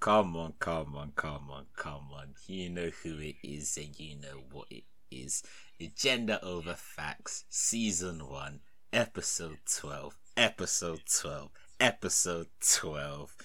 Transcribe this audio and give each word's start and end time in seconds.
Come 0.00 0.34
on, 0.34 0.54
come 0.58 0.96
on, 0.96 1.12
come 1.14 1.50
on, 1.50 1.66
come 1.76 2.08
on. 2.14 2.28
You 2.46 2.70
know 2.70 2.90
who 3.02 3.18
it 3.18 3.36
is 3.42 3.76
and 3.76 3.98
you 4.00 4.16
know 4.16 4.44
what 4.50 4.66
it 4.70 4.84
is. 5.10 5.42
Agenda 5.78 6.42
over 6.42 6.72
Facts, 6.72 7.44
Season 7.50 8.26
1, 8.26 8.60
Episode 8.94 9.58
12. 9.78 10.16
Episode 10.38 11.02
12. 11.20 11.50
Episode 11.80 12.46
12. 12.66 13.36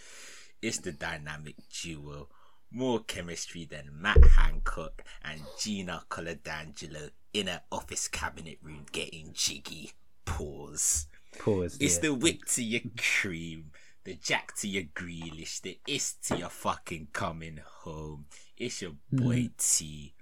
It's 0.62 0.78
the 0.78 0.94
dynamic 0.94 1.56
duo. 1.84 2.30
More 2.72 3.02
chemistry 3.02 3.66
than 3.66 3.90
Matt 3.92 4.24
Hancock 4.24 5.04
and 5.26 5.42
Gina 5.60 6.04
Coladangelo 6.10 7.10
in 7.34 7.50
an 7.50 7.60
office 7.70 8.08
cabinet 8.08 8.60
room 8.64 8.86
getting 8.94 9.32
jiggy. 9.34 9.92
Pause. 10.24 11.08
Pause. 11.38 11.78
It's 11.82 11.98
the 11.98 12.14
whip 12.14 12.46
to 12.54 12.64
your 12.64 12.82
cream, 12.98 13.72
the 14.06 14.14
jack 14.14 14.56
to 14.56 14.68
your 14.68 14.84
grealish, 14.84 15.62
the 15.62 15.80
is 15.88 16.14
to 16.24 16.38
your 16.38 16.50
fucking 16.50 17.08
coming 17.12 17.60
home. 17.80 18.26
It's 18.56 18.82
your 18.82 18.94
hmm. 19.10 19.18
boy 19.18 19.50
T, 19.58 20.14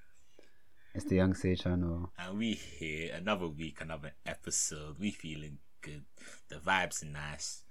It's 0.95 1.05
the 1.05 1.17
young 1.17 1.33
sage 1.35 1.63
channel. 1.63 2.11
and 2.17 2.38
we 2.38 2.53
here 2.53 3.13
another 3.13 3.47
week, 3.47 3.81
another 3.81 4.13
episode. 4.25 4.97
We 4.99 5.11
feeling 5.11 5.57
good. 5.81 6.05
The 6.49 6.55
vibes 6.55 7.03
are 7.03 7.07
nice. 7.07 7.63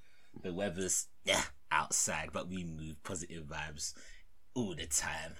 The 0.43 0.53
weather's 0.53 1.09
yeah 1.25 1.45
outside, 1.71 2.29
but 2.33 2.49
we 2.49 2.63
move 2.63 3.03
positive 3.03 3.45
vibes 3.45 3.95
all 4.55 4.75
the 4.75 4.87
time. 4.87 5.33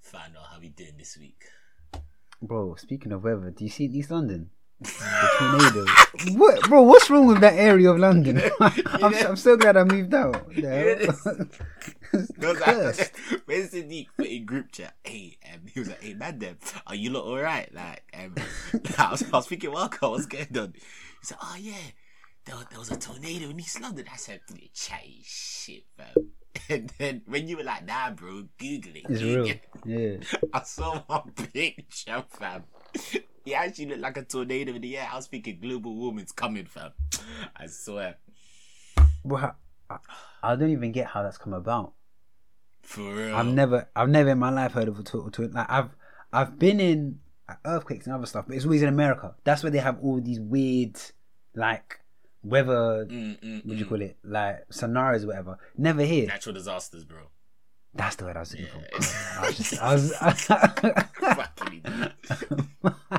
Find 0.00 0.36
out 0.36 0.46
how 0.52 0.60
we 0.60 0.70
doing 0.70 0.98
this 0.98 1.16
week. 1.16 1.44
Bro, 2.42 2.74
speaking 2.74 3.12
of 3.12 3.22
weather, 3.22 3.50
do 3.50 3.64
you 3.64 3.70
see 3.70 3.84
East 3.84 4.10
London? 4.10 4.50
What, 6.34 6.62
bro? 6.68 6.82
What's 6.82 7.10
wrong 7.10 7.26
with 7.26 7.40
that 7.40 7.54
area 7.54 7.90
of 7.90 7.98
London? 7.98 8.40
I'm, 8.60 9.14
I'm 9.14 9.36
so 9.36 9.56
glad 9.56 9.76
I 9.76 9.84
moved 9.84 10.14
out. 10.14 10.46
It's 10.50 11.22
Because. 12.38 13.00
I, 13.00 13.08
when 13.46 13.62
Sadiq 13.68 14.06
put 14.16 14.26
in 14.26 14.44
group 14.46 14.70
chat, 14.72 14.94
hey, 15.04 15.36
um, 15.52 15.60
he 15.72 15.80
was 15.80 15.88
like, 15.88 16.02
hey, 16.02 16.14
man, 16.14 16.38
them, 16.38 16.58
are 16.86 16.94
you 16.94 17.10
lot 17.10 17.24
alright? 17.24 17.72
Like, 17.74 18.04
um, 18.16 18.34
I, 18.98 19.10
was, 19.10 19.22
I 19.32 19.36
was 19.36 19.46
thinking, 19.46 19.72
welcome, 19.72 20.10
what's 20.10 20.26
going 20.26 20.56
on? 20.56 20.72
He 20.74 20.80
said, 21.26 21.38
oh, 21.42 21.56
yeah, 21.58 21.74
there, 22.44 22.56
was- 22.56 22.66
there 22.70 22.78
was 22.78 22.90
a 22.92 22.96
tornado 22.96 23.50
in 23.50 23.58
East 23.58 23.80
London. 23.80 24.04
I 24.12 24.16
said, 24.16 24.40
"You 24.54 24.68
chatty 24.72 25.22
shit, 25.24 25.84
fam. 25.96 26.30
And 26.68 26.92
then 26.98 27.22
when 27.26 27.48
you 27.48 27.56
were 27.56 27.64
like, 27.64 27.84
nah, 27.84 28.10
bro, 28.10 28.44
Google 28.58 28.92
it. 28.94 29.06
It's 29.08 29.22
real. 29.22 29.48
Yeah. 29.84 30.16
I 30.52 30.62
saw 30.62 31.00
one 31.00 31.32
picture, 31.52 32.24
fam. 32.30 32.64
He 33.44 33.54
actually 33.54 33.86
looked 33.86 34.00
like 34.00 34.16
a 34.16 34.22
tornado 34.22 34.72
in 34.74 34.80
the 34.80 34.96
air. 34.96 35.08
I 35.12 35.16
was 35.16 35.26
thinking 35.26 35.58
global 35.60 35.94
warming's 35.94 36.32
coming, 36.32 36.64
fam. 36.64 36.92
I 37.56 37.66
swear. 37.66 38.16
Bro, 39.24 39.50
I, 39.90 39.96
I 40.42 40.56
don't 40.56 40.70
even 40.70 40.92
get 40.92 41.08
how 41.08 41.22
that's 41.22 41.36
come 41.38 41.52
about. 41.52 41.92
For 42.82 43.02
real. 43.14 43.34
I've 43.34 43.46
never, 43.46 43.88
I've 43.94 44.08
never 44.08 44.30
in 44.30 44.38
my 44.38 44.50
life 44.50 44.72
heard 44.72 44.88
of 44.88 44.98
a 44.98 45.02
tornado. 45.02 45.48
Like 45.52 45.70
I've, 45.70 45.90
I've 46.32 46.58
been 46.58 46.80
in 46.80 47.18
earthquakes 47.66 48.06
and 48.06 48.14
other 48.14 48.26
stuff, 48.26 48.46
but 48.46 48.56
it's 48.56 48.64
always 48.64 48.82
in 48.82 48.88
America. 48.88 49.34
That's 49.44 49.62
where 49.62 49.70
they 49.70 49.78
have 49.78 49.98
all 50.00 50.20
these 50.20 50.40
weird, 50.40 50.98
like 51.54 52.00
weather. 52.42 53.06
Mm, 53.10 53.38
mm, 53.40 53.66
What 53.66 53.72
do 53.72 53.76
you 53.76 53.84
mm. 53.84 53.88
call 53.88 54.00
it? 54.00 54.16
Like 54.24 54.64
scenarios, 54.70 55.24
or 55.24 55.28
whatever. 55.28 55.58
Never 55.76 56.02
here. 56.02 56.26
Natural 56.26 56.54
disasters, 56.54 57.04
bro. 57.04 57.28
That's 57.94 58.16
the 58.16 58.24
word 58.24 58.36
I 58.36 58.40
was 58.40 58.52
looking 58.52 58.66
for. 58.66 58.82
I 59.38 59.46
was 59.46 59.56
just, 59.56 59.80
I 59.80 59.92
was. 59.92 60.12
Fucking 61.20 61.82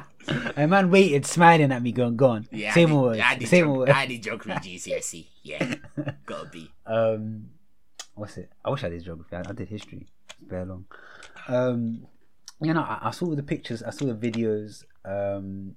a 0.56 0.68
man 0.68 0.90
waited, 0.90 1.26
smiling 1.26 1.72
at 1.72 1.82
me, 1.82 1.92
going, 1.92 2.16
"Go 2.18 2.28
on." 2.30 2.48
Yeah, 2.52 2.74
I 2.76 2.86
more 2.86 3.14
did, 3.14 3.20
words. 3.20 3.22
I 3.26 3.36
did, 3.36 3.48
Say 3.48 3.60
geog- 3.62 3.68
more 3.68 3.78
words. 3.80 3.92
I 3.92 4.06
did 4.06 4.24
geography 4.24 4.76
GCSE. 4.78 5.28
Yeah, 5.44 5.76
gotta 6.26 6.50
be. 6.50 6.72
Um, 6.86 7.50
what's 8.16 8.38
it? 8.38 8.52
I 8.64 8.70
wish 8.70 8.84
I 8.84 8.90
did 8.90 9.04
geography. 9.04 9.36
I, 9.36 9.40
I 9.48 9.54
did 9.54 9.70
history. 9.70 10.08
It's 10.40 10.50
very 10.50 10.66
long. 10.66 10.86
Um, 11.48 12.08
you 12.62 12.74
know, 12.74 12.82
I, 12.82 13.00
I 13.04 13.12
saw 13.12 13.34
the 13.36 13.44
pictures. 13.44 13.84
I 13.84 13.90
saw 13.92 14.06
the 14.06 14.14
videos. 14.14 14.84
Um, 15.04 15.76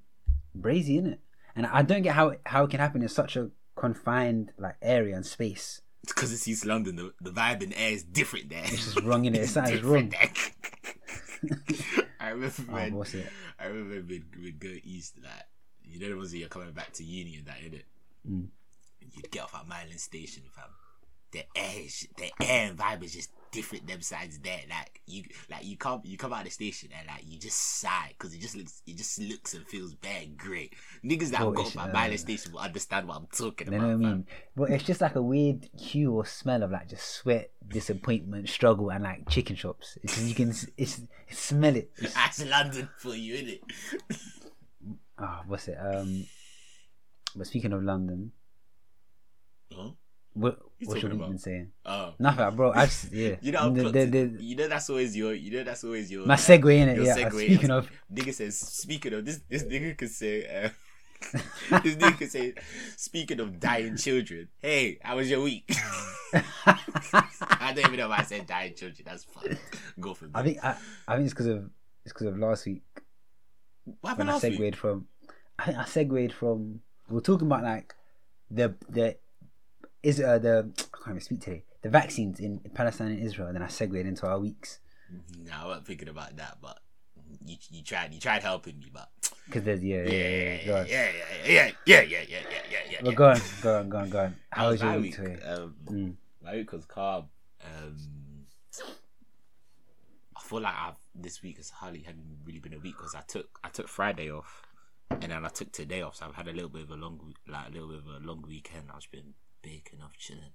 brazy 0.58 0.98
in 0.98 1.06
it, 1.06 1.20
and 1.54 1.66
I 1.66 1.82
don't 1.82 2.02
get 2.02 2.14
how 2.14 2.34
how 2.46 2.64
it 2.64 2.70
can 2.70 2.80
happen 2.80 3.02
in 3.02 3.08
such 3.08 3.36
a 3.36 3.50
confined 3.76 4.52
like 4.58 4.76
area 4.82 5.14
and 5.14 5.24
space. 5.26 5.82
It's 6.02 6.12
because 6.12 6.32
it's 6.32 6.46
East 6.48 6.64
London. 6.64 6.96
The, 6.96 7.12
the 7.20 7.30
vibe 7.30 7.62
and 7.62 7.74
air 7.74 7.92
is 7.92 8.02
different 8.04 8.48
there. 8.48 8.62
It's 8.64 8.84
just 8.94 9.02
wrong 9.02 9.24
in 9.26 9.34
it. 9.34 9.42
It 9.42 9.48
sounds 9.48 9.70
Different 9.72 10.14
wrong. 10.14 10.30
I 12.28 12.32
remember 12.32 12.54
Oh, 12.68 12.72
when 12.72 12.94
what's 12.94 13.14
it? 13.14 13.26
I 13.58 13.66
remember 13.66 14.02
we'd, 14.06 14.24
we'd 14.42 14.60
go 14.60 14.68
east, 14.84 15.18
like 15.22 15.32
you 15.84 15.98
know 16.00 16.08
the 16.10 16.16
ones 16.16 16.30
that 16.32 16.38
you're 16.38 16.48
coming 16.48 16.72
back 16.72 16.92
to 16.94 17.04
uni 17.04 17.36
and 17.36 17.46
that, 17.46 17.58
innit? 17.60 17.84
Mm. 18.28 18.48
You'd 19.14 19.30
get 19.30 19.42
off 19.44 19.54
at 19.54 19.66
Maryland 19.68 20.00
Station, 20.00 20.42
fam. 20.54 20.64
The 21.32 21.44
air, 21.54 21.82
is, 21.84 22.08
the 22.16 22.30
air 22.42 22.68
and 22.70 22.78
vibe 22.78 23.02
is 23.04 23.12
just 23.12 23.30
different. 23.50 23.86
Them 23.86 24.00
sides 24.00 24.38
there, 24.38 24.60
like 24.70 25.00
you, 25.06 25.24
like 25.50 25.64
you 25.64 25.76
come, 25.76 26.00
you 26.04 26.16
come 26.16 26.32
out 26.32 26.40
of 26.40 26.44
the 26.46 26.50
station 26.50 26.88
and 26.96 27.06
like 27.06 27.22
you 27.26 27.38
just 27.38 27.58
sigh 27.80 28.14
because 28.16 28.34
it 28.34 28.40
just 28.40 28.56
looks, 28.56 28.82
it 28.86 28.96
just 28.96 29.20
looks 29.20 29.54
and 29.54 29.66
feels 29.66 29.94
bad 29.94 30.36
great. 30.38 30.74
Niggas 31.04 31.30
that 31.30 31.40
Oh, 31.42 31.50
got 31.50 31.66
it's, 31.66 31.76
off 31.76 31.94
at 31.94 32.12
uh, 32.12 32.16
Station 32.16 32.52
will 32.52 32.60
understand 32.60 33.08
what 33.08 33.16
I'm 33.18 33.26
talking 33.26 33.70
You 33.70 33.76
about. 33.78 33.86
know 33.88 33.96
what 33.98 34.06
I 34.06 34.10
mean? 34.14 34.26
But 34.56 34.70
it's 34.70 34.84
just 34.84 35.00
like 35.00 35.16
a 35.16 35.22
weird 35.22 35.68
hue 35.78 36.12
or 36.12 36.24
smell 36.24 36.62
of 36.62 36.70
like 36.70 36.88
just 36.88 37.06
sweat, 37.06 37.50
disappointment, 37.66 38.48
struggle, 38.48 38.90
and 38.90 39.04
like 39.04 39.28
chicken 39.28 39.56
shops. 39.56 39.98
It's 40.02 40.20
you 40.22 40.34
can 40.34 40.48
it's, 40.50 40.66
it's 40.76 41.02
smell 41.30 41.76
it. 41.76 41.90
It's, 41.98 42.14
That's 42.14 42.44
London 42.46 42.88
for 42.96 43.14
you, 43.14 43.34
isn't 43.34 43.48
it? 43.48 43.62
ah, 45.18 45.42
what's 45.46 45.68
it? 45.68 45.76
Um, 45.78 46.26
but 47.36 47.46
speaking 47.46 47.72
of 47.72 47.82
London, 47.82 48.32
Huh? 49.70 49.90
What 50.34 50.58
You 50.78 50.88
what 50.88 51.00
should 51.00 51.12
we 51.12 51.18
been 51.18 51.38
saying? 51.38 51.72
Oh. 51.84 52.14
Nothing, 52.18 52.56
bro. 52.56 52.72
I 52.72 52.86
just 52.86 53.12
yeah. 53.12 53.36
You 53.42 53.52
know, 53.52 53.70
The- 53.70 53.90
the- 53.90 54.04
the- 54.06 54.42
you 54.42 54.56
know 54.56 54.68
that's 54.68 54.88
always 54.90 55.16
your, 55.16 55.34
you 55.34 55.50
know 55.50 55.64
that's 55.64 55.84
always 55.84 56.10
your. 56.10 56.26
my 56.26 56.36
segue 56.36 56.74
in 56.76 56.88
it. 56.90 57.02
Yeah. 57.02 57.16
segue. 57.16 57.30
Speaking 57.46 57.70
of, 57.70 57.90
nigga 58.12 58.34
says, 58.34 58.58
speaking 58.58 59.12
of 59.14 59.24
this, 59.24 59.40
this 59.48 59.64
nigga 59.64 59.96
could 59.98 60.10
say, 60.10 60.44
uh, 60.46 60.68
this 61.82 61.96
nigga 61.96 62.18
could 62.18 62.30
say, 62.30 62.54
speaking 62.96 63.40
of 63.40 63.58
dying 63.58 63.96
children. 63.96 64.48
Hey, 64.60 64.98
how 65.02 65.16
was 65.16 65.28
your 65.28 65.42
week? 65.42 65.68
I 66.32 67.72
don't 67.74 67.86
even 67.86 67.96
know 67.96 68.08
why 68.08 68.18
I 68.18 68.22
said 68.22 68.46
dying 68.46 68.74
children. 68.74 69.02
That's 69.04 69.24
fun. 69.24 69.58
Go 70.00 70.14
for 70.14 70.26
it. 70.26 70.30
I 70.34 70.42
think 70.42 70.62
I, 70.62 70.76
I 71.06 71.16
think 71.16 71.24
it's 71.26 71.34
because 71.34 71.46
of 71.46 71.70
it's 72.04 72.12
because 72.12 72.28
of 72.28 72.38
last 72.38 72.66
week 72.66 72.82
what 74.00 74.10
happened 74.10 74.18
when 74.26 74.28
I 74.28 74.32
last 74.32 74.42
segued 74.42 74.60
week? 74.60 74.76
from. 74.76 75.06
I 75.58 75.72
I 75.74 75.84
segued 75.84 76.32
from. 76.32 76.80
We're 77.08 77.20
talking 77.20 77.46
about 77.46 77.62
like 77.64 77.94
the 78.50 78.74
the 78.88 79.16
is 80.02 80.20
uh, 80.20 80.38
the 80.38 80.70
I 80.78 80.96
can't 81.04 81.08
even 81.08 81.20
speak 81.20 81.40
today. 81.40 81.64
The 81.82 81.88
vaccines 81.90 82.40
in 82.40 82.58
Palestine 82.74 83.08
and 83.12 83.20
Israel, 83.20 83.48
and 83.48 83.56
then 83.56 83.62
I 83.62 83.68
segued 83.68 83.94
into 84.06 84.26
our 84.26 84.38
weeks 84.38 84.80
No, 85.44 85.52
I 85.52 85.66
wasn't 85.66 85.86
thinking 85.86 86.08
about 86.08 86.36
that, 86.36 86.58
but 86.60 86.78
you 87.44 87.56
you 87.70 87.82
tried 87.82 88.12
you 88.12 88.20
tried 88.20 88.42
helping 88.42 88.78
me, 88.78 88.90
but 88.92 89.08
because 89.46 89.64
there's 89.64 89.82
yeah 89.82 90.02
yeah, 90.02 90.10
yeah 90.10 90.14
yeah, 90.14 90.58
yeah. 90.64 90.84
yeah, 90.86 91.10
yeah, 91.46 91.70
yeah, 91.86 92.00
yeah, 92.02 92.22
yeah, 92.28 92.40
yeah, 92.70 92.78
yeah. 92.90 92.98
Well, 93.02 93.12
go 93.12 93.28
on, 93.30 93.40
go 93.62 93.78
on, 93.78 93.88
go 93.88 93.98
on, 93.98 94.10
go 94.10 94.18
on. 94.20 94.36
How 94.50 94.68
was 94.70 94.82
your 94.82 94.98
week 95.00 95.16
today? 95.16 95.42
Um, 95.42 95.74
Mm. 95.86 96.14
My 96.42 96.54
week 96.54 96.72
was 96.72 96.84
calm. 96.84 97.28
Um, 97.64 97.96
I 100.36 100.40
feel 100.40 100.60
like 100.60 100.74
I've 100.74 100.94
this 101.14 101.42
week 101.42 101.56
has 101.56 101.70
hardly 101.70 102.00
hadn't 102.00 102.38
really 102.44 102.60
been 102.60 102.74
a 102.74 102.78
week 102.78 102.96
because 102.96 103.14
I 103.14 103.22
took 103.22 103.58
I 103.64 103.68
took 103.68 103.88
Friday 103.88 104.30
off, 104.30 104.62
and 105.10 105.32
then 105.32 105.44
I 105.44 105.48
took 105.48 105.72
today 105.72 106.02
off. 106.02 106.16
So 106.16 106.26
I've 106.26 106.34
had 106.34 106.48
a 106.48 106.52
little 106.52 106.68
bit 106.70 106.82
of 106.82 106.90
a 106.90 106.94
long 106.96 107.34
like 107.46 107.68
a 107.68 107.70
little 107.70 107.88
bit 107.88 107.98
of 107.98 108.06
a 108.06 108.26
long 108.26 108.44
weekend. 108.46 108.84
I've 108.94 109.10
been 109.10 109.34
baking 109.62 110.00
off 110.02 110.16
chilling. 110.18 110.52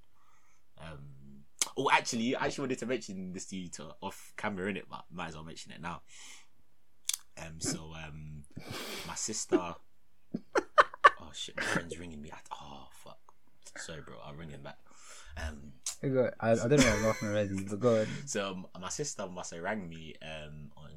Um, 0.82 1.44
oh, 1.78 1.90
actually, 1.92 2.36
I 2.36 2.46
actually 2.46 2.64
wanted 2.64 2.80
to 2.80 2.86
mention 2.86 3.34
this 3.34 3.46
to 3.48 3.56
you 3.56 3.70
to 3.70 3.96
off 4.02 4.34
camera 4.38 4.70
in 4.70 4.78
it, 4.78 4.86
but 4.90 5.04
might 5.12 5.30
as 5.30 5.36
well 5.36 5.44
mention 5.44 5.72
it 5.72 5.82
now. 5.82 6.02
Um, 7.38 7.60
so 7.60 7.92
um, 8.06 8.44
my 9.08 9.16
sister. 9.16 9.58
Oh 9.60 11.32
shit, 11.34 11.56
my 11.58 11.64
friend's 11.64 11.98
ringing 12.00 12.22
me. 12.22 12.32
I, 12.32 12.38
oh 12.54 12.88
fuck. 13.04 13.18
Sorry, 13.78 14.02
bro. 14.02 14.16
I'll 14.26 14.36
ring 14.36 14.50
him 14.50 14.62
back. 14.62 14.78
Um, 15.38 15.74
I, 16.40 16.52
I 16.52 16.56
don't 16.56 16.78
know. 16.80 16.94
I'm 16.94 17.06
laughing 17.06 17.30
already, 17.30 17.64
but 17.64 17.80
go 17.80 18.02
on. 18.02 18.08
so 18.26 18.48
um, 18.52 18.68
my 18.80 18.90
sister 18.90 19.26
must 19.28 19.54
have 19.54 19.64
rang 19.64 19.88
me 19.90 20.14
um 20.22 20.70
on 20.78 20.90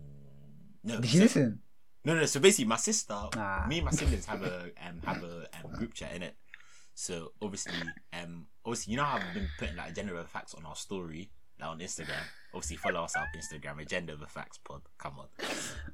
no 0.85 1.01
Did 1.01 1.13
you 1.13 1.19
so- 1.21 1.25
listen? 1.25 1.61
no 2.05 2.15
no 2.15 2.25
so 2.27 2.39
basically 2.39 2.67
my 2.67 2.77
sister 2.77 3.15
Ah. 3.15 3.65
me 3.69 3.79
and 3.79 3.85
my 3.87 3.91
siblings 3.91 4.27
have 4.27 4.43
a 4.43 4.71
um 4.87 5.01
have 5.05 5.25
a 5.25 5.49
um, 5.65 5.73
group 5.73 5.93
chat 5.95 6.13
in 6.15 6.23
it 6.23 6.37
so 6.99 7.31
obviously 7.43 7.75
um 8.15 8.47
obviously 8.65 8.93
you 8.93 8.97
know 8.97 9.05
how 9.05 9.19
I've 9.19 9.35
been 9.35 9.49
putting 9.59 9.77
like 9.77 9.91
agenda 9.91 10.15
of 10.15 10.29
facts 10.29 10.55
on 10.55 10.65
our 10.65 10.75
story 10.75 11.31
like 11.61 11.69
on 11.69 11.79
Instagram 11.79 12.25
obviously 12.55 12.79
follow 12.79 13.05
us 13.05 13.15
up 13.15 13.27
Instagram 13.37 13.81
agenda 13.81 14.15
over 14.15 14.27
facts 14.27 14.59
pod 14.59 14.81
come 14.97 15.19
on 15.19 15.27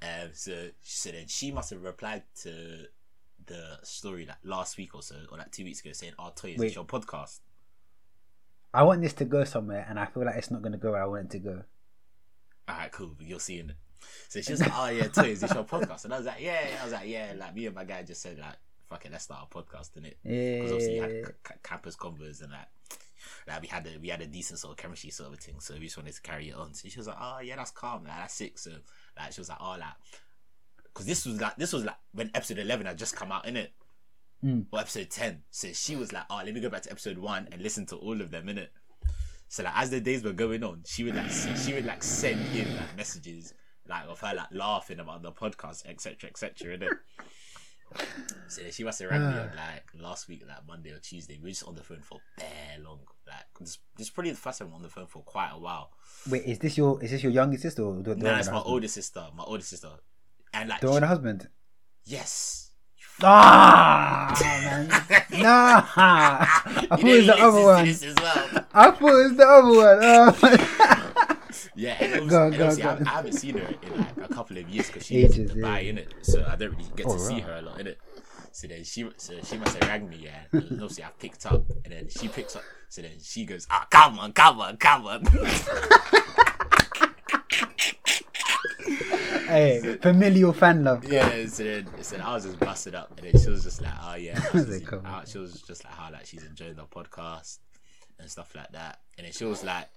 um 0.03 0.31
so 0.33 0.69
so 0.81 1.11
then 1.11 1.27
she 1.27 1.51
must 1.51 1.71
have 1.71 1.83
replied 1.83 2.23
to 2.43 2.85
the 3.47 3.79
story 3.83 4.25
like 4.27 4.39
last 4.45 4.79
week 4.79 4.95
or 4.95 5.03
so 5.03 5.17
or 5.31 5.39
like 5.39 5.51
two 5.51 5.65
weeks 5.65 5.81
ago 5.81 5.91
saying 5.93 6.13
oh 6.21 6.31
toy 6.37 6.55
is 6.57 6.75
your 6.75 6.85
podcast 6.85 7.41
I 8.75 8.85
want 8.85 9.03
this 9.03 9.13
to 9.15 9.27
go 9.27 9.45
somewhere, 9.45 9.85
and 9.89 9.99
I 9.99 10.07
feel 10.07 10.25
like 10.25 10.37
it's 10.37 10.51
not 10.51 10.63
going 10.63 10.73
to 10.73 10.79
go 10.79 10.93
where 10.93 11.03
I 11.03 11.07
want 11.07 11.27
it 11.27 11.31
to 11.33 11.39
go. 11.41 11.63
all 12.69 12.77
right, 12.77 12.91
cool. 12.91 13.15
You'll 13.21 13.39
see 13.39 13.59
in 13.59 13.71
it. 13.71 13.77
So 14.29 14.41
she 14.41 14.53
was 14.55 14.61
like, 14.61 14.73
"Oh 14.75 14.89
yeah, 14.89 15.09
Toy, 15.09 15.25
is 15.25 15.41
this 15.41 15.53
your 15.53 15.65
podcast?" 15.65 16.05
And 16.05 16.15
I 16.15 16.17
was 16.17 16.27
like, 16.27 16.41
yeah." 16.41 16.79
I 16.81 16.85
was 16.85 16.93
like, 16.95 17.07
"Yeah." 17.07 17.35
Like 17.37 17.55
me 17.55 17.67
and 17.67 17.75
my 17.75 17.85
guy 17.85 18.03
just 18.03 18.23
said, 18.23 18.39
like, 18.39 18.57
"Fuck 18.93 19.07
it, 19.07 19.13
let's 19.13 19.25
start 19.25 19.49
a 19.51 19.55
podcast." 19.55 19.97
In 19.97 20.05
it, 20.07 20.19
Yeah. 20.25 20.57
because 20.57 20.73
obviously 20.73 20.97
you 20.97 21.03
had 21.03 21.27
c- 21.27 21.55
campus 21.63 21.97
convos 21.97 22.43
and 22.43 22.53
like, 22.53 22.69
like 23.49 23.63
we 23.63 23.69
had 23.69 23.87
a 23.87 23.99
we 24.01 24.09
had 24.09 24.21
a 24.21 24.27
decent 24.27 24.59
sort 24.59 24.73
of 24.73 24.77
chemistry 24.79 25.11
sort 25.11 25.33
of 25.33 25.39
thing. 25.41 25.61
So 25.61 25.75
we 25.75 25.81
just 25.81 25.97
wanted 25.97 26.15
to 26.15 26.23
carry 26.23 26.49
it 26.51 26.55
on. 26.55 26.75
So 26.75 26.89
she 26.89 26.99
was 26.99 27.07
like, 27.07 27.17
oh 27.21 27.41
yeah, 27.43 27.57
that's 27.57 27.71
calm, 27.71 28.05
like, 28.05 28.17
that's 28.17 28.35
sick. 28.35 28.59
So 28.59 28.71
like 29.19 29.33
she 29.33 29.41
was 29.41 29.49
like, 29.49 29.59
oh 29.61 29.77
like, 29.79 29.95
because 30.85 31.07
this 31.07 31.25
was 31.27 31.41
like 31.41 31.57
this 31.57 31.73
was 31.73 31.85
like 31.85 31.97
when 32.13 32.31
episode 32.35 32.59
eleven 32.59 32.87
had 32.87 32.99
just 32.99 33.17
come 33.17 33.33
out 33.33 33.47
in 33.47 33.57
it. 33.57 33.73
Mm. 34.45 34.67
Or 34.73 34.81
episode 34.81 35.09
ten. 35.09 35.43
So 35.51 35.69
she 35.73 35.95
was 35.97 36.13
like, 36.13 36.25
oh, 36.29 36.43
let 36.45 36.53
me 36.53 36.61
go 36.61 36.69
back 36.69 36.83
to 36.83 36.91
episode 36.91 37.17
one 37.19 37.49
and 37.53 37.63
listen 37.63 37.87
to 37.87 37.97
all 37.97 38.21
of 38.21 38.31
them 38.31 38.49
in 38.49 38.59
it. 38.59 38.73
So 39.49 39.63
like 39.63 39.75
as 39.77 39.91
the 39.91 40.01
days 40.01 40.25
were 40.25 40.33
going 40.33 40.65
on, 40.65 40.83
she 40.87 41.05
would 41.05 41.15
like 41.15 41.31
she 41.31 41.75
would 41.75 41.85
like 41.87 42.03
send 42.03 42.41
in 42.57 42.75
like 42.77 42.97
messages 42.97 43.55
like 43.89 44.05
of 44.09 44.19
her 44.21 44.35
like 44.35 44.47
laughing 44.53 44.99
about 45.01 45.23
the 45.23 45.31
podcast, 45.31 45.87
etc. 45.87 46.29
etc. 46.31 46.79
innit? 46.79 46.89
So 48.49 48.61
she 48.71 48.85
must 48.85 49.01
have 49.01 49.11
rang 49.11 49.21
me 49.23 49.39
on 49.39 49.51
like 49.57 49.85
last 49.99 50.29
week, 50.29 50.43
like 50.47 50.59
Monday 50.69 50.91
or 50.91 50.99
Tuesday. 50.99 51.39
We 51.39 51.45
were 51.45 51.49
just 51.51 51.65
on 51.65 51.75
the 51.75 51.83
phone 51.83 52.01
for 52.03 52.19
bare 52.37 52.77
long. 52.85 52.99
Like 53.27 53.47
this, 53.59 53.79
this 53.97 54.09
is 54.09 54.11
probably 54.11 54.33
the 54.33 54.37
first 54.37 54.59
time 54.59 54.69
I'm 54.69 54.75
on 54.75 54.83
the 54.83 54.91
phone 54.91 55.07
for 55.07 55.23
quite 55.23 55.51
a 55.55 55.59
while. 55.59 55.91
Wait, 56.29 56.45
is 56.45 56.59
this 56.59 56.77
your 56.77 57.03
is 57.03 57.11
this 57.13 57.23
your 57.23 57.33
youngest 57.33 57.63
sister 57.63 57.83
or 57.83 57.95
the, 58.03 58.11
one 58.11 58.19
it's 58.19 58.25
my 58.27 58.33
husband? 58.37 58.63
older 58.67 58.89
sister. 58.89 59.27
My 59.35 59.45
older 59.45 59.63
sister, 59.63 59.89
and 60.53 60.69
like 60.69 60.81
The 60.83 60.93
she- 60.93 61.01
the 61.01 61.07
husband. 61.07 61.49
yes. 62.05 62.69
Ah, 63.23 64.35
man. 64.41 64.89
nah. 65.43 65.85
I 65.97 66.87
thought 66.89 67.01
it 67.01 67.05
was 67.05 67.27
the 67.27 67.37
other 67.39 67.63
one. 67.63 67.87
well. 68.23 68.67
I 68.75 68.91
thought 68.91 69.03
it 69.03 69.03
was 69.03 69.37
the 69.37 69.47
other 69.47 69.75
one. 69.77 69.99
Oh. 70.03 70.92
Yeah, 71.75 72.21
was, 72.21 72.31
Go 72.31 72.43
on, 72.43 72.51
go 72.53 72.69
on, 72.69 72.77
go 72.77 72.89
I, 72.89 72.97
on. 72.97 73.07
I 73.07 73.11
haven't 73.11 73.33
seen 73.33 73.57
her 73.59 73.75
in 73.83 73.99
like 73.99 74.17
a 74.19 74.29
couple 74.35 74.59
of 74.59 74.69
years 74.69 74.89
because 74.89 75.07
she 75.07 75.23
lives 75.23 75.39
in 75.39 75.49
Dubai, 75.49 75.85
yeah. 75.85 75.91
in 75.91 75.99
it. 75.99 76.13
So 76.23 76.45
I 76.49 76.57
don't 76.57 76.71
really 76.73 76.85
get 76.97 77.07
to 77.07 77.13
Oh, 77.13 77.17
see 77.17 77.41
her 77.41 77.55
a 77.55 77.63
lot 77.63 77.81
in 77.81 77.87
it. 77.87 77.99
So 78.53 78.69
then 78.69 78.85
she, 78.85 79.09
so 79.17 79.35
she 79.43 79.57
must 79.57 79.79
have 79.79 79.89
rang 79.89 80.09
me, 80.11 80.19
yeah. 80.25 80.43
And 80.53 80.73
obviously 80.73 81.05
I 81.05 81.09
picked 81.19 81.47
up, 81.47 81.65
and 81.85 81.93
then 81.95 82.09
she 82.11 82.29
picks 82.29 82.55
up. 82.57 82.63
So 82.91 83.01
then 83.01 83.13
she 83.23 83.47
goes, 83.47 83.67
"Ah, 83.71 83.87
come 83.91 84.19
on, 84.19 84.33
come 84.35 84.61
on, 84.61 84.77
come 84.77 85.07
on." 85.07 85.25
hey, 89.47 89.97
familial 90.03 90.53
fan 90.53 90.85
love. 90.85 91.05
yeah. 91.05 91.47
So 91.47 91.65
then, 91.65 91.87
so 92.03 92.17
then 92.17 92.25
I 92.27 92.35
was 92.35 92.45
just 92.45 92.59
busted 92.61 92.95
up, 92.95 93.13
and 93.19 93.27
then 93.33 93.41
she 93.41 93.49
was 93.51 93.65
just 93.65 93.81
like, 93.81 93.93
"Oh 94.03 94.15
yeah," 94.15 94.39
I 94.53 94.57
was 94.57 94.67
she's- 94.67 94.81
like, 94.81 94.87
come 94.87 95.03
uh, 95.07 95.25
she 95.25 95.39
was 95.39 95.63
just 95.63 95.85
like, 95.85 95.95
"How 95.95 96.11
like 96.13 96.27
she's 96.27 96.45
enjoying 96.45 96.75
the 96.77 96.85
podcast 96.85 97.59
and 98.19 98.31
stuff 98.31 98.55
like 98.55 98.73
that." 98.73 99.01
And 99.19 99.27
then 99.27 99.33
she 99.33 99.45
was 99.45 99.65
like, 99.65 99.89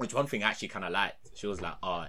which 0.00 0.14
one 0.14 0.26
thing 0.26 0.42
I 0.42 0.48
actually 0.50 0.68
kind 0.68 0.84
of 0.84 0.92
liked. 0.92 1.30
She 1.34 1.46
was 1.46 1.60
like, 1.60 1.74
"Oh." 1.82 2.06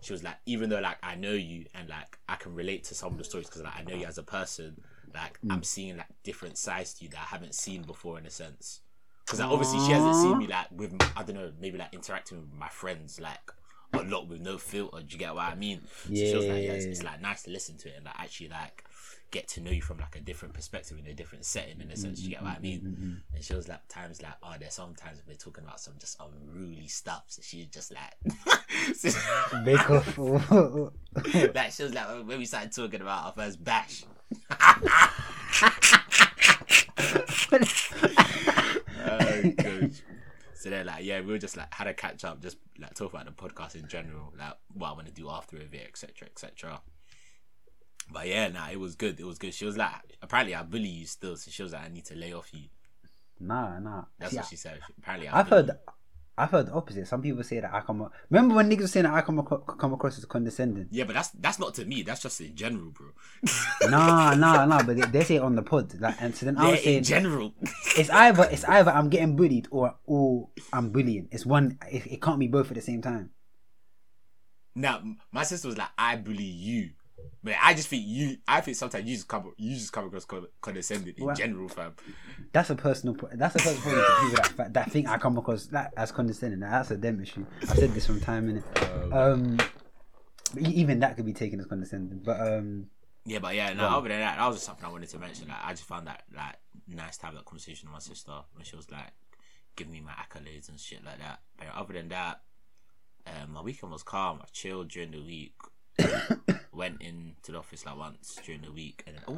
She 0.00 0.12
was 0.12 0.24
like, 0.24 0.34
even 0.46 0.68
though 0.68 0.80
like 0.80 0.96
I 1.00 1.14
know 1.14 1.30
you 1.32 1.66
and 1.76 1.88
like 1.88 2.18
I 2.28 2.34
can 2.34 2.56
relate 2.56 2.82
to 2.84 2.94
some 2.94 3.12
of 3.12 3.18
the 3.18 3.22
stories 3.24 3.46
because 3.46 3.62
like 3.62 3.78
I 3.78 3.82
know 3.84 3.94
you 3.94 4.04
as 4.06 4.18
a 4.18 4.24
person, 4.24 4.80
like 5.14 5.38
Mm. 5.42 5.52
I'm 5.52 5.62
seeing 5.62 5.96
like 5.96 6.08
different 6.24 6.58
sides 6.58 6.94
to 6.94 7.04
you 7.04 7.10
that 7.10 7.18
I 7.20 7.28
haven't 7.36 7.54
seen 7.54 7.82
before 7.82 8.18
in 8.18 8.26
a 8.26 8.30
sense. 8.30 8.80
Because 9.24 9.38
like, 9.38 9.48
obviously 9.48 9.78
she 9.86 9.92
hasn't 9.92 10.16
seen 10.16 10.38
me 10.38 10.48
like 10.48 10.66
with 10.72 10.92
I 11.16 11.22
don't 11.22 11.36
know 11.36 11.52
maybe 11.60 11.78
like 11.78 11.94
interacting 11.94 12.40
with 12.40 12.52
my 12.52 12.68
friends 12.68 13.20
like 13.20 13.48
a 13.92 14.02
lot 14.02 14.26
with 14.26 14.40
no 14.40 14.58
filter. 14.58 15.02
Do 15.02 15.06
you 15.12 15.18
get 15.20 15.34
what 15.36 15.44
I 15.44 15.54
mean? 15.54 15.82
So 16.08 16.14
she 16.14 16.34
was 16.34 16.46
like, 16.46 16.64
yeah, 16.64 16.72
it's, 16.72 16.84
Yeah. 16.86 16.90
it's 16.90 17.02
like 17.04 17.20
nice 17.22 17.42
to 17.44 17.50
listen 17.50 17.76
to 17.78 17.88
it 17.90 17.94
and 17.98 18.04
like 18.06 18.18
actually 18.18 18.48
like 18.48 18.82
get 19.32 19.48
to 19.48 19.60
know 19.60 19.72
you 19.72 19.82
from 19.82 19.98
like 19.98 20.14
a 20.14 20.20
different 20.20 20.54
perspective 20.54 20.98
in 20.98 21.06
a 21.06 21.14
different 21.14 21.44
setting 21.44 21.80
in 21.80 21.90
a 21.90 21.96
sense. 21.96 22.20
Do 22.20 22.24
you 22.26 22.30
get 22.30 22.42
what 22.42 22.56
I 22.56 22.60
mean? 22.60 23.22
And 23.34 23.42
she 23.42 23.54
was 23.54 23.66
like 23.66 23.80
times 23.88 24.22
like 24.22 24.34
oh 24.42 24.54
there's 24.60 24.74
sometimes 24.74 25.20
we're 25.26 25.34
talking 25.34 25.64
about 25.64 25.80
some 25.80 25.94
just 25.98 26.20
unruly 26.20 26.86
stuff. 26.86 27.24
So 27.26 27.42
she's 27.42 27.66
just 27.66 27.92
like 27.92 28.14
Bake 29.64 29.90
off. 29.90 30.18
like 30.18 31.72
she 31.72 31.82
was 31.82 31.94
like 31.94 32.08
when 32.26 32.38
we 32.38 32.44
started 32.44 32.72
talking 32.72 33.00
about 33.00 33.26
our 33.26 33.32
first 33.32 33.64
bash. 33.64 34.04
oh, 39.04 39.52
gosh. 39.56 40.02
So 40.54 40.70
then, 40.70 40.86
like, 40.86 41.04
yeah, 41.04 41.20
we 41.20 41.32
were 41.32 41.38
just 41.38 41.56
like 41.56 41.74
had 41.74 41.88
a 41.88 41.94
catch 41.94 42.24
up, 42.24 42.40
just 42.40 42.56
like 42.78 42.94
talk 42.94 43.12
about 43.12 43.26
the 43.26 43.32
podcast 43.32 43.74
in 43.74 43.88
general, 43.88 44.32
like 44.38 44.54
what 44.74 44.90
I 44.90 44.92
want 44.92 45.06
to 45.06 45.12
do 45.12 45.28
after 45.28 45.56
of 45.56 45.74
it, 45.74 45.86
etc., 45.88 46.28
etc. 46.28 46.80
But 48.12 48.28
yeah, 48.28 48.48
nah, 48.48 48.70
it 48.70 48.78
was 48.78 48.94
good. 48.94 49.18
It 49.18 49.26
was 49.26 49.38
good. 49.38 49.54
She 49.54 49.64
was 49.64 49.76
like, 49.76 49.92
apparently, 50.20 50.54
I 50.54 50.62
bully 50.62 50.88
you 50.88 51.06
still. 51.06 51.36
So 51.36 51.50
she 51.50 51.62
was 51.62 51.72
like, 51.72 51.84
I 51.84 51.88
need 51.88 52.04
to 52.06 52.14
lay 52.14 52.32
off 52.32 52.52
you. 52.52 52.68
nah, 53.40 53.78
nah. 53.78 54.04
That's 54.18 54.32
See, 54.32 54.36
what 54.36 54.46
she 54.46 54.56
said. 54.56 54.80
Apparently, 54.98 55.28
I 55.28 55.36
I've 55.36 55.48
bully 55.48 55.66
heard, 55.66 55.70
I've 56.38 56.50
heard 56.50 56.66
the 56.66 56.72
opposite. 56.72 57.06
Some 57.06 57.22
people 57.22 57.42
say 57.42 57.60
that 57.60 57.72
I 57.74 57.80
come. 57.80 58.08
Remember 58.30 58.54
when 58.54 58.70
niggas 58.70 58.80
were 58.82 58.86
saying 58.88 59.04
that 59.04 59.14
I 59.14 59.22
come 59.22 59.38
across, 59.38 59.62
come 59.78 59.92
across 59.94 60.18
as 60.18 60.24
condescending? 60.24 60.88
Yeah, 60.90 61.04
but 61.04 61.14
that's 61.14 61.30
that's 61.30 61.58
not 61.58 61.74
to 61.74 61.84
me. 61.84 62.02
That's 62.02 62.22
just 62.22 62.40
in 62.40 62.54
general, 62.54 62.90
bro. 62.90 63.08
nah, 63.82 64.34
nah, 64.34 64.64
nah. 64.66 64.82
But 64.82 64.96
they, 64.96 65.02
they 65.06 65.24
say 65.24 65.36
it 65.36 65.42
on 65.42 65.56
the 65.56 65.62
pod, 65.62 65.98
like, 66.00 66.16
and 66.20 66.34
so 66.34 66.46
then 66.46 66.56
I 66.56 66.68
Yeah, 66.68 66.68
was 66.68 66.82
saying 66.82 66.98
in 66.98 67.04
general. 67.04 67.54
it's 67.96 68.10
either 68.10 68.48
it's 68.50 68.64
either 68.64 68.90
I'm 68.90 69.08
getting 69.08 69.36
bullied 69.36 69.68
or 69.70 69.96
or 70.06 70.48
I'm 70.72 70.90
bullying. 70.90 71.28
It's 71.32 71.46
one. 71.46 71.78
It, 71.90 72.06
it 72.06 72.22
can't 72.22 72.38
be 72.40 72.48
both 72.48 72.68
at 72.70 72.74
the 72.74 72.80
same 72.82 73.02
time. 73.02 73.30
Now, 74.74 75.02
my 75.30 75.44
sister 75.44 75.68
was 75.68 75.78
like, 75.78 75.90
"I 75.98 76.16
bully 76.16 76.44
you," 76.44 76.90
but 77.44 77.54
I 77.60 77.74
just 77.74 77.88
think 77.88 78.04
you. 78.06 78.36
I 78.46 78.60
think 78.60 78.76
sometimes 78.76 79.04
you 79.08 79.16
just 79.16 79.28
come, 79.28 79.52
you 79.56 79.74
just 79.76 79.92
come 79.92 80.06
across 80.06 80.26
condescending 80.60 81.14
in 81.16 81.24
What? 81.24 81.36
general, 81.36 81.68
fam. 81.68 81.94
That's 82.52 82.70
a 82.70 82.74
personal. 82.74 83.16
That's 83.32 83.54
a 83.56 83.58
personal 83.58 83.80
problem 83.82 84.04
to 84.04 84.36
people 84.38 84.56
that 84.56 84.74
that 84.74 84.90
think 84.92 85.08
I 85.08 85.18
come 85.18 85.38
across 85.38 85.66
that 85.66 85.92
as 85.96 86.12
condescending. 86.12 86.60
That's 86.60 86.90
a 86.90 86.96
them 86.96 87.20
issue. 87.20 87.44
I've 87.62 87.78
said 87.78 87.92
this 87.94 88.06
from 88.06 88.20
time 88.20 88.48
in 88.50 88.56
it. 88.58 88.64
Um, 89.12 89.58
e- 90.58 90.70
even 90.74 91.00
that 91.00 91.16
could 91.16 91.26
be 91.26 91.32
taken 91.32 91.58
as 91.60 91.66
condescending. 91.66 92.20
But 92.24 92.40
um, 92.40 92.86
Yeah, 93.24 93.38
but 93.40 93.54
yeah, 93.54 93.72
no. 93.72 93.86
On. 93.86 93.94
Other 93.94 94.08
than 94.10 94.20
that, 94.20 94.36
that 94.38 94.46
was 94.46 94.56
just 94.56 94.66
something 94.66 94.84
I 94.84 94.88
wanted 94.90 95.08
to 95.10 95.18
mention. 95.18 95.48
Like, 95.48 95.64
I 95.64 95.70
just 95.72 95.84
found 95.84 96.06
that 96.06 96.22
like 96.34 96.56
nice 96.88 97.16
to 97.18 97.26
have 97.26 97.34
that 97.34 97.44
conversation 97.44 97.88
with 97.88 97.94
my 97.94 97.98
sister 98.00 98.32
when 98.54 98.64
she 98.64 98.76
was 98.76 98.90
like 98.90 99.12
giving 99.76 99.92
me 99.92 100.00
my 100.00 100.12
accolades 100.12 100.68
and 100.68 100.78
shit 100.78 101.04
like 101.04 101.18
that. 101.18 101.40
But 101.58 101.68
other 101.74 101.94
than 101.94 102.08
that, 102.10 102.42
um, 103.26 103.52
my 103.52 103.62
weekend 103.62 103.92
was 103.92 104.02
calm. 104.02 104.40
I 104.42 104.46
chilled 104.52 104.88
during 104.88 105.10
the 105.12 105.20
week. 105.22 105.54
Went 106.72 107.02
into 107.02 107.52
the 107.52 107.58
office 107.58 107.84
like 107.84 107.96
once 107.96 108.38
during 108.44 108.62
the 108.62 108.72
week, 108.72 109.04
and 109.06 109.16
then, 109.16 109.22
oh, 109.28 109.32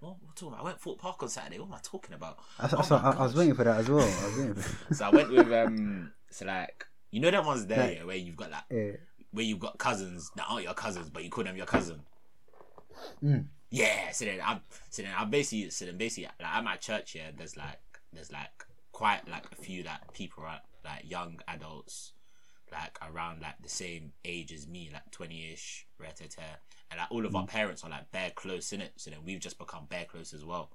what, 0.00 0.16
what 0.20 0.36
talking 0.36 0.48
about? 0.48 0.60
I 0.60 0.64
went 0.64 0.80
Thorpe 0.80 0.98
Park 0.98 1.22
on 1.22 1.28
Saturday. 1.28 1.58
What 1.58 1.68
am 1.68 1.74
I 1.74 1.78
talking 1.82 2.14
about? 2.14 2.38
I, 2.58 2.68
Oh 2.72 2.82
so 2.82 2.96
I, 2.96 3.10
I 3.12 3.22
was 3.22 3.34
waiting 3.34 3.54
for 3.54 3.64
that 3.64 3.78
as 3.78 3.88
well. 3.88 4.00
I 4.06 4.92
So 4.92 5.04
I 5.04 5.10
went 5.10 5.30
with 5.30 5.52
um, 5.52 6.12
so 6.30 6.46
like 6.46 6.84
you 7.10 7.20
know 7.20 7.30
that 7.30 7.44
one's 7.44 7.66
there 7.66 7.78
Like- 7.78 7.96
yeah, 7.98 8.04
where 8.04 8.16
you've 8.16 8.36
got 8.36 8.50
like 8.50 8.64
yeah. 8.70 8.92
where 9.30 9.44
you've 9.44 9.60
got 9.60 9.78
cousins 9.78 10.30
that 10.36 10.46
aren't 10.48 10.64
your 10.64 10.74
cousins, 10.74 11.10
but 11.10 11.22
you 11.22 11.30
call 11.30 11.44
them 11.44 11.56
your 11.56 11.66
cousin. 11.66 12.00
Mm. 13.22 13.46
Yeah, 13.70 14.10
so 14.10 14.24
then 14.24 14.40
I'm 14.44 14.60
so 14.90 15.02
then 15.02 15.12
I'm 15.16 15.30
basically 15.30 15.70
so 15.70 15.84
then 15.86 15.96
basically 15.96 16.28
like 16.40 16.50
at 16.54 16.64
my 16.64 16.76
church 16.76 17.12
here 17.12 17.30
there's 17.36 17.56
like 17.56 17.78
there's 18.12 18.32
like 18.32 18.66
quite 18.92 19.28
like 19.28 19.46
a 19.52 19.54
few 19.54 19.84
like 19.84 20.12
people 20.12 20.42
right 20.42 20.60
like 20.84 21.08
young 21.08 21.38
adults 21.46 22.12
like 22.72 22.98
around 23.02 23.42
like 23.42 23.60
the 23.62 23.68
same 23.68 24.12
age 24.24 24.52
as 24.52 24.66
me, 24.66 24.90
like 24.92 25.10
twenty 25.10 25.52
ish, 25.52 25.86
and 25.98 26.98
like 26.98 27.10
all 27.10 27.24
of 27.24 27.36
our 27.36 27.44
mm. 27.44 27.48
parents 27.48 27.84
are 27.84 27.90
like 27.90 28.10
bare 28.10 28.30
close 28.30 28.72
in 28.72 28.80
it. 28.80 28.92
So 28.96 29.10
then 29.10 29.20
we've 29.24 29.40
just 29.40 29.58
become 29.58 29.86
bare 29.88 30.04
close 30.04 30.32
as 30.32 30.44
well. 30.44 30.70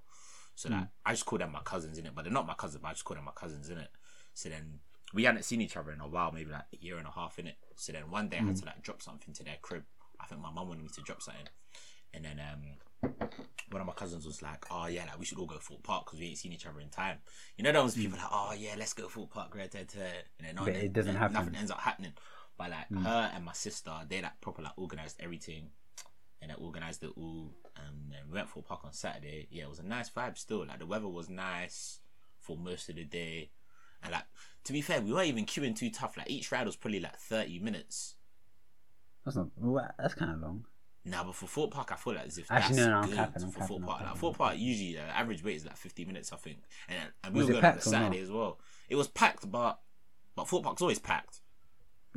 So 0.55 0.69
like 0.69 0.81
mm. 0.81 0.89
I 1.05 1.11
just 1.11 1.25
call 1.25 1.39
them 1.39 1.51
my 1.51 1.61
cousins 1.63 1.97
in 1.97 2.05
it, 2.05 2.13
but 2.15 2.23
they're 2.23 2.33
not 2.33 2.47
my 2.47 2.53
cousins, 2.53 2.81
but 2.81 2.89
I 2.89 2.93
just 2.93 3.05
call 3.05 3.15
them 3.15 3.25
my 3.25 3.31
cousins 3.31 3.69
in 3.69 3.77
it. 3.77 3.89
So 4.33 4.49
then 4.49 4.79
we 5.13 5.23
hadn't 5.23 5.43
seen 5.43 5.61
each 5.61 5.77
other 5.77 5.91
in 5.91 6.01
a 6.01 6.07
while, 6.07 6.31
maybe 6.31 6.51
like 6.51 6.65
a 6.73 6.77
year 6.83 6.97
and 6.97 7.07
a 7.07 7.11
half 7.11 7.39
in 7.39 7.47
it. 7.47 7.57
So 7.75 7.91
then 7.91 8.09
one 8.09 8.29
day 8.29 8.37
I 8.37 8.43
had 8.43 8.55
mm. 8.55 8.59
to 8.59 8.65
like 8.65 8.81
drop 8.81 9.01
something 9.01 9.33
to 9.33 9.43
their 9.43 9.57
crib. 9.61 9.83
I 10.19 10.25
think 10.25 10.41
my 10.41 10.51
mum 10.51 10.69
wanted 10.69 10.83
me 10.83 10.89
to 10.95 11.01
drop 11.01 11.21
something, 11.21 11.47
and 12.13 12.25
then 12.25 12.39
um 12.39 12.61
one 13.71 13.81
of 13.81 13.87
my 13.87 13.93
cousins 13.93 14.25
was 14.25 14.41
like, 14.41 14.65
"Oh 14.71 14.87
yeah, 14.87 15.05
like 15.05 15.19
we 15.19 15.25
should 15.25 15.37
all 15.37 15.45
go 15.45 15.57
Thorpe 15.57 15.83
Park 15.83 16.05
because 16.05 16.19
we 16.19 16.27
ain't 16.27 16.37
seen 16.37 16.53
each 16.53 16.65
other 16.65 16.79
in 16.79 16.89
time." 16.89 17.17
You 17.57 17.63
know, 17.63 17.71
those 17.71 17.95
people 17.95 18.17
hmm. 18.17 18.23
like, 18.23 18.31
"Oh 18.33 18.53
yeah, 18.57 18.75
let's 18.77 18.93
go 18.93 19.07
Thorpe 19.07 19.31
Park," 19.31 19.55
right? 19.55 19.73
And 19.73 19.89
then, 19.89 20.55
oh, 20.57 20.65
But 20.65 20.73
then- 20.73 20.85
it 20.85 20.93
doesn't 20.93 21.13
then 21.13 21.21
happen. 21.21 21.33
Nothing 21.33 21.55
ends 21.55 21.71
up 21.71 21.79
happening. 21.79 22.13
But 22.57 22.71
like 22.71 22.87
hmm. 22.87 23.03
her 23.03 23.31
and 23.33 23.43
my 23.43 23.53
sister, 23.53 23.91
they 24.07 24.21
like 24.21 24.39
proper 24.41 24.61
like 24.61 24.77
organized 24.77 25.17
everything, 25.19 25.69
and 26.41 26.51
they 26.51 26.55
organized 26.55 27.03
it 27.03 27.11
all. 27.17 27.53
And 27.75 28.11
then 28.11 28.21
we 28.27 28.35
went 28.35 28.49
Thorpe 28.49 28.67
Park 28.67 28.85
on 28.85 28.93
Saturday. 28.93 29.47
Yeah, 29.51 29.63
it 29.63 29.69
was 29.69 29.79
a 29.79 29.83
nice 29.83 30.09
vibe 30.09 30.37
still. 30.37 30.65
Like 30.65 30.79
the 30.79 30.85
weather 30.85 31.07
was 31.07 31.29
nice 31.29 31.99
for 32.39 32.57
most 32.57 32.89
of 32.89 32.95
the 32.95 33.03
day, 33.03 33.49
and 34.03 34.13
like 34.13 34.25
to 34.63 34.73
be 34.73 34.81
fair, 34.81 35.01
we 35.01 35.11
weren't 35.11 35.27
even 35.27 35.45
queuing 35.45 35.75
too 35.75 35.89
tough. 35.89 36.17
Like 36.17 36.29
each 36.29 36.51
ride 36.51 36.65
was 36.65 36.75
probably 36.75 36.99
like 36.99 37.17
thirty 37.17 37.59
minutes. 37.59 38.15
That's 39.25 39.37
not. 39.37 39.47
That's 39.97 40.13
kind 40.13 40.31
of 40.31 40.41
long. 40.41 40.65
Nah, 41.07 41.23
but 41.23 41.35
for 41.35 41.45
Thorpe 41.47 41.71
Park, 41.71 41.91
I 41.91 41.95
feel 41.95 42.13
like 42.15 42.25
as 42.25 42.37
if 42.39 42.51
Actually, 42.51 42.77
that's 42.77 42.87
no, 42.87 42.91
no, 42.93 42.97
I'm 42.97 43.09
good 43.09 43.15
capping, 43.15 43.43
I'm 43.43 43.51
for 43.51 43.59
capping, 43.59 43.67
Fort 43.67 43.81
I'm 43.81 43.87
Park. 43.87 44.01
Like 44.01 44.17
Thorpe 44.17 44.37
Park, 44.37 44.53
usually 44.57 44.93
the 44.95 45.01
average 45.01 45.43
wait 45.43 45.55
is 45.57 45.65
like 45.65 45.77
50 45.77 46.05
minutes, 46.05 46.33
I 46.33 46.37
think. 46.37 46.57
And, 46.89 46.97
and 47.23 47.33
we 47.33 47.39
Was 47.41 47.47
were 47.47 47.51
it 47.51 47.61
going 47.61 47.65
on 47.65 47.69
a 47.69 47.73
packed 47.73 47.87
or 47.87 47.91
not? 47.91 47.99
Saturday 47.99 48.19
as 48.21 48.31
well. 48.31 48.59
It 48.89 48.95
was 48.95 49.07
packed, 49.07 49.51
but 49.51 49.79
but 50.35 50.47
Thorpe 50.47 50.63
Park's 50.63 50.81
always 50.81 50.99
packed. 50.99 51.41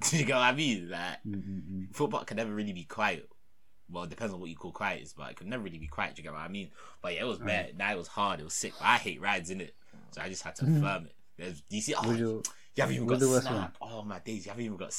Do 0.01 0.17
you 0.19 0.25
get 0.25 0.35
what 0.35 0.43
I 0.43 0.53
mean? 0.53 0.89
Like 0.91 1.23
Mm-mm-mm. 1.29 1.95
Thorpe 1.95 2.13
Park 2.13 2.27
can 2.29 2.37
never 2.39 2.53
really 2.53 2.73
be 2.73 2.85
quiet. 2.85 3.29
Well, 3.91 4.05
it 4.05 4.11
depends 4.11 4.35
on 4.35 4.41
what 4.41 4.51
you 4.51 4.57
call 4.57 4.73
quiet 4.73 5.03
is, 5.03 5.13
but 5.15 5.31
it 5.31 5.37
can 5.37 5.49
never 5.49 5.63
really 5.63 5.79
be 5.79 5.87
quiet. 5.87 6.15
Do 6.15 6.21
you 6.21 6.25
get 6.25 6.33
what 6.33 6.43
I 6.43 6.49
mean? 6.49 6.71
But 7.03 7.15
yeah, 7.15 7.23
it 7.23 7.27
was 7.27 7.39
bad. 7.39 7.77
Now 7.77 7.93
it 7.93 7.97
was 7.97 8.09
hard. 8.09 8.41
It 8.41 8.45
was 8.45 8.55
sick. 8.55 8.75
But 8.79 8.85
I 8.87 8.97
hate 8.97 9.21
rides 9.21 9.51
in 9.51 9.61
it, 9.63 9.75
so 10.11 10.21
I 10.21 10.29
just 10.29 10.43
had 10.43 10.55
to 10.57 10.65
mm-hmm. 10.65 10.83
firm 10.83 11.07
it. 11.07 11.15
There's, 11.39 11.61
do 11.63 11.77
you 11.77 11.83
see? 11.83 11.95
Oh, 11.95 12.01
Mm-hmm. 12.01 12.11
Was 12.11 12.21
your- 12.21 12.43
you 12.75 12.83
haven't 12.83 12.95
even 12.95 13.09
got 13.09 13.19
the 13.19 13.29
worst 13.29 13.47
snap. 13.49 13.77
Oh 13.81 14.03
my 14.05 14.21
days, 14.21 14.47
you 14.47 14.51
haven't 14.51 14.65
even 14.65 14.77
got 14.77 14.93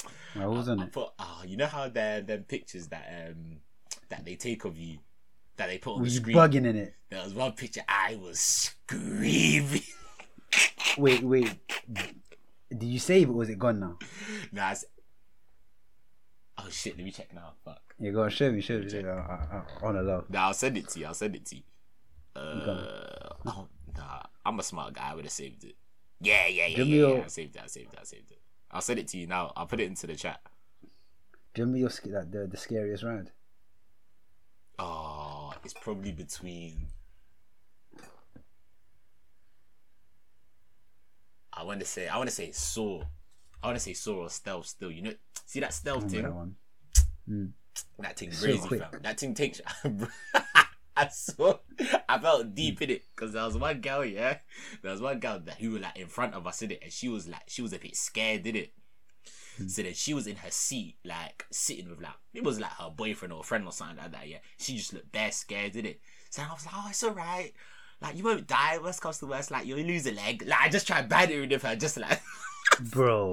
snap. 0.00 0.12
I 0.36 0.46
was 0.46 0.68
on 0.68 0.80
it. 0.80 0.92
put, 0.92 1.08
oh, 1.18 1.42
you 1.46 1.56
know 1.56 1.66
how 1.66 1.88
the 1.88 2.22
them 2.26 2.44
pictures 2.44 2.88
that 2.88 3.30
um 3.30 3.58
that 4.08 4.24
they 4.24 4.36
take 4.36 4.64
of 4.64 4.76
you 4.76 4.98
that 5.56 5.68
they 5.68 5.78
put 5.78 5.94
on 5.94 6.00
Were 6.00 6.06
the 6.06 6.12
you 6.12 6.20
screen. 6.20 6.36
bugging 6.36 6.66
in 6.66 6.76
it? 6.76 6.94
There 7.10 7.22
was 7.22 7.34
one 7.34 7.52
picture 7.52 7.82
I 7.88 8.16
was 8.16 8.40
screaming. 8.40 9.82
wait, 10.98 11.22
wait. 11.22 11.54
Did 12.70 12.82
you 12.82 12.98
save 12.98 13.28
it? 13.28 13.32
Was 13.32 13.48
it 13.48 13.58
gone 13.58 13.80
now? 13.80 13.98
Nah, 14.52 14.72
it's... 14.72 14.84
Oh 16.58 16.68
shit, 16.70 16.96
let 16.96 17.04
me 17.04 17.10
check 17.10 17.32
now. 17.34 17.52
Fuck. 17.64 17.80
Yeah, 17.98 18.10
go 18.10 18.22
on. 18.24 18.30
Show 18.30 18.50
me. 18.50 18.60
Show 18.60 18.78
me. 18.78 18.88
Show 18.88 19.02
me. 19.02 19.08
I, 19.08 19.12
I, 19.12 19.62
I, 19.82 19.86
on 19.86 19.96
a 19.96 20.02
love. 20.02 20.30
Nah, 20.30 20.48
I'll 20.48 20.54
send 20.54 20.76
it 20.76 20.88
to 20.88 21.00
you. 21.00 21.06
I'll 21.06 21.14
send 21.14 21.36
it 21.36 21.46
to 21.46 21.56
you. 21.56 21.62
Uh, 22.36 23.28
oh, 23.46 23.68
nah, 23.96 24.22
I'm 24.44 24.58
a 24.58 24.62
smart 24.62 24.94
guy. 24.94 25.10
I 25.10 25.14
would 25.14 25.24
have 25.24 25.32
saved 25.32 25.64
it. 25.64 25.76
Yeah, 26.20 26.46
yeah, 26.46 26.66
yeah, 26.66 26.82
yeah, 26.82 27.06
yeah. 27.06 27.22
I 27.24 27.28
saved 27.28 27.56
it. 27.56 27.62
I 27.62 27.66
saved 27.66 27.92
it. 27.92 27.98
I 28.00 28.04
saved 28.04 28.30
it. 28.30 28.38
I'll 28.74 28.80
send 28.82 28.98
it 28.98 29.06
to 29.08 29.18
you 29.18 29.26
now. 29.28 29.52
I'll 29.56 29.66
put 29.66 29.80
it 29.80 29.84
into 29.86 30.06
the 30.06 30.16
chat. 30.16 30.40
Do 31.54 31.62
you 31.62 31.64
remember 31.64 31.78
your 31.78 31.90
sk- 31.90 32.10
that 32.10 32.32
the, 32.32 32.48
the 32.48 32.56
scariest 32.56 33.04
round? 33.04 33.30
Oh, 34.80 35.54
it's 35.64 35.72
probably 35.72 36.10
between. 36.10 36.88
I 41.52 41.62
want 41.62 41.78
to 41.78 41.86
say. 41.86 42.08
I 42.08 42.16
want 42.16 42.28
to 42.28 42.34
say 42.34 42.50
saw. 42.50 43.04
I 43.62 43.68
want 43.68 43.76
to 43.76 43.82
say 43.82 43.92
saw 43.92 44.24
or 44.24 44.28
stealth. 44.28 44.66
Still, 44.66 44.90
you 44.90 45.02
know, 45.02 45.12
see 45.46 45.60
that 45.60 45.72
stealth 45.72 46.10
thing. 46.10 46.22
that 46.22 46.34
one? 46.34 46.56
Hmm. 47.28 47.46
That 48.00 48.18
thing 48.18 48.32
So 48.32 48.46
crazy, 48.46 48.58
quick. 48.66 48.80
fam. 48.80 49.00
That 49.02 49.20
thing 49.20 49.34
takes. 49.34 49.60
I 50.96 51.08
saw. 51.08 51.58
I 52.08 52.18
felt 52.18 52.46
mm. 52.46 52.54
deep 52.54 52.80
in 52.82 52.90
it 52.90 53.02
because 53.14 53.32
there 53.32 53.44
was 53.44 53.58
one 53.58 53.80
girl, 53.80 54.04
yeah. 54.04 54.38
There 54.82 54.92
was 54.92 55.00
one 55.00 55.18
girl 55.18 55.40
that 55.44 55.58
who 55.58 55.72
was 55.72 55.82
like 55.82 55.98
in 55.98 56.06
front 56.06 56.34
of 56.34 56.46
us 56.46 56.62
in 56.62 56.70
it, 56.70 56.80
and 56.82 56.92
she 56.92 57.08
was 57.08 57.28
like, 57.28 57.42
she 57.48 57.62
was 57.62 57.72
a 57.72 57.78
bit 57.78 57.96
scared, 57.96 58.44
did 58.44 58.56
it? 58.56 58.72
Mm. 59.60 59.70
So 59.70 59.82
then 59.82 59.94
she 59.94 60.14
was 60.14 60.26
in 60.26 60.36
her 60.36 60.50
seat, 60.50 60.96
like 61.04 61.46
sitting 61.50 61.90
with 61.90 62.00
like 62.00 62.12
it 62.32 62.44
was 62.44 62.60
like 62.60 62.72
her 62.72 62.90
boyfriend 62.90 63.32
or 63.32 63.42
friend 63.42 63.66
or 63.66 63.72
something 63.72 63.96
like 63.96 64.12
that. 64.12 64.28
Yeah, 64.28 64.38
she 64.58 64.76
just 64.76 64.92
looked 64.92 65.10
bare 65.10 65.32
scared, 65.32 65.72
did 65.72 65.86
it? 65.86 66.00
So 66.30 66.42
I 66.42 66.52
was 66.52 66.64
like, 66.64 66.74
oh, 66.76 66.86
it's 66.90 67.04
alright. 67.04 67.52
Like 68.00 68.16
you 68.16 68.24
won't 68.24 68.46
die. 68.46 68.78
Worst 68.78 69.00
comes 69.00 69.18
to 69.18 69.26
worst, 69.26 69.50
like 69.50 69.66
you'll 69.66 69.78
lose 69.78 70.06
a 70.06 70.12
leg. 70.12 70.44
Like 70.46 70.60
I 70.60 70.68
just 70.68 70.86
tried 70.86 71.08
battering 71.08 71.48
with 71.48 71.62
her, 71.62 71.76
just 71.76 71.96
like. 71.96 72.20
Bro. 72.80 73.32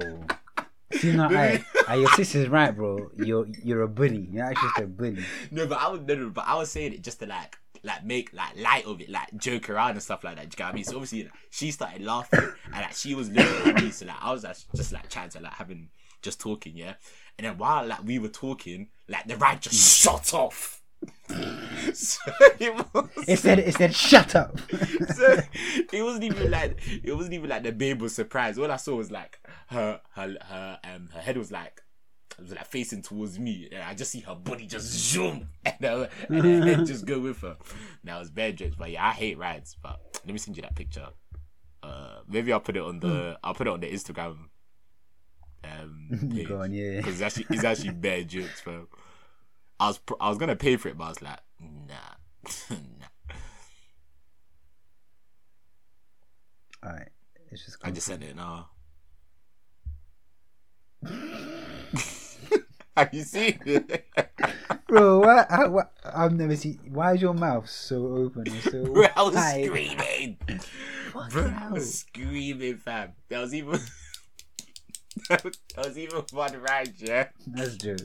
See 0.92 1.12
now, 1.12 1.28
I, 1.30 1.64
I, 1.88 1.96
your 1.96 2.08
sister's 2.10 2.48
right, 2.48 2.74
bro. 2.74 3.10
You're 3.16 3.46
you're 3.62 3.82
a 3.82 3.88
bully. 3.88 4.28
You're 4.30 4.44
actually 4.44 4.68
just 4.68 4.82
a 4.82 4.86
bully. 4.86 5.24
No, 5.50 5.66
but 5.66 5.78
I 5.78 5.88
was 5.88 6.00
no, 6.00 6.14
no, 6.14 6.30
but 6.30 6.44
I 6.46 6.54
was 6.56 6.70
saying 6.70 6.92
it 6.92 7.02
just 7.02 7.20
to 7.20 7.26
like 7.26 7.56
like 7.82 8.04
make 8.04 8.32
like 8.32 8.56
light 8.58 8.84
of 8.86 9.00
it, 9.00 9.08
like 9.10 9.34
joke 9.36 9.70
around 9.70 9.92
and 9.92 10.02
stuff 10.02 10.24
like 10.24 10.36
that. 10.36 10.48
Do 10.50 10.54
you 10.54 10.56
get 10.58 10.64
what 10.64 10.72
I 10.72 10.74
mean? 10.74 10.84
So 10.84 10.94
obviously 10.94 11.24
like, 11.24 11.32
she 11.50 11.70
started 11.70 12.02
laughing 12.02 12.52
and 12.66 12.74
like 12.74 12.92
she 12.92 13.14
was 13.14 13.28
looking 13.30 13.70
at 13.70 13.82
me, 13.82 13.90
so 13.90 14.06
like 14.06 14.16
I 14.20 14.32
was 14.32 14.44
like, 14.44 14.56
just 14.74 14.92
like 14.92 15.08
trying 15.08 15.30
to 15.30 15.40
like 15.40 15.54
having 15.54 15.88
just 16.20 16.40
talking, 16.40 16.76
yeah. 16.76 16.94
And 17.38 17.46
then 17.46 17.58
while 17.58 17.86
like 17.86 18.04
we 18.04 18.18
were 18.18 18.28
talking, 18.28 18.88
like 19.08 19.26
the 19.26 19.36
ride 19.36 19.62
just 19.62 19.76
mm. 19.76 20.02
shot 20.04 20.34
off. 20.34 20.81
so 21.94 22.20
it 22.60 22.74
was 22.74 23.08
It 23.26 23.38
said 23.38 23.58
it 23.58 23.74
said 23.74 23.94
shut 23.94 24.34
up. 24.34 24.58
so 25.14 25.40
it 25.92 26.02
wasn't 26.02 26.24
even 26.24 26.50
like 26.50 26.78
it 27.02 27.12
wasn't 27.12 27.34
even 27.34 27.48
like 27.48 27.62
the 27.62 27.72
babe 27.72 28.00
was 28.00 28.14
surprised. 28.14 28.58
All 28.58 28.70
I 28.70 28.76
saw 28.76 28.96
was 28.96 29.10
like 29.10 29.38
her 29.68 30.00
her 30.14 30.36
her 30.42 30.78
um 30.84 31.08
her 31.12 31.20
head 31.20 31.36
was 31.36 31.50
like 31.50 31.82
it 32.38 32.42
was 32.42 32.52
like 32.52 32.66
facing 32.66 33.02
towards 33.02 33.38
me. 33.38 33.68
And 33.72 33.82
I 33.82 33.94
just 33.94 34.10
see 34.10 34.20
her 34.20 34.34
body 34.34 34.66
just 34.66 34.86
zoom 34.86 35.48
and, 35.64 36.08
and 36.28 36.62
then 36.62 36.86
just 36.86 37.04
go 37.04 37.18
with 37.20 37.40
her. 37.42 37.56
Now 38.02 38.20
it's 38.20 38.30
bad 38.30 38.56
jokes, 38.56 38.76
but 38.76 38.90
yeah, 38.90 39.06
I 39.06 39.12
hate 39.12 39.38
rides. 39.38 39.76
But 39.82 40.00
let 40.24 40.32
me 40.32 40.38
send 40.38 40.56
you 40.56 40.62
that 40.62 40.74
picture. 40.74 41.08
Uh, 41.82 42.20
maybe 42.28 42.52
I'll 42.52 42.60
put 42.60 42.76
it 42.76 42.82
on 42.82 43.00
the 43.00 43.38
I'll 43.42 43.54
put 43.54 43.66
it 43.66 43.72
on 43.72 43.80
the 43.80 43.90
Instagram. 43.90 44.48
Um, 45.64 46.08
page. 46.34 46.50
On, 46.50 46.72
yeah. 46.72 46.96
Because 46.96 47.20
it's 47.20 47.22
actually 47.22 47.46
it's 47.56 47.64
actually 47.64 47.90
bad 47.90 48.28
jokes, 48.28 48.60
bro. 48.62 48.86
I 49.82 49.88
was 49.88 49.98
pr- 49.98 50.14
I 50.20 50.28
was 50.28 50.38
gonna 50.38 50.54
pay 50.54 50.76
for 50.76 50.86
it, 50.90 50.96
but 50.96 51.04
I 51.06 51.08
was 51.08 51.20
like, 51.22 51.40
nah, 51.58 51.94
nah. 52.70 53.34
Alright. 56.86 57.08
It's 57.50 57.64
just 57.64 57.78
I 57.82 57.90
just 57.90 58.06
sent 58.06 58.22
it 58.22 58.36
now. 58.36 58.68
Have 62.96 63.12
you 63.12 63.22
seen 63.24 63.58
it? 63.66 64.06
Bro, 64.86 65.18
what, 65.18 65.50
I, 65.50 65.66
what 65.66 65.92
I've 66.04 66.34
never 66.34 66.54
seen 66.54 66.78
why 66.90 67.14
is 67.14 67.22
your 67.22 67.34
mouth 67.34 67.68
so 67.68 68.06
open 68.06 68.46
and 68.46 68.62
so 68.62 68.84
Bro, 68.84 69.06
I 69.16 69.22
was 69.22 69.34
wide? 69.34 69.64
screaming. 69.64 70.36
Bro, 71.30 71.54
I 71.58 71.72
was 71.72 71.98
screaming, 71.98 72.76
fam. 72.76 73.14
There 73.28 73.40
was 73.40 73.52
even 73.52 73.80
there 75.28 75.38
was 75.76 75.98
even 75.98 76.22
one 76.32 76.60
ride, 76.60 76.94
yeah. 76.98 77.28
That's 77.46 77.76
jokes. 77.76 78.04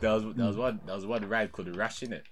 There 0.00 0.12
was 0.12 0.34
there 0.34 0.46
was 0.46 0.56
one 0.56 0.80
there 0.86 0.94
was 0.94 1.06
one 1.06 1.28
ride 1.28 1.52
called 1.52 1.68
the 1.68 1.72
Rush 1.72 2.02
in 2.02 2.12
it. 2.12 2.24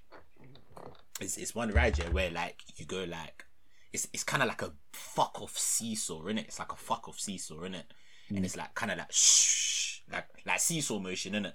It's 1.21 1.37
it's 1.37 1.55
one 1.55 1.71
ride 1.71 1.99
yeah 1.99 2.09
where 2.11 2.31
like 2.31 2.61
you 2.77 2.87
go 2.87 3.05
like 3.05 3.45
it's 3.93 4.09
it's 4.13 4.25
kind 4.25 4.43
of 4.43 4.49
like 4.49 4.63
a 4.63 4.73
fuck 4.93 5.41
off 5.41 5.57
seesaw 5.57 6.27
in 6.27 6.39
it. 6.39 6.47
It's 6.47 6.59
like 6.59 6.73
a 6.73 6.77
fuck 6.77 7.09
off 7.09 7.19
seesaw 7.19 7.63
in 7.63 7.75
it, 7.75 7.87
and 8.29 8.45
it's 8.45 8.57
like 8.57 8.75
kind 8.75 8.93
of 8.93 8.99
like 8.99 9.13
shh 9.13 10.01
like 10.13 10.27
like 10.45 10.61
seesaw 10.61 10.99
motion 10.99 11.35
in 11.35 11.47
it. 11.47 11.55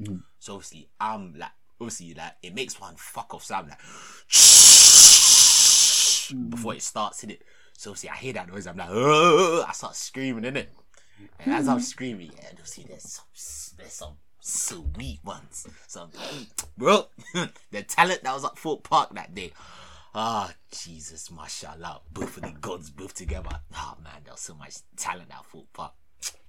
Mm. 0.00 0.22
So 0.38 0.54
obviously 0.54 0.88
I'm 1.00 1.34
like 1.36 1.50
obviously 1.80 2.14
like 2.14 2.34
it 2.42 2.54
makes 2.54 2.80
one 2.80 2.94
fuck 2.96 3.34
off 3.34 3.44
sound 3.44 3.68
like 3.68 3.80
shh 4.28 6.32
before 6.48 6.74
it 6.74 6.82
starts 6.82 7.24
in 7.24 7.30
it. 7.30 7.42
So 7.74 7.90
obviously 7.90 8.10
I 8.10 8.16
hear 8.16 8.32
that 8.34 8.48
noise. 8.48 8.66
I'm 8.66 8.76
like 8.76 8.90
"Ugh," 8.90 9.64
I 9.66 9.72
start 9.72 9.94
screaming 9.94 10.44
in 10.44 10.56
it, 10.56 10.70
and 11.38 11.54
as 11.54 11.68
I'm 11.68 11.80
screaming, 11.80 12.32
yeah, 12.36 12.48
obviously 12.50 12.84
there's 12.88 13.02
some 13.02 13.24
there's 13.76 13.92
some 13.92 14.14
sweet 14.40 15.20
ones. 15.24 15.66
Some 15.86 16.10
bro, 16.76 17.06
the 17.70 17.82
talent 17.82 18.22
that 18.22 18.34
was 18.34 18.44
at 18.44 18.58
Thorpe 18.58 18.88
Park 18.88 19.14
that 19.14 19.34
day. 19.34 19.52
Ah, 20.14 20.52
Jesus, 20.70 21.30
mashallah. 21.30 22.00
Both 22.10 22.38
of 22.38 22.42
the 22.42 22.54
gods, 22.60 22.90
both 22.90 23.14
together. 23.14 23.60
Ah, 23.74 23.96
man, 24.02 24.22
there 24.24 24.32
was 24.32 24.40
so 24.40 24.54
much 24.54 24.76
talent 24.96 25.30
at 25.30 25.44
Thorpe 25.46 25.72
Park. 25.72 25.92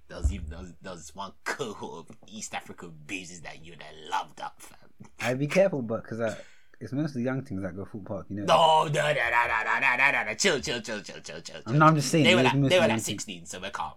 There 0.07 0.17
was 0.17 0.33
even 0.33 0.49
there 0.49 0.59
was, 0.59 0.73
there 0.81 0.93
was 0.93 1.15
one 1.15 1.33
cohort 1.43 2.09
of 2.09 2.17
East 2.27 2.55
African 2.55 2.93
bases 3.05 3.41
that 3.41 3.63
you'd 3.63 3.81
have 3.83 3.93
loved 4.09 4.41
up, 4.41 4.55
fam. 4.59 4.77
I 5.19 5.33
be 5.35 5.45
careful, 5.45 5.83
but 5.83 6.01
because 6.01 6.19
I, 6.19 6.35
it's 6.79 6.93
mostly 6.93 7.21
young 7.23 7.43
things 7.43 7.61
that 7.61 7.75
go 7.75 7.85
Thorpe 7.85 8.05
Park, 8.05 8.25
you 8.29 8.37
know. 8.37 8.45
No, 8.45 8.83
no, 8.85 8.89
no, 8.89 9.13
no, 9.13 9.13
no, 9.13 9.63
no, 9.65 9.79
no, 9.79 9.95
no, 9.97 10.11
no, 10.11 10.23
no. 10.25 10.33
Chill, 10.33 10.59
chill, 10.61 10.81
chill, 10.81 11.01
chill, 11.01 11.19
chill, 11.19 11.41
chill. 11.41 11.61
I'm, 11.67 11.77
not, 11.77 11.89
I'm 11.89 11.95
just 11.95 12.09
saying. 12.09 12.23
They 12.23 12.35
were 12.35 12.43
like 12.43 12.61
they 12.69 12.79
were 12.79 12.87
like 12.87 12.99
16, 13.01 13.45
so 13.45 13.59
we're 13.59 13.69
calm. 13.69 13.93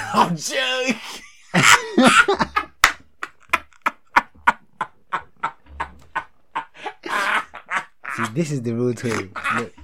I'm 0.14 0.36
joking. 0.36 0.96
See, 8.16 8.32
this 8.34 8.50
is 8.50 8.62
the 8.62 8.72
real 8.72 8.94
Toy. 8.94 9.08
Look, 9.56 9.74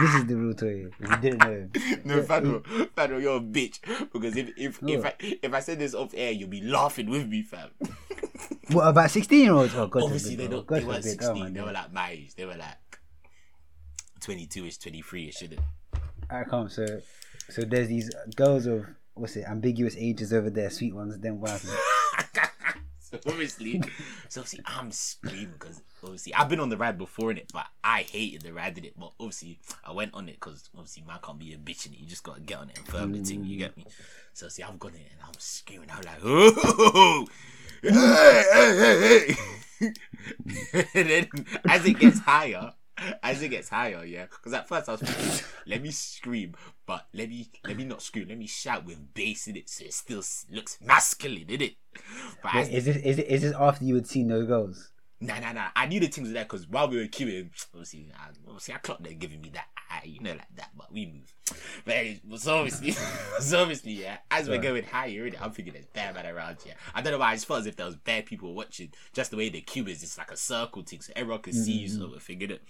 this 0.00 0.14
is 0.14 0.26
the 0.26 0.36
real 0.36 0.54
Toy. 0.54 0.86
You 1.00 1.16
didn't 1.20 1.38
know. 1.38 1.68
No, 2.04 2.20
Fado, 2.22 2.62
Fado, 2.94 3.20
you're 3.20 3.38
a 3.38 3.40
bitch. 3.40 3.80
Because 4.12 4.36
if 4.36 4.50
if 4.56 4.78
if? 4.86 5.04
I 5.04 5.14
if 5.20 5.54
I 5.54 5.60
said 5.60 5.78
this 5.78 5.94
off 5.94 6.12
air, 6.14 6.32
you'll 6.32 6.48
be 6.50 6.60
laughing 6.60 7.08
with 7.08 7.26
me, 7.26 7.42
fam. 7.42 7.70
What 8.70 8.88
about 8.88 9.10
16 9.10 9.40
year 9.40 9.52
olds? 9.52 9.74
Oh, 9.74 9.86
God 9.86 10.04
Obviously, 10.04 10.36
they 10.36 10.46
oh, 10.46 10.50
don't. 10.50 10.66
God 10.66 10.80
They 10.80 10.84
weren't 10.84 11.04
forbid. 11.04 11.20
16. 11.22 11.42
Oh, 11.42 11.50
they 11.50 11.60
were 11.60 11.72
like 11.72 11.92
my 11.92 12.10
age. 12.10 12.34
They 12.34 12.44
were 12.44 12.56
like 12.56 12.78
22ish, 14.20 14.78
23ish, 14.78 15.36
shouldn't 15.36 15.60
I 16.30 16.44
can't. 16.44 16.70
So, 16.70 16.86
so 17.50 17.62
there's 17.62 17.88
these 17.88 18.10
girls 18.36 18.66
of 18.66 18.86
what's 19.14 19.36
it? 19.36 19.44
Ambiguous 19.48 19.96
ages 19.96 20.32
over 20.32 20.50
there, 20.50 20.70
sweet 20.70 20.94
ones. 20.94 21.18
Then 21.18 21.40
what 21.40 21.60
so 22.98 23.18
obviously, 23.26 23.80
so 24.28 24.40
obviously, 24.40 24.60
I'm 24.66 24.90
screaming 24.90 25.54
because 25.58 25.82
obviously 26.02 26.34
I've 26.34 26.48
been 26.48 26.60
on 26.60 26.68
the 26.68 26.76
ride 26.76 26.98
before 26.98 27.30
in 27.30 27.38
it, 27.38 27.50
but 27.52 27.66
I 27.82 28.02
hated 28.02 28.42
the 28.42 28.52
ride 28.52 28.78
in 28.78 28.84
it. 28.84 28.94
But 28.98 29.12
obviously, 29.20 29.58
I 29.84 29.92
went 29.92 30.14
on 30.14 30.28
it 30.28 30.34
because 30.34 30.68
obviously 30.74 31.04
man 31.06 31.18
can't 31.22 31.38
be 31.38 31.54
a 31.54 31.56
bitch 31.56 31.86
in 31.86 31.92
it. 31.92 32.00
You 32.00 32.06
just 32.06 32.22
gotta 32.22 32.40
get 32.40 32.58
on 32.58 32.70
it 32.70 32.78
and 32.78 32.86
firm 32.86 33.12
the 33.12 33.22
thing. 33.22 33.44
You 33.44 33.56
get 33.56 33.76
me? 33.76 33.86
So 34.32 34.48
see, 34.48 34.62
I've 34.62 34.78
gone 34.78 34.94
in 34.94 35.00
and 35.00 35.20
I'm 35.24 35.34
screaming. 35.38 35.88
I'm 35.90 36.02
like, 36.02 36.18
oh, 36.24 37.26
hey, 37.82 38.44
hey, 38.52 38.76
hey, 38.78 39.36
hey. 39.80 39.92
and 40.94 41.08
then 41.10 41.28
as 41.68 41.84
it 41.86 41.98
gets 41.98 42.18
higher. 42.20 42.72
As 43.22 43.42
it 43.42 43.48
gets 43.48 43.68
higher, 43.68 44.04
yeah, 44.04 44.26
because 44.26 44.52
at 44.52 44.68
first 44.68 44.88
I 44.88 44.92
was 44.92 45.00
thinking, 45.00 45.46
let 45.66 45.82
me 45.82 45.90
scream, 45.90 46.54
but 46.86 47.06
let 47.12 47.28
me 47.28 47.50
let 47.66 47.76
me 47.76 47.84
not 47.84 48.02
scream, 48.02 48.28
let 48.28 48.38
me 48.38 48.46
shout 48.46 48.84
with 48.84 49.14
bass 49.14 49.48
in 49.48 49.56
it, 49.56 49.68
so 49.68 49.84
it 49.84 49.92
still 49.92 50.22
looks 50.50 50.78
masculine, 50.80 51.48
in 51.48 51.60
it. 51.60 51.74
But 52.42 52.54
as 52.54 52.68
Wait, 52.68 52.76
is 52.76 52.84
this 52.84 52.96
is 52.98 53.18
it, 53.18 53.26
is 53.26 53.42
this 53.42 53.54
after 53.58 53.84
you 53.84 53.96
had 53.96 54.06
seen 54.06 54.28
those 54.28 54.46
girls? 54.46 54.92
Nah, 55.20 55.38
nah, 55.38 55.52
nah. 55.52 55.68
I 55.74 55.86
knew 55.86 56.00
the 56.00 56.08
things 56.08 56.28
were 56.28 56.34
there 56.34 56.44
because 56.44 56.68
while 56.68 56.88
we 56.88 56.98
were 56.98 57.04
queuing, 57.04 57.48
obviously, 57.72 58.12
I, 58.14 58.28
obviously, 58.46 58.74
I 58.74 58.78
clocked 58.78 59.04
them 59.04 59.16
giving 59.16 59.40
me 59.40 59.50
that 59.50 59.68
eye, 59.90 60.02
you 60.04 60.20
know, 60.20 60.32
like 60.32 60.54
that. 60.56 60.70
But 60.76 60.92
we 60.92 61.06
move. 61.06 61.32
But 61.84 61.94
anyway, 61.94 62.20
so 62.36 62.56
obviously, 62.56 62.90
so 63.40 63.62
obviously, 63.62 63.92
yeah. 63.92 64.18
As 64.30 64.48
we're 64.48 64.58
going 64.58 64.84
higher, 64.84 65.30
I'm 65.40 65.52
thinking 65.52 65.72
there's 65.72 65.86
bare 65.86 66.12
man 66.12 66.26
around 66.26 66.58
here. 66.62 66.74
I 66.94 67.00
don't 67.00 67.12
know 67.12 67.18
why. 67.18 67.30
I 67.30 67.34
just 67.34 67.46
felt 67.46 67.60
as 67.60 67.66
if 67.66 67.76
there 67.76 67.86
was 67.86 67.96
bare 67.96 68.22
people 68.22 68.54
watching. 68.54 68.92
Just 69.14 69.30
the 69.30 69.38
way 69.38 69.48
the 69.48 69.62
queue 69.62 69.86
is, 69.86 70.02
it's 70.02 70.18
like 70.18 70.30
a 70.30 70.36
circle 70.36 70.82
thing, 70.82 71.00
so 71.00 71.12
everyone 71.16 71.40
can 71.40 71.54
see 71.54 71.72
you, 71.72 71.88
mm-hmm. 71.88 72.00
sort 72.00 72.16
of 72.16 72.22
thing, 72.22 72.40
innit? 72.40 72.60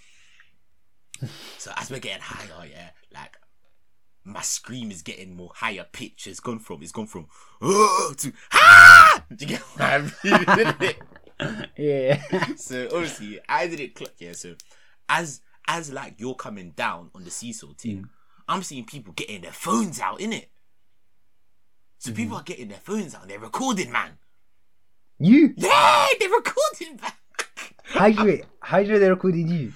So 1.59 1.73
as 1.77 1.91
we're 1.91 2.01
getting 2.01 2.23
higher, 2.23 2.67
yeah, 2.69 2.91
like 3.13 3.37
my 4.25 4.41
scream 4.43 4.91
is 4.91 5.03
getting 5.03 5.35
more 5.37 5.53
higher 5.55 5.87
pitch. 5.91 6.27
It's 6.27 6.41
gone 6.41 6.59
from 6.59 6.83
it's 6.83 6.93
gone 6.93 7.07
from 7.07 7.27
oh 7.63 8.13
to 8.19 8.33
ah. 8.53 9.25
Do 9.35 9.45
you 9.45 9.49
get 9.57 9.61
what 9.61 9.83
I 9.83 10.77
mean? 10.81 10.95
Yeah. 11.77 12.23
so 12.57 12.87
obviously 12.93 13.41
I 13.49 13.67
didn't 13.67 13.95
clock 13.95 14.13
yeah. 14.19 14.33
So 14.33 14.55
as 15.09 15.41
as 15.67 15.93
like 15.93 16.15
you're 16.19 16.35
coming 16.35 16.71
down 16.77 17.11
on 17.15 17.25
the 17.25 17.31
seesaw 17.31 17.73
thing, 17.75 18.09
I'm 18.49 18.63
seeing 18.63 18.85
people 18.85 19.13
getting 19.15 19.41
their 19.43 19.53
phones 19.53 20.01
out, 20.01 20.21
in 20.21 20.33
it. 20.33 20.51
So 21.99 22.11
Mm-hmm. 22.11 22.17
people 22.17 22.37
are 22.37 22.43
getting 22.43 22.69
their 22.69 22.79
phones 22.79 23.15
out 23.15 23.23
and 23.23 23.31
they're 23.31 23.39
recording, 23.39 23.91
man. 23.91 24.19
You? 25.19 25.55
Yeah, 25.57 26.07
they're 26.21 26.29
recording, 26.29 27.01
man. 27.01 27.13
How 27.85 28.07
you 28.07 28.25
wait? 28.25 28.45
How 28.61 28.79
you 28.79 28.93
know 28.93 28.99
they 28.99 29.09
recorded 29.11 29.49
you? 29.49 29.73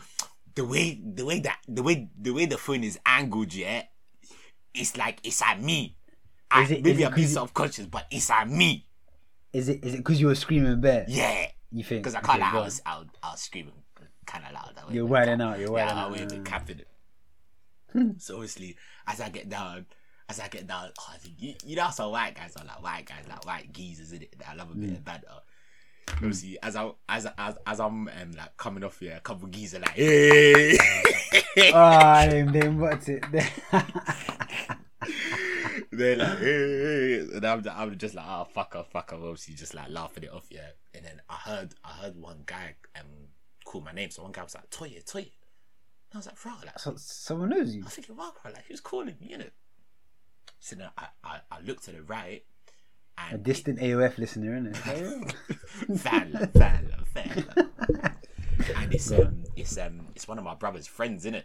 The 0.59 0.65
way, 0.65 1.00
the 1.05 1.25
way 1.25 1.38
that, 1.38 1.61
the 1.69 1.85
way, 1.85 2.11
the 2.21 2.33
way 2.33 2.47
the 2.47 2.59
phone 2.59 2.83
is 2.83 2.99
angled, 3.07 3.55
yeah, 3.55 3.85
it's 4.75 4.97
like 4.97 5.21
it's 5.23 5.41
at 5.41 5.62
me. 5.62 5.97
I, 6.50 6.65
it- 6.65 6.83
maybe 6.83 6.91
I'm 6.91 6.97
being 6.97 7.11
'cause 7.12 7.21
you- 7.21 7.27
self-conscious, 7.29 7.87
but 7.87 8.09
it's 8.11 8.29
at 8.29 8.50
me. 8.50 8.88
Is 9.53 9.69
it 9.69 9.85
is 9.85 9.95
it 9.95 9.99
because 9.99 10.21
you 10.21 10.27
were 10.27 10.35
screaming 10.35 10.81
bare? 10.81 11.05
Yeah, 11.07 11.47
You 11.71 11.85
think? 11.85 12.03
because 12.03 12.17
I 12.17 12.19
Okay, 12.19 12.27
can't 12.27 12.41
lie, 12.41 12.50
go 12.53 12.59
I 12.59 12.65
was, 12.65 12.83
I 12.85 12.99
was, 12.99 13.07
I 13.23 13.31
was 13.31 13.41
screaming 13.41 13.73
kind 14.27 14.45
of 14.47 14.53
loud. 14.53 14.75
Way 14.88 14.95
You're 14.97 15.07
wilding 15.07 15.41
out, 15.41 15.61
you're 15.61 15.69
yeah, 15.79 15.85
wilding 15.87 15.97
I 15.97 16.03
out. 16.03 16.11
went 16.11 16.23
with 16.33 16.41
Mm. 16.41 16.45
capping 16.45 16.81
it. 16.81 18.19
so 18.21 18.35
obviously, 18.35 18.77
as 19.07 19.21
I 19.21 19.29
get 19.29 19.49
down, 19.49 19.87
as 20.29 20.41
I 20.41 20.49
get 20.49 20.67
down, 20.67 20.91
oh, 20.99 21.15
you, 21.38 21.55
you 21.65 21.77
know, 21.77 21.88
some 21.93 22.11
white 22.11 22.35
guys 22.35 22.57
are 22.57 22.65
like 22.65 22.83
white 22.83 23.07
guys, 23.07 23.25
like 23.29 23.47
white 23.47 23.73
geezers, 23.73 24.11
in 24.12 24.23
it. 24.23 24.35
I 24.47 24.55
love 24.57 24.73
a 24.73 24.75
bit 24.75 24.91
Mm. 24.91 24.97
of 24.97 25.05
banter. 25.05 25.29
Obviously, 26.15 26.59
as 26.62 26.77
I 26.77 26.91
as 27.09 27.27
as 27.38 27.57
as 27.67 27.81
I'm 27.81 28.09
um, 28.09 28.33
like 28.37 28.57
coming 28.57 28.85
off 28.85 28.99
here, 28.99 29.17
a 29.17 29.21
couple 29.21 29.49
geezers 29.49 29.81
like, 29.81 29.91
hey. 29.91 30.77
Ah, 31.75 32.25
then 32.29 32.53
then 32.53 32.79
what's 32.79 33.09
it? 33.09 33.25
They're 35.91 36.17
like, 36.17 36.38
hey, 36.38 37.19
and 37.21 37.45
I'm, 37.45 37.65
I'm 37.69 37.99
just 37.99 38.15
like, 38.15 38.25
oh, 38.29 38.47
fuck 38.53 38.77
off, 38.77 38.91
fuck 38.93 39.12
off. 39.12 39.21
Obviously, 39.21 39.55
just 39.55 39.75
like 39.75 39.91
laughing 39.91 40.23
it 40.25 40.33
off, 40.33 40.47
yeah. 40.50 40.69
And 40.95 41.05
then 41.05 41.21
I 41.29 41.35
heard, 41.35 41.75
I 41.85 41.88
heard 41.88 42.17
one 42.17 42.43
guy 42.47 42.77
um 42.97 43.29
call 43.65 43.81
my 43.81 43.93
name. 43.93 44.11
So 44.11 44.23
one 44.23 44.33
guy 44.33 44.43
was 44.43 44.55
like, 44.55 44.71
Toya, 44.71 45.05
Toya. 45.05 45.31
And 46.11 46.15
I 46.15 46.19
was 46.19 46.27
like, 46.27 46.41
bro, 46.41 46.53
like, 46.65 46.79
so, 46.79 46.95
someone 46.97 47.49
knows 47.50 47.75
you. 47.75 47.83
I 47.83 47.85
was 47.85 47.95
thinking, 47.95 48.17
wow, 48.17 48.33
bro, 48.41 48.53
like, 48.53 48.65
who's 48.67 48.81
calling 48.81 49.17
me, 49.21 49.29
You 49.31 49.38
know. 49.38 49.50
So 50.61 50.77
then 50.77 50.88
I, 50.97 51.07
I, 51.23 51.41
I 51.50 51.61
looked 51.61 51.85
to 51.85 51.93
the 51.93 52.03
right, 52.03 52.45
A 53.33 53.39
distant 53.39 53.79
AOF 53.79 54.19
listener, 54.19 54.59
innit? 54.61 54.77
fan, 55.99 56.33
love, 56.33 56.53
fan, 56.53 56.93
love, 56.97 57.09
fan, 57.09 57.47
and 58.77 58.95
it's 58.95 59.13
um, 59.13 59.45
it's 59.57 59.77
um, 59.79 60.07
it's 60.15 60.27
one 60.27 60.39
of 60.39 60.45
my 60.45 60.55
brother's 60.55 60.87
friends, 60.87 61.25
innit? 61.25 61.45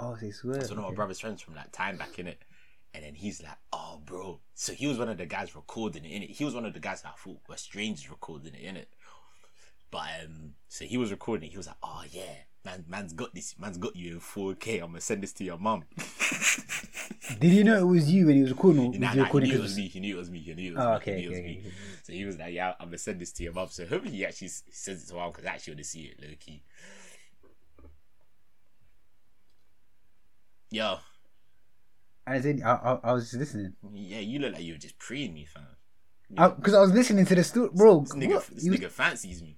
oh, 0.00 0.16
they 0.20 0.30
swear. 0.30 0.56
It's 0.56 0.70
one 0.70 0.78
of 0.78 0.84
my 0.84 0.92
brother's 0.94 1.20
friends 1.20 1.40
from 1.40 1.54
that 1.54 1.72
time 1.72 1.96
back 1.96 2.18
in 2.18 2.26
it. 2.26 2.42
And 2.92 3.04
then 3.04 3.14
he's 3.14 3.42
like, 3.42 3.58
oh, 3.72 4.00
bro. 4.04 4.40
So 4.54 4.72
he 4.72 4.86
was 4.86 4.98
one 4.98 5.08
of 5.08 5.18
the 5.18 5.26
guys 5.26 5.56
recording 5.56 6.04
it 6.04 6.10
in 6.10 6.22
it. 6.22 6.30
He 6.30 6.44
was 6.44 6.54
one 6.54 6.64
of 6.64 6.74
the 6.74 6.80
guys 6.80 7.02
that 7.02 7.14
I 7.16 7.18
thought 7.18 7.40
were 7.48 7.56
strangers 7.56 8.08
recording 8.08 8.54
it 8.54 8.60
in 8.60 8.76
it. 8.76 8.88
But 9.90 10.08
um, 10.24 10.54
so 10.68 10.84
he 10.84 10.96
was 10.96 11.10
recording 11.10 11.48
it. 11.48 11.50
He 11.52 11.56
was 11.56 11.66
like, 11.66 11.76
oh, 11.82 12.04
yeah, 12.10 12.34
man, 12.64 12.84
man's 12.88 13.12
got 13.12 13.34
this. 13.34 13.54
Man's 13.58 13.78
got 13.78 13.94
you 13.96 14.14
in 14.14 14.20
4K. 14.20 14.74
I'm 14.74 14.80
going 14.88 14.94
to 14.94 15.00
send 15.00 15.22
this 15.22 15.32
to 15.34 15.44
your 15.44 15.58
mum. 15.58 15.84
Did 17.40 17.52
you 17.52 17.64
know 17.64 17.78
it 17.78 17.86
was 17.86 18.10
you 18.10 18.26
when 18.26 18.36
he 18.36 18.42
was 18.42 18.50
recording? 18.50 18.82
Or 18.86 18.88
was 18.90 18.98
Nah, 18.98 19.08
he 19.10 19.18
nah, 19.18 19.24
he 19.26 19.38
knew 19.40 19.54
it 19.54 19.60
was 19.60 19.76
me. 19.76 19.88
He 19.88 20.00
knew 20.00 20.14
it 20.14 20.18
was 20.18 20.30
me. 20.30 20.38
He 20.40 20.54
knew 20.54 20.72
it 20.72 20.76
was 20.76 20.84
Oh, 20.84 20.90
me. 20.90 20.96
okay, 20.96 21.14
he 21.14 21.20
knew 21.20 21.26
it 21.26 21.30
was 21.30 21.38
okay, 21.38 21.48
me. 21.48 21.72
So 22.02 22.12
he 22.12 22.24
was 22.24 22.38
like, 22.38 22.54
yeah, 22.54 22.70
I'm 22.80 22.86
going 22.86 22.92
to 22.92 22.98
send 22.98 23.20
this 23.20 23.32
to 23.32 23.42
your 23.44 23.52
mum. 23.52 23.68
So 23.70 23.86
hopefully 23.86 24.12
he 24.16 24.24
actually 24.26 24.48
sends 24.48 25.04
it 25.04 25.08
to 25.08 25.14
her 25.14 25.20
mum 25.20 25.30
because 25.32 25.46
I 25.46 25.50
actually 25.50 25.72
want 25.72 25.78
to 25.78 25.84
see 25.84 26.02
it, 26.04 26.20
low 26.22 26.28
key. 26.38 26.62
Yo, 30.70 30.98
I, 32.26 32.36
was 32.36 32.46
in, 32.46 32.62
I, 32.64 32.72
I, 32.72 32.98
I 33.04 33.12
was 33.12 33.32
listening. 33.34 33.74
yeah, 33.92 34.18
you 34.18 34.38
look 34.40 34.54
like 34.54 34.62
you 34.62 34.72
were 34.72 34.78
just 34.78 34.98
preeing 34.98 35.32
me, 35.34 35.44
fam. 35.44 35.62
Because 36.56 36.74
I, 36.74 36.80
was 36.80 36.90
listening 36.92 37.26
to 37.26 37.34
the 37.34 37.44
story. 37.44 37.68
Bro, 37.72 38.00
This 38.00 38.14
nigga, 38.14 38.46
this 38.48 38.66
nigga 38.66 38.90
fancies 38.90 39.40
me. 39.42 39.56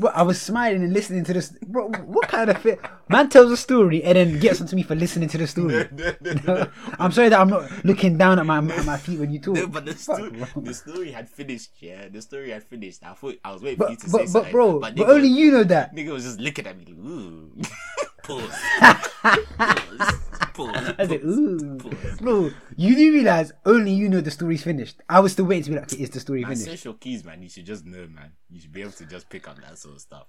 Bro, 0.00 0.10
I 0.10 0.22
was 0.22 0.40
smiling 0.40 0.82
and 0.82 0.92
listening 0.92 1.24
to 1.24 1.32
this. 1.32 1.50
Bro, 1.66 1.88
what 2.06 2.28
kind 2.28 2.50
of 2.50 2.58
fit? 2.58 2.80
Man 3.08 3.28
tells 3.28 3.50
a 3.52 3.56
story 3.56 4.02
and 4.02 4.16
then 4.16 4.38
gets 4.40 4.60
onto 4.60 4.74
me 4.76 4.82
for 4.82 4.94
listening 4.94 5.28
to 5.28 5.38
the 5.38 5.46
story. 5.46 5.88
no, 5.92 6.12
no, 6.20 6.32
no, 6.46 6.66
I'm 6.98 7.12
sorry 7.12 7.28
that 7.28 7.38
I'm 7.40 7.48
not 7.50 7.84
looking 7.84 8.16
down 8.18 8.38
at 8.38 8.46
my 8.46 8.58
at 8.58 8.84
my 8.84 8.96
feet 8.96 9.20
when 9.20 9.30
you 9.30 9.38
talk. 9.38 9.54
no, 9.56 9.66
but 9.76 9.84
the 9.84 9.94
story, 9.94 10.30
the 10.56 10.74
story 10.74 11.12
had 11.12 11.28
finished. 11.28 11.70
Yeah, 11.80 12.08
the 12.08 12.22
story 12.22 12.50
had 12.50 12.64
finished. 12.64 13.04
I 13.04 13.12
thought 13.14 13.36
I 13.44 13.52
was 13.52 13.62
waiting 13.62 13.78
But 13.78 13.86
for 13.86 13.90
you 13.92 13.96
to 13.98 14.08
say 14.08 14.18
but, 14.18 14.22
but 14.24 14.28
something. 14.30 14.52
bro, 14.52 14.80
but, 14.80 14.94
nigga 14.96 15.08
only 15.08 15.28
was- 15.28 15.38
you 15.38 15.52
know 15.52 15.64
that. 15.64 15.94
Nigga 15.94 16.12
was 16.12 16.24
just 16.24 16.40
looking 16.40 16.66
at 16.66 16.76
me. 16.76 16.86
Ooh. 16.98 17.52
pause. 18.22 18.54
pause. 18.80 20.14
Pause. 20.54 20.94
I 20.98 21.06
said, 21.06 21.20
ooh, 21.24 21.78
pause. 21.78 22.18
bro, 22.20 22.50
you 22.76 22.96
do 22.96 23.12
realize 23.12 23.52
only 23.64 23.92
you 23.92 24.08
know 24.08 24.20
the 24.20 24.30
story's 24.32 24.62
finished. 24.64 24.96
I 25.08 25.20
was 25.20 25.32
still 25.32 25.44
waiting 25.44 25.62
to 25.64 25.70
be 25.70 25.76
like, 25.76 25.92
okay, 25.92 26.02
is 26.02 26.10
the 26.10 26.18
story 26.20 26.40
Man, 26.42 26.50
finished? 26.56 26.66
social 26.66 26.94
keys, 26.94 27.24
man. 27.24 27.40
You 27.40 27.48
should 27.48 27.64
just 27.66 27.86
know, 27.86 28.06
man. 28.08 28.32
You 28.50 28.60
should 28.60 28.72
be 28.72 28.80
able 28.82 28.90
to 28.92 29.06
just 29.06 29.28
pick 29.30 29.46
up 29.48 29.60
that 29.60 29.78
sort 29.78 29.94
of 29.94 30.00
stuff. 30.00 30.26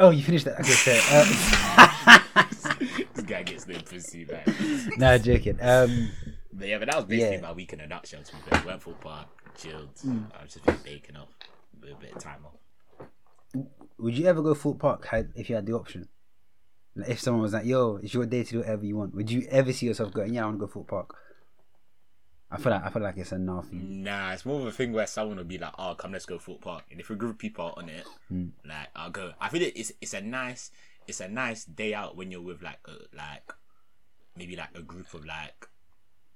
Oh, 0.00 0.10
you 0.10 0.22
finished 0.22 0.46
that? 0.46 0.58
Okay, 0.60 0.72
sorry. 0.72 2.18
Uh, 2.34 2.44
this 3.14 3.24
guy 3.26 3.42
gets 3.42 3.66
no 3.68 3.78
pussy, 3.80 4.24
man. 4.24 4.90
no, 4.96 5.18
joking. 5.18 5.58
Um, 5.60 6.10
But 6.52 6.68
yeah, 6.68 6.78
but 6.78 6.86
that 6.86 6.96
was 6.96 7.04
basically 7.04 7.36
Yeah. 7.36 7.42
my 7.42 7.52
week 7.52 7.72
in 7.74 7.80
a 7.80 7.86
nutshell. 7.86 8.22
To 8.22 8.32
be 8.36 8.42
fair, 8.50 8.62
went 8.66 8.82
for 8.82 8.90
a 8.90 8.94
park, 8.94 9.28
chilled. 9.56 9.94
Mm. 10.06 10.24
I've 10.40 10.48
just 10.48 10.64
been 10.64 10.76
baking 10.84 11.16
off, 11.16 11.28
with 11.80 11.92
a 11.92 11.94
bit 11.96 12.16
of 12.16 12.22
time 12.22 12.44
off. 12.46 12.54
Would 13.98 14.16
you 14.18 14.26
ever 14.26 14.42
go 14.42 14.54
Thorpe 14.54 14.80
Park 14.80 15.06
had, 15.06 15.32
if 15.36 15.48
you 15.48 15.56
had 15.56 15.66
the 15.66 15.74
option? 15.74 16.08
Like, 16.96 17.08
if 17.10 17.20
someone 17.20 17.42
was 17.42 17.52
like, 17.52 17.64
"Yo, 17.64 17.96
it's 18.02 18.12
your 18.14 18.26
day 18.26 18.44
to 18.44 18.50
do 18.50 18.58
whatever 18.58 18.84
you 18.84 18.96
want," 18.96 19.14
would 19.14 19.30
you 19.30 19.46
ever 19.50 19.72
see 19.72 19.86
yourself 19.86 20.12
going, 20.12 20.34
"Yeah, 20.34 20.42
I 20.42 20.46
want 20.46 20.56
to 20.60 20.66
go 20.66 20.72
Thorpe 20.72 20.88
Park"? 20.88 21.14
I 22.50 22.58
feel 22.58 22.72
like 22.72 22.84
I 22.84 22.90
feel 22.90 23.02
like 23.02 23.16
it's 23.16 23.32
a 23.32 23.38
no. 23.38 23.64
Nah, 23.72 24.32
it's 24.32 24.44
more 24.44 24.60
of 24.60 24.66
a 24.66 24.72
thing 24.72 24.92
where 24.92 25.06
someone 25.06 25.38
will 25.38 25.44
be 25.44 25.56
like, 25.56 25.72
"Oh, 25.78 25.94
come, 25.94 26.12
let's 26.12 26.26
go 26.26 26.38
Thorpe 26.38 26.60
Park," 26.60 26.84
and 26.90 27.00
if 27.00 27.08
a 27.08 27.14
group 27.14 27.32
of 27.32 27.38
people 27.38 27.64
are 27.64 27.74
on 27.78 27.88
it, 27.88 28.06
Hmm. 28.28 28.48
like 28.64 28.88
I'll 28.94 29.10
go. 29.10 29.32
I 29.40 29.48
feel 29.48 29.62
it's 29.62 29.92
it's 30.02 30.12
a 30.12 30.20
nice 30.20 30.70
it's 31.06 31.20
a 31.20 31.28
nice 31.28 31.64
day 31.64 31.94
out 31.94 32.14
when 32.16 32.30
you're 32.30 32.42
with 32.42 32.60
like 32.62 32.80
a, 32.86 33.16
like 33.16 33.52
maybe 34.36 34.54
like 34.56 34.76
a 34.76 34.82
group 34.82 35.14
of 35.14 35.24
like 35.24 35.66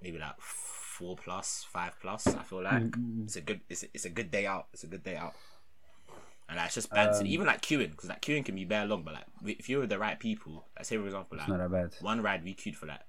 maybe 0.00 0.18
like 0.18 0.40
four 0.40 1.16
plus 1.16 1.66
five 1.70 1.92
plus. 2.00 2.26
I 2.28 2.42
feel 2.44 2.62
like 2.62 2.82
Mm, 2.82 3.24
it's 3.24 3.36
a 3.36 3.42
good 3.42 3.60
it's 3.68 3.82
a, 3.82 3.86
it's 3.92 4.04
a 4.06 4.10
good 4.10 4.30
day 4.30 4.46
out. 4.46 4.68
It's 4.72 4.84
a 4.84 4.88
good 4.88 5.04
day 5.04 5.16
out. 5.16 5.34
And 6.48 6.56
like, 6.58 6.66
it's 6.66 6.74
just 6.76 6.90
bouncing, 6.90 7.26
Um, 7.26 7.32
even 7.32 7.46
like 7.46 7.60
queuing, 7.62 7.90
because 7.90 8.08
like 8.08 8.22
queuing 8.22 8.44
can 8.44 8.54
be 8.54 8.64
bare 8.64 8.86
long, 8.86 9.02
but 9.02 9.14
like 9.14 9.24
if 9.58 9.68
you're 9.68 9.80
with 9.80 9.90
the 9.90 9.98
right 9.98 10.18
people, 10.18 10.64
like 10.76 10.84
say 10.86 10.96
for 10.96 11.04
example, 11.06 11.36
like 11.38 11.48
not 11.48 11.58
that 11.58 11.70
bad. 11.70 11.94
one 12.00 12.22
ride 12.22 12.44
we 12.44 12.54
queued 12.54 12.76
for 12.76 12.86
like 12.86 13.00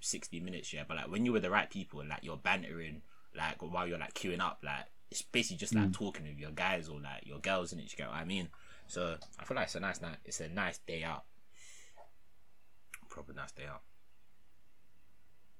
60 0.00 0.38
minutes, 0.40 0.72
yeah. 0.72 0.84
But 0.86 0.96
like 0.98 1.10
when 1.10 1.24
you're 1.24 1.32
with 1.34 1.42
the 1.42 1.50
right 1.50 1.68
people 1.68 2.00
and 2.00 2.08
like 2.08 2.20
you're 2.22 2.36
bantering, 2.36 3.02
like 3.36 3.60
while 3.60 3.86
you're 3.88 3.98
like 3.98 4.14
queuing 4.14 4.40
up, 4.40 4.60
like 4.62 4.86
it's 5.10 5.22
basically 5.22 5.56
just 5.58 5.74
Mm. 5.74 5.82
like 5.82 5.92
talking 5.92 6.26
with 6.26 6.38
your 6.38 6.52
guys 6.52 6.88
or 6.88 7.00
like 7.00 7.26
your 7.26 7.38
girls 7.40 7.72
in 7.72 7.80
it. 7.80 7.90
You 7.90 7.96
get 7.98 8.08
what 8.08 8.16
I 8.18 8.24
mean? 8.24 8.48
So 8.86 9.16
I 9.40 9.44
feel 9.44 9.56
like 9.56 9.66
it's 9.66 9.74
a 9.74 9.80
nice 9.80 10.00
night. 10.00 10.18
It's 10.24 10.40
a 10.40 10.48
nice 10.48 10.78
day 10.78 11.02
out. 11.02 11.24
Probably 13.08 13.34
nice 13.34 13.52
day 13.52 13.64
out. 13.66 13.82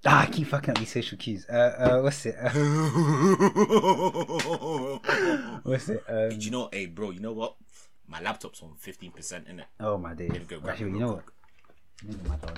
Ah, 0.09 0.23
I 0.23 0.27
keep 0.27 0.47
fucking 0.47 0.71
up 0.71 0.79
these 0.79 0.93
social 0.93 1.19
cues. 1.19 1.45
Uh, 1.49 1.75
uh, 1.79 1.99
what's 2.01 2.25
it? 2.27 2.37
Uh, 2.39 2.49
what's 5.65 5.89
it? 5.89 6.01
Um, 6.09 6.29
Did 6.31 6.45
you 6.45 6.51
know, 6.53 6.69
hey 6.73 6.87
bro? 6.87 7.11
You 7.11 7.19
know 7.21 7.33
what? 7.33 7.57
My 8.07 8.21
laptop's 8.21 8.63
on 8.63 8.75
15% 8.81 9.49
in 9.51 9.59
it. 9.61 9.67
oh 9.81 9.99
my 9.99 10.15
days. 10.15 10.31
Let 10.31 10.41
me 10.43 10.47
go 10.47 10.61
grab 10.61 10.75
Actually, 10.75 10.91
it 10.91 10.95
you 10.95 11.01
know 11.01 11.13
what? 11.15 11.25
Maybe 12.05 12.19
my 12.29 12.37
phone. 12.37 12.57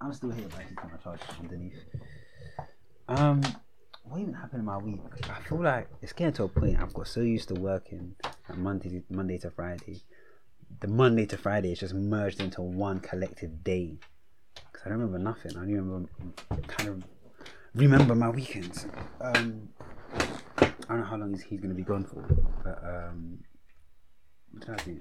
I'm 0.00 0.12
still 0.14 0.30
here, 0.30 0.46
but 0.48 0.60
I 0.60 0.64
put 0.80 0.90
my 0.92 0.96
charger 0.98 1.22
underneath. 1.40 1.74
Um, 3.08 3.42
what 4.04 4.20
even 4.20 4.32
happened 4.34 4.60
in 4.60 4.66
my 4.66 4.78
week? 4.78 5.00
I 5.28 5.40
feel 5.46 5.60
like 5.62 5.88
it's 6.00 6.12
getting 6.12 6.32
to 6.34 6.44
a 6.44 6.48
point. 6.48 6.78
I've 6.80 6.94
got 6.94 7.08
so 7.08 7.20
used 7.20 7.48
to 7.48 7.54
working 7.54 8.14
like 8.48 8.58
Monday, 8.58 9.02
Monday 9.10 9.38
to 9.38 9.50
Friday. 9.50 10.02
The 10.80 10.88
Monday 10.88 11.26
to 11.26 11.36
Friday 11.36 11.72
is 11.72 11.80
just 11.80 11.92
merged 11.94 12.40
into 12.40 12.62
one 12.62 13.00
collective 13.00 13.62
day. 13.64 13.98
Cause 14.76 14.82
I 14.84 14.88
don't 14.90 14.98
remember 14.98 15.18
nothing. 15.18 15.52
I 15.52 15.60
don't 15.60 15.72
remember 15.72 16.08
kind 16.66 16.88
of 16.90 17.02
remember 17.74 18.14
my 18.14 18.28
weekends. 18.28 18.86
Um, 19.22 19.70
I 20.58 20.70
don't 20.88 21.00
know 21.00 21.04
how 21.04 21.16
long 21.16 21.30
he's, 21.32 21.42
he's 21.44 21.60
gonna 21.60 21.72
be 21.72 21.82
gone 21.82 22.04
for, 22.04 22.22
but 22.62 22.78
um, 22.84 23.38
what 24.50 24.66
did 24.66 24.70
I 24.80 24.84
do? 24.84 25.00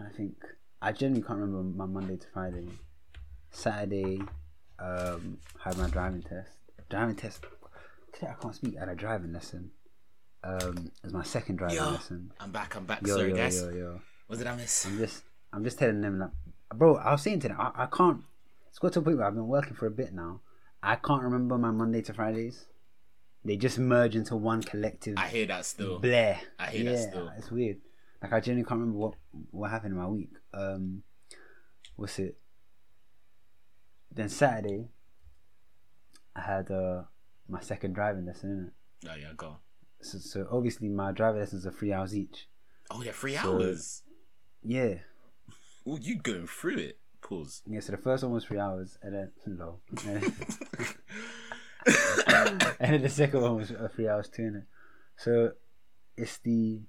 I 0.00 0.08
think 0.16 0.36
I 0.80 0.92
generally 0.92 1.20
can't 1.20 1.38
remember 1.38 1.76
my 1.76 1.84
Monday 1.84 2.16
to 2.16 2.26
Friday. 2.32 2.66
Saturday, 3.50 4.22
um, 4.78 5.36
had 5.62 5.76
my 5.76 5.88
driving 5.90 6.22
test. 6.22 6.52
Driving 6.88 7.14
test. 7.16 7.44
Today 8.14 8.28
I 8.30 8.42
can't 8.42 8.54
speak. 8.54 8.76
I 8.78 8.80
had 8.80 8.88
a 8.88 8.94
driving 8.94 9.34
lesson. 9.34 9.70
Um, 10.42 10.90
it 11.02 11.04
was 11.04 11.12
my 11.12 11.22
second 11.22 11.56
driving 11.56 11.76
Yo, 11.76 11.90
lesson. 11.90 12.32
I'm 12.40 12.50
back. 12.50 12.74
I'm 12.74 12.86
back. 12.86 13.06
Yo, 13.06 13.16
Sorry, 13.16 13.30
yo, 13.30 13.36
guys. 13.36 13.60
yo, 13.60 13.68
yo. 13.68 14.00
What 14.28 14.38
did 14.38 14.46
I 14.46 14.56
miss? 14.56 14.86
I'm 14.86 14.96
just, 14.96 15.24
I'm 15.52 15.62
just 15.62 15.78
telling 15.78 16.00
them 16.00 16.18
like, 16.18 16.30
bro. 16.74 16.96
I 16.96 17.12
was 17.12 17.20
saying 17.20 17.40
to 17.40 17.48
them, 17.48 17.60
I, 17.60 17.70
I 17.74 17.86
can't. 17.86 18.22
It's 18.72 18.78
got 18.78 18.94
to 18.94 19.00
a 19.00 19.02
point 19.02 19.18
where 19.18 19.26
I've 19.26 19.34
been 19.34 19.48
working 19.48 19.74
for 19.74 19.84
a 19.86 19.90
bit 19.90 20.14
now. 20.14 20.40
I 20.82 20.96
can't 20.96 21.22
remember 21.22 21.58
my 21.58 21.70
Monday 21.70 22.00
to 22.00 22.14
Fridays. 22.14 22.64
They 23.44 23.58
just 23.58 23.78
merge 23.78 24.16
into 24.16 24.34
one 24.34 24.62
collective 24.62 25.18
I 25.18 25.28
hear 25.28 25.44
that 25.46 25.66
still. 25.66 25.98
Blair. 25.98 26.40
I 26.58 26.70
hear 26.70 26.84
yeah, 26.84 26.92
that 26.92 27.10
still. 27.10 27.30
It's 27.36 27.50
weird. 27.50 27.76
Like 28.22 28.32
I 28.32 28.40
genuinely 28.40 28.66
can't 28.66 28.80
remember 28.80 28.98
what 28.98 29.14
what 29.50 29.70
happened 29.70 29.92
in 29.92 29.98
my 29.98 30.06
week. 30.06 30.30
Um, 30.54 31.02
what's 31.96 32.18
it? 32.18 32.38
Then 34.10 34.30
Saturday, 34.30 34.88
I 36.34 36.40
had 36.40 36.70
uh 36.70 37.02
my 37.50 37.60
second 37.60 37.92
driving 37.92 38.24
lesson. 38.24 38.72
Innit? 39.04 39.10
Oh 39.12 39.16
yeah, 39.20 39.32
go. 39.36 39.58
So, 40.00 40.16
so 40.16 40.48
obviously 40.50 40.88
my 40.88 41.12
driving 41.12 41.40
lessons 41.40 41.66
are 41.66 41.72
three 41.72 41.92
hours 41.92 42.16
each. 42.16 42.48
Oh 42.90 43.02
yeah, 43.02 43.12
three 43.12 43.36
So- 43.36 43.52
hours. 43.56 44.02
Yeah. 44.62 44.94
Oh, 45.86 45.98
you 46.00 46.16
going 46.16 46.46
through 46.46 46.78
it? 46.78 46.98
Pause. 47.32 47.62
Yeah, 47.66 47.80
so 47.80 47.92
the 47.92 47.98
first 47.98 48.22
one 48.22 48.32
was 48.32 48.44
three 48.44 48.58
hours, 48.58 48.98
and 49.02 49.14
then 49.14 49.30
no, 49.46 49.78
and 50.06 50.22
then, 52.26 52.60
and 52.78 52.94
then 52.94 53.02
the 53.02 53.08
second 53.08 53.40
one 53.40 53.56
was 53.56 53.70
uh, 53.70 53.88
three 53.94 54.06
hours 54.06 54.28
too. 54.28 54.42
Innit? 54.42 54.64
So 55.16 55.52
it's 56.14 56.36
the 56.38 56.80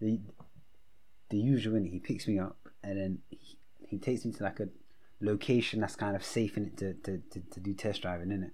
the 0.00 0.20
the 1.30 1.38
usual. 1.38 1.74
Innit? 1.74 1.90
He 1.90 1.98
picks 1.98 2.28
me 2.28 2.38
up, 2.38 2.58
and 2.84 2.96
then 2.96 3.18
he, 3.28 3.58
he 3.80 3.98
takes 3.98 4.24
me 4.24 4.30
to 4.32 4.44
like 4.44 4.60
a 4.60 4.68
location 5.20 5.80
that's 5.80 5.96
kind 5.96 6.14
of 6.14 6.24
safe 6.24 6.56
in 6.56 6.66
it 6.66 6.76
to, 6.76 6.94
to, 6.94 7.18
to, 7.30 7.40
to 7.40 7.60
do 7.60 7.74
test 7.74 8.02
driving 8.02 8.30
in 8.30 8.44
it. 8.44 8.52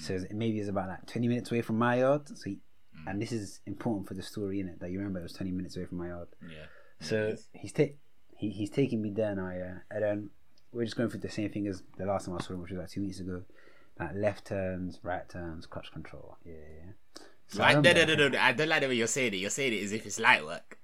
So 0.00 0.18
maybe 0.32 0.58
it's 0.58 0.68
about 0.68 0.88
like 0.88 1.06
twenty 1.06 1.28
minutes 1.28 1.52
away 1.52 1.62
from 1.62 1.78
my 1.78 2.00
yard. 2.00 2.28
So 2.36 2.50
he, 2.50 2.58
and 3.06 3.22
this 3.22 3.30
is 3.30 3.60
important 3.66 4.08
for 4.08 4.14
the 4.14 4.22
story 4.22 4.58
in 4.58 4.66
it 4.66 4.80
that 4.80 4.90
you 4.90 4.98
remember 4.98 5.20
it 5.20 5.22
was 5.22 5.34
twenty 5.34 5.52
minutes 5.52 5.76
away 5.76 5.86
from 5.86 5.98
my 5.98 6.08
yard. 6.08 6.28
Yeah. 6.42 6.64
So 7.00 7.36
he's 7.52 7.72
ta- 7.72 7.94
he, 8.38 8.50
he's 8.50 8.70
taking 8.70 9.00
me 9.02 9.10
there 9.10 9.36
now, 9.36 9.50
yeah. 9.50 9.78
And 9.90 10.02
then 10.02 10.30
we're 10.72 10.84
just 10.84 10.96
going 10.96 11.08
through 11.10 11.20
the 11.20 11.30
same 11.30 11.50
thing 11.50 11.66
as 11.66 11.82
the 11.96 12.06
last 12.06 12.26
time 12.26 12.36
I 12.36 12.42
saw 12.42 12.54
him, 12.54 12.62
which 12.62 12.70
was 12.70 12.80
like 12.80 12.90
two 12.90 13.02
weeks 13.02 13.20
ago. 13.20 13.42
Like 13.98 14.14
left 14.14 14.46
turns, 14.46 15.00
right 15.02 15.28
turns, 15.28 15.66
clutch 15.66 15.90
control. 15.92 16.36
Yeah, 16.44 16.52
yeah. 16.54 17.22
So 17.48 17.62
I 17.62 17.74
Like, 17.74 17.82
no, 17.82 17.92
no, 17.92 18.04
no, 18.04 18.14
no, 18.14 18.28
no. 18.28 18.38
I 18.38 18.52
don't 18.52 18.68
like 18.68 18.82
the 18.82 18.88
way 18.88 18.94
you're 18.94 19.06
saying 19.08 19.34
it. 19.34 19.38
You're 19.38 19.50
saying 19.50 19.72
it 19.72 19.82
as 19.82 19.92
if 19.92 20.06
it's 20.06 20.20
light 20.20 20.44
work. 20.44 20.78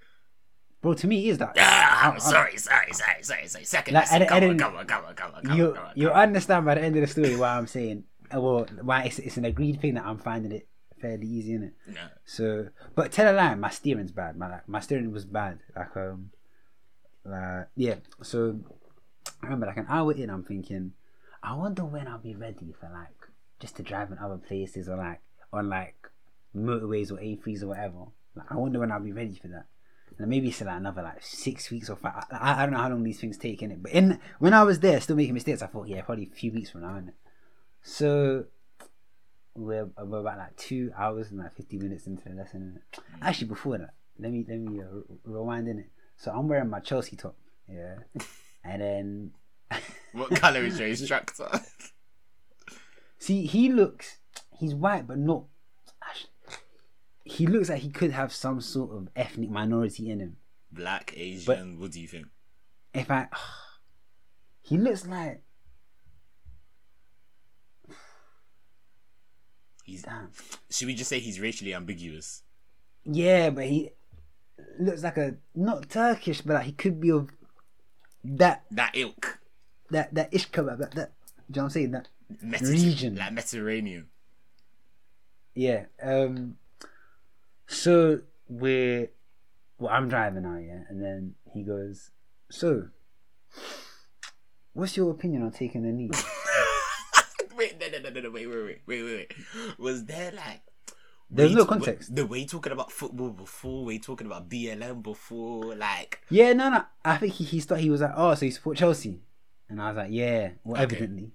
Bro, 0.81 0.95
to 0.95 1.07
me, 1.07 1.27
it 1.27 1.31
is 1.33 1.39
that. 1.39 1.57
Ah, 1.59 2.09
I- 2.09 2.11
I'm 2.11 2.21
sorry, 2.21 2.57
sorry, 2.59 2.93
sorry, 2.93 3.23
sorry, 3.23 3.47
sorry. 3.47 3.65
Second, 3.65 3.95
Like, 3.95 4.05
listen, 4.11 4.23
I- 4.23 4.25
I 4.25 4.29
come, 4.29 4.51
on, 4.51 4.59
come 4.59 4.75
on, 4.77 4.87
come 4.87 5.05
on, 5.07 5.15
come 5.15 5.35
on, 5.35 5.43
come 5.45 5.57
You 5.57 5.69
on, 5.69 5.75
come 5.75 5.85
on, 5.87 5.93
you 5.95 6.11
understand 6.11 6.67
by 6.67 6.75
the 6.75 6.83
end 6.83 6.97
of 6.97 7.03
the 7.03 7.07
story 7.07 7.37
why 7.37 7.57
I'm 7.57 7.67
saying, 7.67 8.05
uh, 8.35 8.41
well, 8.41 8.67
why 8.83 9.05
it's, 9.05 9.19
it's 9.19 9.37
an 9.37 9.45
agreed 9.45 9.81
thing 9.81 9.95
that 9.95 10.05
I'm 10.05 10.19
finding 10.19 10.53
it 10.53 10.67
fairly 11.01 11.27
easy, 11.27 11.53
isn't 11.55 11.65
it? 11.69 11.75
No. 11.87 12.01
So, 12.25 12.69
but 12.95 13.13
tell 13.13 13.33
a 13.33 13.35
lie, 13.35 13.55
my 13.55 13.71
steering's 13.71 14.13
bad. 14.13 14.37
My 14.37 14.51
like, 14.51 14.69
my 14.69 14.81
steering 14.81 15.13
was 15.13 15.25
bad. 15.25 15.61
Like 15.77 15.97
um, 15.97 16.31
like 17.25 17.69
yeah. 17.77 17.97
So 18.23 18.59
I 19.45 19.49
remember 19.49 19.67
like 19.67 19.77
an 19.77 19.87
hour 19.89 20.13
in, 20.13 20.31
I'm 20.31 20.45
thinking, 20.45 20.93
I 21.43 21.55
wonder 21.55 21.85
when 21.85 22.09
I'll 22.09 22.19
be 22.19 22.35
ready 22.35 22.75
for 22.79 22.89
like 22.91 23.29
just 23.61 23.77
to 23.77 23.83
drive 23.83 24.11
in 24.11 24.19
other 24.19 24.39
places 24.39 24.89
or 24.89 24.97
like 24.97 25.21
on 25.53 25.69
like 25.69 26.11
motorways 26.57 27.11
or 27.11 27.17
A3s 27.17 27.63
or 27.63 27.69
whatever. 27.69 28.07
Like, 28.35 28.51
I 28.51 28.57
wonder 28.57 28.81
when 28.81 28.91
I'll 28.91 29.01
be 29.01 29.13
ready 29.13 29.35
for 29.35 29.49
that. 29.49 29.67
And 30.19 30.29
maybe 30.29 30.49
it's 30.49 30.61
like 30.61 30.77
another 30.77 31.03
like 31.03 31.23
six 31.23 31.71
weeks 31.71 31.91
or 31.91 31.97
five. 31.97 32.25
I, 32.31 32.63
I 32.63 32.67
don't 32.67 32.73
know 32.73 32.81
how 32.81 32.89
long 32.89 33.03
these 33.03 33.21
things 33.21 33.37
take 33.37 33.63
in 33.63 33.71
it. 33.71 33.83
But 33.83 33.93
in 33.93 34.21
when 34.39 34.55
I 34.55 34.63
was 34.63 34.81
there, 34.81 35.01
still 35.01 35.17
making 35.17 35.35
mistakes, 35.35 35.63
I 35.63 35.67
thought, 35.67 35.89
yeah, 35.89 36.03
probably 36.03 36.31
a 36.33 36.35
few 36.35 36.53
weeks 36.53 36.71
from 36.71 36.83
now. 36.83 36.89
Innit? 37.01 37.13
So 37.83 38.45
we're, 39.55 39.91
we're 39.99 40.21
about 40.21 40.39
like 40.39 40.57
two 40.57 40.93
hours 40.97 41.31
and 41.31 41.41
like 41.41 41.55
50 41.55 41.79
minutes 41.79 42.07
into 42.07 42.29
the 42.29 42.35
lesson. 42.35 42.81
Innit? 42.95 43.03
Actually, 43.21 43.49
before 43.49 43.79
that, 43.79 43.95
let 44.19 44.33
me 44.33 44.45
let 44.49 44.59
me 44.59 44.81
uh, 44.81 44.85
re- 44.85 45.03
rewind 45.25 45.69
in 45.69 45.81
it. 45.81 45.91
So 46.17 46.31
I'm 46.31 46.49
wearing 46.49 46.71
my 46.71 46.81
Chelsea 46.81 47.17
top, 47.17 47.37
yeah, 47.69 47.97
and 48.65 48.83
then 48.83 49.31
What 50.13 50.31
colour 50.37 50.61
is 50.61 50.79
your 50.79 50.89
instructor? 50.89 51.49
see 53.19 53.47
he 53.47 53.71
looks 53.71 54.19
he's 54.59 54.75
white 54.75 55.07
but 55.07 55.19
not. 55.19 55.45
He 57.27 57.47
looks 57.47 57.71
like 57.71 57.81
he 57.81 57.89
could 57.89 58.11
have 58.11 58.33
some 58.33 58.61
sort 58.61 58.95
of 58.95 59.09
ethnic 59.17 59.49
minority 59.49 60.11
in 60.11 60.21
him. 60.21 60.37
Black, 60.71 61.15
Asian, 61.17 61.81
what 61.81 61.93
do 61.93 62.01
you 62.01 62.07
think? 62.07 62.27
If 62.93 63.11
I, 63.11 63.29
he 64.61 64.77
looks 64.77 65.07
like 65.07 65.43
He's. 69.85 70.03
damn. 70.03 70.31
Should 70.71 70.87
we 70.87 70.95
just 70.95 71.11
say 71.11 71.21
he's 71.21 71.39
racially 71.39 71.75
ambiguous? 71.75 72.43
Yeah, 73.05 73.51
but 73.51 73.65
he 73.65 73.91
looks 74.81 75.03
like 75.03 75.19
a 75.19 75.37
not 75.55 75.91
Turkish, 75.91 76.41
but 76.41 76.55
like 76.55 76.65
he 76.65 76.73
could 76.73 77.01
be 77.01 77.11
of 77.11 77.29
that 78.25 78.65
That 78.71 78.93
ilk. 78.95 79.39
that 79.91 80.15
that 80.15 80.33
ish 80.33 80.51
kebab. 80.51 80.79
That, 80.79 80.91
that 80.93 81.13
do 81.51 81.59
you 81.59 81.61
know 81.61 81.63
what 81.63 81.65
I'm 81.65 81.71
saying? 81.71 81.91
That 81.93 82.09
Mediter- 82.43 82.71
Region. 82.73 83.17
Like 83.17 83.33
Mediterranean. 83.33 84.09
yeah. 85.55 85.85
Um. 86.03 86.57
So 87.67 88.21
we're 88.49 89.09
well, 89.79 89.93
I'm 89.93 90.09
driving 90.09 90.43
now, 90.43 90.59
yeah, 90.59 90.83
and 90.89 91.03
then 91.03 91.35
he 91.53 91.63
goes, 91.63 92.11
"So, 92.51 92.89
what's 94.73 94.97
your 94.97 95.11
opinion 95.11 95.43
on 95.43 95.51
taking 95.53 95.83
the 95.83 95.93
knee?" 95.93 96.11
wait, 97.57 97.79
no, 97.81 97.87
no, 97.89 98.11
no, 98.11 98.21
no, 98.21 98.31
wait, 98.31 98.47
wait, 98.47 98.57
wait, 98.65 98.81
wait, 98.87 99.03
wait, 99.03 99.05
wait. 99.05 99.79
Was 99.79 100.05
there 100.07 100.33
like. 100.33 100.61
There's 101.31 101.51
were 101.53 101.59
no 101.59 101.65
context. 101.67 102.15
The 102.15 102.27
way 102.27 102.45
talking 102.47 102.73
about 102.73 102.93
football 102.93 103.31
before, 103.31 103.85
were 103.85 103.93
you 103.93 103.99
talking 104.01 104.27
about 104.27 104.49
BLM 104.49 105.03
before, 105.03 105.75
like. 105.75 106.21
yeah, 106.31 106.53
no, 106.53 106.69
no. 106.69 106.85
I 107.05 107.17
think 107.17 107.33
he 107.35 107.45
he 107.45 107.61
thought 107.61 107.81
he 107.81 107.91
was 107.91 108.01
like, 108.03 108.13
"Oh, 108.17 108.35
so 108.35 108.45
you 108.47 108.53
support 108.53 108.77
Chelsea?" 108.77 109.21
And 109.69 109.81
I 109.81 109.89
was 109.89 109.97
like, 109.97 110.11
"Yeah, 110.13 110.51
well, 110.65 110.75
Okay. 110.83 110.95
evidently." 110.97 111.33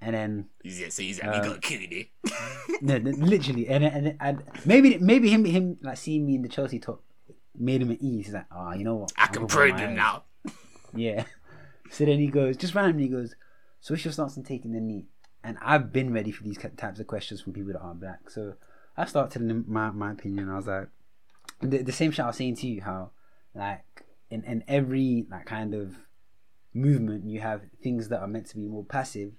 And 0.00 0.14
then 0.14 0.46
yeah, 0.62 0.88
so 0.90 1.02
he's 1.02 1.20
like, 1.20 1.28
Uh, 1.28 1.40
we 1.42 1.48
got 1.48 1.60
killed 1.62 1.92
it. 1.92 2.08
no, 2.82 2.98
no, 2.98 3.10
literally, 3.10 3.68
and 3.68 3.84
and, 3.84 4.16
and 4.20 4.44
maybe 4.64 4.96
maybe 4.98 5.28
him 5.28 5.44
him 5.44 5.76
like 5.82 5.96
seeing 5.98 6.24
me 6.24 6.36
in 6.36 6.42
the 6.42 6.48
Chelsea 6.48 6.78
top 6.78 7.02
made 7.58 7.82
him 7.82 7.90
at 7.90 8.00
ease. 8.00 8.26
He's 8.26 8.34
like, 8.34 8.46
"Oh, 8.52 8.72
you 8.74 8.84
know 8.84 8.94
what? 8.94 9.12
I 9.16 9.24
I'm 9.24 9.32
can 9.32 9.46
probe 9.48 9.76
him 9.78 9.94
now. 9.96 10.24
Yeah. 10.94 11.24
So 11.90 12.04
then 12.04 12.18
he 12.18 12.26
goes, 12.26 12.58
just 12.58 12.74
randomly 12.74 13.04
he 13.04 13.08
goes, 13.08 13.34
so 13.80 13.94
what's 13.94 14.04
your 14.04 14.12
stance 14.12 14.36
on 14.36 14.44
taking 14.44 14.72
the 14.72 14.80
knee? 14.80 15.06
And 15.42 15.56
I've 15.62 15.90
been 15.90 16.12
ready 16.12 16.30
for 16.30 16.42
these 16.44 16.58
types 16.76 17.00
of 17.00 17.06
questions 17.06 17.40
from 17.40 17.54
people 17.54 17.72
that 17.72 17.78
aren't 17.80 18.00
black. 18.00 18.28
So 18.28 18.56
I 18.98 19.04
started 19.06 19.32
telling 19.32 19.50
him 19.50 19.64
my, 19.68 19.90
my 19.90 20.12
opinion. 20.12 20.48
I 20.50 20.56
was 20.56 20.66
like, 20.66 20.88
the, 21.60 21.78
the 21.82 21.92
same 21.92 22.10
shit 22.10 22.24
I 22.24 22.28
was 22.28 22.36
saying 22.36 22.56
to 22.56 22.66
you, 22.66 22.80
how 22.82 23.10
like 23.54 24.04
in, 24.30 24.42
in 24.44 24.64
every 24.68 25.26
like 25.30 25.46
kind 25.46 25.72
of 25.74 25.94
movement, 26.74 27.24
you 27.26 27.40
have 27.40 27.62
things 27.82 28.08
that 28.08 28.20
are 28.20 28.26
meant 28.28 28.46
to 28.50 28.56
be 28.56 28.66
more 28.66 28.84
passive 28.84 29.32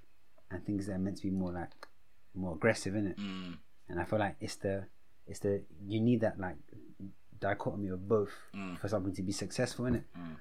and 0.51 0.65
things 0.65 0.87
that 0.87 0.93
are 0.93 0.99
meant 0.99 1.17
to 1.17 1.23
be 1.23 1.29
more 1.29 1.51
like 1.51 1.71
more 2.33 2.53
aggressive 2.55 2.95
in 2.95 3.07
it. 3.07 3.17
Mm, 3.17 3.57
And 3.89 3.99
I 3.99 4.03
feel 4.05 4.19
like 4.19 4.35
it's 4.39 4.55
the 4.55 4.85
it's 5.27 5.39
the 5.39 5.61
you 5.87 5.99
need 5.99 6.21
that 6.21 6.39
like 6.39 6.55
dichotomy 7.39 7.89
of 7.89 8.07
both 8.07 8.31
Mm. 8.55 8.79
for 8.79 8.87
something 8.87 9.13
to 9.15 9.21
be 9.23 9.31
successful 9.31 9.85
in 9.85 9.95
it. 9.95 10.03
Mm. 10.17 10.35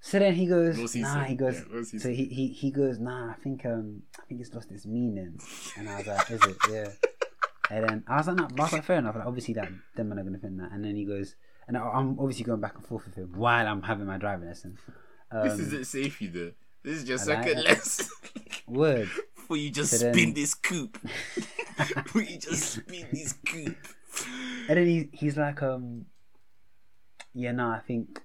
So 0.00 0.18
then 0.18 0.34
he 0.34 0.46
goes, 0.46 0.94
nah. 0.96 1.24
He 1.24 1.34
goes, 1.34 1.62
Yeah, 1.92 1.98
so 2.00 2.08
he, 2.10 2.24
he 2.26 2.48
he 2.48 2.70
goes, 2.70 2.98
nah. 2.98 3.30
I 3.30 3.34
think 3.34 3.64
um 3.66 4.02
I 4.18 4.22
think 4.26 4.40
it's 4.40 4.54
lost 4.54 4.70
its 4.72 4.86
meaning. 4.86 5.38
And 5.76 5.88
I 5.88 5.98
was 5.98 6.06
like, 6.06 6.30
is 6.30 6.42
it? 6.44 6.56
Yeah. 6.70 6.88
And 7.70 7.88
then 7.88 8.04
I 8.06 8.16
was 8.18 8.26
like, 8.28 8.36
no, 8.36 8.48
I 8.58 8.62
was 8.62 8.72
like, 8.72 8.84
fair 8.84 8.98
enough. 8.98 9.16
Like, 9.16 9.26
obviously 9.26 9.54
that 9.54 9.70
them 9.96 10.12
are 10.12 10.14
not 10.16 10.24
gonna 10.24 10.38
think 10.38 10.56
that. 10.58 10.72
And 10.72 10.84
then 10.84 10.94
he 10.96 11.04
goes, 11.04 11.34
and 11.68 11.76
I'm 11.76 12.18
obviously 12.20 12.44
going 12.44 12.60
back 12.60 12.76
and 12.76 12.86
forth 12.86 13.06
with 13.06 13.14
him 13.16 13.32
while 13.34 13.66
I'm 13.66 13.82
having 13.82 14.06
my 14.06 14.18
driving 14.18 14.46
lesson. 14.48 14.78
Um, 15.30 15.48
this 15.48 15.58
isn't 15.58 15.86
safe, 15.86 16.20
you 16.22 16.30
know. 16.30 16.52
This 16.84 16.98
is 17.02 17.08
your 17.08 17.18
like 17.18 17.26
second 17.26 17.58
it. 17.58 17.64
lesson. 17.64 18.06
word. 18.68 19.08
Before 19.36 19.56
you 19.56 19.70
just 19.70 19.92
So 19.92 19.98
then- 19.98 20.14
spin 20.14 20.34
this 20.34 20.54
coupe. 20.54 20.98
Before 21.76 22.22
you 22.22 22.38
just 22.38 22.74
spin 22.74 23.06
this 23.12 23.32
coupe. 23.44 23.76
And 24.68 24.78
then 24.78 24.86
he 24.86 25.08
he's 25.12 25.36
like, 25.36 25.62
um, 25.62 26.06
yeah, 27.34 27.52
no, 27.52 27.68
I 27.68 27.80
think 27.80 28.20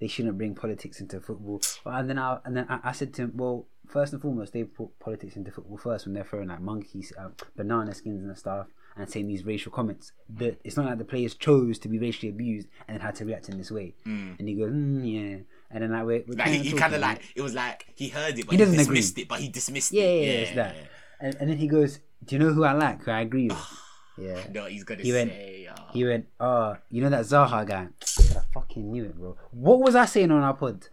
they 0.00 0.06
shouldn't 0.08 0.36
bring 0.38 0.54
politics 0.54 1.00
into 1.00 1.20
football. 1.20 1.60
And 1.84 2.08
then 2.10 2.18
I 2.18 2.38
and 2.44 2.56
then 2.56 2.66
I, 2.68 2.80
I 2.84 2.92
said 2.92 3.14
to 3.14 3.22
him, 3.22 3.32
well, 3.34 3.66
first 3.86 4.12
and 4.12 4.20
foremost, 4.20 4.52
they 4.52 4.64
put 4.64 4.98
politics 4.98 5.36
into 5.36 5.50
football 5.50 5.76
first 5.78 6.04
when 6.06 6.14
they're 6.14 6.24
throwing 6.24 6.48
like 6.48 6.60
monkeys, 6.60 7.12
uh, 7.18 7.28
banana 7.56 7.94
skins 7.94 8.24
and 8.24 8.36
stuff, 8.36 8.66
and 8.96 9.08
saying 9.10 9.28
these 9.28 9.44
racial 9.44 9.70
comments. 9.72 10.12
That 10.30 10.58
it's 10.64 10.76
not 10.76 10.86
like 10.86 10.98
the 10.98 11.04
players 11.04 11.34
chose 11.34 11.78
to 11.80 11.88
be 11.88 11.98
racially 11.98 12.30
abused 12.30 12.68
and 12.88 12.96
then 12.96 13.00
had 13.04 13.14
to 13.16 13.24
react 13.24 13.48
in 13.48 13.58
this 13.58 13.70
way. 13.70 13.94
And 14.04 14.40
he 14.48 14.54
goes, 14.54 14.70
mm, 14.70 15.02
yeah. 15.04 15.38
And 15.70 15.82
then 15.82 15.92
like 15.92 16.04
we're, 16.06 16.24
we're 16.26 16.36
Like 16.36 16.48
he, 16.48 16.58
he 16.70 16.72
kind 16.72 16.94
of 16.94 17.00
like 17.00 17.20
it 17.34 17.42
was 17.42 17.54
like 17.54 17.86
he 17.94 18.08
heard 18.08 18.38
it, 18.38 18.46
but 18.46 18.52
He 18.52 18.56
he, 18.58 18.64
doesn't 18.64 18.74
agree. 18.80 18.96
dismissed 18.96 19.18
it. 19.18 19.28
But 19.28 19.40
he 19.40 19.48
dismissed 19.48 19.92
yeah, 19.92 20.02
it. 20.02 20.26
yeah, 20.26 20.32
yeah, 20.32 20.38
it's 20.40 20.54
that. 20.54 20.76
And, 21.20 21.34
and 21.40 21.50
then 21.50 21.56
he 21.58 21.66
goes, 21.66 21.98
do 22.24 22.36
you 22.36 22.38
know 22.38 22.52
who 22.52 22.64
I 22.64 22.72
like? 22.72 23.02
Who 23.04 23.10
I 23.10 23.20
agree 23.22 23.48
with? 23.48 23.58
yeah. 24.18 24.40
No, 24.52 24.64
he's 24.66 24.84
gonna 24.84 25.02
He 25.02 25.12
went- 25.12 25.30
say. 25.30 25.66
uh, 25.70 25.74
He 25.92 26.04
went, 26.04 26.26
oh, 26.40 26.76
you 26.90 27.02
know 27.02 27.08
that 27.10 27.24
Zaha 27.24 27.66
guy? 27.66 27.88
I 28.36 28.40
fucking 28.54 28.90
knew 28.92 29.04
it, 29.04 29.16
bro. 29.16 29.36
What 29.50 29.80
was 29.80 29.94
I 29.94 30.04
saying 30.06 30.30
on 30.30 30.42
our 30.42 30.54
pod? 30.54 30.86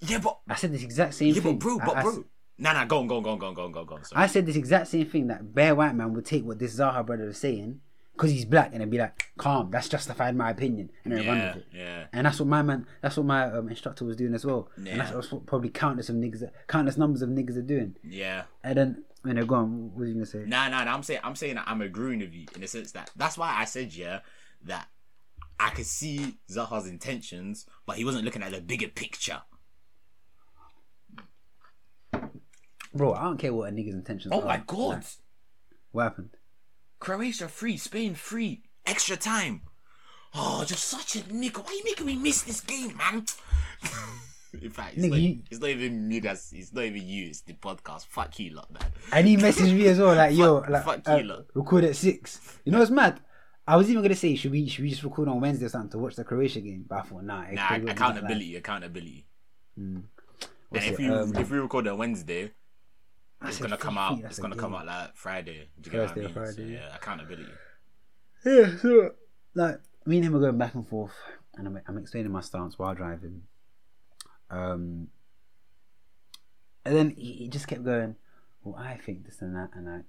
yeah, 0.00 0.18
but 0.18 0.38
I 0.48 0.54
said 0.54 0.72
this 0.72 0.82
exact 0.84 1.14
same 1.14 1.34
yeah, 1.34 1.40
thing. 1.40 1.58
but 1.58 1.64
bro, 1.64 1.78
but 1.78 1.96
I, 1.96 2.02
bro. 2.02 2.24
Nah, 2.58 2.72
nah, 2.72 2.84
go 2.84 2.98
on, 2.98 3.06
go 3.06 3.18
on, 3.18 3.22
go 3.22 3.30
on, 3.30 3.38
go 3.38 3.46
on, 3.46 3.54
go 3.54 3.64
on, 3.64 3.72
go 3.72 3.80
on, 3.80 3.86
go. 3.86 3.98
Sorry. 4.02 4.22
I 4.22 4.26
said 4.26 4.44
this 4.44 4.56
exact 4.56 4.88
same 4.88 5.06
thing 5.06 5.28
that 5.28 5.54
bare 5.54 5.74
White 5.74 5.94
Man 5.94 6.12
would 6.14 6.24
take 6.26 6.44
what 6.44 6.58
this 6.58 6.78
Zaha 6.78 7.06
brother 7.06 7.26
was 7.26 7.38
saying 7.38 7.80
because 8.18 8.32
he's 8.32 8.44
black 8.44 8.72
and 8.72 8.82
it'd 8.82 8.90
be 8.90 8.98
like, 8.98 9.30
calm, 9.38 9.70
that's 9.70 9.88
justified 9.88 10.34
my 10.34 10.50
opinion, 10.50 10.90
and 11.04 11.12
then 11.12 11.26
run 11.26 11.38
yeah, 11.38 11.54
with 11.54 11.56
it. 11.62 11.66
yeah. 11.72 12.04
And 12.12 12.26
that's 12.26 12.40
what 12.40 12.48
my 12.48 12.62
man, 12.62 12.84
that's 13.00 13.16
what 13.16 13.26
my 13.26 13.44
um, 13.44 13.68
instructor 13.68 14.04
was 14.04 14.16
doing 14.16 14.34
as 14.34 14.44
well. 14.44 14.68
And 14.76 15.00
that's 15.00 15.30
what 15.30 15.46
probably 15.46 15.68
countless 15.68 16.08
of 16.08 16.16
niggas, 16.16 16.50
countless 16.66 16.96
numbers 16.96 17.22
of 17.22 17.28
niggas 17.28 17.56
are 17.56 17.62
doing. 17.62 17.94
Yeah. 18.02 18.44
And 18.64 18.76
then, 18.76 19.04
you 19.24 19.34
know, 19.34 19.46
go 19.46 19.54
on, 19.54 19.92
what 19.92 20.00
was 20.00 20.08
you 20.08 20.14
gonna 20.14 20.26
say? 20.26 20.44
Nah, 20.44 20.68
nah, 20.68 20.82
nah. 20.82 20.94
I'm 20.94 21.04
saying, 21.04 21.20
I'm 21.22 21.36
saying 21.36 21.54
that 21.54 21.64
I'm 21.68 21.80
agreeing 21.80 22.18
with 22.18 22.34
you 22.34 22.46
in 22.56 22.60
the 22.60 22.66
sense 22.66 22.90
that 22.92 23.10
that's 23.14 23.38
why 23.38 23.54
I 23.56 23.64
said 23.66 23.94
yeah 23.94 24.20
that 24.64 24.88
I 25.60 25.70
could 25.70 25.86
see 25.86 26.38
Zaha's 26.50 26.88
intentions, 26.88 27.66
but 27.86 27.96
he 27.96 28.04
wasn't 28.04 28.24
looking 28.24 28.42
at 28.42 28.50
the 28.50 28.60
bigger 28.60 28.88
picture. 28.88 29.42
Bro, 32.98 33.14
I 33.14 33.22
don't 33.22 33.38
care 33.38 33.52
what 33.54 33.68
a 33.70 33.72
nigga's 33.72 33.94
intentions 33.94 34.32
are. 34.32 34.36
Oh 34.38 34.42
are. 34.42 34.46
my 34.46 34.62
god! 34.66 35.04
What 35.92 36.02
happened? 36.02 36.30
Croatia 37.00 37.48
free, 37.48 37.76
Spain 37.76 38.14
free, 38.14 38.62
extra 38.84 39.16
time. 39.16 39.62
Oh, 40.34 40.64
just 40.66 40.84
such 40.84 41.16
a 41.16 41.20
nigga. 41.20 41.58
Why 41.64 41.70
are 41.70 41.74
you 41.74 41.84
making 41.84 42.06
me 42.06 42.16
miss 42.16 42.42
this 42.42 42.60
game, 42.60 42.96
man? 42.96 43.24
In 44.62 44.70
fact, 44.70 44.94
it's, 44.96 45.04
Nigga, 45.04 45.10
not, 45.10 45.20
you- 45.20 45.42
it's 45.50 45.60
not 45.60 45.70
even 45.70 46.08
me 46.08 46.20
that's 46.20 46.52
it's 46.52 46.72
not 46.72 46.84
even 46.84 47.06
you, 47.06 47.26
it's 47.28 47.42
the 47.42 47.52
podcast. 47.52 48.06
Fuck 48.06 48.38
you 48.40 48.54
lot, 48.54 48.70
man. 48.72 48.82
And 49.12 49.26
he 49.28 49.36
messaged 49.36 49.74
me 49.76 49.86
as 49.88 49.98
well, 49.98 50.14
like, 50.16 50.34
yo, 50.34 50.60
Fuck- 50.62 50.70
like, 50.70 50.84
fuck 50.84 51.08
uh, 51.08 51.16
you 51.16 51.24
lot. 51.24 51.44
record 51.54 51.84
at 51.84 51.94
six. 51.96 52.58
You 52.64 52.72
know 52.72 52.78
what's 52.78 52.90
mad? 52.90 53.20
I 53.66 53.76
was 53.76 53.90
even 53.90 54.02
gonna 54.02 54.14
say, 54.14 54.34
should 54.36 54.50
we 54.52 54.66
should 54.66 54.84
we 54.84 54.90
just 54.90 55.04
record 55.04 55.28
on 55.28 55.40
Wednesday 55.40 55.66
or 55.66 55.68
something 55.68 55.90
to 55.90 55.98
watch 55.98 56.16
the 56.16 56.24
Croatia 56.24 56.60
game? 56.60 56.84
But 56.88 56.98
I 57.00 57.02
thought, 57.02 57.22
nah, 57.24 57.44
Nah, 57.52 57.74
accountability, 57.90 58.56
accountability. 58.56 59.26
Like, 59.76 59.86
And 59.86 60.04
if 60.94 60.98
it? 60.98 61.02
you 61.02 61.14
Um, 61.14 61.36
if 61.36 61.50
we 61.50 61.58
record 61.58 61.86
on 61.86 61.98
Wednesday, 61.98 62.50
it's 63.42 63.58
gonna 63.58 63.76
come 63.76 63.98
out. 63.98 64.18
It's 64.20 64.38
gonna 64.38 64.56
come 64.56 64.74
out 64.74 64.86
like 64.86 65.16
Friday. 65.16 65.68
Do 65.80 65.90
you 65.90 65.92
get 65.92 66.00
what 66.00 66.10
I 66.10 66.14
Thursday 66.14 66.20
mean? 66.20 66.34
So, 66.34 66.40
Friday, 66.40 66.72
yeah, 66.74 66.96
accountability. 66.96 67.52
Yeah, 68.44 68.76
so 68.76 69.12
like 69.54 69.80
me 70.06 70.16
and 70.16 70.26
him 70.26 70.36
are 70.36 70.40
going 70.40 70.58
back 70.58 70.74
and 70.74 70.86
forth, 70.88 71.14
and 71.56 71.66
I'm, 71.66 71.80
I'm 71.86 71.98
explaining 71.98 72.32
my 72.32 72.40
stance 72.40 72.78
while 72.78 72.94
driving. 72.94 73.42
Um, 74.50 75.08
and 76.84 76.96
then 76.96 77.10
he, 77.10 77.32
he 77.32 77.48
just 77.48 77.68
kept 77.68 77.84
going. 77.84 78.16
Well, 78.62 78.76
I 78.76 78.96
think 78.96 79.24
this 79.24 79.40
and 79.40 79.54
that, 79.54 79.70
and 79.74 79.86
like, 79.86 80.04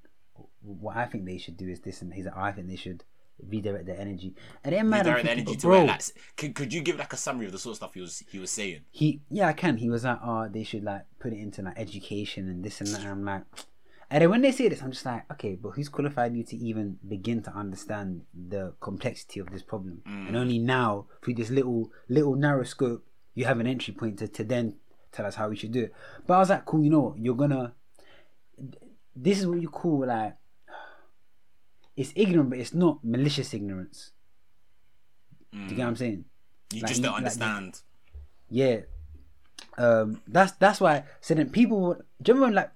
what 0.61 0.97
I 0.97 1.05
think 1.05 1.25
they 1.25 1.37
should 1.37 1.57
do 1.57 1.67
is 1.67 1.81
this, 1.81 2.01
and 2.01 2.13
he's 2.13 2.25
like, 2.25 2.37
I 2.37 2.51
think 2.51 2.67
they 2.67 2.75
should 2.75 3.03
redirect 3.47 3.85
their 3.85 3.99
energy. 3.99 4.35
And 4.63 4.73
then 4.73 4.89
man, 4.89 4.99
I'm 4.99 5.05
Direct 5.05 5.27
thinking, 5.27 5.31
energy 5.31 5.53
but 5.53 5.61
to 5.61 5.67
bro, 5.67 5.81
it. 5.83 5.87
Like, 5.87 6.01
could, 6.37 6.55
could 6.55 6.73
you 6.73 6.81
give 6.81 6.97
like 6.97 7.13
a 7.13 7.17
summary 7.17 7.45
of 7.45 7.51
the 7.51 7.59
sort 7.59 7.73
of 7.73 7.77
stuff 7.77 7.93
he 7.93 8.01
was 8.01 8.23
he 8.31 8.39
was 8.39 8.51
saying? 8.51 8.81
he 8.91 9.21
yeah 9.29 9.47
I 9.47 9.53
can. 9.53 9.77
He 9.77 9.89
was 9.89 10.03
like, 10.03 10.19
oh, 10.23 10.47
they 10.49 10.63
should 10.63 10.83
like 10.83 11.03
put 11.19 11.33
it 11.33 11.39
into 11.39 11.61
like 11.61 11.77
education 11.77 12.47
and 12.49 12.63
this 12.63 12.81
and 12.81 12.89
that. 12.89 13.01
And 13.01 13.09
I'm 13.09 13.25
like, 13.25 13.43
and 14.11 14.21
then 14.21 14.29
when 14.29 14.41
they 14.41 14.51
say 14.51 14.67
this, 14.67 14.81
I'm 14.81 14.91
just 14.91 15.05
like, 15.05 15.31
okay, 15.33 15.55
but 15.55 15.71
who's 15.71 15.89
qualified 15.89 16.35
you 16.35 16.43
to 16.43 16.57
even 16.57 16.99
begin 17.07 17.41
to 17.43 17.51
understand 17.51 18.21
the 18.33 18.73
complexity 18.79 19.39
of 19.39 19.51
this 19.51 19.63
problem? 19.63 20.01
And 20.05 20.29
mm. 20.29 20.35
only 20.35 20.59
now, 20.59 21.07
through 21.23 21.35
this 21.35 21.49
little 21.49 21.91
little 22.07 22.35
narrow 22.35 22.63
scope, 22.63 23.05
you 23.35 23.45
have 23.45 23.59
an 23.59 23.67
entry 23.67 23.93
point 23.93 24.19
to, 24.19 24.27
to 24.27 24.43
then 24.43 24.75
tell 25.11 25.25
us 25.25 25.35
how 25.35 25.49
we 25.49 25.55
should 25.55 25.71
do 25.71 25.83
it. 25.83 25.93
But 26.27 26.35
I 26.35 26.39
was 26.39 26.49
like, 26.49 26.65
cool, 26.65 26.83
you 26.83 26.89
know, 26.89 26.99
what? 26.99 27.17
you're 27.17 27.35
gonna. 27.35 27.73
This 29.15 29.39
is 29.39 29.47
what 29.47 29.61
you 29.61 29.69
call 29.69 30.05
like. 30.05 30.35
It's 31.99 32.13
ignorant, 32.15 32.49
but 32.49 32.59
it's 32.59 32.73
not 32.73 33.03
malicious 33.03 33.53
ignorance. 33.53 34.11
Do 35.51 35.59
you 35.59 35.67
get 35.71 35.79
what 35.79 35.87
I'm 35.87 35.95
saying? 35.97 36.23
You 36.71 36.81
Like, 36.81 36.89
just 36.89 37.01
don't 37.01 37.11
like, 37.11 37.17
understand. 37.17 37.81
Yeah. 38.49 38.77
Um, 39.77 40.21
that's 40.25 40.53
that's 40.53 40.79
why. 40.79 41.03
So 41.19 41.33
then 41.33 41.49
people, 41.49 41.95
do 42.21 42.31
you 42.31 42.33
remember 42.35 42.45
when, 42.45 42.53
like 42.55 42.71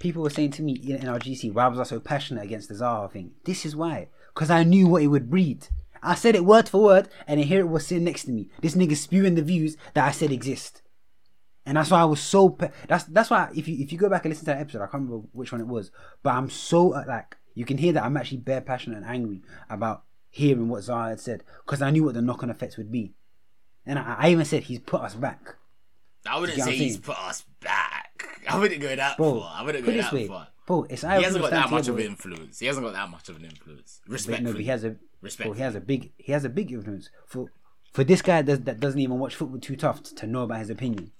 people 0.00 0.22
were 0.22 0.30
saying 0.30 0.52
to 0.52 0.62
me 0.62 0.72
in, 0.72 0.96
in 0.96 1.08
our 1.08 1.18
GC, 1.18 1.52
why 1.52 1.66
was 1.68 1.78
I 1.78 1.82
so 1.82 2.00
passionate 2.00 2.44
against 2.44 2.70
the 2.70 2.74
Zaha 2.76 3.10
thing? 3.12 3.32
This 3.44 3.66
is 3.66 3.76
why, 3.76 4.08
because 4.32 4.50
I 4.50 4.62
knew 4.64 4.86
what 4.88 5.02
it 5.02 5.08
would 5.08 5.28
breed. 5.28 5.68
I 6.02 6.14
said 6.14 6.34
it 6.34 6.44
word 6.46 6.68
for 6.70 6.82
word, 6.82 7.08
and 7.26 7.40
here 7.40 7.60
it 7.60 7.68
was 7.68 7.86
sitting 7.86 8.04
next 8.04 8.24
to 8.24 8.30
me. 8.32 8.48
This 8.62 8.76
nigga 8.76 8.96
spewing 8.96 9.34
the 9.34 9.42
views 9.42 9.76
that 9.92 10.06
I 10.06 10.12
said 10.12 10.30
exist, 10.30 10.80
and 11.66 11.76
that's 11.76 11.90
why 11.90 12.00
I 12.00 12.04
was 12.04 12.20
so. 12.20 12.48
Pa- 12.50 12.70
that's 12.88 13.04
that's 13.04 13.28
why 13.30 13.50
if 13.54 13.68
you 13.68 13.76
if 13.78 13.92
you 13.92 13.98
go 13.98 14.08
back 14.08 14.24
and 14.24 14.30
listen 14.30 14.46
to 14.46 14.52
that 14.52 14.60
episode, 14.60 14.78
I 14.78 14.86
can't 14.86 15.02
remember 15.04 15.26
which 15.32 15.52
one 15.52 15.60
it 15.60 15.66
was, 15.66 15.90
but 16.22 16.30
I'm 16.34 16.48
so 16.48 16.92
uh, 16.94 17.04
like 17.08 17.36
you 17.58 17.64
can 17.64 17.76
hear 17.76 17.92
that 17.92 18.04
I'm 18.04 18.16
actually 18.16 18.38
bare 18.38 18.60
passionate 18.60 18.98
and 18.98 19.04
angry 19.04 19.42
about 19.68 20.04
hearing 20.30 20.68
what 20.68 20.82
Zaha 20.84 21.08
had 21.08 21.20
said 21.20 21.42
because 21.66 21.82
I 21.82 21.90
knew 21.90 22.04
what 22.04 22.14
the 22.14 22.22
knock 22.22 22.44
on 22.44 22.50
effects 22.50 22.76
would 22.76 22.92
be, 22.92 23.14
and 23.84 23.98
I, 23.98 24.14
I 24.16 24.30
even 24.30 24.44
said 24.44 24.62
he's 24.62 24.78
put 24.78 25.00
us 25.00 25.14
back. 25.14 25.56
I 26.24 26.38
wouldn't 26.38 26.62
say 26.62 26.76
he's 26.76 26.98
put 26.98 27.18
us 27.18 27.44
back. 27.60 28.28
I 28.48 28.56
wouldn't 28.60 28.80
go 28.80 28.94
that 28.94 29.16
Bro, 29.16 29.40
far. 29.40 29.54
I 29.56 29.64
wouldn't 29.64 29.84
go 29.84 29.92
that 29.92 30.12
way, 30.12 30.28
far. 30.28 30.46
bro. 30.68 30.86
It's 30.88 31.02
He 31.02 31.08
hasn't 31.08 31.42
got 31.42 31.50
that 31.50 31.68
much 31.68 31.88
of 31.88 31.98
an 31.98 32.04
influence. 32.04 32.60
He 32.60 32.66
hasn't 32.66 32.86
got 32.86 32.92
that 32.92 33.10
much 33.10 33.28
of 33.28 33.36
an 33.36 33.44
influence. 33.44 34.02
Respectfully. 34.06 34.52
no, 34.52 34.58
he 34.58 34.66
has 34.66 34.84
a 34.84 34.94
bro, 35.42 35.52
he 35.52 35.60
has 35.60 35.74
a 35.74 35.80
big 35.80 36.12
he 36.16 36.30
has 36.30 36.44
a 36.44 36.48
big 36.48 36.70
influence 36.70 37.10
for 37.26 37.50
for 37.92 38.04
this 38.04 38.22
guy 38.22 38.40
that, 38.42 38.66
that 38.66 38.78
doesn't 38.78 39.00
even 39.00 39.18
watch 39.18 39.34
football 39.34 39.58
too 39.58 39.74
tough 39.74 40.04
to, 40.04 40.14
to 40.14 40.26
know 40.28 40.42
about 40.42 40.60
his 40.60 40.70
opinion. 40.70 41.10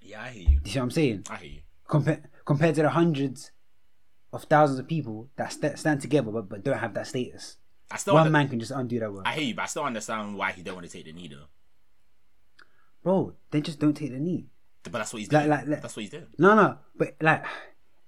Yeah, 0.00 0.22
I 0.22 0.28
hear 0.28 0.48
you. 0.48 0.60
You 0.64 0.70
see 0.70 0.78
what 0.78 0.84
I'm 0.84 0.90
saying? 0.92 1.26
I 1.28 1.36
hear 1.38 1.50
you. 1.54 1.60
Compared 1.88 2.28
compared 2.44 2.76
to 2.76 2.82
the 2.82 2.90
hundreds 2.90 3.50
of 4.34 4.44
thousands 4.44 4.78
of 4.78 4.86
people 4.88 5.28
that 5.36 5.52
st- 5.52 5.78
stand 5.78 6.00
together 6.00 6.30
but, 6.30 6.48
but 6.48 6.64
don't 6.64 6.78
have 6.78 6.92
that 6.94 7.06
status. 7.06 7.56
I 7.90 7.96
still 7.98 8.14
One 8.14 8.22
under- 8.22 8.32
man 8.32 8.48
can 8.48 8.58
just 8.60 8.72
undo 8.72 8.98
that 9.00 9.12
work. 9.12 9.22
I 9.26 9.32
hear 9.34 9.44
you, 9.44 9.54
but 9.54 9.62
I 9.62 9.66
still 9.66 9.84
understand 9.84 10.36
why 10.36 10.52
he 10.52 10.62
don't 10.62 10.74
want 10.74 10.86
to 10.86 10.92
take 10.92 11.04
the 11.04 11.12
knee 11.12 11.28
though. 11.28 11.46
Bro, 13.02 13.34
then 13.50 13.62
just 13.62 13.78
don't 13.78 13.94
take 13.94 14.10
the 14.10 14.18
knee. 14.18 14.46
But 14.82 14.92
that's 14.92 15.12
what 15.12 15.20
he's 15.20 15.32
Like- 15.32 15.42
doing. 15.44 15.50
like- 15.50 15.66
like- 15.68 15.82
that's 15.82 15.96
what 15.96 16.00
he's 16.02 16.10
doing. 16.10 16.26
No, 16.38 16.54
no, 16.54 16.78
but 16.96 17.16
like, 17.20 17.44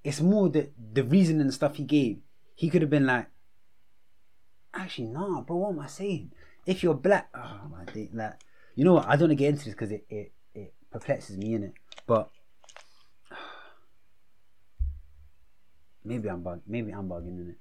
it's 0.04 0.20
more 0.20 0.48
the 0.48 0.70
the 0.92 1.04
reason 1.04 1.40
and 1.40 1.52
stuff 1.52 1.76
he 1.76 1.84
gave. 1.84 2.20
He 2.54 2.70
could 2.70 2.82
have 2.82 2.90
been 2.90 3.06
like, 3.06 3.26
actually, 4.74 5.08
nah, 5.08 5.42
bro. 5.42 5.56
What 5.56 5.70
am 5.70 5.80
I 5.80 5.86
saying? 5.86 6.32
If 6.64 6.82
you're 6.82 6.94
black, 6.94 7.28
oh 7.34 7.60
my 7.70 7.84
day, 7.84 8.08
like, 8.12 8.34
you 8.74 8.84
know 8.84 8.94
what? 8.94 9.06
I 9.06 9.16
don't 9.16 9.28
want 9.28 9.30
to 9.32 9.36
get 9.36 9.50
into 9.50 9.64
this 9.66 9.74
because 9.74 9.90
it, 9.92 10.04
it 10.08 10.32
it 10.54 10.74
perplexes 10.90 11.36
me 11.36 11.54
in 11.54 11.62
it. 11.64 11.74
But 12.06 12.30
maybe 16.06 16.28
I'm 16.28 16.42
bug, 16.42 16.62
maybe 16.66 16.92
I'm 16.92 17.08
bugging 17.08 17.40
in 17.40 17.48
it. 17.50 17.58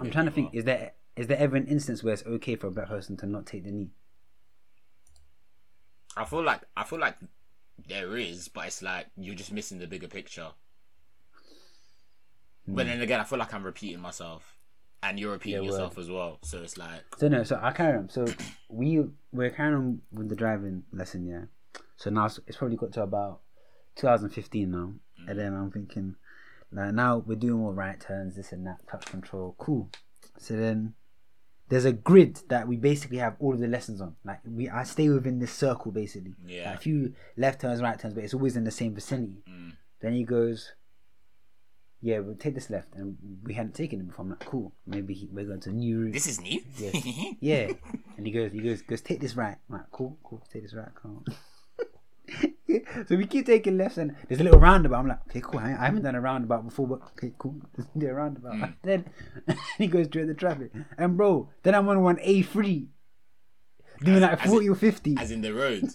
I'm 0.00 0.10
trying 0.10 0.26
to 0.26 0.30
think. 0.30 0.54
are. 0.54 0.58
Is 0.58 0.64
there 0.64 0.92
is 1.16 1.26
there 1.26 1.38
ever 1.38 1.56
an 1.56 1.66
instance 1.66 2.02
where 2.02 2.14
it's 2.14 2.24
okay 2.24 2.56
for 2.56 2.68
a 2.68 2.70
black 2.70 2.88
person 2.88 3.16
to 3.18 3.26
not 3.26 3.46
take 3.46 3.64
the 3.64 3.70
knee? 3.70 3.90
I 6.16 6.24
feel 6.24 6.42
like 6.42 6.62
I 6.76 6.84
feel 6.84 6.98
like 6.98 7.16
there 7.88 8.16
is, 8.16 8.48
but 8.48 8.66
it's 8.66 8.82
like 8.82 9.06
you're 9.16 9.34
just 9.34 9.52
missing 9.52 9.78
the 9.78 9.86
bigger 9.86 10.08
picture. 10.08 10.48
But 12.66 12.82
hmm. 12.82 12.88
then 12.88 13.00
again, 13.00 13.20
I 13.20 13.24
feel 13.24 13.38
like 13.38 13.52
I'm 13.52 13.64
repeating 13.64 14.00
myself, 14.00 14.58
and 15.02 15.18
you're 15.18 15.32
repeating 15.32 15.62
Yeah, 15.62 15.70
yourself 15.70 15.98
as 15.98 16.10
well. 16.10 16.38
So 16.42 16.62
it's 16.62 16.78
like, 16.78 17.02
So 17.18 17.28
no, 17.28 17.42
so 17.42 17.58
I 17.60 17.72
carry 17.72 17.98
on. 17.98 18.08
So 18.08 18.26
we 18.68 19.04
we're 19.32 19.50
carrying 19.50 19.74
on 19.74 20.00
with 20.12 20.28
the 20.28 20.36
driving 20.36 20.84
lesson, 20.92 21.26
yeah. 21.26 21.44
So 21.96 22.10
now 22.10 22.26
it's, 22.26 22.40
it's 22.46 22.56
probably 22.56 22.76
got 22.76 22.92
to 22.92 23.02
about 23.02 23.40
2015 23.96 24.70
now, 24.70 24.92
and 25.28 25.38
then 25.38 25.54
I'm 25.54 25.70
thinking, 25.70 26.16
like 26.72 26.94
now 26.94 27.18
we're 27.18 27.36
doing 27.36 27.62
all 27.62 27.72
right 27.72 28.00
turns, 28.00 28.36
this 28.36 28.52
and 28.52 28.66
that, 28.66 28.78
clutch 28.86 29.06
control, 29.06 29.54
cool. 29.58 29.90
So 30.38 30.56
then 30.56 30.94
there's 31.68 31.84
a 31.84 31.92
grid 31.92 32.40
that 32.48 32.66
we 32.66 32.76
basically 32.76 33.18
have 33.18 33.36
all 33.38 33.54
of 33.54 33.60
the 33.60 33.68
lessons 33.68 34.00
on. 34.00 34.16
Like 34.24 34.40
we, 34.44 34.68
I 34.68 34.82
stay 34.84 35.08
within 35.08 35.38
this 35.38 35.52
circle 35.52 35.92
basically. 35.92 36.34
Yeah. 36.46 36.70
Like 36.70 36.78
a 36.78 36.80
few 36.80 37.14
left 37.36 37.60
turns, 37.60 37.80
right 37.80 37.98
turns, 37.98 38.14
but 38.14 38.24
it's 38.24 38.34
always 38.34 38.56
in 38.56 38.64
the 38.64 38.70
same 38.70 38.94
vicinity. 38.94 39.42
Mm. 39.48 39.72
Then 40.00 40.14
he 40.14 40.24
goes, 40.24 40.72
"Yeah, 42.00 42.20
we'll 42.20 42.34
take 42.34 42.54
this 42.54 42.70
left," 42.70 42.94
and 42.94 43.16
we 43.44 43.54
hadn't 43.54 43.74
taken 43.74 44.00
it 44.00 44.08
before. 44.08 44.24
I'm 44.24 44.30
like, 44.30 44.44
"Cool, 44.44 44.72
maybe 44.86 45.14
he, 45.14 45.28
we're 45.30 45.44
going 45.44 45.60
to 45.60 45.70
a 45.70 45.72
new 45.72 46.00
route." 46.00 46.12
this 46.12 46.26
is 46.26 46.40
new. 46.40 46.60
Yeah. 46.76 46.90
yeah. 47.40 47.72
And 48.16 48.26
he 48.26 48.32
goes, 48.32 48.52
he 48.52 48.58
goes, 48.58 48.82
goes, 48.82 49.00
take 49.00 49.18
this 49.18 49.34
right. 49.34 49.56
I'm 49.70 49.76
like, 49.76 49.90
cool, 49.92 50.18
cool, 50.22 50.46
take 50.52 50.62
this 50.62 50.74
right, 50.74 50.94
come 51.00 51.22
on. 51.26 51.34
so 53.08 53.16
we 53.16 53.26
keep 53.26 53.46
taking 53.46 53.76
lefts 53.78 53.98
and 53.98 54.14
there's 54.28 54.40
a 54.40 54.44
little 54.44 54.60
roundabout. 54.60 54.98
I'm 55.00 55.08
like, 55.08 55.20
okay, 55.28 55.40
cool. 55.42 55.60
I, 55.60 55.72
I 55.72 55.84
haven't 55.86 56.02
done 56.02 56.14
a 56.14 56.20
roundabout 56.20 56.64
before, 56.64 56.86
but 56.86 57.00
okay, 57.12 57.32
cool. 57.38 57.56
Let's 57.76 57.90
do 57.96 58.08
a 58.08 58.14
roundabout. 58.14 58.70
Then 58.82 59.04
he 59.78 59.86
goes 59.86 60.06
through 60.08 60.26
the 60.26 60.34
traffic. 60.34 60.70
And 60.98 61.16
bro, 61.16 61.48
then 61.62 61.74
I'm 61.74 61.88
on 61.88 62.02
one 62.02 62.16
A3 62.16 62.86
doing 64.02 64.20
like 64.20 64.40
40 64.40 64.66
in- 64.66 64.72
or 64.72 64.74
50. 64.74 65.16
As 65.18 65.30
in 65.30 65.40
the 65.42 65.52
road. 65.54 65.88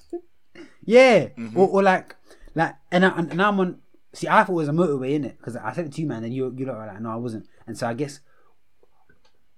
Yeah, 0.85 1.27
Mm-hmm. 1.37 1.57
or, 1.57 1.67
or 1.67 1.83
like, 1.83 2.15
like, 2.53 2.75
and, 2.91 3.05
I, 3.05 3.17
and 3.17 3.35
now 3.35 3.49
I'm 3.49 3.59
on. 3.59 3.79
See, 4.13 4.27
I 4.29 4.43
thought 4.43 4.53
it 4.53 4.55
was 4.55 4.69
a 4.69 4.71
motorway 4.71 5.11
in 5.13 5.25
it 5.25 5.37
because 5.37 5.55
I 5.57 5.73
said 5.73 5.87
it 5.87 5.93
to 5.93 6.01
you, 6.01 6.07
man. 6.07 6.23
And 6.23 6.33
you, 6.33 6.53
you 6.57 6.65
lot 6.65 6.77
were 6.77 6.85
like, 6.87 7.01
no, 7.01 7.09
I 7.11 7.15
wasn't. 7.17 7.47
And 7.67 7.77
so 7.77 7.85
I 7.87 7.93
guess, 7.93 8.19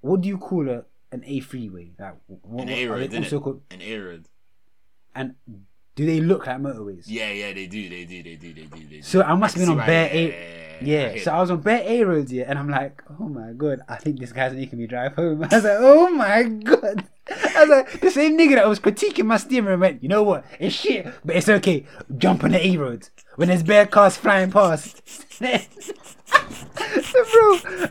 what 0.01 0.21
do 0.21 0.27
you 0.29 0.37
call 0.37 0.67
a 0.69 0.85
an 1.11 1.23
A 1.25 1.39
freeway? 1.41 1.91
Like, 1.99 2.15
what, 2.27 2.63
An 2.63 2.69
A 2.69 2.87
road, 2.87 3.01
isn't 3.11 3.23
also 3.23 3.37
it? 3.37 3.43
called? 3.43 3.61
An 3.69 3.81
A 3.81 3.97
road. 3.99 4.25
And 5.13 5.35
do 5.97 6.05
they 6.05 6.21
look 6.21 6.45
like 6.45 6.59
motorways? 6.59 7.05
Yeah, 7.07 7.31
yeah, 7.31 7.51
they 7.53 7.65
do, 7.65 7.89
they 7.89 8.05
do, 8.05 8.21
they 8.21 8.35
do, 8.35 8.53
they 8.53 8.61
do, 8.61 8.69
they 8.69 8.97
do. 8.97 9.01
So 9.01 9.23
I 9.23 9.33
must 9.33 9.55
have 9.55 9.65
been 9.65 9.79
on 9.79 9.83
bare 9.83 10.05
yeah, 10.05 10.13
A. 10.13 10.77
yeah, 10.81 11.13
Yeah, 11.15 11.23
so 11.23 11.31
I 11.31 11.41
was 11.41 11.49
on 11.49 11.61
bare 11.61 11.81
A 11.83 12.03
roads, 12.03 12.29
here, 12.29 12.45
and 12.47 12.59
I'm 12.59 12.69
like, 12.69 13.01
oh 13.19 13.27
my 13.27 13.53
god, 13.53 13.79
I 13.89 13.95
think 13.95 14.19
this 14.19 14.31
guy's 14.31 14.53
making 14.53 14.77
me 14.77 14.85
drive 14.85 15.15
home. 15.15 15.43
I 15.51 15.55
was 15.55 15.63
like, 15.63 15.77
oh 15.79 16.11
my 16.11 16.43
god. 16.43 17.03
I 17.55 17.61
was 17.61 17.69
like, 17.69 17.99
the 17.99 18.11
same 18.11 18.37
nigga 18.37 18.53
that 18.55 18.67
was 18.67 18.79
critiquing 18.79 19.25
my 19.25 19.37
steering 19.37 19.65
wheel 19.65 19.77
went, 19.77 20.03
you 20.03 20.09
know 20.09 20.21
what, 20.21 20.45
it's 20.59 20.75
shit, 20.75 21.07
but 21.25 21.35
it's 21.35 21.49
okay. 21.49 21.87
Jump 22.15 22.43
on 22.43 22.51
the 22.51 22.63
A 22.63 22.77
roads 22.77 23.09
when 23.35 23.47
there's 23.47 23.63
bare 23.63 23.87
cars 23.87 24.17
flying 24.17 24.51
past. 24.51 25.01
so, 25.09 25.25
bro, 25.41 25.57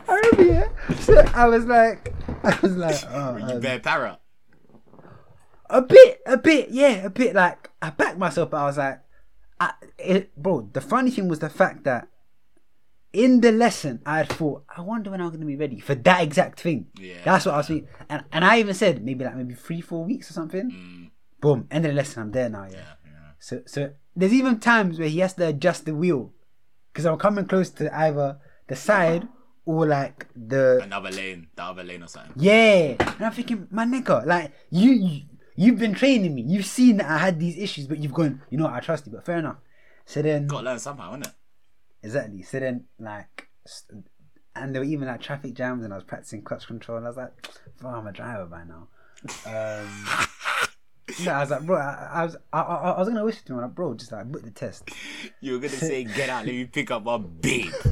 I 0.07 0.21
remember, 0.31 0.43
yeah, 0.43 0.69
so 1.01 1.17
I 1.35 1.45
was 1.47 1.65
like, 1.65 2.13
I 2.41 2.57
was 2.61 2.77
like, 2.77 3.03
oh, 3.09 3.33
Were 3.33 3.39
you 3.39 3.45
um, 3.47 3.59
bear 3.59 3.79
para? 3.79 4.17
A 5.69 5.81
bit, 5.81 6.21
a 6.25 6.37
bit, 6.37 6.69
yeah, 6.69 7.05
a 7.05 7.09
bit. 7.09 7.35
Like 7.35 7.69
I 7.81 7.89
backed 7.89 8.17
myself, 8.17 8.51
but 8.51 8.57
I 8.57 8.65
was 8.65 8.77
like, 8.77 8.99
I, 9.59 9.73
it, 9.97 10.35
bro. 10.35 10.69
The 10.73 10.81
funny 10.81 11.11
thing 11.11 11.27
was 11.27 11.39
the 11.39 11.49
fact 11.49 11.83
that 11.85 12.07
in 13.13 13.41
the 13.41 13.51
lesson, 13.51 14.01
I 14.05 14.17
had 14.19 14.29
thought, 14.29 14.63
I 14.75 14.81
wonder 14.81 15.09
when 15.11 15.21
I'm 15.21 15.29
going 15.29 15.39
to 15.39 15.45
be 15.45 15.55
ready 15.55 15.79
for 15.79 15.95
that 15.95 16.21
exact 16.21 16.59
thing. 16.61 16.87
Yeah. 16.99 17.15
that's 17.23 17.45
what 17.45 17.55
I 17.55 17.57
was 17.57 17.67
thinking, 17.67 17.87
and 18.09 18.23
and 18.31 18.45
I 18.45 18.59
even 18.59 18.73
said 18.75 19.03
maybe 19.03 19.23
like 19.25 19.35
maybe 19.35 19.55
three, 19.55 19.81
four 19.81 20.03
weeks 20.05 20.29
or 20.29 20.33
something. 20.33 20.69
Mm, 20.71 21.11
Boom, 21.39 21.67
end 21.69 21.85
of 21.85 21.91
the 21.91 21.95
lesson, 21.95 22.23
I'm 22.23 22.31
there 22.31 22.49
now. 22.49 22.63
Yeah. 22.65 22.75
yeah, 22.75 22.81
yeah. 23.05 23.11
So 23.39 23.61
so 23.65 23.91
there's 24.15 24.33
even 24.33 24.59
times 24.59 24.99
where 24.99 25.07
he 25.09 25.19
has 25.19 25.33
to 25.35 25.47
adjust 25.47 25.85
the 25.85 25.93
wheel 25.95 26.33
because 26.91 27.05
I'm 27.05 27.17
coming 27.17 27.45
close 27.45 27.69
to 27.71 27.95
either 27.95 28.37
the 28.67 28.75
side 28.75 29.27
or 29.65 29.85
like 29.85 30.27
the 30.35 30.79
Another 30.81 31.11
lane, 31.11 31.47
the 31.55 31.63
other 31.63 31.83
lane 31.83 32.01
or 32.03 32.07
something. 32.07 32.33
yeah, 32.37 32.95
and 32.99 33.25
I'm 33.25 33.31
thinking, 33.31 33.67
my 33.69 33.85
nigga, 33.85 34.25
like 34.25 34.51
you, 34.71 34.91
you, 34.91 35.21
You've 35.57 35.79
been 35.79 35.95
training 35.95 36.35
me. 36.35 36.43
You've 36.43 36.67
seen 36.67 36.97
that 36.97 37.07
I 37.09 37.17
had 37.17 37.39
these 37.39 37.57
issues, 37.57 37.87
but 37.87 37.97
you've 37.97 38.13
gone. 38.13 38.41
You 38.51 38.59
know, 38.59 38.65
what, 38.65 38.73
I 38.73 38.79
trust 38.79 39.07
you. 39.07 39.11
But 39.11 39.25
fair 39.25 39.39
enough. 39.39 39.57
So 40.05 40.21
then, 40.21 40.45
Got 40.47 40.59
to 40.59 40.65
learn 40.65 40.79
somehow, 40.79 41.17
innit? 41.17 41.33
exactly. 42.03 42.43
So 42.43 42.59
then, 42.59 42.85
like, 42.99 43.49
and 44.55 44.73
there 44.73 44.81
were 44.81 44.87
even 44.87 45.07
like 45.07 45.19
traffic 45.19 45.55
jams, 45.55 45.83
and 45.83 45.91
I 45.91 45.97
was 45.97 46.03
practicing 46.05 46.43
clutch 46.43 46.67
control, 46.67 46.99
and 46.99 47.07
I 47.07 47.09
was 47.09 47.17
like, 47.17 47.49
"Bro, 47.79 47.89
I'm 47.89 48.07
a 48.07 48.11
driver 48.11 48.45
by 48.45 48.63
now." 48.63 48.87
Um, 49.45 50.07
no, 51.25 51.31
I 51.31 51.39
was 51.39 51.49
like, 51.49 51.65
bro, 51.65 51.77
I, 51.77 52.09
I 52.13 52.25
was, 52.25 52.37
I, 52.53 52.61
I, 52.61 52.91
I 52.91 52.99
was 52.99 53.07
gonna 53.09 53.25
whisper 53.25 53.47
to 53.47 53.53
him, 53.53 53.61
like, 53.61 53.75
bro, 53.75 53.95
just 53.95 54.11
like 54.11 54.31
book 54.31 54.43
the 54.43 54.51
test. 54.51 54.89
You 55.41 55.53
were 55.53 55.59
gonna 55.59 55.69
say, 55.69 56.03
"Get 56.03 56.29
out, 56.29 56.45
let 56.45 56.53
me 56.53 56.65
pick 56.65 56.91
up 56.91 57.03
my 57.03 57.17
babe. 57.17 57.73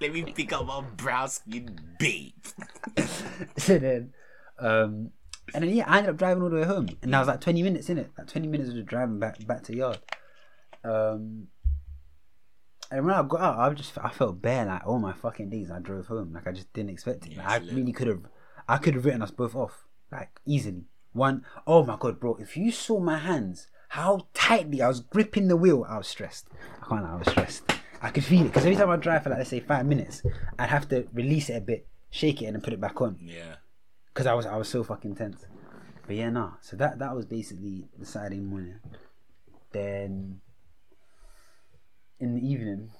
let 0.00 0.12
me 0.12 0.22
pick 0.34 0.52
up 0.54 0.66
my 0.66 0.80
brown 0.96 1.28
skin 1.28 1.78
babe." 1.98 2.32
so 3.58 3.78
then, 3.78 4.12
um, 4.58 5.10
and 5.54 5.64
then 5.64 5.74
yeah, 5.74 5.84
I 5.86 5.98
ended 5.98 6.10
up 6.10 6.16
driving 6.16 6.42
all 6.42 6.50
the 6.50 6.56
way 6.56 6.64
home, 6.64 6.88
and 7.02 7.14
I 7.14 7.18
was 7.18 7.28
like 7.28 7.40
twenty 7.40 7.62
minutes 7.62 7.88
in 7.88 7.98
it, 7.98 8.10
like 8.18 8.26
twenty 8.26 8.48
minutes 8.48 8.70
of 8.70 8.86
driving 8.86 9.18
back 9.18 9.44
back 9.46 9.62
to 9.64 9.76
yard. 9.76 9.98
Um, 10.84 11.48
and 12.90 13.04
when 13.04 13.14
I 13.14 13.22
got 13.22 13.40
out, 13.40 13.58
I 13.58 13.74
just 13.74 13.98
I 13.98 14.10
felt 14.10 14.40
bad. 14.40 14.68
Like 14.68 14.86
all 14.86 14.98
my 14.98 15.12
fucking 15.12 15.50
days, 15.50 15.70
I 15.70 15.78
drove 15.80 16.06
home. 16.06 16.32
Like 16.32 16.46
I 16.46 16.52
just 16.52 16.72
didn't 16.72 16.90
expect 16.90 17.26
it. 17.26 17.36
Like, 17.36 17.46
I 17.46 17.56
really 17.56 17.92
could 17.92 18.08
have, 18.08 18.22
I 18.68 18.78
could 18.78 18.94
have 18.94 19.04
written 19.04 19.22
us 19.22 19.30
both 19.30 19.54
off 19.54 19.84
like 20.12 20.40
easily. 20.46 20.84
One, 21.12 21.44
oh 21.66 21.84
my 21.84 21.96
god, 21.98 22.20
bro! 22.20 22.36
If 22.36 22.56
you 22.56 22.70
saw 22.70 23.00
my 23.00 23.18
hands, 23.18 23.68
how 23.88 24.28
tightly 24.34 24.82
I 24.82 24.88
was 24.88 25.00
gripping 25.00 25.48
the 25.48 25.56
wheel, 25.56 25.84
I 25.88 25.98
was 25.98 26.06
stressed. 26.06 26.48
I 26.82 26.88
can't 26.88 27.02
lie, 27.02 27.12
I 27.12 27.16
was 27.16 27.28
stressed. 27.28 27.62
I 28.02 28.10
could 28.10 28.24
feel 28.24 28.42
it 28.42 28.48
because 28.48 28.64
every 28.64 28.76
time 28.76 28.90
I 28.90 28.96
drive 28.96 29.22
for 29.22 29.30
like 29.30 29.38
let's 29.38 29.50
say 29.50 29.60
five 29.60 29.86
minutes, 29.86 30.22
I'd 30.58 30.68
have 30.68 30.88
to 30.90 31.08
release 31.12 31.48
it 31.48 31.54
a 31.54 31.60
bit, 31.60 31.88
shake 32.10 32.42
it, 32.42 32.46
and 32.46 32.54
then 32.54 32.62
put 32.62 32.74
it 32.74 32.80
back 32.80 33.00
on 33.00 33.18
Yeah. 33.20 33.56
Because 34.16 34.26
I 34.26 34.32
was 34.32 34.46
I 34.46 34.56
was 34.56 34.68
so 34.68 34.82
fucking 34.82 35.14
tense. 35.14 35.44
But 36.06 36.16
yeah, 36.16 36.30
nah. 36.30 36.52
So 36.62 36.74
that 36.76 36.98
that 37.00 37.14
was 37.14 37.26
basically 37.26 37.84
the 37.98 38.06
Saturday 38.06 38.40
morning. 38.40 38.80
Then 39.72 40.40
in 42.18 42.34
the 42.34 42.40
evening, 42.40 42.92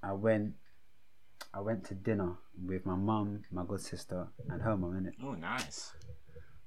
I 0.00 0.12
went 0.12 0.54
I 1.52 1.60
went 1.60 1.84
to 1.86 1.94
dinner 1.94 2.36
with 2.64 2.86
my 2.86 2.94
mum, 2.94 3.42
my 3.50 3.64
god 3.66 3.80
sister, 3.80 4.28
and 4.48 4.62
her 4.62 4.76
mum 4.76 4.96
in 4.96 5.06
it. 5.06 5.14
Oh, 5.20 5.32
nice. 5.32 5.92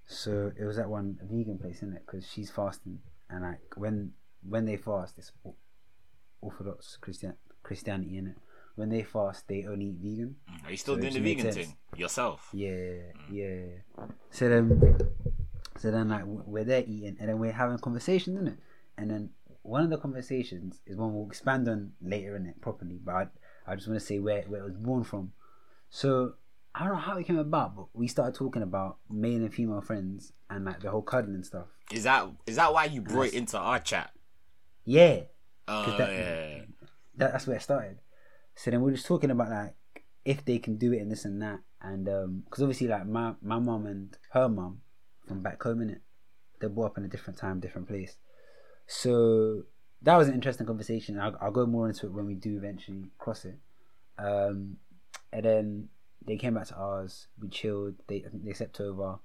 So 0.05 0.51
it 0.59 0.65
was 0.65 0.77
at 0.77 0.89
one 0.89 1.17
vegan 1.23 1.57
place 1.57 1.81
in 1.81 1.93
it 1.93 2.03
because 2.05 2.29
she's 2.29 2.51
fasting, 2.51 2.99
and 3.29 3.43
like 3.43 3.61
when 3.77 4.11
when 4.45 4.65
they 4.65 4.75
fast, 4.75 5.17
it's 5.17 5.31
Orthodox 6.41 6.97
Christian 6.99 7.35
Christianity 7.63 8.17
in 8.17 8.27
it. 8.27 8.37
When 8.75 8.89
they 8.89 9.03
fast, 9.03 9.47
they 9.47 9.65
only 9.65 9.85
eat 9.85 9.97
vegan. 10.01 10.35
Mm, 10.51 10.67
are 10.67 10.71
you 10.71 10.77
still 10.77 10.95
So 10.95 11.01
doing 11.01 11.13
the 11.13 11.19
vegan 11.19 11.51
sense. 11.53 11.55
thing 11.67 11.75
yourself? 11.95 12.49
Yeah, 12.53 12.69
mm. 12.69 13.31
yeah. 13.31 14.05
So 14.31 14.49
then, 14.49 14.97
so 15.77 15.91
then 15.91 16.09
like 16.09 16.23
we're 16.25 16.63
there 16.63 16.81
eating, 16.81 17.17
and 17.19 17.29
then 17.29 17.37
we're 17.39 17.51
having 17.51 17.77
conversations 17.77 18.39
in 18.39 18.47
it, 18.47 18.57
and 18.97 19.11
then 19.11 19.29
one 19.61 19.83
of 19.83 19.89
the 19.91 19.97
conversations 19.97 20.79
is 20.87 20.97
one 20.97 21.13
we'll 21.13 21.27
expand 21.27 21.67
on 21.69 21.91
later 22.01 22.35
in 22.35 22.47
it 22.47 22.59
properly, 22.61 22.99
but 23.03 23.13
I, 23.13 23.27
I 23.67 23.75
just 23.75 23.87
want 23.87 23.99
to 23.99 24.05
say 24.05 24.17
where 24.19 24.41
where 24.43 24.61
it 24.61 24.65
was 24.65 24.77
born 24.77 25.03
from. 25.03 25.33
So 25.91 26.33
I 26.73 26.79
don't 26.85 26.93
know 26.93 26.99
how 26.99 27.17
it 27.17 27.27
came 27.27 27.37
about, 27.37 27.75
but 27.75 27.85
we 27.93 28.07
started 28.07 28.33
talking 28.33 28.63
about 28.63 28.97
male 29.09 29.37
and 29.43 29.53
female 29.53 29.81
friends 29.81 30.33
and 30.49 30.65
like 30.65 30.79
the 30.81 30.89
whole 30.89 31.03
cuddling 31.03 31.35
and 31.35 31.45
stuff. 31.45 31.67
Is 31.91 32.03
that 32.05 32.27
is 32.47 32.55
that 32.55 32.73
why 32.73 32.85
you 32.85 33.01
brought 33.01 33.27
it 33.27 33.33
into 33.35 33.59
our 33.59 33.77
chat? 33.79 34.09
Yeah, 34.83 35.21
Oh 35.67 35.95
that- 35.97 36.11
yeah. 36.11 36.61
that, 37.17 37.31
that's 37.33 37.45
where 37.45 37.57
it 37.57 37.61
started. 37.61 37.99
So 38.55 38.71
then 38.71 38.81
we 38.81 38.91
are 38.91 38.95
just 38.95 39.07
talking 39.07 39.31
about 39.31 39.49
like 39.49 39.75
if 40.25 40.45
they 40.45 40.59
can 40.59 40.77
do 40.77 40.93
it 40.93 40.99
and 40.99 41.11
this 41.11 41.25
and 41.25 41.41
that, 41.41 41.59
and 41.81 42.05
because 42.45 42.61
obviously 42.61 42.87
like 42.87 43.05
my 43.05 43.33
my 43.41 43.59
mum 43.59 43.85
and 43.85 44.17
her 44.31 44.47
mum 44.47 44.81
from 45.27 45.41
back 45.41 45.61
home 45.63 45.81
in 45.81 45.89
it, 45.89 46.01
they 46.59 46.67
brought 46.67 46.91
up 46.91 46.97
in 46.97 47.05
a 47.05 47.09
different 47.09 47.39
time, 47.39 47.59
different 47.59 47.87
place. 47.87 48.17
So 48.87 49.63
that 50.01 50.17
was 50.17 50.27
an 50.27 50.33
interesting 50.33 50.67
conversation. 50.67 51.19
I'll, 51.19 51.37
I'll 51.41 51.51
go 51.51 51.65
more 51.65 51.87
into 51.87 52.07
it 52.07 52.13
when 52.13 52.25
we 52.25 52.35
do 52.35 52.57
eventually 52.57 53.11
cross 53.17 53.45
it. 53.45 53.57
Um, 54.17 54.77
and 55.31 55.45
then 55.45 55.89
they 56.25 56.37
came 56.37 56.53
back 56.53 56.67
to 56.67 56.75
ours. 56.75 57.27
We 57.39 57.49
chilled. 57.49 57.95
They 58.07 58.23
I 58.25 58.29
think 58.29 58.45
they 58.45 58.53
slept 58.53 58.79
over. 58.79 59.19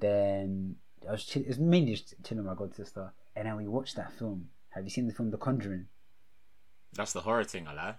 Then 0.00 0.76
I 1.08 1.12
was 1.12 1.24
chill- 1.24 1.44
was 1.46 1.58
mainly 1.58 1.94
just 1.94 2.14
chilling 2.24 2.44
with 2.44 2.52
my 2.52 2.58
god 2.58 2.74
sister. 2.74 3.12
And 3.34 3.46
then 3.46 3.56
we 3.56 3.66
watched 3.66 3.96
that 3.96 4.12
film. 4.12 4.48
Have 4.70 4.84
you 4.84 4.90
seen 4.90 5.06
the 5.06 5.14
film 5.14 5.30
The 5.30 5.38
Conjuring? 5.38 5.86
That's 6.92 7.12
the 7.12 7.20
horror 7.22 7.44
thing, 7.44 7.64
lie. 7.64 7.96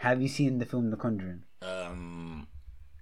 Have 0.00 0.22
you 0.22 0.28
seen 0.28 0.58
the 0.58 0.64
film 0.64 0.90
The 0.90 0.96
Conjuring? 0.96 1.42
Um, 1.60 2.46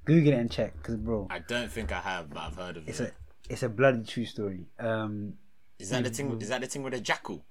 Google 0.04 0.32
it 0.32 0.36
and 0.40 0.50
check, 0.50 0.82
cause 0.82 0.96
bro, 0.96 1.28
I 1.30 1.38
don't 1.38 1.70
think 1.70 1.92
I 1.92 2.00
have, 2.00 2.28
but 2.30 2.40
I've 2.40 2.56
heard 2.56 2.76
of 2.76 2.88
it's 2.88 2.98
it. 2.98 3.14
a 3.48 3.52
it's 3.52 3.62
a 3.62 3.68
bloody 3.68 4.02
true 4.02 4.24
story. 4.24 4.66
Um, 4.80 5.34
Is 5.78 5.90
that 5.90 6.02
the 6.02 6.10
thing? 6.10 6.40
Is 6.40 6.48
that 6.48 6.60
the 6.60 6.66
thing 6.66 6.82
with 6.82 6.94
a 6.94 7.00
jackal? 7.00 7.44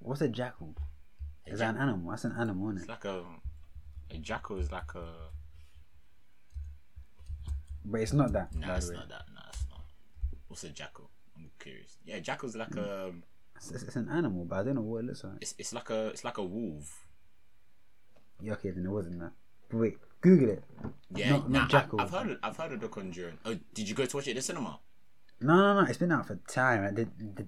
what's 0.00 0.20
a 0.20 0.28
jackal? 0.28 0.74
Is 1.46 1.60
that 1.60 1.74
an 1.74 1.80
animal? 1.80 2.10
That's 2.10 2.24
an 2.24 2.34
animal, 2.38 2.68
isn't 2.68 2.78
it? 2.78 2.80
It's 2.82 2.88
like 2.90 3.04
a 3.06 3.24
a 4.10 4.18
jackal 4.18 4.58
is 4.58 4.70
like 4.70 4.94
a 4.94 5.06
But 7.86 8.02
it's 8.02 8.12
not 8.12 8.32
that. 8.34 8.54
no, 8.54 8.74
it's 8.74 8.90
way. 8.90 8.96
not 8.96 9.08
that. 9.08 9.22
No, 9.34 9.40
it's 9.48 9.64
not. 9.70 9.80
What's 10.48 10.64
a 10.64 10.68
jackal? 10.68 11.08
I'm 11.34 11.50
curious. 11.58 11.96
Yeah, 12.04 12.18
jackal's 12.20 12.56
like 12.56 12.76
a 12.76 13.12
It's, 13.56 13.70
it's, 13.70 13.84
it's 13.84 13.96
an 13.96 14.10
animal, 14.10 14.44
but 14.44 14.58
I 14.58 14.62
don't 14.64 14.74
know 14.74 14.82
what 14.82 14.98
it 14.98 15.06
looks 15.06 15.24
like. 15.24 15.34
it's, 15.40 15.54
it's 15.56 15.72
like 15.72 15.88
a 15.88 16.08
it's 16.08 16.24
like 16.24 16.36
a 16.36 16.44
wolf. 16.44 17.06
Yeah, 18.40 18.52
okay, 18.54 18.70
then 18.70 18.86
it 18.86 18.90
wasn't 18.90 19.20
that. 19.20 19.32
But 19.70 19.78
wait, 19.78 19.98
Google 20.20 20.50
it. 20.50 20.64
Yeah, 21.14 21.30
Not- 21.30 21.50
nah, 21.50 21.58
not 21.60 21.70
jackal. 21.70 22.00
I, 22.00 22.02
have 22.04 22.10
heard 22.12 22.30
of, 22.30 22.38
I've 22.42 22.56
heard 22.56 22.72
of 22.72 22.80
the 22.80 22.88
Conjuring. 22.88 23.38
Oh, 23.44 23.56
did 23.74 23.88
you 23.88 23.94
go 23.94 24.06
to 24.06 24.16
watch 24.16 24.28
it 24.28 24.30
at 24.30 24.36
the 24.36 24.42
cinema? 24.42 24.78
No, 25.40 25.56
no, 25.56 25.80
no. 25.82 25.88
It's 25.88 25.98
been 25.98 26.12
out 26.12 26.26
for 26.26 26.36
time. 26.48 26.84
Like, 26.84 26.94
the, 26.94 27.04
the, 27.18 27.46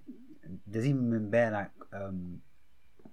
there's 0.66 0.86
even 0.86 1.10
been 1.10 1.30
bare 1.30 1.50
like 1.50 1.70
um 1.92 2.40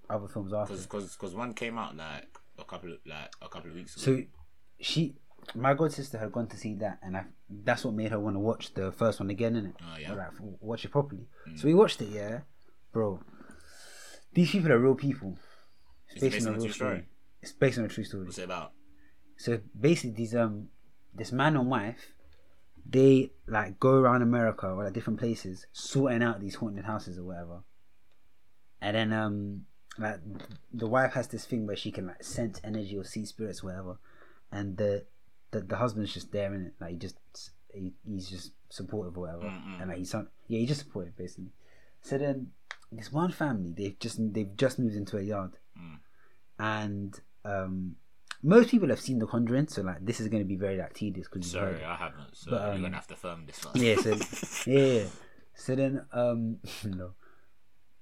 other 0.09 0.27
films 0.27 0.53
after. 0.53 0.75
Because 0.75 1.35
one 1.35 1.53
came 1.53 1.77
out 1.77 1.95
like 1.95 2.27
a 2.57 2.63
couple 2.63 2.91
of 2.93 2.99
like 3.05 3.31
a 3.41 3.47
couple 3.47 3.69
of 3.69 3.75
weeks 3.75 3.95
ago. 3.95 4.17
So 4.17 4.23
she, 4.79 5.15
my 5.55 5.73
god 5.73 5.91
sister 5.91 6.17
had 6.17 6.31
gone 6.31 6.47
to 6.47 6.57
see 6.57 6.73
that, 6.75 6.99
and 7.03 7.15
I, 7.15 7.25
that's 7.49 7.85
what 7.85 7.93
made 7.93 8.11
her 8.11 8.19
want 8.19 8.35
to 8.35 8.39
watch 8.39 8.73
the 8.73 8.91
first 8.91 9.19
one 9.19 9.29
again, 9.29 9.53
innit? 9.53 9.73
Oh, 9.81 9.97
yeah. 9.99 10.13
Like, 10.13 10.31
watch 10.59 10.85
it 10.85 10.91
properly. 10.91 11.27
So 11.55 11.67
we 11.67 11.73
watched 11.73 12.01
it, 12.01 12.09
yeah, 12.09 12.39
bro. 12.91 13.19
These 14.33 14.51
people 14.51 14.71
are 14.71 14.79
real 14.79 14.95
people. 14.95 15.37
It's 16.09 16.21
based 16.21 16.47
on 16.47 16.55
a 16.55 16.59
true 16.59 16.71
story. 16.71 17.05
It's 17.41 17.51
based 17.51 17.77
on 17.79 17.85
a 17.85 17.87
true 17.87 18.03
story. 18.03 18.25
What's 18.25 18.37
it 18.37 18.43
about? 18.43 18.73
So 19.37 19.59
basically, 19.79 20.11
these 20.11 20.35
um, 20.35 20.67
this 21.13 21.31
man 21.31 21.55
and 21.55 21.69
wife, 21.69 22.13
they 22.89 23.31
like 23.47 23.79
go 23.79 23.93
around 23.95 24.21
America 24.21 24.67
or 24.67 24.83
like 24.83 24.93
different 24.93 25.19
places, 25.19 25.65
sorting 25.71 26.21
out 26.23 26.39
these 26.39 26.55
haunted 26.55 26.85
houses 26.85 27.17
or 27.17 27.23
whatever. 27.23 27.59
And 28.81 28.95
then 28.95 29.13
um, 29.13 29.65
like 29.97 30.19
the 30.73 30.87
wife 30.87 31.13
has 31.13 31.27
this 31.27 31.45
thing 31.45 31.65
where 31.65 31.75
she 31.75 31.91
can 31.91 32.07
like 32.07 32.23
sense 32.23 32.59
energy 32.63 32.97
or 32.97 33.03
see 33.03 33.25
spirits, 33.25 33.63
or 33.63 33.67
whatever. 33.67 33.97
And 34.51 34.77
the 34.77 35.05
the, 35.51 35.61
the 35.61 35.77
husband's 35.77 36.13
just 36.13 36.31
there 36.31 36.53
in 36.53 36.67
it, 36.67 36.73
like 36.79 36.91
he 36.91 36.97
just 36.97 37.17
he, 37.73 37.93
he's 38.07 38.29
just 38.29 38.51
supportive 38.69 39.17
or 39.17 39.21
whatever, 39.21 39.47
and 39.81 39.89
like 39.89 39.97
he's 39.97 40.11
some- 40.11 40.27
yeah 40.47 40.59
he's 40.59 40.69
just 40.69 40.81
supportive 40.81 41.17
basically. 41.17 41.51
So 42.01 42.17
then 42.17 42.51
this 42.91 43.11
one 43.11 43.31
family 43.31 43.73
they've 43.75 43.97
just 43.99 44.17
they've 44.33 44.55
just 44.55 44.77
moved 44.79 44.95
into 44.95 45.17
a 45.17 45.21
yard, 45.21 45.51
and 46.59 47.19
um 47.45 47.95
most 48.43 48.69
people 48.71 48.89
have 48.89 48.99
seen 48.99 49.19
The 49.19 49.27
Conjuring, 49.27 49.67
so 49.67 49.83
like 49.83 50.03
this 50.03 50.19
is 50.19 50.27
going 50.27 50.41
to 50.41 50.47
be 50.47 50.55
very 50.55 50.77
like 50.77 50.93
tedious 50.95 51.27
because 51.31 51.51
Sorry, 51.51 51.83
I 51.83 51.95
haven't. 51.95 52.35
So 52.35 52.51
But, 52.51 52.61
you're 52.61 52.71
um, 52.73 52.81
gonna 52.81 52.95
have 52.95 53.07
to 53.07 53.15
firm 53.15 53.45
this 53.45 53.63
one. 53.63 53.75
yeah, 53.75 53.95
so 53.95 54.17
yeah. 54.71 55.03
So 55.53 55.75
then, 55.75 56.05
um, 56.11 56.57
no, 56.85 57.11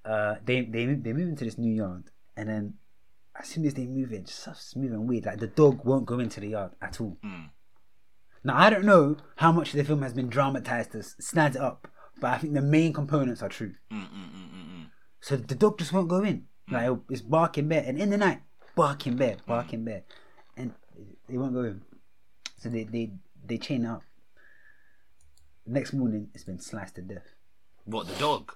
uh, 0.04 0.36
they 0.44 0.62
they 0.62 0.86
move- 0.86 1.02
they 1.04 1.12
move 1.12 1.28
into 1.28 1.44
this 1.44 1.58
new 1.58 1.74
yard, 1.74 2.04
and 2.36 2.48
then 2.48 2.74
as 3.38 3.48
soon 3.48 3.66
as 3.66 3.74
they 3.74 3.86
move 3.86 4.12
in, 4.12 4.24
smooth 4.26 4.92
and 4.92 5.08
weird. 5.08 5.26
Like 5.26 5.38
the 5.40 5.46
dog 5.46 5.84
won't 5.84 6.06
go 6.06 6.18
into 6.18 6.40
the 6.40 6.48
yard 6.48 6.72
at 6.80 7.00
all. 7.00 7.18
Mm. 7.24 7.50
Now 8.42 8.56
I 8.56 8.70
don't 8.70 8.84
know 8.86 9.16
how 9.36 9.52
much 9.52 9.70
of 9.70 9.76
the 9.76 9.84
film 9.84 10.00
has 10.02 10.14
been 10.14 10.28
dramatized 10.30 10.92
to 10.92 10.98
s- 11.00 11.16
snazz 11.20 11.50
it 11.56 11.60
up, 11.60 11.86
but 12.20 12.30
I 12.32 12.38
think 12.38 12.54
the 12.54 12.62
main 12.62 12.92
components 12.94 13.42
are 13.42 13.48
true. 13.50 13.74
Mm, 13.92 14.00
mm, 14.00 14.06
mm. 14.06 14.86
So 15.20 15.36
the 15.36 15.54
dog 15.54 15.78
just 15.78 15.92
won't 15.92 16.08
go 16.08 16.22
in. 16.24 16.46
Like 16.70 16.90
it's 17.10 17.20
barking 17.22 17.68
bare, 17.68 17.84
and 17.86 17.98
in 17.98 18.08
the 18.10 18.16
night, 18.16 18.40
barking 18.74 19.16
bare, 19.16 19.36
barking 19.46 19.84
bare, 19.84 20.02
and 20.56 20.72
they 21.28 21.36
won't 21.38 21.54
go 21.54 21.62
in. 21.64 21.82
So 22.58 22.68
they 22.68 22.84
they 22.84 23.12
they 23.46 23.58
chain 23.58 23.84
up. 23.86 24.02
Next 25.66 25.92
morning, 25.92 26.28
it's 26.34 26.44
been 26.44 26.58
sliced 26.60 26.96
to 26.96 27.02
death. 27.02 27.34
What 27.84 28.06
the 28.08 28.14
dog? 28.14 28.52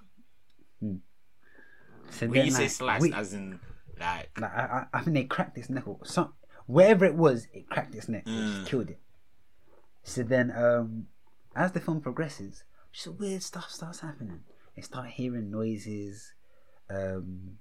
So 2.10 2.26
When 2.26 2.32
then, 2.32 2.46
you 2.46 2.50
say 2.52 2.68
sliced, 2.68 3.02
we- 3.02 3.12
as 3.12 3.32
in 3.34 3.60
like 3.98 4.30
like 4.38 4.52
I, 4.52 4.86
I, 4.92 4.98
I 4.98 5.00
think 5.02 5.14
they 5.14 5.24
cracked 5.24 5.56
its 5.56 5.70
neck 5.70 5.86
or 5.86 5.98
some 6.04 6.32
wherever 6.66 7.04
it 7.04 7.14
was, 7.14 7.46
it 7.52 7.68
cracked 7.68 7.94
its 7.94 8.08
neck, 8.08 8.24
it 8.26 8.30
just 8.56 8.66
killed 8.66 8.90
it. 8.90 8.98
So 10.02 10.22
then, 10.22 10.50
um, 10.50 11.06
as 11.54 11.72
the 11.72 11.80
film 11.80 12.00
progresses, 12.00 12.64
just 12.92 13.08
weird 13.18 13.42
stuff 13.42 13.70
starts 13.70 14.00
happening. 14.00 14.40
They 14.76 14.82
start 14.82 15.08
hearing 15.10 15.50
noises. 15.50 16.32
Um, 16.90 17.58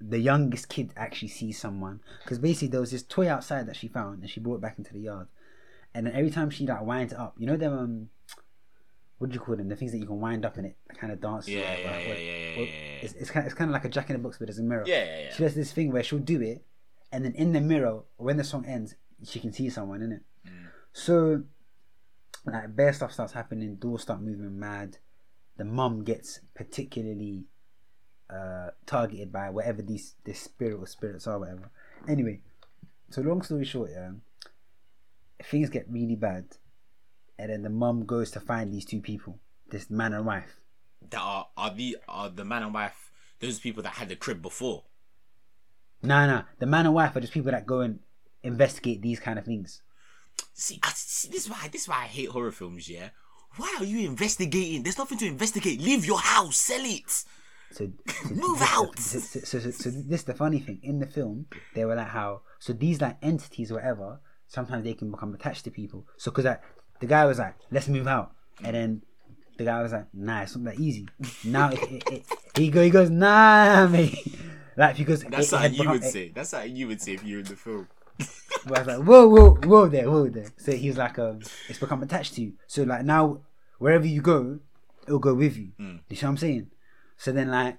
the 0.00 0.18
youngest 0.18 0.68
kid 0.68 0.92
actually 0.96 1.28
sees 1.28 1.58
someone 1.58 2.00
because 2.22 2.38
basically 2.38 2.68
there 2.68 2.80
was 2.80 2.92
this 2.92 3.02
toy 3.02 3.28
outside 3.28 3.66
that 3.66 3.76
she 3.76 3.88
found 3.88 4.20
and 4.20 4.30
she 4.30 4.40
brought 4.40 4.56
it 4.56 4.60
back 4.60 4.78
into 4.78 4.92
the 4.92 5.00
yard. 5.00 5.26
And 5.94 6.06
then 6.06 6.14
every 6.14 6.30
time 6.30 6.50
she 6.50 6.66
like 6.66 6.82
winds 6.82 7.12
it 7.12 7.18
up, 7.18 7.34
you 7.38 7.46
know 7.46 7.56
them 7.56 7.78
um, 7.78 8.08
what 9.18 9.30
do 9.30 9.34
you 9.34 9.40
call 9.40 9.56
them? 9.56 9.68
The 9.68 9.76
things 9.76 9.92
that 9.92 9.98
you 9.98 10.06
can 10.06 10.20
wind 10.20 10.44
up 10.44 10.56
and 10.56 10.66
it 10.66 10.76
kind 10.98 11.12
of 11.12 11.20
dances. 11.20 11.54
Yeah, 11.54 11.60
or 11.60 11.78
yeah, 11.78 11.84
whatever. 11.84 12.02
yeah, 12.02 12.08
Well, 12.08 12.18
yeah, 12.18 12.32
yeah, 12.32 12.56
well, 12.56 12.66
yeah, 12.66 12.72
yeah. 12.72 12.98
It's, 13.02 13.14
it's 13.14 13.30
kind 13.30 13.44
of, 13.44 13.46
it's 13.46 13.58
kind 13.58 13.70
of 13.70 13.72
like 13.72 13.84
a 13.84 13.88
Jack 13.88 14.10
in 14.10 14.16
the 14.16 14.22
Box, 14.22 14.38
but 14.38 14.48
there's 14.48 14.58
a 14.58 14.62
mirror. 14.62 14.84
Yeah, 14.86 15.04
yeah, 15.04 15.20
yeah 15.20 15.34
She 15.34 15.42
does 15.42 15.54
this 15.54 15.72
thing 15.72 15.92
where 15.92 16.02
she'll 16.02 16.18
do 16.18 16.40
it, 16.40 16.64
and 17.12 17.24
then 17.24 17.32
in 17.32 17.52
the 17.52 17.60
mirror, 17.60 18.02
when 18.16 18.36
the 18.36 18.44
song 18.44 18.66
ends, 18.66 18.96
she 19.24 19.40
can 19.40 19.52
see 19.52 19.70
someone 19.70 20.02
in 20.02 20.12
it. 20.12 20.22
Mm. 20.46 20.66
So, 20.92 21.44
like, 22.44 22.74
bare 22.74 22.92
stuff 22.92 23.12
starts 23.12 23.32
happening, 23.32 23.76
doors 23.76 24.02
start 24.02 24.20
moving 24.20 24.58
mad. 24.58 24.98
The 25.56 25.64
mum 25.64 26.02
gets 26.02 26.40
particularly 26.54 27.44
uh, 28.30 28.70
targeted 28.86 29.32
by 29.32 29.50
whatever 29.50 29.82
these 29.82 30.14
this 30.24 30.40
spirit 30.40 30.78
or 30.78 30.86
spirits 30.86 31.26
are, 31.26 31.38
whatever. 31.38 31.70
Anyway, 32.08 32.40
so 33.10 33.22
long 33.22 33.42
story 33.42 33.64
short, 33.64 33.90
yeah, 33.92 34.12
things 35.42 35.70
get 35.70 35.86
really 35.90 36.16
bad, 36.16 36.44
and 37.38 37.50
then 37.50 37.62
the 37.62 37.70
mum 37.70 38.04
goes 38.04 38.30
to 38.32 38.40
find 38.40 38.72
these 38.72 38.84
two 38.84 39.00
people, 39.00 39.38
this 39.70 39.90
man 39.90 40.12
and 40.12 40.26
wife. 40.26 40.60
That 41.10 41.20
are 41.20 41.48
are 41.56 41.74
the 41.74 41.98
are 42.08 42.30
the 42.30 42.44
man 42.44 42.62
and 42.62 42.74
wife 42.74 43.12
those 43.40 43.58
people 43.58 43.82
that 43.82 43.94
had 43.94 44.08
the 44.08 44.16
crib 44.16 44.40
before. 44.40 44.84
Nah, 46.02 46.26
nah, 46.26 46.42
the 46.58 46.66
man 46.66 46.86
and 46.86 46.94
wife 46.94 47.16
are 47.16 47.20
just 47.20 47.32
people 47.32 47.52
that 47.52 47.66
go 47.66 47.80
and 47.80 48.00
investigate 48.42 49.02
these 49.02 49.20
kind 49.20 49.38
of 49.38 49.44
things. 49.44 49.82
See, 50.52 50.78
I, 50.82 50.90
see, 50.94 51.28
this 51.28 51.44
is 51.44 51.50
why 51.50 51.68
this 51.70 51.82
is 51.82 51.88
why 51.88 52.02
I 52.02 52.06
hate 52.06 52.28
horror 52.28 52.52
films. 52.52 52.88
Yeah, 52.88 53.10
why 53.56 53.76
are 53.78 53.84
you 53.84 54.08
investigating? 54.08 54.82
There's 54.82 54.98
nothing 54.98 55.18
to 55.18 55.26
investigate. 55.26 55.80
Leave 55.80 56.04
your 56.04 56.18
house, 56.18 56.56
sell 56.56 56.84
it. 56.84 57.24
So, 57.74 57.90
so 58.28 58.28
Move 58.34 58.58
this- 58.58 58.68
out! 58.72 58.98
So, 58.98 59.18
so, 59.18 59.40
so, 59.40 59.58
so, 59.60 59.70
so 59.70 59.90
this 59.90 60.20
is 60.20 60.24
the 60.24 60.34
funny 60.34 60.60
thing 60.60 60.78
in 60.82 60.98
the 61.00 61.06
film. 61.06 61.46
They 61.74 61.84
were 61.84 61.94
like 61.96 62.08
how 62.08 62.42
so 62.58 62.72
these 62.72 63.00
like 63.00 63.16
entities 63.22 63.70
or 63.72 63.76
whatever. 63.76 64.20
Sometimes 64.46 64.84
they 64.84 64.94
can 64.94 65.10
become 65.10 65.34
attached 65.34 65.64
to 65.64 65.70
people. 65.70 66.06
So 66.16 66.30
because 66.30 66.44
like 66.44 66.60
the 67.00 67.06
guy 67.06 67.24
was 67.24 67.38
like, 67.38 67.54
let's 67.70 67.88
move 67.88 68.06
out, 68.06 68.32
and 68.62 68.74
then 68.76 69.02
the 69.58 69.64
guy 69.64 69.82
was 69.82 69.92
like, 69.92 70.06
nah, 70.12 70.42
it's 70.42 70.54
not 70.56 70.64
that 70.74 70.80
easy. 70.80 71.08
Now 71.44 71.70
it, 71.70 71.82
it, 71.82 72.10
it, 72.12 72.22
he 72.56 72.68
go 72.70 72.82
he 72.82 72.90
goes 72.90 73.10
nah, 73.10 73.86
mate. 73.90 74.16
Like 74.76 74.96
because 74.96 75.22
That's 75.24 75.52
it- 75.52 75.62
it 75.64 75.72
you 75.72 75.78
become- 75.78 75.92
would 75.94 76.04
it- 76.04 76.12
say. 76.12 76.28
That's 76.34 76.52
how 76.52 76.62
you 76.62 76.86
would 76.88 77.00
say 77.00 77.12
if 77.14 77.24
you're 77.24 77.40
in 77.40 77.46
the 77.46 77.56
film. 77.56 77.88
But 78.66 78.78
I 78.78 78.80
was 78.80 78.86
like, 78.98 79.06
whoa, 79.06 79.28
whoa, 79.28 79.50
whoa 79.66 79.88
there, 79.88 80.10
whoa 80.10 80.28
there. 80.30 80.46
So 80.56 80.72
he's 80.72 80.96
like, 80.96 81.18
um, 81.18 81.40
it's 81.68 81.78
become 81.78 82.02
attached 82.02 82.34
to 82.36 82.40
you. 82.42 82.52
So 82.66 82.82
like 82.84 83.04
now, 83.04 83.42
wherever 83.78 84.06
you 84.06 84.22
go, 84.22 84.60
it'll 85.06 85.18
go 85.18 85.34
with 85.34 85.56
you. 85.58 85.72
Mm. 85.78 86.00
You 86.08 86.16
see 86.16 86.24
what 86.24 86.30
I'm 86.30 86.36
saying? 86.38 86.70
So 87.16 87.32
then 87.32 87.48
like, 87.50 87.78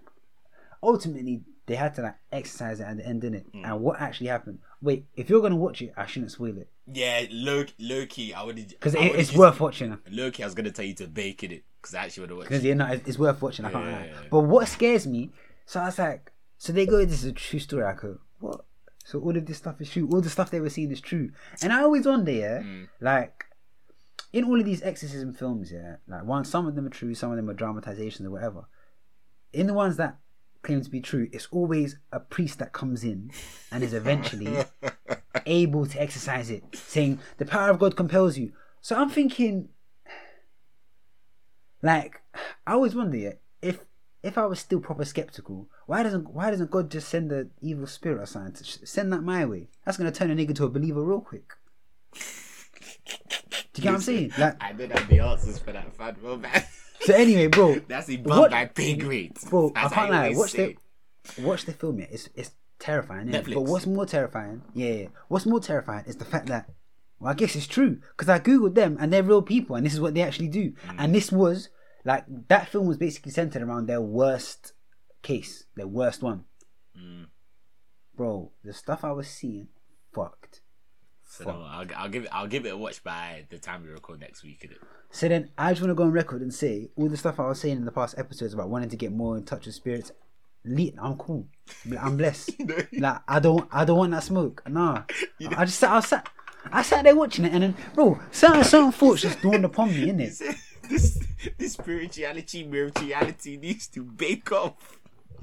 ultimately, 0.81 1.41
they 1.65 1.75
had 1.75 1.93
to 1.95 2.01
like 2.01 2.15
exorcise 2.31 2.79
it 2.79 2.83
at 2.83 2.97
the 2.97 3.05
end, 3.05 3.21
didn't 3.21 3.39
it? 3.39 3.53
Mm. 3.53 3.65
And 3.65 3.81
what 3.81 3.99
actually 3.99 4.27
happened? 4.27 4.59
Wait, 4.81 5.05
if 5.15 5.29
you're 5.29 5.41
gonna 5.41 5.55
watch 5.55 5.81
it, 5.81 5.93
I 5.97 6.05
shouldn't 6.05 6.31
spoil 6.31 6.57
it 6.57 6.69
Yeah, 6.91 7.25
low 7.31 7.65
low 7.79 8.05
key. 8.05 8.33
I 8.33 8.43
would 8.43 8.55
because 8.55 8.93
it, 8.95 8.99
it's 9.15 9.33
worth 9.33 9.59
watching. 9.59 9.97
Low 10.11 10.29
key, 10.31 10.43
I 10.43 10.45
was 10.45 10.53
gonna 10.55 10.71
tell 10.71 10.85
you 10.85 10.93
to 10.95 11.07
bake 11.07 11.43
it 11.43 11.63
because 11.81 11.95
I 11.95 12.05
actually 12.05 12.21
would 12.21 12.29
have 12.29 12.37
watched. 12.37 12.49
Because 12.49 12.63
it. 12.63 12.67
you 12.69 12.75
know, 12.75 12.87
it's, 12.87 13.07
it's 13.09 13.19
worth 13.19 13.41
watching. 13.41 13.65
I 13.65 13.71
can't 13.71 13.85
lie. 13.85 13.91
yeah, 13.91 14.05
yeah. 14.05 14.27
But 14.29 14.41
what 14.41 14.67
scares 14.67 15.07
me? 15.07 15.31
So 15.65 15.79
I 15.79 15.85
was 15.85 15.97
like, 15.97 16.31
so 16.57 16.71
they 16.71 16.85
go, 16.85 17.03
this 17.03 17.23
is 17.23 17.25
a 17.25 17.33
true 17.33 17.59
story. 17.59 17.83
I 17.83 17.93
go, 17.93 18.19
what? 18.39 18.65
So 19.03 19.19
all 19.19 19.35
of 19.35 19.45
this 19.45 19.57
stuff 19.57 19.79
is 19.81 19.89
true. 19.89 20.09
All 20.11 20.21
the 20.21 20.29
stuff 20.29 20.49
they 20.51 20.59
were 20.59 20.69
seeing 20.69 20.91
is 20.91 21.01
true. 21.01 21.31
And 21.61 21.71
I 21.73 21.81
always 21.81 22.05
wonder, 22.05 22.31
yeah, 22.31 22.59
Mm. 22.59 22.87
like 23.01 23.45
in 24.33 24.43
all 24.45 24.59
of 24.59 24.65
these 24.65 24.81
exorcism 24.81 25.33
films, 25.33 25.71
yeah, 25.71 25.97
like 26.07 26.23
one, 26.23 26.43
some 26.43 26.67
of 26.67 26.75
them 26.75 26.85
are 26.87 26.89
true, 26.89 27.13
some 27.13 27.31
of 27.31 27.37
them 27.37 27.49
are 27.49 27.53
dramatizations 27.53 28.27
or 28.27 28.31
whatever. 28.31 28.65
In 29.53 29.67
the 29.67 29.73
ones 29.73 29.97
that 29.97 30.17
claim 30.61 30.81
to 30.81 30.89
be 30.89 30.99
true, 30.99 31.29
it's 31.31 31.47
always 31.51 31.97
a 32.11 32.19
priest 32.19 32.59
that 32.59 32.73
comes 32.73 33.03
in 33.03 33.31
and 33.71 33.83
is 33.83 33.93
eventually 33.93 34.65
able 35.45 35.85
to 35.85 36.01
exorcise 36.01 36.49
it, 36.49 36.63
saying 36.73 37.19
the 37.37 37.45
power 37.45 37.69
of 37.69 37.79
God 37.79 37.95
compels 37.95 38.37
you. 38.37 38.51
So 38.81 38.95
I'm 38.95 39.09
thinking, 39.09 39.69
like, 41.81 42.21
I 42.67 42.73
always 42.73 42.95
wonder 42.95 43.33
if 43.61 43.79
if 44.23 44.39
I 44.39 44.45
was 44.47 44.59
still 44.59 44.79
proper 44.79 45.05
skeptical, 45.05 45.69
why 45.85 46.01
doesn't 46.01 46.31
why 46.31 46.49
doesn't 46.49 46.71
God 46.71 46.89
just 46.89 47.09
send 47.09 47.29
the 47.29 47.49
evil 47.61 47.85
spirit 47.85 48.21
or 48.21 48.25
something? 48.25 48.53
To 48.53 48.87
send 48.87 49.13
that 49.13 49.21
my 49.21 49.45
way. 49.45 49.69
That's 49.85 49.97
gonna 49.97 50.11
turn 50.11 50.31
a 50.31 50.35
nigga 50.35 50.55
to 50.55 50.65
a 50.65 50.69
believer 50.69 51.03
real 51.03 51.21
quick. 51.21 51.53
Do 53.73 53.81
you 53.81 53.83
get 53.83 53.89
what 53.89 53.95
I'm 53.95 54.01
saying? 54.01 54.31
Like, 54.37 54.63
I 54.63 54.73
don't 54.73 54.91
have 54.91 55.07
the 55.07 55.19
answers 55.19 55.59
for 55.59 55.73
that, 55.73 55.93
fad, 55.95 56.19
bro, 56.19 56.37
man. 56.37 56.63
So 57.01 57.13
anyway, 57.13 57.47
bro, 57.47 57.75
That's 57.87 58.09
above 58.09 58.37
What- 58.37 58.51
my 58.51 58.65
pay 58.65 58.95
grade. 58.95 59.37
bro, 59.49 59.71
I 59.75 59.89
can't 59.89 60.11
lie. 60.11 60.31
Watch 60.35 60.51
say. 60.51 60.77
the 61.35 61.41
watch 61.41 61.65
the 61.65 61.73
film. 61.73 61.99
Yeah, 61.99 62.07
it's 62.11 62.29
it's 62.35 62.51
terrifying. 62.79 63.27
Netflix. 63.27 63.53
But 63.53 63.61
what's 63.63 63.85
more 63.87 64.05
terrifying? 64.05 64.61
Yeah, 64.73 64.91
yeah. 64.93 65.07
What's 65.27 65.45
more 65.45 65.59
terrifying 65.59 66.05
is 66.05 66.17
the 66.17 66.25
fact 66.25 66.47
that. 66.47 66.69
Well, 67.17 67.31
I 67.31 67.33
guess 67.33 67.55
it's 67.55 67.65
true 67.67 67.99
because 68.11 68.27
I 68.27 68.39
googled 68.39 68.75
them 68.75 68.97
and 68.99 69.11
they're 69.11 69.23
real 69.23 69.41
people 69.41 69.77
and 69.77 69.85
this 69.85 69.93
is 69.93 70.01
what 70.01 70.13
they 70.13 70.21
actually 70.21 70.49
do. 70.49 70.71
Mm. 70.71 70.95
And 70.97 71.15
this 71.15 71.31
was 71.31 71.69
like 72.03 72.25
that 72.49 72.67
film 72.67 72.87
was 72.87 72.97
basically 72.97 73.31
centered 73.31 73.61
around 73.61 73.87
their 73.87 74.01
worst 74.01 74.73
case, 75.21 75.63
their 75.77 75.87
worst 75.87 76.21
one. 76.21 76.43
Mm. 76.99 77.27
Bro, 78.15 78.51
the 78.65 78.73
stuff 78.73 79.05
I 79.05 79.13
was 79.13 79.29
seeing, 79.29 79.69
fucked. 80.13 80.59
So 81.27 81.45
no, 81.45 81.61
I'll, 81.63 81.85
I'll 81.95 82.09
give 82.09 82.23
it. 82.25 82.29
I'll 82.31 82.47
give 82.47 82.65
it 82.65 82.69
a 82.73 82.77
watch 82.77 83.03
by 83.03 83.45
the 83.49 83.59
time 83.59 83.83
we 83.83 83.89
record 83.89 84.19
next 84.19 84.43
week. 84.43 84.61
Innit? 84.69 84.85
So 85.15 85.29
then 85.29 85.49
I 85.57 85.71
just 85.71 85.81
want 85.81 85.91
to 85.91 85.95
go 85.95 86.03
on 86.03 86.11
record 86.11 86.41
and 86.41 86.53
say 86.53 86.89
all 86.97 87.07
the 87.07 87.15
stuff 87.15 87.39
I 87.39 87.47
was 87.47 87.61
saying 87.61 87.77
in 87.77 87.85
the 87.85 87.91
past 87.93 88.15
episodes 88.17 88.53
about 88.53 88.67
wanting 88.67 88.89
to 88.89 88.97
get 88.97 89.13
more 89.13 89.37
in 89.37 89.45
touch 89.45 89.65
with 89.65 89.73
spirits. 89.73 90.11
I'm 90.65 91.15
cool. 91.15 91.47
I'm 91.97 92.17
blessed. 92.17 92.51
like 92.91 93.21
I 93.25 93.39
don't, 93.39 93.65
I 93.71 93.85
don't 93.85 93.97
want 93.97 94.11
that 94.11 94.23
smoke. 94.23 94.61
Nah, 94.67 95.03
I 95.55 95.63
just 95.63 95.79
sat, 95.79 95.91
I 95.91 95.99
sat, 96.01 96.29
I 96.69 96.81
sat 96.81 97.05
there 97.05 97.15
watching 97.15 97.45
it, 97.45 97.53
and 97.53 97.63
then, 97.63 97.75
bro, 97.93 98.19
certain 98.29 98.65
certain 98.65 98.91
thoughts 98.91 99.21
just 99.21 99.41
dawned 99.41 99.63
upon 99.63 99.87
me, 99.87 100.07
innit? 100.07 100.37
this 100.89 101.17
this 101.57 101.73
spirituality, 101.73 102.65
spirituality 102.65 103.55
needs 103.55 103.87
to 103.87 104.03
bake 104.03 104.51
off. 104.51 104.99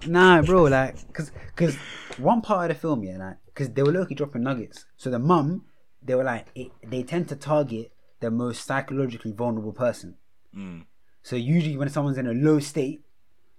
Nah, 0.07 0.43
bro, 0.43 0.65
like, 0.65 1.11
cause, 1.15 1.33
cause 1.57 1.77
one 2.19 2.43
part 2.43 2.71
of 2.71 2.77
the 2.77 2.81
film, 2.81 3.05
yeah, 3.05 3.17
like, 3.17 3.37
cause 3.55 3.71
they 3.71 3.83
were 3.83 3.93
locally 3.93 4.17
dropping 4.17 4.43
nuggets. 4.43 4.85
So 4.99 5.09
the 5.09 5.19
mum, 5.19 5.65
they 6.03 6.15
were 6.15 6.25
like, 6.25 6.49
it, 6.55 6.73
they 6.85 7.05
tend 7.05 7.31
to 7.31 7.37
target 7.37 7.92
the 8.23 8.31
most 8.31 8.65
psychologically 8.65 9.33
vulnerable 9.33 9.73
person. 9.73 10.15
Mm. 10.57 10.87
So 11.23 11.37
usually 11.37 11.77
when 11.77 11.91
someone's 11.91 12.19
in 12.19 12.27
a 12.27 12.33
low 12.33 12.59
state, 12.61 13.03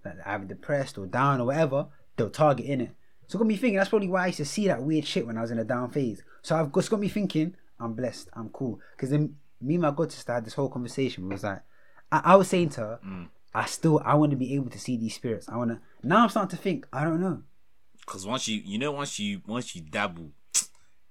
like 0.04 0.16
either 0.26 0.44
depressed 0.44 0.98
or 0.98 1.06
down 1.06 1.40
or 1.40 1.46
whatever, 1.46 1.86
they'll 2.16 2.30
target 2.30 2.66
in 2.66 2.80
it. 2.80 2.90
So 3.26 3.36
it 3.36 3.40
got 3.40 3.46
me 3.46 3.56
thinking. 3.56 3.78
That's 3.78 3.90
probably 3.90 4.08
why 4.08 4.24
I 4.24 4.26
used 4.26 4.38
to 4.38 4.44
see 4.44 4.66
that 4.66 4.82
weird 4.82 5.06
shit 5.06 5.26
when 5.26 5.38
I 5.38 5.42
was 5.42 5.50
in 5.50 5.58
a 5.58 5.64
down 5.64 5.90
phase. 5.90 6.22
So 6.42 6.56
I've 6.56 6.72
just 6.72 6.90
got 6.90 7.00
me 7.00 7.08
thinking. 7.08 7.54
I'm 7.78 7.94
blessed. 7.94 8.28
I'm 8.34 8.48
cool. 8.50 8.80
Because 8.96 9.10
then 9.10 9.36
me 9.60 9.74
and 9.74 9.82
my 9.82 9.90
god 9.90 10.12
sister 10.12 10.32
had 10.32 10.44
this 10.44 10.54
whole 10.54 10.68
conversation. 10.68 11.24
It 11.24 11.32
was 11.32 11.44
like, 11.44 11.62
I, 12.10 12.20
I 12.24 12.36
was 12.36 12.48
saying 12.48 12.70
to 12.70 12.80
her, 12.80 13.00
I 13.54 13.66
still 13.66 14.02
I 14.04 14.14
want 14.14 14.30
to 14.30 14.36
be 14.36 14.54
able 14.54 14.70
to 14.70 14.78
see 14.78 14.96
these 14.96 15.14
spirits. 15.14 15.48
I 15.48 15.56
want 15.56 15.70
to. 15.70 15.80
Now 16.02 16.22
I'm 16.22 16.28
starting 16.28 16.56
to 16.56 16.62
think. 16.62 16.86
I 16.92 17.04
don't 17.04 17.20
know. 17.20 17.42
Cause 18.06 18.26
once 18.26 18.48
you, 18.48 18.60
you 18.64 18.78
know, 18.78 18.92
once 18.92 19.18
you, 19.18 19.40
once 19.46 19.74
you 19.74 19.80
dabble, 19.80 20.32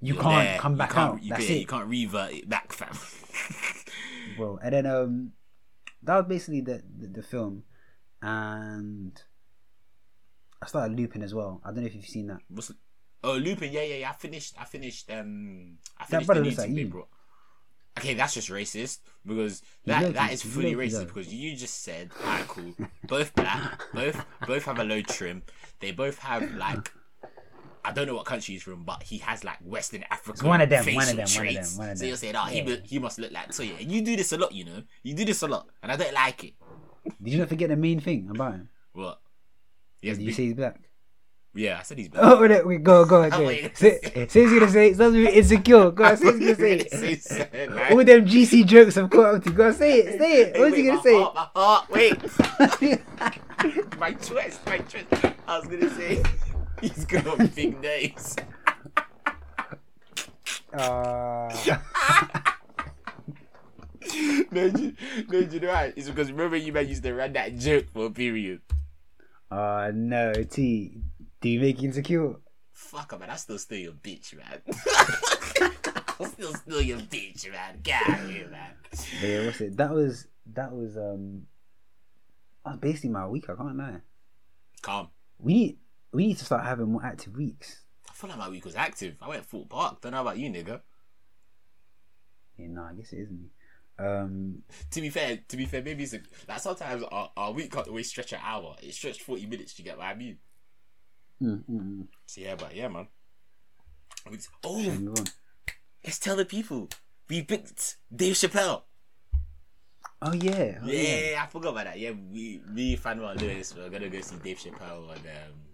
You 0.03 0.13
you're 0.15 0.23
can't 0.23 0.47
there. 0.47 0.57
come 0.59 0.75
back 0.75 0.91
can't- 0.91 1.13
out. 1.15 1.23
You, 1.23 1.29
That's 1.29 1.45
can't, 1.45 1.57
it. 1.57 1.59
you 1.61 1.65
can't 1.65 1.87
revert 1.87 2.31
it 2.33 2.49
back, 2.49 2.73
fam. 2.73 2.97
bro. 4.37 4.59
And 4.61 4.73
then 4.73 4.85
um, 4.85 5.31
that 6.03 6.15
was 6.17 6.25
basically 6.27 6.61
the, 6.61 6.81
the 6.99 7.07
the 7.07 7.23
film, 7.23 7.63
and 8.21 9.21
I 10.61 10.65
started 10.67 10.97
Lupin 10.97 11.21
as 11.23 11.33
well. 11.33 11.61
I 11.63 11.67
don't 11.69 11.81
know 11.81 11.85
if 11.85 11.95
you've 11.95 12.05
seen 12.05 12.27
that. 12.27 12.39
What's 12.49 12.69
it? 12.69 12.77
Oh, 13.23 13.33
Lupin. 13.37 13.71
Yeah, 13.71 13.83
yeah, 13.83 13.95
yeah. 13.95 14.09
I 14.09 14.13
finished. 14.13 14.55
I 14.59 14.65
finished. 14.65 15.09
Um, 15.11 15.77
I 15.97 16.03
That 16.03 16.09
finished 16.09 16.25
brother 16.27 16.41
the 16.41 16.45
looks 16.47 16.57
like 16.57 16.73
thing 16.73 16.89
brought. 16.89 17.07
Okay, 17.97 18.15
that's 18.15 18.33
just 18.33 18.49
racist 18.49 18.99
because 19.25 19.61
that 19.85 20.15
that 20.15 20.33
is 20.33 20.41
fully 20.41 20.73
racist 20.73 21.05
because 21.07 21.31
you 21.31 21.55
just 21.55 21.83
said, 21.83 22.09
alright, 22.21 22.47
cool. 22.47 22.73
Both 23.07 23.35
black, 23.35 23.83
both 23.93 24.25
both 24.47 24.65
have 24.65 24.79
a 24.79 24.83
low 24.83 25.01
trim. 25.01 25.43
They 25.79 25.91
both 25.91 26.17
have 26.19 26.55
like. 26.55 26.91
I 27.85 27.91
don't 27.91 28.07
know 28.07 28.15
what 28.15 28.25
country 28.25 28.53
he's 28.53 28.63
from, 28.63 28.83
but 28.83 29.03
he 29.03 29.17
has 29.19 29.43
like 29.43 29.57
Western 29.61 30.03
African 30.09 30.47
one 30.47 30.61
of 30.61 30.69
them, 30.69 30.85
one 30.95 31.09
of 31.09 31.15
them, 31.15 31.27
one 31.35 31.47
of 31.47 31.53
them, 31.55 31.77
one 31.77 31.89
of 31.89 31.97
so 31.97 32.05
you're 32.05 32.15
saying, 32.15 32.35
oh, 32.35 32.45
he, 32.45 32.57
Yeah. 32.59 32.63
mu- 32.65 32.77
he 32.85 32.99
must 32.99 33.19
look 33.19 33.31
like 33.31 33.49
Toya. 33.49 33.79
And 33.81 33.91
you 33.91 34.01
do 34.01 34.15
this 34.15 34.31
a 34.31 34.37
lot, 34.37 34.53
you 34.53 34.63
know. 34.65 34.83
You 35.03 35.13
do 35.13 35.25
this 35.25 35.41
a 35.41 35.47
lot, 35.47 35.67
and 35.81 35.91
I 35.91 35.95
don't 35.97 36.13
like 36.13 36.43
it. 36.45 36.53
Did 37.21 37.33
you 37.33 37.39
not 37.39 37.49
forget 37.49 37.69
the 37.69 37.75
main 37.75 37.99
thing 37.99 38.29
about 38.29 38.53
him? 38.53 38.69
What? 38.93 39.19
Yes, 40.01 40.17
Did 40.17 40.25
you 40.27 40.33
say 40.33 40.43
he's 40.45 40.53
black? 40.53 40.79
yeah, 41.55 41.77
I 41.79 41.83
said 41.83 41.97
he's 41.99 42.09
black. 42.09 42.23
Oh, 42.25 42.41
wait, 42.41 42.65
wait, 42.65 42.83
go, 42.83 43.05
go, 43.05 43.29
go. 43.29 43.45
wait. 43.45 43.77
Say, 43.77 43.99
say 44.27 44.41
he's 44.41 44.53
gonna 44.59 44.71
say 44.71 44.91
really 44.93 45.33
insecure. 45.35 45.91
Go 45.91 46.03
on, 46.05 46.17
say 46.17 46.37
he's 46.39 46.57
gonna 46.57 46.89
say 46.89 47.15
Say 47.19 47.67
like- 47.67 47.91
All 47.91 48.03
them 48.03 48.25
GC 48.25 48.65
jokes 48.65 48.97
I've 48.97 49.09
caught 49.09 49.35
up 49.35 49.43
to. 49.43 49.51
Go 49.51 49.67
on, 49.67 49.73
say 49.73 49.99
it, 49.99 50.19
say 50.19 50.41
it. 50.41 50.55
Hey, 50.55 50.61
What's 50.61 50.75
he 50.77 50.83
gonna 50.83 50.97
my 50.97 51.03
say? 51.03 51.21
Heart, 51.21 51.35
my 51.35 51.47
heart, 51.55 51.89
wait. 51.91 52.19
my 53.99 54.11
twist, 54.13 54.65
my 54.65 54.77
twist. 54.79 55.05
I 55.47 55.59
was 55.59 55.67
gonna 55.67 55.89
say 55.95 56.23
he's 56.83 57.05
got 57.05 57.55
big 57.55 57.81
nose. 57.81 58.35
Uh, 60.73 61.49
no, 64.51 64.65
you, 64.65 64.95
no, 65.29 65.39
you 65.39 65.59
know 65.59 65.67
why? 65.69 65.93
It's 65.95 66.09
because 66.09 66.31
remember 66.31 66.57
you 66.57 66.73
man 66.73 66.87
used 66.87 67.03
to 67.03 67.13
run 67.13 67.33
that 67.33 67.57
joke 67.57 67.85
for 67.93 68.07
a 68.07 68.09
period. 68.11 68.61
uh, 69.51 69.91
no, 69.93 70.33
T. 70.33 70.97
Do 71.41 71.49
you 71.49 71.59
make 71.59 71.81
you 71.81 71.89
insecure? 71.89 72.35
Fuck 72.71 73.13
up, 73.13 73.19
man, 73.19 73.29
I 73.29 73.35
still 73.35 73.57
steal 73.59 73.79
your 73.79 73.93
bitch, 73.93 74.35
man. 74.35 74.61
I'm 76.19 76.29
still 76.31 76.53
steal 76.53 76.81
your 76.81 76.99
bitch, 76.99 77.51
man. 77.51 77.79
Get 77.83 78.01
out 78.09 78.19
of 78.21 78.29
here, 78.29 78.47
man. 78.49 78.71
Yeah, 79.21 79.45
what's 79.45 79.61
it? 79.61 79.77
That 79.77 79.91
was 79.91 80.27
that 80.53 80.71
was 80.71 80.97
um, 80.97 81.43
that 82.65 82.71
was 82.71 82.79
basically 82.79 83.11
my 83.11 83.27
week. 83.27 83.49
I 83.49 83.55
can't 83.55 83.77
lie. 83.77 84.01
Calm. 84.81 85.09
We 85.39 85.53
need 85.53 85.77
we 86.13 86.27
need 86.27 86.37
to 86.37 86.45
start 86.45 86.63
having 86.63 86.91
more 86.91 87.03
active 87.03 87.35
weeks. 87.35 87.81
I 88.09 88.13
feel 88.13 88.29
like 88.29 88.39
my 88.39 88.49
week 88.49 88.65
was 88.65 88.75
active. 88.75 89.15
I 89.21 89.27
went 89.27 89.45
Thorpe 89.45 89.69
Park. 89.69 90.01
Don't 90.01 90.11
know 90.11 90.21
about 90.21 90.37
you, 90.37 90.49
nigga. 90.49 90.81
Yeah, 92.57 92.67
no, 92.69 92.83
I 92.83 92.93
guess 92.93 93.11
it 93.11 93.17
is 93.17 93.29
me. 93.31 93.49
Um, 93.97 94.63
To 94.91 95.01
be 95.01 95.09
fair, 95.09 95.39
to 95.47 95.57
be 95.57 95.65
fair, 95.65 95.81
maybe 95.81 96.03
it's 96.03 96.13
a, 96.13 96.21
like 96.47 96.59
sometimes 96.59 97.03
our, 97.03 97.31
our 97.35 97.51
week 97.51 97.71
can't 97.71 97.87
always 97.87 98.09
stretch 98.09 98.31
an 98.33 98.39
hour. 98.43 98.75
It 98.81 98.93
stretched 98.93 99.21
forty 99.21 99.45
minutes. 99.45 99.77
You 99.77 99.85
get 99.85 99.97
what 99.97 100.07
I 100.07 100.13
mean? 100.13 100.37
mm, 101.41 101.63
mm, 101.69 101.81
mm. 101.81 102.07
So 102.25 102.41
yeah, 102.41 102.55
but 102.55 102.75
yeah, 102.75 102.87
man. 102.87 103.07
Oh, 104.63 105.13
let's 106.03 106.19
tell 106.19 106.35
the 106.35 106.45
people 106.45 106.89
we 107.27 107.41
picked 107.41 107.97
Dave 108.15 108.35
Chappelle. 108.35 108.83
Oh 110.21 110.31
yeah, 110.31 110.79
oh, 110.81 110.87
yeah, 110.87 111.43
I 111.43 111.47
forgot 111.47 111.71
about 111.71 111.85
that. 111.85 111.99
Yeah, 111.99 112.11
we 112.11 112.61
we 112.73 112.73
me 112.73 112.97
Fanwa 112.97 113.39
Lewis 113.39 113.75
we're 113.75 113.89
gonna 113.89 114.09
go 114.09 114.21
see 114.21 114.37
Dave 114.37 114.57
Chappelle 114.57 115.09
on 115.09 115.17
um. 115.17 115.72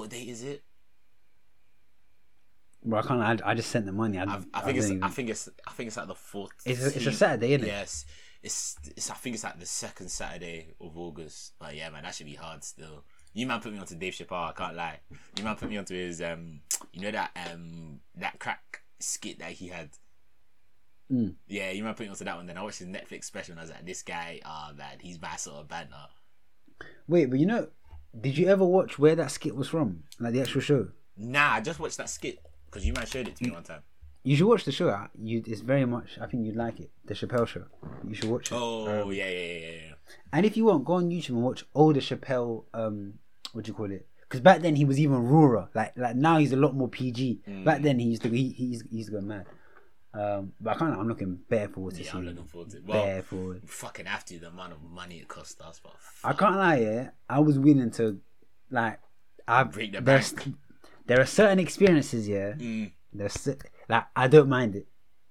What 0.00 0.08
date 0.08 0.28
is 0.28 0.42
it? 0.42 0.64
Bro, 2.82 3.00
I 3.00 3.02
can't. 3.02 3.42
I, 3.42 3.50
I 3.50 3.54
just 3.54 3.68
sent 3.68 3.84
the 3.84 3.92
money. 3.92 4.16
I, 4.18 4.22
I, 4.24 4.40
I 4.54 4.60
think 4.62 4.78
it's 4.78 4.86
even- 4.86 5.02
I 5.04 5.08
think 5.08 5.28
it's 5.28 5.46
I 5.68 5.72
think 5.72 5.88
it's 5.88 5.98
like 5.98 6.06
the 6.08 6.14
fourth. 6.14 6.52
It's 6.64 6.82
a- 6.82 6.96
it's 6.96 7.06
a 7.06 7.12
Saturday, 7.12 7.58
innit? 7.58 7.66
Yes, 7.66 8.06
it's 8.42 8.78
it's 8.96 9.10
I 9.10 9.14
think 9.16 9.34
it's 9.34 9.44
like 9.44 9.60
the 9.60 9.66
second 9.66 10.08
Saturday 10.10 10.68
of 10.80 10.96
August. 10.96 11.52
But 11.58 11.76
yeah, 11.76 11.90
man, 11.90 12.04
that 12.04 12.14
should 12.14 12.24
be 12.24 12.34
hard 12.34 12.64
still. 12.64 13.04
You 13.34 13.46
man 13.46 13.60
put 13.60 13.74
me 13.74 13.78
onto 13.78 13.94
Dave 13.94 14.14
Chappelle. 14.14 14.48
I 14.48 14.52
can't 14.52 14.74
lie. 14.74 15.00
You 15.36 15.44
man 15.44 15.56
put 15.56 15.68
me 15.68 15.76
onto 15.76 15.94
his 15.94 16.22
um, 16.22 16.60
you 16.94 17.02
know 17.02 17.10
that 17.10 17.36
um 17.52 18.00
that 18.16 18.38
crack 18.38 18.80
skit 19.00 19.38
that 19.40 19.52
he 19.52 19.68
had. 19.68 19.90
Mm. 21.12 21.34
Yeah, 21.46 21.72
you 21.72 21.84
man 21.84 21.92
put 21.92 22.04
me 22.06 22.08
onto 22.08 22.24
that 22.24 22.36
one. 22.38 22.46
Then 22.46 22.56
I 22.56 22.62
watched 22.62 22.78
his 22.78 22.88
Netflix 22.88 23.24
special. 23.24 23.52
and 23.52 23.60
I 23.60 23.64
was 23.64 23.70
like, 23.70 23.84
this 23.84 24.00
guy, 24.02 24.40
ah 24.46 24.72
man, 24.74 24.96
he's 25.00 25.20
my 25.20 25.36
sort 25.36 25.58
of 25.58 25.68
banter. 25.68 26.06
Wait, 27.06 27.26
but 27.28 27.38
you 27.38 27.44
know, 27.44 27.68
did 28.18 28.36
you 28.38 28.48
ever 28.48 28.64
watch 28.64 28.98
where 28.98 29.14
that 29.16 29.30
skit 29.30 29.54
was 29.54 29.68
from? 29.68 30.04
Like 30.18 30.32
the 30.32 30.40
actual 30.42 30.60
show? 30.60 30.88
Nah, 31.16 31.52
I 31.54 31.60
just 31.60 31.78
watched 31.78 31.98
that 31.98 32.08
skit 32.10 32.38
because 32.66 32.86
you 32.86 32.92
man 32.92 33.06
showed 33.06 33.28
it 33.28 33.36
to 33.36 33.44
me 33.44 33.50
one 33.50 33.62
time. 33.62 33.82
You 34.22 34.36
should 34.36 34.46
watch 34.46 34.64
the 34.64 34.72
show. 34.72 34.88
uh, 34.90 35.06
You, 35.18 35.42
it's 35.46 35.60
very 35.62 35.86
much. 35.86 36.18
I 36.20 36.26
think 36.26 36.44
you'd 36.44 36.56
like 36.56 36.78
it. 36.80 36.90
The 37.06 37.14
Chappelle 37.14 37.46
Show. 37.46 37.64
You 38.06 38.14
should 38.14 38.28
watch 38.30 38.52
it. 38.52 38.54
Oh 38.54 39.02
Um, 39.04 39.12
yeah, 39.12 39.28
yeah, 39.28 39.38
yeah, 39.38 39.58
yeah, 39.58 39.70
yeah. 39.86 39.92
and 40.32 40.44
if 40.44 40.56
you 40.56 40.66
want, 40.66 40.84
go 40.84 40.94
on 40.94 41.08
YouTube 41.10 41.30
and 41.30 41.42
watch 41.42 41.64
older 41.74 42.00
Chappelle. 42.00 42.64
Um, 42.74 43.14
what 43.52 43.64
do 43.64 43.68
you 43.70 43.74
call 43.74 43.90
it? 43.90 44.06
Because 44.22 44.40
back 44.40 44.60
then 44.60 44.76
he 44.76 44.84
was 44.84 45.00
even 45.00 45.26
rawer. 45.26 45.68
Like 45.74 45.96
like 45.96 46.16
now 46.16 46.38
he's 46.38 46.52
a 46.52 46.56
lot 46.56 46.74
more 46.76 46.88
PG. 46.88 47.40
Mm. 47.48 47.64
Back 47.64 47.82
then 47.82 47.98
he 47.98 48.06
used 48.08 48.22
to 48.22 48.28
he 48.28 48.50
he's 48.50 48.84
he's 48.90 49.08
going 49.08 49.26
mad. 49.26 49.46
Um, 50.12 50.52
but 50.60 50.74
I 50.76 50.78
can't. 50.78 50.98
I'm 50.98 51.06
looking 51.08 51.38
bare 51.48 51.68
forward 51.68 51.94
to 51.94 52.02
Yeah. 52.02 52.10
I'm 52.14 52.24
looking 52.26 52.44
forward 52.44 52.70
to 52.70 52.78
it. 52.78 52.84
Well, 52.84 53.04
bare 53.04 53.22
forward. 53.22 53.62
fucking 53.68 54.06
after 54.08 54.38
the 54.38 54.48
amount 54.48 54.72
of 54.72 54.82
money 54.82 55.18
it 55.18 55.28
cost 55.28 55.60
us, 55.60 55.80
but 55.82 55.92
I 56.24 56.32
can't 56.32 56.56
lie. 56.56 56.76
Yeah, 56.78 57.10
I 57.28 57.38
was 57.40 57.58
willing 57.58 57.90
to, 57.92 58.18
like, 58.70 58.98
I 59.46 59.62
Break 59.64 59.92
the 59.92 60.00
there's 60.00 60.32
bank. 60.32 60.56
there 61.06 61.20
are 61.20 61.26
certain 61.26 61.58
experiences. 61.60 62.26
Yeah, 62.28 62.52
Mm, 62.54 62.90
there's 63.12 63.48
like 63.88 64.04
I 64.16 64.26
don't 64.28 64.48
mind 64.48 64.74
it. 64.76 64.86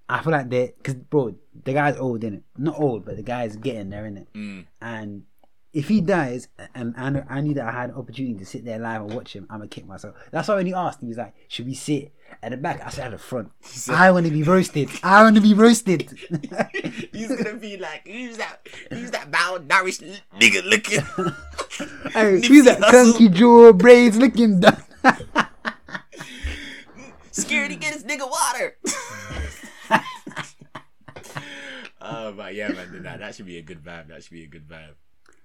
I 0.08 0.24
feel 0.24 0.32
like 0.32 0.50
they, 0.50 0.74
cause 0.84 0.96
bro, 0.96 1.36
the 1.66 1.74
guy's 1.74 1.98
old, 1.98 2.22
innit? 2.22 2.42
Not 2.58 2.80
old, 2.80 3.06
but 3.06 3.16
the 3.18 3.22
guy's 3.24 3.56
getting 3.58 3.90
there, 3.92 4.06
innit? 4.06 4.26
mm. 4.34 4.66
And 4.82 5.24
if 5.72 5.88
he 5.88 6.02
dies, 6.02 6.48
and 6.74 6.96
I, 6.98 7.10
know, 7.10 7.24
I 7.30 7.42
knew 7.42 7.54
that 7.54 7.68
I 7.68 7.72
had 7.72 7.90
an 7.92 7.96
opportunity 7.96 8.36
to 8.40 8.46
sit 8.46 8.66
there 8.66 8.80
live 8.80 9.02
and 9.02 9.14
watch 9.14 9.36
him, 9.36 9.46
I'm 9.50 9.60
gonna 9.60 9.70
kick 9.70 9.86
myself. 9.86 10.16
That's 10.32 10.48
why 10.48 10.56
when 10.56 10.66
he 10.66 10.74
asked, 10.74 11.02
he 11.02 11.08
was 11.08 11.18
like, 11.18 11.36
"Should 11.48 11.68
we 11.68 11.76
sit 11.76 12.12
at 12.42 12.52
the 12.52 12.58
back?" 12.58 12.82
I 12.84 12.90
said, 12.90 13.06
"At 13.06 13.12
the 13.12 13.18
front." 13.20 13.52
said- 13.62 13.94
I 13.96 14.12
want 14.12 14.26
to 14.26 14.32
be 14.32 14.42
roasted. 14.42 14.90
I 15.04 15.22
want 15.24 15.36
to 15.36 15.42
be 15.42 15.54
roasted. 15.54 16.10
He's 17.14 17.36
gonna 17.36 17.58
be 17.58 17.78
like, 17.78 18.08
who's 18.08 18.38
that? 18.38 18.68
Who's 18.90 19.12
that 19.12 19.30
malnourished 19.32 20.20
nigga 20.40 20.64
looking? 20.64 21.02
hey, 22.14 22.42
who's 22.48 22.66
that 22.66 22.82
chunky 22.90 23.30
jaw 23.30 23.72
braids 23.72 24.18
looking 24.18 24.60
done? 24.60 24.84
Security, 27.32 27.76
get 27.76 27.94
his 27.94 28.04
nigga 28.04 28.30
water. 28.30 28.78
Oh, 32.02 32.32
but 32.32 32.56
yeah, 32.56 32.70
man, 32.70 33.04
that, 33.04 33.20
that 33.20 33.36
should 33.36 33.46
be 33.46 33.58
a 33.58 33.62
good 33.62 33.84
vibe. 33.84 34.08
That 34.08 34.24
should 34.24 34.32
be 34.34 34.44
a 34.44 34.48
good 34.48 34.68
vibe. 34.68 34.96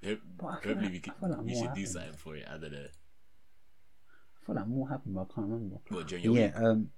Ho- 0.04 0.16
But 0.38 0.46
I 0.46 0.60
feel 0.60 0.74
Hopefully, 0.74 0.74
like- 0.82 0.92
we, 0.92 1.00
could, 1.00 1.12
I 1.22 1.26
like 1.26 1.40
we 1.42 1.52
more 1.52 1.62
should 1.64 1.74
do 1.74 1.86
something 1.86 2.12
for 2.14 2.36
it. 2.36 2.44
I 2.48 2.58
don't 2.58 2.72
know. 2.72 2.86
I 2.86 4.46
feel 4.46 4.54
like 4.56 4.66
more 4.68 4.88
happened, 4.88 5.14
but 5.14 5.22
I 5.22 5.34
can't 5.34 5.46
remember. 5.48 5.76
What, 5.88 6.06
during 6.06 6.24
your 6.24 6.36
yeah, 6.36 6.46
week? 6.46 6.56
um, 6.56 6.90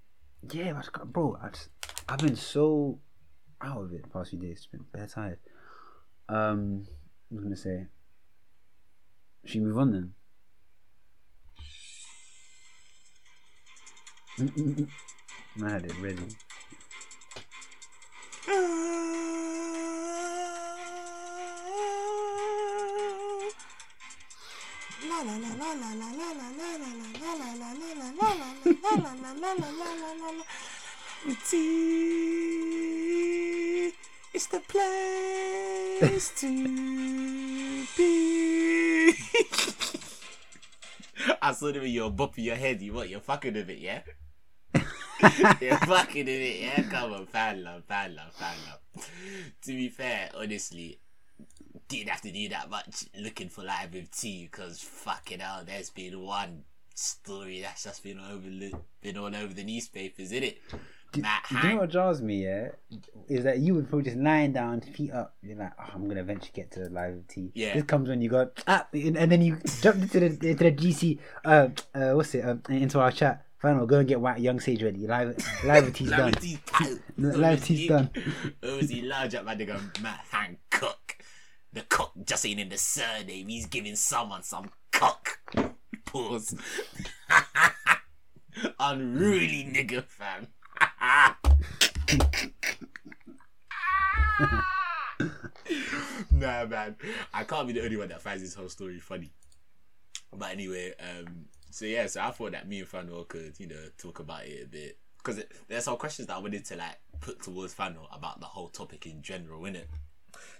yeah, 0.52 0.72
but 0.72 0.78
I 0.78 0.82
just- 0.82 1.12
bro, 1.12 1.38
I 1.42 1.48
just, 1.50 1.68
I've 2.09 2.18
been 2.18 2.36
so 2.36 2.98
out 3.61 3.82
of 3.82 3.92
it 3.92 4.02
the 4.02 4.09
past 4.09 4.30
few 4.30 4.38
days. 4.38 4.59
It's 4.59 4.66
been 4.66 4.84
bare 4.92 5.07
tired. 5.07 5.38
Um, 6.28 6.86
I 7.30 7.34
was 7.34 7.44
gonna 7.44 7.57
say, 7.57 7.86
should 9.44 9.61
we 9.62 9.66
move 9.68 9.78
on 9.78 9.92
then? 9.92 10.12
I 15.64 15.70
had 15.70 15.86
it 15.86 15.98
ready. 16.00 16.26
Is 25.16 25.24
the 34.48 34.60
place 34.68 36.28
to 36.36 36.50
be. 37.96 39.14
I 41.40 41.52
saw 41.52 41.72
them 41.72 41.84
in 41.84 41.92
your 41.92 42.10
bop 42.10 42.36
in 42.36 42.44
your 42.44 42.56
head. 42.56 42.82
You 42.82 42.92
what? 42.92 43.08
You're 43.08 43.20
fucking 43.20 43.54
with 43.54 43.70
it, 43.70 43.78
yeah? 43.78 44.02
You're 45.62 45.78
fucking 45.78 46.26
with 46.26 46.28
it, 46.28 46.60
yeah? 46.60 46.82
Come 46.90 47.14
on, 47.14 47.26
fan 47.26 47.64
love, 47.64 47.84
fan 47.84 48.14
love, 48.14 48.34
fan 48.34 48.56
love. 48.68 48.80
to 49.62 49.68
be 49.68 49.88
fair, 49.88 50.28
honestly, 50.34 50.98
didn't 51.89 52.11
have 52.11 52.22
to 52.22 52.32
do 52.32 52.49
that 52.49 52.70
much 52.70 53.05
looking 53.18 53.49
for 53.49 53.62
live 53.62 53.95
with 53.95 54.11
T 54.11 54.49
because 54.51 54.80
fucking 54.80 55.41
hell, 55.41 55.62
there's 55.66 55.91
been 55.91 56.20
one 56.20 56.64
story 56.95 57.61
that's 57.61 57.84
just 57.84 58.03
been 58.03 58.18
over 58.18 58.49
been 59.03 59.16
all 59.16 59.34
over 59.34 59.53
the 59.55 59.64
newspapers, 59.64 60.32
isn't 60.32 60.45
it? 60.45 60.59
Matt 61.16 61.45
Do 61.49 61.57
you 61.57 61.74
know 61.74 61.76
what 61.78 61.91
jars 61.91 62.20
me? 62.20 62.45
Yeah, 62.45 62.68
is 63.28 63.45
that 63.45 63.59
you 63.59 63.74
would 63.74 63.89
probably 63.89 64.05
just 64.05 64.18
lying 64.18 64.53
down, 64.53 64.80
feet 64.80 65.12
up. 65.12 65.34
You're 65.43 65.57
like, 65.57 65.72
oh, 65.78 65.91
I'm 65.95 66.09
gonna 66.09 66.20
eventually 66.20 66.53
get 66.53 66.70
to 66.72 66.80
the 66.80 66.91
live 66.91 67.22
tea. 67.28 67.53
Yeah. 67.55 67.74
This 67.74 67.84
comes 67.84 68.09
when 68.09 68.20
you 68.20 68.28
go 68.28 68.51
ah, 68.66 68.87
and 68.93 69.16
and 69.16 69.32
then 69.32 69.41
you 69.41 69.59
jump 69.80 70.03
into 70.03 70.20
the 70.20 70.26
into 70.26 70.64
the 70.64 70.72
GC. 70.72 71.18
Uh, 71.45 71.68
uh, 71.95 72.12
what's 72.12 72.34
it? 72.34 72.43
Um, 72.43 72.62
into 72.68 73.01
our 73.01 73.12
chat. 73.12 73.45
Final, 73.59 73.87
go 73.87 74.01
and 74.01 74.09
get 74.09 74.20
white 74.20 74.39
young 74.39 74.61
sage 74.61 74.82
ready. 74.82 75.07
Live, 75.07 75.34
live 75.64 75.93
tea's 75.95 76.11
done. 76.11 76.32
Live 76.32 76.41
tea's 76.43 76.59
done. 76.68 77.01
Live 77.16 77.64
tea's 77.64 77.89
done. 77.89 78.11
Obviously, 78.62 79.03
large 79.03 79.34
up 79.34 79.47
my 79.47 79.57
nigga 79.57 80.03
Matt 80.03 80.20
Hancock. 80.30 81.05
The 81.77 81.83
cock 81.83 82.12
just 82.24 82.47
ain't 82.47 82.59
in 82.59 82.70
the 82.70 82.79
surname. 82.79 83.49
He's 83.49 83.66
giving 83.66 83.97
someone 83.97 84.43
some 84.43 84.70
cock. 84.93 85.39
Pause. 86.07 86.55
Unruly 88.81 89.70
nigga, 89.70 90.03
fam. 90.03 90.47
nah, 96.31 96.64
man. 96.64 96.97
I 97.35 97.45
can't 97.45 97.66
be 97.66 97.74
the 97.74 97.85
only 97.85 97.99
one 97.99 98.09
that 98.09 98.22
finds 98.22 98.43
this 98.43 98.55
whole 98.55 98.70
story 98.70 98.99
funny. 98.99 99.35
But 100.33 100.53
anyway, 100.53 100.95
um, 100.99 101.45
so 101.70 101.85
yeah, 101.85 102.07
so 102.07 102.22
I 102.22 102.31
thought 102.31 102.53
that 102.53 102.66
me 102.66 102.79
and 102.79 102.89
Fano 102.89 103.24
could, 103.24 103.53
you 103.59 103.66
know, 103.66 103.83
talk 103.99 104.20
about 104.20 104.47
it 104.47 104.64
a 104.64 104.66
bit. 104.66 104.97
Because 105.18 105.45
there's 105.68 105.85
some 105.85 105.99
questions 105.99 106.29
that 106.29 106.37
I 106.37 106.39
wanted 106.39 106.64
to 106.64 106.77
like 106.77 106.99
put 107.20 107.43
towards 107.43 107.74
Fano 107.74 108.09
about 108.11 108.41
the 108.41 108.47
whole 108.47 108.68
topic 108.68 109.05
in 109.05 109.20
general, 109.20 109.61
innit? 109.61 109.85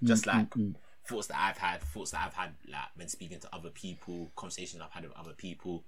Just 0.05 0.27
mm, 0.27 0.31
mm, 0.31 0.37
like 0.37 0.51
mm. 0.51 0.75
Thoughts 1.07 1.29
that 1.29 1.39
I've 1.39 1.59
had, 1.59 1.81
thoughts 1.81 2.11
that 2.13 2.23
I've 2.25 2.35
had 2.35 2.51
like 2.69 2.91
when 2.97 3.09
speaking 3.09 3.41
to 3.41 3.55
other 3.55 3.71
people, 3.71 4.31
conversations 4.37 4.83
I've 4.83 4.93
had 4.93 5.05
with 5.05 5.17
other 5.17 5.33
people. 5.33 5.85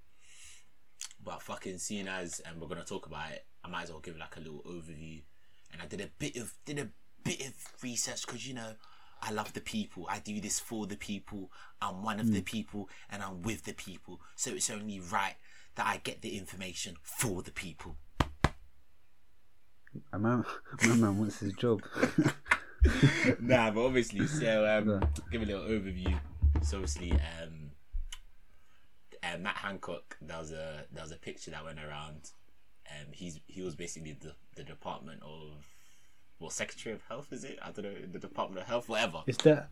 But 1.22 1.42
fucking 1.42 1.78
seeing 1.78 2.08
as 2.08 2.40
and 2.40 2.60
we're 2.60 2.68
gonna 2.68 2.84
talk 2.84 3.06
about 3.06 3.32
it, 3.32 3.44
I 3.64 3.68
might 3.68 3.84
as 3.84 3.90
well 3.90 4.00
give 4.00 4.16
like 4.16 4.36
a 4.36 4.40
little 4.40 4.62
overview. 4.62 5.22
And 5.72 5.82
I 5.82 5.86
did 5.86 6.00
a 6.00 6.08
bit 6.18 6.36
of 6.36 6.54
did 6.64 6.78
a 6.78 6.88
bit 7.24 7.40
of 7.40 7.54
research 7.82 8.26
because 8.26 8.46
you 8.46 8.54
know 8.54 8.72
I 9.22 9.32
love 9.32 9.52
the 9.52 9.60
people. 9.60 10.06
I 10.08 10.20
do 10.20 10.40
this 10.40 10.60
for 10.60 10.86
the 10.86 10.96
people. 10.96 11.50
I'm 11.82 12.02
one 12.02 12.20
of 12.20 12.32
the 12.32 12.40
mm. 12.40 12.44
people 12.44 12.88
and 13.10 13.22
I'm 13.22 13.42
with 13.42 13.64
the 13.64 13.72
people. 13.72 14.20
So 14.36 14.52
it's 14.52 14.70
only 14.70 15.00
right 15.00 15.34
that 15.74 15.86
I 15.86 16.00
get 16.02 16.22
the 16.22 16.36
information 16.36 16.96
for 17.02 17.42
the 17.42 17.50
people. 17.50 17.96
A 20.12 20.18
man, 20.18 20.44
my 20.86 20.94
man 20.94 21.18
wants 21.18 21.40
his 21.40 21.52
job. 21.54 21.82
nah, 23.40 23.70
but 23.70 23.84
obviously, 23.84 24.26
so 24.26 24.66
um, 24.66 25.08
give 25.30 25.42
a 25.42 25.46
little 25.46 25.62
overview. 25.62 26.18
So 26.62 26.76
obviously, 26.76 27.12
um, 27.12 27.70
uh, 29.22 29.38
Matt 29.38 29.56
Hancock. 29.56 30.16
There 30.20 30.38
was 30.38 30.52
a 30.52 30.84
there 30.92 31.02
was 31.02 31.12
a 31.12 31.16
picture 31.16 31.50
that 31.50 31.64
went 31.64 31.78
around. 31.78 32.30
Um, 32.90 33.06
he's 33.12 33.40
he 33.46 33.62
was 33.62 33.74
basically 33.74 34.12
the 34.20 34.32
the 34.56 34.64
Department 34.64 35.22
of 35.22 35.66
well 36.40 36.50
Secretary 36.50 36.94
of 36.94 37.02
Health 37.08 37.32
is 37.32 37.44
it? 37.44 37.58
I 37.62 37.70
don't 37.70 37.84
know 37.84 37.94
the 38.12 38.18
Department 38.18 38.62
of 38.62 38.68
Health, 38.68 38.88
whatever. 38.88 39.22
Is 39.26 39.36
that? 39.38 39.68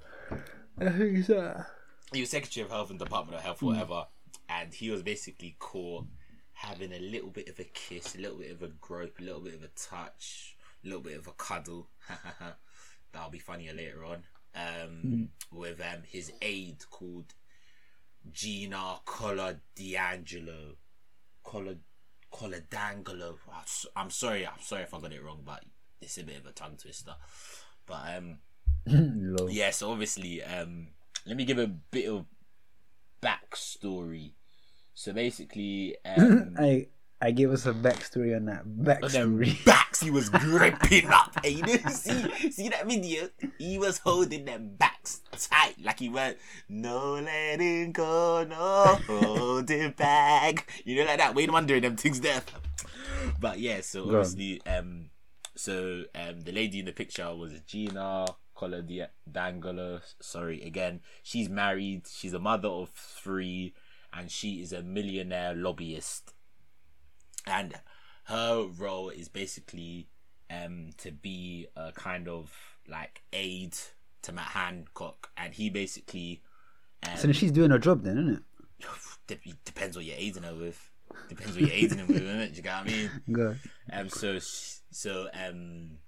I 0.79 0.91
think 0.91 1.19
it's 1.19 1.29
that. 1.29 1.67
He 2.13 2.21
was 2.21 2.31
Secretary 2.31 2.65
of 2.65 2.71
Health 2.71 2.91
and 2.91 2.99
Department 2.99 3.39
of 3.39 3.45
Health, 3.45 3.63
whatever, 3.63 4.07
and 4.49 4.73
he 4.73 4.91
was 4.91 5.03
basically 5.03 5.57
caught 5.59 6.07
having 6.53 6.93
a 6.93 6.99
little 6.99 7.31
bit 7.31 7.49
of 7.49 7.59
a 7.59 7.65
kiss, 7.65 8.15
a 8.15 8.19
little 8.19 8.39
bit 8.39 8.51
of 8.51 8.63
a 8.63 8.69
grope, 8.69 9.19
a 9.19 9.23
little 9.23 9.41
bit 9.41 9.55
of 9.55 9.63
a 9.63 9.69
touch, 9.77 10.57
a 10.85 10.87
little 10.87 11.03
bit 11.03 11.17
of 11.17 11.27
a 11.27 11.33
cuddle. 11.33 11.89
That'll 13.13 13.31
be 13.31 13.39
funnier 13.39 13.73
later 13.73 14.05
on. 14.05 14.25
Um, 14.55 15.29
with 15.53 15.81
um, 15.81 16.03
his 16.07 16.33
aide 16.43 16.85
called 16.91 17.35
Gina 18.33 19.01
Coladiangelo. 19.07 20.77
Colad 21.45 21.79
Coladangelo. 22.33 23.37
I'm 23.53 23.61
s- 23.63 23.87
I'm 23.95 24.11
sorry, 24.11 24.47
I'm 24.47 24.61
sorry 24.61 24.83
if 24.83 24.93
I 24.95 25.01
got 25.01 25.13
it 25.13 25.23
wrong, 25.23 25.43
but 25.45 25.65
it's 26.01 26.19
a 26.19 26.25
bit 26.25 26.39
of 26.39 26.47
a 26.47 26.53
tongue 26.53 26.77
twister. 26.77 27.15
But 27.87 28.17
um, 28.17 28.39
yeah, 29.51 29.71
so 29.71 29.91
obviously, 29.93 30.43
um, 30.43 30.89
let 31.27 31.37
me 31.37 31.45
give 31.45 31.59
a 31.59 31.67
bit 31.67 32.09
of 32.09 32.25
backstory. 33.23 34.33
So 34.95 35.13
basically, 35.13 35.97
um, 36.05 36.55
I 36.59 36.87
I 37.21 37.31
give 37.31 37.51
us 37.51 37.65
a 37.65 37.73
backstory 37.73 38.37
on 38.37 38.45
that 38.47 38.61
on 38.63 38.85
backstory. 38.85 39.65
backs 39.65 40.01
he 40.01 40.11
was 40.11 40.29
gripping 40.29 41.07
up. 41.09 41.35
And 41.43 41.55
you 41.55 41.63
know, 41.63 41.91
see, 41.91 42.51
see 42.51 42.69
that 42.69 42.87
video? 42.87 43.31
He 43.59 43.79
was 43.79 43.99
holding 43.99 44.45
them 44.45 44.73
backs 44.77 45.23
tight, 45.33 45.77
like 45.83 45.99
he 45.99 46.11
went, 46.11 46.37
"No 46.69 47.15
letting 47.15 47.93
go, 47.93 48.45
no 48.49 48.99
holding 49.07 49.93
back." 49.93 50.71
You 50.85 50.97
know, 50.97 51.05
like 51.07 51.19
that. 51.19 51.35
Wayne 51.35 51.53
Wonder 51.53 51.75
and 51.77 51.85
them 51.85 51.97
things 51.97 52.21
there. 52.21 52.43
But 53.41 53.59
yeah, 53.59 53.81
so 53.81 54.05
Go 54.05 54.11
on. 54.11 54.17
obviously, 54.17 54.61
um, 54.67 55.11
so 55.55 56.05
um, 56.15 56.41
the 56.43 56.53
lady 56.53 56.81
in 56.81 56.85
the 56.85 56.93
picture 56.93 57.35
was 57.35 57.53
Gina 57.67 58.27
Coladangolo. 58.55 60.03
Sorry, 60.21 60.63
again, 60.63 61.01
she's 61.23 61.49
married. 61.49 62.03
She's 62.11 62.35
a 62.35 62.39
mother 62.39 62.69
of 62.69 62.91
three, 62.91 63.75
and 64.13 64.31
she 64.31 64.61
is 64.61 64.73
a 64.75 64.83
millionaire 64.83 65.55
lobbyist 65.55 66.35
and 67.47 67.75
her 68.25 68.67
role 68.79 69.09
is 69.09 69.29
basically 69.29 70.09
um 70.51 70.91
to 70.99 71.11
be 71.11 71.67
a 71.77 71.93
kind 71.93 72.29
of 72.29 72.53
like 72.89 73.23
aide 73.33 73.77
to 74.23 74.33
Matt 74.33 74.49
Hancock, 74.49 75.31
and 75.37 75.55
he 75.55 75.71
basically 75.71 76.43
um, 77.03 77.17
so 77.17 77.33
she's 77.33 77.53
doing 77.53 77.71
her 77.71 77.79
job 77.79 78.03
then, 78.03 78.19
isn't 78.19 78.35
it? 78.35 78.87
dep- 79.27 79.65
depends 79.65 79.97
what 79.97 80.05
you're 80.05 80.17
aiding 80.19 80.43
her 80.43 80.55
with. 80.55 80.91
Depends 81.29 81.55
what 81.55 81.63
you're 81.63 81.73
aiding 81.73 81.99
him 81.99 82.09
with, 82.09 82.23
innit? 82.23 82.51
Do 82.51 82.57
you 82.57 82.63
get 82.63 82.85
what 82.85 82.87
I 82.87 82.97
mean? 82.97 83.11
Go. 83.33 83.57
Um, 83.93 84.09
so 84.09 84.39
so 84.91 85.29
um, 85.33 85.99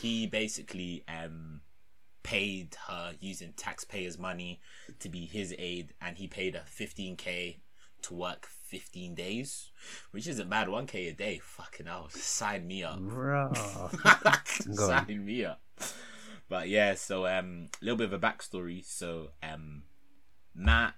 he 0.00 0.26
basically 0.26 1.04
um 1.08 1.60
paid 2.22 2.76
her 2.88 3.14
using 3.20 3.52
taxpayers' 3.56 4.18
money 4.18 4.60
to 5.00 5.08
be 5.08 5.26
his 5.26 5.54
aide, 5.58 5.92
and 6.00 6.16
he 6.16 6.28
paid 6.28 6.54
her 6.54 6.64
15k 6.78 7.56
to 8.02 8.14
work 8.14 8.46
15 8.46 9.14
days, 9.14 9.70
which 10.10 10.26
isn't 10.26 10.48
bad. 10.48 10.68
1k 10.68 11.10
a 11.10 11.12
day, 11.12 11.40
fucking 11.42 11.86
hell, 11.86 12.08
sign 12.10 12.66
me 12.66 12.82
up. 12.82 12.98
Bro. 13.00 13.52
Sign 14.44 15.24
me 15.24 15.44
up. 15.44 15.60
But 16.48 16.68
yeah, 16.68 16.94
so 16.96 17.26
um, 17.26 17.68
a 17.80 17.84
little 17.84 17.96
bit 17.96 18.12
of 18.12 18.12
a 18.12 18.18
backstory. 18.18 18.84
So 18.84 19.30
um, 19.42 19.84
Matt, 20.54 20.94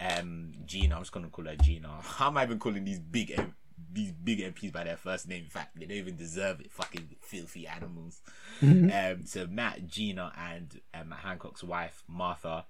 um, 0.00 0.52
Gina, 0.64 0.96
I'm 0.96 1.02
just 1.02 1.12
gonna 1.12 1.28
call 1.28 1.44
her 1.44 1.56
Gina. 1.56 1.98
How 2.02 2.28
am 2.28 2.38
I 2.38 2.44
even 2.44 2.58
calling 2.58 2.84
these 2.84 2.98
big 2.98 3.32
M- 3.36 3.54
these 3.92 4.12
big 4.12 4.40
MPs 4.40 4.72
by 4.72 4.84
their 4.84 4.96
first 4.96 5.28
name? 5.28 5.44
In 5.44 5.50
fact, 5.50 5.78
they 5.78 5.84
don't 5.84 5.98
even 5.98 6.16
deserve 6.16 6.60
it. 6.60 6.72
Fucking 6.72 7.16
filthy 7.20 7.66
animals. 7.66 8.22
um, 8.62 9.26
so 9.26 9.46
Matt, 9.46 9.86
Gina, 9.86 10.32
and 10.38 10.80
um, 10.94 11.10
Hancock's 11.10 11.62
wife 11.62 12.02
Martha, 12.08 12.64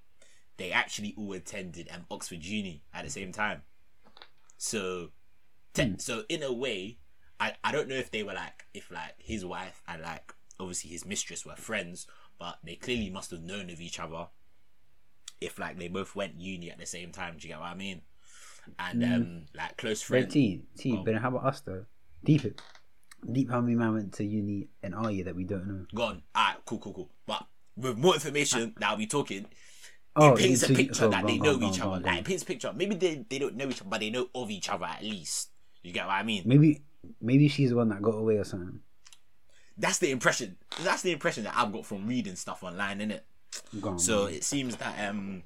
they 0.61 0.71
actually 0.73 1.15
all 1.17 1.33
attended 1.33 1.89
um, 1.93 2.05
Oxford 2.11 2.45
Uni 2.45 2.83
at 2.95 3.05
the 3.05 3.11
same 3.11 3.33
time. 3.33 3.63
So, 4.59 5.09
te- 5.75 5.97
so 5.99 6.25
in 6.29 6.43
a 6.43 6.53
way, 6.53 6.99
I, 7.41 7.55
I 7.65 7.73
don't 7.73 7.89
know 7.89 7.95
if 7.97 8.11
they 8.11 8.23
were 8.23 8.35
like 8.35 8.67
if 8.75 8.91
like 8.91 9.15
his 9.19 9.45
wife 9.45 9.83
and 9.89 10.03
like 10.03 10.35
obviously 10.59 10.91
his 10.91 11.07
mistress 11.07 11.47
were 11.47 11.57
friends, 11.57 12.07
but 12.39 12.59
they 12.63 12.77
clearly 12.77 13.11
must 13.11 13.31
have 13.31 13.43
known 13.43 13.71
of 13.71 13.81
each 13.81 13.99
other. 13.99 14.29
If 15.41 15.59
like 15.59 15.79
they 15.79 15.89
both 15.89 16.15
went 16.15 16.39
uni 16.39 16.71
at 16.71 16.79
the 16.79 16.85
same 16.87 17.11
time, 17.13 17.37
do 17.39 17.49
you 17.49 17.55
get 17.55 17.61
what 17.61 17.71
I 17.71 17.75
mean? 17.75 18.03
And 18.79 19.03
um, 19.03 19.43
like 19.57 19.79
close 19.79 20.03
friends. 20.03 20.35
T, 20.35 20.63
T, 20.77 20.93
Oh. 20.99 21.03
but 21.03 21.15
how 21.17 21.29
about 21.29 21.47
us 21.47 21.61
though? 21.63 21.87
Deep 22.23 22.45
it. 22.45 22.61
Deep 23.33 23.51
how 23.51 23.61
many 23.63 23.75
man 23.75 23.95
went 23.95 24.13
to 24.15 24.25
uni 24.25 24.69
and 24.83 24.95
are 24.95 25.11
you 25.11 25.25
that 25.25 25.35
we 25.35 25.45
don't 25.45 25.67
know? 25.67 25.87
Gone. 25.95 26.23
Alright, 26.37 26.57
cool, 26.67 26.79
cool, 26.79 26.93
cool. 26.93 27.11
But 27.27 27.47
with 27.77 27.97
more 27.97 28.13
information, 28.15 28.75
now 28.79 28.97
we 28.97 29.07
talking. 29.07 29.47
Oh, 30.17 30.35
it 30.35 30.39
paints 30.41 30.63
a 30.69 30.75
picture 30.75 31.09
that 31.09 31.27
they 31.27 31.39
know 31.39 31.59
each 31.61 31.81
other. 31.81 32.01
Like 32.01 32.19
it 32.21 32.25
paints 32.25 32.43
a 32.43 32.47
picture. 32.47 32.73
Maybe 32.75 32.95
they, 32.97 33.25
they 33.29 33.39
don't 33.39 33.57
know 33.57 33.69
each 33.69 33.81
other, 33.81 33.91
but 33.91 34.01
they 34.01 34.11
know 34.11 34.29
of 34.35 34.51
each 34.51 34.69
other 34.69 34.85
at 34.87 35.03
least. 35.03 35.51
You 35.83 35.93
get 35.93 36.07
what 36.07 36.15
I 36.15 36.23
mean? 36.23 36.43
Maybe 36.47 36.83
maybe 37.21 37.49
she's 37.49 37.71
the 37.71 37.77
one 37.77 37.89
that 37.91 38.03
got 38.03 38.17
away 38.17 38.37
or 38.37 38.45
something. 38.45 38.81
That's 39.79 39.99
the 39.99 40.11
impression. 40.11 40.57
That's 40.83 41.03
the 41.03 41.13
impression 41.13 41.45
that 41.45 41.55
I've 41.57 41.73
got 41.73 41.87
from 41.87 42.07
reading 42.07 42.37
stuff 42.37 42.63
online, 42.63 42.99
innit? 43.01 43.21
Go 43.81 43.91
on, 43.91 43.99
So 43.99 44.25
on. 44.27 44.33
it 44.33 44.45
seems 44.45 44.77
that 44.77 45.09
um 45.09 45.43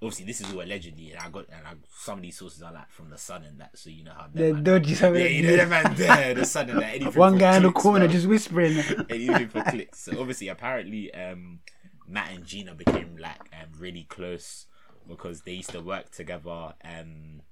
obviously 0.00 0.26
this 0.26 0.40
is 0.40 0.52
all 0.52 0.60
allegedly 0.60 1.10
and 1.12 1.20
I 1.20 1.28
got 1.28 1.46
and 1.48 1.66
I, 1.66 1.72
some 1.96 2.18
of 2.18 2.22
these 2.22 2.36
sources 2.38 2.62
are 2.62 2.72
like 2.72 2.88
from 2.90 3.10
the 3.10 3.18
sun 3.18 3.42
and 3.44 3.58
that 3.60 3.76
so 3.76 3.90
you 3.90 4.04
know 4.04 4.12
how 4.16 4.26
the 4.32 4.42
them 4.44 4.54
man- 4.56 4.64
dodgy. 4.64 4.94
Yeah, 5.00 5.08
you 5.26 5.42
know 5.42 5.56
that 5.56 5.68
man 5.68 5.94
there, 5.96 6.34
the 6.34 6.44
sun 6.44 6.70
and 6.70 6.80
that 6.82 7.16
One 7.16 7.38
guy 7.38 7.56
in 7.56 7.62
the 7.64 7.72
corner 7.72 8.04
bro. 8.06 8.12
just 8.12 8.26
whispering. 8.26 8.76
anything 9.10 9.48
for 9.48 9.62
clicks. 9.62 10.00
So 10.00 10.20
obviously, 10.20 10.48
apparently, 10.48 11.12
um, 11.14 11.60
Matt 12.08 12.32
and 12.32 12.44
Gina 12.44 12.74
became 12.74 13.16
like 13.18 13.50
um, 13.52 13.68
really 13.78 14.04
close 14.08 14.66
because 15.06 15.42
they 15.42 15.52
used 15.52 15.70
to 15.70 15.80
work 15.80 16.10
together. 16.10 16.74
Um, 16.84 17.42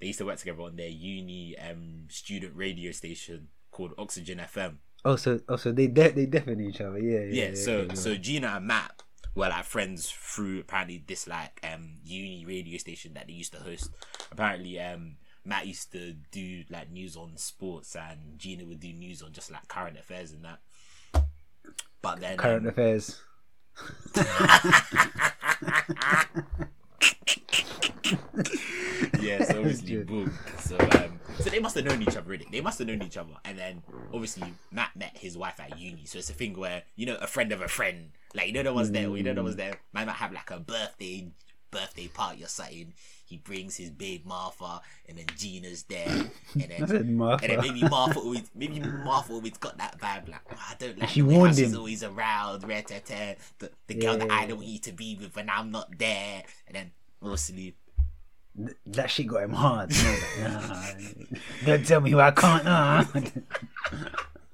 they 0.00 0.08
used 0.08 0.18
to 0.18 0.26
work 0.26 0.38
together 0.38 0.62
on 0.62 0.76
their 0.76 0.88
uni 0.88 1.56
um 1.58 2.06
student 2.08 2.52
radio 2.56 2.90
station 2.92 3.48
called 3.70 3.92
Oxygen 3.98 4.38
FM. 4.38 4.76
oh, 5.04 5.16
so 5.16 5.40
oh, 5.48 5.56
so 5.56 5.72
they 5.72 5.86
de- 5.86 6.10
they 6.10 6.26
definitely 6.26 6.66
each 6.66 6.80
other. 6.80 6.98
Yeah, 6.98 7.20
yeah. 7.20 7.48
Yeah, 7.48 7.54
so 7.54 7.88
so 7.94 8.16
Gina 8.16 8.48
and 8.56 8.66
Matt 8.66 9.02
were 9.34 9.48
like 9.48 9.64
friends 9.64 10.10
through 10.10 10.60
apparently 10.60 11.02
this 11.06 11.26
like 11.26 11.60
um 11.62 11.94
uni 12.04 12.44
radio 12.44 12.78
station 12.78 13.14
that 13.14 13.26
they 13.28 13.32
used 13.34 13.52
to 13.52 13.60
host. 13.60 13.90
Apparently, 14.30 14.80
um. 14.80 15.16
Matt 15.44 15.66
used 15.66 15.90
to 15.90 16.14
do 16.30 16.62
like 16.70 16.92
news 16.92 17.16
on 17.16 17.36
sports, 17.36 17.96
and 17.96 18.38
Gina 18.38 18.64
would 18.64 18.78
do 18.78 18.92
news 18.92 19.22
on 19.22 19.32
just 19.32 19.50
like 19.50 19.66
current 19.66 19.98
affairs 19.98 20.30
and 20.30 20.44
that. 20.44 20.60
But 22.00 22.20
then, 22.20 22.36
current 22.36 22.62
um, 22.62 22.68
affairs. 22.68 23.20
yeah, 29.20 29.44
so 29.44 29.58
obviously 29.58 30.02
boom. 30.04 30.32
So 30.58 30.76
um 30.78 31.20
so 31.38 31.50
they 31.50 31.60
must 31.60 31.74
have 31.76 31.84
known 31.84 32.02
each 32.02 32.16
other 32.16 32.28
really. 32.28 32.46
They 32.50 32.60
must 32.60 32.78
have 32.78 32.88
known 32.88 33.02
each 33.02 33.16
other. 33.16 33.34
And 33.44 33.58
then 33.58 33.82
obviously 34.12 34.54
Matt 34.70 34.90
met 34.96 35.16
his 35.16 35.36
wife 35.36 35.58
at 35.60 35.78
uni. 35.78 36.04
So 36.04 36.18
it's 36.18 36.30
a 36.30 36.34
thing 36.34 36.58
where, 36.58 36.82
you 36.96 37.06
know, 37.06 37.16
a 37.20 37.26
friend 37.26 37.52
of 37.52 37.60
a 37.60 37.68
friend. 37.68 38.10
Like 38.34 38.46
you 38.46 38.54
know 38.54 38.62
the 38.62 38.72
ones 38.72 38.90
there, 38.90 39.08
or 39.08 39.16
you 39.16 39.22
know 39.22 39.34
the 39.34 39.42
ones 39.42 39.56
there. 39.56 39.74
Man 39.92 40.06
might 40.06 40.16
have 40.16 40.32
like 40.32 40.50
a 40.50 40.58
birthday 40.58 41.30
birthday 41.72 42.06
party 42.06 42.44
or 42.44 42.48
something. 42.48 42.92
He 43.24 43.38
brings 43.38 43.76
his 43.76 43.90
babe 43.90 44.24
Martha 44.26 44.80
and 45.08 45.18
then 45.18 45.26
Gina's 45.36 45.82
there. 45.84 46.06
And 46.06 46.30
then 46.54 46.82
and 46.82 46.88
then 47.40 47.60
maybe 47.60 47.82
Martha 47.82 48.18
always 48.20 48.48
maybe 48.54 48.78
Martha 48.78 49.32
always 49.32 49.56
got 49.58 49.78
that 49.78 49.98
vibe 49.98 50.28
like 50.28 50.42
"Oh, 50.52 50.56
I 50.70 50.74
don't 50.78 50.98
like 51.00 51.08
she 51.08 51.22
the 51.22 51.26
way 51.28 51.34
how 51.34 51.40
warned 51.40 51.56
she's 51.56 51.72
him. 51.72 51.78
always 51.78 52.04
around, 52.04 52.68
rare 52.68 52.82
te 52.82 53.00
te, 53.04 53.34
the, 53.58 53.70
the 53.88 53.94
girl 53.94 54.18
that 54.18 54.30
I 54.30 54.46
don't 54.46 54.62
you 54.62 54.78
to 54.80 54.92
be 54.92 55.16
with 55.20 55.34
when 55.34 55.50
I'm 55.50 55.72
not 55.72 55.98
there. 55.98 56.44
And 56.68 56.76
then 56.76 56.90
obviously 57.20 57.74
that 58.86 59.10
shit 59.10 59.26
got 59.26 59.44
him 59.44 59.52
hard. 59.54 59.90
Nah, 60.38 60.92
don't 61.64 61.86
tell 61.86 62.00
me 62.02 62.10
who 62.10 62.20
I 62.20 62.30
can't. 62.32 62.64
Nah. 62.64 63.04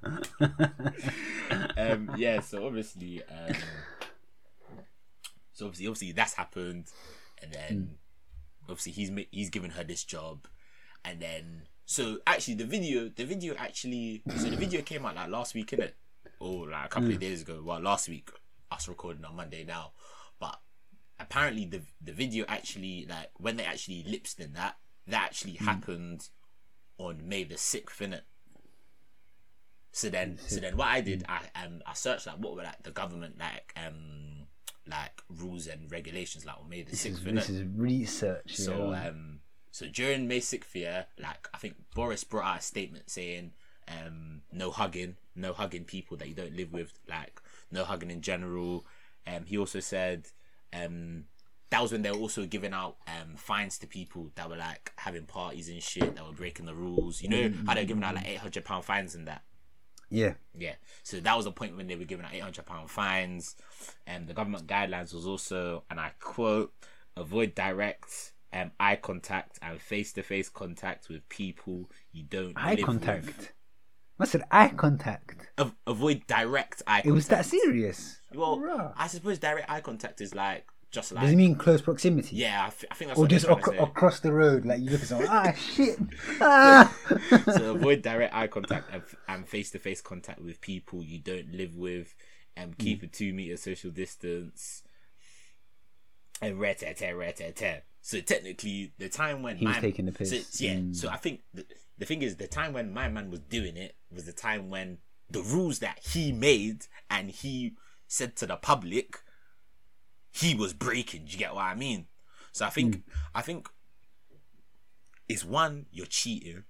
um, 1.77 2.11
yeah, 2.15 2.39
so 2.39 2.65
obviously, 2.65 3.21
um, 3.23 3.55
so 5.59 5.65
obviously, 5.65 5.87
obviously 5.87 6.11
that's 6.13 6.33
happened, 6.35 6.85
and 7.43 7.51
then 7.51 7.97
obviously 8.69 8.93
he's 8.93 9.11
he's 9.29 9.49
given 9.49 9.71
her 9.71 9.83
this 9.83 10.05
job, 10.05 10.47
and 11.03 11.19
then 11.19 11.63
so 11.85 12.19
actually 12.25 12.53
the 12.53 12.63
video, 12.63 13.09
the 13.09 13.25
video 13.25 13.55
actually, 13.57 14.23
so 14.37 14.49
the 14.49 14.55
video 14.55 14.81
came 14.81 15.05
out 15.05 15.15
like 15.15 15.29
last 15.29 15.53
week, 15.53 15.71
innit? 15.71 15.91
Or 16.39 16.69
like 16.69 16.85
a 16.85 16.87
couple 16.87 17.11
of 17.11 17.19
days 17.19 17.41
ago. 17.41 17.61
Well, 17.61 17.81
last 17.81 18.07
week, 18.07 18.29
us 18.71 18.87
recording 18.87 19.25
on 19.25 19.35
Monday 19.35 19.65
now, 19.65 19.91
but 20.39 20.61
apparently 21.19 21.65
the 21.65 21.81
the 22.01 22.13
video 22.13 22.45
actually 22.47 23.05
like 23.09 23.31
when 23.37 23.57
they 23.57 23.65
actually 23.65 24.05
lip 24.07 24.23
synced 24.23 24.53
that 24.53 24.77
that 25.07 25.23
actually 25.25 25.55
happened 25.55 26.29
on 26.97 27.27
May 27.27 27.43
the 27.43 27.57
sixth, 27.57 27.99
innit? 27.99 28.21
So 29.91 30.09
then, 30.09 30.37
so 30.47 30.59
then, 30.61 30.77
what 30.77 30.87
I 30.87 31.01
did, 31.01 31.25
I 31.27 31.41
um, 31.61 31.81
I 31.85 31.91
searched 31.95 32.27
like 32.27 32.37
what 32.37 32.55
were 32.55 32.63
like 32.63 32.81
the 32.83 32.91
government 32.91 33.37
like 33.37 33.73
um 33.75 34.28
like 34.89 35.21
rules 35.29 35.67
and 35.67 35.91
regulations 35.91 36.45
like 36.45 36.57
on 36.57 36.69
May 36.69 36.81
the 36.81 36.95
sixth, 36.95 37.23
this 37.23 37.49
is 37.49 37.63
research. 37.75 38.55
So 38.55 38.91
yeah. 38.91 39.09
um, 39.09 39.39
so 39.71 39.87
during 39.87 40.27
May 40.27 40.39
sixth 40.39 40.75
year, 40.75 41.05
like 41.17 41.47
I 41.53 41.57
think 41.57 41.75
Boris 41.93 42.23
brought 42.23 42.45
out 42.45 42.59
a 42.59 42.61
statement 42.61 43.09
saying 43.09 43.51
um, 43.87 44.41
no 44.51 44.71
hugging, 44.71 45.17
no 45.35 45.53
hugging 45.53 45.85
people 45.85 46.17
that 46.17 46.27
you 46.27 46.33
don't 46.33 46.55
live 46.55 46.73
with, 46.73 46.93
like 47.07 47.41
no 47.71 47.83
hugging 47.83 48.11
in 48.11 48.21
general. 48.21 48.85
Um, 49.27 49.45
he 49.45 49.57
also 49.57 49.79
said 49.79 50.27
um, 50.73 51.25
that 51.69 51.81
was 51.81 51.91
when 51.91 52.01
they 52.01 52.11
were 52.11 52.17
also 52.17 52.45
giving 52.45 52.73
out 52.73 52.97
um, 53.07 53.35
fines 53.35 53.77
to 53.79 53.87
people 53.87 54.31
that 54.35 54.49
were 54.49 54.57
like 54.57 54.91
having 54.97 55.25
parties 55.25 55.69
and 55.69 55.81
shit 55.83 56.15
that 56.15 56.25
were 56.25 56.33
breaking 56.33 56.65
the 56.65 56.73
rules. 56.73 57.21
You 57.21 57.29
know 57.29 57.53
how 57.65 57.75
they 57.75 57.81
were 57.81 57.87
giving 57.87 58.03
out 58.03 58.15
like 58.15 58.27
eight 58.27 58.39
hundred 58.39 58.65
pound 58.65 58.85
fines 58.85 59.15
and 59.15 59.27
that. 59.27 59.43
Yeah. 60.09 60.33
Yeah. 60.57 60.75
So 61.03 61.19
that 61.19 61.35
was 61.35 61.45
the 61.45 61.51
point 61.51 61.77
when 61.77 61.87
they 61.87 61.95
were 61.95 62.05
giving 62.05 62.25
out 62.25 62.33
eight 62.33 62.41
hundred 62.41 62.65
pound 62.65 62.89
fines, 62.89 63.55
and 64.07 64.27
the 64.27 64.33
government 64.33 64.67
guidelines 64.67 65.13
was 65.13 65.25
also, 65.27 65.83
and 65.89 65.99
I 65.99 66.11
quote, 66.19 66.73
avoid 67.15 67.53
direct 67.55 68.33
um, 68.53 68.71
eye 68.79 68.95
contact 68.95 69.59
and 69.61 69.79
face 69.79 70.11
to 70.13 70.23
face 70.23 70.49
contact 70.49 71.09
with 71.09 71.27
people 71.29 71.89
you 72.11 72.23
don't 72.23 72.53
Eye 72.55 72.75
contact. 72.77 73.25
with. 73.27 73.51
I 74.21 74.25
said 74.25 74.43
eye 74.51 74.67
contact. 74.69 75.47
Av- 75.57 75.75
avoid 75.87 76.27
direct 76.27 76.81
eye. 76.87 77.01
It 77.05 77.11
was 77.11 77.27
that 77.27 77.45
serious. 77.45 78.19
Well, 78.33 78.57
Bruh. 78.57 78.93
I 78.97 79.07
suppose 79.07 79.39
direct 79.39 79.69
eye 79.69 79.79
contact 79.81 80.19
is 80.19 80.35
like 80.35 80.65
just 80.91 81.11
like 81.11 81.23
Does 81.23 81.33
it 81.33 81.35
mean 81.35 81.55
close 81.55 81.81
proximity? 81.81 82.35
yeah. 82.37 82.65
I 82.65 82.69
think 82.69 83.09
that's 83.09 83.19
Or 83.19 83.27
just 83.27 83.47
ac- 83.47 83.77
across 83.77 84.19
the 84.21 84.31
road, 84.33 84.65
like 84.65 84.81
you 84.81 84.89
look 84.89 85.01
at 85.01 85.07
someone, 85.07 85.27
ah, 85.29 85.51
shit, 85.53 85.97
ah. 86.41 86.95
so 87.45 87.75
avoid 87.75 88.01
direct 88.01 88.33
eye 88.33 88.47
contact 88.47 88.89
and- 89.27 89.47
face 89.47 89.71
to 89.71 89.79
face 89.79 90.01
contact 90.01 90.41
with 90.41 90.61
people 90.61 91.03
you 91.03 91.19
don't 91.19 91.51
live 91.53 91.75
with, 91.75 92.15
and 92.57 92.73
Hmm. 92.75 92.83
keep 92.83 93.03
a 93.03 93.07
two 93.07 93.33
meter 93.33 93.57
social 93.57 93.91
distance. 93.91 94.83
And 96.41 96.59
rare 96.59 96.73
tear 96.75 96.93
tear 96.93 97.17
rare 97.17 97.33
tear 97.33 97.51
tear. 97.51 97.83
So 98.01 98.21
technically, 98.21 98.93
the 98.97 99.09
time 99.09 99.43
when 99.43 99.57
He 99.57 99.67
was 99.67 99.77
taking 99.77 100.05
the 100.05 100.11
piss. 100.13 100.29
So, 100.29 100.63
yeah. 100.63 100.75
Mm. 100.75 100.95
So 100.95 101.09
I 101.09 101.17
think 101.17 101.41
the, 101.53 101.65
the 101.97 102.05
thing 102.05 102.21
is, 102.21 102.37
the 102.37 102.47
time 102.47 102.71
when 102.73 102.93
my 102.93 103.09
man 103.09 103.29
was 103.29 103.41
doing 103.41 103.75
it 103.75 103.95
was 104.09 104.25
the 104.25 104.31
time 104.31 104.69
when 104.69 104.99
the 105.29 105.41
rules 105.41 105.79
that 105.79 105.99
he 105.99 106.31
made 106.31 106.85
and 107.09 107.29
he 107.29 107.73
said 108.07 108.35
to 108.37 108.47
the 108.47 108.55
public, 108.55 109.17
he 110.31 110.55
was 110.55 110.73
breaking. 110.73 111.25
Do 111.25 111.31
you 111.31 111.37
get 111.37 111.53
what 111.53 111.63
I 111.63 111.75
mean? 111.75 112.07
So 112.51 112.65
I 112.65 112.69
think 112.69 112.95
hmm. 112.95 113.01
I 113.35 113.41
think 113.41 113.69
it's 115.27 115.45
one 115.45 115.85
you're 115.91 116.05
cheating, 116.05 116.63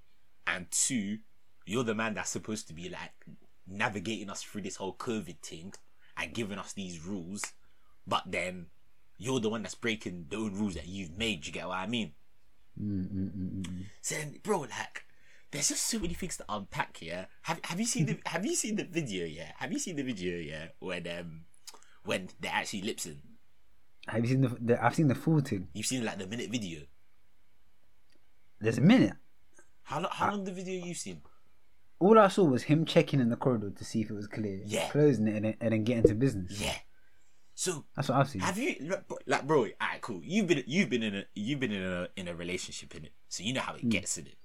and 0.48 0.70
two 0.72 1.20
you're 1.66 1.84
the 1.84 1.96
man 1.96 2.16
that's 2.16 2.32
supposed 2.32 2.68
to 2.68 2.74
be 2.74 2.90
like 2.90 3.12
navigating 3.68 4.30
us 4.30 4.42
through 4.42 4.62
this 4.62 4.78
whole 4.78 4.96
COVID 4.96 5.40
thing 5.42 5.74
and 6.18 6.34
giving 6.34 6.58
us 6.58 6.74
these 6.74 7.06
rules, 7.06 7.44
but 8.08 8.24
then 8.26 8.68
you're 9.18 9.40
the 9.40 9.50
one 9.50 9.62
that's 9.62 9.76
breaking 9.76 10.26
the 10.30 10.38
own 10.38 10.56
rules 10.56 10.74
that 10.74 10.88
you've 10.88 11.18
made. 11.18 11.46
You 11.46 11.54
get 11.54 11.68
what 11.68 11.78
I 11.78 11.86
mean? 11.86 12.14
Hmm, 12.78 13.04
hmm, 13.04 13.62
so 14.02 14.16
then, 14.16 14.40
bro, 14.42 14.62
like, 14.62 15.04
there's 15.52 15.70
just 15.70 15.86
so 15.86 16.00
many 16.00 16.14
things 16.14 16.38
to 16.38 16.46
unpack. 16.50 16.98
here. 16.98 17.28
have 17.44 17.60
Have 17.66 17.80
you 17.80 17.86
seen 17.86 18.06
the 18.06 18.20
Have 18.26 18.46
you 18.46 18.56
seen 18.56 18.76
the 18.76 18.86
video? 18.86 19.26
Yeah, 19.26 19.52
have 19.58 19.72
you 19.72 19.80
seen 19.80 19.96
the 19.96 20.04
video? 20.04 20.38
Yeah, 20.38 20.68
when 20.80 21.08
um 21.08 21.42
when 22.04 22.30
they 22.40 22.48
actually 22.48 22.82
lip 22.82 23.00
sync. 23.00 23.18
Have 24.10 24.22
you 24.24 24.32
seen 24.32 24.42
the, 24.42 24.58
the? 24.60 24.84
I've 24.84 24.96
seen 24.96 25.08
the 25.08 25.16
full 25.16 25.40
thing. 25.40 25.68
You've 25.74 25.86
seen 25.86 26.04
like 26.04 26.18
the 26.18 26.28
minute 26.28 26.50
video. 26.50 26.82
There's 28.60 28.78
a 28.78 28.82
minute. 28.82 29.14
How 29.84 30.00
long? 30.00 30.12
How 30.12 30.32
long 30.32 30.44
the 30.44 30.52
video 30.52 30.86
you've 30.86 30.98
seen? 30.98 31.22
All 32.00 32.18
I 32.18 32.30
saw 32.30 32.46
was 32.46 32.64
him 32.64 32.86
checking 32.86 33.20
in 33.20 33.30
the 33.30 33.36
corridor 33.36 33.72
to 33.72 33.84
see 33.84 34.02
if 34.02 34.10
it 34.10 34.14
was 34.14 34.28
clear. 34.28 34.62
Yeah. 34.66 34.90
Closing 34.90 35.28
it 35.28 35.36
and 35.36 35.46
then, 35.46 35.56
and 35.60 35.74
then 35.74 35.84
getting 35.84 36.04
to 36.04 36.16
business. 36.16 36.60
Yeah. 36.60 36.76
So 37.56 37.84
That's 37.94 38.08
what 38.08 38.20
I've 38.20 38.30
seen. 38.30 38.40
have 38.40 38.58
you 38.58 38.76
like, 39.28 39.46
bro? 39.46 39.68
Alright, 39.82 40.00
cool. 40.00 40.22
You've 40.24 40.48
been 40.48 40.64
you've 40.66 40.90
been 40.90 41.04
in 41.04 41.16
a 41.16 41.24
you've 41.36 41.60
been 41.60 41.74
in 41.74 41.84
a 41.84 42.08
in 42.16 42.30
a 42.30 42.34
relationship 42.34 42.96
in 42.96 43.04
it, 43.04 43.12
so 43.28 43.44
you 43.44 43.52
know 43.52 43.60
how 43.60 43.76
it 43.76 43.82
hmm. 43.82 43.90
gets 43.90 44.18
in 44.18 44.28
it. 44.28 44.36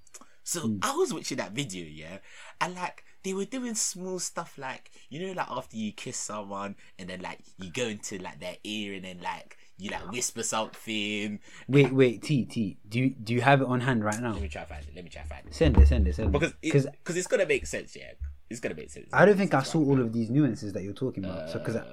So 0.42 0.62
hmm. 0.62 0.78
I 0.82 0.96
was 0.96 1.14
watching 1.14 1.38
that 1.38 1.52
video, 1.52 1.86
yeah, 1.86 2.18
and 2.60 2.74
like 2.74 3.04
they 3.24 3.32
were 3.34 3.44
doing 3.46 3.74
small 3.74 4.18
stuff 4.20 4.56
like 4.58 4.90
you 5.08 5.26
know, 5.26 5.32
like 5.32 5.50
after 5.50 5.76
you 5.76 5.92
kiss 5.92 6.16
someone 6.16 6.76
and 6.98 7.08
then 7.08 7.20
like 7.20 7.40
you 7.58 7.70
go 7.70 7.84
into 7.88 8.18
like 8.18 8.38
their 8.38 8.56
ear 8.62 8.94
and 8.94 9.04
then 9.04 9.20
like 9.22 9.56
you 9.76 9.90
like 9.90 10.08
whisper 10.12 10.42
something. 10.44 11.40
Wait, 11.66 11.92
wait, 11.92 12.22
T, 12.22 12.44
T. 12.44 12.76
Do 12.88 13.00
you 13.00 13.10
do 13.10 13.34
you 13.34 13.40
have 13.40 13.60
it 13.60 13.66
on 13.66 13.80
hand 13.80 14.04
right 14.04 14.20
now? 14.20 14.32
Let 14.32 14.42
me 14.42 14.48
try 14.48 14.64
find 14.64 14.82
it. 14.86 14.94
Let 14.94 15.02
me 15.04 15.10
try 15.10 15.22
find 15.22 15.44
it 15.46 15.54
Send 15.54 15.76
it, 15.78 15.88
send 15.88 16.06
it, 16.06 16.14
send 16.14 16.28
it. 16.28 16.32
because 16.32 16.52
because 16.60 16.86
because 16.86 17.16
it's 17.16 17.26
gonna 17.26 17.46
make 17.46 17.66
sense, 17.66 17.96
yeah. 17.96 18.12
It's 18.50 18.60
gonna 18.60 18.74
make 18.76 18.90
sense. 18.90 19.08
I 19.12 19.24
don't 19.24 19.36
think 19.36 19.52
I 19.54 19.62
saw 19.62 19.80
all 19.80 20.00
of 20.00 20.12
these 20.12 20.30
nuances 20.30 20.72
that 20.74 20.82
you're 20.84 20.92
talking 20.92 21.24
about. 21.24 21.50
So 21.50 21.58
because 21.58 21.76
Uh, 21.76 21.84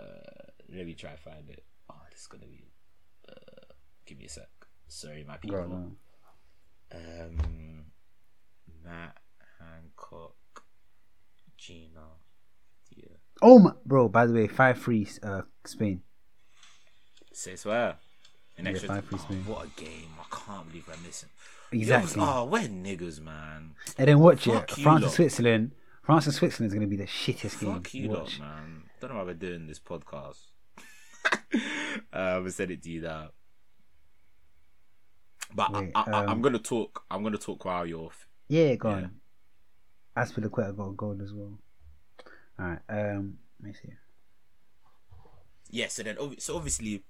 let 0.75 0.85
me 0.85 0.93
try 0.93 1.15
find 1.15 1.49
it. 1.49 1.63
Oh, 1.89 1.95
this 2.11 2.21
is 2.21 2.27
gonna 2.27 2.45
be. 2.45 2.65
Uh, 3.27 3.33
give 4.05 4.17
me 4.19 4.25
a 4.25 4.29
sec. 4.29 4.49
Sorry, 4.87 5.23
my 5.27 5.37
people. 5.37 5.95
Um, 6.93 7.85
Matt 8.83 9.17
Hancock, 9.59 10.35
Gina, 11.61 12.01
yeah. 12.95 13.17
oh 13.43 13.59
my, 13.59 13.71
bro. 13.85 14.09
By 14.09 14.25
the 14.25 14.33
way, 14.33 14.47
five 14.47 14.81
three, 14.81 15.07
uh, 15.21 15.41
Spain. 15.63 16.01
Say 17.33 17.55
swear. 17.55 17.97
An 18.57 18.65
Yeah, 18.65 18.71
extra. 18.71 18.89
five 18.89 19.05
free 19.05 19.19
oh, 19.21 19.23
Spain. 19.25 19.45
what 19.45 19.65
a 19.67 19.69
game! 19.79 20.09
I 20.19 20.35
can't 20.35 20.67
believe 20.67 20.89
I'm 20.91 21.03
missing. 21.03 21.29
Exactly. 21.71 22.19
Yo, 22.19 22.27
oh, 22.27 22.45
we're 22.45 22.67
niggas, 22.67 23.21
man. 23.21 23.75
And 23.97 24.07
then 24.07 24.19
watch 24.19 24.45
Fuck 24.45 24.71
it. 24.75 24.81
France 24.81 25.03
and 25.03 25.11
Switzerland. 25.11 25.71
France 26.01 26.25
and 26.25 26.33
Switzerland 26.33 26.71
is 26.71 26.73
going 26.73 26.89
to 26.89 26.97
be 26.97 26.97
the 26.97 27.05
shittest 27.07 27.61
game. 27.61 27.73
Fuck 27.75 27.93
you, 27.93 28.09
lot, 28.11 28.39
man. 28.39 28.83
Don't 28.99 29.11
know 29.11 29.17
why 29.17 29.23
we're 29.23 29.33
doing 29.35 29.67
this 29.67 29.79
podcast. 29.79 30.39
um, 32.11 32.45
I 32.45 32.49
said 32.49 32.71
it 32.71 32.81
to 32.83 32.89
you 32.89 33.01
that. 33.01 33.29
But 35.53 35.71
Wait, 35.73 35.91
I, 35.93 36.01
I, 36.01 36.23
um, 36.23 36.29
I'm 36.29 36.41
gonna 36.41 36.59
talk. 36.59 37.03
I'm 37.11 37.21
gonna 37.23 37.37
talk 37.37 37.63
while 37.65 37.85
you're. 37.85 38.09
Yeah, 38.47 38.75
go 38.75 38.89
Yeah. 38.89 38.95
on. 38.95 39.20
Azpilicueta 40.15 40.75
got 40.75 40.97
goal 40.97 41.17
as 41.23 41.33
well. 41.33 41.57
All 42.59 42.65
right. 42.65 42.79
Um, 42.89 43.37
let 43.61 43.67
me 43.67 43.73
see. 43.73 43.93
Yeah. 45.69 45.87
So 45.87 46.03
then, 46.03 46.17
so 46.37 46.55
obviously, 46.55 47.03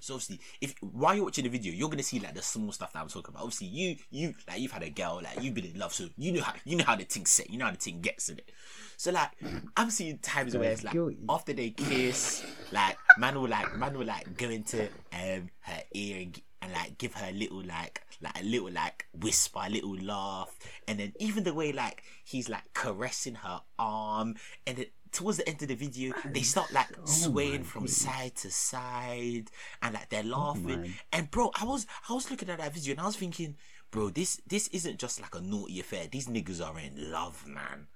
so 0.00 0.14
obviously, 0.14 0.40
if 0.60 0.74
while 0.80 1.14
you're 1.14 1.24
watching 1.24 1.44
the 1.44 1.50
video, 1.50 1.72
you're 1.72 1.88
gonna 1.88 2.02
see 2.02 2.20
like 2.20 2.34
the 2.34 2.42
small 2.42 2.70
stuff 2.72 2.92
that 2.92 3.00
I'm 3.00 3.08
talking 3.08 3.34
about. 3.34 3.44
Obviously, 3.44 3.68
you 3.68 3.96
you 4.10 4.34
like 4.48 4.60
you've 4.60 4.72
had 4.72 4.82
a 4.82 4.90
girl, 4.90 5.20
like 5.22 5.42
you've 5.42 5.54
been 5.54 5.64
in 5.64 5.78
love, 5.78 5.92
so 5.92 6.08
you 6.16 6.32
know 6.32 6.42
how 6.42 6.54
you 6.64 6.76
know 6.76 6.84
how 6.84 6.96
the 6.96 7.04
thing 7.04 7.26
set, 7.26 7.50
you 7.50 7.58
know 7.58 7.64
how 7.64 7.70
the 7.72 7.78
thing 7.78 8.00
gets 8.00 8.28
in 8.28 8.38
it. 8.38 8.50
So 8.96 9.10
like, 9.10 9.30
I'm 9.76 9.90
seeing 9.90 10.18
times 10.18 10.56
where 10.56 10.70
it's 10.70 10.84
like 10.84 10.94
Guilty. 10.94 11.18
after 11.28 11.52
they 11.52 11.70
kiss, 11.70 12.44
like 12.72 12.96
man 13.18 13.34
will 13.40 13.48
like 13.48 13.76
man 13.76 13.98
will 13.98 14.06
like 14.06 14.36
go 14.36 14.48
into 14.48 14.84
um 15.12 15.50
her 15.60 15.82
ear 15.94 16.22
and, 16.22 16.40
and 16.66 16.74
like 16.74 16.98
give 16.98 17.14
her 17.14 17.28
a 17.28 17.32
little 17.32 17.62
like 17.62 18.02
like 18.20 18.40
a 18.40 18.44
little 18.44 18.70
like 18.70 19.06
whisper, 19.14 19.60
a 19.64 19.70
little 19.70 19.96
laugh, 19.96 20.56
and 20.88 20.98
then 20.98 21.12
even 21.18 21.44
the 21.44 21.54
way 21.54 21.72
like 21.72 22.02
he's 22.24 22.48
like 22.48 22.64
caressing 22.74 23.34
her 23.36 23.60
arm, 23.78 24.34
and 24.66 24.78
then 24.78 24.86
towards 25.12 25.38
the 25.38 25.48
end 25.48 25.62
of 25.62 25.68
the 25.68 25.74
video 25.74 26.12
they 26.26 26.42
start 26.42 26.72
like 26.72 26.88
swaying 27.04 27.62
from 27.64 27.86
side 27.86 28.34
to 28.36 28.50
side, 28.50 29.50
and 29.82 29.94
like 29.94 30.08
they're 30.08 30.22
oh 30.26 30.28
laughing. 30.28 30.80
my- 30.82 30.90
and 31.12 31.30
bro, 31.30 31.50
I 31.58 31.64
was 31.64 31.86
I 32.08 32.12
was 32.14 32.30
looking 32.30 32.50
at 32.50 32.58
that 32.58 32.74
video 32.74 32.92
and 32.92 33.00
I 33.00 33.06
was 33.06 33.16
thinking, 33.16 33.56
bro, 33.90 34.10
this 34.10 34.40
this 34.46 34.68
isn't 34.68 34.98
just 34.98 35.20
like 35.20 35.34
a 35.34 35.40
naughty 35.40 35.80
affair. 35.80 36.06
These 36.10 36.28
niggas 36.28 36.64
are 36.66 36.78
in 36.78 37.10
love, 37.12 37.46
man. 37.46 37.86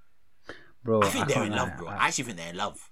Bro, 0.83 1.03
I 1.03 1.09
think 1.09 1.27
they're 1.29 1.37
can't 1.37 1.49
in 1.53 1.57
love, 1.57 1.69
lie. 1.69 1.77
bro. 1.77 1.89
I- 1.89 1.97
I 1.97 2.07
actually 2.09 2.25
think 2.25 2.37
they're 2.39 2.49
in 2.51 2.57
love. 2.57 2.91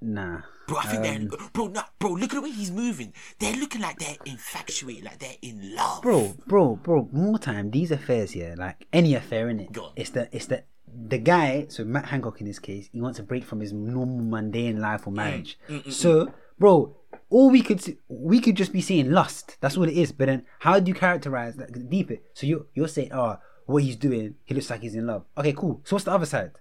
Nah. 0.00 0.42
Bro, 0.66 0.78
I 0.78 0.86
think 0.86 1.02
they're 1.02 1.14
in, 1.14 1.32
Um, 1.32 1.50
bro, 1.52 1.68
nah, 1.68 1.84
bro. 1.98 2.10
Look 2.12 2.32
at 2.32 2.36
the 2.36 2.40
way 2.42 2.50
he's 2.50 2.72
moving. 2.72 3.12
They're 3.38 3.54
looking 3.56 3.80
like 3.80 3.98
they're 3.98 4.16
infatuated, 4.24 5.04
like 5.04 5.18
they're 5.20 5.36
in 5.42 5.74
love, 5.76 6.02
bro, 6.02 6.34
bro, 6.46 6.76
bro. 6.76 7.08
More 7.12 7.38
time. 7.38 7.70
These 7.70 7.92
affairs 7.92 8.32
here, 8.32 8.54
like 8.58 8.86
any 8.92 9.14
affair 9.14 9.48
in 9.48 9.60
it, 9.60 9.76
it's 9.94 10.10
the 10.10 10.28
it's 10.32 10.46
the 10.46 10.64
the 11.08 11.18
guy. 11.18 11.66
So 11.68 11.84
Matt 11.84 12.06
Hancock 12.06 12.40
in 12.40 12.46
this 12.46 12.58
case, 12.58 12.88
he 12.92 13.00
wants 13.00 13.18
to 13.18 13.22
break 13.22 13.44
from 13.44 13.60
his 13.60 13.72
normal 13.72 14.24
mundane 14.24 14.80
life 14.80 15.06
or 15.06 15.10
mm, 15.12 15.16
marriage. 15.16 15.58
Mm, 15.68 15.84
mm, 15.84 15.92
so, 15.92 16.32
bro, 16.58 16.96
all 17.30 17.50
we 17.50 17.62
could 17.62 17.80
see, 17.80 17.98
we 18.08 18.40
could 18.40 18.56
just 18.56 18.72
be 18.72 18.80
seeing 18.80 19.10
lust. 19.10 19.56
That's 19.60 19.76
what 19.76 19.88
it 19.88 19.96
is. 19.96 20.12
But 20.12 20.26
then, 20.26 20.44
how 20.60 20.80
do 20.80 20.88
you 20.88 20.94
characterize 20.94 21.56
that? 21.56 21.88
Deep 21.88 22.10
it. 22.10 22.24
So 22.34 22.46
you 22.46 22.66
you're 22.74 22.88
saying, 22.88 23.12
oh, 23.12 23.38
what 23.66 23.82
he's 23.82 23.96
doing, 23.96 24.36
he 24.44 24.54
looks 24.54 24.70
like 24.70 24.80
he's 24.80 24.94
in 24.94 25.06
love. 25.06 25.24
Okay, 25.36 25.52
cool. 25.52 25.80
So 25.84 25.96
what's 25.96 26.04
the 26.04 26.12
other 26.12 26.26
side? 26.26 26.52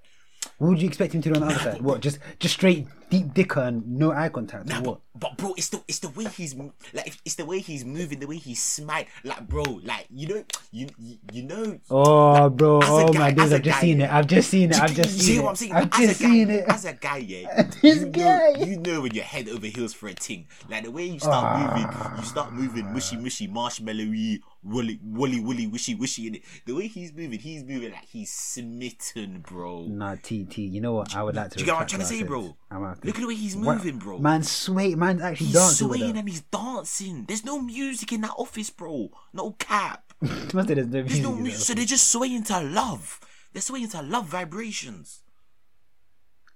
What 0.58 0.70
would 0.70 0.82
you 0.82 0.88
expect 0.88 1.14
him 1.14 1.22
to 1.24 1.30
do 1.30 1.36
on 1.36 1.42
the 1.42 1.54
other 1.54 1.64
side? 1.64 1.82
What 1.84 2.02
just 2.02 2.20
just 2.40 2.56
straight 2.56 2.88
deep 3.10 3.34
dicker 3.34 3.62
and 3.62 3.88
no 3.88 4.12
eye 4.12 4.30
contact? 4.30 4.68
Nah, 4.68 4.82
but, 4.82 5.00
but 5.16 5.38
bro, 5.38 5.54
it's 5.58 5.70
the 5.70 5.82
it's 5.88 6.00
the 6.00 6.10
way 6.10 6.26
he's 6.26 6.56
like 6.94 7.18
it's 7.26 7.36
the 7.36 7.46
way 7.46 7.60
he's 7.60 7.86
moving, 7.86 8.20
the 8.20 8.28
way 8.28 8.38
he's 8.38 8.62
smite. 8.62 9.08
like 9.24 9.48
bro, 9.48 9.64
like 9.84 10.08
you 10.14 10.28
know, 10.28 10.44
you 10.72 10.88
you, 11.00 11.18
you 11.32 11.44
know. 11.44 11.80
Oh, 11.90 12.50
bro! 12.50 12.80
Oh 12.84 13.12
guy- 13.12 13.20
my 13.20 13.32
days! 13.32 13.54
I've 13.54 13.62
just 13.62 13.76
guy, 13.78 13.82
seen 13.82 14.02
it. 14.02 14.12
I've 14.12 14.28
just 14.28 14.50
seen 14.50 14.72
it. 14.72 14.82
I've 14.82 14.94
just 14.94 15.10
seen 15.12 15.22
see 15.22 15.38
it. 15.38 15.46
I'm 15.46 15.56
saying? 15.56 15.74
I've 15.74 15.94
as 15.94 16.00
just 16.00 16.20
a 16.20 16.24
guy, 16.24 16.30
seen 16.30 16.50
it. 16.50 16.66
As 16.68 16.86
a 16.86 16.94
guy, 16.94 17.18
yeah. 17.18 17.72
This 17.82 18.00
you 18.00 18.06
guy. 18.08 18.54
Know, 18.54 18.66
you 18.66 18.78
know 18.78 19.02
when 19.02 19.14
you're 19.14 19.24
head 19.24 19.50
over 19.50 19.68
heels 19.68 19.94
for 19.94 20.08
a 20.08 20.14
ting. 20.14 20.48
Like 20.70 20.84
the 20.84 20.92
way 20.92 21.06
you 21.06 21.20
start 21.20 21.46
ah. 21.46 21.76
moving, 21.76 22.18
you 22.18 22.24
start 22.24 22.54
moving 22.54 22.94
mushy 22.94 23.18
mushy, 23.18 23.48
marshmallowy, 23.48 24.42
woolly 24.64 25.00
woolly 25.04 25.40
woolly, 25.40 25.68
wishy 25.68 25.96
wishy 25.96 26.28
in 26.28 26.36
it. 26.36 26.42
The 26.66 26.74
way 26.74 26.88
he's 26.88 27.14
moving, 27.14 27.40
he's 27.40 27.64
moving 27.64 27.92
like 27.92 28.06
he's 28.06 28.32
smitten, 28.32 29.42
bro. 29.42 29.86
Nah, 29.88 30.16
T 30.22 30.46
T. 30.46 30.64
You 30.64 30.82
know 30.82 30.94
what? 30.94 31.16
I 31.16 31.24
would 31.24 31.36
like 31.36 31.52
to. 31.52 31.58
Do 31.58 31.62
you 31.62 31.66
get 31.66 31.74
what 31.74 31.82
I'm 31.82 31.88
trying 31.88 32.02
to 32.02 32.08
say, 32.08 32.24
bro? 32.24 32.56
I'm 32.72 32.84
Look 33.06 33.16
at 33.16 33.22
the 33.22 33.28
way 33.28 33.36
he's 33.36 33.56
moving, 33.56 33.98
bro. 34.00 34.20
Man, 34.20 34.44
sway. 34.44 34.96
Man's 34.96 35.22
actually 35.22 35.48
He's 35.48 35.56
dancing 35.56 35.88
with 35.88 35.98
swaying 36.00 36.18
and 36.18 36.30
he's 36.30 36.42
dancing. 36.42 37.26
There's 37.26 37.46
no 37.46 37.62
music 37.62 38.12
in 38.12 38.22
that 38.22 38.34
office, 38.38 38.70
bro. 38.70 39.10
No 39.34 39.52
cap. 39.52 40.14
There's 40.22 40.54
no 40.54 40.64
There's 40.64 41.20
no 41.20 41.32
music 41.32 41.44
music. 41.44 41.60
So 41.60 41.74
they're 41.74 41.86
just 41.86 42.12
swaying 42.12 42.44
to 42.46 42.62
love. 42.62 43.20
They're 43.54 43.62
swaying 43.62 43.90
to 43.90 44.02
love 44.02 44.28
vibrations. 44.28 45.22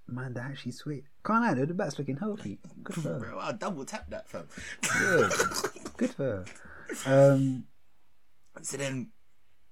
Man, 0.06 0.34
they're 0.34 0.42
actually 0.42 0.72
sweet. 0.72 1.04
Can't 1.24 1.44
lie, 1.44 1.54
though, 1.54 1.66
the 1.66 1.74
bat's 1.74 1.98
looking 1.98 2.16
healthy. 2.16 2.58
Good 2.82 2.96
for 2.96 3.08
her. 3.10 3.18
Bro, 3.20 3.38
I'll 3.38 3.52
double 3.52 3.84
tap 3.84 4.10
that 4.10 4.28
fam. 4.28 4.48
Good. 4.98 5.32
Good 5.96 6.10
for 6.10 6.44
her. 7.04 7.32
Um, 7.32 7.64
so 8.62 8.76
then 8.76 9.10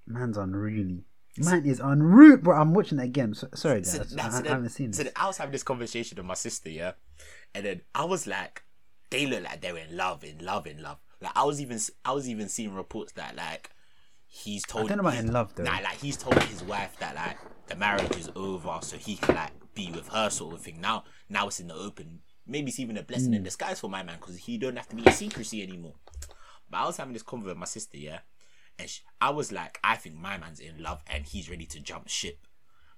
man's 0.07 0.37
unruly. 0.37 1.05
Man 1.45 1.65
is 1.67 1.81
unruly, 1.81 2.37
bro. 2.37 2.57
I'm 2.57 2.75
watching 2.75 2.99
again. 2.99 3.35
So, 3.35 3.49
sorry, 3.55 3.85
so, 3.85 3.99
guys. 3.99 4.15
I, 4.17 4.29
so 4.31 4.45
I 4.45 4.49
haven't 4.49 4.69
seen 4.71 4.93
So 4.93 5.03
this. 5.03 5.13
then 5.13 5.23
I 5.23 5.27
was 5.27 5.37
having 5.39 5.53
this 5.53 5.63
conversation 5.63 6.17
with 6.17 6.27
my 6.27 6.35
sister, 6.35 6.71
yeah, 6.71 6.93
and 7.55 7.65
then 7.65 7.81
I 7.95 8.05
was 8.05 8.27
like, 8.27 8.63
they 9.11 9.27
look 9.27 9.43
like 9.45 9.61
they're 9.61 9.77
in 9.77 9.97
love, 9.97 10.25
in 10.25 10.45
love, 10.45 10.67
in 10.67 10.83
love. 10.83 10.99
Like 11.21 11.33
I 11.37 11.45
was 11.45 11.61
even, 11.61 11.79
I 12.05 12.13
was 12.13 12.29
even 12.29 12.49
seeing 12.49 12.75
reports 12.75 13.13
that 13.13 13.37
like 13.37 13.71
he's 14.27 14.63
told. 14.65 14.87
I 14.87 14.89
don't 14.95 15.05
know 15.05 15.09
about 15.09 15.19
in 15.25 15.33
love, 15.33 15.55
though. 15.55 15.65
Nah, 15.65 15.79
like 15.83 16.01
he's 16.01 16.17
told 16.17 16.43
his 16.45 16.63
wife 16.63 16.97
that 17.01 17.15
like 17.15 17.37
the 17.69 17.77
marriage 17.77 18.17
is 18.17 18.31
over, 18.37 18.79
so 18.83 18.97
he 18.97 19.17
can 19.17 19.35
like 19.35 19.53
be 19.75 19.91
with 19.91 20.09
her, 20.09 20.31
sort 20.31 20.55
of 20.55 20.61
thing. 20.63 20.81
Now, 20.81 21.05
now 21.29 21.47
it's 21.49 21.61
in 21.61 21.69
the 21.69 21.75
open. 21.75 22.21
Maybe 22.47 22.69
it's 22.69 22.81
even 22.81 22.97
a 22.97 23.03
blessing 23.03 23.29
Hmm. 23.29 23.35
in 23.35 23.43
disguise 23.43 23.79
for 23.81 23.91
my 23.91 24.03
man 24.03 24.17
because 24.21 24.37
he 24.39 24.57
don't 24.59 24.77
have 24.77 24.89
to 24.89 24.97
be 24.97 25.05
in 25.07 25.13
secrecy 25.13 25.63
anymore. 25.63 25.95
But 26.71 26.79
I 26.79 26.87
was 26.87 26.97
having 26.97 27.13
this 27.13 27.23
convo 27.23 27.45
with 27.45 27.57
my 27.57 27.67
sister, 27.67 27.97
yeah, 27.99 28.19
and 28.79 28.89
she, 28.89 29.03
I 29.21 29.31
was 29.31 29.51
like, 29.53 29.79
I 29.83 29.97
think 29.97 30.17
my 30.17 30.39
man's 30.39 30.61
in 30.61 30.83
love 30.83 31.03
and 31.07 31.25
he's 31.25 31.51
ready 31.51 31.67
to 31.67 31.81
jump 31.81 32.09
ship. 32.09 32.47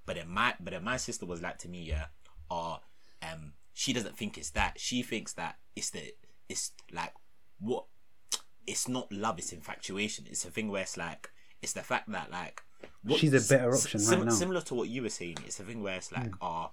But 0.06 0.16
then 0.16 0.28
my 0.28 0.54
but 0.60 0.72
then 0.72 0.84
my 0.84 0.96
sister 0.96 1.26
was 1.26 1.40
like 1.42 1.58
to 1.58 1.68
me, 1.68 1.82
yeah, 1.82 2.06
or 2.50 2.80
um, 3.22 3.52
she 3.74 3.92
doesn't 3.92 4.16
think 4.16 4.36
it's 4.38 4.50
that. 4.50 4.78
She 4.78 5.02
thinks 5.02 5.32
that 5.34 5.56
it's 5.76 5.90
the 5.90 6.12
it's 6.48 6.72
like 6.92 7.12
what 7.60 7.84
it's 8.66 8.88
not 8.88 9.10
love, 9.12 9.38
it's 9.38 9.52
infatuation. 9.52 10.26
It's 10.28 10.44
a 10.44 10.50
thing 10.50 10.68
where 10.70 10.82
it's 10.82 10.96
like 10.96 11.30
it's 11.62 11.72
the 11.72 11.82
fact 11.82 12.10
that 12.10 12.30
like 12.30 12.62
what- 13.02 13.18
She's 13.18 13.32
a 13.34 13.54
better 13.54 13.74
option 13.74 14.00
sim- 14.00 14.18
right 14.20 14.28
now. 14.28 14.32
Similar 14.32 14.60
to 14.62 14.74
what 14.74 14.88
you 14.88 15.02
were 15.02 15.08
saying, 15.10 15.38
it's 15.46 15.60
a 15.60 15.64
thing 15.64 15.82
where 15.82 15.96
it's 15.96 16.10
like, 16.12 16.32
oh, 16.40 16.70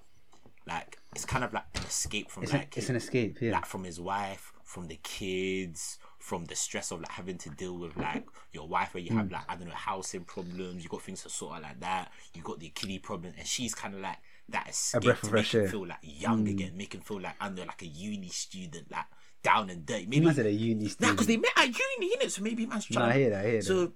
like 0.65 0.97
it's 1.15 1.25
kind 1.25 1.43
of 1.43 1.53
like 1.53 1.65
an 1.75 1.83
escape 1.83 2.31
from 2.31 2.43
It's, 2.43 2.53
like 2.53 2.75
it's 2.77 2.89
an 2.89 2.95
escape, 2.95 3.37
yeah. 3.41 3.51
like 3.53 3.65
from 3.65 3.83
his 3.83 3.99
wife, 3.99 4.51
from 4.63 4.87
the 4.87 4.97
kids, 5.03 5.99
from 6.27 6.43
the 6.43 6.55
stress 6.55 6.91
of 6.91 6.99
like 6.99 7.11
having 7.11 7.37
to 7.37 7.49
deal 7.51 7.77
with 7.77 7.95
like 7.95 8.25
your 8.51 8.67
wife 8.67 8.93
where 8.93 9.01
you 9.01 9.15
have 9.15 9.27
mm. 9.27 9.31
like 9.31 9.45
I 9.47 9.55
don't 9.55 9.69
know 9.69 9.73
housing 9.73 10.25
problems, 10.25 10.83
you 10.83 10.89
got 10.89 11.01
things 11.01 11.23
to 11.23 11.29
sort 11.29 11.55
out 11.55 11.61
like 11.61 11.79
that, 11.79 12.11
you 12.33 12.41
got 12.41 12.59
the 12.59 12.67
kiddie 12.67 12.99
problem, 12.99 13.31
and 13.37 13.47
she's 13.47 13.73
kind 13.73 13.95
of 13.95 14.01
like 14.01 14.17
that 14.49 14.67
escape 14.69 15.03
to 15.03 15.11
of 15.11 15.23
make 15.23 15.31
fresh 15.31 15.55
him 15.55 15.61
air. 15.61 15.67
Feel 15.69 15.87
like 15.87 15.99
young 16.01 16.45
mm. 16.45 16.49
again, 16.49 16.75
make 16.75 16.93
him 16.93 16.99
feel 16.99 17.21
like 17.21 17.35
under 17.39 17.63
like 17.63 17.81
a 17.81 17.87
uni 17.87 18.27
student, 18.27 18.91
like 18.91 19.05
down 19.41 19.69
and 19.69 19.85
dirty. 19.85 20.05
Maybe 20.05 20.25
Man 20.25 20.35
said 20.35 20.47
a 20.47 20.51
uni 20.51 20.91
nah, 20.99 21.11
because 21.11 21.27
they 21.27 21.37
met 21.37 21.51
at 21.55 21.67
uni, 21.67 22.17
innit? 22.17 22.31
So 22.31 22.41
maybe 22.41 22.65
man's 22.65 22.91
Nah, 22.91 22.99
trying. 22.99 23.11
I 23.11 23.17
hear 23.17 23.29
that, 23.29 23.45
I 23.45 23.49
hear 23.49 23.61
so, 23.61 23.93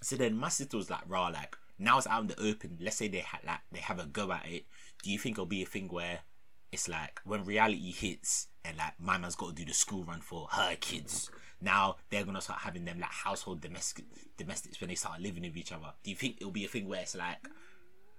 so 0.00 0.16
then 0.16 0.34
my 0.38 0.48
sister 0.48 0.78
was 0.78 0.88
like, 0.88 1.02
"Raw, 1.06 1.26
like 1.26 1.54
now 1.78 1.98
it's 1.98 2.06
out 2.06 2.22
in 2.22 2.28
the 2.28 2.40
open. 2.40 2.78
Let's 2.80 2.96
say 2.96 3.08
they 3.08 3.18
had 3.18 3.40
like 3.46 3.60
they 3.70 3.80
have 3.80 3.98
a 3.98 4.06
go 4.06 4.32
at 4.32 4.46
it. 4.48 4.64
Do 5.02 5.10
you 5.10 5.18
think 5.18 5.34
it'll 5.34 5.44
be 5.44 5.62
a 5.62 5.66
thing 5.66 5.88
where 5.88 6.20
it's 6.72 6.88
like 6.88 7.20
when 7.26 7.44
reality 7.44 7.92
hits 7.92 8.48
and 8.64 8.76
like 8.78 8.94
my 8.98 9.18
man's 9.18 9.36
got 9.36 9.48
to 9.48 9.54
do 9.54 9.64
the 9.64 9.74
school 9.74 10.04
run 10.04 10.20
for 10.20 10.48
her 10.52 10.76
kids? 10.76 11.30
Now 11.60 11.96
they're 12.10 12.24
gonna 12.24 12.40
start 12.40 12.60
having 12.60 12.84
them 12.84 13.00
like 13.00 13.10
household 13.10 13.60
domestic 13.60 14.04
domestics 14.36 14.80
when 14.80 14.88
they 14.88 14.96
start 14.96 15.20
living 15.20 15.42
with 15.42 15.56
each 15.56 15.72
other. 15.72 15.92
Do 16.02 16.10
you 16.10 16.16
think 16.16 16.36
it'll 16.36 16.50
be 16.50 16.64
a 16.64 16.68
thing 16.68 16.88
where 16.88 17.00
it's 17.00 17.16
like 17.16 17.38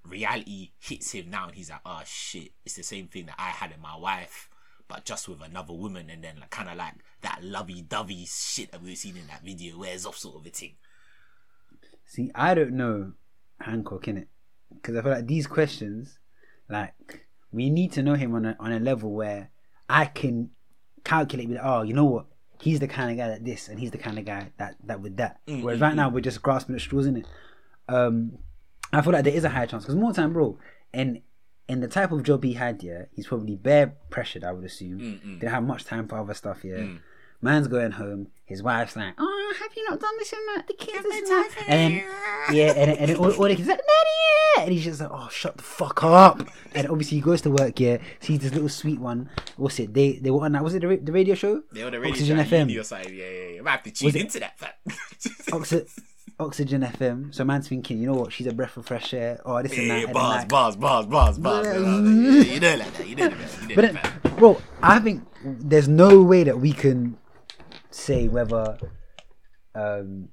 reality 0.03 0.71
hits 0.79 1.11
him 1.11 1.29
now 1.29 1.47
and 1.47 1.55
he's 1.55 1.69
like, 1.69 1.81
oh 1.85 2.01
shit, 2.05 2.51
it's 2.65 2.75
the 2.75 2.83
same 2.83 3.07
thing 3.07 3.25
that 3.27 3.35
I 3.37 3.49
had 3.49 3.71
in 3.71 3.81
my 3.81 3.95
wife, 3.97 4.49
but 4.87 5.05
just 5.05 5.27
with 5.27 5.41
another 5.41 5.73
woman, 5.73 6.09
and 6.09 6.23
then 6.23 6.39
like 6.39 6.51
kind 6.51 6.69
of 6.69 6.77
like 6.77 6.93
that 7.21 7.43
lovey-dovey 7.43 8.25
shit 8.27 8.71
that 8.71 8.81
we've 8.81 8.97
seen 8.97 9.17
in 9.17 9.27
that 9.27 9.43
video 9.43 9.77
wears 9.77 10.05
off 10.05 10.17
sort 10.17 10.37
of 10.37 10.45
a 10.45 10.49
thing. 10.49 10.75
See, 12.05 12.31
I 12.35 12.53
don't 12.53 12.73
know 12.73 13.13
Hancock 13.59 14.07
in 14.07 14.17
it 14.17 14.27
because 14.73 14.95
I 14.95 15.01
feel 15.01 15.11
like 15.11 15.27
these 15.27 15.47
questions, 15.47 16.19
like 16.69 16.93
we 17.51 17.69
need 17.69 17.91
to 17.93 18.03
know 18.03 18.13
him 18.13 18.35
on 18.35 18.45
a 18.45 18.55
on 18.59 18.71
a 18.71 18.79
level 18.79 19.11
where 19.11 19.49
I 19.89 20.05
can 20.05 20.51
calculate 21.03 21.49
with. 21.49 21.59
Oh, 21.61 21.83
you 21.83 21.93
know 21.93 22.05
what? 22.05 22.25
He's 22.59 22.79
the 22.79 22.87
kind 22.87 23.11
of 23.11 23.17
guy 23.17 23.27
that 23.29 23.45
this, 23.45 23.67
and 23.67 23.79
he's 23.79 23.91
the 23.91 23.97
kind 23.97 24.17
of 24.17 24.25
guy 24.25 24.51
that 24.57 24.75
that 24.85 25.01
with 25.01 25.17
that. 25.17 25.39
Mm, 25.47 25.61
Whereas 25.61 25.79
mm, 25.79 25.83
right 25.83 25.95
now 25.95 26.09
mm. 26.09 26.13
we're 26.13 26.21
just 26.21 26.41
grasping 26.41 26.75
at 26.75 26.81
straws 26.81 27.05
in 27.05 27.17
it. 27.17 27.25
Um, 27.87 28.39
I 28.91 29.01
feel 29.01 29.13
like 29.13 29.23
there 29.23 29.33
is 29.33 29.43
a 29.43 29.49
high 29.49 29.65
chance 29.65 29.83
because 29.83 29.95
more 29.95 30.13
time, 30.13 30.33
bro, 30.33 30.57
and 30.93 31.21
in 31.67 31.81
the 31.81 31.87
type 31.87 32.11
of 32.11 32.23
job 32.23 32.43
he 32.43 32.53
had, 32.53 32.81
yeah, 32.83 33.05
he's 33.11 33.27
probably 33.27 33.55
bare 33.55 33.95
pressured. 34.09 34.43
I 34.43 34.51
would 34.51 34.65
assume 34.65 34.99
didn't 35.39 35.51
have 35.51 35.63
much 35.63 35.85
time 35.85 36.07
for 36.07 36.17
other 36.17 36.33
stuff. 36.33 36.63
Yeah, 36.63 36.85
man's 37.41 37.67
going 37.67 37.91
home. 37.91 38.27
His 38.45 38.61
wife's 38.61 38.95
like, 38.95 39.15
"Oh, 39.17 39.53
have 39.59 39.71
you 39.75 39.89
not 39.89 39.99
done 39.99 40.13
this 40.19 40.31
and 40.31 40.41
that? 40.49 40.59
Uh, 40.59 40.67
the 40.67 40.73
kids 40.75 41.03
this 41.03 41.15
and 41.17 41.27
that." 41.27 41.49
And 41.67 41.93
then, 41.95 42.03
yeah, 42.55 42.67
and 42.67 42.91
then, 42.91 42.97
and 42.97 43.09
then 43.09 43.15
all, 43.17 43.31
all 43.31 43.47
the 43.47 43.55
kids 43.55 43.67
like, 43.67 43.79
"Daddy!" 43.79 44.09
yeah," 44.57 44.63
And 44.63 44.71
he's 44.71 44.83
just 44.83 45.01
like, 45.01 45.09
"Oh, 45.11 45.27
shut 45.31 45.57
the 45.57 45.63
fuck 45.63 46.03
up!" 46.03 46.47
And 46.75 46.87
obviously 46.87 47.17
he 47.17 47.21
goes 47.21 47.41
to 47.41 47.49
work. 47.49 47.79
Yeah, 47.79 47.97
sees 48.19 48.39
this 48.39 48.53
little 48.53 48.69
sweet 48.69 48.99
one. 48.99 49.31
What's 49.57 49.79
it? 49.79 49.93
They 49.95 50.17
they 50.17 50.29
were 50.29 50.45
on 50.45 50.51
that. 50.51 50.63
Was 50.63 50.75
it 50.75 50.81
the, 50.83 50.95
the 50.97 51.11
radio 51.11 51.33
show? 51.33 51.63
They 51.71 51.81
on 51.81 51.91
the 51.91 51.99
radio 51.99 52.11
Oxygen 52.13 52.37
show, 52.37 52.43
FM. 52.43 52.59
uni 52.59 52.77
or 52.77 52.83
something. 52.83 53.15
Yeah, 53.15 53.25
yeah, 53.29 53.47
yeah. 53.53 53.59
I 53.59 53.61
might 53.63 53.71
have 53.71 53.83
to 53.83 53.91
tune 53.91 54.09
it- 54.09 54.15
into 54.17 54.39
that 54.41 54.59
fact. 54.59 54.87
Oxy- 55.51 55.85
Oxygen 56.39 56.81
FM. 56.81 57.33
So 57.33 57.45
man's 57.45 57.67
thinking, 57.67 57.97
you 57.97 58.05
know 58.07 58.13
what? 58.15 58.31
She's 58.33 58.45
a 58.45 58.53
breath 58.53 58.77
of 58.77 58.85
fresh 58.85 59.13
air. 59.15 59.39
Oh, 59.45 59.59
this 59.63 59.71
and 59.77 59.89
that. 59.89 59.99
yeah, 60.01 60.05
and 60.05 60.07
then 60.07 60.13
bars, 60.13 60.45
bars, 60.45 60.75
bars, 60.75 61.05
bars, 61.07 61.39
bars. 61.39 61.65
Yeah. 61.65 61.71
Yeah, 61.81 62.53
you 62.53 62.59
know 62.59 62.75
like 62.75 62.93
that. 62.93 63.07
You 63.07 63.15
know 63.15 63.29
that. 63.29 63.61
You 63.61 63.67
know 63.69 63.75
But 63.75 63.93
that. 63.93 64.21
then, 64.23 64.35
bro, 64.35 64.61
I 64.83 64.99
think 64.99 65.23
there's 65.43 65.87
no 65.87 66.21
way 66.21 66.43
that 66.43 66.59
we 66.59 66.71
can 66.73 67.17
say 67.95 68.27
whether 68.27 68.77
um, 69.73 70.29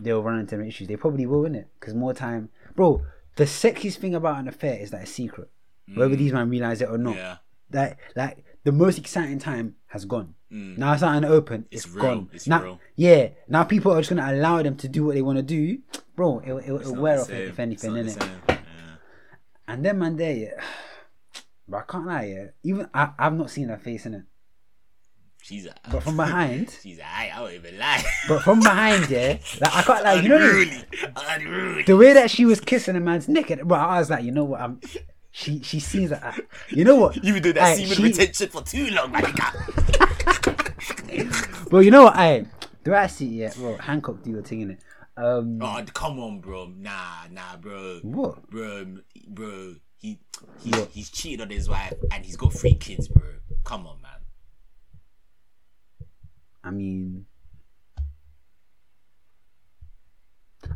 they'll 0.00 0.22
run 0.22 0.40
into 0.40 0.54
any 0.56 0.68
issues. 0.68 0.88
They 0.88 0.96
probably 0.96 1.26
will, 1.26 1.42
innit? 1.42 1.66
Because 1.78 1.94
more 1.94 2.14
time, 2.14 2.50
bro. 2.74 3.02
The 3.36 3.44
sexiest 3.44 3.96
thing 3.98 4.14
about 4.14 4.38
an 4.38 4.48
affair 4.48 4.78
is 4.78 4.90
that 4.90 5.02
it's 5.02 5.12
secret, 5.12 5.48
whether 5.94 6.16
these 6.16 6.32
men 6.32 6.50
realize 6.50 6.80
it 6.82 6.88
or 6.90 6.98
not. 6.98 7.16
Yeah. 7.16 7.36
That 7.70 7.98
like 8.16 8.44
the 8.64 8.72
most 8.72 8.98
exciting 8.98 9.38
time 9.38 9.76
has 9.86 10.04
gone. 10.04 10.34
Now 10.50 10.92
it's 10.94 11.02
not 11.02 11.22
the 11.22 11.28
open. 11.28 11.66
It's, 11.70 11.84
It's 11.84 11.94
gone. 11.94 12.28
It's 12.32 12.48
now, 12.48 12.62
real. 12.62 12.80
yeah. 12.96 13.28
Now 13.46 13.62
people 13.62 13.92
are 13.92 14.00
just 14.00 14.10
gonna 14.10 14.32
allow 14.32 14.62
them 14.62 14.76
to 14.78 14.88
do 14.88 15.04
what 15.04 15.14
they 15.14 15.22
want 15.22 15.38
to 15.38 15.42
do, 15.44 15.78
bro. 16.16 16.42
It'll, 16.44 16.58
it'll, 16.58 16.80
it'll 16.80 16.96
wear 16.96 17.20
off 17.20 17.28
same. 17.28 17.48
if 17.48 17.58
anything, 17.60 17.92
innit? 17.92 18.18
not 18.18 18.18
the 18.18 18.26
same. 18.26 18.40
Yeah. 18.48 18.56
And 19.68 19.84
then 19.84 19.98
man, 19.98 20.16
there, 20.16 20.34
yeah. 20.34 20.60
But 21.68 21.76
I 21.88 21.92
can't 21.92 22.06
lie, 22.06 22.24
yeah. 22.24 22.46
Even 22.64 22.88
I, 22.92 23.10
I've 23.16 23.34
not 23.34 23.48
seen 23.50 23.68
her 23.68 23.78
face 23.78 24.04
in 24.04 24.14
it. 24.14 24.22
She's 25.50 25.66
a. 25.66 25.74
But 25.90 26.04
from 26.04 26.16
behind, 26.16 26.70
She's 26.82 27.00
a. 27.00 27.04
I, 27.04 27.32
I 27.34 27.40
won't 27.40 27.54
even 27.54 27.76
lie. 27.76 28.04
but 28.28 28.42
from 28.42 28.60
behind, 28.60 29.10
yeah, 29.10 29.36
like 29.60 29.74
I 29.76 29.82
can't 29.82 30.04
like 30.04 30.22
you 30.22 30.28
know 30.28 30.38
the, 30.38 30.46
Unruly. 30.46 30.84
Unruly. 31.28 31.82
the 31.82 31.96
way 31.96 32.12
that 32.12 32.30
she 32.30 32.44
was 32.46 32.60
kissing 32.60 32.94
a 32.94 33.00
man's 33.00 33.28
neck, 33.28 33.50
and- 33.50 33.66
bro. 33.66 33.76
I 33.76 33.98
was 33.98 34.10
like, 34.10 34.22
you 34.24 34.30
know 34.30 34.44
what, 34.44 34.60
I'm. 34.60 34.80
She 35.32 35.60
she 35.62 35.80
seems 35.80 36.12
like, 36.12 36.22
I- 36.24 36.38
you 36.68 36.84
know 36.84 36.94
what, 36.96 37.16
You've 37.16 37.34
been 37.34 37.42
doing 37.42 37.54
that 37.56 37.76
semen 37.76 37.96
she- 37.96 38.02
retention 38.04 38.48
for 38.48 38.62
too 38.62 38.90
long, 38.90 39.10
my 39.10 39.20
nigga. 39.22 39.50
bro. 41.70 41.80
You 41.80 41.90
know 41.90 42.04
what, 42.04 42.14
I 42.16 42.44
do 42.84 42.94
I 42.94 43.08
see 43.08 43.26
yeah, 43.26 43.52
bro. 43.56 43.76
Hancock 43.78 44.22
do 44.22 44.30
your 44.30 44.42
thing 44.42 44.60
in 44.60 44.70
it. 44.72 44.78
Um, 45.16 45.58
Oh, 45.60 45.82
come 45.92 46.20
on, 46.20 46.40
bro. 46.40 46.72
Nah, 46.76 47.26
nah, 47.30 47.56
bro. 47.60 47.98
what? 48.02 48.48
Bro, 48.48 48.98
bro. 49.28 49.74
He, 49.98 50.18
What? 50.64 50.88
he's 50.92 51.10
cheated 51.10 51.42
on 51.42 51.50
his 51.50 51.68
wife 51.68 51.92
and 52.10 52.24
he's 52.24 52.36
got 52.36 52.52
three 52.54 52.74
kids, 52.74 53.06
bro. 53.08 53.22
Come 53.64 53.86
on, 53.86 54.00
man. 54.00 54.12
I 56.62 56.70
mean, 56.70 57.26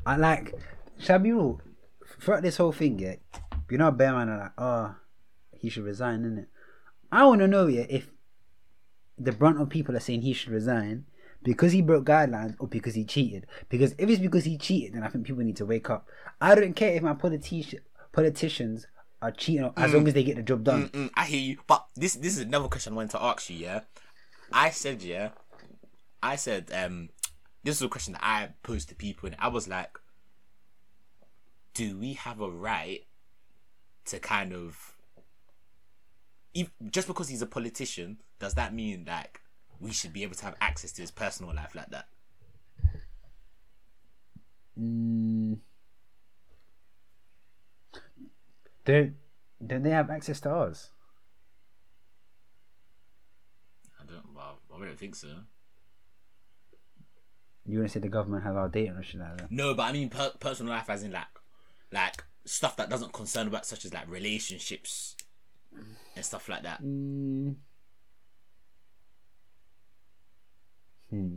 I 0.06 0.16
like. 0.16 0.54
Shall 0.98 1.18
be 1.18 1.32
real? 1.32 1.60
Throughout 2.20 2.42
this 2.42 2.56
whole 2.56 2.72
thing, 2.72 2.98
yeah, 2.98 3.16
you 3.70 3.78
know, 3.78 3.90
bear 3.90 4.12
man 4.12 4.28
are 4.28 4.38
like, 4.38 4.52
oh, 4.58 4.94
he 5.52 5.68
should 5.68 5.84
resign, 5.84 6.22
innit? 6.22 6.46
I 7.10 7.26
want 7.26 7.40
to 7.40 7.48
know, 7.48 7.66
yeah, 7.66 7.86
if 7.88 8.10
the 9.18 9.32
brunt 9.32 9.60
of 9.60 9.68
people 9.68 9.96
are 9.96 10.00
saying 10.00 10.22
he 10.22 10.32
should 10.32 10.52
resign 10.52 11.06
because 11.42 11.72
he 11.72 11.82
broke 11.82 12.06
guidelines 12.06 12.56
or 12.58 12.66
because 12.66 12.94
he 12.94 13.04
cheated. 13.04 13.46
Because 13.68 13.94
if 13.98 14.08
it's 14.08 14.20
because 14.20 14.44
he 14.44 14.58
cheated, 14.58 14.94
then 14.94 15.02
I 15.02 15.08
think 15.08 15.26
people 15.26 15.44
need 15.44 15.56
to 15.56 15.66
wake 15.66 15.90
up. 15.90 16.08
I 16.40 16.54
don't 16.54 16.74
care 16.74 16.92
if 16.94 17.02
my 17.02 17.14
politi- 17.14 17.80
politicians 18.12 18.86
are 19.22 19.30
cheating 19.30 19.70
as 19.76 19.92
long 19.92 20.06
as 20.08 20.14
they 20.14 20.24
get 20.24 20.36
the 20.36 20.42
job 20.42 20.64
done. 20.64 20.88
Mm, 20.88 21.10
I 21.14 21.24
hear 21.24 21.40
you, 21.40 21.58
but 21.66 21.86
this 21.94 22.14
this 22.14 22.36
is 22.36 22.40
another 22.40 22.68
question 22.68 22.92
I 22.92 22.96
wanted 22.96 23.12
to 23.12 23.22
ask 23.22 23.48
you. 23.48 23.56
Yeah, 23.56 23.80
I 24.52 24.70
said 24.70 25.02
yeah, 25.02 25.30
I 26.24 26.36
said 26.36 26.70
um, 26.74 27.10
this 27.64 27.76
is 27.76 27.82
a 27.82 27.88
question 27.88 28.14
that 28.14 28.24
I 28.24 28.48
posed 28.62 28.88
to 28.88 28.94
people, 28.94 29.26
and 29.26 29.36
I 29.38 29.48
was 29.48 29.68
like, 29.68 29.98
do 31.74 31.98
we 31.98 32.14
have 32.14 32.40
a 32.40 32.50
right 32.50 33.04
to 34.06 34.18
kind 34.18 34.54
of, 34.54 34.96
if, 36.54 36.70
just 36.90 37.08
because 37.08 37.28
he's 37.28 37.42
a 37.42 37.46
politician, 37.46 38.18
does 38.38 38.54
that 38.54 38.72
mean 38.72 39.04
like 39.06 39.42
we 39.78 39.92
should 39.92 40.14
be 40.14 40.22
able 40.22 40.34
to 40.36 40.44
have 40.46 40.56
access 40.62 40.92
to 40.92 41.02
his 41.02 41.10
personal 41.10 41.54
life 41.54 41.74
like 41.74 41.90
that? 41.90 42.06
Mm. 44.80 45.58
Don't 48.86 49.14
don't 49.64 49.82
they 49.82 49.90
have 49.90 50.10
access 50.10 50.40
to 50.40 50.50
ours? 50.50 50.90
I 54.00 54.06
don't. 54.06 54.34
Well, 54.34 54.58
I 54.74 54.84
don't 54.86 54.98
think 54.98 55.16
so. 55.16 55.28
You 57.66 57.78
want 57.78 57.90
to 57.90 57.94
say 57.94 58.00
the 58.00 58.08
government 58.08 58.44
has 58.44 58.54
our 58.54 58.68
data 58.68 58.94
or 58.96 59.02
shit 59.02 59.20
like 59.20 59.38
that? 59.38 59.50
No, 59.50 59.74
but 59.74 59.84
I 59.84 59.92
mean 59.92 60.10
per- 60.10 60.34
personal 60.38 60.72
life 60.72 60.90
as 60.90 61.02
in 61.02 61.12
like, 61.12 61.26
like 61.92 62.22
stuff 62.44 62.76
that 62.76 62.90
doesn't 62.90 63.12
concern 63.12 63.46
about 63.46 63.64
such 63.64 63.84
as 63.84 63.94
like 63.94 64.08
relationships 64.08 65.16
and 66.14 66.24
stuff 66.24 66.48
like 66.48 66.62
that. 66.62 66.82
Mm. 66.82 67.54
Hmm. 71.10 71.36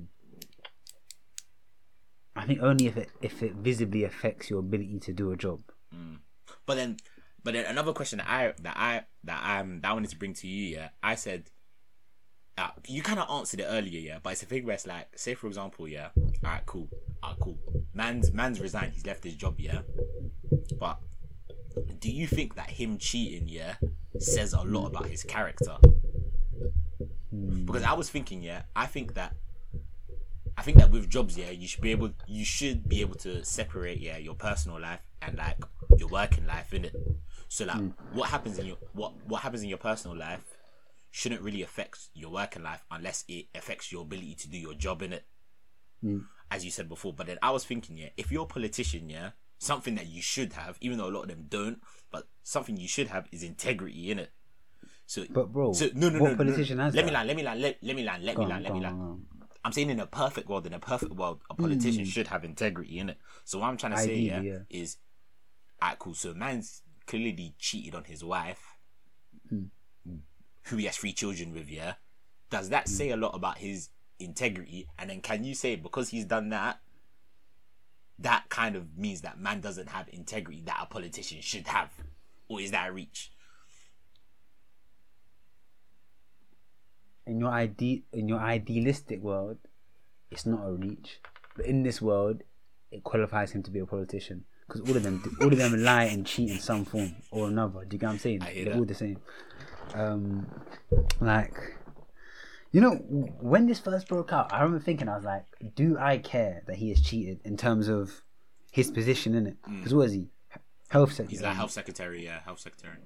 I 2.36 2.46
think 2.46 2.62
only 2.62 2.88
if 2.88 2.98
it 2.98 3.10
if 3.22 3.42
it 3.42 3.54
visibly 3.56 4.04
affects 4.04 4.50
your 4.50 4.60
ability 4.60 5.00
to 5.00 5.14
do 5.14 5.32
a 5.32 5.38
job. 5.38 5.62
But 6.68 6.76
then, 6.76 6.98
but 7.44 7.54
then 7.54 7.66
another 7.66 7.94
question 7.94 8.18
that 8.18 8.30
I 8.30 8.54
that 8.62 8.78
I 8.78 9.06
that 9.24 9.42
I'm 9.44 9.82
that 9.82 9.90
I 9.90 9.94
wanted 9.94 10.12
to 10.12 10.18
bring 10.18 10.34
to 10.36 10.48
you, 10.48 10.76
yeah, 10.76 10.90
I 11.02 11.16
said, 11.16 11.50
uh, 12.58 12.70
you 12.88 13.02
kind 13.02 13.20
of 13.20 13.30
answered 13.30 13.60
it 13.60 13.68
earlier, 13.70 14.00
yeah, 14.00 14.18
but 14.22 14.34
it's 14.34 14.44
a 14.44 14.46
thing 14.46 14.66
where 14.66 14.74
it's 14.74 14.88
like, 14.88 15.08
say 15.18 15.34
for 15.34 15.48
example, 15.48 15.88
yeah, 15.88 16.10
all 16.18 16.32
right, 16.44 16.66
cool, 16.66 16.90
all 17.22 17.32
right, 17.32 17.40
cool, 17.40 17.60
man's 17.94 18.32
man's 18.32 18.60
resigned, 18.60 18.94
he's 18.94 19.06
left 19.06 19.24
his 19.24 19.36
job, 19.36 19.56
yeah, 19.60 19.82
but 20.80 21.00
do 22.00 22.12
you 22.12 22.28
think 22.28 22.56
that 22.56 22.70
him 22.70 22.98
cheating, 22.98 23.48
yeah, 23.48 23.76
says 24.18 24.54
a 24.54 24.62
lot 24.62 24.88
about 24.88 25.08
his 25.08 25.24
character? 25.24 25.78
Because 27.66 27.84
I 27.84 27.94
was 27.94 28.10
thinking, 28.10 28.42
yeah, 28.42 28.64
I 28.76 28.86
think 28.86 29.14
that. 29.14 29.36
I 30.60 30.64
think 30.64 30.80
that 30.80 30.90
with 30.90 31.08
jobs, 31.08 31.38
yeah, 31.38 31.52
you 31.52 31.68
should 31.68 31.82
be 31.82 31.92
able, 31.92 32.10
you 32.26 32.44
should 32.44 32.90
be 32.90 33.02
able 33.02 33.14
to 33.18 33.46
separate, 33.46 34.00
yeah, 34.00 34.18
your 34.18 34.34
personal 34.34 34.82
life 34.82 35.02
and 35.22 35.38
like 35.38 35.58
your 36.00 36.08
working 36.08 36.48
life, 36.48 36.74
in 36.74 36.86
it. 36.86 36.96
So 37.48 37.66
like, 37.66 37.80
what 38.14 38.30
happens 38.30 38.58
in 38.58 38.66
your 38.66 38.78
what 38.94 39.14
what 39.28 39.44
happens 39.44 39.62
in 39.62 39.70
your 39.70 39.78
personal 39.78 40.18
life 40.18 40.57
shouldn't 41.12 41.42
really 41.42 41.62
affect 41.62 42.10
your 42.14 42.32
working 42.32 42.64
life 42.64 42.84
unless 42.92 43.24
it 43.28 43.46
affects 43.56 43.92
your 43.92 44.02
ability 44.04 44.36
to 44.36 44.50
do 44.50 44.58
your 44.58 44.74
job 44.74 45.02
in 45.02 45.14
it. 45.14 45.26
As 46.50 46.64
you 46.64 46.72
said 46.72 46.88
before, 46.88 47.12
but 47.14 47.28
then 47.28 47.38
I 47.42 47.52
was 47.52 47.66
thinking, 47.66 47.98
yeah, 47.98 48.10
if 48.18 48.32
you're 48.32 48.44
a 48.44 48.48
politician, 48.48 49.10
yeah, 49.10 49.32
something 49.58 49.96
that 49.96 50.08
you 50.08 50.22
should 50.22 50.54
have, 50.54 50.78
even 50.80 50.98
though 50.98 51.08
a 51.08 51.12
lot 51.12 51.24
of 51.24 51.30
them 51.30 51.46
don't, 51.50 51.82
but 52.12 52.28
something 52.44 52.78
you 52.78 52.88
should 52.88 53.08
have 53.08 53.28
is 53.32 53.44
integrity 53.44 54.12
in 54.12 54.20
it. 54.20 54.32
So, 55.08 55.26
But 55.30 55.52
bro, 55.52 55.74
so 55.74 55.90
no, 55.96 56.10
no, 56.10 56.20
no, 56.20 56.36
politician 56.36 56.78
no. 56.78 56.84
has 56.84 56.96
Let 56.96 57.06
me 57.06 57.12
land. 57.12 57.28
Let 57.28 57.36
me 57.38 57.44
land. 57.44 57.62
Let, 57.62 57.78
let 57.82 57.96
me 57.96 58.04
land. 58.04 58.24
Let 58.24 58.36
Go 58.36 58.42
me 58.42 58.46
on, 58.46 58.50
land. 58.52 58.64
Let 58.64 58.74
me 58.74 58.80
land. 58.82 58.96
go 58.98 59.02
on. 59.04 59.26
I'm 59.66 59.72
saying 59.74 59.90
in 59.90 60.00
a 60.00 60.06
perfect 60.06 60.48
world, 60.48 60.66
in 60.68 60.74
a 60.74 60.80
perfect 60.80 61.14
world, 61.14 61.42
a 61.50 61.56
politician 61.56 62.06
should 62.06 62.28
have 62.28 62.46
integrity 62.46 63.00
in 63.00 63.10
it. 63.10 63.18
So 63.44 63.60
what 63.60 63.68
I'm 63.68 63.78
trying 63.78 63.94
to 63.94 63.98
say 63.98 64.18
Mm. 64.22 64.26
Yeah, 64.28 64.42
yeah. 64.42 64.60
is, 64.70 64.98
alright, 65.82 66.00
cool. 66.00 66.14
So 66.14 66.34
man's 66.34 66.84
clearly 67.06 67.56
cheated 67.58 67.96
on 67.96 68.04
his 68.06 68.24
wife, 68.24 68.62
Mm. 69.52 69.70
Who 70.68 70.78
he 70.78 70.86
has 70.86 70.98
three 70.98 71.14
children 71.14 71.54
with. 71.54 71.70
Yeah, 71.70 71.94
does 72.50 72.70
that 72.70 72.88
say 72.88 73.10
a 73.10 73.18
lot 73.18 73.36
about 73.36 73.58
his 73.58 73.90
integrity? 74.20 74.88
And 74.98 75.10
then 75.10 75.22
can 75.22 75.44
you 75.44 75.56
say 75.56 75.76
because 75.76 76.10
he's 76.10 76.26
done 76.26 76.50
that, 76.50 76.80
that 78.20 78.46
kind 78.50 78.76
of 78.76 78.98
means 78.98 79.22
that 79.22 79.40
man 79.40 79.62
doesn't 79.62 79.90
have 79.90 80.10
integrity 80.10 80.62
that 80.66 80.80
a 80.82 80.86
politician 80.86 81.42
should 81.42 81.68
have, 81.68 81.92
or 82.48 82.62
is 82.62 82.72
that 82.72 82.90
a 82.90 82.92
reach? 82.92 83.32
in 87.28 87.40
your 87.40 87.50
ide- 87.50 88.04
in 88.14 88.28
your 88.28 88.40
idealistic 88.40 89.22
world, 89.22 89.58
it's 90.32 90.46
not 90.46 90.66
a 90.66 90.72
reach. 90.72 91.20
But 91.56 91.66
in 91.66 91.84
this 91.84 92.02
world, 92.02 92.44
it 92.92 93.04
qualifies 93.04 93.52
him 93.52 93.64
to 93.64 93.72
be 93.72 93.80
a 93.80 93.86
politician 93.86 94.46
because 94.66 94.82
all 94.82 94.96
of 94.96 95.04
them, 95.04 95.22
all 95.42 95.52
of 95.52 95.58
them 95.58 95.84
lie 95.84 96.06
and 96.06 96.26
cheat 96.26 96.50
in 96.50 96.60
some 96.60 96.86
form 96.86 97.16
or 97.32 97.48
another. 97.48 97.84
Do 97.86 97.96
you 97.96 98.00
get 98.00 98.08
what 98.08 98.14
I'm 98.14 98.20
saying? 98.20 98.40
They're 98.40 98.66
that. 98.66 98.76
all 98.76 98.86
the 98.86 98.96
same. 98.96 99.20
Um, 99.94 100.48
like, 101.22 101.54
you 102.72 102.82
know, 102.82 102.92
when 102.92 103.68
this 103.68 103.80
first 103.80 104.08
broke 104.08 104.34
out, 104.34 104.54
I 104.54 104.62
remember 104.62 104.84
thinking, 104.84 105.08
I 105.10 105.16
was 105.16 105.26
like, 105.26 105.46
do 105.76 105.98
I 106.00 106.18
care 106.18 106.64
that 106.68 106.76
he 106.76 106.90
has 106.90 107.02
cheated 107.02 107.40
in 107.44 107.58
terms 107.58 107.88
of 107.88 108.22
his 108.72 108.92
position 108.92 109.36
in 109.36 109.48
it? 109.48 109.58
Because 109.78 109.94
what 109.94 110.08
is 110.08 110.14
he? 110.14 110.28
Health 110.90 111.12
secretary. 111.12 111.28
Mm. 111.28 111.32
He's 111.32 111.42
like 111.42 111.56
health 111.56 111.72
secretary, 111.72 112.24
yeah, 112.24 112.40
health 112.42 112.60
secretary. 112.60 112.98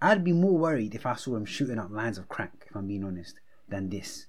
I'd 0.00 0.24
be 0.24 0.32
more 0.32 0.56
worried 0.56 0.94
if 0.94 1.06
I 1.06 1.14
saw 1.14 1.36
him 1.36 1.44
shooting 1.44 1.78
up 1.78 1.90
lines 1.90 2.18
of 2.18 2.28
crack, 2.28 2.66
if 2.68 2.76
I'm 2.76 2.86
being 2.86 3.04
honest, 3.04 3.34
than 3.68 3.88
this. 3.88 4.26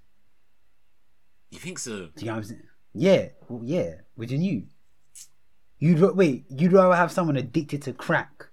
You 1.51 1.59
think 1.59 1.79
so? 1.79 1.91
Do 1.91 2.11
you 2.17 2.25
know 2.25 2.33
what 2.33 2.37
I'm 2.37 2.43
saying? 2.43 2.63
Yeah, 2.93 3.27
well, 3.47 3.61
yeah. 3.63 3.95
Would 4.17 4.31
you 4.31 4.37
knew? 4.37 4.63
You'd 5.77 6.15
wait. 6.15 6.45
You'd 6.49 6.73
rather 6.73 6.95
have 6.95 7.11
someone 7.11 7.37
addicted 7.37 7.81
to 7.83 7.93
crack 7.93 8.47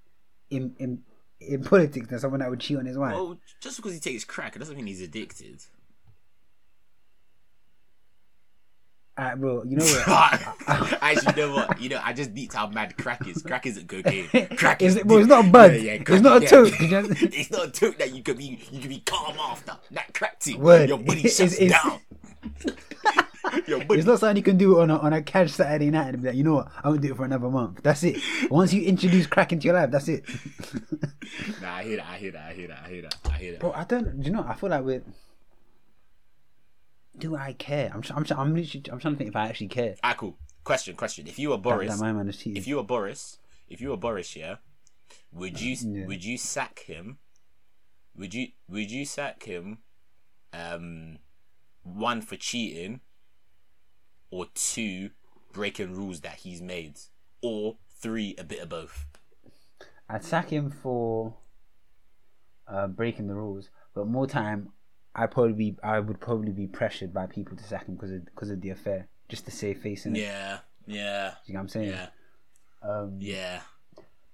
in 0.50 0.74
in 0.78 1.02
in 1.46 1.62
politics 1.62 2.08
than 2.08 2.18
someone 2.18 2.40
that 2.40 2.50
would 2.50 2.60
cheat 2.60 2.78
on 2.78 2.86
his 2.86 2.98
wife. 2.98 3.14
Well, 3.14 3.38
just 3.60 3.76
because 3.76 3.92
he 3.92 4.00
takes 4.00 4.24
crack, 4.24 4.56
it 4.56 4.58
doesn't 4.58 4.76
mean 4.76 4.86
he's 4.86 5.00
addicted. 5.02 5.62
Uh, 9.18 9.22
Alright, 9.22 9.40
bro. 9.40 9.62
You 9.64 9.76
know 9.76 9.84
what? 9.84 10.56
Actually, 11.02 11.40
you 11.42 11.48
know 11.48 11.54
what? 11.54 11.80
You 11.80 11.88
know, 11.88 12.00
I 12.04 12.12
just 12.12 12.34
beat 12.34 12.52
how 12.52 12.66
mad 12.68 12.96
crack 12.98 13.26
is. 13.26 13.42
Crack 13.42 13.66
isn't 13.66 13.88
cocaine. 13.88 14.28
Crack 14.56 14.82
Is 14.82 15.00
well, 15.04 15.18
it's 15.18 15.28
not 15.28 15.46
a 15.46 15.48
bud. 15.48 15.72
It's 15.72 16.22
not 16.22 16.38
a 16.38 16.44
yeah. 16.44 16.48
toke, 16.50 16.74
it's 16.78 17.50
not 17.50 17.68
a 17.68 17.70
toke 17.70 17.96
that 17.98 18.14
you 18.14 18.22
could 18.22 18.36
be. 18.36 18.60
You 18.70 18.80
could 18.80 18.90
be 18.90 19.00
calm 19.00 19.36
after 19.40 19.72
that 19.92 20.12
crack 20.12 20.40
thing. 20.42 20.60
Word. 20.60 20.88
Your 20.90 20.98
body 20.98 21.20
It's- 21.24 21.36
shuts 21.36 21.54
it's- 21.58 21.82
down. 21.82 22.00
Your 23.66 23.84
body. 23.84 23.98
it's 24.00 24.06
not 24.06 24.18
something 24.20 24.36
you 24.36 24.42
can 24.42 24.56
do 24.56 24.80
on 24.80 24.90
a 24.90 24.98
on 24.98 25.12
a 25.12 25.22
cash 25.22 25.52
Saturday 25.52 25.90
night 25.90 26.08
and 26.14 26.22
be 26.22 26.28
like, 26.28 26.36
you 26.36 26.44
know 26.44 26.54
what? 26.56 26.68
I 26.82 26.88
won't 26.88 27.00
do 27.00 27.10
it 27.12 27.16
for 27.16 27.24
another 27.24 27.48
month. 27.48 27.82
That's 27.82 28.02
it. 28.04 28.16
Once 28.50 28.72
you 28.72 28.82
introduce 28.82 29.26
crack 29.26 29.52
into 29.52 29.66
your 29.66 29.74
life, 29.74 29.90
that's 29.90 30.08
it. 30.08 30.24
Nah, 31.60 31.76
I 31.76 31.82
hear 31.82 31.96
that. 31.96 32.06
I 32.06 32.16
hear 32.18 32.32
that. 32.32 32.42
I 32.48 32.52
hear 32.54 32.68
that. 32.68 32.82
I 32.84 32.88
hear 32.88 33.02
that. 33.02 33.14
I 33.24 33.38
hear 33.38 33.52
that. 33.52 33.60
Bro, 33.60 33.72
I 33.72 33.84
don't. 33.84 34.20
Do 34.20 34.26
you 34.26 34.32
know? 34.32 34.44
I 34.48 34.54
feel 34.54 34.70
like 34.70 34.84
we're. 34.84 35.02
Do 37.18 37.34
I 37.36 37.52
care? 37.54 37.90
I'm. 37.94 38.02
I'm. 38.14 38.24
I'm 38.36 38.54
literally. 38.54 38.84
I'm 38.92 38.98
trying 38.98 39.14
to 39.14 39.18
think 39.18 39.30
if 39.30 39.36
I 39.36 39.48
actually 39.48 39.68
care. 39.68 39.96
Ah, 40.04 40.14
cool. 40.14 40.36
Question. 40.64 40.94
Question. 40.96 41.26
If 41.26 41.38
you 41.38 41.50
were 41.50 41.58
Boris, 41.58 41.94
that 41.98 42.00
my 42.04 42.12
man 42.12 42.28
is 42.28 42.36
cheating. 42.36 42.56
if 42.56 42.66
you 42.66 42.76
were 42.76 42.82
Boris, 42.82 43.38
if 43.68 43.80
you 43.80 43.90
were 43.90 43.96
Boris, 43.96 44.36
yeah, 44.36 44.56
would 45.32 45.60
you 45.60 45.76
Yeah. 45.80 46.06
would 46.06 46.24
you 46.24 46.36
sack 46.38 46.80
him? 46.80 47.18
Would 48.16 48.34
you 48.34 48.48
would 48.68 48.90
you 48.90 49.04
sack 49.04 49.44
him? 49.44 49.78
Um, 50.52 51.18
one 51.82 52.20
for 52.20 52.36
cheating, 52.36 53.00
or 54.36 54.46
two 54.54 55.10
breaking 55.52 55.94
rules 55.94 56.20
that 56.20 56.36
he's 56.36 56.60
made, 56.60 56.98
or 57.42 57.76
three 58.00 58.34
a 58.38 58.44
bit 58.44 58.60
of 58.60 58.68
both. 58.68 59.06
I'd 60.08 60.22
sack 60.24 60.50
him 60.50 60.70
for 60.70 61.34
uh, 62.68 62.86
breaking 62.88 63.26
the 63.28 63.34
rules, 63.34 63.70
but 63.94 64.06
more 64.06 64.26
time, 64.26 64.70
I 65.14 65.26
probably 65.26 65.52
be, 65.54 65.76
I 65.82 66.00
would 66.00 66.20
probably 66.20 66.52
be 66.52 66.66
pressured 66.66 67.12
by 67.14 67.26
people 67.26 67.56
to 67.56 67.64
sack 67.64 67.86
him 67.86 67.94
because 67.94 68.12
of 68.12 68.24
because 68.26 68.50
of 68.50 68.60
the 68.60 68.70
affair, 68.70 69.08
just 69.28 69.44
to 69.46 69.50
save 69.50 69.78
face 69.80 70.04
in 70.06 70.14
it. 70.14 70.20
Yeah, 70.20 70.58
yeah, 70.86 71.32
You 71.46 71.54
know 71.54 71.58
what 71.60 71.62
I'm 71.62 71.68
saying? 71.70 71.88
yeah, 71.90 72.06
Um, 72.82 73.16
yeah, 73.18 73.60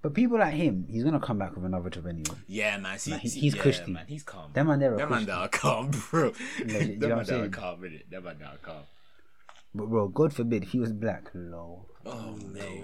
But 0.01 0.13
people 0.13 0.37
like 0.37 0.53
him, 0.55 0.85
he's 0.89 1.03
gonna 1.05 1.19
come 1.21 1.37
back 1.39 1.55
with 1.55 1.63
another 1.65 1.89
job 1.89 2.05
anyway. 2.07 2.37
yeah, 2.47 2.77
man. 2.77 2.99
See, 2.99 3.11
Nah, 3.11 3.17
he- 3.17 3.29
see- 3.29 3.39
he's 3.39 3.55
yeah, 3.55 3.61
cushy. 3.63 3.91
man. 3.91 4.05
He's 4.07 4.23
calm. 4.23 4.51
Them 4.53 4.67
man, 4.67 4.79
they're 4.79 4.93
a 4.93 4.97
Them 4.97 5.09
man 5.09 5.25
that 5.25 5.37
are 5.37 5.47
calm, 5.47 5.91
bro. 6.11 6.33
you 6.59 6.65
know 6.65 6.73
Them 6.79 6.89
what 6.89 6.91
I'm 6.91 6.99
man 6.99 6.99
that 6.99 7.19
are 7.21 7.25
saying? 7.25 7.51
calm, 7.51 7.81
innit? 7.81 8.09
Them 8.09 8.23
man 8.25 8.37
that 8.39 8.53
are 8.53 8.57
calm. 8.57 8.83
But 9.75 9.87
bro, 9.87 10.07
God 10.07 10.33
forbid 10.33 10.65
he 10.65 10.79
was 10.79 10.91
black, 10.93 11.29
lol. 11.33 11.89
Oh 12.05 12.37
no. 12.41 12.83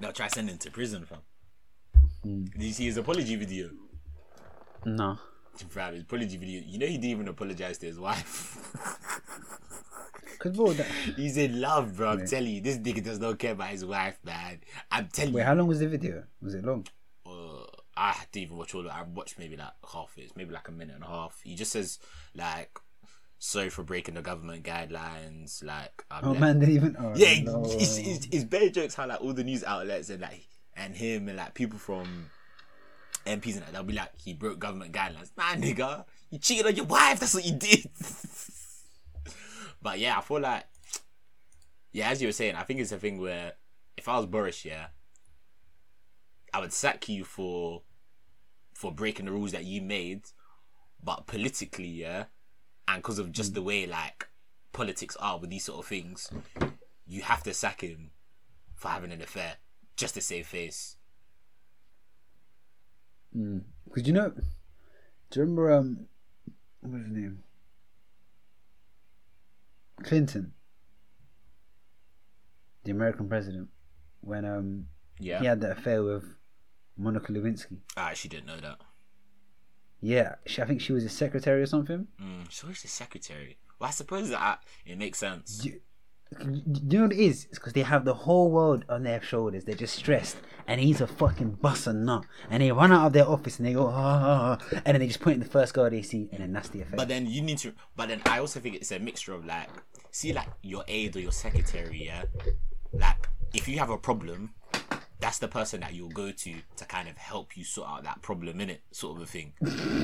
Now 0.00 0.10
try 0.10 0.28
sending 0.28 0.54
him 0.54 0.58
to 0.58 0.70
prison, 0.70 1.04
fam. 1.04 1.18
Hmm. 2.22 2.44
Did 2.44 2.62
you 2.62 2.72
see 2.72 2.86
his 2.86 2.96
apology 2.96 3.36
video? 3.36 3.70
No. 4.84 5.18
Fam, 5.56 5.94
his 5.94 6.02
apology 6.02 6.36
video. 6.36 6.62
You 6.64 6.78
know 6.78 6.86
he 6.86 6.98
didn't 6.98 7.10
even 7.10 7.28
apologize 7.28 7.78
to 7.78 7.86
his 7.86 7.98
wife. 7.98 8.74
Cause 10.38 10.56
bro, 10.56 10.72
that, 10.72 10.86
He's 11.16 11.36
in 11.36 11.60
love, 11.60 11.96
bro. 11.96 12.10
I'm 12.10 12.26
telling 12.26 12.54
you, 12.54 12.60
this 12.60 12.78
nigga 12.78 13.02
does 13.02 13.18
not 13.18 13.40
care 13.40 13.52
about 13.52 13.68
his 13.70 13.84
wife, 13.84 14.18
man. 14.24 14.60
I'm 14.90 15.08
telling 15.08 15.32
wait, 15.32 15.40
you. 15.40 15.44
Wait, 15.44 15.46
how 15.46 15.54
long 15.54 15.66
was 15.66 15.80
the 15.80 15.88
video? 15.88 16.24
Was 16.40 16.54
it 16.54 16.64
long? 16.64 16.86
uh, 17.26 17.64
I 17.96 18.14
didn't 18.30 18.44
even 18.44 18.56
watch 18.56 18.74
all 18.74 18.82
of 18.82 18.86
it. 18.86 18.92
I 18.92 19.02
watched 19.02 19.38
maybe 19.38 19.56
like 19.56 19.72
half 19.92 20.16
of 20.16 20.22
it, 20.22 20.32
maybe 20.36 20.52
like 20.52 20.68
a 20.68 20.72
minute 20.72 20.94
and 20.94 21.04
a 21.04 21.08
half. 21.08 21.40
He 21.42 21.56
just 21.56 21.72
says 21.72 21.98
like, 22.34 22.78
"Sorry 23.38 23.70
for 23.70 23.82
breaking 23.82 24.14
the 24.14 24.22
government 24.22 24.64
guidelines." 24.64 25.62
Like, 25.64 26.04
I'm 26.10 26.24
Oh 26.24 26.30
like- 26.32 26.40
man, 26.40 26.58
didn't 26.60 26.74
even. 26.74 26.96
Oh, 26.98 27.12
yeah, 27.14 27.40
no. 27.42 27.62
it's, 27.68 27.98
it's, 27.98 28.26
it's 28.30 28.44
bare 28.44 28.68
jokes 28.70 28.94
how 28.94 29.06
like 29.06 29.20
all 29.20 29.32
the 29.32 29.44
news 29.44 29.64
outlets 29.64 30.10
and 30.10 30.20
like 30.22 30.46
and 30.76 30.94
him 30.96 31.28
and 31.28 31.36
like 31.36 31.54
people 31.54 31.78
from 31.78 32.30
MPs 33.26 33.54
and 33.54 33.62
that 33.62 33.72
they'll 33.72 33.82
be 33.82 33.92
like 33.94 34.10
he 34.16 34.32
broke 34.34 34.58
government 34.58 34.92
guidelines. 34.92 35.30
Nah, 35.36 35.54
nigga, 35.54 36.04
you 36.30 36.38
cheated 36.38 36.66
on 36.66 36.76
your 36.76 36.86
wife. 36.86 37.20
That's 37.20 37.34
what 37.34 37.44
you 37.44 37.52
did. 37.56 37.88
but 39.82 39.98
yeah, 39.98 40.18
I 40.18 40.20
feel 40.20 40.40
like 40.40 40.64
yeah, 41.92 42.10
as 42.10 42.20
you 42.20 42.28
were 42.28 42.32
saying, 42.32 42.54
I 42.54 42.62
think 42.62 42.80
it's 42.80 42.92
a 42.92 42.98
thing 42.98 43.18
where 43.20 43.52
if 43.96 44.08
I 44.08 44.16
was 44.16 44.26
Boris, 44.26 44.64
yeah, 44.64 44.86
I 46.52 46.60
would 46.60 46.72
sack 46.72 47.08
you 47.08 47.24
for 47.24 47.82
for 48.74 48.92
breaking 48.92 49.26
the 49.26 49.32
rules 49.32 49.52
that 49.52 49.64
you 49.64 49.82
made, 49.82 50.22
but 51.02 51.26
politically, 51.26 51.88
yeah, 51.88 52.24
and 52.88 53.02
because 53.02 53.18
of 53.18 53.30
just 53.32 53.54
the 53.54 53.62
way 53.62 53.86
like 53.86 54.26
politics 54.72 55.16
are 55.20 55.38
with 55.38 55.50
these 55.50 55.64
sort 55.64 55.78
of 55.80 55.86
things, 55.86 56.30
you 57.06 57.22
have 57.22 57.42
to 57.44 57.54
sack 57.54 57.82
him 57.82 58.10
for 58.74 58.88
having 58.88 59.12
an 59.12 59.20
affair 59.22 59.56
just 59.96 60.14
to 60.14 60.20
save 60.20 60.46
face. 60.46 60.96
Because 63.32 64.06
you 64.06 64.12
know, 64.12 64.30
do 64.30 65.40
you 65.40 65.42
remember 65.42 65.72
um, 65.72 66.06
what 66.80 66.92
was 66.94 67.02
his 67.02 67.10
name? 67.12 67.42
Clinton. 70.02 70.52
the 72.84 72.92
American 72.92 73.28
president, 73.28 73.68
when 74.20 74.44
um 74.44 74.86
Yeah. 75.18 75.40
he 75.40 75.46
had 75.46 75.60
that 75.60 75.72
affair 75.78 76.02
with 76.02 76.24
Monica 76.96 77.32
Lewinsky. 77.32 77.78
I 77.96 78.10
actually 78.10 78.30
didn't 78.30 78.46
know 78.46 78.60
that. 78.60 78.78
Yeah, 80.00 80.36
she, 80.46 80.62
I 80.62 80.64
think 80.64 80.80
she 80.80 80.92
was 80.92 81.02
his 81.02 81.12
secretary 81.12 81.62
or 81.62 81.66
something. 81.66 82.06
Mm, 82.22 82.50
so 82.50 82.68
who's 82.68 82.82
the 82.82 82.88
secretary? 82.88 83.58
Well, 83.78 83.88
I 83.88 83.92
suppose 83.92 84.30
that 84.30 84.62
it 84.86 84.98
makes 84.98 85.18
sense. 85.18 85.58
Do, 85.58 85.72
do 86.40 86.80
you 86.90 86.98
know 86.98 87.04
what 87.04 87.12
it 87.12 87.20
is? 87.20 87.46
It's 87.46 87.58
because 87.58 87.72
they 87.72 87.82
have 87.82 88.04
the 88.04 88.14
whole 88.14 88.50
world 88.50 88.84
on 88.88 89.02
their 89.02 89.22
shoulders. 89.22 89.64
They're 89.64 89.74
just 89.74 89.96
stressed, 89.96 90.36
and 90.66 90.80
he's 90.80 91.00
a 91.00 91.06
fucking 91.06 91.58
a 91.62 91.92
nut. 91.92 92.24
And 92.50 92.62
they 92.62 92.70
run 92.70 92.92
out 92.92 93.06
of 93.06 93.12
their 93.12 93.26
office 93.26 93.58
and 93.58 93.66
they 93.66 93.72
go, 93.72 93.86
ah, 93.88 94.58
ah, 94.60 94.80
and 94.84 94.94
then 94.94 95.00
they 95.00 95.06
just 95.06 95.20
point 95.20 95.34
in 95.34 95.40
the 95.40 95.46
first 95.46 95.74
girl 95.74 95.88
they 95.88 96.02
see, 96.02 96.28
and 96.32 96.42
then 96.42 96.52
that's 96.52 96.68
the 96.68 96.82
effect. 96.82 96.96
But 96.96 97.08
then 97.08 97.26
you 97.26 97.40
need 97.40 97.58
to. 97.58 97.72
But 97.96 98.08
then 98.08 98.20
I 98.26 98.40
also 98.40 98.60
think 98.60 98.76
it's 98.76 98.92
a 98.92 98.98
mixture 98.98 99.32
of 99.32 99.46
like, 99.46 99.68
see, 100.10 100.32
like 100.32 100.48
your 100.62 100.84
aide 100.86 101.16
or 101.16 101.20
your 101.20 101.32
secretary, 101.32 102.04
yeah. 102.04 102.24
Like 102.92 103.28
if 103.54 103.66
you 103.66 103.78
have 103.78 103.90
a 103.90 103.98
problem, 103.98 104.54
that's 105.28 105.40
the 105.40 105.48
person 105.48 105.80
that 105.80 105.92
you'll 105.92 106.08
go 106.08 106.30
to 106.32 106.54
to 106.74 106.84
kind 106.86 107.06
of 107.06 107.18
help 107.18 107.54
you 107.54 107.62
sort 107.62 107.86
out 107.86 108.02
that 108.02 108.22
problem 108.22 108.62
in 108.62 108.70
it, 108.70 108.80
sort 108.92 109.14
of 109.14 109.22
a 109.22 109.26
thing. 109.26 109.52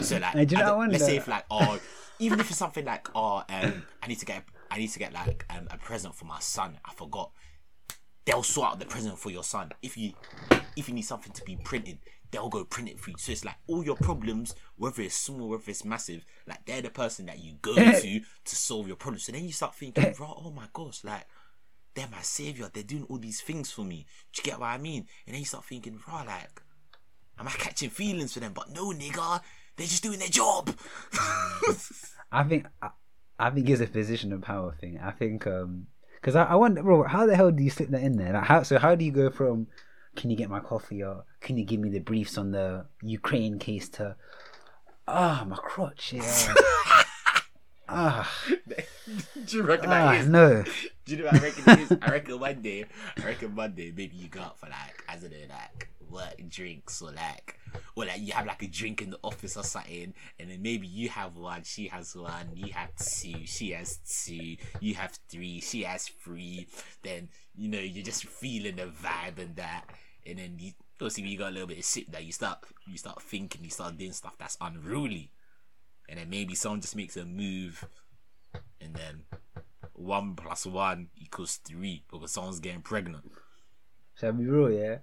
So 0.02 0.18
like, 0.18 0.34
And 0.34 0.46
do 0.46 0.56
I 0.56 0.60
what 0.60 0.66
don't- 0.66 0.92
let's 0.92 1.06
say 1.06 1.16
if 1.16 1.26
like, 1.26 1.46
oh, 1.50 1.80
even 2.18 2.40
if 2.40 2.50
it's 2.50 2.58
something 2.58 2.84
like, 2.84 3.08
oh, 3.14 3.42
um, 3.48 3.84
I 4.02 4.06
need 4.06 4.18
to 4.18 4.26
get, 4.26 4.44
I 4.70 4.76
need 4.76 4.88
to 4.90 4.98
get 4.98 5.14
like 5.14 5.46
um, 5.48 5.66
a 5.70 5.78
present 5.78 6.14
for 6.14 6.26
my 6.26 6.40
son. 6.40 6.76
I 6.84 6.92
forgot. 6.92 7.30
They'll 8.26 8.42
sort 8.42 8.72
out 8.72 8.78
the 8.80 8.84
present 8.84 9.18
for 9.18 9.30
your 9.30 9.44
son. 9.44 9.72
If 9.80 9.96
you, 9.96 10.12
if 10.76 10.90
you 10.90 10.94
need 10.94 11.06
something 11.06 11.32
to 11.32 11.42
be 11.44 11.56
printed, 11.56 12.00
they'll 12.30 12.50
go 12.50 12.66
print 12.66 12.90
it 12.90 13.00
for 13.00 13.08
you. 13.08 13.16
So 13.18 13.32
it's 13.32 13.46
like 13.46 13.56
all 13.66 13.82
your 13.82 13.96
problems, 13.96 14.54
whether 14.76 15.00
it's 15.00 15.14
small, 15.14 15.44
or 15.44 15.48
whether 15.52 15.70
it's 15.70 15.86
massive, 15.86 16.26
like 16.46 16.66
they're 16.66 16.82
the 16.82 16.90
person 16.90 17.24
that 17.26 17.38
you 17.38 17.54
go 17.62 17.74
to 17.76 18.20
to 18.20 18.56
solve 18.56 18.88
your 18.88 18.96
problems. 18.96 19.24
So 19.24 19.32
then 19.32 19.44
you 19.46 19.52
start 19.52 19.74
thinking, 19.74 20.04
right, 20.20 20.34
oh 20.36 20.52
my 20.54 20.66
gosh, 20.74 21.02
like 21.02 21.24
they're 21.94 22.08
my 22.10 22.22
savior. 22.22 22.70
They're 22.72 22.82
doing 22.82 23.06
all 23.08 23.18
these 23.18 23.40
things 23.40 23.70
for 23.70 23.84
me. 23.84 24.06
Do 24.32 24.40
you 24.40 24.50
get 24.50 24.60
what 24.60 24.66
I 24.66 24.78
mean? 24.78 25.06
And 25.26 25.34
then 25.34 25.40
you 25.40 25.46
start 25.46 25.64
thinking, 25.64 25.98
right, 26.08 26.26
like, 26.26 26.62
am 27.38 27.48
I 27.48 27.52
catching 27.52 27.90
feelings 27.90 28.34
for 28.34 28.40
them? 28.40 28.52
But 28.52 28.70
no, 28.70 28.92
nigga, 28.92 29.40
they're 29.76 29.86
just 29.86 30.02
doing 30.02 30.18
their 30.18 30.28
job. 30.28 30.74
I 32.32 32.42
think 32.44 32.66
I, 32.82 32.90
I 33.38 33.50
think 33.50 33.68
it's 33.68 33.80
a 33.80 33.86
position 33.86 34.32
of 34.32 34.42
power 34.42 34.74
thing. 34.80 34.98
I 35.02 35.10
think 35.12 35.46
um 35.46 35.86
because 36.20 36.36
I, 36.36 36.44
I 36.44 36.54
wonder, 36.54 36.82
bro, 36.82 37.04
how 37.04 37.26
the 37.26 37.36
hell 37.36 37.50
do 37.50 37.62
you 37.62 37.70
slip 37.70 37.90
that 37.90 38.02
in 38.02 38.16
there? 38.16 38.32
Like 38.32 38.44
how 38.44 38.62
so? 38.62 38.78
How 38.78 38.94
do 38.94 39.04
you 39.04 39.12
go 39.12 39.30
from 39.30 39.68
can 40.16 40.30
you 40.30 40.36
get 40.36 40.50
my 40.50 40.60
coffee 40.60 41.02
or 41.02 41.24
can 41.40 41.56
you 41.56 41.64
give 41.64 41.80
me 41.80 41.90
the 41.90 41.98
briefs 41.98 42.38
on 42.38 42.52
the 42.52 42.86
Ukraine 43.02 43.58
case 43.58 43.88
to 43.90 44.16
ah 45.06 45.44
my 45.46 45.56
crotch 45.56 46.12
yeah 46.12 46.22
ah 47.88 48.30
Do 49.46 49.56
you 49.56 49.62
reckon 49.62 49.90
ah 49.90 50.12
that 50.12 50.20
is? 50.20 50.28
no 50.28 50.64
Do 51.04 51.16
you 51.16 51.22
know 51.22 51.24
what 51.26 51.34
I 51.34 51.44
reckon 51.44 51.64
it 51.68 51.78
is? 51.80 51.98
I 52.00 52.10
reckon 52.10 52.40
one 52.40 52.62
day, 52.62 52.84
I 53.18 53.26
reckon 53.26 53.54
one 53.54 53.72
day, 53.72 53.92
maybe 53.94 54.16
you 54.16 54.28
go 54.28 54.40
out 54.40 54.58
for 54.58 54.66
like, 54.66 55.04
I 55.06 55.16
don't 55.16 55.30
know, 55.30 55.36
like 55.50 55.88
work 56.08 56.34
drinks 56.48 57.02
or 57.02 57.12
like, 57.12 57.58
or 57.94 58.06
like 58.06 58.20
you 58.20 58.32
have 58.32 58.46
like 58.46 58.62
a 58.62 58.66
drink 58.68 59.02
in 59.02 59.10
the 59.10 59.18
office 59.22 59.56
or 59.58 59.64
something, 59.64 60.14
and 60.38 60.50
then 60.50 60.62
maybe 60.62 60.86
you 60.86 61.10
have 61.10 61.36
one, 61.36 61.62
she 61.62 61.88
has 61.88 62.16
one, 62.16 62.48
you 62.54 62.72
have 62.72 62.88
two, 62.96 63.44
she 63.44 63.72
has 63.72 63.98
two, 63.98 64.56
you 64.80 64.94
have 64.94 65.12
three, 65.28 65.60
she 65.60 65.82
has 65.82 66.08
three. 66.08 66.66
Then 67.02 67.28
you 67.54 67.68
know 67.68 67.80
you're 67.80 68.04
just 68.04 68.24
feeling 68.24 68.76
the 68.76 68.86
vibe 68.86 69.38
and 69.38 69.56
that, 69.56 69.84
and 70.26 70.38
then 70.38 70.56
you 70.58 70.72
obviously 71.00 71.24
you 71.24 71.36
got 71.36 71.50
a 71.50 71.52
little 71.52 71.68
bit 71.68 71.78
of 71.78 71.84
sip 71.84 72.06
that 72.12 72.24
you 72.24 72.32
start 72.32 72.58
you 72.86 72.96
start 72.96 73.20
thinking, 73.20 73.62
you 73.62 73.70
start 73.70 73.98
doing 73.98 74.12
stuff 74.12 74.36
that's 74.38 74.56
unruly, 74.60 75.30
and 76.08 76.18
then 76.18 76.30
maybe 76.30 76.54
someone 76.54 76.80
just 76.80 76.96
makes 76.96 77.16
a 77.16 77.24
move, 77.24 77.84
and 78.80 78.94
then 78.94 79.22
one 79.92 80.34
plus 80.34 80.66
one 80.66 81.08
equals 81.16 81.56
three 81.64 82.04
because 82.10 82.32
someone's 82.32 82.60
getting 82.60 82.82
pregnant. 82.82 83.24
shall 84.18 84.30
I 84.30 84.32
be 84.32 84.44
real 84.44 84.70
yeah 84.70 84.98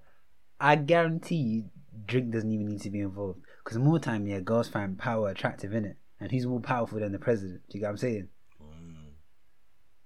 I 0.60 0.76
guarantee 0.76 1.36
you 1.36 1.66
drink 2.06 2.32
doesn't 2.32 2.52
even 2.52 2.68
need 2.68 2.82
to 2.82 2.90
be 2.90 3.00
involved 3.00 3.40
because 3.64 3.78
more 3.78 4.00
time 4.00 4.28
yeah 4.28 4.40
girls 4.42 4.68
find 4.68 4.98
power 5.00 5.30
attractive 5.30 5.74
in 5.74 5.86
it 5.86 5.98
and 6.20 6.30
who's 6.32 6.46
more 6.46 6.60
powerful 6.60 7.00
than 7.00 7.14
the 7.14 7.20
president 7.20 7.62
do 7.70 7.78
you 7.78 7.82
get 7.82 7.88
what 7.88 7.92
I'm 7.92 7.98
saying 7.98 8.28
Mm. 8.62 9.14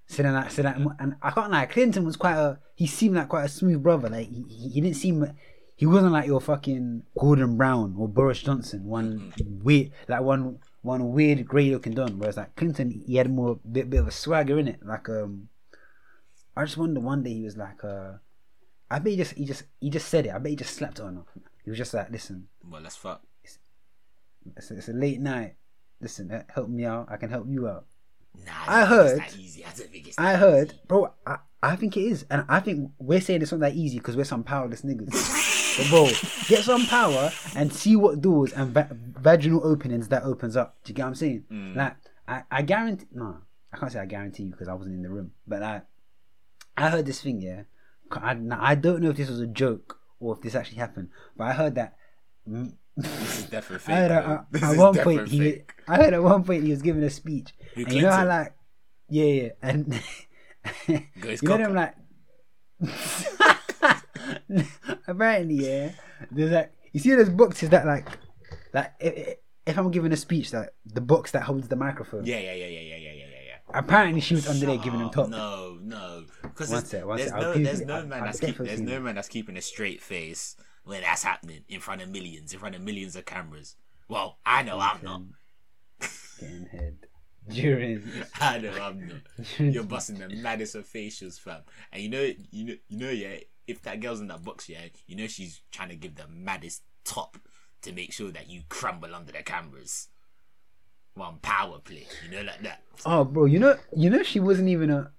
So 0.08 0.24
then, 0.24 0.36
I, 0.36 0.48
so 0.50 0.62
that, 0.62 0.78
and 1.00 1.16
I 1.22 1.32
can't 1.32 1.52
lie. 1.52 1.66
Clinton 1.66 2.06
was 2.06 2.16
quite 2.16 2.36
a. 2.38 2.60
He 2.76 2.86
seemed 2.88 3.16
like 3.16 3.30
quite 3.30 3.46
a 3.46 3.50
smooth 3.50 3.82
brother. 3.82 4.08
Like 4.10 4.28
he, 4.30 4.44
he 4.48 4.70
he 4.70 4.82
didn't 4.82 4.98
seem. 4.98 5.26
He 5.76 5.86
wasn't 5.86 6.14
like 6.14 6.28
your 6.28 6.40
fucking 6.40 7.04
Gordon 7.18 7.58
Brown 7.58 7.96
or 7.98 8.08
Boris 8.08 8.42
Johnson. 8.42 8.86
One 8.86 9.34
weird, 9.64 9.92
like 10.08 10.22
one 10.22 10.60
one 10.86 11.12
weird 11.12 11.46
grey 11.48 11.72
looking 11.72 11.94
don. 11.94 12.18
Whereas 12.20 12.38
like 12.38 12.56
Clinton, 12.56 12.92
he 12.92 13.16
had 13.18 13.30
more 13.30 13.60
bit 13.70 13.90
bit 13.90 14.00
of 14.02 14.08
a 14.08 14.12
swagger 14.12 14.60
in 14.60 14.68
it. 14.70 14.80
Like 14.86 15.10
um, 15.10 15.50
I 16.56 16.64
just 16.64 16.78
wonder 16.78 17.00
one 17.02 17.24
day 17.24 17.34
he 17.34 17.44
was 17.44 17.58
like 17.58 17.84
uh, 17.84 18.14
I 18.90 19.00
bet 19.00 19.12
he 19.12 19.18
just 19.18 19.34
he 19.34 19.46
just 19.46 19.64
he 19.82 19.90
just 19.90 20.08
said 20.08 20.26
it. 20.28 20.34
I 20.34 20.38
bet 20.38 20.52
he 20.52 20.56
just 20.56 20.76
slept 20.76 21.00
on. 21.00 21.26
He 21.64 21.70
was 21.72 21.78
just 21.80 21.94
like, 21.94 22.12
listen, 22.12 22.48
Well, 22.64 22.82
let's 22.82 22.96
fuck. 22.96 23.22
it's 24.56 24.70
a, 24.72 24.78
it's 24.78 24.88
a 24.90 24.94
late 24.94 25.20
night. 25.20 25.56
Listen, 26.00 26.32
uh, 26.32 26.44
help 26.54 26.70
me 26.70 26.86
out. 26.86 27.08
I 27.10 27.18
can 27.18 27.30
help 27.32 27.48
you 27.50 27.68
out. 27.68 27.86
Nah, 28.46 28.52
I 28.68 28.86
heard- 28.86 29.20
that 29.20 29.36
easy. 29.38 29.66
I. 29.66 29.72
I 30.34 30.36
heard, 30.36 30.70
easy. 30.70 30.80
bro. 30.88 31.14
I, 31.26 31.38
I 31.64 31.76
think 31.78 31.98
it 31.98 32.02
is, 32.02 32.26
and 32.30 32.46
I 32.48 32.60
think 32.60 32.92
we're 33.00 33.22
saying 33.22 33.42
it's 33.42 33.52
not 33.52 33.62
that 33.62 33.74
easy 33.74 33.98
because 33.98 34.16
we're 34.16 34.26
some 34.26 34.44
powerless 34.44 34.84
niggas. 34.84 35.10
bro, 35.90 36.06
get 36.48 36.64
some 36.64 36.86
power 36.88 37.32
and 37.56 37.72
see 37.74 37.96
what 37.96 38.22
doors 38.22 38.54
and 38.54 38.74
va- 38.74 38.96
vaginal 39.20 39.62
openings 39.66 40.08
that 40.10 40.24
opens 40.24 40.56
up. 40.56 40.78
Do 40.84 40.90
you 40.92 40.96
get 40.96 41.04
what 41.04 41.08
I'm 41.10 41.16
saying? 41.16 41.44
Mm. 41.52 41.76
Like, 41.76 41.96
I, 42.28 42.44
I 42.52 42.62
guarantee. 42.62 43.06
No, 43.14 43.38
I 43.74 43.78
can't 43.78 43.92
say 43.92 44.00
I 44.00 44.06
guarantee 44.06 44.44
you 44.44 44.52
because 44.52 44.68
I 44.68 44.74
wasn't 44.74 44.96
in 44.96 45.02
the 45.04 45.10
room. 45.10 45.32
But 45.48 45.62
like, 45.62 45.84
I 46.78 46.90
heard 46.90 47.06
this 47.06 47.22
thing. 47.22 47.42
Yeah, 47.42 47.64
I, 48.12 48.38
I 48.52 48.76
don't 48.76 49.02
know 49.02 49.10
if 49.10 49.18
this 49.18 49.30
was 49.30 49.40
a 49.42 49.48
joke 49.48 50.00
or 50.20 50.34
if 50.36 50.42
this 50.42 50.56
actually 50.56 50.78
happened, 50.78 51.10
but 51.38 51.46
I 51.46 51.54
heard 51.54 51.76
that. 51.76 51.96
mm, 52.50 52.74
This 52.98 53.40
is 53.40 53.46
definitely 53.50 53.76
I 53.94 53.98
fake. 53.98 54.10
heard 54.10 54.12
at, 54.12 54.46
at, 54.54 54.64
at 54.72 54.78
one 54.78 54.96
point 54.96 55.28
he, 55.28 55.40
fake. 55.40 55.74
I 55.88 55.96
heard 55.98 56.14
at 56.14 56.24
one 56.24 56.44
point 56.44 56.64
he 56.64 56.72
was 56.72 56.82
giving 56.82 57.04
a 57.04 57.10
speech, 57.10 57.54
and 57.76 57.92
you 57.92 58.02
know 58.02 58.12
how 58.12 58.26
like, 58.28 58.54
yeah, 59.10 59.26
yeah, 59.26 59.50
and 59.62 60.02
you 60.88 61.00
know 61.44 61.58
them 61.58 61.74
like, 61.76 61.96
apparently, 65.08 65.56
yeah, 65.56 65.92
there's 66.32 66.52
like, 66.52 66.72
you 66.92 67.00
see 67.00 67.14
those 67.16 67.30
boxes 67.30 67.70
that 67.70 67.86
like, 67.86 68.08
like 68.74 68.94
if, 69.00 69.38
if 69.66 69.78
I'm 69.78 69.92
giving 69.92 70.12
a 70.12 70.18
speech, 70.18 70.54
like 70.54 70.70
the 70.86 71.02
box 71.02 71.32
that 71.32 71.44
holds 71.44 71.68
the 71.68 71.76
microphone. 71.76 72.26
Yeah, 72.26 72.40
yeah, 72.40 72.54
yeah, 72.54 72.68
yeah, 72.68 72.80
yeah, 72.80 72.96
yeah, 72.96 73.12
yeah, 73.12 73.14
yeah. 73.14 73.40
yeah. 73.48 73.80
Apparently, 73.80 74.22
she 74.22 74.36
was 74.36 74.48
under 74.48 74.66
there 74.66 74.78
giving 74.78 75.00
him 75.00 75.08
Shut 75.08 75.18
oh, 75.18 75.22
top. 75.24 75.30
No, 75.30 75.78
no. 75.82 76.24
Because 76.44 76.70
there's, 76.70 76.88
sec, 76.88 77.04
there's 77.06 77.30
sec, 77.30 77.42
no, 77.42 77.54
there's 77.54 77.82
no 77.82 78.06
man 78.06 78.20
I'll 78.20 78.26
that's 78.26 78.40
keep, 78.40 78.58
there's 78.58 78.82
no 78.82 79.00
man 79.00 79.16
that's 79.16 79.28
keeping 79.28 79.58
a 79.58 79.62
straight 79.62 80.02
face 80.02 80.56
when 80.84 81.02
that's 81.02 81.24
happening 81.24 81.64
in 81.68 81.80
front 81.80 82.02
of 82.02 82.10
millions, 82.10 82.54
in 82.54 82.60
front 82.60 82.76
of 82.76 82.82
millions 82.82 83.16
of 83.16 83.26
cameras. 83.26 83.76
Well, 84.08 84.38
I 84.46 84.62
know 84.64 84.80
I'm 84.80 85.00
not. 85.04 85.22
Getting 86.40 86.66
head 86.68 86.98
during. 87.50 88.04
I 88.40 88.60
know 88.60 88.72
I'm 88.72 89.08
not. 89.08 89.60
You're 89.60 89.84
busting 89.84 90.20
the 90.20 90.30
maddest 90.30 90.76
of 90.76 90.88
facials, 90.88 91.40
fam. 91.40 91.62
And 91.92 92.04
you 92.04 92.10
know, 92.10 92.30
you 92.52 92.66
know, 92.66 92.76
you 92.88 92.98
know, 92.98 93.10
yeah. 93.10 93.38
If 93.68 93.82
that 93.84 94.00
girl's 94.00 94.20
in 94.22 94.28
that 94.28 94.44
box, 94.44 94.70
yeah, 94.70 94.86
you 95.08 95.16
know 95.16 95.28
she's 95.28 95.62
trying 95.72 95.90
to 95.90 95.96
give 95.96 96.16
the 96.16 96.28
maddest 96.28 96.84
top 97.04 97.38
to 97.82 97.92
make 97.92 98.12
sure 98.14 98.32
that 98.32 98.50
you 98.50 98.62
crumble 98.70 99.14
under 99.16 99.32
the 99.32 99.44
cameras. 99.44 100.10
One 101.16 101.38
power 101.42 101.80
play, 101.80 102.06
you 102.26 102.32
know, 102.36 102.44
like 102.44 102.62
that. 102.64 102.82
Oh, 103.06 103.24
bro, 103.24 103.46
you 103.46 103.58
know, 103.58 103.78
you 103.96 104.10
know, 104.10 104.22
she 104.22 104.40
wasn't 104.40 104.68
even 104.70 104.90
a. 104.90 105.12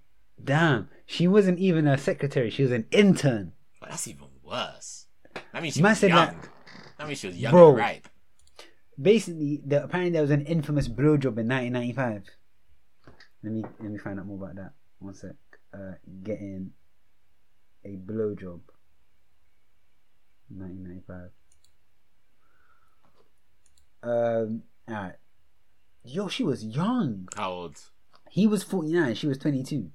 Damn, 0.42 0.90
she 1.06 1.26
wasn't 1.26 1.58
even 1.58 1.86
a 1.86 1.96
secretary. 1.96 2.50
She 2.50 2.62
was 2.62 2.72
an 2.72 2.84
intern. 2.90 3.52
But 3.80 3.90
that's 3.90 4.06
even 4.06 4.26
worse. 4.44 5.06
That 5.52 5.62
means 5.62 5.74
she 5.74 5.82
Man 5.82 5.92
was 5.92 6.02
young. 6.02 6.10
that- 6.10 6.48
That, 6.98 7.06
means 7.08 7.18
she 7.20 7.26
was 7.28 7.36
young 7.38 7.50
Bro. 7.52 7.68
and 7.70 7.78
ripe. 7.78 8.08
Basically, 9.00 9.62
the, 9.64 9.84
apparently 9.84 10.10
there 10.12 10.22
was 10.22 10.30
an 10.30 10.44
infamous 10.46 10.88
blowjob 10.88 11.38
in 11.38 11.48
1995. 11.48 12.24
Let 13.42 13.52
me 13.52 13.64
let 13.80 13.90
me 13.90 13.98
find 13.98 14.18
out 14.20 14.26
more 14.26 14.36
about 14.36 14.56
that. 14.56 14.72
One 14.98 15.14
sec. 15.14 15.32
Uh, 15.72 15.92
getting 16.22 16.72
a 17.86 17.96
blowjob. 17.96 18.60
1995. 20.48 21.30
Um. 24.02 24.62
All 24.88 24.94
right. 24.94 25.14
Yo, 26.04 26.28
she 26.28 26.44
was 26.44 26.64
young. 26.64 27.28
How 27.36 27.50
old? 27.50 27.80
He 28.30 28.46
was 28.46 28.62
49. 28.62 29.14
She 29.14 29.26
was 29.26 29.38
22. 29.38 29.90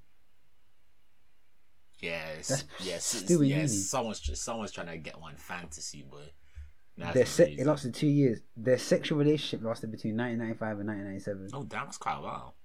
Yes, 2.00 2.48
That's 2.50 2.64
yes, 2.80 3.06
still 3.06 3.44
uni. 3.44 3.62
yes. 3.62 3.88
Someone's 3.88 4.40
someone's 4.40 4.72
trying 4.72 4.88
to 4.88 4.98
get 4.98 5.20
one 5.22 5.36
fantasy, 5.36 6.02
boy. 6.02 6.32
That's 6.98 7.14
Their 7.14 7.26
se- 7.26 7.56
it 7.60 7.66
lasted 7.66 7.94
two 7.94 8.08
years. 8.08 8.40
Their 8.58 8.80
sexual 8.80 9.20
relationship 9.20 9.64
lasted 9.64 9.92
between 9.92 10.18
1995 10.18 10.80
and 10.80 10.90
1997. 10.90 11.50
Oh 11.54 11.64
damn, 11.64 11.86
that's 11.86 11.98
quite 11.98 12.18
a 12.18 12.22
while. 12.22 12.56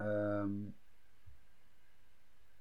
Um, 0.00 0.74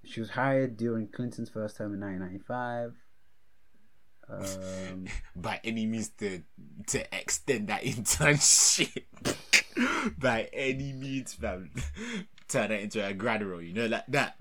she 0.03 0.19
was 0.19 0.31
hired 0.31 0.77
during 0.77 1.07
Clinton's 1.07 1.49
first 1.49 1.77
term 1.77 1.93
in 1.93 1.99
1995. 1.99 2.95
Um, 4.29 5.05
By 5.35 5.59
any 5.63 5.85
means, 5.85 6.09
to 6.19 6.41
to 6.87 7.17
extend 7.17 7.67
that 7.67 7.83
internship. 7.83 9.03
By 10.17 10.49
any 10.53 10.93
means, 10.93 11.33
fam. 11.33 11.71
turn 12.47 12.71
it 12.71 12.81
into 12.81 13.05
a 13.05 13.13
grad 13.13 13.43
role, 13.43 13.61
you 13.61 13.73
know, 13.73 13.85
like 13.87 14.05
that. 14.07 14.35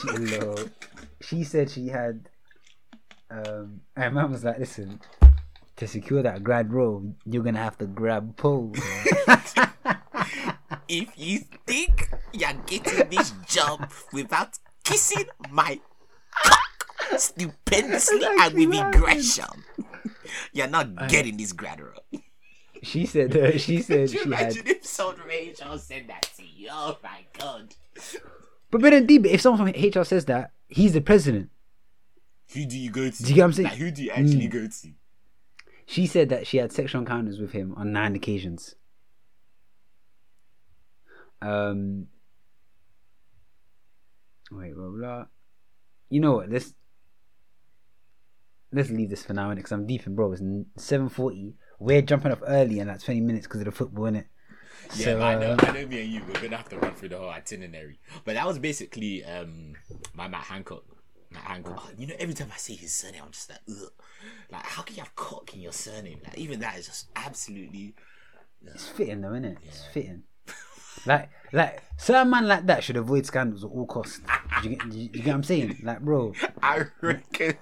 She, 0.00 0.66
she 1.20 1.44
said 1.44 1.70
she 1.70 1.88
had. 1.88 2.28
Um, 3.30 3.80
and 3.96 4.14
mum 4.14 4.32
was 4.32 4.44
like, 4.44 4.58
"Listen, 4.58 5.00
to 5.76 5.88
secure 5.88 6.22
that 6.22 6.44
grad 6.44 6.72
role, 6.72 7.14
you're 7.24 7.42
gonna 7.42 7.58
have 7.58 7.78
to 7.78 7.86
grab 7.86 8.36
pole." 8.36 8.74
if 10.88 11.08
you 11.16 11.38
think 11.66 12.10
you're 12.34 12.52
getting 12.66 13.08
this 13.08 13.32
job 13.46 13.90
without 14.12 14.58
kissing 14.84 15.24
my 15.50 15.80
cock 16.44 16.58
stupendously 17.18 18.20
Like 18.20 18.38
and 18.40 18.54
with 18.54 18.74
you 18.74 18.80
aggression, 18.88 19.44
you're 20.52 20.66
not 20.68 21.08
getting 21.08 21.36
this 21.36 21.52
grad 21.52 21.80
role. 21.80 22.22
she 22.82 23.06
said. 23.06 23.36
Uh, 23.36 23.58
she 23.58 23.82
said 23.82 24.08
Could 24.08 24.14
you 24.14 24.22
she 24.24 24.30
had. 24.30 24.52
imagine 24.56 24.66
if 24.66 24.86
someone 24.86 25.16
from 25.16 25.28
HR 25.28 25.78
said 25.78 26.08
that 26.08 26.22
to 26.36 26.44
you? 26.46 26.68
Oh 26.70 26.98
my 27.02 27.20
god. 27.38 27.74
But 28.70 28.80
but 28.80 28.90
then 28.90 29.06
deep, 29.06 29.26
if 29.26 29.40
someone 29.40 29.72
from 29.72 29.82
HR 29.82 30.04
says 30.04 30.24
that, 30.26 30.52
he's 30.68 30.92
the 30.94 31.00
president. 31.00 31.50
Who 32.54 32.64
do 32.66 32.78
you 32.78 32.90
go 32.90 33.08
to? 33.10 33.22
Do 33.22 33.28
you 33.28 33.34
get 33.36 33.40
what 33.42 33.44
I'm 33.46 33.52
saying? 33.52 33.68
Like, 33.68 33.78
who 33.78 33.90
do 33.90 34.02
you 34.02 34.10
actually 34.10 34.48
Mm. 34.48 34.50
go 34.50 34.66
to? 34.66 34.88
She 35.86 36.06
said 36.06 36.28
that 36.30 36.46
she 36.46 36.56
had 36.58 36.72
sexual 36.72 37.00
encounters 37.00 37.38
with 37.38 37.52
him 37.52 37.74
on 37.76 37.92
nine 37.92 38.14
occasions. 38.14 38.74
Um. 41.40 42.06
Wait, 44.52 44.74
blah 44.74 44.88
blah. 44.88 45.24
You 46.10 46.20
know 46.20 46.36
what? 46.36 46.50
Let's 46.50 46.74
let's 48.72 48.90
leave 48.90 49.10
this 49.10 49.24
for 49.24 49.32
now, 49.32 49.54
because 49.54 49.72
I'm 49.72 49.86
deep 49.86 50.06
in 50.06 50.14
bro. 50.14 50.32
It's 50.32 50.42
seven 50.76 51.08
forty. 51.08 51.54
We're 51.78 52.02
jumping 52.02 52.32
up 52.32 52.42
early 52.46 52.78
in 52.78 52.88
like 52.88 53.02
twenty 53.02 53.20
minutes 53.20 53.46
because 53.46 53.60
of 53.60 53.66
the 53.66 53.72
football, 53.72 54.04
innit? 54.04 54.26
Yeah, 54.94 55.04
So, 55.04 55.20
I 55.20 55.34
know, 55.38 55.52
uh, 55.52 55.56
I 55.62 55.72
know 55.72 55.86
me 55.86 56.02
and 56.02 56.10
you, 56.12 56.22
we're 56.26 56.40
gonna 56.40 56.56
have 56.56 56.68
to 56.70 56.78
run 56.78 56.94
through 56.94 57.10
the 57.10 57.18
whole 57.18 57.30
itinerary. 57.30 57.98
But 58.24 58.34
that 58.34 58.46
was 58.46 58.58
basically 58.58 59.24
um 59.24 59.74
my 60.14 60.28
Matt 60.28 60.42
Hancock. 60.44 60.84
Matt 61.30 61.44
Hancock. 61.44 61.84
Oh, 61.86 61.90
you 61.96 62.06
know, 62.06 62.14
every 62.18 62.34
time 62.34 62.48
I 62.52 62.58
see 62.58 62.74
his 62.74 62.92
surname, 62.92 63.22
I'm 63.24 63.32
just 63.32 63.48
like, 63.48 63.60
ugh. 63.68 63.92
Like, 64.50 64.64
how 64.64 64.82
can 64.82 64.96
you 64.96 65.02
have 65.02 65.14
cock 65.16 65.54
in 65.54 65.60
your 65.60 65.72
surname? 65.72 66.20
Like, 66.24 66.36
even 66.38 66.60
that 66.60 66.78
is 66.78 66.86
just 66.86 67.08
absolutely. 67.16 67.94
It's 68.64 68.88
fitting 68.88 69.22
though, 69.22 69.30
innit? 69.30 69.56
It's 69.64 69.84
fitting. 69.92 70.24
Like, 71.06 71.30
like 71.52 71.82
certain 71.96 72.30
man 72.30 72.48
like 72.48 72.66
that 72.66 72.82
should 72.84 72.96
avoid 72.96 73.26
scandals 73.26 73.64
at 73.64 73.70
all 73.70 73.86
costs. 73.86 74.20
Do 74.62 74.70
you, 74.70 74.76
get, 74.76 74.90
do 74.90 74.98
you, 74.98 75.04
you 75.04 75.08
get 75.10 75.26
what 75.26 75.34
I'm 75.34 75.42
saying? 75.42 75.80
Like, 75.82 76.00
bro, 76.00 76.32
I 76.62 76.84
reckon. 77.00 77.56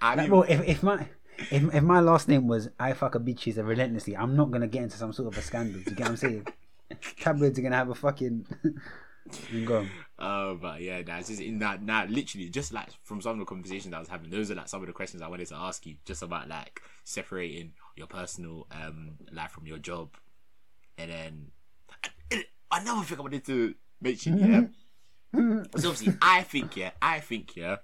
I 0.00 0.14
like, 0.14 0.28
bro. 0.28 0.42
If, 0.42 0.68
if 0.68 0.82
my 0.82 1.06
if, 1.50 1.74
if 1.74 1.82
my 1.82 2.00
last 2.00 2.28
name 2.28 2.46
was 2.46 2.68
I 2.78 2.92
fuck 2.92 3.14
a 3.14 3.20
bitches 3.20 3.58
and 3.58 3.66
relentlessly, 3.66 4.16
I'm 4.16 4.36
not 4.36 4.50
gonna 4.50 4.66
get 4.66 4.82
into 4.82 4.96
some 4.96 5.12
sort 5.12 5.32
of 5.32 5.38
a 5.38 5.42
scandal. 5.42 5.80
Do 5.80 5.90
you 5.90 5.96
get 5.96 6.00
what 6.04 6.10
I'm 6.10 6.16
saying? 6.16 6.46
Tabloids 7.20 7.58
are 7.58 7.62
gonna 7.62 7.76
have 7.76 7.90
a 7.90 7.94
fucking. 7.94 8.46
Go. 9.64 9.86
Oh, 10.18 10.56
but 10.56 10.82
yeah, 10.82 11.00
that's 11.02 11.28
just 11.28 11.40
in 11.40 11.58
that. 11.60 11.82
Nah, 11.82 12.04
literally, 12.08 12.50
just 12.50 12.72
like 12.72 12.88
from 13.02 13.22
some 13.22 13.32
of 13.32 13.38
the 13.38 13.44
conversations 13.46 13.94
I 13.94 13.98
was 13.98 14.08
having, 14.08 14.30
those 14.30 14.50
are 14.50 14.54
like 14.54 14.68
some 14.68 14.82
of 14.82 14.86
the 14.86 14.92
questions 14.92 15.22
I 15.22 15.28
wanted 15.28 15.48
to 15.48 15.56
ask 15.56 15.86
you, 15.86 15.96
just 16.04 16.22
about 16.22 16.48
like 16.48 16.82
separating 17.04 17.72
your 17.96 18.06
personal 18.06 18.66
um 18.70 19.12
life 19.32 19.50
from 19.50 19.66
your 19.66 19.78
job, 19.78 20.16
and 20.98 21.10
then 21.10 21.46
another 22.72 23.04
thing 23.04 23.18
I 23.18 23.22
wanted 23.22 23.44
to 23.46 23.74
mention, 24.00 24.38
yeah. 24.38 25.60
so 25.76 25.90
obviously, 25.90 26.14
I 26.20 26.42
think, 26.42 26.76
yeah, 26.76 26.90
I 27.00 27.20
think, 27.20 27.56
yeah, 27.56 27.76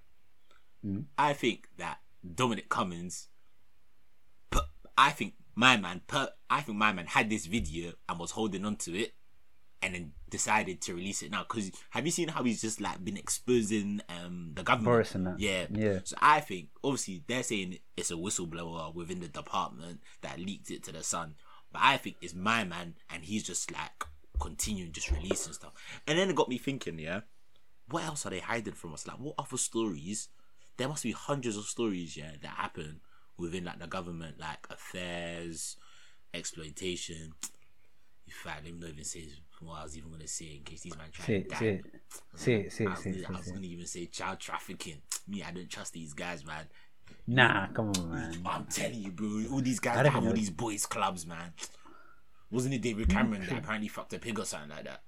Mm. 0.85 1.05
I 1.19 1.35
think 1.35 1.69
that 1.77 1.99
Dominic 2.35 2.69
Cummings, 2.69 3.29
per, 4.51 4.61
I 4.97 5.11
think 5.11 5.35
my 5.55 5.77
man, 5.77 6.01
per, 6.07 6.31
I 6.49 6.63
think 6.63 6.79
my 6.79 6.93
man 6.93 7.07
had 7.07 7.29
this 7.29 7.47
video 7.47 7.93
and 8.09 8.19
was 8.19 8.31
holding 8.31 8.65
on 8.65 8.77
to 8.77 8.99
it 8.99 9.13
and 9.83 9.95
then 9.95 10.13
decided 10.29 10.81
to 10.83 10.95
release 10.95 11.23
it 11.23 11.31
now. 11.31 11.43
Because 11.43 11.71
have 11.91 12.07
you 12.07 12.13
seen 12.13 12.29
how 12.29 12.43
he's 12.45 12.61
just 12.63 12.81
like 12.81 13.05
been 13.05 13.17
exposing 13.17 14.01
um 14.09 14.53
the 14.55 14.63
government? 14.63 14.87
Boris 14.87 15.15
and 15.15 15.27
that. 15.27 15.39
Yeah, 15.41 15.67
Yeah. 15.71 15.99
So 16.05 16.17
I 16.21 16.41
think 16.41 16.69
obviously 16.83 17.23
they're 17.27 17.43
saying 17.43 17.79
it's 17.97 18.11
a 18.11 18.15
whistleblower 18.15 18.95
within 18.95 19.21
the 19.21 19.29
department 19.29 20.01
that 20.23 20.39
leaked 20.39 20.71
it 20.71 20.83
to 20.85 20.93
the 20.93 21.03
Sun, 21.03 21.35
but 21.73 21.83
I 21.83 21.99
think 21.99 22.17
it's 22.23 22.35
my 22.35 22.65
man 22.65 22.95
and 23.11 23.25
he's 23.25 23.43
just 23.43 23.71
like 23.71 24.05
continuing 24.41 24.93
just 24.93 25.11
releasing 25.11 25.53
stuff. 25.53 25.73
And 26.07 26.19
then 26.19 26.31
it 26.31 26.37
got 26.37 26.49
me 26.49 26.59
thinking, 26.59 26.99
yeah, 26.99 27.21
what 27.89 28.05
else 28.05 28.27
are 28.27 28.31
they 28.31 28.41
hiding 28.41 28.75
from 28.75 28.95
us? 28.95 29.07
Like 29.07 29.19
what 29.19 29.35
other 29.39 29.57
stories? 29.57 30.29
There 30.77 30.89
must 30.89 31.03
be 31.03 31.13
hundreds 31.13 31.57
of 31.57 31.65
stories, 31.67 32.17
yeah, 32.17 32.31
that 32.41 32.49
happen 32.49 33.01
within 33.37 33.65
like 33.65 33.79
the 33.79 33.87
government, 33.87 34.41
like 34.41 34.67
affairs, 34.71 35.77
exploitation. 36.35 37.35
In 38.27 38.33
fact, 38.33 38.65
let 38.65 38.73
me 38.73 38.81
not 38.81 38.91
even 38.91 39.05
say 39.05 39.25
what 39.61 39.81
I 39.81 39.83
was 39.83 39.97
even 39.99 40.11
gonna 40.11 40.27
say 40.29 40.57
in 40.57 40.63
case 40.63 40.83
these 40.83 40.97
man 40.97 41.09
try 41.13 41.25
Say 41.27 41.41
to 41.41 41.47
it, 41.47 41.49
die. 41.51 41.59
say 42.35 42.55
it, 42.55 42.67
uh, 42.67 42.71
say 42.71 42.87
I 42.87 42.91
was, 42.91 42.99
say 43.01 43.11
gonna- 43.13 43.27
I 43.29 43.39
was 43.39 43.47
say 43.47 43.53
gonna 43.53 43.67
even 43.67 43.87
say 43.87 44.07
child 44.07 44.39
trafficking. 44.39 45.03
Me, 45.29 45.43
I 45.43 45.51
don't 45.51 45.69
trust 45.69 45.93
these 45.93 46.13
guys, 46.15 46.45
man. 46.47 46.67
Nah, 47.27 47.67
come 47.69 47.91
on, 47.97 48.11
man. 48.11 48.43
I'm 48.47 48.65
telling 48.67 49.03
you, 49.03 49.11
bro. 49.11 49.45
All 49.53 49.61
these 49.61 49.81
guys 49.81 49.99
I 49.99 50.09
have 50.09 50.25
all 50.27 50.33
these 50.33 50.51
boys 50.51 50.87
clubs, 50.87 51.27
man. 51.27 51.53
Wasn't 52.51 52.75
it 52.75 52.83
David 52.83 53.09
Cameron 53.09 53.47
that 53.47 53.59
apparently 53.59 53.89
fucked 53.89 54.13
a 54.15 54.19
pig 54.19 54.39
or 54.39 54.45
something 54.45 54.71
like 54.71 54.85
that? 54.85 55.03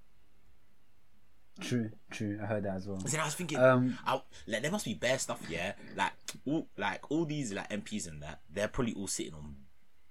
True, 1.60 1.90
true. 2.10 2.38
I 2.42 2.46
heard 2.46 2.64
that 2.64 2.76
as 2.76 2.86
well. 2.86 2.96
Then 2.96 3.20
I 3.20 3.24
was 3.24 3.34
thinking, 3.34 3.58
Um, 3.58 3.98
I, 4.06 4.22
like 4.46 4.62
there 4.62 4.70
must 4.70 4.84
be 4.86 4.94
bare 4.94 5.18
stuff, 5.18 5.42
yeah. 5.50 5.72
Like 5.96 6.12
all, 6.46 6.66
like 6.78 7.10
all 7.10 7.24
these 7.24 7.52
like 7.52 7.68
MPs 7.70 8.08
and 8.08 8.22
that, 8.22 8.40
they're 8.52 8.68
probably 8.68 8.94
all 8.94 9.06
sitting 9.06 9.34
on 9.34 9.56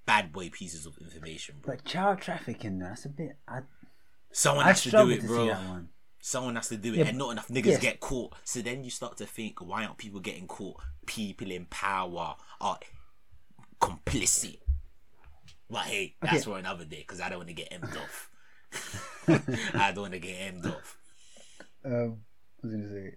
bad 0.06 0.32
boy 0.32 0.50
pieces 0.50 0.86
of 0.86 0.98
information, 1.00 1.56
bro. 1.62 1.76
But 1.76 1.86
child 1.86 2.20
trafficking, 2.22 2.80
that's 2.80 3.06
a 3.06 3.10
bit. 3.10 3.38
I, 3.48 3.62
Someone 4.32 4.66
I 4.66 4.70
has 4.70 4.84
to 4.84 4.92
do 4.92 5.10
it, 5.10 5.22
to 5.22 5.28
bro. 5.28 5.56
Someone 6.20 6.56
has 6.56 6.70
to 6.70 6.78
do 6.78 6.94
it, 6.94 6.98
Yeah, 7.00 7.06
and 7.08 7.18
not 7.18 7.32
enough 7.32 7.48
niggas 7.48 7.66
yes. 7.66 7.82
get 7.82 8.00
caught. 8.00 8.34
So 8.44 8.62
then 8.62 8.84
you 8.84 8.92
start 8.92 9.18
to 9.18 9.26
think, 9.26 9.60
why 9.60 9.84
aren't 9.86 9.98
people 9.98 10.20
getting 10.20 10.46
caught? 10.48 10.80
People 11.08 11.50
in 11.50 11.66
power 11.66 12.36
are 12.62 12.80
complicit. 13.82 14.60
But 15.72 15.84
hey, 15.86 16.16
that's 16.22 16.44
Okay. 16.44 16.52
for 16.52 16.60
another 16.60 16.86
day 16.86 16.98
because 17.00 17.22
I 17.22 17.30
don't 17.30 17.40
want 17.40 17.50
to 17.50 17.56
get 17.56 17.72
emmed 17.72 17.96
off. 17.96 18.30
I 19.78 19.92
don't 19.92 20.04
want 20.04 20.14
to 20.14 20.20
get 20.20 20.54
emmed 20.54 20.66
off. 20.68 20.98
Um, 21.86 22.18
I 22.64 22.68
was 22.68 22.72
gonna 22.76 22.90
say. 22.90 23.16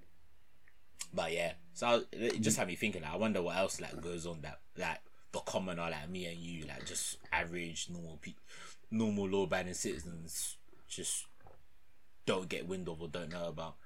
But 1.13 1.33
yeah, 1.33 1.53
so 1.75 2.05
it 2.13 2.41
just 2.41 2.57
had 2.57 2.69
me 2.69 2.77
thinking. 2.77 3.03
Like, 3.03 3.13
I 3.13 3.17
wonder 3.17 3.43
what 3.43 3.57
else 3.57 3.81
like 3.81 4.01
goes 4.01 4.27
on 4.27 4.41
that 4.43 4.61
like 4.79 5.01
the 5.33 5.41
commoner, 5.41 5.89
like 5.91 6.09
me 6.09 6.27
and 6.27 6.39
you, 6.39 6.65
like 6.67 6.87
just 6.87 7.19
average 7.33 7.89
normal 7.91 8.19
people, 8.19 8.43
normal 8.91 9.29
law-abiding 9.29 9.75
citizens, 9.75 10.57
just 10.89 11.27
don't 12.27 12.49
get 12.49 12.67
wind 12.69 12.89
of 12.89 13.03
or 13.03 13.09
don't 13.09 13.31
know 13.33 13.49
about. 13.49 13.77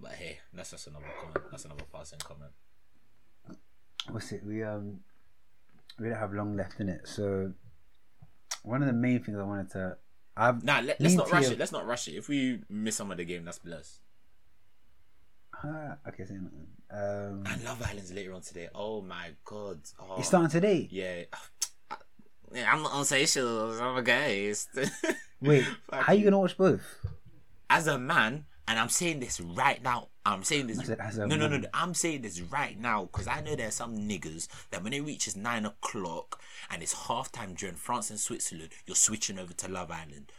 But 0.00 0.12
hey, 0.12 0.38
that's 0.54 0.70
just 0.70 0.86
another 0.86 1.04
comment. 1.20 1.38
That's 1.50 1.64
another 1.64 1.84
passing 1.92 2.20
comment. 2.20 2.52
what's 4.10 4.32
it? 4.32 4.44
We 4.44 4.62
um 4.62 5.00
we 5.98 6.08
don't 6.08 6.18
have 6.18 6.32
long 6.32 6.56
left 6.56 6.80
in 6.80 6.88
it. 6.88 7.06
So 7.06 7.52
one 8.62 8.82
of 8.82 8.86
the 8.86 8.92
main 8.94 9.22
things 9.22 9.38
I 9.38 9.42
wanted 9.42 9.70
to 9.72 9.96
I've 10.36 10.62
Nah, 10.62 10.80
let, 10.80 11.00
let's 11.00 11.14
not 11.14 11.30
rush 11.32 11.50
it. 11.50 11.58
Let's 11.58 11.72
not 11.72 11.86
rush 11.86 12.08
it. 12.08 12.12
If 12.12 12.28
we 12.28 12.60
miss 12.68 12.96
some 12.96 13.10
of 13.10 13.16
the 13.16 13.24
game, 13.24 13.44
that's 13.44 13.58
blessed. 13.58 14.00
Ah, 15.64 15.96
okay, 16.06 16.24
say 16.24 16.34
nothing. 16.34 16.68
Um, 16.90 17.42
And 17.46 17.64
Love 17.64 17.82
Island's 17.82 18.12
later 18.12 18.32
on 18.32 18.42
today. 18.42 18.68
Oh 18.74 19.02
my 19.02 19.30
god. 19.44 19.80
Oh, 19.98 20.16
it's 20.18 20.28
starting 20.28 20.50
today. 20.50 20.88
Yeah. 20.90 21.22
Yeah, 22.50 22.72
I'm 22.72 22.82
not 22.82 22.92
on 22.92 23.04
socials. 23.04 23.78
I'm 23.78 23.98
a 23.98 24.00
ghost. 24.00 24.70
Wait, 25.42 25.66
how 25.92 26.14
you 26.14 26.24
gonna 26.24 26.38
watch 26.38 26.56
both? 26.56 26.80
as 27.70 27.86
a 27.86 27.98
man, 27.98 28.46
and 28.68 28.78
I'm 28.78 28.90
saying 28.90 29.20
this 29.20 29.40
right 29.40 29.82
now. 29.82 30.08
I'm 30.26 30.44
saying 30.44 30.66
this. 30.66 30.78
Said 30.84 30.98
no, 31.16 31.36
no, 31.36 31.48
no, 31.48 31.56
no. 31.56 31.68
I'm 31.72 31.94
saying 31.94 32.20
this 32.20 32.40
right 32.42 32.78
now 32.78 33.04
because 33.04 33.26
I 33.26 33.40
know 33.40 33.56
there's 33.56 33.74
some 33.74 33.96
niggas 33.96 34.46
that 34.70 34.84
when 34.84 34.92
it 34.92 35.00
reaches 35.00 35.34
nine 35.36 35.64
o'clock 35.64 36.38
and 36.70 36.82
it's 36.82 36.94
halftime 36.94 37.56
during 37.56 37.76
France 37.76 38.10
and 38.10 38.20
Switzerland, 38.20 38.68
you're 38.84 38.94
switching 38.94 39.38
over 39.38 39.54
to 39.54 39.68
Love 39.68 39.90
Island. 39.90 40.30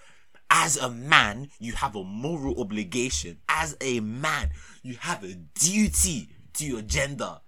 As 0.52 0.78
a 0.78 0.92
man, 0.92 1.50
you 1.60 1.74
have 1.74 1.96
a 1.96 2.04
moral 2.04 2.62
obligation. 2.62 3.40
As 3.50 3.76
a 3.82 4.00
man, 4.00 4.52
you 4.84 4.96
have 5.00 5.24
a 5.24 5.34
duty 5.34 6.30
to 6.54 6.66
your 6.66 6.82
gender 6.84 7.40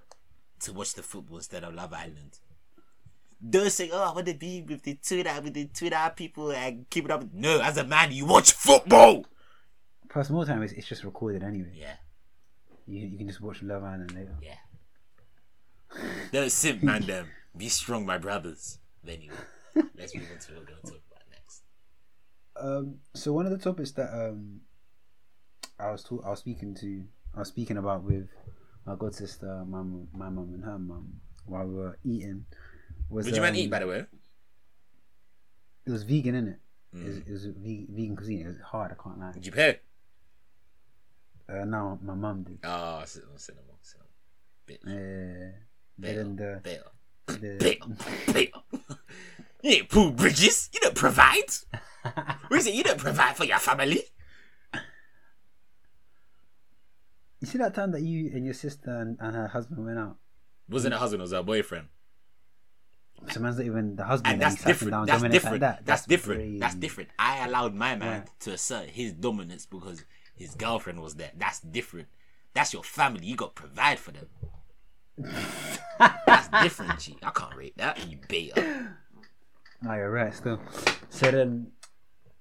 to 0.62 0.74
watch 0.74 0.95
the 0.95 1.03
football 1.03 1.38
instead 1.38 1.64
of 1.64 1.76
Love 1.76 1.94
Island. 1.94 2.40
Don't 3.48 3.72
say, 3.72 3.90
oh, 3.91 4.03
I 4.03 4.14
want 4.14 4.28
to 4.28 4.34
be 4.34 4.62
with 4.62 4.84
the 4.84 4.95
Twitter, 4.95 5.34
with 5.44 5.53
the 5.53 5.66
Twitter 5.66 6.12
people 6.16 6.52
and 6.52 6.90
keep 6.90 7.06
it 7.06 7.12
up. 7.12 7.24
No, 7.34 7.60
as 7.62 7.78
a 7.78 7.84
man, 7.84 8.12
you 8.12 8.26
watch 8.26 8.52
football. 8.52 9.26
Plus, 10.11 10.29
more 10.29 10.45
time 10.45 10.61
is 10.63 10.73
it's 10.73 10.88
just 10.88 11.03
recorded 11.03 11.43
anyway. 11.43 11.71
Yeah, 11.73 11.93
You, 12.85 13.07
you 13.07 13.17
can 13.17 13.27
just 13.27 13.41
watch 13.41 13.61
Love 13.63 13.83
Island 13.83 14.13
later. 14.13 14.35
yeah. 14.41 14.55
Don't 16.31 16.51
simp, 16.51 16.83
man. 16.83 17.01
Them 17.05 17.27
be 17.55 17.67
strong, 17.69 18.05
my 18.05 18.17
brothers. 18.17 18.77
Anyway, 19.07 19.33
let's 19.97 20.15
move 20.15 20.25
on 20.33 20.39
to 20.39 20.51
what 20.53 20.59
we're 20.61 20.65
going 20.65 20.79
to 20.85 20.91
talk 20.91 21.01
about 21.11 21.23
next. 21.29 21.63
Um, 22.59 22.95
so 23.13 23.33
one 23.33 23.45
of 23.45 23.51
the 23.51 23.57
topics 23.57 23.91
that 23.91 24.09
um 24.13 24.61
I 25.79 25.91
was 25.91 26.03
talk- 26.03 26.23
I 26.25 26.29
was 26.29 26.39
speaking 26.39 26.75
to 26.75 27.03
I 27.35 27.39
was 27.39 27.49
speaking 27.49 27.77
about 27.77 28.03
with 28.03 28.27
my 28.85 28.95
god 28.95 29.13
sister, 29.15 29.63
my 29.67 29.79
mum- 29.79 30.07
my 30.13 30.29
mum 30.29 30.53
and 30.53 30.63
her 30.63 30.79
mum 30.79 31.13
while 31.45 31.65
we 31.65 31.75
were 31.75 31.97
eating 32.05 32.45
was 33.09 33.25
Would 33.25 33.35
you 33.35 33.41
man 33.41 33.51
um, 33.51 33.55
eat, 33.57 33.69
by 33.69 33.79
the 33.79 33.88
way? 33.88 34.05
It 35.85 35.91
was 35.91 36.03
vegan, 36.03 36.35
innit? 36.35 36.57
It 36.93 36.97
Mm. 36.97 37.05
was, 37.07 37.17
it 37.17 37.31
was 37.31 37.45
ve- 37.57 37.88
vegan 37.89 38.15
cuisine. 38.15 38.41
It 38.41 38.47
was 38.47 38.57
hard. 38.65 38.91
I 38.91 39.01
can't 39.03 39.19
lie. 39.19 39.31
Would 39.33 39.45
you 39.45 39.51
pay? 39.51 39.79
Uh, 41.49 41.65
no, 41.65 41.99
my 42.03 42.13
mum 42.13 42.43
did. 42.43 42.59
Oh, 42.63 43.01
cinema, 43.05 43.38
cinema, 43.38 43.63
cinema. 43.81 44.09
Bitch. 44.68 44.80
Yeah. 44.85 45.51
Then 45.97 46.35
the, 46.35 46.61
better, 46.63 46.91
the 47.27 47.57
better, 47.57 48.34
better. 48.34 48.49
You 49.63 49.72
ain't 49.72 49.89
pull 49.89 50.11
bridges. 50.11 50.69
You 50.73 50.80
don't 50.80 50.95
provide. 50.95 51.51
What 52.47 52.59
is 52.59 52.68
it? 52.68 52.73
You 52.73 52.84
don't 52.84 52.97
provide 52.97 53.38
for 53.38 53.45
your 53.45 53.59
family. 53.59 54.01
you 57.39 57.47
see 57.47 57.57
that 57.59 57.76
time 57.76 57.91
that 57.91 58.01
you 58.01 58.31
and 58.34 58.45
your 58.45 58.53
sister 58.53 58.89
and, 58.89 59.18
and 59.19 59.35
her 59.35 59.47
husband 59.47 59.85
went 59.85 59.99
out. 59.99 60.18
Wasn't 60.69 60.93
a 60.93 60.97
husband, 60.97 61.22
was 61.22 61.31
her 61.31 61.43
boyfriend. 61.43 61.88
So 63.30 63.39
man's 63.39 63.57
not 63.57 63.65
even 63.65 63.95
the 63.95 64.03
husband. 64.03 64.34
And 64.34 64.41
that's 64.41 64.63
different. 64.63 64.91
Down, 64.91 65.05
that's 65.05 65.22
different. 65.23 65.53
Like 65.53 65.77
that. 65.77 65.85
That's, 65.85 66.05
different. 66.05 66.41
crazy. 66.41 66.59
That's 66.59 66.76
different. 66.76 67.09
I 67.19 67.45
allowed 67.45 67.76
my 67.76 67.95
man 67.95 68.23
Yeah. 68.26 68.31
to 68.41 68.51
assert 68.53 68.89
his 68.89 69.13
dominance 69.13 69.65
because 69.68 70.03
his 70.36 70.56
girlfriend 70.56 71.02
was 71.02 71.16
there. 71.16 71.32
That's 71.38 71.60
different. 71.60 72.08
That's 72.53 72.74
your 72.74 72.84
family. 72.84 73.26
You 73.26 73.36
got 73.36 73.56
to 73.56 73.62
provide 73.62 73.99
for 73.99 74.12
them. 74.12 74.28
that's 76.28 76.48
different, 76.64 76.99
G. 76.99 77.18
I 77.22 77.30
can't 77.30 77.56
rate 77.56 77.78
that. 77.78 77.99
You 78.10 78.18
beta. 78.28 78.95
No, 79.82 79.94
you're 79.94 80.12
right. 80.12 80.34
Still. 80.34 80.60
So 81.10 81.32
then 81.32 81.72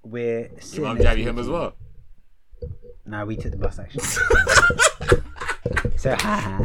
we're 0.03 0.41
Your 0.49 0.61
sitting 0.61 0.85
mum 0.85 0.97
there 0.97 1.05
drive 1.05 1.19
you 1.19 1.27
home 1.27 1.39
as 1.39 1.49
well. 1.49 1.75
Nah, 3.07 3.25
we 3.25 3.37
took 3.37 3.53
the 3.53 3.59
bus 3.59 3.79
actually. 3.79 4.03
so 5.97 6.15
ha 6.17 6.61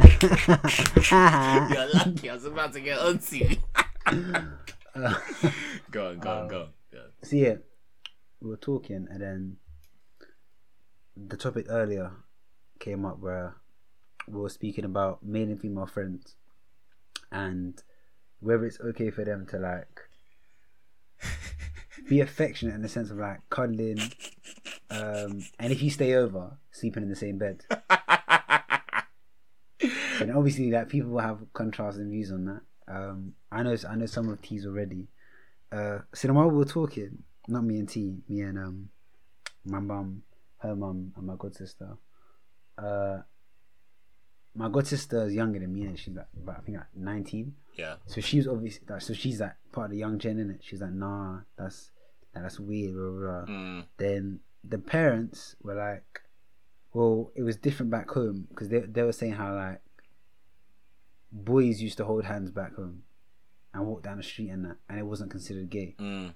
ha. 1.02 1.68
You're 1.72 1.88
lucky. 1.94 2.30
I 2.30 2.34
was 2.34 2.44
about 2.44 2.72
to 2.74 2.80
get 2.80 2.98
onto 2.98 3.36
you. 3.36 3.56
Uh, 4.96 5.12
go 5.90 6.08
on, 6.08 6.18
go 6.18 6.30
on, 6.30 6.48
go 6.48 6.60
on. 6.60 6.68
Go 6.90 6.98
on. 7.00 7.04
so 7.22 7.36
yeah, 7.36 7.56
we 8.40 8.48
were 8.48 8.56
talking, 8.56 9.06
and 9.10 9.20
then 9.20 9.58
the 11.16 11.36
topic 11.36 11.66
earlier 11.68 12.12
came 12.78 13.04
up 13.06 13.18
where 13.18 13.56
we 14.28 14.40
were 14.40 14.48
speaking 14.48 14.84
about 14.84 15.24
male 15.24 15.48
and 15.48 15.60
female 15.60 15.86
friends, 15.86 16.34
and 17.32 17.82
whether 18.40 18.66
it's 18.66 18.80
okay 18.80 19.10
for 19.10 19.24
them 19.24 19.46
to 19.46 19.58
like 19.58 20.00
be 22.08 22.20
affectionate 22.20 22.74
in 22.74 22.82
the 22.82 22.88
sense 22.88 23.10
of 23.10 23.18
like 23.18 23.40
cuddling, 23.50 24.00
um, 24.90 25.44
and 25.58 25.72
if 25.72 25.82
you 25.82 25.90
stay 25.90 26.14
over, 26.14 26.58
sleeping 26.70 27.02
in 27.02 27.08
the 27.08 27.16
same 27.16 27.38
bed. 27.38 27.62
and 30.20 30.30
obviously, 30.34 30.70
like 30.70 30.88
people 30.88 31.10
will 31.10 31.20
have 31.20 31.38
contrasting 31.52 32.10
views 32.10 32.30
on 32.30 32.44
that. 32.44 32.60
Um, 32.88 33.34
I 33.50 33.62
know, 33.62 33.76
I 33.88 33.96
know 33.96 34.06
some 34.06 34.28
of 34.28 34.40
T's 34.42 34.66
already. 34.66 35.08
Uh, 35.72 35.98
so 36.14 36.32
while 36.32 36.48
we 36.48 36.56
were 36.56 36.64
talking, 36.64 37.22
not 37.48 37.64
me 37.64 37.78
and 37.78 37.88
T, 37.88 38.18
me 38.28 38.42
and 38.42 38.58
um, 38.58 38.88
my 39.64 39.80
mum, 39.80 40.22
her 40.58 40.74
mum, 40.76 41.12
and 41.16 41.26
my 41.26 41.34
god 41.38 41.54
sister. 41.54 41.96
Uh, 42.78 43.18
my 44.54 44.68
god 44.68 44.86
sister 44.86 45.26
is 45.26 45.34
younger 45.34 45.58
than 45.58 45.72
me, 45.72 45.82
and 45.84 45.98
she's 45.98 46.14
like, 46.14 46.26
about, 46.36 46.58
I 46.58 46.60
think 46.60 46.78
like 46.78 46.86
nineteen. 46.96 47.54
Yeah. 47.76 47.96
So 48.06 48.20
she 48.22 48.38
was 48.38 48.48
obviously, 48.48 48.86
like, 48.88 49.02
so 49.02 49.12
she's 49.12 49.40
like 49.40 49.54
part 49.72 49.86
of 49.86 49.90
the 49.92 49.98
young 49.98 50.18
gen, 50.18 50.36
innit? 50.38 50.60
She's 50.62 50.80
like, 50.80 50.92
nah, 50.92 51.40
that's 51.58 51.90
like, 52.34 52.44
that's 52.44 52.58
weird. 52.58 52.94
Blah, 52.94 53.10
blah, 53.10 53.44
blah 53.44 53.54
Mm. 53.54 53.84
then 53.98 54.40
the 54.64 54.78
parents 54.78 55.56
were 55.62 55.74
like, 55.74 56.22
well, 56.94 57.30
it 57.34 57.42
was 57.42 57.56
different 57.56 57.90
back 57.90 58.10
home 58.10 58.46
because 58.48 58.68
they 58.70 58.80
they 58.80 59.02
were 59.02 59.12
saying 59.12 59.32
how 59.34 59.54
like 59.54 59.80
boys 61.32 61.80
used 61.82 61.98
to 61.98 62.04
hold 62.04 62.24
hands 62.24 62.50
back 62.50 62.74
home 62.74 63.02
and 63.74 63.86
walk 63.86 64.02
down 64.02 64.16
the 64.16 64.22
street 64.22 64.48
and 64.48 64.64
that, 64.64 64.76
and 64.88 64.98
it 64.98 65.02
wasn't 65.04 65.30
considered 65.30 65.68
gay. 65.68 65.94
Mm. 65.98 66.32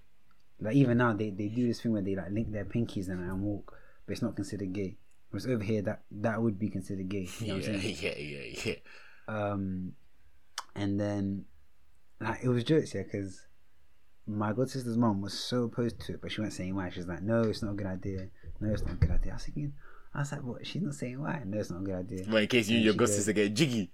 Like 0.61 0.75
even 0.75 0.99
now, 0.99 1.15
they, 1.15 1.31
they 1.31 1.49
do 1.49 1.67
this 1.67 1.81
thing 1.81 1.93
where 1.93 2.03
they 2.03 2.15
like 2.15 2.31
link 2.31 2.53
their 2.53 2.67
pinkies 2.67 3.09
and, 3.09 3.21
and 3.21 3.41
walk, 3.43 3.79
but 4.11 4.15
it's 4.15 4.23
not 4.23 4.35
considered 4.35 4.73
gay. 4.73 4.97
Whereas 5.31 5.47
over 5.47 5.63
here, 5.63 5.81
that 5.83 6.03
that 6.11 6.43
would 6.43 6.59
be 6.59 6.69
considered 6.69 7.09
gay. 7.09 7.29
You 7.39 7.47
know 7.47 7.55
what 7.55 7.65
Yeah, 7.69 7.75
I'm 7.75 7.81
saying? 7.81 7.97
yeah, 8.01 8.19
yeah, 8.19 8.61
yeah. 8.65 8.75
Um, 9.29 9.93
and 10.75 10.99
then 10.99 11.45
like 12.21 12.41
it 12.43 12.49
was 12.49 12.65
jokes, 12.65 12.93
yeah, 12.93 13.03
because 13.05 13.47
my 14.27 14.53
god 14.53 14.69
sister's 14.69 14.97
mom 14.99 15.21
was 15.21 15.33
so 15.39 15.63
opposed 15.63 16.01
to 16.01 16.15
it, 16.15 16.21
but 16.21 16.33
she 16.33 16.41
wasn't 16.41 16.55
saying 16.57 16.75
why. 16.75 16.91
She 16.91 16.99
was 16.99 17.07
like, 17.07 17.23
"No, 17.23 17.43
it's 17.43 17.63
not 17.63 17.71
a 17.71 17.75
good 17.75 17.87
idea. 17.87 18.27
No, 18.61 18.73
it's 18.73 18.83
not 18.83 18.95
a 18.95 18.97
good 18.97 19.13
idea." 19.13 19.31
I 19.31 19.35
was 19.37 19.45
thinking, 19.45 19.73
I 20.13 20.19
was 20.19 20.33
like, 20.33 20.43
"What?" 20.43 20.67
She's 20.67 20.83
not 20.83 20.95
saying 20.95 21.21
why. 21.21 21.43
No, 21.47 21.59
it's 21.61 21.71
not 21.71 21.83
a 21.83 21.85
good 21.85 21.95
idea. 21.95 22.25
Well, 22.27 22.43
in 22.43 22.49
case 22.49 22.69
you 22.69 22.79
and 22.79 22.79
And 22.79 22.85
your 22.87 22.95
god 22.95 23.09
sister 23.15 23.33
get 23.33 23.55
jiggy. 23.55 23.93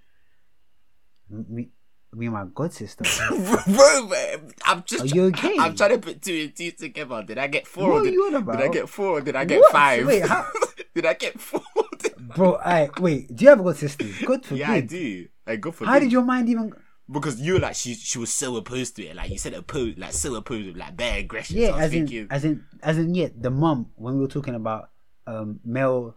Me, 1.29 1.69
me 2.15 2.27
and 2.27 2.35
my 2.35 2.45
god 2.55 2.73
sister. 2.73 3.05
Bro, 3.29 4.07
man, 4.09 4.51
I'm 4.65 4.83
just. 4.85 5.05
Are 5.05 5.07
you 5.07 5.25
okay? 5.27 5.57
I'm 5.59 5.75
trying 5.75 5.91
to 5.91 5.99
put 5.99 6.23
two 6.23 6.35
and 6.45 6.57
two 6.57 6.71
together. 6.73 7.23
Did 7.23 7.39
I 7.39 7.47
get 7.47 7.67
four? 7.67 7.89
What 7.89 7.97
or 7.97 8.01
are 8.01 8.05
did, 8.05 8.15
you 8.15 8.27
on 8.27 8.35
about? 8.35 8.57
did 8.59 8.67
I 8.67 8.69
get 8.73 8.89
four? 8.89 9.19
Or 9.19 9.21
did 9.21 9.37
I 9.37 9.45
get 9.45 9.61
What? 9.61 9.73
five? 9.73 10.07
Wait, 10.07 10.25
how- 10.27 10.47
did 10.95 11.07
I 11.07 11.15
get 11.15 11.39
four? 11.41 11.63
Bro, 12.37 12.57
I 12.57 12.91
wait. 13.01 13.35
Do 13.35 13.45
you 13.45 13.49
have 13.51 13.61
a 13.61 13.63
god 13.65 13.77
sister? 13.77 14.05
God 14.25 14.45
forbid. 14.45 14.59
yeah, 14.59 14.71
I 14.73 14.81
do. 14.81 15.27
Like, 15.47 15.61
go 15.61 15.71
for 15.73 15.85
How 15.87 15.99
did 15.99 16.13
your 16.13 16.23
mind 16.23 16.49
even? 16.49 16.73
Because 17.11 17.41
you 17.41 17.55
were 17.55 17.61
like 17.61 17.77
she 17.77 17.95
she 17.95 18.19
was 18.19 18.33
so 18.33 18.57
opposed 18.57 18.97
to 18.97 19.05
it. 19.07 19.15
Like 19.15 19.31
you 19.31 19.39
said, 19.39 19.55
opposed, 19.55 19.97
like 19.99 20.13
so 20.13 20.35
opposed 20.35 20.67
with 20.67 20.77
like 20.77 20.97
bare 20.97 21.21
aggression. 21.21 21.57
Yeah, 21.57 21.69
so 21.71 21.77
as 21.77 21.93
in, 21.95 22.07
thinking, 22.07 22.27
as 22.31 22.45
in, 22.45 22.65
as 22.83 22.99
in, 22.99 23.15
yeah. 23.15 23.29
The 23.37 23.51
mom 23.51 23.91
when 23.95 24.15
we 24.15 24.21
were 24.23 24.27
talking 24.29 24.55
about 24.57 24.91
um 25.27 25.61
male, 25.65 26.17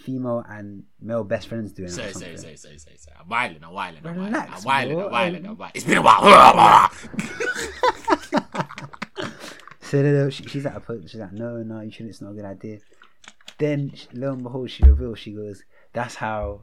female 0.00 0.44
and 0.48 0.84
male 1.00 1.24
best 1.24 1.48
friends 1.48 1.72
doing. 1.72 1.88
it 1.88 1.92
or 1.92 1.94
sorry, 1.94 2.12
something. 2.12 2.36
sorry, 2.36 2.56
sorry, 2.56 2.78
sorry, 2.78 2.78
sorry, 2.78 2.96
sorry. 2.98 3.16
I'm 3.20 3.28
wilding, 3.28 3.64
I'm 3.64 3.72
wilding, 3.72 4.00
I'm 4.06 4.16
wilding, 4.16 4.34
I'm 4.34 4.64
wilding. 4.64 4.98
I'm 5.00 5.10
wilding, 5.10 5.46
I'm 5.46 5.56
wilding. 5.56 5.72
It's 5.74 5.84
been 5.84 5.98
a 5.98 6.02
while. 6.02 6.90
So 9.82 10.00
then 10.04 10.30
she, 10.30 10.44
she's 10.44 10.64
like, 10.64 10.76
opposed- 10.76 11.10
she's 11.10 11.18
like, 11.20 11.32
no, 11.32 11.64
no, 11.64 11.80
you 11.80 11.90
shouldn't. 11.90 12.10
It's 12.10 12.20
not 12.20 12.30
a 12.30 12.34
good 12.34 12.44
idea. 12.44 12.78
Then 13.58 13.92
lo 14.12 14.32
and 14.32 14.42
behold, 14.42 14.70
she 14.70 14.84
reveals. 14.84 15.18
She 15.18 15.32
goes, 15.32 15.64
that's 15.92 16.14
how 16.14 16.62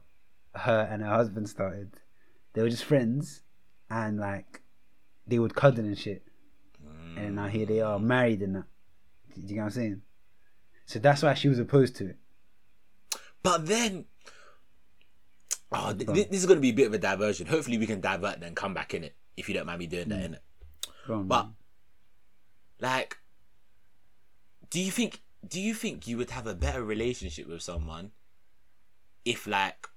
her 0.56 0.88
and 0.90 1.02
her 1.04 1.10
husband 1.10 1.50
started. 1.50 1.92
They 2.54 2.62
were 2.62 2.70
just 2.70 2.86
friends, 2.86 3.42
and 3.90 4.18
like 4.18 4.62
they 5.28 5.40
would 5.40 5.56
cuddle 5.56 5.84
and 5.84 5.98
shit. 5.98 6.24
And 7.18 7.36
now 7.36 7.48
here 7.48 7.66
they 7.66 7.82
are, 7.82 8.00
married 8.00 8.42
and 8.44 8.56
that. 8.56 8.64
Do 9.36 9.42
you 9.42 9.48
get 9.50 9.58
what 9.58 9.64
I'm 9.66 9.70
saying? 9.72 10.02
So 10.86 11.00
that's 11.00 11.22
why 11.22 11.34
she 11.34 11.50
was 11.50 11.60
opposed 11.60 11.98
to 11.98 12.06
it. 12.12 12.16
But 13.48 13.66
then, 13.66 14.04
oh, 15.72 15.94
th- 15.94 16.06
th- 16.06 16.30
this 16.30 16.42
is 16.42 16.46
going 16.46 16.58
to 16.58 16.62
be 16.62 16.72
a 16.72 16.74
bit 16.74 16.88
of 16.88 16.94
a 16.94 16.98
diversion. 16.98 17.48
Hopefully, 17.48 17.78
we 17.78 17.88
can 17.88 18.02
divert 18.02 18.44
and 18.44 18.58
come 18.58 18.74
back 18.74 18.94
in 18.94 19.06
it 19.06 19.16
if 19.38 19.48
you 19.48 19.56
don't 19.56 19.66
mind 19.66 19.80
me 19.80 19.88
doing 19.88 20.10
that 20.10 20.22
in 20.22 20.34
it. 20.34 20.44
But 21.08 21.44
man. 21.44 21.56
like, 22.82 23.18
do 24.70 24.82
you 24.82 24.92
think 24.92 25.22
do 25.48 25.62
you 25.62 25.74
think 25.74 26.10
you 26.10 26.18
would 26.18 26.32
have 26.32 26.46
a 26.46 26.54
better 26.56 26.84
relationship 26.84 27.48
with 27.48 27.62
someone 27.62 28.12
if 29.24 29.48
like 29.48 29.88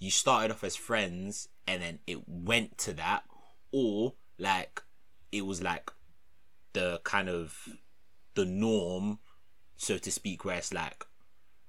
you 0.00 0.10
started 0.10 0.50
off 0.50 0.64
as 0.64 0.74
friends 0.74 1.48
and 1.68 1.80
then 1.80 2.00
it 2.08 2.28
went 2.28 2.76
to 2.78 2.92
that, 2.94 3.22
or 3.70 4.14
like 4.36 4.82
it 5.30 5.46
was 5.46 5.62
like 5.62 5.92
the 6.72 7.00
kind 7.04 7.28
of 7.28 7.68
the 8.34 8.44
norm, 8.44 9.20
so 9.76 9.96
to 9.96 10.10
speak, 10.10 10.44
where 10.44 10.56
it's 10.56 10.74
like, 10.74 11.06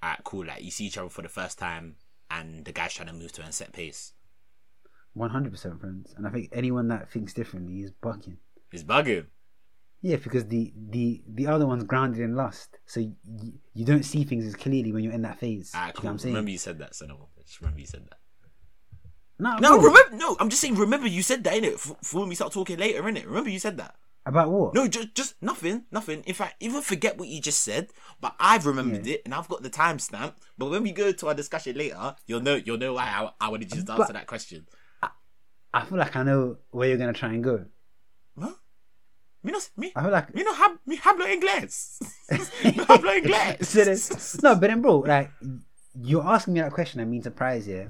alright, 0.03 0.23
cool, 0.23 0.45
like 0.45 0.63
you 0.63 0.71
see 0.71 0.85
each 0.85 0.97
other 0.97 1.09
for 1.09 1.21
the 1.21 1.29
first 1.29 1.57
time 1.59 1.95
and 2.29 2.65
the 2.65 2.71
guy's 2.71 2.93
trying 2.93 3.07
to 3.07 3.13
move 3.13 3.31
to 3.33 3.41
a 3.41 3.51
set 3.51 3.73
pace. 3.73 4.13
100% 5.17 5.79
friends. 5.79 6.13
And 6.15 6.27
I 6.27 6.29
think 6.29 6.49
anyone 6.51 6.87
that 6.89 7.09
thinks 7.09 7.33
differently 7.33 7.81
is 7.81 7.91
bugging. 7.91 8.37
Is 8.71 8.83
bugging. 8.83 9.27
Yeah, 10.01 10.17
because 10.17 10.45
the 10.45 10.71
the 10.89 11.23
the 11.27 11.47
other 11.47 11.65
one's 11.65 11.83
grounded 11.83 12.21
in 12.21 12.35
lust, 12.35 12.77
so 12.85 12.99
you, 12.99 13.15
you 13.73 13.83
don't 13.83 14.03
see 14.03 14.23
things 14.23 14.45
as 14.45 14.55
clearly 14.55 14.91
when 14.93 15.03
you're 15.03 15.13
in 15.13 15.23
that 15.23 15.39
phase. 15.39 15.71
Alright, 15.73 15.95
Do 15.95 16.01
you 16.01 16.03
know 16.05 16.11
I'm 16.11 16.19
saying? 16.19 16.35
Remember 16.35 16.51
you 16.51 16.57
said 16.59 16.77
that, 16.79 16.93
so 16.93 17.07
no, 17.07 17.29
just 17.43 17.59
remember 17.61 17.79
you 17.79 17.87
said 17.87 18.05
that. 18.09 18.19
no, 19.39 19.57
No, 19.57 19.77
remember. 19.77 20.15
No, 20.15 20.37
I'm 20.39 20.49
just 20.49 20.61
saying. 20.61 20.75
Remember, 20.75 21.07
you 21.07 21.23
said 21.23 21.43
that 21.45 21.55
in 21.55 21.63
it 21.63 21.79
for, 21.79 21.97
for 22.03 22.19
when 22.19 22.29
we 22.29 22.35
start 22.35 22.53
talking 22.53 22.77
later, 22.77 23.07
in 23.09 23.17
it. 23.17 23.25
Remember, 23.25 23.49
you 23.49 23.59
said 23.59 23.77
that. 23.77 23.95
About 24.27 24.51
what? 24.51 24.73
No, 24.73 24.87
just 24.87 25.15
just 25.15 25.35
nothing, 25.41 25.85
nothing. 25.91 26.21
In 26.25 26.33
fact, 26.33 26.55
even 26.59 26.81
forget 26.81 27.17
what 27.17 27.27
you 27.27 27.39
just 27.41 27.61
said. 27.63 27.89
But 28.19 28.35
I've 28.39 28.65
remembered 28.65 29.05
Yeah. 29.05 29.15
it, 29.15 29.21
and 29.25 29.33
I've 29.33 29.47
got 29.47 29.63
the 29.63 29.69
timestamp. 29.69 30.33
But 30.57 30.69
when 30.69 30.83
we 30.83 30.91
go 30.91 31.11
to 31.11 31.27
our 31.27 31.33
discussion 31.33 31.77
later, 31.77 32.15
you'll 32.25 32.41
know 32.41 32.55
you'll 32.55 32.77
know 32.77 32.93
why 32.93 33.05
I, 33.05 33.29
I 33.45 33.49
wanted 33.49 33.73
you 33.73 33.83
to 33.83 33.91
answer 33.93 34.13
that 34.13 34.27
question. 34.27 34.67
I 35.01 35.09
I, 35.73 35.85
feel 35.85 35.97
like 35.97 36.15
I 36.15 36.23
know 36.23 36.57
where 36.71 36.89
you're 36.89 36.97
gonna 36.97 37.13
try 37.13 37.29
and 37.33 37.43
go. 37.43 37.65
Huh? 38.39 38.53
Me 39.43 39.51
no, 39.51 39.59
me, 39.77 39.91
I 39.95 40.01
feel 40.01 40.11
like 40.11 40.35
me 40.35 40.43
no 40.43 40.53
hab, 40.53 40.71
me 40.85 40.97
hablo 40.97 41.25
inglés. 41.25 42.01
me 42.63 42.71
hablo 42.83 43.11
inglés. 43.21 44.43
No, 44.43 44.55
but 44.55 44.67
then, 44.67 44.81
bro, 44.81 44.99
like 44.99 45.31
you're 46.01 46.25
asking 46.25 46.53
me 46.55 46.61
that 46.61 46.73
question. 46.73 46.99
I 47.01 47.05
mean, 47.05 47.23
surprise, 47.23 47.67
yeah. 47.67 47.87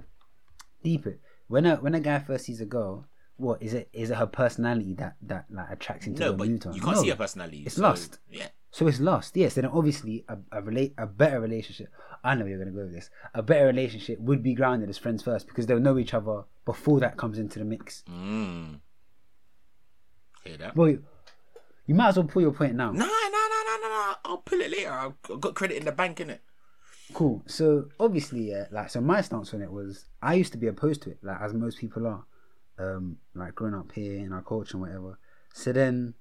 Deep 0.83 1.07
it. 1.07 1.19
When 1.47 1.65
a 1.65 1.77
when 1.77 1.95
a 1.95 1.99
guy 1.99 2.19
first 2.19 2.45
sees 2.45 2.61
a 2.61 2.65
girl, 2.65 3.07
what 3.37 3.61
is 3.61 3.73
it? 3.73 3.89
Is 3.93 4.09
it 4.09 4.17
her 4.17 4.25
personality 4.27 4.93
that 4.95 5.15
that 5.23 5.45
like 5.49 5.69
attracts 5.71 6.05
him 6.05 6.15
to 6.15 6.21
No, 6.21 6.31
go 6.31 6.37
but 6.37 6.47
you 6.47 6.57
can't 6.81 6.95
No. 6.97 7.01
see 7.01 7.09
her 7.09 7.15
personality. 7.15 7.63
It's 7.65 7.75
so, 7.75 7.81
lust. 7.83 8.19
Yeah. 8.31 8.47
So 8.71 8.87
it's 8.87 8.99
lost. 8.99 9.35
Yes, 9.37 9.55
then 9.55 9.65
obviously 9.65 10.25
a, 10.27 10.37
a 10.51 10.61
relate 10.61 10.93
a 10.97 11.05
better 11.07 11.39
relationship. 11.39 11.89
I 12.23 12.35
know 12.35 12.45
you're 12.45 12.59
gonna 12.59 12.71
go 12.71 12.81
with 12.83 12.93
this. 12.93 13.09
A 13.33 13.41
better 13.41 13.65
relationship 13.67 14.19
would 14.19 14.43
be 14.43 14.53
grounded 14.53 14.89
as 14.89 14.97
friends 14.97 15.23
first 15.23 15.47
because 15.47 15.65
they'll 15.65 15.79
know 15.79 15.97
each 15.97 16.13
other 16.13 16.43
before 16.65 16.99
that 16.99 17.17
comes 17.17 17.37
into 17.39 17.59
the 17.59 17.65
mix. 17.65 18.03
Mm. 18.09 18.79
Hear 20.43 20.57
that? 20.57 20.75
Well, 20.75 20.97
you, 21.85 21.95
might 21.95 22.09
as 22.09 22.17
well 22.17 22.27
pull 22.27 22.41
your 22.41 22.51
point 22.51 22.75
now. 22.75 22.91
Nah, 22.91 23.05
nah, 23.05 23.05
nah, 23.05 23.63
nah, 23.63 23.77
nah, 23.81 23.87
nah. 24.09 24.15
I'll 24.25 24.37
pull 24.37 24.59
it 24.61 24.71
later. 24.71 24.91
I've 24.91 25.39
got 25.39 25.55
credit 25.55 25.77
in 25.77 25.85
the 25.85 25.91
bank, 25.91 26.17
innit? 26.17 26.39
Cool. 27.13 27.43
So 27.45 27.85
obviously, 27.99 28.49
yeah, 28.49 28.65
like 28.71 28.89
so 28.89 28.99
my 29.01 29.21
stance 29.21 29.53
on 29.53 29.61
it 29.61 29.71
was 29.71 30.05
I 30.21 30.33
used 30.33 30.51
to 30.51 30.57
be 30.57 30.67
opposed 30.67 31.01
to 31.03 31.11
it, 31.11 31.19
like 31.23 31.39
as 31.41 31.53
most 31.53 31.77
people 31.79 32.05
are, 32.05 32.25
um, 32.79 33.17
like 33.35 33.55
growing 33.55 33.73
up 33.73 33.91
here 33.91 34.17
in 34.17 34.33
our 34.33 34.41
culture 34.41 34.73
and 34.73 34.81
whatever. 34.81 35.19
So 35.53 35.71
then, 35.71 36.13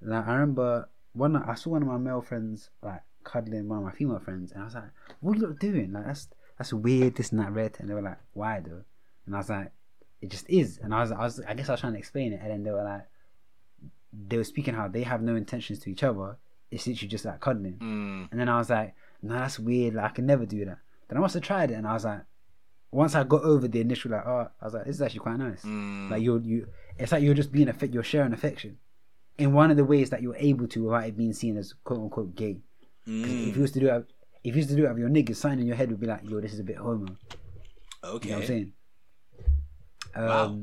like 0.00 0.26
I 0.26 0.32
remember 0.32 0.88
one 1.12 1.32
night 1.32 1.44
I 1.46 1.54
saw 1.54 1.70
one 1.70 1.82
of 1.82 1.88
my 1.88 1.98
male 1.98 2.22
friends 2.22 2.70
like 2.82 3.02
cuddling 3.24 3.68
one 3.68 3.78
of 3.78 3.84
my 3.84 3.92
female 3.92 4.18
friends, 4.18 4.52
and 4.52 4.62
I 4.62 4.64
was 4.64 4.74
like, 4.74 4.90
"What 5.20 5.36
are 5.36 5.40
you 5.40 5.56
doing? 5.58 5.92
Like 5.92 6.06
that's 6.06 6.28
that's 6.58 6.72
weird, 6.72 7.16
this 7.16 7.30
and 7.30 7.40
that, 7.40 7.52
red." 7.52 7.76
And 7.78 7.88
they 7.88 7.94
were 7.94 8.02
like, 8.02 8.18
"Why 8.32 8.60
though?" 8.60 8.84
And 9.26 9.34
I 9.34 9.38
was 9.38 9.50
like, 9.50 9.72
"It 10.20 10.30
just 10.30 10.48
is." 10.48 10.78
And 10.82 10.94
I 10.94 11.00
was, 11.00 11.12
I 11.12 11.20
was, 11.20 11.40
I 11.46 11.54
guess 11.54 11.68
I 11.68 11.72
was 11.72 11.80
trying 11.80 11.92
to 11.94 11.98
explain 11.98 12.32
it, 12.32 12.40
and 12.42 12.50
then 12.50 12.62
they 12.64 12.70
were 12.70 12.84
like, 12.84 13.06
they 14.12 14.36
were 14.36 14.44
speaking 14.44 14.74
how 14.74 14.88
they 14.88 15.02
have 15.02 15.22
no 15.22 15.36
intentions 15.36 15.78
to 15.80 15.90
each 15.90 16.02
other. 16.02 16.36
It's 16.70 16.86
literally 16.86 17.08
just 17.08 17.24
like 17.24 17.40
cuddling. 17.40 17.78
Mm. 17.78 18.28
And 18.30 18.40
then 18.40 18.48
I 18.48 18.58
was 18.58 18.70
like, 18.70 18.94
no, 19.22 19.34
that's 19.34 19.58
weird. 19.58 19.94
Like, 19.94 20.04
I 20.04 20.14
can 20.14 20.26
never 20.26 20.46
do 20.46 20.64
that. 20.64 20.78
Then 21.08 21.18
I 21.18 21.20
must 21.20 21.34
have 21.34 21.42
tried 21.42 21.70
it, 21.70 21.74
and 21.74 21.86
I 21.86 21.94
was 21.94 22.04
like, 22.04 22.22
once 22.90 23.14
I 23.14 23.24
got 23.24 23.42
over 23.42 23.68
the 23.68 23.80
initial 23.80 24.10
like, 24.10 24.26
oh, 24.26 24.48
I 24.60 24.64
was 24.64 24.74
like, 24.74 24.84
this 24.84 24.96
is 24.96 25.02
actually 25.02 25.20
quite 25.20 25.38
nice. 25.38 25.62
Mm. 25.62 26.10
Like 26.10 26.22
you're 26.22 26.40
you, 26.40 26.66
it's 26.98 27.12
like 27.12 27.22
you're 27.22 27.34
just 27.34 27.52
being 27.52 27.68
affect, 27.68 27.94
you're 27.94 28.02
sharing 28.02 28.32
affection, 28.32 28.78
in 29.38 29.52
one 29.52 29.70
of 29.70 29.76
the 29.76 29.84
ways 29.84 30.10
that 30.10 30.22
you're 30.22 30.36
able 30.36 30.66
to 30.68 30.84
without 30.84 31.06
it 31.06 31.16
being 31.16 31.32
seen 31.32 31.56
as 31.56 31.74
quote 31.84 32.00
unquote 32.00 32.34
gay. 32.34 32.58
Mm. 33.06 33.48
If 33.48 33.56
you 33.56 33.62
was 33.62 33.72
to 33.72 33.80
do 33.80 33.88
it, 33.88 34.10
if 34.42 34.54
you 34.54 34.58
used 34.58 34.70
to 34.70 34.76
do 34.76 34.86
it 34.86 34.88
with 34.88 34.98
your 34.98 35.08
niggas, 35.08 35.36
sign 35.36 35.58
in 35.58 35.66
your 35.66 35.76
head 35.76 35.90
would 35.90 36.00
be 36.00 36.06
like, 36.06 36.28
yo, 36.28 36.40
this 36.40 36.52
is 36.52 36.60
a 36.60 36.64
bit 36.64 36.76
homo. 36.76 37.16
Okay. 38.02 38.28
You 38.28 38.34
know 38.34 38.38
what 38.38 38.42
I'm 38.42 38.46
saying? 38.46 38.72
Um, 40.14 40.26
Wow. 40.26 40.58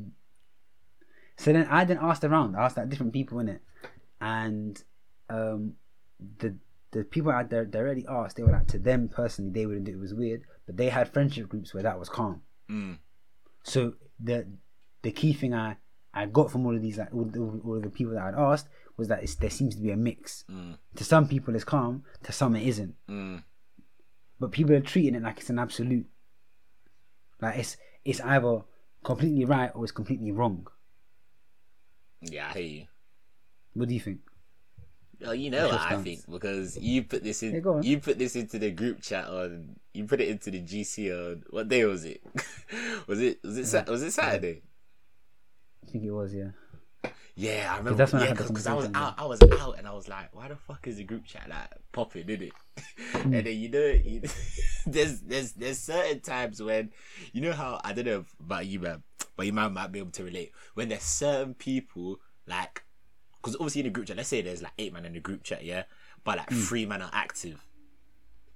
So 1.37 1.53
then 1.53 1.67
I 1.69 1.85
then 1.85 1.99
asked 2.01 2.23
around. 2.23 2.55
I 2.55 2.65
asked 2.65 2.77
like 2.77 2.89
different 2.89 3.13
people 3.13 3.39
in 3.39 3.47
it, 3.47 3.61
and 4.19 4.81
um, 5.29 5.73
the 6.39 6.55
the 6.91 7.03
people 7.03 7.31
I 7.31 7.43
di- 7.43 7.65
directly 7.65 8.05
asked, 8.09 8.37
they 8.37 8.43
were 8.43 8.51
like 8.51 8.67
to 8.67 8.79
them 8.79 9.09
personally, 9.09 9.51
they 9.51 9.65
wouldn't 9.65 9.85
do 9.85 9.93
it 9.93 9.99
was 9.99 10.13
weird, 10.13 10.43
but 10.65 10.77
they 10.77 10.89
had 10.89 11.11
friendship 11.11 11.49
groups 11.49 11.73
where 11.73 11.83
that 11.83 11.99
was 11.99 12.09
calm. 12.09 12.41
Mm. 12.69 12.99
So 13.63 13.93
the 14.19 14.47
the 15.01 15.11
key 15.11 15.33
thing 15.33 15.53
I 15.53 15.77
I 16.13 16.25
got 16.25 16.51
from 16.51 16.65
all 16.65 16.75
of 16.75 16.81
these 16.81 16.97
like 16.97 17.13
all, 17.13 17.29
all, 17.37 17.61
all 17.63 17.77
of 17.77 17.83
the 17.83 17.89
people 17.89 18.13
that 18.13 18.23
I'd 18.23 18.33
asked 18.35 18.67
was 18.95 19.07
that 19.09 19.21
it's, 19.21 19.35
there 19.35 19.49
seems 19.49 19.75
to 19.75 19.81
be 19.81 19.91
a 19.91 19.97
mix. 19.97 20.43
Mm. 20.49 20.77
To 20.95 21.03
some 21.03 21.27
people 21.27 21.55
it's 21.55 21.63
calm, 21.63 22.03
to 22.23 22.31
some 22.31 22.55
it 22.55 22.67
isn't. 22.67 22.95
Mm. 23.09 23.43
But 24.39 24.51
people 24.51 24.73
are 24.73 24.81
treating 24.81 25.15
it 25.15 25.23
like 25.23 25.39
it's 25.39 25.49
an 25.49 25.59
absolute. 25.59 26.07
Like 27.41 27.57
it's 27.57 27.77
it's 28.03 28.21
either 28.21 28.61
completely 29.03 29.45
right 29.45 29.71
or 29.75 29.83
it's 29.83 29.91
completely 29.91 30.31
wrong. 30.31 30.67
Yeah, 32.21 32.47
I 32.49 32.53
hear 32.53 32.63
you. 32.63 32.85
What 33.73 33.89
do 33.89 33.93
you 33.93 33.99
think? 33.99 34.19
Well, 35.21 35.33
you 35.35 35.49
know 35.49 35.67
what 35.67 35.79
I 35.79 35.87
stance? 35.89 36.03
think 36.03 36.21
because 36.29 36.77
you 36.77 37.03
put 37.03 37.23
this 37.23 37.41
in. 37.43 37.55
Yeah, 37.55 37.81
you 37.81 37.99
put 37.99 38.19
this 38.19 38.35
into 38.35 38.59
the 38.59 38.71
group 38.71 39.01
chat 39.01 39.27
on. 39.27 39.75
You 39.93 40.05
put 40.05 40.21
it 40.21 40.29
into 40.29 40.51
the 40.51 40.61
GC 40.61 41.11
on 41.11 41.43
what 41.49 41.67
day 41.67 41.85
was 41.85 42.05
it? 42.05 42.21
was 43.07 43.19
it 43.19 43.39
was 43.43 43.57
it 43.57 43.65
Sa- 43.65 43.83
was 43.87 44.03
it 44.03 44.11
Saturday? 44.11 44.61
I 45.85 45.91
think 45.91 46.03
it 46.03 46.11
was, 46.11 46.33
yeah. 46.33 46.49
Yeah, 47.35 47.69
I 47.71 47.77
remember. 47.77 47.97
that's 47.97 48.13
when 48.13 48.23
I 48.23 48.27
yeah, 48.27 48.33
because 48.33 48.65
I 48.65 48.73
was 48.73 48.89
out. 48.95 49.13
I 49.19 49.25
was 49.25 49.39
out, 49.59 49.77
and 49.77 49.87
I 49.87 49.93
was 49.93 50.07
like, 50.07 50.35
"Why 50.35 50.47
the 50.47 50.55
fuck 50.55 50.87
is 50.87 50.97
the 50.97 51.03
group 51.03 51.23
chat 51.25 51.47
like 51.47 51.69
popping, 51.91 52.25
did 52.25 52.41
it?" 52.41 52.53
Hmm. 53.13 53.33
and 53.33 53.45
then 53.45 53.57
you 53.57 53.69
know, 53.69 53.85
you, 53.85 54.21
there's 54.87 55.21
there's 55.21 55.51
there's 55.53 55.77
certain 55.79 56.19
times 56.19 56.61
when 56.61 56.91
you 57.31 57.41
know 57.41 57.53
how 57.53 57.79
I 57.83 57.93
don't 57.93 58.05
know 58.05 58.25
about 58.39 58.65
you, 58.65 58.79
man, 58.79 59.03
but 59.35 59.45
you 59.45 59.53
man 59.53 59.73
might 59.73 59.91
be 59.91 59.99
able 59.99 60.11
to 60.11 60.23
relate 60.23 60.51
when 60.73 60.89
there's 60.89 61.03
certain 61.03 61.53
people 61.53 62.19
like 62.47 62.83
because 63.41 63.55
obviously 63.55 63.81
in 63.81 63.85
the 63.87 63.91
group 63.91 64.07
chat, 64.07 64.17
let's 64.17 64.29
say 64.29 64.41
there's 64.41 64.61
like 64.61 64.73
eight 64.77 64.93
man 64.93 65.05
in 65.05 65.13
the 65.13 65.19
group 65.19 65.43
chat, 65.43 65.63
yeah, 65.63 65.83
but 66.23 66.37
like 66.37 66.49
three 66.49 66.85
man 66.85 67.01
are 67.01 67.09
active. 67.13 67.63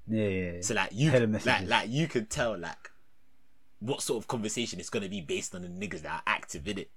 Yeah, 0.07 0.27
yeah, 0.27 0.51
yeah. 0.53 0.61
So 0.61 0.73
like 0.73 0.89
you, 0.93 1.11
could, 1.11 1.45
like 1.45 1.67
like 1.67 1.89
you 1.89 2.07
could 2.07 2.29
tell 2.29 2.57
like 2.57 2.89
what 3.79 4.01
sort 4.01 4.21
of 4.21 4.27
conversation 4.27 4.79
it's 4.79 4.89
gonna 4.89 5.09
be 5.09 5.21
based 5.21 5.55
on 5.55 5.61
the 5.61 5.67
niggas 5.67 6.01
that 6.01 6.11
are 6.11 6.23
active 6.27 6.67
in 6.67 6.79
it. 6.79 6.91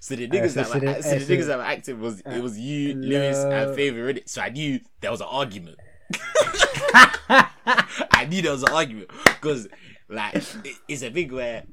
So 0.00 0.16
the 0.16 0.28
niggas 0.28 0.50
so- 0.50 0.54
that 0.62 0.66
so 0.66 0.74
were, 0.74 0.80
the- 0.80 1.02
so 1.02 1.10
uh, 1.10 1.14
the 1.14 1.20
so- 1.24 1.32
niggas 1.34 1.46
that 1.46 1.58
were 1.58 1.64
active 1.64 2.00
was 2.00 2.20
it 2.20 2.42
was 2.42 2.58
you, 2.58 2.94
Lewis, 2.94 3.38
and 3.38 3.74
Favor 3.76 4.08
in 4.10 4.16
it. 4.18 4.28
So 4.28 4.40
I 4.42 4.48
knew 4.48 4.80
there 5.00 5.10
was 5.10 5.20
an 5.20 5.28
argument. 5.30 5.78
I 7.30 8.26
knew 8.28 8.42
there 8.42 8.52
was 8.52 8.62
an 8.62 8.70
argument 8.72 9.10
because 9.24 9.68
like 10.08 10.34
it, 10.36 10.76
it's 10.88 11.02
a 11.02 11.10
big 11.10 11.32
where 11.32 11.64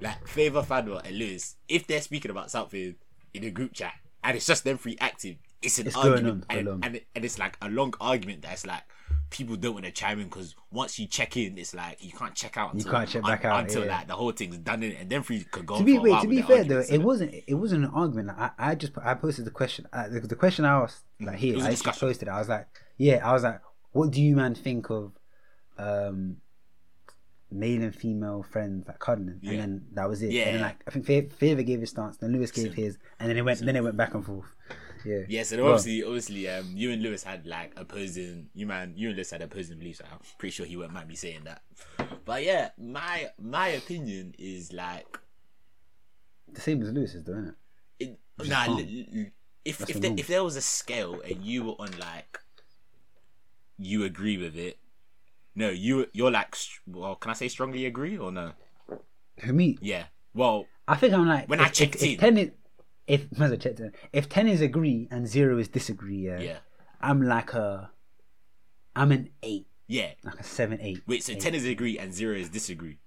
like 0.00 0.26
Favor, 0.28 0.62
Fanwa, 0.62 1.04
and 1.04 1.18
Lewis, 1.18 1.56
if 1.68 1.86
they're 1.86 2.00
speaking 2.00 2.30
about 2.30 2.50
something 2.50 2.94
in 3.32 3.44
a 3.44 3.50
group 3.50 3.72
chat 3.72 3.94
and 4.24 4.36
it's 4.36 4.46
just 4.46 4.64
them 4.64 4.78
three 4.78 4.96
active, 5.00 5.36
it's 5.62 5.78
an 5.78 5.86
It's 5.86 5.94
going 5.94 6.12
argument, 6.12 6.44
on 6.50 6.58
and, 6.58 6.68
and 6.84 7.00
and 7.14 7.24
it's 7.24 7.38
like 7.38 7.56
a 7.62 7.68
long 7.68 7.94
argument 8.00 8.42
that's 8.42 8.66
like 8.66 8.82
people 9.30 9.56
don't 9.56 9.74
want 9.74 9.84
to 9.84 9.90
chime 9.90 10.20
in 10.20 10.26
because 10.26 10.54
once 10.70 10.98
you 10.98 11.06
check 11.06 11.36
in, 11.36 11.58
it's 11.58 11.74
like 11.74 12.02
you 12.02 12.12
can't 12.12 12.34
check 12.34 12.56
out. 12.56 12.72
Until, 12.72 12.90
can't 12.90 13.08
check 13.08 13.22
back 13.22 13.44
out, 13.44 13.60
until 13.60 13.84
yeah. 13.84 13.98
like 13.98 14.06
the 14.08 14.14
whole 14.14 14.32
thing's 14.32 14.58
done 14.58 14.82
in 14.82 14.92
and 14.92 15.10
then 15.10 15.22
three 15.22 15.44
could 15.44 15.66
go. 15.66 15.78
to 15.78 15.84
be 15.84 15.98
wait, 15.98 16.20
to 16.22 16.28
be 16.28 16.42
fair 16.42 16.64
though, 16.64 16.82
it 16.88 16.98
wasn't 16.98 17.34
it 17.46 17.54
wasn't 17.54 17.84
an 17.84 17.90
argument. 17.90 18.28
Like, 18.28 18.52
I, 18.58 18.70
I 18.70 18.74
just 18.74 18.92
I 19.02 19.14
posted 19.14 19.44
the 19.44 19.50
question. 19.50 19.86
Uh, 19.92 20.08
the, 20.08 20.20
the 20.20 20.36
question 20.36 20.64
I 20.64 20.82
asked 20.82 21.04
like 21.20 21.36
here, 21.36 21.54
was 21.56 21.64
a 21.64 21.68
I 21.68 21.74
just 21.74 22.00
posted. 22.00 22.28
I 22.28 22.38
was 22.38 22.48
like, 22.48 22.66
yeah, 22.96 23.28
I 23.28 23.32
was 23.32 23.42
like, 23.42 23.60
what 23.92 24.10
do 24.10 24.22
you 24.22 24.36
man 24.36 24.54
think 24.54 24.90
of 24.90 25.12
um 25.76 26.38
male 27.54 27.82
and 27.82 27.94
female 27.94 28.42
friends 28.42 28.86
like 28.86 28.98
cuddling? 28.98 29.38
Yeah. 29.40 29.52
And 29.52 29.60
then 29.60 29.84
that 29.94 30.08
was 30.08 30.22
it. 30.22 30.32
Yeah. 30.32 30.44
And 30.44 30.54
then 30.56 30.62
like 30.62 30.82
I 30.86 30.90
think 30.90 31.06
Fa- 31.06 31.36
Favor 31.36 31.62
gave 31.62 31.80
his 31.80 31.90
stance, 31.90 32.16
then 32.18 32.32
Lewis 32.32 32.50
gave 32.50 32.74
his, 32.74 32.98
and 33.18 33.30
then 33.30 33.36
it 33.36 33.44
went 33.44 33.60
then 33.60 33.76
it 33.76 33.84
went 33.84 33.96
back 33.96 34.14
and 34.14 34.24
forth. 34.24 34.54
Yeah. 35.04 35.20
Yeah, 35.28 35.42
so 35.42 35.62
obviously, 35.66 36.02
obviously, 36.02 36.48
um, 36.48 36.72
you 36.74 36.90
and 36.90 37.02
Lewis 37.02 37.22
had 37.22 37.46
like 37.46 37.72
opposing. 37.76 38.48
You 38.54 38.66
man, 38.66 38.94
you 38.96 39.08
and 39.08 39.16
Lewis 39.16 39.30
had 39.30 39.42
opposing 39.42 39.78
beliefs. 39.78 40.00
I'm 40.00 40.18
pretty 40.38 40.52
sure 40.52 40.64
he 40.66 40.76
won't 40.76 40.92
mind 40.92 41.08
me 41.08 41.14
saying 41.14 41.44
that. 41.44 41.62
But 42.24 42.42
yeah, 42.42 42.70
my 42.78 43.28
my 43.38 43.68
opinion 43.68 44.34
is 44.38 44.72
like, 44.72 45.18
the 46.52 46.60
same 46.60 46.82
as 46.82 46.90
Lewis's, 46.90 47.22
though, 47.24 47.32
isn't 47.32 47.48
it? 48.00 48.18
it, 48.40 48.48
nah, 48.48 48.66
li- 48.74 49.08
li- 49.12 49.30
if 49.64 49.78
That's 49.78 49.90
if 49.90 50.00
the 50.00 50.14
if 50.18 50.26
there 50.26 50.42
was 50.42 50.56
a 50.56 50.62
scale 50.62 51.20
and 51.20 51.42
you 51.44 51.64
were 51.64 51.72
on 51.78 51.90
like, 51.98 52.40
you 53.78 54.04
agree 54.04 54.38
with 54.38 54.56
it. 54.56 54.78
No, 55.54 55.70
you 55.70 56.06
you're 56.12 56.30
like, 56.30 56.56
well, 56.86 57.14
can 57.14 57.30
I 57.30 57.34
say 57.34 57.48
strongly 57.48 57.86
agree 57.86 58.18
or 58.18 58.32
no? 58.32 58.52
For 59.38 59.52
me, 59.52 59.78
Yeah. 59.80 60.04
Well, 60.34 60.66
I 60.88 60.96
think 60.96 61.14
I'm 61.14 61.26
like 61.28 61.48
When 61.48 61.60
if, 61.60 61.66
I 61.66 61.68
checked 61.68 61.96
if, 61.96 62.02
in. 62.02 62.10
if 62.10 62.20
ten 62.20 62.38
is 62.38 62.50
if 63.06 63.60
checked 63.60 63.80
in, 63.80 63.92
if 64.12 64.28
ten 64.28 64.48
is 64.48 64.60
agree 64.60 65.08
and 65.10 65.26
zero 65.26 65.58
is 65.58 65.68
disagree, 65.68 66.16
yeah, 66.26 66.40
yeah, 66.40 66.58
I'm 67.00 67.22
like 67.22 67.54
a 67.54 67.90
I'm 68.96 69.12
an 69.12 69.30
eight, 69.42 69.66
yeah. 69.86 70.10
like 70.24 70.40
a 70.40 70.44
seven, 70.44 70.80
eight. 70.80 71.02
Wait, 71.06 71.22
so 71.22 71.32
eight. 71.32 71.40
ten 71.40 71.54
is 71.54 71.66
agree 71.66 71.98
and 71.98 72.12
zero 72.12 72.36
is 72.36 72.48
disagree. 72.48 72.98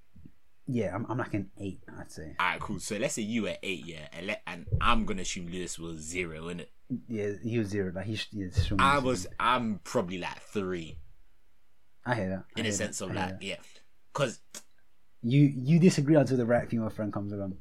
Yeah, 0.70 0.94
I'm, 0.94 1.06
I'm 1.10 1.18
like 1.18 1.34
an 1.34 1.50
eight, 1.60 1.82
I'd 1.98 2.12
say. 2.12 2.36
Alright, 2.40 2.60
cool. 2.60 2.80
So 2.80 2.98
let's 2.98 3.14
say 3.14 3.22
you 3.22 3.44
were 3.44 3.56
eight, 3.64 3.86
yeah, 3.86 4.08
and, 4.12 4.28
let, 4.28 4.42
and 4.46 4.66
I'm 4.82 5.06
gonna 5.06 5.22
assume 5.22 5.48
Lewis 5.48 5.80
was 5.80 6.00
zero, 6.00 6.44
innit? 6.48 6.68
Yeah, 7.08 7.32
he 7.44 7.58
was 7.58 7.70
zero. 7.70 7.92
Like 7.94 8.08
yeah, 8.32 8.48
strong. 8.52 8.82
I 8.82 9.00
was, 9.00 9.28
I'm 9.40 9.80
probably 9.84 10.18
like 10.18 10.42
three 10.42 10.98
I 12.08 12.16
hear 12.16 12.30
that. 12.30 12.46
I 12.56 12.60
in 12.62 12.66
a 12.66 12.72
sense 12.72 13.00
that, 13.00 13.06
of 13.06 13.16
like, 13.16 13.40
that. 13.40 13.44
yeah, 13.44 13.58
because 14.14 14.40
you 15.22 15.42
you 15.42 15.78
disagree 15.80 16.16
until 16.16 16.38
the 16.38 16.46
right 16.46 16.68
female 16.70 16.90
friend 16.90 17.12
comes 17.12 17.34
along. 17.34 17.58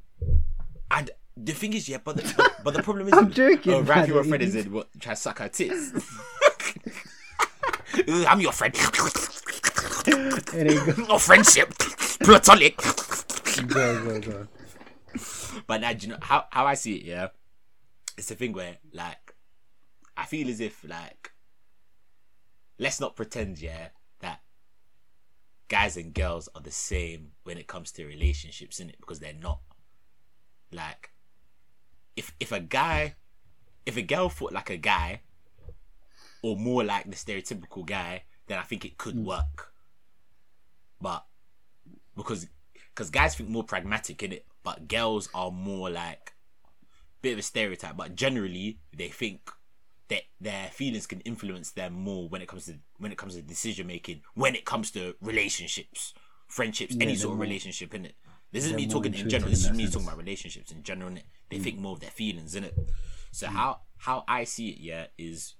I. 0.90 1.06
The 1.39 1.52
thing 1.52 1.74
is, 1.74 1.86
yeah, 1.86 1.98
but 2.02 2.16
the, 2.16 2.32
but, 2.35 2.64
but 2.64 2.73
the 2.73 2.82
problem 2.82 3.09
is, 3.09 3.12
I'm 3.12 3.27
uh, 3.27 3.28
joking, 3.28 3.74
Oh, 3.74 3.82
right, 3.82 4.09
your 4.09 4.24
friend 4.24 4.43
is 4.43 4.55
in 4.55 4.73
what 4.73 4.89
try 4.98 5.12
to 5.12 5.20
suck 5.20 5.39
her 5.40 5.51
tits. 5.51 5.93
I'm 8.09 8.40
your 8.40 8.52
friend. 8.52 8.73
There 10.05 10.73
you 10.73 10.93
go. 10.93 11.02
no 11.09 11.18
friendship, 11.18 11.74
platonic. 12.20 12.78
go 13.66 14.02
go 14.05 14.20
go. 14.20 14.48
But 15.66 15.81
now, 15.82 15.93
do 15.93 16.06
you 16.06 16.12
know 16.12 16.18
how 16.23 16.47
how 16.51 16.64
I 16.66 16.73
see 16.74 16.94
it? 16.97 17.05
Yeah, 17.05 17.28
it's 18.16 18.28
the 18.28 18.35
thing 18.35 18.52
where 18.55 18.78
like 18.94 19.35
I 20.16 20.24
feel 20.24 20.48
as 20.48 20.60
if 20.60 20.85
like 20.89 21.32
let's 22.78 23.01
not 23.01 23.16
pretend, 23.16 23.60
yeah, 23.60 23.89
guys 25.68 25.97
and 25.97 26.14
girls 26.14 26.48
are 26.55 26.62
the 26.62 26.70
same 26.70 27.32
when 27.44 27.59
it 27.59 27.66
comes 27.66 27.93
to 27.93 28.06
relationships, 28.06 28.80
in 28.80 28.90
it 28.90 28.97
because 29.01 29.20
they're 29.20 29.32
not. 29.32 29.60
Like, 30.72 31.10
if 32.16 32.34
if 32.40 32.52
a 32.52 32.60
guy, 32.60 33.14
if 33.84 33.97
a 33.97 34.02
girl 34.02 34.28
thought 34.28 34.52
like 34.52 34.70
a 34.70 34.76
guy, 34.76 35.22
or 36.43 36.56
more 36.56 36.84
like 36.84 37.05
the 37.05 37.16
stereotypical 37.16 37.84
guy, 37.84 38.22
then 38.47 38.59
I 38.59 38.62
think 38.62 38.84
it 38.84 38.98
could 38.98 39.16
mm. 39.16 39.24
work. 39.24 39.72
But 41.01 41.24
because 42.16 42.47
because 42.94 43.10
guys 43.10 43.34
think 43.34 43.51
more 43.51 43.64
pragmatic 43.64 44.22
in 44.22 44.32
it, 44.32 44.47
but 44.62 44.88
girls 44.88 45.28
are 45.34 45.51
more 45.51 45.90
like 45.90 46.32
bit 47.22 47.34
of 47.34 47.38
a 47.38 47.43
stereotype. 47.43 47.97
But 47.97 48.16
generally, 48.16 48.78
they 48.97 49.09
think 49.09 49.51
that 50.08 50.22
their 50.40 50.68
feelings 50.68 51.06
can 51.06 51.20
influence 51.20 51.72
them 51.72 51.92
more 51.92 52.28
when 52.28 52.40
it 52.42 52.48
comes 52.48 52.66
to 52.66 52.74
when 52.98 53.12
it 53.12 53.18
comes 53.18 53.34
to 53.34 53.42
decision 53.42 53.86
making, 53.86 54.22
when 54.34 54.54
it 54.54 54.64
comes 54.64 54.90
to 54.92 55.14
relationships, 55.20 56.14
friendships, 56.46 56.96
any 57.00 57.16
sort 57.16 57.32
of 57.32 57.38
more- 57.38 57.44
relationship 57.46 57.94
in 57.94 58.04
it. 58.06 58.14
This 58.52 58.64
isn't 58.66 58.76
me 58.76 58.86
talking 58.86 59.12
in 59.12 59.28
general. 59.28 59.48
in 59.48 59.50
This 59.50 59.64
is 59.64 59.72
me 59.72 59.78
sense. 59.84 59.90
Mm. 59.90 59.92
talking 59.94 60.08
about 60.08 60.18
relationships 60.18 60.70
in 60.70 60.82
general. 60.82 61.10
Innit? 61.10 61.22
They 61.50 61.58
think 61.58 61.78
more 61.78 61.92
of 61.92 62.00
their 62.00 62.10
feelings 62.10 62.54
in 62.54 62.64
it. 62.64 62.74
So 63.32 63.48
how 63.48 63.80
how 63.98 64.24
I 64.28 64.44
see 64.44 64.68
it, 64.70 64.78
yeah, 64.78 65.06
is 65.18 65.56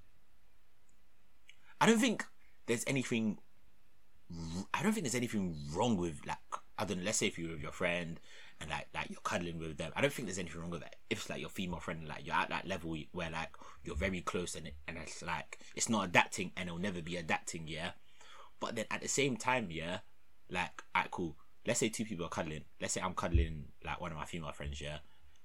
I 1.81 1.87
don't 1.87 1.99
think 1.99 2.25
there's 2.67 2.85
anything 2.87 3.39
I 4.73 4.83
don't 4.83 4.93
think 4.93 5.05
there's 5.05 5.15
anything 5.15 5.57
wrong 5.73 5.97
with 5.97 6.21
like 6.27 6.39
I 6.79 6.85
don't 6.85 6.99
know, 6.99 7.05
let's 7.05 7.19
say 7.19 7.27
if 7.27 7.39
you're 7.39 7.51
with 7.51 7.61
your 7.61 7.73
friend 7.73 8.21
and 8.61 8.71
like 8.71 8.89
like 8.95 9.11
you're 9.11 9.21
cuddling 9.23 9.59
with 9.59 9.77
them. 9.77 9.93
I 9.95 10.01
don't 10.01 10.13
think 10.13 10.29
there's 10.29 10.39
anything 10.39 10.61
wrong 10.61 10.71
with 10.71 10.81
that. 10.81 10.97
If 11.11 11.19
it's 11.19 11.31
like 11.31 11.41
your 11.41 11.51
female 11.51 11.81
friend, 11.81 12.07
like 12.09 12.27
you're 12.27 12.35
at 12.35 12.49
that 12.51 12.67
level 12.67 12.97
where 13.13 13.31
like 13.31 13.51
you're 13.85 13.97
very 13.97 14.21
close 14.21 14.55
and 14.55 14.69
it, 14.69 14.75
and 14.89 14.97
it's 14.97 15.23
like 15.23 15.59
it's 15.75 15.89
not 15.89 16.07
adapting 16.07 16.53
and 16.57 16.69
it'll 16.69 16.81
never 16.81 17.03
be 17.03 17.17
adapting, 17.17 17.65
yeah. 17.67 17.91
But 18.61 18.77
then 18.77 18.87
at 18.91 19.03
the 19.03 19.09
same 19.09 19.37
time, 19.37 19.69
yeah, 19.71 19.99
like 20.51 20.83
alright, 20.97 21.11
cool. 21.11 21.37
Let's 21.67 21.81
say 21.81 21.89
two 21.89 22.05
people 22.05 22.27
are 22.27 22.31
cuddling. 22.31 22.65
Let's 22.81 22.95
say 22.95 23.01
I'm 23.01 23.15
cuddling 23.15 23.67
like 23.85 24.01
one 24.01 24.13
of 24.13 24.19
my 24.19 24.25
female 24.25 24.53
friends, 24.53 24.81
yeah, 24.81 24.99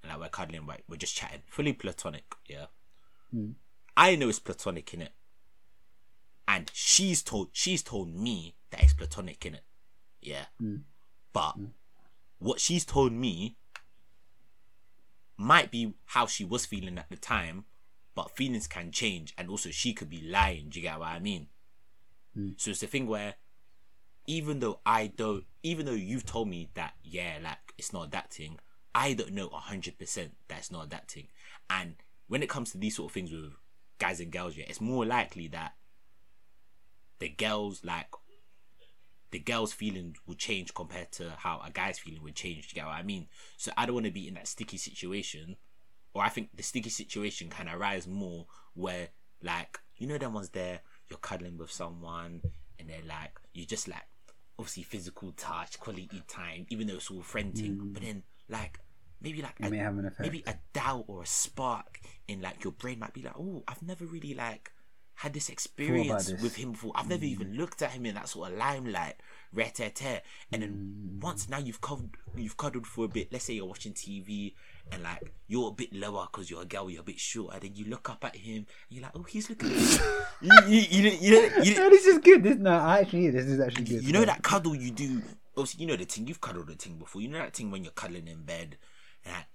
and 0.04 0.12
like 0.12 0.20
we're 0.20 0.30
cuddling, 0.30 0.66
like 0.66 0.84
we're 0.88 0.98
just 0.98 1.16
chatting, 1.16 1.42
fully 1.48 1.74
platonic, 1.74 2.26
yeah. 2.48 2.66
Mm. 3.36 3.56
I 3.98 4.16
know 4.16 4.30
it's 4.30 4.40
platonic 4.40 4.94
in 4.94 5.02
it, 5.02 5.14
and 6.48 6.72
she's 6.74 7.22
told 7.22 7.50
she's 7.52 7.84
told 7.84 8.14
me 8.16 8.56
that 8.70 8.84
it's 8.84 8.94
platonic 8.94 9.46
in 9.46 9.56
it, 9.56 9.64
yeah. 10.22 10.46
Mm. 10.62 10.84
But 11.34 11.56
what 12.42 12.60
she's 12.60 12.84
told 12.84 13.14
me 13.14 13.56
might 15.38 15.72
be 15.72 15.94
how 16.06 16.26
she 16.26 16.44
was 16.44 16.66
feeling 16.66 16.98
at 16.98 17.10
the 17.10 17.16
time, 17.16 17.66
but 18.16 18.36
feelings 18.36 18.68
can 18.68 18.92
change, 18.92 19.34
and 19.38 19.48
also 19.50 19.70
she 19.70 19.94
could 19.94 20.10
be 20.10 20.22
lying. 20.22 20.70
Do 20.70 20.80
you 20.80 20.88
get 20.88 21.00
what 21.00 21.10
I 21.10 21.20
mean? 21.20 21.48
Mm. 22.38 22.60
So 22.60 22.72
it's 22.72 22.84
a 22.84 22.88
thing 22.88 23.06
where, 23.06 23.36
even 24.26 24.60
though 24.60 24.80
I 24.86 25.08
don't, 25.08 25.46
even 25.62 25.86
though 25.86 25.92
you've 25.92 26.26
told 26.26 26.50
me 26.50 26.70
that 26.74 26.94
yeah, 27.04 27.38
like 27.44 27.74
it's 27.78 27.94
not 27.94 28.08
adapting, 28.08 28.60
I 28.96 29.14
don't 29.14 29.34
know 29.34 29.50
hundred 29.50 30.00
percent 30.00 30.32
that 30.48 30.60
it's 30.60 30.72
not 30.72 30.86
adapting. 30.86 31.28
And 31.70 31.96
when 32.28 32.42
it 32.42 32.50
comes 32.50 32.72
to 32.72 32.80
these 32.80 32.96
sort 32.96 33.12
of 33.12 33.14
things 33.14 33.32
with 33.32 33.52
guys 34.00 34.20
and 34.20 34.32
girls, 34.32 34.58
yeah, 34.58 34.66
it's 34.68 34.82
more 34.82 35.06
likely 35.06 35.48
that 35.50 35.74
the 37.20 37.30
girls 37.30 37.86
like 37.86 38.08
the 39.32 39.40
girl's 39.40 39.74
feelings 39.74 40.18
will 40.26 40.36
change 40.36 40.74
compared 40.74 41.12
to 41.14 41.32
how 41.38 41.62
a 41.66 41.72
guy's 41.72 42.00
feeling 42.00 42.22
would 42.24 42.36
change. 42.36 42.68
Do 42.68 42.76
you 42.76 42.82
get 42.82 42.86
what 42.86 42.96
I 42.96 43.04
mean? 43.04 43.28
So 43.58 43.72
I 43.78 43.86
don't 43.86 43.96
want 43.96 44.06
to 44.06 44.12
be 44.12 44.28
in 44.28 44.34
that 44.36 44.48
sticky 44.48 44.78
situation, 44.78 45.56
or 46.14 46.24
I 46.24 46.30
think 46.30 46.50
the 46.56 46.64
sticky 46.64 46.90
situation 46.90 47.50
can 47.50 47.70
arise 47.70 48.08
more 48.08 48.46
where, 48.74 49.10
like, 49.42 49.80
you 49.98 50.08
know, 50.08 50.18
them 50.18 50.34
ones 50.34 50.50
there, 50.50 50.82
you're 51.10 51.20
cuddling 51.20 51.58
with 51.58 51.72
someone, 51.72 52.42
and 52.80 52.90
they're 52.90 53.08
like 53.08 53.40
you 53.54 53.66
just 53.66 53.88
like 53.88 54.04
obviously 54.60 54.84
physical 54.84 55.32
touch, 55.34 55.80
quality 55.80 56.24
time, 56.28 56.66
even 56.70 56.88
though 56.88 56.96
it's 56.96 57.10
all 57.10 57.22
friending, 57.22 57.78
mm. 57.78 57.94
but 57.94 58.04
then 58.04 58.24
like 58.50 58.80
maybe 59.22 59.42
like 59.42 59.56
a, 59.62 59.70
may 59.70 59.78
have 59.78 59.98
an 59.98 60.12
maybe 60.20 60.44
a 60.48 60.56
doubt 60.74 61.06
or 61.08 61.24
a 61.24 61.26
spark 61.26 62.00
in 62.28 62.42
like 62.42 62.64
your 62.64 62.74
brain 62.74 63.00
might 63.00 63.14
be 63.14 63.22
like, 63.22 63.38
oh, 63.38 63.64
I've 63.68 63.82
never 63.82 64.06
really 64.06 64.34
like 64.34 64.72
had 65.16 65.34
this 65.34 65.50
experience 65.50 66.28
this. 66.28 66.42
with 66.42 66.56
him 66.56 66.72
before. 66.72 66.92
I've 66.96 67.10
never 67.10 67.26
even 67.26 67.50
mm. 67.50 67.58
looked 67.58 67.82
at 67.82 67.92
him 67.92 68.06
in 68.06 68.16
that 68.16 68.28
sort 68.28 68.52
of 68.52 68.58
limelight, 68.58 69.16
ret 69.54 69.80
And 69.80 70.62
then 70.62 71.20
mm. 71.20 71.22
once 71.22 71.48
now 71.50 71.60
you've 71.60 71.82
cuddled, 71.82 72.18
you've 72.36 72.58
cuddled 72.58 72.88
for 72.88 73.06
a 73.06 73.08
bit. 73.08 73.32
Let's 73.32 73.46
say 73.46 73.54
you're 73.54 73.66
watching 73.66 73.94
TV 73.94 74.54
and 74.92 75.04
like 75.04 75.32
you're 75.48 75.70
a 75.70 75.72
bit 75.72 75.94
lower 75.94 76.28
because 76.32 76.50
you're 76.50 76.64
a 76.64 76.66
girl, 76.66 76.90
you're 76.90 77.02
a 77.02 77.04
bit 77.06 77.20
shorter. 77.20 77.54
And 77.54 77.62
then 77.64 77.76
you 77.76 77.86
look 77.86 78.10
up 78.10 78.24
at 78.26 78.36
him 78.36 78.56
and 78.56 78.66
you're 78.90 79.04
like, 79.04 79.12
oh, 79.16 79.24
he's 79.24 79.50
looking. 79.50 79.70
you, 80.42 80.52
you, 80.68 80.80
you, 80.90 81.10
you, 81.22 81.52
you, 81.64 81.76
No, 81.76 81.90
this 81.90 82.06
is 82.06 82.18
good. 82.20 82.44
This 82.44 82.58
no, 82.58 82.72
I 82.72 83.00
actually, 83.00 83.30
this 83.30 83.46
is 83.46 83.60
actually 83.60 83.86
good. 83.86 84.04
you 84.04 84.14
know 84.14 84.26
that 84.26 84.42
cuddle 84.44 84.76
you 84.76 84.92
do. 84.92 85.22
Obviously, 85.56 85.82
you 85.82 85.88
know 85.88 85.98
the 85.98 86.06
thing. 86.06 86.28
You've 86.28 86.42
cuddled 86.42 86.68
the 86.68 86.76
thing 86.76 86.98
before. 86.98 87.22
You 87.22 87.28
know 87.28 87.40
that 87.40 87.56
thing 87.56 87.70
when 87.72 87.84
you're 87.84 87.92
cuddling 87.92 88.28
in 88.28 88.44
bed, 88.44 88.78
and 89.26 89.36
like, 89.36 89.46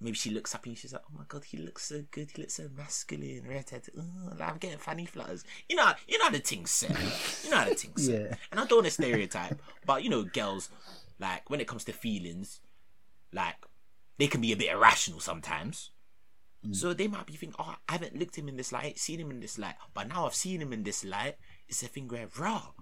maybe 0.00 0.16
she 0.16 0.30
looks 0.30 0.54
up 0.54 0.66
and 0.66 0.76
she's 0.76 0.92
like, 0.92 1.02
"Oh 1.08 1.18
my 1.18 1.24
god, 1.28 1.44
he 1.44 1.58
looks 1.58 1.84
so 1.84 2.04
good. 2.10 2.30
He 2.30 2.42
looks 2.42 2.54
so 2.54 2.68
masculine." 2.76 3.42
Oh, 3.46 4.36
like, 4.38 4.50
I'm 4.50 4.58
getting 4.58 4.78
fanny 4.78 5.06
flutters. 5.06 5.44
You 5.68 5.76
know, 5.76 5.92
you 6.06 6.18
know 6.18 6.26
how 6.26 6.30
the 6.30 6.38
thing's 6.38 6.70
set. 6.70 6.90
You 7.44 7.50
know 7.50 7.58
how 7.58 7.68
the 7.68 7.74
thing's 7.74 8.06
set. 8.06 8.30
Yeah. 8.30 8.36
And 8.50 8.60
I 8.60 8.66
don't 8.66 8.78
want 8.78 8.86
to 8.86 8.92
stereotype, 8.92 9.60
but 9.84 10.02
you 10.02 10.10
know, 10.10 10.24
girls 10.24 10.70
like 11.18 11.48
when 11.48 11.60
it 11.60 11.68
comes 11.68 11.84
to 11.84 11.92
feelings, 11.92 12.60
like 13.32 13.56
they 14.18 14.26
can 14.26 14.40
be 14.40 14.52
a 14.52 14.56
bit 14.56 14.70
irrational 14.70 15.20
sometimes. 15.20 15.90
Mm. 16.66 16.74
So 16.74 16.92
they 16.92 17.08
might 17.08 17.26
be 17.26 17.34
thinking, 17.34 17.56
"Oh, 17.58 17.76
I 17.88 17.92
haven't 17.92 18.18
looked 18.18 18.36
him 18.36 18.48
in 18.48 18.56
this 18.56 18.72
light, 18.72 18.98
seen 18.98 19.20
him 19.20 19.30
in 19.30 19.40
this 19.40 19.58
light, 19.58 19.76
but 19.94 20.08
now 20.08 20.26
I've 20.26 20.34
seen 20.34 20.60
him 20.60 20.72
in 20.72 20.82
this 20.82 21.04
light." 21.04 21.36
It's 21.68 21.82
a 21.82 21.86
thing 21.86 22.08
where, 22.08 22.28
raw, 22.38 22.72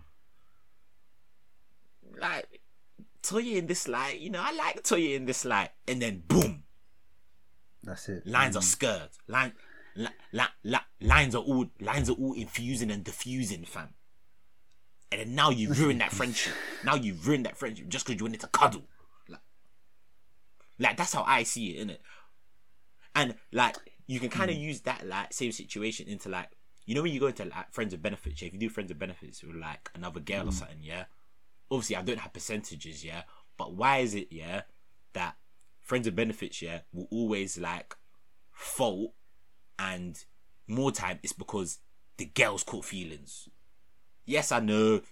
like 2.18 2.60
Toya 3.22 3.56
in 3.56 3.66
this 3.66 3.88
light, 3.88 4.20
you 4.20 4.30
know, 4.30 4.42
I 4.42 4.52
like 4.52 4.82
Toya 4.82 5.16
in 5.16 5.24
this 5.26 5.44
light, 5.44 5.70
and 5.88 6.00
then 6.00 6.22
boom, 6.26 6.63
That's 7.84 8.08
it. 8.08 8.26
lines 8.26 8.56
are 8.56 8.60
mm. 8.60 8.64
skirred, 8.64 9.10
line, 9.28 9.52
li, 9.96 10.08
li, 10.32 10.42
li, 10.64 10.78
lines 11.00 11.34
are 11.34 11.42
all 11.42 11.66
lines 11.80 12.08
are 12.08 12.14
all 12.14 12.32
infusing 12.32 12.90
and 12.90 13.04
diffusing, 13.04 13.64
fam. 13.64 13.90
And 15.12 15.20
then 15.20 15.34
now 15.34 15.50
you've 15.50 15.78
ruined 15.78 16.00
that 16.00 16.12
friendship. 16.12 16.54
Now 16.84 16.96
you've 16.96 17.26
ruined 17.26 17.46
that 17.46 17.56
friendship 17.56 17.88
just 17.88 18.04
because 18.04 18.20
you 18.20 18.26
wanted 18.26 18.40
to 18.40 18.48
cuddle. 18.48 18.82
Like, 19.28 19.40
like 20.78 20.96
that's 20.96 21.14
how 21.14 21.22
I 21.26 21.44
see 21.44 21.68
it, 21.68 21.86
innit? 21.86 21.98
And 23.14 23.34
like 23.52 23.76
you 24.06 24.20
can 24.20 24.28
kind 24.28 24.50
of 24.50 24.56
mm. 24.56 24.60
use 24.60 24.80
that 24.82 25.06
like 25.06 25.32
same 25.32 25.52
situation 25.52 26.08
into 26.08 26.28
like 26.28 26.50
you 26.86 26.94
know 26.94 27.02
when 27.02 27.12
you 27.12 27.20
go 27.20 27.28
into 27.28 27.44
like 27.44 27.72
friends 27.72 27.94
of 27.94 28.02
benefits, 28.02 28.42
yeah, 28.42 28.48
if 28.48 28.54
you 28.54 28.60
do 28.60 28.68
friends 28.68 28.90
of 28.90 28.98
benefits 28.98 29.42
with 29.42 29.56
like 29.56 29.90
another 29.94 30.20
girl 30.20 30.48
or 30.48 30.50
mm. 30.50 30.52
something, 30.52 30.78
yeah. 30.82 31.04
Obviously, 31.70 31.96
I 31.96 32.02
don't 32.02 32.18
have 32.18 32.32
percentages, 32.32 33.04
yeah. 33.04 33.22
But 33.56 33.74
why 33.74 33.98
is 33.98 34.14
it, 34.14 34.28
yeah, 34.30 34.62
that 35.14 35.36
friends 35.84 36.08
of 36.08 36.16
benefits, 36.16 36.60
yeah, 36.62 36.80
will 36.92 37.06
always 37.12 37.56
like 37.58 37.94
fault 38.50 39.12
and 39.78 40.24
more 40.66 40.90
time 40.90 41.18
it's 41.22 41.32
because 41.32 41.78
the 42.16 42.24
girls 42.26 42.64
caught 42.64 42.84
feelings. 42.84 43.48
Yes, 44.24 44.50
I 44.50 44.60
know, 44.60 45.02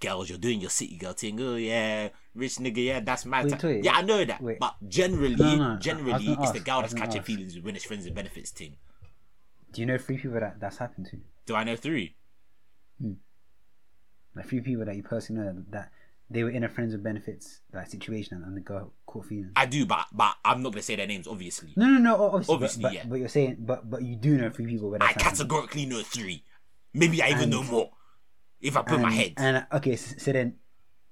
girls, 0.00 0.28
you're 0.30 0.38
doing 0.38 0.60
your 0.60 0.70
city 0.70 0.96
girl 0.96 1.12
thing. 1.12 1.38
Oh 1.40 1.56
yeah, 1.56 2.08
rich 2.34 2.56
nigga, 2.56 2.84
yeah, 2.84 3.00
that's 3.00 3.26
my 3.26 3.42
Wait, 3.42 3.50
time. 3.50 3.60
wait, 3.62 3.84
Yeah, 3.84 3.92
I 3.92 4.02
know 4.02 4.24
that. 4.24 4.40
wait. 4.40 4.58
But 4.58 4.74
generally, 4.88 5.36
No, 5.36 5.56
no, 5.56 5.64
I- 5.64 5.68
I 5.68 5.74
was 5.74 5.82
generally, 5.84 6.24
gonna 6.24 6.42
it's 6.42 6.50
the 6.52 6.60
girl 6.60 6.80
that's 6.80 6.94
catching 6.94 7.18
ask. 7.18 7.26
feelings 7.26 7.60
when 7.60 7.76
it's 7.76 7.84
friends 7.84 8.06
and 8.06 8.14
benefits 8.14 8.50
thing. 8.50 8.76
Do 9.72 9.80
you 9.82 9.86
know 9.86 9.98
three 9.98 10.16
people 10.16 10.40
that 10.40 10.58
that's 10.60 10.78
happened 10.78 11.06
to? 11.10 11.18
Do 11.46 11.54
I 11.54 11.64
know 11.64 11.76
three? 11.76 12.16
Hmm. 13.00 13.14
Like 14.34 14.48
three 14.48 14.60
people 14.60 14.84
that 14.86 14.96
you 14.96 15.02
personally 15.02 15.42
know 15.44 15.64
that 15.70 15.92
they 16.34 16.42
were 16.44 16.50
in 16.50 16.64
a 16.64 16.68
friends 16.68 16.92
with 16.92 17.02
benefits 17.02 17.60
like 17.72 17.88
situation 17.88 18.42
and 18.44 18.56
the 18.56 18.60
girl 18.60 18.92
caught 19.06 19.24
feelings. 19.26 19.52
I 19.56 19.66
do, 19.66 19.86
but 19.86 20.06
but 20.12 20.34
I'm 20.44 20.62
not 20.62 20.72
gonna 20.72 20.82
say 20.82 20.96
their 20.96 21.06
names, 21.06 21.26
obviously. 21.26 21.72
No, 21.76 21.86
no, 21.86 21.98
no. 21.98 22.22
Obviously, 22.24 22.54
Obviously, 22.54 22.82
but, 22.82 22.88
but, 22.88 22.94
yeah. 22.94 23.04
but 23.08 23.14
you're 23.16 23.28
saying, 23.28 23.56
but 23.60 23.88
but 23.88 24.02
you 24.02 24.16
do 24.16 24.36
know 24.36 24.50
three 24.50 24.66
people 24.66 24.90
where 24.90 25.02
I 25.02 25.06
happened. 25.06 25.24
categorically 25.24 25.86
know 25.86 26.02
three. 26.02 26.44
Maybe 26.92 27.22
I 27.22 27.28
even 27.28 27.44
And- 27.44 27.50
know 27.52 27.62
more. 27.64 27.90
If 28.60 28.76
I 28.76 28.82
put 28.82 29.00
my 29.00 29.10
head. 29.12 29.34
And 29.36 29.66
okay, 29.72 29.96
so, 29.96 30.16
so 30.18 30.32
then 30.32 30.56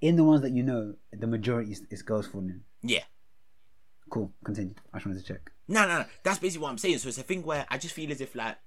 in 0.01 0.15
the 0.15 0.23
ones 0.23 0.41
that 0.41 0.51
you 0.51 0.63
know, 0.63 0.95
the 1.11 1.27
majority 1.27 1.71
is, 1.71 1.83
is 1.89 2.01
girls 2.01 2.27
falling. 2.27 2.61
yeah. 2.81 3.03
Cool. 4.09 4.31
Continue. 4.43 4.75
I 4.93 4.97
just 4.97 5.05
wanted 5.07 5.25
to 5.25 5.33
check. 5.33 5.51
No, 5.67 5.81
no, 5.87 5.99
no. 5.99 6.05
That's 6.23 6.37
basically 6.39 6.63
what 6.63 6.69
I'm 6.69 6.77
saying. 6.77 6.97
So 6.99 7.07
it's 7.09 7.17
a 7.17 7.23
thing 7.23 7.41
where 7.43 7.65
I 7.69 7.77
just 7.79 7.95
feel 7.95 8.11
as 8.11 8.21
if 8.21 8.35
like, 8.35 8.57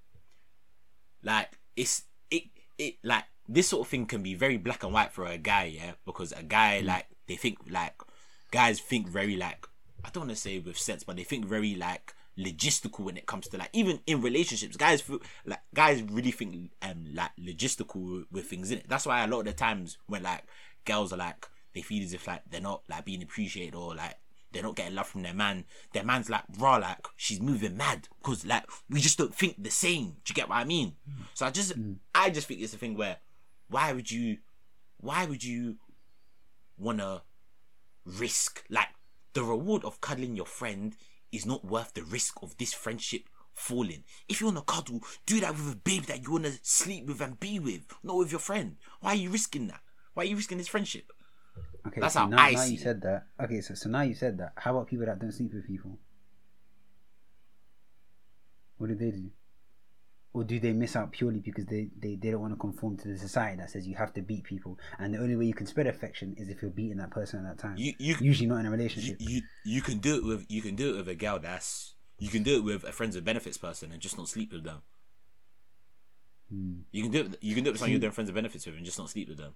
like 1.23 1.51
it's 1.77 2.03
it 2.31 2.45
it 2.79 2.95
like 3.05 3.25
this 3.49 3.69
sort 3.69 3.87
of 3.87 3.91
thing 3.91 4.07
can 4.07 4.23
be 4.23 4.35
very 4.35 4.57
black 4.57 4.83
and 4.83 4.93
white 4.93 5.13
for 5.13 5.27
a 5.27 5.39
guy, 5.39 5.65
yeah, 5.65 5.93
because 6.05 6.33
a 6.33 6.43
guy 6.43 6.81
mm. 6.83 6.87
like 6.87 7.07
they 7.27 7.37
think 7.37 7.59
like 7.71 7.95
guys 8.51 8.81
think 8.81 9.09
very 9.09 9.37
like 9.37 9.67
I 10.05 10.11
don't 10.11 10.23
want 10.23 10.31
to 10.31 10.37
say 10.37 10.59
with 10.59 10.79
sense, 10.79 11.05
but 11.05 11.17
they 11.17 11.25
think 11.25 11.47
very 11.47 11.75
like 11.75 12.15
logistical 12.39 13.01
when 13.01 13.17
it 13.17 13.27
comes 13.27 13.49
to 13.49 13.57
like 13.57 13.71
even 13.73 14.01
in 14.07 14.21
relationships, 14.21 14.77
guys 14.77 15.01
feel 15.01 15.21
like 15.45 15.61
guys 15.75 16.03
really 16.03 16.31
think 16.31 16.71
um 16.83 17.07
like 17.15 17.31
logistical 17.41 18.25
with 18.31 18.47
things 18.47 18.71
in 18.71 18.79
it. 18.79 18.89
That's 18.89 19.07
why 19.07 19.25
a 19.25 19.29
lot 19.29 19.41
of 19.41 19.47
the 19.47 19.53
times 19.53 19.99
when 20.07 20.23
like 20.23 20.45
girls 20.85 21.13
are 21.13 21.19
like 21.19 21.49
they 21.75 21.83
feel 21.83 22.03
as 22.03 22.15
if 22.15 22.27
like 22.27 22.43
they're 22.51 22.61
not 22.61 22.83
like 22.89 23.05
being 23.05 23.23
appreciated 23.23 23.75
or 23.75 23.95
like 23.95 24.17
they're 24.53 24.63
not 24.63 24.77
getting 24.77 24.95
love 24.95 25.07
from 25.07 25.23
their 25.23 25.35
man. 25.35 25.65
Their 25.93 26.05
man's 26.05 26.31
like, 26.31 26.45
raw, 26.59 26.77
like 26.77 27.07
she's 27.17 27.41
moving 27.41 27.77
mad 27.77 28.09
because 28.23 28.47
like 28.47 28.65
we 28.89 29.01
just 29.01 29.19
don't 29.19 29.35
think 29.35 29.63
the 29.63 29.71
same. 29.71 30.17
Do 30.25 30.31
you 30.31 30.35
get 30.35 30.49
what 30.49 30.57
I 30.57 30.65
mean? 30.65 30.95
Mm. 31.09 31.25
So 31.35 31.47
I 31.47 31.51
just, 31.51 31.79
mm. 31.79 31.97
I 32.15 32.31
just 32.31 32.49
think 32.49 32.61
it's 32.61 32.73
a 32.73 32.79
thing 32.79 32.97
where, 32.97 33.19
why 33.69 33.93
would 33.93 34.11
you, 34.11 34.39
why 34.99 35.25
would 35.25 35.45
you 35.45 35.77
wanna 36.79 37.23
risk 38.05 38.65
like 38.69 38.89
the 39.33 39.43
reward 39.43 39.85
of 39.85 40.01
cuddling 40.01 40.37
your 40.37 40.47
friend 40.47 40.95
is 41.33 41.45
not 41.45 41.65
worth 41.65 41.95
the 41.95 42.03
risk 42.03 42.43
of 42.43 42.57
this 42.57 42.73
friendship 42.73 43.29
falling. 43.53 44.05
If 44.29 44.41
you 44.41 44.47
wanna 44.47 44.63
cuddle, 44.63 45.01
do 45.25 45.41
that 45.41 45.53
with 45.53 45.73
a 45.73 45.77
babe 45.77 46.05
that 46.05 46.23
you 46.23 46.33
wanna 46.33 46.53
sleep 46.63 47.07
with 47.07 47.21
and 47.21 47.39
be 47.41 47.59
with, 47.59 47.87
not 48.03 48.17
with 48.17 48.31
your 48.31 48.41
friend. 48.41 48.77
Why 49.01 49.11
are 49.13 49.17
you 49.17 49.31
risking 49.31 49.67
that? 49.69 49.81
Why 50.15 50.23
are 50.23 50.27
you 50.27 50.37
risking 50.37 50.59
this 50.59 50.69
friendship? 50.69 51.13
Okay, 51.87 52.01
That's 52.01 52.15
so 52.15 52.21
how 52.21 52.27
now, 52.27 52.39
I 52.39 52.53
now 52.53 52.61
see 52.61 52.73
you 52.73 52.79
said 52.79 53.01
that. 53.03 53.27
Okay, 53.41 53.61
so 53.61 53.75
so 53.75 53.89
now 53.89 54.03
you 54.03 54.15
said 54.15 54.39
that. 54.39 54.53
How 54.57 54.73
about 54.73 54.89
people 54.89 55.07
that 55.07 55.19
don't 55.19 55.33
sleep 55.33 55.55
with 55.55 55.67
people? 55.67 55.99
What 58.79 58.89
do 58.89 58.95
they 58.95 59.11
do? 59.11 59.31
Or 60.37 60.45
do 60.45 60.61
they 60.61 60.75
miss 60.75 60.97
out 60.97 61.13
purely 61.13 61.41
because 61.41 61.65
they, 61.65 61.89
they, 61.99 62.17
they 62.17 62.31
don't 62.31 62.43
want 62.43 62.53
to 62.53 62.59
conform 62.59 62.99
to 62.99 63.09
the 63.09 63.17
society 63.17 63.57
that 63.57 63.71
says 63.71 63.89
you 63.89 63.95
have 63.97 64.13
to 64.13 64.21
beat 64.21 64.45
people 64.45 64.79
and 64.99 65.15
the 65.15 65.19
only 65.19 65.35
way 65.35 65.47
you 65.47 65.55
can 65.55 65.65
spread 65.65 65.87
affection 65.87 66.35
is 66.37 66.51
if 66.51 66.61
you're 66.61 66.71
beating 66.71 66.99
that 66.99 67.11
person 67.11 67.39
at 67.39 67.57
that 67.57 67.59
time. 67.59 67.77
You 67.79 67.95
you 67.99 68.17
Usually 68.21 68.47
not 68.47 68.61
in 68.61 68.67
a 68.67 68.71
relationship. 68.71 69.17
you 69.19 69.41
you 69.65 69.81
can 69.81 69.97
do 69.97 70.17
it 70.17 70.25
with 70.25 70.45
you 70.51 70.61
can 70.61 70.77
do 70.77 70.93
it 70.93 70.99
with 70.99 71.09
a 71.09 71.15
gal 71.15 71.39
that's 71.39 71.95
you 72.19 72.29
can 72.29 72.43
do 72.43 72.57
it 72.57 72.65
with 72.65 72.85
a 72.85 72.93
friends 72.93 73.15
with 73.15 73.25
benefits 73.25 73.57
person 73.57 73.93
and 73.93 74.01
just 74.03 74.19
not 74.19 74.29
sleep 74.29 74.53
with 74.53 74.65
them. 74.65 74.83
Hmm. 76.51 76.81
You 76.93 77.05
can 77.05 77.13
do 77.13 77.21
it. 77.21 77.39
You 77.41 77.55
can 77.55 77.65
do 77.65 77.71
it 77.71 77.73
with 77.73 77.81
someone 77.81 77.93
you're 77.93 78.01
doing 78.01 78.13
friends 78.13 78.29
with 78.29 78.35
benefits 78.35 78.67
with 78.67 78.77
and 78.77 78.85
just 78.85 78.99
not 78.99 79.09
sleep 79.09 79.31
with 79.31 79.39
them. 79.39 79.55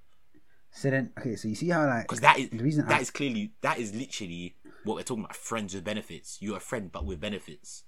So 0.73 0.89
then, 0.89 1.11
okay, 1.19 1.37
so 1.37 1.49
you 1.49 1.57
see 1.57 1.69
how 1.69 1.85
like 1.87 2.05
Because 2.05 2.21
that 2.21 2.39
is 2.39 2.49
the 2.49 2.65
reason 2.65 2.87
that 2.87 2.99
I, 2.99 3.01
is 3.01 3.11
clearly 3.11 3.53
that 3.61 3.79
is 3.79 3.95
literally 3.95 4.55
what 4.85 4.95
we're 4.95 5.03
talking 5.03 5.25
about. 5.25 5.37
Friends 5.37 5.75
with 5.75 5.85
benefits. 5.85 6.39
You're 6.41 6.57
a 6.57 6.61
friend, 6.61 6.91
but 6.91 7.05
with 7.05 7.21
benefits. 7.21 7.85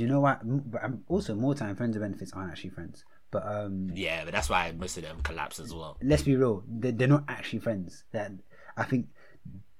Do 0.00 0.06
you 0.06 0.10
know 0.10 0.20
what? 0.20 0.40
But 0.42 0.82
I'm 0.82 1.04
also 1.08 1.34
more 1.34 1.54
time 1.54 1.76
friends 1.76 1.94
with 1.94 2.02
benefits 2.02 2.32
aren't 2.32 2.50
actually 2.50 2.70
friends. 2.70 3.04
But 3.30 3.46
um, 3.46 3.90
Yeah, 3.92 4.24
but 4.24 4.32
that's 4.32 4.48
why 4.48 4.72
most 4.72 4.96
of 4.96 5.02
them 5.02 5.20
collapse 5.22 5.60
as 5.60 5.74
well. 5.74 5.98
let's 6.02 6.22
be 6.22 6.36
real, 6.36 6.64
they're, 6.66 6.92
they're 6.92 7.06
not 7.06 7.24
actually 7.28 7.58
friends. 7.58 8.04
That 8.12 8.32
I 8.78 8.84
think 8.84 9.08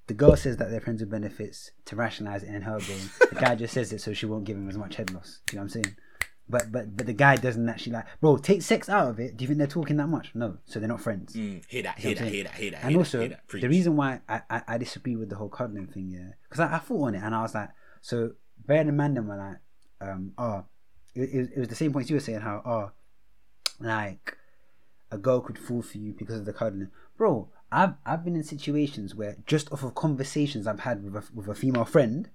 the 0.09 0.13
girl 0.13 0.37
says 0.37 0.59
that 0.59 0.71
they're 0.71 0.83
friends 0.83 1.01
with 1.01 1.11
benefits 1.11 1.71
to 1.87 1.97
rationalize 1.97 2.43
it 2.43 2.51
in 2.51 2.61
her 2.61 2.79
brain. 2.81 3.01
the 3.31 3.41
guy 3.41 3.55
just 3.55 3.73
says 3.73 3.95
it 3.95 4.03
so 4.03 4.13
she 4.13 4.27
won't 4.27 4.45
give 4.45 4.59
him 4.59 4.69
as 4.69 4.77
much 4.77 4.97
head 4.97 5.11
loss. 5.11 5.41
You 5.51 5.57
know 5.57 5.63
what 5.63 5.75
I'm 5.75 5.83
saying? 5.83 5.97
But 6.51 6.71
but 6.71 6.95
but 6.99 7.07
the 7.07 7.15
guy 7.15 7.37
doesn't 7.37 7.67
actually 7.67 7.93
like, 7.95 8.05
bro. 8.21 8.37
Take 8.37 8.61
sex 8.61 8.91
out 8.91 9.09
of 9.09 9.19
it. 9.21 9.39
Do 9.39 9.45
you 9.45 9.49
think 9.49 9.57
they're 9.57 9.67
talking 9.67 9.97
that 9.97 10.09
much? 10.09 10.33
No. 10.35 10.59
So 10.67 10.81
they're 10.81 10.89
not 10.89 11.01
friends. 11.01 11.35
Mm, 11.35 11.65
hear 11.67 11.85
that, 11.85 11.99
hear 11.99 12.15
that, 12.15 12.29
hear 12.29 12.45
that, 12.45 12.55
hear 12.55 12.71
that. 12.73 12.83
and 12.83 12.91
hear 12.91 12.99
also 12.99 13.21
that, 13.21 13.41
that. 13.49 13.61
The 13.63 13.69
reason 13.69 13.97
why 13.97 14.21
I, 14.29 14.43
I, 14.51 14.63
I 14.69 14.79
disagree 14.79 15.17
with 15.17 15.31
the 15.31 15.37
whole 15.37 15.49
cuddling 15.49 15.87
thing, 15.87 16.11
yeah, 16.11 16.35
because 16.47 16.61
I, 16.61 16.75
I 16.75 16.79
thought 16.79 17.07
on 17.07 17.15
it 17.15 17.23
and 17.23 17.35
I 17.35 17.41
was 17.41 17.55
like, 17.55 17.71
so 18.03 18.33
Bear 18.67 18.81
and 18.83 18.93
Mandem 18.93 19.27
were 19.27 19.37
like, 19.37 19.57
um, 20.01 20.33
oh, 20.39 20.65
it, 21.15 21.51
it, 21.55 21.59
was- 21.59 21.69
the 21.69 21.75
same 21.75 21.93
points 21.93 22.11
you 22.11 22.17
were 22.17 22.21
saying 22.21 22.41
how, 22.41 22.63
oh, 22.65 22.91
like 23.81 24.37
a 25.11 25.19
girl 25.19 25.41
could 25.41 25.59
fall 25.59 25.83
for 25.83 25.99
you 25.99 26.13
because 26.13 26.37
of 26.39 26.45
the 26.45 26.53
cuddling, 26.53 26.91
bro. 27.17 27.49
I've 27.73 27.95
I've 28.05 28.25
been 28.25 28.35
in 28.35 28.43
situations 28.43 29.15
where 29.15 29.37
just 29.47 29.73
off 29.73 29.85
of 29.85 29.95
conversations 29.95 30.67
I've 30.67 30.81
had 30.81 31.05
with 31.05 31.15
a, 31.15 31.25
with 31.33 31.47
a 31.49 31.55
female 31.55 31.85
friend, 31.85 32.29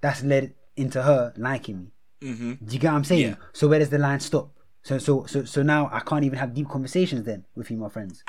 that's 0.00 0.22
led 0.24 0.54
into 0.76 1.02
her 1.02 1.32
liking 1.36 1.78
me. 1.80 1.92
Mm-hmm. 2.32 2.52
Do 2.64 2.74
you 2.74 2.80
get 2.80 2.90
what 2.90 2.96
I'm 2.98 3.04
saying? 3.04 3.20
Yeah. 3.22 3.34
So 3.52 3.68
where 3.68 3.78
does 3.78 3.90
the 3.90 3.98
line 3.98 4.18
stop? 4.20 4.50
So 4.82 4.98
so 4.98 5.26
so 5.26 5.44
so 5.44 5.62
now 5.62 5.88
I 5.92 6.00
can't 6.00 6.24
even 6.24 6.38
have 6.38 6.54
deep 6.54 6.68
conversations 6.68 7.24
then 7.24 7.44
with 7.54 7.68
female 7.68 7.88
friends. 7.88 8.24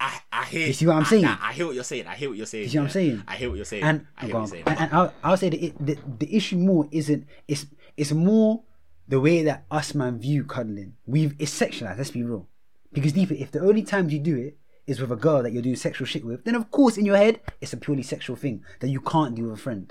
I, 0.00 0.18
I 0.32 0.44
hear. 0.46 0.66
You 0.66 0.72
see 0.72 0.86
what 0.86 0.96
I'm 0.96 1.02
I- 1.02 1.06
saying? 1.06 1.24
I, 1.26 1.38
I 1.40 1.52
hear 1.52 1.66
what 1.66 1.74
you're 1.76 1.84
saying. 1.84 2.06
I 2.08 2.14
hear 2.16 2.28
what 2.28 2.36
you're 2.38 2.46
saying. 2.46 2.64
You 2.64 2.70
see 2.70 2.78
what 2.78 2.84
I'm 2.84 2.90
saying? 2.90 3.22
I 3.28 3.36
hear 3.36 3.48
what 3.48 3.56
you're 3.56 3.64
saying. 3.64 3.84
and 3.84 4.06
I 4.18 4.26
hear 4.26 4.34
what 4.34 4.40
you're 4.40 4.48
saying. 4.48 4.64
and, 4.66 4.78
and 4.80 4.92
I'll, 4.92 5.14
I'll 5.22 5.36
say 5.36 5.48
it, 5.48 5.86
the 5.86 5.96
the 6.18 6.36
issue 6.36 6.56
more 6.56 6.88
isn't 6.90 7.26
it's 7.46 7.66
it's 7.96 8.12
more 8.12 8.62
the 9.06 9.20
way 9.20 9.42
that 9.42 9.64
us 9.70 9.94
man 9.94 10.18
view 10.18 10.44
cuddling. 10.44 10.94
We've 11.06 11.34
it's 11.38 11.58
sexualized. 11.58 11.98
Let's 11.98 12.10
be 12.10 12.22
real. 12.22 12.48
Because 12.92 13.12
deeper, 13.12 13.34
if 13.34 13.50
the 13.50 13.60
only 13.60 13.82
times 13.82 14.12
you 14.12 14.18
do 14.20 14.36
it 14.36 14.56
is 14.86 15.00
with 15.00 15.10
a 15.10 15.16
girl 15.16 15.42
that 15.42 15.52
you're 15.52 15.62
doing 15.62 15.76
sexual 15.76 16.06
shit 16.06 16.24
with, 16.24 16.44
then 16.44 16.54
of 16.54 16.70
course 16.70 16.96
in 16.96 17.04
your 17.06 17.16
head 17.16 17.40
it's 17.60 17.72
a 17.72 17.76
purely 17.76 18.02
sexual 18.02 18.36
thing 18.36 18.62
that 18.80 18.88
you 18.88 19.00
can't 19.00 19.34
do 19.34 19.44
with 19.44 19.54
a 19.58 19.62
friend. 19.62 19.88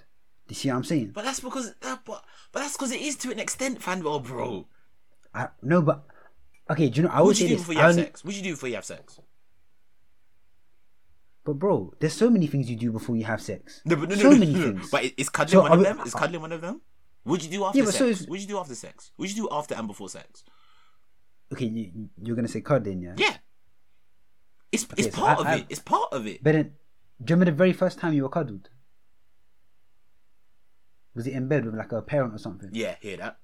Do 0.47 0.51
you 0.51 0.55
see 0.55 0.69
what 0.69 0.75
I'm 0.75 0.83
saying? 0.83 1.11
But 1.13 1.23
that's 1.23 1.39
because, 1.39 1.73
uh, 1.81 1.97
but, 2.05 2.23
but 2.51 2.59
that's 2.59 2.73
because 2.75 2.91
it 2.91 3.01
is 3.01 3.15
to 3.17 3.31
an 3.31 3.39
extent, 3.39 3.79
fanboy, 3.79 4.23
bro. 4.25 4.67
I 5.33 5.47
no, 5.61 5.81
but 5.81 6.03
okay. 6.69 6.89
Do 6.89 7.01
you 7.01 7.07
know? 7.07 7.13
I 7.13 7.21
would 7.21 7.35
say 7.35 7.47
do 7.47 7.55
this. 7.55 7.61
before 7.61 7.73
you 7.73 7.79
I 7.79 7.83
have 7.83 7.91
only- 7.91 8.03
sex? 8.03 8.23
What 8.23 8.35
you 8.35 8.43
do 8.43 8.51
before 8.51 8.69
you 8.69 8.75
have 8.75 8.85
sex? 8.85 9.19
But 11.45 11.53
bro, 11.53 11.93
there's 11.99 12.13
so 12.13 12.29
many 12.29 12.47
things 12.47 12.69
you 12.69 12.75
do 12.77 12.91
before 12.91 13.17
you 13.17 13.25
have 13.25 13.41
sex. 13.41 13.81
No, 13.85 13.95
but 13.95 14.09
no, 14.09 14.15
no, 14.15 14.21
so 14.21 14.29
no, 14.29 14.37
many 14.37 14.53
no, 14.53 14.59
no. 14.59 14.65
things. 14.77 14.91
But 14.91 15.11
is 15.17 15.29
cuddling 15.29 15.51
So 15.53 15.61
one 15.61 15.71
of 15.73 15.83
them? 15.83 15.99
Is 16.01 16.13
cuddling 16.13 16.41
one 16.41 16.51
of 16.51 16.61
them? 16.61 16.81
What'd 17.23 17.45
you 17.45 17.51
do 17.51 17.63
after 17.65 17.79
Yeah, 17.79 17.85
but 17.85 17.93
so 17.93 18.07
sex? 18.09 18.21
is- 18.21 18.27
What'd 18.27 18.41
you 18.41 18.47
do 18.47 18.57
after 18.59 18.75
sex? 18.75 19.11
What'd 19.15 19.35
you 19.35 19.43
do 19.43 19.49
after 19.51 19.75
and 19.75 19.87
before 19.87 20.09
sex? 20.09 20.43
okay, 21.51 21.65
you, 21.65 22.09
you're 22.21 22.35
gonna 22.35 22.47
say 22.47 22.61
cuddling, 22.61 23.01
yeah? 23.03 23.13
Yeah. 23.17 23.37
It's 24.71 24.83
Okay, 24.85 25.03
it's 25.05 25.15
so 25.15 25.21
part 25.21 25.37
I- 25.37 25.41
of 25.41 25.47
I- 25.47 25.55
it. 25.57 25.65
It's 25.69 25.79
part 25.79 26.11
of 26.11 26.25
it. 26.27 26.43
But 26.43 26.53
then, 26.53 26.63
do 27.23 27.31
you 27.31 27.35
remember 27.35 27.45
the 27.51 27.57
very 27.57 27.73
first 27.73 27.99
time 27.99 28.13
you 28.13 28.23
were 28.23 28.29
cuddled? 28.29 28.69
Was 31.15 31.27
it 31.27 31.33
in 31.33 31.47
bed 31.47 31.65
with 31.65 31.75
like 31.75 31.91
a 31.91 32.01
parent 32.01 32.33
or 32.33 32.39
something? 32.39 32.69
Yeah, 32.73 32.95
hear 32.99 33.17
that. 33.17 33.37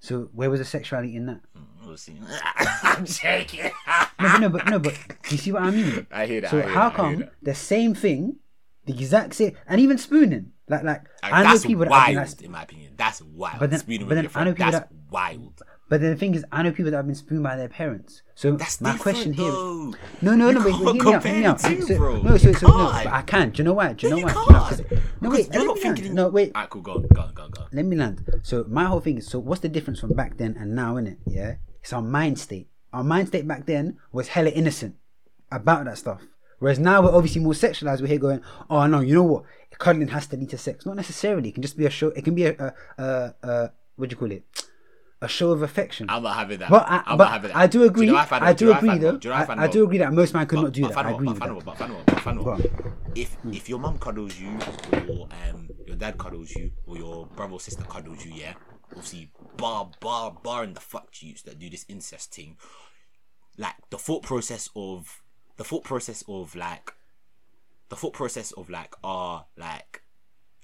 So 0.00 0.30
where 0.32 0.50
was 0.50 0.58
the 0.60 0.64
sexuality 0.64 1.14
in 1.16 1.26
that? 1.26 1.40
Mm. 1.56 1.62
I'm 2.82 3.06
shaking. 3.06 3.70
No, 4.18 4.18
but 4.18 4.38
no, 4.40 4.48
but 4.48 4.66
no, 4.66 4.78
but 4.80 4.98
you 5.30 5.38
see 5.38 5.52
what 5.52 5.62
I 5.62 5.70
mean? 5.70 6.06
I 6.10 6.26
hear 6.26 6.40
that. 6.40 6.50
So 6.50 6.60
hear 6.60 6.68
how 6.68 6.88
that, 6.88 6.96
come 6.96 7.18
that. 7.20 7.32
the 7.40 7.54
same 7.54 7.94
thing, 7.94 8.36
the 8.84 8.92
exact 8.92 9.34
same, 9.34 9.56
and 9.68 9.80
even 9.80 9.96
spooning, 9.96 10.50
like 10.68 10.82
like 10.82 11.02
Like, 11.22 11.32
I 11.32 11.42
know 11.44 11.58
people 11.60 11.84
that 11.84 11.92
have 11.92 12.00
wild, 12.00 12.06
been 12.06 12.16
like, 12.16 12.42
in 12.42 12.50
my 12.50 12.62
opinion. 12.62 12.92
That's 12.96 13.22
wild. 13.22 13.60
But 13.60 13.70
then- 13.70 13.80
Spooning 13.80 14.08
but 14.08 14.14
then 14.16 14.28
I 14.34 14.44
know 14.44 14.52
people 14.52 14.70
That's 14.72 14.86
that- 14.86 14.92
wild. 15.10 15.62
but 15.88 16.00
then 16.00 16.10
the 16.10 16.16
thing 16.16 16.34
is, 16.34 16.44
I 16.50 16.62
know 16.62 16.72
people 16.72 16.90
that 16.90 16.96
have 16.96 17.06
been 17.06 17.14
spooned 17.14 17.42
by 17.42 17.56
their 17.56 17.68
parents. 17.68 18.22
So 18.34 18.52
That's 18.56 18.80
my 18.80 18.96
question 18.96 19.32
here. 19.32 19.50
No, 19.50 19.92
no, 20.22 20.48
You 20.48 20.52
no, 20.54 20.62
but 20.62 20.72
can't 20.72 21.22
hear 21.24 21.34
me 21.38 21.44
out, 21.44 21.62
hear 21.62 21.70
me 21.76 21.82
out. 21.82 21.88
So- 21.88 21.96
bro. 21.96 22.22
No, 22.22 22.36
so, 22.36 22.52
so 22.52 22.66
no, 22.68 22.90
can't. 22.90 23.04
but 23.04 23.12
I 23.12 23.22
can. 23.22 23.50
Do 23.50 23.58
you 23.58 23.64
know 23.64 23.74
why? 23.74 23.92
Do 23.92 24.06
you 24.06 24.10
No, 24.10 24.16
know 24.16 24.28
you 24.28 24.34
why? 24.34 24.74
can't. 24.76 24.92
No, 25.22 25.30
wait, 25.30 25.54
you're 25.54 25.64
not 25.64 25.78
thinking. 25.78 26.14
No, 26.14 26.28
wait. 26.28 26.54
Alright, 26.54 26.70
cool. 26.70 26.82
Go 26.82 26.92
on, 26.94 27.06
go 27.14 27.20
on, 27.22 27.34
go 27.34 27.42
on, 27.44 27.50
go 27.50 27.62
on. 27.62 27.68
let 27.72 27.84
me 27.84 27.96
land. 27.96 28.28
So 28.42 28.64
my 28.68 28.84
whole 28.86 29.00
thing 29.00 29.18
is 29.18 29.26
so 29.28 29.38
what's 29.38 29.60
the 29.60 29.68
difference 29.68 30.00
from 30.00 30.10
back 30.14 30.36
then 30.36 30.56
and 30.58 30.74
now, 30.74 30.96
in 30.96 31.06
it? 31.06 31.18
Yeah? 31.26 31.56
It's 31.82 31.92
our 31.92 32.02
mind 32.02 32.38
state. 32.40 32.68
Our 32.92 33.04
mind 33.04 33.28
state 33.28 33.46
back 33.46 33.66
then 33.66 33.98
was 34.12 34.28
hella 34.28 34.50
innocent 34.50 34.96
about 35.52 35.84
that 35.84 35.98
stuff. 35.98 36.22
Whereas 36.58 36.78
now 36.78 37.02
we're 37.02 37.14
obviously 37.14 37.42
more 37.42 37.52
sexualized. 37.52 38.00
We're 38.00 38.06
here 38.08 38.18
going, 38.18 38.40
oh 38.70 38.86
no, 38.86 39.00
you 39.00 39.14
know 39.14 39.22
what? 39.22 39.44
Cuddling 39.78 40.08
has 40.08 40.26
to 40.28 40.36
lead 40.36 40.50
to 40.50 40.58
sex. 40.58 40.86
Not 40.86 40.96
necessarily. 40.96 41.48
It 41.50 41.52
can 41.52 41.62
just 41.62 41.76
be 41.76 41.86
a 41.86 41.90
show. 41.90 42.08
It 42.08 42.24
can 42.24 42.34
be 42.34 42.46
a, 42.46 42.74
a, 42.98 43.02
a, 43.02 43.34
a 43.48 43.72
what 43.96 44.08
do 44.08 44.14
you 44.14 44.18
call 44.18 44.30
it? 44.32 44.44
A 45.22 45.28
show 45.28 45.50
of 45.50 45.62
affection. 45.62 46.06
I'm 46.10 46.22
not 46.22 46.36
having 46.36 46.58
that. 46.58 46.68
But 46.70 46.86
I, 46.88 47.02
I'm 47.06 47.16
but 47.16 47.24
not 47.24 47.32
having 47.32 47.48
that. 47.48 47.56
I 47.56 47.66
do 47.66 47.84
agree. 47.84 48.06
you 48.06 48.12
know 48.12 48.18
I, 48.18 48.28
I 48.30 48.52
do 48.52 48.66
you 48.66 48.70
what 48.72 48.76
agree 48.78 48.88
find 48.90 49.02
though. 49.02 49.16
Do 49.16 49.28
you 49.28 49.34
know 49.34 49.40
what 49.40 49.58
I, 49.58 49.62
I 49.64 49.66
do 49.66 49.84
agree 49.84 49.98
that 49.98 50.12
most 50.12 50.34
man 50.34 50.46
could 50.46 50.56
But- 50.56 50.62
not 50.62 50.72
do 50.72 50.82
but 50.82 50.94
that. 50.94 51.06
I 51.06 51.10
agree 51.12 51.28
with 51.28 51.38
that. 51.40 51.54
But 51.54 51.64
but 51.64 52.16
Fanwa. 52.18 52.44
Go 52.44 52.50
on. 52.50 52.62
If 53.14 53.36
if 53.50 53.68
your 53.68 53.78
mum 53.78 53.98
cuddles 53.98 54.38
you, 54.38 54.58
or 55.08 55.28
um 55.50 55.68
your 55.86 55.96
dad 55.96 56.18
cuddles 56.18 56.50
you, 56.54 56.70
or 56.86 56.96
your 56.98 57.26
brother 57.28 57.54
or 57.54 57.60
sister 57.60 57.84
cuddles 57.84 58.24
you, 58.26 58.32
yeah, 58.34 58.54
obviously 58.90 59.30
bar 59.56 59.90
bar 60.00 60.36
barring 60.44 60.74
the 60.74 60.80
fuck 60.80 61.08
youths 61.22 61.42
that 61.42 61.58
do 61.58 61.70
this 61.70 61.86
incest 61.88 62.34
thing, 62.34 62.56
like 63.56 63.74
the 63.88 63.96
thought 63.98 64.22
process 64.22 64.68
of 64.76 65.22
the 65.56 65.64
thought 65.64 65.82
process 65.84 66.22
of 66.28 66.54
like 66.54 66.92
the 67.88 67.96
thought 67.96 68.12
process 68.12 68.52
of 68.52 68.68
like 68.70 68.94
ah 69.04 69.44
like 69.56 70.02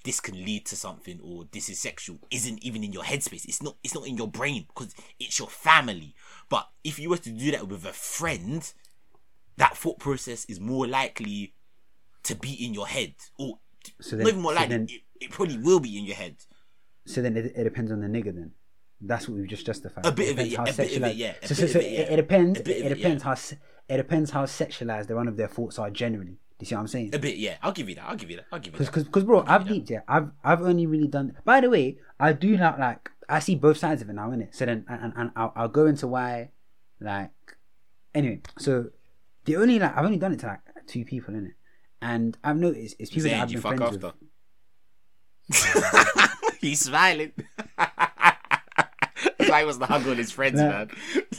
this 0.03 0.19
can 0.19 0.35
lead 0.35 0.65
to 0.65 0.75
something 0.75 1.19
or 1.23 1.45
this 1.51 1.69
is 1.69 1.79
sexual 1.79 2.19
isn't 2.29 2.61
even 2.61 2.83
in 2.83 2.91
your 2.91 3.03
headspace. 3.03 3.45
It's 3.45 3.63
not 3.63 3.77
it's 3.83 3.95
not 3.95 4.05
in 4.05 4.17
your 4.17 4.27
brain 4.27 4.65
because 4.67 4.93
it's 5.19 5.39
your 5.39 5.47
family. 5.47 6.13
But 6.49 6.67
if 6.83 6.99
you 6.99 7.09
were 7.09 7.17
to 7.17 7.29
do 7.29 7.51
that 7.51 7.67
with 7.67 7.85
a 7.85 7.93
friend, 7.93 8.69
that 9.57 9.77
thought 9.77 9.99
process 9.99 10.43
is 10.45 10.59
more 10.59 10.85
likely 10.87 11.53
to 12.23 12.35
be 12.35 12.53
in 12.53 12.73
your 12.73 12.87
head. 12.87 13.13
Or 13.39 13.59
So 14.01 14.17
not 14.17 14.27
even 14.27 14.41
more 14.41 14.53
so 14.53 14.59
likely, 14.59 14.77
then- 14.77 14.87
it, 14.89 15.01
it 15.25 15.31
probably 15.31 15.57
will 15.57 15.79
be 15.79 15.97
in 15.97 16.03
your 16.05 16.15
head. 16.15 16.35
So 17.05 17.21
then 17.21 17.37
it, 17.37 17.53
it 17.55 17.63
depends 17.63 17.91
on 17.91 18.01
the 18.01 18.07
nigga 18.07 18.33
then. 18.35 18.51
That's 19.05 19.27
what 19.27 19.37
we've 19.37 19.47
just 19.47 19.65
justified. 19.65 20.05
A 20.05 20.11
bit 20.13 20.31
of 20.31 20.39
it, 20.39 20.47
yeah, 20.47 20.61
a 20.61 20.65
bit 20.73 20.95
of 20.95 21.03
it, 21.03 21.15
yeah, 21.17 21.33
So, 21.43 21.53
so, 21.55 21.67
so 21.67 21.79
it, 21.79 21.91
yeah. 21.91 21.99
it, 21.99 22.13
it 22.13 22.15
depends. 22.15 22.59
A 22.61 22.63
bit 22.63 22.77
of 22.77 22.85
It 22.85 22.91
it, 22.91 22.95
depends 22.95 23.23
yeah. 23.23 23.29
how 23.29 23.93
it 23.93 23.97
depends 23.97 24.31
how 24.31 24.45
sexualized 24.45 25.07
the 25.07 25.15
one 25.15 25.27
of 25.27 25.35
their 25.35 25.49
thoughts 25.49 25.77
are 25.79 25.89
generally. 25.89 26.37
You 26.63 26.67
see 26.67 26.75
what 26.75 26.81
I'm 26.81 26.87
saying? 26.87 27.09
A 27.13 27.19
bit, 27.19 27.35
yeah. 27.35 27.57
I'll 27.61 27.73
give 27.73 27.89
you 27.89 27.95
that. 27.95 28.05
I'll 28.07 28.15
give 28.15 28.31
you 28.31 28.37
that. 28.37 28.45
I'll 28.49 28.59
give 28.59 28.71
you 28.73 28.79
Because, 28.79 29.03
that. 29.03 29.03
because, 29.11 29.25
bro, 29.25 29.43
I've 29.45 29.67
deeped 29.67 29.89
yeah. 29.89 29.99
I've, 30.07 30.31
I've 30.45 30.61
only 30.61 30.87
really 30.87 31.09
done. 31.09 31.35
By 31.43 31.59
the 31.59 31.69
way, 31.69 31.97
I 32.21 32.31
do 32.31 32.55
not 32.55 32.79
like. 32.79 33.09
I 33.27 33.39
see 33.39 33.55
both 33.55 33.77
sides 33.77 34.01
of 34.01 34.09
it 34.09 34.13
now, 34.13 34.29
innit? 34.29 34.55
So 34.55 34.65
then, 34.65 34.85
and, 34.87 35.11
and, 35.13 35.31
I'll, 35.35 35.51
I'll 35.57 35.67
go 35.67 35.87
into 35.87 36.07
why, 36.07 36.51
like, 37.01 37.31
anyway. 38.15 38.39
So 38.57 38.91
the 39.43 39.57
only 39.57 39.77
like 39.77 39.93
I've 39.97 40.05
only 40.05 40.17
done 40.17 40.31
it 40.31 40.39
to 40.39 40.47
like 40.47 40.61
two 40.87 41.03
people, 41.03 41.33
innit? 41.33 41.51
And 42.01 42.37
I've 42.45 42.55
noticed 42.55 42.95
it's 42.97 43.09
people 43.11 43.29
that 43.29 43.41
I've 43.41 43.51
you 43.51 43.59
been 43.61 43.77
fuck 43.77 43.77
friends 43.77 43.97
with. 43.97 44.13
after. 45.51 46.29
He's 46.61 46.79
smiling. 46.79 47.33
Why 49.47 49.65
was 49.65 49.79
the 49.79 49.85
hug 49.85 50.07
on 50.07 50.15
his 50.15 50.31
friends, 50.31 50.55
man? 50.61 50.89
this 51.11 51.35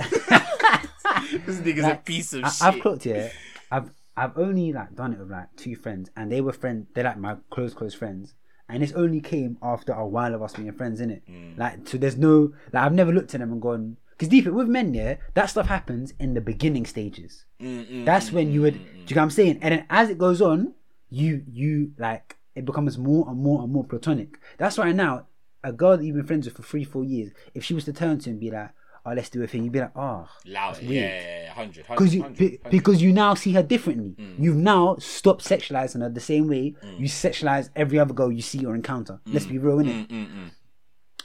nigga's 1.61 1.85
a 1.85 2.01
piece 2.05 2.35
of 2.35 2.45
I, 2.45 2.49
shit. 2.51 2.63
I've 2.63 2.81
clocked 2.81 3.07
it. 3.07 3.33
I've 3.71 3.91
I've 4.17 4.37
only 4.39 4.73
like 4.73 4.95
done 4.95 5.13
it 5.13 5.19
with 5.19 5.31
like 5.31 5.55
two 5.57 5.77
friends, 5.77 6.11
and 6.17 6.31
they 6.31 6.41
were 6.41 6.53
friends. 6.53 6.87
They're 6.95 7.05
like 7.05 7.19
my 7.19 7.37
close 7.51 7.75
close 7.75 7.95
friends, 7.95 8.35
and 8.69 8.83
this 8.83 8.93
only 8.93 9.21
came 9.21 9.59
after 9.63 9.93
a 9.93 10.07
while 10.07 10.35
of 10.35 10.43
us 10.43 10.55
being 10.55 10.73
friends, 10.73 11.01
in 11.01 11.11
it. 11.11 11.23
Mm. 11.29 11.59
Like 11.59 11.89
so, 11.89 11.99
there's 11.99 12.17
no 12.17 12.53
like 12.73 12.85
I've 12.85 12.93
never 12.93 13.13
looked 13.13 13.35
at 13.35 13.41
them 13.41 13.53
and 13.53 13.61
gone 13.61 13.97
because 14.11 14.29
deep 14.29 14.47
with 14.47 14.69
men, 14.69 14.95
yeah, 14.95 15.17
that 15.35 15.47
stuff 15.47 15.67
happens 15.67 16.15
in 16.21 16.35
the 16.35 16.41
beginning 16.41 16.87
stages. 16.87 17.45
Mm, 17.61 17.87
mm, 17.87 18.05
That's 18.05 18.31
when 18.31 18.53
you 18.53 18.63
would. 18.63 18.75
Do 18.75 18.79
you 18.79 19.07
get 19.07 19.17
what 19.17 19.23
I'm 19.23 19.31
saying? 19.31 19.59
And 19.61 19.73
then 19.73 19.87
as 19.91 20.09
it 20.11 20.19
goes 20.19 20.41
on, 20.41 20.75
you 21.11 21.43
you 21.51 21.93
like 21.99 22.37
it 22.55 22.65
becomes 22.65 22.97
more 22.97 23.29
and 23.29 23.39
more 23.39 23.63
and 23.63 23.73
more 23.73 23.85
platonic. 23.85 24.39
That's 24.59 24.79
why 24.79 24.93
now 24.93 25.27
a 25.65 25.73
girl 25.73 25.97
that 25.97 26.05
you've 26.05 26.17
been 26.17 26.27
friends 26.27 26.47
with 26.47 26.57
for 26.57 26.63
three 26.63 26.85
four 26.85 27.05
years, 27.05 27.33
if 27.55 27.65
she 27.65 27.75
was 27.75 27.85
to 27.87 27.93
turn 27.93 28.19
to 28.21 28.31
and 28.31 28.39
be 28.39 28.51
like, 28.51 28.71
"Oh, 29.07 29.13
let's 29.13 29.29
do 29.29 29.43
a 29.43 29.47
thing," 29.47 29.65
you'd 29.65 29.73
be 29.73 29.81
like, 29.81 29.97
"Oh." 29.97 30.29
Loud. 30.47 30.75
That's 30.75 30.83
Yeah, 30.83 30.89
weird. 30.89 31.03
yeah, 31.13 31.43
yeah, 31.43 31.49
100. 31.49 31.87
because 31.89 32.15
you 32.15 32.21
100, 32.23 32.39
be- 32.39 32.45
100. 32.57 32.71
because 32.71 33.03
you 33.03 33.13
now 33.13 33.35
see 33.35 33.53
her 33.53 33.63
differently. 33.63 34.15
Mm. 34.19 34.35
You've 34.39 34.57
now 34.57 34.97
stopped 34.99 35.45
sexualizing 35.45 36.01
her 36.03 36.09
the 36.09 36.21
same 36.21 36.49
way 36.49 36.75
you 36.99 37.07
sexualize 37.09 37.71
every 37.77 37.99
other 37.99 38.15
girl 38.15 38.31
you 38.33 38.43
see 38.43 38.65
or 38.65 38.75
encounter. 38.75 39.21
Let's 39.27 39.47
be 39.47 39.59
real, 39.59 39.77
innit? 39.79 40.07
Mm, 40.09 40.11
mm, 40.11 40.27
mm. 40.29 40.51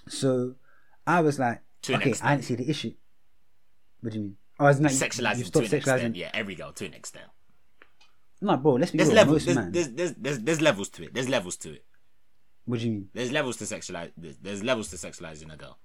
So 0.08 0.56
I 1.08 1.22
was 1.22 1.40
like, 1.40 1.62
To 1.84 1.96
okay. 1.96 2.14
I 2.22 2.36
didn't 2.36 2.46
see 2.46 2.56
the 2.56 2.70
issue. 2.70 2.94
What 4.02 4.12
do 4.14 4.18
you 4.20 4.24
mean? 4.26 4.38
Oh, 4.60 4.68
it's 4.68 4.80
not 4.80 4.92
Sexualizing 4.92 5.38
You 5.38 5.44
to 5.44 5.48
stopped 5.48 5.68
an 5.68 5.76
extent. 5.76 6.14
sexualizing. 6.16 6.18
Yeah, 6.18 6.32
every 6.34 6.56
girl 6.56 6.72
to 6.74 6.86
an 6.86 6.94
extent. 6.94 7.26
No, 8.42 8.58
bro. 8.58 8.74
Let's 8.74 8.92
be 8.92 8.98
There's 8.98 9.10
real. 9.10 9.16
levels. 9.18 9.46
There's, 9.46 9.58
there's, 9.72 9.90
there's, 9.90 10.14
there's, 10.16 10.40
there's 10.40 10.62
levels 10.62 10.90
to 10.90 11.04
it. 11.04 11.14
There's 11.14 11.30
levels 11.30 11.56
to 11.58 11.74
it. 11.74 11.86
What 12.66 12.80
do 12.80 12.86
you 12.86 12.92
mean? 12.92 13.10
There's 13.14 13.32
levels 13.32 13.58
to 13.58 13.64
sexualize. 13.66 14.12
There's, 14.18 14.38
there's 14.38 14.64
levels 14.64 14.90
to 14.92 14.96
sexualizing 14.98 15.54
a 15.54 15.58
girl. 15.58 15.78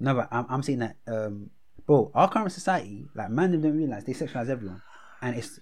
No, 0.00 0.14
but 0.14 0.28
I'm, 0.32 0.46
I'm 0.48 0.62
saying 0.62 0.78
that, 0.80 0.96
um, 1.06 1.50
bro. 1.86 2.10
Our 2.14 2.28
current 2.28 2.52
society, 2.52 3.06
like, 3.14 3.30
man, 3.30 3.52
they 3.52 3.58
don't 3.58 3.76
realize 3.76 4.04
they 4.04 4.12
sexualize 4.14 4.48
everyone. 4.48 4.82
and 5.22 5.36
it's. 5.36 5.60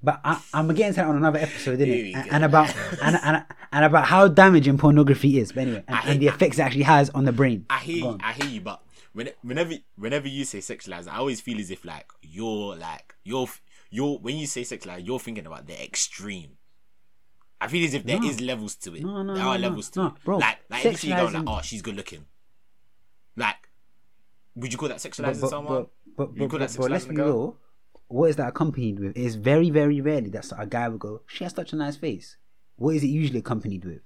But 0.00 0.20
I, 0.24 0.40
I'm 0.54 0.68
getting 0.68 0.92
to 0.92 0.96
that 1.00 1.06
on 1.08 1.16
another 1.16 1.40
episode, 1.40 1.80
innit? 1.80 1.88
we 1.88 2.14
And, 2.14 2.32
and 2.32 2.44
about 2.44 2.72
and, 3.02 3.16
and 3.20 3.44
and 3.72 3.84
about 3.84 4.04
how 4.06 4.28
damaging 4.28 4.78
pornography 4.78 5.40
is. 5.40 5.50
But 5.50 5.62
anyway, 5.62 5.84
and, 5.88 5.96
hate- 5.96 6.10
and 6.12 6.22
the 6.22 6.28
effects 6.28 6.58
it 6.60 6.62
actually 6.62 6.82
has 6.84 7.10
on 7.10 7.24
the 7.24 7.32
brain. 7.32 7.66
I 7.68 7.78
hear 7.80 7.96
you. 7.96 8.18
I 8.22 8.32
hear 8.32 8.46
you, 8.46 8.60
but 8.60 8.80
when, 9.12 9.30
whenever 9.42 9.74
whenever 9.96 10.28
you 10.28 10.44
say 10.44 10.58
sexualize, 10.58 11.08
I 11.08 11.16
always 11.16 11.40
feel 11.40 11.58
as 11.58 11.72
if 11.72 11.84
like 11.84 12.06
you're 12.22 12.76
like 12.76 13.16
you're 13.24 13.48
you're 13.90 14.18
when 14.20 14.36
you 14.36 14.46
say 14.46 14.60
sexualize, 14.62 15.04
you're 15.04 15.18
thinking 15.18 15.46
about 15.46 15.66
the 15.66 15.82
extreme. 15.82 16.50
I 17.60 17.66
feel 17.66 17.84
as 17.84 17.92
if 17.94 18.04
there 18.04 18.22
is 18.24 18.38
No. 18.40 18.46
levels 18.46 18.76
to 18.76 18.94
it. 18.94 19.02
No, 19.02 19.24
no, 19.24 19.34
there 19.34 19.42
no, 19.42 19.50
are 19.50 19.58
no, 19.58 19.68
levels 19.68 19.90
to 19.90 19.98
no, 19.98 20.06
it. 20.06 20.12
bro. 20.24 20.38
Like 20.38 20.58
like 20.70 20.84
if 20.84 20.92
you 20.92 20.96
see 20.98 21.08
you 21.08 21.16
going 21.16 21.32
like, 21.32 21.44
oh, 21.48 21.60
she's 21.60 21.82
good 21.82 21.96
looking. 21.96 22.24
Like, 23.38 23.68
would 24.56 24.72
you 24.72 24.78
call 24.78 24.88
that 24.88 24.98
sexualizing 24.98 25.40
but, 25.40 25.50
someone? 25.50 25.86
but, 26.16 26.34
but, 26.36 26.48
but, 26.48 26.50
but, 26.76 26.90
let's 26.90 27.04
be 27.06 27.14
real. 27.16 27.56
What 28.08 28.30
is 28.30 28.36
that 28.36 28.48
accompanied 28.48 28.98
with? 28.98 29.16
It's 29.16 29.34
very, 29.36 29.70
very 29.70 30.00
rarely 30.00 30.30
that 30.30 30.50
a 30.58 30.66
guy 30.66 30.88
will 30.88 30.98
go, 30.98 31.20
"She 31.26 31.44
has 31.44 31.54
such 31.54 31.72
a 31.72 31.76
nice 31.76 31.96
face." 31.96 32.36
What 32.76 32.94
is 32.96 33.02
it 33.04 33.08
usually 33.08 33.40
accompanied 33.40 33.84
with? 33.84 34.00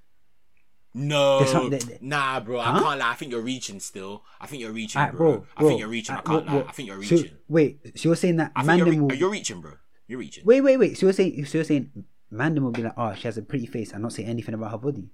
No, 0.94 1.44
some- 1.46 1.70
there- 1.70 1.78
there- 1.80 1.98
nah, 2.02 2.38
bro. 2.40 2.60
I 2.60 2.78
can't 2.78 2.98
lie. 2.98 3.10
I 3.10 3.14
think 3.14 3.32
you're 3.32 3.40
reaching 3.40 3.80
still. 3.80 4.24
I 4.40 4.46
think 4.46 4.60
you're 4.60 4.72
reaching, 4.72 5.00
Alright, 5.00 5.16
bro. 5.16 5.32
bro, 5.38 5.46
I 5.56 5.60
bro. 5.60 5.68
think 5.68 5.80
you're 5.80 5.88
reaching. 5.88 6.14
I 6.16 6.20
can't 6.20 6.46
what- 6.46 6.54
lie. 6.54 6.68
I 6.68 6.72
think 6.72 6.88
you're 6.88 7.02
so- 7.02 7.16
reaching. 7.16 7.36
wait, 7.48 7.98
so 7.98 8.09
you're 8.10 8.16
saying 8.16 8.36
that 8.36 8.52
I 8.54 8.62
think 8.64 8.78
you're, 8.78 8.86
Mandem 8.88 8.90
re- 8.90 9.00
will 9.00 9.14
you're 9.14 9.30
reaching, 9.30 9.60
bro. 9.62 9.72
You're 10.09 10.18
reaching. 10.18 10.44
wait, 10.44 10.60
wait, 10.60 10.76
wait. 10.76 10.98
So 10.98 11.06
you're 11.06 11.12
saying, 11.14 11.44
so 11.46 11.59
you're 11.59 11.64
saying 11.64 12.04
Mandem 12.30 12.59
will 12.60 12.72
be 12.72 12.82
like, 12.82 12.92
"Oh, 12.98 13.14
she 13.14 13.22
has 13.28 13.38
a 13.38 13.42
pretty 13.42 13.66
face," 13.66 13.92
and 13.92 14.02
not 14.02 14.12
say 14.12 14.24
anything 14.24 14.54
about 14.54 14.70
her 14.72 14.78
body. 14.78 15.09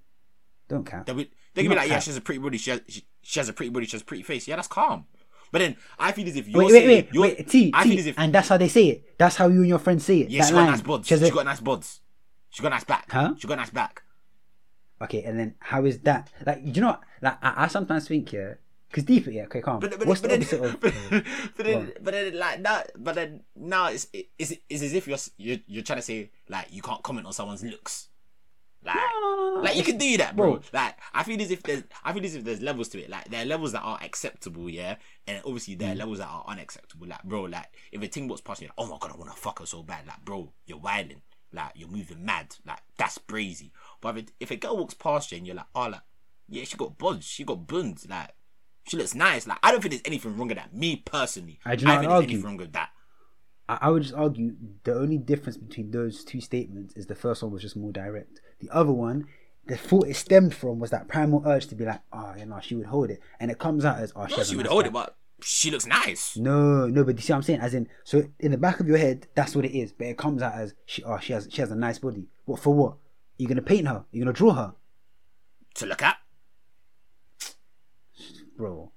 Don't 0.69 0.85
cap. 0.85 1.07
They, 1.07 1.13
would, 1.13 1.29
they 1.55 1.63
can 1.63 1.71
be 1.71 1.77
like, 1.77 1.89
yeah, 1.89 1.99
she 1.99 2.11
has 2.11 2.17
a 2.17 2.21
pretty 2.21 2.41
body. 2.41 2.59
She 2.59 2.71
has, 2.71 2.81
she, 2.89 3.07
she 3.23 3.41
has 3.41 3.49
a 3.49 3.53
pretty 3.53 3.71
body. 3.71 3.87
She 3.87 3.93
has 3.93 4.03
a 4.03 4.05
pretty 4.05 4.23
face. 4.23 4.47
Yeah, 4.47 4.57
that's 4.57 4.69
calm. 4.69 5.07
But 5.51 5.61
then 5.61 5.77
I 5.99 6.13
feel 6.13 6.29
as 6.29 6.37
if 6.37 6.47
you're 6.47 6.65
Wait, 6.65 6.73
wait, 6.73 6.87
wait, 6.87 7.09
you're, 7.13 7.23
wait. 7.23 7.49
T, 7.49 7.71
I 7.75 7.85
feel 7.85 7.99
as 7.99 8.07
if 8.07 8.19
and 8.19 8.35
that's 8.35 8.49
how 8.49 8.59
they 8.59 8.69
say 8.69 8.89
it. 8.89 9.19
That's 9.19 9.37
how 9.37 9.49
you 9.49 9.61
and 9.61 9.69
your 9.69 9.79
friends 9.79 10.05
say 10.05 10.21
it. 10.21 10.31
yeah, 10.31 10.43
that 10.43 10.49
she 10.49 10.53
got 10.53 10.67
nice 10.67 10.83
buds. 10.83 11.09
She 11.09 11.31
got 11.31 11.45
nice 11.47 11.61
buds. 11.61 12.01
She 12.51 12.63
got 12.63 12.69
nice 12.71 12.85
back. 12.85 13.11
Huh? 13.11 13.35
She 13.39 13.49
got 13.49 13.59
nice 13.59 13.71
back. 13.71 14.03
Okay, 15.01 15.23
and 15.23 15.39
then 15.39 15.55
how 15.61 15.85
is 15.85 16.01
that? 16.01 16.31
Like, 16.45 16.65
do 16.65 16.71
you 16.71 16.81
know? 16.81 16.89
What? 16.89 17.01
Like, 17.23 17.39
I, 17.43 17.65
I 17.65 17.67
sometimes 17.69 18.09
think, 18.09 18.33
yeah, 18.33 18.55
because 18.91 19.05
deep, 19.05 19.27
yeah. 19.27 19.45
Okay, 19.45 19.61
calm. 19.61 19.81
But, 19.81 19.99
but, 19.99 20.07
What's 20.07 20.21
but, 20.21 20.31
the 20.31 20.39
then, 20.39 20.65
of? 20.65 20.81
but, 20.81 20.95
but 21.57 21.67
then, 21.67 21.93
but 22.03 22.15
then, 22.15 22.39
like 22.39 22.61
now, 22.61 22.83
but 22.97 23.15
then 23.15 23.43
now 23.55 23.89
it's 23.89 24.09
it's, 24.13 24.55
it's 24.69 24.83
as 24.83 24.95
if 24.95 25.07
you're, 25.07 25.19
you're 25.37 25.59
you're 25.67 25.83
trying 25.85 25.99
to 25.99 26.03
say 26.03 26.31
like 26.49 26.67
you 26.71 26.83
can't 26.83 27.03
comment 27.03 27.27
on 27.27 27.33
someone's 27.33 27.63
looks. 27.63 28.09
Like, 28.85 28.95
No, 28.95 29.21
no, 29.21 29.55
no, 29.57 29.61
like 29.63 29.77
you 29.77 29.83
can 29.83 29.99
do 29.99 30.17
that, 30.19 30.37
bro. 30.37 30.53
Bro. 30.53 30.63
Like 30.73 30.95
I 31.13 31.25
feel 31.25 31.41
as 31.43 31.51
if 31.51 31.63
there's 31.65 31.83
I 32.05 32.13
feel 32.13 32.25
as 32.25 32.35
if 32.37 32.45
there's 32.45 32.63
levels 32.63 32.89
to 32.91 33.01
it. 33.03 33.11
Like 33.11 33.29
there 33.29 33.43
are 33.43 33.47
levels 33.47 33.73
that 33.73 33.81
are 33.83 33.99
acceptable, 34.03 34.71
yeah, 34.71 34.97
and 35.27 35.43
obviously 35.45 35.75
there 35.75 35.91
are 35.91 35.95
Mm. 35.95 35.99
levels 35.99 36.19
that 36.19 36.29
are 36.29 36.45
unacceptable. 36.47 37.07
Like 37.09 37.25
bro, 37.25 37.43
like 37.43 37.67
if 37.93 38.03
a 38.03 38.07
thing 38.07 38.29
walks 38.29 38.41
past 38.41 38.61
you, 38.63 38.69
like, 38.69 38.75
oh 38.79 38.87
my 38.87 38.97
god, 39.01 39.13
I 39.13 39.17
want 39.17 39.31
to 39.31 39.37
fuck 39.37 39.59
her 39.59 39.67
so 39.67 39.83
bad. 39.83 40.07
Like 40.07 40.25
bro, 40.25 40.53
you're 40.67 40.79
wilding. 40.79 41.23
Like 41.53 41.73
you're 41.75 41.89
moving 41.89 42.25
mad. 42.25 42.55
Like 42.65 42.81
that's 42.97 43.19
brazy. 43.19 43.73
But 44.01 44.17
if, 44.17 44.23
it, 44.25 44.33
if 44.41 44.51
a 44.53 44.57
girl 44.57 44.77
walks 44.77 44.95
past 44.95 45.33
you 45.33 45.39
and 45.39 45.47
you're 45.47 45.57
like, 45.57 45.67
oh, 45.75 45.89
like 45.89 46.03
yeah, 46.49 46.65
she 46.65 46.77
got 46.77 46.97
buds, 46.99 47.27
she 47.27 47.43
got 47.45 47.67
buns, 47.67 48.07
like 48.09 48.31
she 48.87 48.97
looks 48.97 49.15
nice. 49.15 49.47
Like 49.47 49.59
I 49.63 49.73
don't 49.73 49.81
think 49.81 49.91
there's 49.93 50.03
anything 50.05 50.37
wrong 50.37 50.49
with 50.49 50.57
that. 50.57 50.73
Me 50.75 50.97
personally, 50.97 51.59
I 51.65 51.75
do 51.75 51.85
not 51.85 51.99
think 52.01 52.11
there's 52.11 52.23
anything 52.23 52.43
wrong 52.45 52.57
with 52.59 52.73
that. 52.75 52.91
I 53.71 53.91
would 53.91 54.03
just 54.03 54.15
argue 54.15 54.53
the 54.85 54.95
only 54.95 55.19
difference 55.19 55.59
between 55.59 55.91
those 55.91 56.25
two 56.25 56.41
statements 56.41 56.95
is 56.97 57.05
the 57.07 57.15
first 57.15 57.43
one 57.43 57.53
was 57.53 57.61
just 57.61 57.77
more 57.77 57.93
direct. 57.93 58.41
The 58.61 58.71
other 58.71 58.93
one, 58.93 59.27
the 59.67 59.77
thought 59.77 60.09
it 60.09 60.15
stemmed 60.17 60.55
from 60.55 60.79
was 60.79 60.91
that 60.91 61.09
primal 61.09 61.43
urge 61.47 61.67
to 61.69 61.75
be 61.75 61.85
like, 61.85 62.01
oh, 62.13 62.35
you 62.37 62.47
know, 62.47 62.59
she 62.61 62.75
would 62.75 62.87
hold 62.87 63.11
it, 63.11 63.21
and 63.39 63.51
it 63.51 63.59
comes 63.59 63.85
out 63.85 63.99
as, 63.99 64.13
oh, 64.17 64.27
she, 64.27 64.33
No, 64.33 64.37
has 64.39 64.49
she 64.51 64.57
would 64.57 64.65
nice 64.65 64.73
hold 64.73 64.87
it, 64.87 64.93
but 64.93 65.17
she 65.41 65.71
looks 65.71 65.87
nice. 65.87 66.37
No, 66.37 66.87
no, 66.89 67.05
but 67.05 67.17
you 67.17 67.23
see 67.23 67.33
what 67.33 67.37
I'm 67.37 67.43
saying? 67.43 67.61
As 67.61 67.75
in, 67.75 67.89
so 68.05 68.25
in 68.41 68.51
the 68.51 68.59
back 68.59 68.81
of 68.81 68.89
your 68.89 68.99
head, 68.99 69.29
that's 69.35 69.55
what 69.55 69.65
it 69.65 69.77
is. 69.79 69.93
But 69.93 70.09
it 70.09 70.19
comes 70.19 70.43
out 70.43 70.55
as 70.55 70.75
she, 70.87 71.03
oh, 71.05 71.19
she 71.19 71.33
has, 71.33 71.49
she 71.53 71.61
has 71.61 71.71
a 71.71 71.77
nice 71.77 71.99
body. 71.99 72.25
What 72.47 72.61
for? 72.61 72.75
What? 72.75 72.95
You're 73.37 73.49
gonna 73.49 73.63
paint 73.63 73.87
her? 73.87 74.05
You're 74.11 74.25
gonna 74.25 74.33
draw 74.35 74.53
her, 74.55 74.75
To 75.75 75.87
look 75.87 76.03
at. 76.03 76.17
bro? 78.57 78.91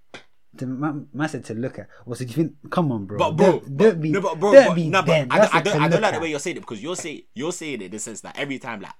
The 0.53 0.65
man, 0.67 1.07
man 1.13 1.29
said 1.29 1.45
to 1.45 1.53
look 1.53 1.79
at. 1.79 1.87
Well, 2.05 2.15
so 2.15 2.25
do 2.25 2.29
you 2.29 2.35
think? 2.35 2.71
Come 2.71 2.91
on, 2.91 3.05
bro. 3.05 3.17
But 3.17 3.31
bro, 3.37 3.45
don't, 3.59 3.77
don't 3.77 4.01
be, 4.01 4.11
no, 4.11 4.21
but 4.21 4.39
bro, 4.39 4.51
don't 4.51 4.67
but, 4.69 4.75
be 4.75 4.89
no, 4.89 5.01
but. 5.01 5.27
I, 5.31 5.39
That's 5.39 5.51
don't- 5.63 5.75
I 5.81 5.83
a 5.83 5.85
I 5.85 5.87
don't 5.87 6.01
like 6.01 6.13
the 6.15 6.19
way 6.19 6.29
you're 6.29 6.39
saying 6.39 6.57
it 6.57 6.61
because 6.61 6.81
you're 6.83 6.95
saying 6.95 7.21
you're 7.33 7.53
saying 7.53 7.81
it 7.81 7.85
in 7.85 7.91
the 7.91 7.99
sense 7.99 8.21
that 8.21 8.37
every 8.37 8.59
time 8.59 8.81
like 8.81 8.91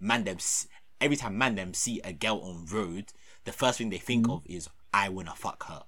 man 0.00 0.24
them 0.24 0.38
every 1.00 1.16
time 1.16 1.38
man 1.38 1.54
them 1.54 1.74
see 1.74 2.00
a 2.04 2.12
girl 2.12 2.40
on 2.42 2.66
road, 2.66 3.12
the 3.44 3.52
first 3.52 3.78
thing 3.78 3.90
they 3.90 3.98
think 3.98 4.28
of 4.28 4.42
is 4.46 4.68
I 4.92 5.08
wanna 5.08 5.34
fuck 5.34 5.64
her. 5.64 5.84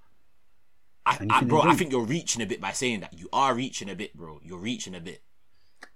I, 1.06 1.14
Mm-hmm. 1.14 1.24
You 1.24 1.36
I 1.36 1.44
bro, 1.44 1.62
I 1.62 1.74
think 1.74 1.92
you're 1.92 2.04
reaching 2.04 2.42
a 2.42 2.46
bit 2.46 2.60
by 2.60 2.72
saying 2.72 3.00
that. 3.00 3.18
You 3.18 3.28
are 3.32 3.54
reaching 3.54 3.90
a 3.90 3.94
bit, 3.94 4.14
bro. 4.14 4.40
You're 4.42 4.58
reaching 4.58 4.94
a 4.94 5.00
bit. 5.00 5.22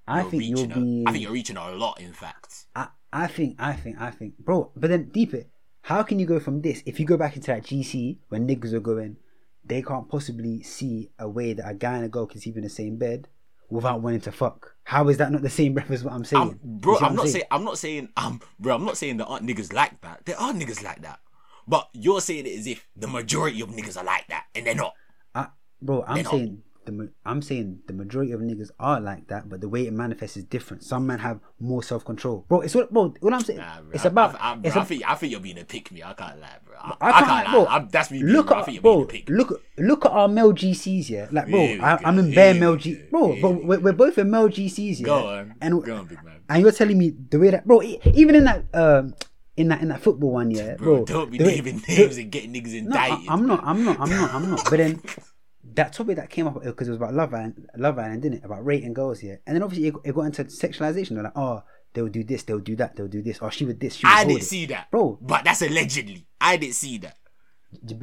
I 0.06 0.22
You're 0.22 0.30
think 0.30 0.42
you'll 0.44 0.66
reaching 0.66 0.82
be. 0.82 1.04
I 1.06 1.12
think 1.12 1.22
you're 1.22 1.32
reaching 1.32 1.56
a 1.56 1.70
lot, 1.72 2.00
in 2.00 2.12
fact. 2.12 2.66
I, 2.74 2.88
I 3.12 3.26
think, 3.26 3.56
I 3.58 3.74
think, 3.74 4.00
I 4.00 4.10
think, 4.10 4.38
bro. 4.38 4.72
But 4.76 4.90
then 4.90 5.10
deeper. 5.10 5.44
How 5.82 6.02
can 6.02 6.18
you 6.18 6.26
go 6.26 6.40
from 6.40 6.62
this 6.62 6.82
if 6.86 6.98
you 6.98 7.06
go 7.06 7.16
back 7.16 7.36
into 7.36 7.48
that 7.48 7.62
GC 7.62 8.18
when 8.28 8.48
niggas 8.48 8.72
are 8.72 8.80
going, 8.80 9.18
they 9.64 9.82
can't 9.82 10.08
possibly 10.08 10.62
see 10.62 11.10
a 11.18 11.28
way 11.28 11.52
that 11.52 11.68
a 11.68 11.74
guy 11.74 11.96
and 11.96 12.04
a 12.06 12.08
girl 12.08 12.26
can 12.26 12.40
sleep 12.40 12.56
in 12.56 12.62
the 12.62 12.70
same 12.70 12.96
bed 12.96 13.28
without 13.74 14.00
wanting 14.00 14.20
to 14.20 14.32
fuck. 14.32 14.74
How 14.84 15.08
is 15.08 15.16
that 15.18 15.32
not 15.32 15.42
the 15.42 15.50
same 15.50 15.74
breath 15.74 15.90
as 15.90 16.04
what 16.04 16.14
I'm 16.14 16.24
saying? 16.24 16.42
I'm, 16.42 16.60
bro, 16.62 16.94
what 16.94 17.02
I'm 17.02 17.16
not 17.16 17.28
saying 17.28 17.44
I'm 17.50 17.64
not 17.64 17.78
saying 17.78 18.08
um 18.16 18.40
bro, 18.58 18.74
I'm 18.74 18.84
not 18.84 18.96
saying 18.96 19.16
there 19.16 19.26
aren't 19.26 19.46
niggas 19.46 19.72
like 19.72 20.00
that. 20.02 20.24
There 20.24 20.38
are 20.38 20.52
niggas 20.52 20.82
like 20.82 21.02
that. 21.02 21.20
But 21.66 21.88
you're 21.92 22.20
saying 22.20 22.46
it 22.46 22.58
as 22.58 22.66
if 22.66 22.86
the 22.94 23.08
majority 23.08 23.60
of 23.62 23.70
niggas 23.70 23.96
are 23.96 24.04
like 24.04 24.26
that, 24.28 24.44
and 24.54 24.66
they're 24.66 24.74
not. 24.74 24.94
I, 25.34 25.48
bro, 25.80 26.04
I'm 26.06 26.16
They're 26.16 26.24
saying 26.24 26.62
the 26.86 27.10
I'm 27.24 27.42
saying 27.42 27.80
the 27.86 27.92
majority 27.92 28.32
of 28.32 28.40
niggas 28.40 28.70
are 28.78 29.00
like 29.00 29.28
that, 29.28 29.48
but 29.48 29.60
the 29.60 29.68
way 29.68 29.86
it 29.86 29.92
manifests 29.92 30.36
is 30.36 30.44
different. 30.44 30.82
Some 30.84 31.06
men 31.06 31.18
have 31.20 31.40
more 31.60 31.82
self 31.82 32.04
control, 32.04 32.44
bro. 32.48 32.60
It's 32.60 32.74
what, 32.74 32.92
bro. 32.92 33.14
What 33.20 33.32
I'm 33.32 33.40
saying, 33.40 33.58
Nah, 33.58 33.80
bro, 33.80 33.90
it's 33.92 34.04
I- 34.04 34.08
about. 34.08 34.34
I, 34.40 34.52
I, 34.52 34.54
bro, 34.56 34.68
it's 34.68 34.76
I 34.76 34.82
a- 34.82 34.84
think 34.84 35.02
I 35.10 35.14
think 35.14 35.30
you're 35.32 35.40
being 35.40 35.58
a 35.58 35.64
pick 35.64 35.90
me. 35.92 36.02
I 36.02 36.12
can't 36.14 36.40
lie, 36.40 36.58
bro. 36.64 36.74
I, 36.78 36.96
I 37.00 37.12
can't, 37.12 37.26
can't, 37.26 37.50
bro. 37.50 37.62
lie. 37.62 37.76
I'm, 37.76 37.88
that's 37.88 38.10
me. 38.10 38.18
Being, 38.22 38.32
Look 38.32 38.46
bro. 38.48 38.56
I 38.56 38.60
at 38.60 38.66
think 38.66 38.82
bro, 38.82 39.04
being 39.04 39.24
a 39.28 39.32
look 39.32 39.62
look 39.78 40.04
at 40.06 40.12
our 40.12 40.28
male 40.28 40.52
GCs, 40.52 41.08
yeah. 41.10 41.28
Like, 41.30 41.48
bro, 41.48 41.60
I, 41.60 41.98
I'm 42.04 42.18
in 42.18 42.34
bare 42.34 42.54
male 42.54 42.76
G, 42.76 43.02
bro. 43.10 43.36
But 43.40 43.50
we 43.50 43.64
we're, 43.64 43.80
we're 43.80 43.92
both 43.92 44.18
in 44.18 44.30
male 44.30 44.48
GCs, 44.48 45.00
yeah. 45.00 45.06
Go 45.06 45.26
on, 45.28 45.54
and 45.60 45.82
go 45.84 45.96
on, 45.96 46.06
big 46.06 46.22
man. 46.24 46.40
and 46.48 46.62
you're 46.62 46.72
telling 46.72 46.98
me 46.98 47.10
the 47.30 47.38
way 47.38 47.50
that, 47.50 47.66
bro, 47.66 47.82
even 47.82 48.34
in 48.34 48.44
that 48.44 48.64
um 48.74 49.14
in 49.56 49.68
that 49.68 49.80
in 49.82 49.88
that 49.88 50.00
football 50.02 50.32
one, 50.32 50.50
yeah, 50.50 50.74
Bro, 50.74 50.96
bro. 50.96 51.04
don't 51.04 51.30
be 51.30 51.38
naming 51.38 51.80
names 51.88 52.16
and 52.18 52.30
getting 52.32 52.52
niggas 52.52 52.74
indicted. 52.74 53.24
No, 53.24 53.30
I. 53.30 53.32
I'm 53.32 53.46
not. 53.46 53.62
I'm 53.64 53.84
not. 53.84 54.00
I'm 54.00 54.10
not. 54.10 54.34
I'm 54.34 54.50
not. 54.50 54.64
But 54.64 54.78
then 54.78 55.00
that 55.74 55.92
topic 55.92 56.16
that 56.16 56.30
came 56.30 56.46
up 56.46 56.56
uh, 56.56 56.60
because 56.60 56.88
it 56.88 56.92
was 56.92 56.98
about 56.98 57.14
Love 57.14 57.34
Island, 57.34 57.68
Love 57.76 57.98
Island, 57.98 58.22
didn't 58.22 58.38
it? 58.38 58.44
About 58.44 58.64
rating 58.64 58.94
girls 58.94 59.20
here, 59.20 59.40
and 59.46 59.54
then 59.54 59.62
obviously 59.62 59.88
it, 59.88 59.94
it 60.04 60.14
got 60.14 60.22
into 60.22 60.44
sexualization. 60.44 61.10
They're 61.10 61.24
like, 61.24 61.36
oh, 61.36 61.62
they'll 61.92 62.08
do 62.08 62.24
this, 62.24 62.42
they'll 62.42 62.58
do 62.58 62.76
that, 62.76 62.96
they'll 62.96 63.08
do 63.08 63.22
this, 63.22 63.38
or 63.38 63.50
she 63.50 63.64
would 63.64 63.80
this, 63.80 63.96
she 63.96 64.06
would 64.06 64.12
I 64.12 64.24
didn't 64.24 64.42
it. 64.42 64.44
see 64.44 64.66
that, 64.66 64.90
Bro. 64.90 65.18
But 65.20 65.44
that's 65.44 65.62
allegedly. 65.62 66.26
I 66.40 66.56
didn't 66.56 66.74
see 66.74 66.98
that. 66.98 67.16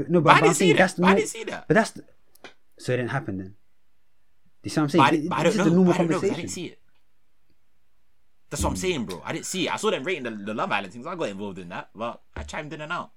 No, 0.09 0.21
but, 0.21 0.31
I 0.31 0.33
but 0.33 0.33
I'm 0.33 0.43
didn't 0.43 0.55
see 0.55 0.71
that. 0.73 0.77
that's 0.77 0.99
I 0.99 1.15
didn't 1.15 1.29
see 1.29 1.43
that. 1.45 1.67
But 1.67 1.73
that's 1.75 1.91
the, 1.91 2.03
so 2.77 2.93
it 2.93 2.97
didn't 2.97 3.11
happen 3.11 3.37
then. 3.37 3.47
Do 3.47 3.53
you 4.63 4.69
see 4.69 4.79
what 4.79 4.83
I'm 4.83 4.89
saying? 4.89 5.03
But 5.03 5.13
I, 5.13 5.27
but 5.29 5.39
I 5.39 5.43
don't 5.43 5.51
is 5.51 5.57
the 5.57 5.65
know. 5.65 5.75
normal 5.75 5.93
I 5.93 5.97
don't 5.97 6.09
know 6.09 6.17
I 6.17 6.21
didn't 6.21 6.47
see 6.49 6.65
it. 6.65 6.79
That's 8.49 8.63
what 8.63 8.71
I'm 8.71 8.75
saying, 8.75 9.05
bro. 9.05 9.21
I 9.23 9.31
didn't 9.31 9.45
see 9.45 9.67
it. 9.67 9.73
I 9.73 9.77
saw 9.77 9.91
them 9.91 10.03
rating 10.03 10.23
the, 10.23 10.31
the 10.31 10.53
Love 10.53 10.71
Island 10.71 10.91
things. 10.91 11.07
I 11.07 11.15
got 11.15 11.29
involved 11.29 11.57
in 11.57 11.69
that, 11.69 11.89
but 11.95 12.21
I 12.35 12.43
chimed 12.43 12.73
in 12.73 12.81
and 12.81 12.91
out. 12.91 13.11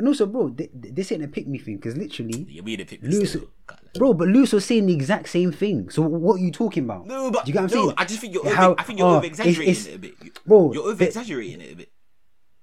And 0.00 0.08
also, 0.08 0.24
bro, 0.24 0.48
th- 0.48 0.70
th- 0.82 0.94
this 0.94 1.12
ain't 1.12 1.22
a 1.22 1.28
pick 1.28 1.46
me 1.46 1.58
thing 1.58 1.76
because 1.76 1.94
literally, 1.96 2.46
You're 2.48 2.64
being 2.64 2.80
a 2.80 2.84
pick 2.86 3.02
me 3.02 3.10
Lewis, 3.10 3.28
still. 3.30 3.48
Can't 3.68 3.82
lie. 3.84 3.90
bro, 3.98 4.14
but 4.14 4.28
Lewis 4.28 4.52
was 4.52 4.64
saying 4.64 4.86
the 4.86 4.94
exact 4.94 5.28
same 5.28 5.52
thing. 5.52 5.90
So 5.90 6.00
what 6.02 6.36
are 6.36 6.42
you 6.42 6.50
talking 6.50 6.84
about? 6.84 7.06
No, 7.06 7.30
but 7.30 7.44
Do 7.44 7.50
you 7.50 7.52
get 7.52 7.62
what 7.64 7.72
I'm 7.72 7.76
no, 7.78 7.84
saying? 7.84 7.94
I 7.98 8.04
just 8.06 8.20
think 8.20 8.32
you're 8.34 8.54
How- 8.54 8.70
over, 8.70 8.80
I 8.80 8.82
think 8.84 8.98
you're 8.98 9.08
oh, 9.08 9.16
over 9.16 9.26
exaggerating 9.26 9.74
it 9.92 9.94
a 9.94 9.98
bit. 9.98 10.14
You- 10.24 10.32
bro, 10.46 10.72
you're 10.72 10.88
over 10.88 11.04
exaggerating 11.04 11.60
it 11.60 11.72
a 11.72 11.76
bit. 11.76 11.92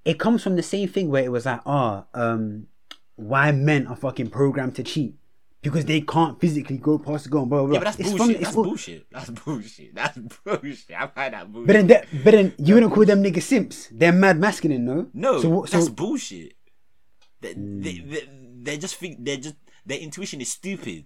it 0.03 0.17
comes 0.19 0.41
from 0.43 0.55
the 0.55 0.63
same 0.63 0.89
thing 0.89 1.09
where 1.09 1.23
it 1.23 1.31
was 1.31 1.45
like, 1.45 1.61
ah, 1.65 2.05
um, 2.15 2.67
why 3.15 3.51
men 3.51 3.85
are 3.87 3.95
fucking 3.95 4.29
programmed 4.31 4.75
to 4.75 4.83
cheat 4.83 5.15
because 5.61 5.85
they 5.85 5.99
can't 6.01 6.39
physically 6.39 6.77
go 6.77 6.97
past 6.97 7.25
the 7.25 7.29
goal. 7.29 7.45
Blah, 7.45 7.59
blah, 7.59 7.67
blah. 7.67 7.73
Yeah, 7.73 7.79
but 7.79 7.97
that's 7.97 7.97
bullshit. 8.09 8.17
from- 8.35 8.43
that's 8.43 8.55
all- 8.55 8.63
bullshit. 8.63 9.05
That's 9.11 9.29
bullshit. 9.29 9.95
That's 9.95 10.17
bullshit. 10.43 10.95
I 10.97 11.07
find 11.07 11.33
that 11.33 11.51
bullshit. 11.51 11.67
But 11.67 11.73
then, 11.73 11.87
that, 11.87 12.05
but 12.23 12.31
then 12.31 12.53
you 12.57 12.73
wouldn't 12.75 12.93
call 12.93 13.05
them 13.05 13.23
niggas 13.23 13.41
simps. 13.43 13.89
They're 13.91 14.11
mad 14.13 14.39
masculine, 14.39 14.85
no? 14.85 15.07
no, 15.13 15.41
So, 15.41 15.65
so 15.65 15.77
that's 15.77 15.89
bullshit. 15.89 16.53
They, 17.41 17.53
Hmm. 17.53 17.81
they, 17.81 17.99
they, 17.99 18.29
they 18.63 18.77
just 18.77 18.95
think 18.95 19.23
they're 19.23 19.37
just 19.37 19.55
their 19.85 19.99
intuition 19.99 20.41
is 20.41 20.51
stupid. 20.51 21.05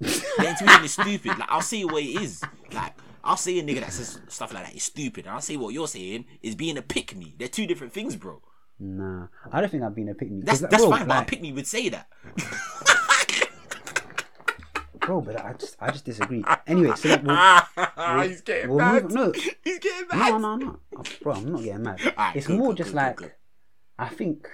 their 0.00 0.50
intuition 0.50 0.84
is 0.84 0.92
stupid. 0.92 1.38
Like 1.38 1.48
I'll 1.50 1.60
say 1.62 1.84
what 1.84 2.02
it 2.02 2.20
is. 2.22 2.42
Like 2.72 2.94
I'll 3.24 3.36
say 3.36 3.58
a 3.58 3.62
nigga 3.62 3.80
that 3.80 3.92
says 3.92 4.20
stuff 4.28 4.52
like 4.54 4.64
that 4.66 4.74
is 4.76 4.82
stupid, 4.84 5.26
and 5.26 5.34
I'll 5.34 5.40
say 5.40 5.56
what 5.56 5.72
you're 5.74 5.88
saying 5.88 6.26
is 6.42 6.54
being 6.54 6.76
a 6.78 6.82
pick 6.82 7.16
me. 7.16 7.34
They're 7.38 7.48
two 7.48 7.66
different 7.66 7.92
things, 7.92 8.14
bro. 8.16 8.42
nah, 8.78 9.28
I 9.52 9.60
don't 9.60 9.70
think 9.70 9.82
I've 9.82 9.94
been 9.94 10.08
a 10.08 10.14
pick 10.14 10.30
me. 10.30 10.42
That's 10.44 10.60
that's 10.60 10.84
fine, 10.84 11.06
but 11.08 11.22
a 11.22 11.26
pick 11.26 11.40
me 11.40 11.52
would 11.52 11.66
say 11.66 11.88
that. 11.88 12.08
bro, 15.00 15.20
but 15.20 15.42
I 15.44 15.52
just, 15.54 15.76
I 15.80 15.90
just 15.90 16.04
disagree. 16.04 16.44
Anyway, 16.66 16.94
so 16.96 17.08
like, 17.22 17.66
we'll, 17.96 18.20
He's 18.28 18.40
getting 18.42 18.68
we'll 18.70 18.78
mad. 18.78 19.02
move- 19.04 19.12
no. 19.12 19.32
He's 19.64 19.78
getting 19.78 20.08
mad. 20.08 20.30
no, 20.32 20.38
no, 20.38 20.56
no, 20.56 20.78
Oh, 20.96 21.02
bro, 21.22 21.32
I'm 21.34 21.52
not 21.52 21.62
getting 21.62 21.82
mad. 21.82 22.00
Alright, 22.04 22.36
it's 22.36 22.46
good, 22.46 22.58
more 22.58 22.68
good, 22.68 22.78
just 22.78 22.90
good, 22.90 22.96
like. 22.96 23.38
I 23.98 24.08
think, 24.08 24.48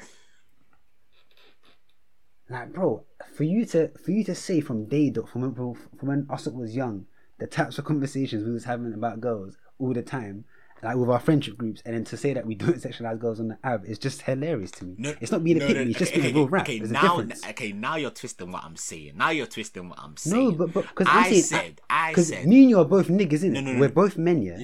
like, 2.52 2.72
bro, 2.72 3.04
for 3.34 3.44
you 3.44 3.64
to, 3.66 3.88
for 4.04 4.10
you 4.10 4.24
to 4.24 4.34
say 4.34 4.60
from 4.60 4.86
day 4.86 5.10
dot, 5.10 5.28
from 5.28 5.42
when, 5.42 5.54
from 5.54 6.08
when 6.08 6.26
us 6.30 6.46
was 6.46 6.74
young, 6.76 7.06
the 7.38 7.46
types 7.46 7.78
of 7.78 7.84
conversations 7.84 8.44
we 8.44 8.52
was 8.52 8.64
having 8.64 8.92
about 8.92 9.20
girls 9.20 9.56
all 9.78 9.92
the 9.92 10.02
time, 10.02 10.44
like 10.82 10.96
with 10.96 11.08
our 11.08 11.20
friendship 11.20 11.56
groups, 11.56 11.82
and 11.84 11.94
then 11.94 12.04
to 12.04 12.16
say 12.16 12.32
that 12.34 12.46
we 12.46 12.54
don't 12.54 12.76
sexualize 12.76 13.18
girls 13.18 13.40
on 13.40 13.48
the 13.48 13.58
app 13.64 13.84
is 13.84 13.98
just 13.98 14.22
hilarious 14.22 14.70
to 14.72 14.84
me. 14.84 14.94
No, 14.98 15.14
it's 15.20 15.32
not 15.32 15.42
being 15.42 15.56
a 15.56 15.60
no, 15.60 15.66
me, 15.68 15.90
it's 15.90 15.98
just 15.98 16.12
okay, 16.12 16.20
being 16.20 16.34
a 16.34 16.38
real 16.38 16.48
rap. 16.48 16.62
Okay, 16.62 16.78
There's 16.78 16.90
now, 16.90 17.24
okay, 17.50 17.72
now 17.72 17.96
you're 17.96 18.10
twisting 18.10 18.50
what 18.50 18.64
I'm 18.64 18.76
saying. 18.76 19.12
Now 19.16 19.30
you're 19.30 19.46
twisting 19.46 19.88
what 19.88 19.98
I'm 20.00 20.16
saying. 20.16 20.44
No, 20.44 20.52
but 20.52 20.72
but 20.72 20.88
because 20.88 21.06
I 21.08 21.30
saying 21.30 21.42
said, 21.42 21.80
I 21.88 22.14
said, 22.14 22.46
me 22.46 22.62
and 22.62 22.70
you 22.70 22.78
are 22.78 22.84
both 22.84 23.08
niggas, 23.08 23.42
innit? 23.42 23.52
No, 23.52 23.60
no, 23.60 23.72
no, 23.72 23.80
We're 23.80 23.88
both 23.88 24.18
men, 24.18 24.42
yeah. 24.42 24.58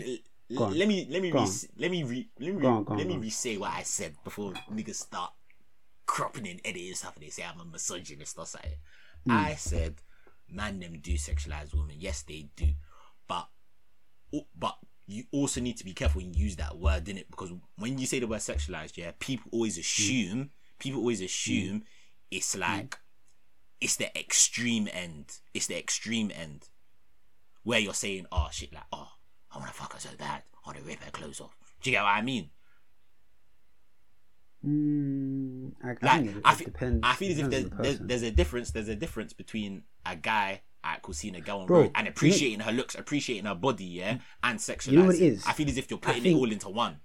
L- 0.51 0.71
let 0.71 0.89
me 0.89 1.07
let 1.11 1.21
me 1.21 1.31
re- 1.31 1.47
let 1.79 1.91
me 1.91 2.05
re- 2.05 2.29
let 2.41 2.55
me 2.55 2.61
re- 2.61 2.67
on, 2.67 2.85
go 2.85 2.93
on, 2.93 2.99
let 2.99 3.07
me 3.07 3.17
re-say 3.19 3.59
what 3.59 3.71
I 3.71 3.83
said 3.83 4.15
before 4.25 4.55
niggas 4.73 4.95
start 4.95 5.33
cropping 6.09 6.49
and 6.49 6.61
editing 6.65 6.95
stuff 6.95 7.15
and 7.15 7.25
they 7.25 7.31
say 7.31 7.45
I'm 7.45 7.61
a 7.61 7.65
misogynist 7.65 8.37
or 8.39 8.47
something. 8.47 8.73
Hmm. 9.25 9.31
I 9.33 9.55
said, 9.55 9.97
man, 10.51 10.81
them 10.81 10.99
do 11.01 11.13
sexualize 11.13 11.73
women. 11.73 11.97
Yes, 11.99 12.23
they 12.23 12.49
do, 12.57 12.71
but 13.29 13.49
but 14.57 14.77
you 15.07 15.25
also 15.33 15.61
need 15.61 15.77
to 15.77 15.85
be 15.85 15.93
careful 15.95 16.21
when 16.21 16.35
you 16.35 16.45
use 16.45 16.57
that 16.57 16.77
word 16.77 17.09
in 17.09 17.17
it 17.19 17.31
because 17.31 17.51
when 17.77 17.97
you 17.99 18.07
say 18.07 18.19
the 18.19 18.27
word 18.27 18.41
sexualized, 18.41 18.97
yeah, 18.97 19.13
people 19.21 19.49
always 19.53 19.77
Hmm. 19.77 19.81
assume 19.81 20.51
people 20.79 21.01
always 21.01 21.21
assume 21.21 21.85
it's 22.31 22.57
like 22.57 22.99
it's 23.81 23.97
the 23.97 24.17
extreme 24.19 24.89
end. 24.93 25.39
It's 25.55 25.67
the 25.69 25.79
extreme 25.79 26.33
end 26.35 26.69
where 27.63 27.79
you're 27.79 27.95
saying, 27.95 28.27
oh 28.33 28.49
shit, 28.51 28.73
like, 28.73 28.83
oh, 28.93 29.09
I 29.53 29.59
wanna 29.59 29.73
fuck 29.73 29.93
her 29.93 30.01
so 30.01 30.11
bad, 30.19 30.43
I 30.55 30.59
wanna 30.67 30.81
rip 30.83 31.03
her 31.03 31.11
clothes 31.11 31.41
off. 31.41 31.57
Do 31.83 31.91
you 31.91 31.97
get 31.97 32.03
what 32.03 32.11
I 32.11 32.23
mean? 32.23 32.51
Mm, 34.67 35.73
I, 35.83 35.89
I 35.89 35.91
Like, 35.91 36.01
think 36.25 36.37
it, 36.37 36.43
I, 36.45 36.53
it 36.53 36.57
fe- 36.57 36.65
depends. 36.65 37.01
I 37.03 37.15
feel 37.15 37.33
as 37.33 37.39
if 37.39 37.51
there's, 37.51 37.65
the 37.71 37.77
there's, 37.83 37.99
there's 38.01 38.23
a 38.23 38.31
difference. 38.31 38.71
There's 38.73 38.89
a 38.89 38.97
difference 38.97 39.33
between 39.33 39.85
a 40.05 40.17
guy 40.17 40.63
at 40.85 41.03
cool 41.03 41.15
seeing 41.15 41.35
girl 41.41 41.59
on 41.61 41.67
Bro, 41.67 41.81
road 41.81 41.91
and 41.95 42.07
you 42.07 42.11
appreciating 42.11 42.61
her 42.61 42.73
looks, 42.73 42.95
appreciating 42.95 43.45
her 43.47 43.55
body, 43.55 43.85
yeah, 43.85 44.19
and 44.43 44.59
sexualizing. 44.59 44.93
You 44.93 44.99
know 44.99 45.05
what 45.07 45.15
it 45.17 45.23
is? 45.23 45.45
I 45.47 45.53
feel 45.53 45.69
as 45.69 45.77
if 45.79 45.91
you're 45.91 45.99
putting 45.99 46.23
think- 46.23 46.37
it 46.37 46.41
all 46.41 46.51
into 46.51 46.69
one. 46.69 46.99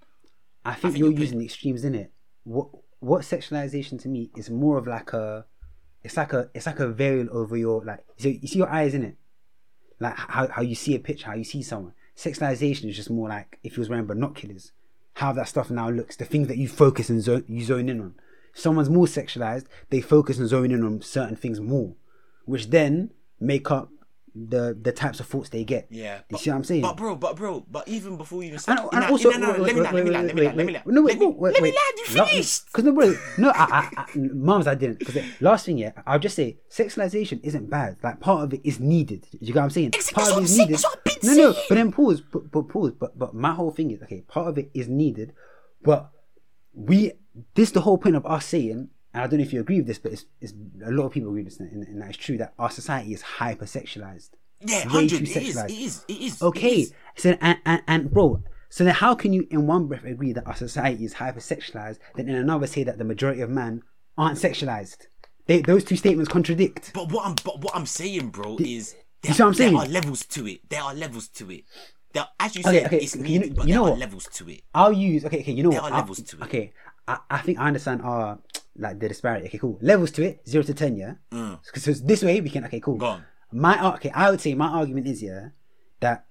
I 0.65 0.73
think, 0.73 0.93
think 0.93 0.97
you're 0.99 1.11
you're 1.11 1.19
using 1.19 1.39
the 1.39 1.45
extremes 1.45 1.83
in 1.83 1.93
it. 1.95 2.11
What 2.43 2.69
what 2.99 3.21
sexualization 3.21 4.01
to 4.03 4.07
me 4.07 4.31
is 4.37 4.49
more 4.49 4.77
of 4.77 4.87
like 4.87 5.11
a, 5.11 5.45
it's 6.03 6.15
like 6.15 6.31
a 6.31 6.49
it's 6.53 6.65
like 6.65 6.79
a 6.79 6.87
variant 6.87 7.29
over 7.31 7.57
your 7.57 7.83
like 7.83 8.05
so 8.17 8.29
you 8.29 8.47
see 8.47 8.59
your 8.59 8.69
eyes 8.69 8.93
in 8.93 9.03
it, 9.03 9.17
like 9.99 10.15
how 10.17 10.47
how 10.47 10.61
you 10.61 10.73
see 10.75 10.95
a 10.95 10.99
picture, 10.99 11.27
how 11.27 11.33
you 11.35 11.43
see 11.43 11.61
someone. 11.61 11.93
Sexualization 12.15 12.85
is 12.89 12.95
just 12.95 13.09
more 13.09 13.27
like 13.27 13.59
if 13.63 13.75
you 13.75 13.81
was 13.81 13.89
wearing 13.89 14.05
binoculars, 14.05 14.71
how 15.15 15.31
that 15.33 15.47
stuff 15.47 15.69
now 15.69 15.89
looks, 15.89 16.15
the 16.15 16.25
things 16.25 16.47
that 16.47 16.57
you 16.57 16.67
focus 16.67 17.09
and 17.09 17.21
zone, 17.21 17.45
you 17.47 17.63
zone 17.63 17.89
in 17.89 17.99
on. 17.99 18.15
Someone's 18.53 18.89
more 18.89 19.05
sexualized, 19.05 19.65
they 19.89 20.01
focus 20.01 20.37
and 20.37 20.47
zone 20.47 20.71
in 20.71 20.83
on 20.83 21.01
certain 21.01 21.35
things 21.35 21.59
more, 21.59 21.95
which 22.45 22.69
then 22.69 23.11
make 23.39 23.71
up 23.71 23.89
the 24.35 24.77
the 24.79 24.91
types 24.91 25.19
of 25.19 25.27
thoughts 25.27 25.49
they 25.49 25.63
get. 25.63 25.87
Yeah, 25.89 26.17
you 26.17 26.23
but, 26.31 26.39
see 26.39 26.49
what 26.49 26.55
I'm 26.57 26.63
saying? 26.63 26.81
But 26.81 26.97
bro, 26.97 27.15
but 27.15 27.35
bro, 27.35 27.65
but 27.69 27.87
even 27.87 28.17
before 28.17 28.41
you 28.41 28.47
even 28.49 28.59
start, 28.59 28.79
and 28.79 28.91
you 28.91 28.99
know- 28.99 29.09
also, 29.09 29.29
no, 29.29 29.37
no, 29.37 29.51
wait, 29.51 29.61
let 29.61 29.75
me 29.75 29.81
land, 29.81 29.95
let 29.95 30.05
me 30.05 30.11
land, 30.11 30.27
let 30.27 30.35
me 30.35 30.41
land, 30.41 30.57
let 30.57 30.65
me 30.65 30.73
land. 30.73 30.85
no, 30.87 31.01
wait, 31.03 31.19
Let 31.19 31.19
me- 31.19 31.35
wait, 31.37 31.53
let 31.53 31.63
me 31.63 31.69
land, 31.69 31.97
you 31.97 32.05
finished. 32.05 32.65
Because 32.65 32.83
no, 32.85 32.91
bro, 32.93 33.15
no, 33.37 33.49
I, 33.49 33.63
I, 33.63 33.89
I, 33.97 34.05
mums, 34.15 34.67
I 34.67 34.75
didn't. 34.75 34.99
Because 34.99 35.23
last 35.39 35.65
thing, 35.65 35.77
yeah, 35.77 35.91
I'll 36.07 36.19
just 36.19 36.35
say 36.35 36.57
sexualization 36.69 37.39
isn't 37.43 37.69
bad. 37.69 37.97
Like 38.01 38.19
part 38.19 38.43
of 38.45 38.53
it 38.53 38.61
is 38.63 38.79
needed. 38.79 39.27
You 39.39 39.53
get 39.53 39.55
what 39.55 39.63
I'm 39.63 39.69
saying? 39.69 39.91
Exactly, 39.93 40.23
part 40.23 40.31
of 40.33 40.37
it 40.39 40.45
is 40.45 40.57
needed. 40.57 40.73
that's 40.73 40.83
what 40.83 40.97
I've 40.97 41.03
been 41.03 41.37
no, 41.37 41.51
no, 41.51 41.53
but 41.69 41.75
then 41.75 41.91
pause, 41.91 42.21
but, 42.21 42.51
but 42.51 42.69
pause. 42.69 42.91
But 42.99 43.17
but 43.17 43.33
my 43.33 43.53
whole 43.53 43.71
thing 43.71 43.91
is 43.91 44.01
okay. 44.03 44.21
Part 44.21 44.47
of 44.47 44.57
it 44.57 44.71
is 44.73 44.87
needed, 44.87 45.33
but 45.83 46.09
we. 46.73 47.13
This 47.55 47.71
the 47.71 47.81
whole 47.81 47.97
point 47.97 48.15
of 48.15 48.25
us 48.25 48.45
saying. 48.45 48.89
And 49.13 49.23
I 49.23 49.27
don't 49.27 49.39
know 49.39 49.45
if 49.45 49.53
you 49.53 49.59
agree 49.61 49.77
with 49.77 49.87
this, 49.87 49.99
but 49.99 50.11
it's, 50.11 50.25
it's 50.41 50.53
a 50.85 50.91
lot 50.91 51.05
of 51.05 51.11
people 51.13 51.29
agree 51.29 51.43
with 51.43 51.57
this, 51.57 51.59
and, 51.59 51.85
and 51.87 52.01
that 52.01 52.09
it's 52.09 52.17
true 52.17 52.37
that 52.37 52.53
our 52.57 52.69
society 52.71 53.13
is 53.13 53.21
hypersexualized. 53.23 54.31
Yeah, 54.61 54.93
way 54.93 55.07
too 55.07 55.17
It 55.17 55.21
is. 55.23 55.35
sexualized. 55.35 55.69
It 55.69 55.79
is. 55.79 56.05
It 56.07 56.21
is. 56.21 56.41
it 56.41 56.45
Okay, 56.45 56.75
is. 56.81 56.93
so 57.17 57.37
and, 57.41 57.57
and 57.65 57.81
and 57.87 58.11
bro, 58.11 58.41
so 58.69 58.83
then 58.83 58.93
how 58.95 59.13
can 59.13 59.33
you 59.33 59.45
in 59.51 59.67
one 59.67 59.87
breath 59.87 60.03
agree 60.05 60.33
that 60.33 60.47
our 60.47 60.55
society 60.55 61.03
is 61.05 61.15
hypersexualized, 61.15 61.99
then 62.15 62.29
in 62.29 62.35
another 62.35 62.65
say 62.67 62.83
that 62.83 62.97
the 62.97 63.03
majority 63.03 63.41
of 63.41 63.49
men 63.49 63.81
aren't 64.17 64.37
sexualized? 64.39 65.07
They, 65.45 65.61
those 65.61 65.83
two 65.83 65.97
statements 65.97 66.31
contradict. 66.31 66.91
But 66.93 67.11
what 67.11 67.25
I'm 67.27 67.35
but 67.43 67.59
what 67.61 67.75
I'm 67.75 67.85
saying, 67.85 68.29
bro, 68.29 68.57
is 68.59 68.93
there, 69.21 69.29
you 69.31 69.33
see 69.33 69.43
what 69.43 69.47
I'm 69.49 69.53
saying? 69.53 69.73
there 69.73 69.81
are 69.83 69.87
levels 69.87 70.25
to 70.25 70.47
it. 70.47 70.69
There 70.69 70.81
are 70.81 70.95
levels 70.95 71.27
to 71.29 71.51
it. 71.51 71.65
There, 72.13 72.25
as 72.39 72.55
you 72.55 72.61
Okay, 72.65 72.77
said, 72.77 72.85
okay, 72.87 72.97
it's 72.97 73.15
you 73.17 73.39
know- 73.39 73.47
but 73.55 73.67
you 73.67 73.73
there 73.73 73.75
know 73.75 73.85
are 73.87 73.89
what? 73.91 73.99
levels 73.99 74.27
to 74.33 74.49
it. 74.49 74.61
I'll 74.73 74.93
use 74.93 75.25
okay, 75.25 75.41
okay. 75.41 75.51
You 75.51 75.63
know 75.63 75.71
There 75.71 75.81
what? 75.81 75.91
are 75.91 75.95
I- 75.95 75.99
levels 75.99 76.21
to 76.21 76.37
it. 76.37 76.43
Okay, 76.43 76.71
I, 77.07 77.17
I 77.29 77.37
think 77.39 77.59
I 77.59 77.67
understand 77.67 78.01
our 78.01 78.39
like 78.77 78.99
the 78.99 79.07
disparity. 79.07 79.47
Okay, 79.47 79.57
cool. 79.57 79.77
Levels 79.81 80.11
to 80.11 80.23
it, 80.23 80.47
zero 80.47 80.63
to 80.63 80.73
ten, 80.73 80.95
yeah. 80.95 81.15
Mm. 81.31 81.59
So 81.75 81.91
this 81.93 82.23
way 82.23 82.41
we 82.41 82.49
can. 82.49 82.65
Okay, 82.65 82.79
cool. 82.79 82.97
Go 82.97 83.05
on. 83.07 83.25
My 83.51 83.93
okay, 83.95 84.09
I 84.11 84.31
would 84.31 84.41
say 84.41 84.55
my 84.55 84.67
argument 84.67 85.07
is 85.07 85.21
yeah 85.21 85.49
that 85.99 86.25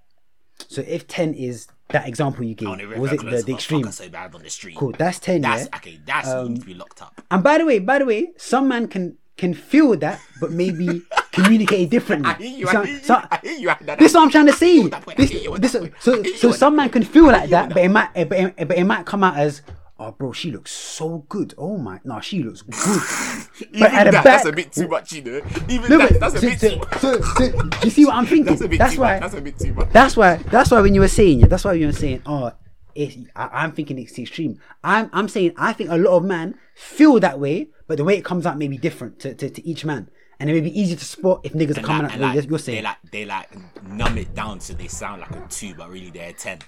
so 0.69 0.83
if 0.87 1.07
ten 1.07 1.35
is 1.35 1.69
that 1.91 2.09
example 2.09 2.45
you 2.45 2.55
gave, 2.55 2.69
I 2.69 2.71
want 2.71 2.81
to 2.81 2.89
rip 2.89 2.99
was 2.99 3.13
it 3.13 3.21
the, 3.23 3.43
the 3.43 3.55
extreme? 3.55 3.91
so 3.93 4.09
bad 4.09 4.35
on 4.35 4.43
the 4.43 4.51
street. 4.51 4.77
Cool, 4.77 4.93
that's 4.93 5.19
ten. 5.19 5.43
That's 5.43 5.69
yeah. 5.71 5.77
okay. 5.77 6.01
That's 6.05 6.29
you 6.29 6.49
need 6.49 6.61
to 6.61 6.67
be 6.67 6.75
locked 6.75 7.03
up. 7.03 7.21
And 7.31 7.43
by 7.45 7.59
the 7.59 7.65
way, 7.65 7.79
by 7.79 7.99
the 7.99 8.07
way, 8.07 8.33
some 8.37 8.67
man 8.69 8.89
can 8.89 9.19
can 9.37 9.55
feel 9.55 9.97
that, 9.97 10.21
but 10.41 10.51
maybe 10.51 11.03
communicate 11.33 11.91
differently. 11.91 12.31
I 12.31 12.35
hear 12.35 12.59
you. 12.59 12.67
So- 12.67 12.81
I 12.81 12.85
hear 12.85 12.95
you. 12.95 13.01
so- 13.01 13.15
I 13.31 13.39
hear 13.43 13.59
you. 13.59 13.71
I- 13.71 13.97
this 13.97 14.11
is 14.11 14.15
what 14.15 14.23
I'm 14.25 14.31
trying 14.31 14.47
to 14.47 14.53
say. 14.53 14.89
that 14.89 15.03
point, 15.03 15.19
I 15.19 15.23
This, 15.23 15.31
hear 15.31 15.41
you 15.41 15.55
on 15.55 15.61
this, 15.61 15.73
so 15.73 16.15
you 16.15 16.37
so 16.37 16.53
some 16.53 16.77
man 16.77 16.91
can 16.91 17.03
feel 17.03 17.27
like 17.27 17.51
that, 17.51 17.71
but 17.71 17.79
it 17.83 17.89
might, 17.89 18.13
but 18.15 18.33
it, 18.33 18.69
but 18.69 18.77
it 18.77 18.85
might 18.85 19.07
come 19.07 19.25
out 19.25 19.37
as, 19.37 19.63
oh, 20.09 20.13
bro, 20.13 20.33
she 20.33 20.51
looks 20.51 20.71
so 20.73 21.25
good. 21.29 21.55
Oh 21.59 21.77
my, 21.79 22.01
no, 22.05 22.21
she 22.21 22.43
looks 22.43 22.63
good. 22.63 23.69
Even 23.71 23.81
but 23.81 23.93
at 23.93 24.05
the 24.05 24.11
that, 24.11 24.13
back, 24.13 24.25
that's 24.25 24.47
a 24.47 24.53
bit 24.53 24.73
too 24.73 24.89
much, 24.89 25.13
you 25.13 25.23
know. 25.23 25.41
Even 25.69 25.91
no, 25.91 25.99
that, 25.99 26.21
that's 26.21 26.35
a 26.35 26.39
so, 26.41 26.49
bit 26.49 26.61
so, 26.61 26.69
too 26.71 26.79
much. 26.79 26.99
so, 26.99 27.21
so, 27.21 27.71
you 27.85 27.91
see 27.91 28.05
what 28.05 28.15
I'm 28.15 28.27
thinking? 28.33 28.47
That's 28.47 28.61
a 28.63 28.69
bit 28.69 28.79
that's 28.79 28.95
too 28.95 29.01
why. 29.01 29.13
much. 29.15 29.21
That's 29.23 29.35
a 29.35 29.41
bit 29.41 29.59
too 29.59 29.75
much. 29.75 29.91
That's 29.91 30.17
why. 30.17 30.37
That's 30.37 30.71
why 30.71 30.81
when 30.81 30.95
you 30.95 31.01
were 31.01 31.09
saying 31.09 31.41
yeah, 31.41 31.47
that's 31.47 31.65
why 31.65 31.75
you 31.75 31.87
were 31.87 31.93
saying, 31.93 32.23
oh, 32.27 32.53
it's, 32.95 33.17
I, 33.37 33.49
I'm 33.63 33.73
thinking 33.73 33.99
it's 33.99 34.19
extreme. 34.19 34.59
I'm 34.85 35.09
I'm 35.13 35.29
saying 35.29 35.53
I 35.57 35.73
think 35.73 35.91
a 35.91 35.97
lot 35.97 36.17
of 36.17 36.25
men 36.25 36.59
feel 36.75 37.19
that 37.21 37.39
way, 37.41 37.69
but 37.87 37.97
the 37.97 38.05
way 38.05 38.17
it 38.17 38.25
comes 38.25 38.45
out 38.47 38.59
may 38.59 38.69
be 38.69 38.77
different 38.79 39.19
to, 39.21 39.35
to, 39.35 39.49
to 39.49 39.67
each 39.67 39.85
man, 39.85 40.11
and 40.39 40.51
it 40.51 40.53
may 40.53 40.61
be 40.61 40.79
easy 40.79 40.97
to 40.97 41.05
spot 41.05 41.41
if 41.45 41.53
niggas 41.55 41.77
are 41.77 41.79
And 41.79 41.87
coming 41.87 42.03
like- 42.03 42.13
out 42.15 42.21
like, 42.21 42.35
you're 42.51 42.59
they 42.59 42.59
saying. 42.59 42.85
like 42.85 42.97
they 43.11 43.25
like 43.25 43.49
numb 43.85 44.19
it 44.19 44.35
down 44.35 44.61
so 44.61 44.75
they 44.75 44.89
sound 44.89 45.21
like 45.23 45.31
a 45.31 45.47
two, 45.49 45.75
but 45.75 45.89
really 45.91 46.11
they're 46.11 46.31
a 46.31 46.33
ten. 46.35 46.59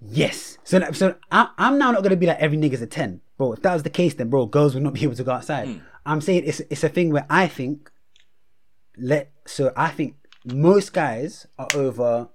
Yes. 0.00 0.58
So 0.64 0.80
so 0.92 1.16
I, 1.30 1.48
I'm 1.58 1.78
now 1.78 1.90
not 1.90 2.02
gonna 2.02 2.16
be 2.16 2.26
like 2.26 2.38
every 2.38 2.56
nigga's 2.56 2.82
a 2.82 2.86
ten, 2.86 3.20
bro. 3.36 3.52
If 3.52 3.62
that 3.62 3.72
was 3.72 3.82
the 3.82 3.90
case, 3.90 4.14
then 4.14 4.28
bro, 4.30 4.46
girls 4.46 4.74
would 4.74 4.82
not 4.82 4.94
be 4.94 5.02
able 5.02 5.16
to 5.16 5.24
go 5.24 5.32
outside. 5.32 5.68
Hmm. 5.68 5.78
I'm 6.06 6.20
saying 6.20 6.44
it's 6.46 6.60
it's 6.70 6.84
a 6.84 6.88
thing 6.88 7.12
where 7.12 7.26
I 7.28 7.48
think 7.48 7.90
let 8.96 9.32
so 9.46 9.72
I 9.76 9.88
think 9.88 10.16
most 10.44 10.92
guys 10.92 11.46
are 11.58 11.68
over. 11.74 12.28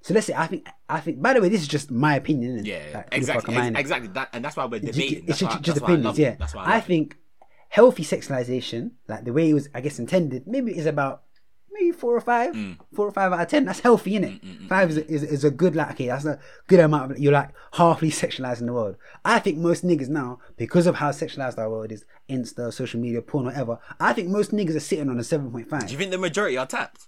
So 0.00 0.14
let's 0.14 0.26
say 0.26 0.34
I 0.34 0.46
think 0.46 0.68
I 0.88 1.00
think. 1.00 1.20
By 1.20 1.34
the 1.34 1.40
way, 1.40 1.48
this 1.48 1.60
is 1.60 1.68
just 1.68 1.90
my 1.90 2.14
opinion. 2.14 2.64
Yeah, 2.64 2.78
Like, 2.94 3.14
who 3.14 3.20
the 3.20 3.26
fuck 3.26 3.36
exactly, 3.48 3.56
ex- 3.56 3.80
exactly. 3.80 4.08
That, 4.08 4.28
and 4.32 4.44
that's 4.44 4.56
why 4.56 4.64
we're 4.64 4.80
debating. 4.80 5.24
It's 5.26 5.38
just, 5.38 5.52
why, 5.52 5.60
just 5.60 5.64
that's 5.66 5.80
why 5.80 5.88
I 5.88 5.92
opinions, 5.92 6.18
yeah. 6.18 6.36
That's 6.38 6.54
why 6.54 6.64
I, 6.64 6.76
I 6.76 6.80
think 6.80 7.16
healthy 7.68 8.04
sexualization, 8.04 8.92
like 9.08 9.24
the 9.24 9.32
way 9.32 9.50
it 9.50 9.54
was, 9.54 9.68
I 9.74 9.80
guess, 9.80 9.98
intended, 9.98 10.46
maybe 10.46 10.76
is 10.76 10.86
about 10.86 11.24
maybe 11.78 11.92
four 11.92 12.16
or 12.16 12.20
five, 12.20 12.54
Mm. 12.54 12.78
four 12.94 13.06
or 13.06 13.12
five 13.12 13.32
out 13.32 13.40
of 13.40 13.48
ten. 13.48 13.64
That's 13.64 13.80
healthy, 13.80 14.12
innit? 14.12 14.40
Mm, 14.40 14.44
mm, 14.44 14.60
mm, 14.62 14.68
five 14.68 14.90
is 14.90 14.96
a, 14.98 15.06
is, 15.10 15.22
is 15.22 15.44
a 15.44 15.50
good 15.50 15.76
like 15.76 15.90
okay, 15.92 16.06
that's 16.08 16.24
a 16.24 16.38
good 16.66 16.80
amount 16.80 17.12
of 17.12 17.18
you're 17.18 17.32
like 17.32 17.50
halfly 17.74 18.08
sexualizing 18.10 18.66
the 18.66 18.72
world. 18.72 18.96
I 19.24 19.38
think 19.38 19.58
most 19.58 19.84
niggas 19.86 20.08
now, 20.08 20.38
because 20.56 20.86
of 20.86 20.96
how 20.96 21.10
sexualized 21.10 21.58
our 21.58 21.70
world 21.70 21.92
is, 21.92 22.04
Insta, 22.28 22.72
social 22.72 23.00
media, 23.00 23.22
porn, 23.22 23.46
whatever. 23.46 23.78
I 24.00 24.12
think 24.12 24.28
most 24.28 24.52
niggas 24.52 24.76
are 24.76 24.80
sitting 24.80 25.08
on 25.08 25.18
a 25.18 25.24
seven 25.24 25.50
point 25.50 25.68
five. 25.68 25.86
Do 25.86 25.92
you 25.92 25.98
think 25.98 26.10
the 26.10 26.18
majority 26.18 26.56
are 26.56 26.66
tapped? 26.66 27.06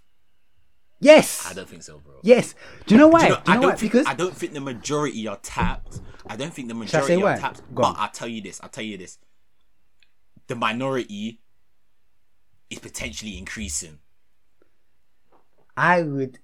Yes, 1.03 1.47
I 1.51 1.55
don't 1.55 1.67
think 1.69 1.83
so, 1.83 1.99
bro. 1.99 2.17
yes. 2.23 2.55
Do 2.87 2.95
you 2.95 2.99
know 3.01 3.09
why? 3.09 3.29
Do 3.29 3.29
Do 3.29 3.31
you 3.31 3.37
you 3.37 3.37
know, 3.37 3.45
know, 3.45 3.53
I 3.53 3.55
don't 3.63 3.71
why? 3.71 3.77
think, 3.77 3.93
Because 3.93 4.07
I 4.07 4.15
don't 4.15 4.37
think 4.37 4.53
the 4.53 4.61
majority 4.61 5.27
are 5.29 5.39
tapped. 5.43 6.01
I 6.27 6.37
don't 6.37 6.53
think 6.53 6.69
the 6.69 6.75
majority 6.75 7.15
are 7.15 7.21
why? 7.21 7.37
tapped. 7.39 7.61
Go 7.75 7.83
but 7.83 7.89
on. 7.89 7.95
I'll 7.97 8.11
tell 8.11 8.29
you 8.29 8.43
this. 8.43 8.61
I'll 8.63 8.69
tell 8.69 8.85
you 8.85 8.99
this. 8.99 9.17
The 10.49 10.57
minority 10.57 11.41
is 12.69 12.79
potentially 12.81 13.39
increasing. 13.39 13.99
I 15.81 16.03
would, 16.03 16.39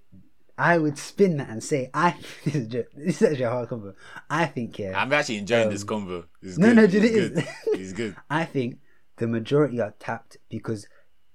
I 0.57 0.79
would 0.79 0.97
spin 0.97 1.37
that 1.37 1.49
and 1.51 1.63
say 1.63 1.91
I. 1.93 2.17
This 2.45 2.55
is, 2.55 2.69
just, 2.69 2.89
this 2.97 3.17
is 3.23 3.29
actually 3.29 3.45
a 3.45 3.51
hard 3.51 3.69
combo. 3.69 3.95
I 4.31 4.47
think 4.47 4.79
yeah. 4.79 5.01
I'm 5.01 5.13
actually 5.13 5.37
enjoying 5.39 5.69
this 5.71 5.85
convo. 5.85 6.25
It's 6.43 6.57
Um, 6.57 6.63
No, 6.63 6.69
good. 6.69 6.77
no, 6.77 6.85
it's 6.85 6.95
it 6.95 7.05
is. 7.05 7.31
good. 7.31 7.49
It's 7.81 7.93
good. 7.93 8.17
I 8.31 8.45
think 8.45 8.79
the 9.19 9.27
majority 9.27 9.81
are 9.81 9.95
tapped 9.99 10.39
because 10.49 10.87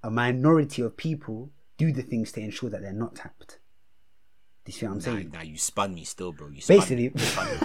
a 0.03 0.09
minority 0.09 0.81
of 0.81 0.97
people 0.97 1.51
do 1.77 1.91
the 1.91 2.01
things 2.01 2.31
to 2.33 2.41
ensure 2.41 2.69
that 2.71 2.81
they're 2.81 2.93
not 2.93 3.15
tapped. 3.15 3.59
Do 4.65 4.71
you 4.71 4.73
see 4.73 4.85
what 4.87 4.93
I'm 4.93 5.01
saying? 5.01 5.29
now 5.33 5.41
you 5.41 5.57
spun 5.57 5.93
me 5.93 6.03
still, 6.03 6.31
bro. 6.31 6.47
You 6.49 6.61
spun 6.61 6.77
Basically, 6.77 7.09
me. 7.09 7.11
You 7.15 7.25
spun 7.25 7.47
me. 7.49 7.57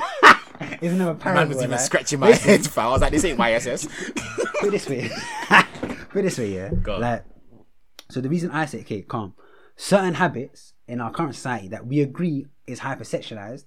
isn't 0.82 0.98
there 0.98 1.10
a 1.10 1.24
Man 1.34 1.48
was 1.48 1.58
even 1.58 1.70
like- 1.70 1.80
scratching 1.80 2.20
my 2.20 2.32
head. 2.32 2.68
I 2.76 2.88
was 2.88 3.00
like, 3.02 3.12
this 3.12 3.24
ain't 3.24 3.38
my 3.38 3.52
SS. 3.52 3.86
Put 4.60 4.70
this 4.70 4.88
way. 4.88 5.10
Put 6.10 6.22
this 6.24 6.38
way, 6.38 6.54
yeah. 6.54 6.70
Go. 6.82 6.98
Like, 6.98 7.24
so 8.10 8.20
the 8.20 8.28
reason 8.28 8.50
I 8.50 8.64
say, 8.66 8.80
okay, 8.80 9.02
calm. 9.02 9.34
Certain 9.76 10.14
habits 10.14 10.72
in 10.88 11.00
our 11.00 11.10
current 11.10 11.34
society 11.34 11.68
that 11.68 11.86
we 11.86 12.00
agree 12.00 12.46
is 12.66 12.80
hypersexualized. 12.80 13.66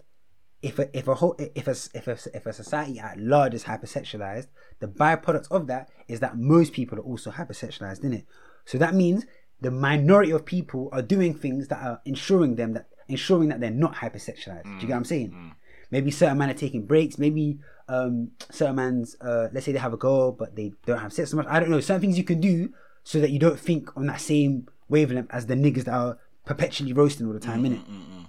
If 0.62 0.78
a 0.78 0.98
if 0.98 1.08
a 1.08 1.16
whole 1.16 1.36
if 1.56 1.68
a 1.68 1.76
if 1.94 2.08
a 2.08 2.18
if 2.34 2.46
a 2.46 2.52
society 2.52 3.00
at 3.00 3.18
large 3.20 3.54
is 3.54 3.64
hypersexualized, 3.64 4.48
the 4.80 4.88
byproduct 4.88 5.48
of 5.52 5.68
that 5.68 5.90
is 6.08 6.20
that 6.20 6.38
most 6.38 6.74
people 6.74 6.98
are 6.98 7.04
also 7.04 7.32
hypersexualized 7.32 8.04
in 8.04 8.14
it. 8.14 8.26
So 8.66 8.78
that 8.78 8.94
means 8.94 9.26
the 9.62 9.72
minority 9.72 10.32
of 10.32 10.46
people 10.46 10.90
are 10.92 11.02
doing 11.02 11.34
things 11.34 11.68
that 11.70 11.82
are 11.82 12.02
ensuring 12.06 12.56
them 12.56 12.74
that 12.74 12.88
ensuring 13.08 13.50
that 13.50 13.60
they're 13.60 13.72
not 13.72 13.96
hypersexualized. 13.96 14.64
Do 14.64 14.70
you 14.72 14.80
get 14.82 14.90
what 14.90 14.98
I'm 14.98 15.06
saying? 15.06 15.56
Maybe 15.92 16.12
certain 16.12 16.38
men 16.38 16.50
are 16.50 16.54
taking 16.54 16.86
breaks. 16.86 17.18
Maybe 17.18 17.60
um, 17.88 18.32
certain 18.52 18.76
men's, 18.76 19.16
uh, 19.22 19.48
let's 19.52 19.66
say 19.66 19.72
they 19.72 19.80
have 19.80 19.94
a 19.94 19.98
girl, 19.98 20.32
but 20.32 20.56
they 20.56 20.74
don't 20.86 21.00
have 21.00 21.12
sex 21.12 21.32
so 21.32 21.38
much. 21.38 21.48
I 21.50 21.60
don't 21.60 21.70
know. 21.72 21.80
Certain 21.80 22.02
things 22.02 22.18
you 22.18 22.24
can 22.24 22.40
do 22.40 22.72
so 23.04 23.20
that 23.20 23.32
you 23.32 23.40
don't 23.40 23.60
think 23.60 23.96
on 23.98 24.06
that 24.06 24.22
same 24.22 24.68
wavelength 24.90 25.30
as 25.32 25.46
the 25.46 25.56
niggas 25.56 25.86
that 25.86 25.94
are 25.94 26.18
perpetually 26.46 26.94
roasting 26.94 27.28
all 27.28 27.34
the 27.34 27.40
time, 27.40 27.64
innit? 27.64 27.86
Mm, 27.86 27.92
mm, 27.92 28.22
mm, 28.22 28.26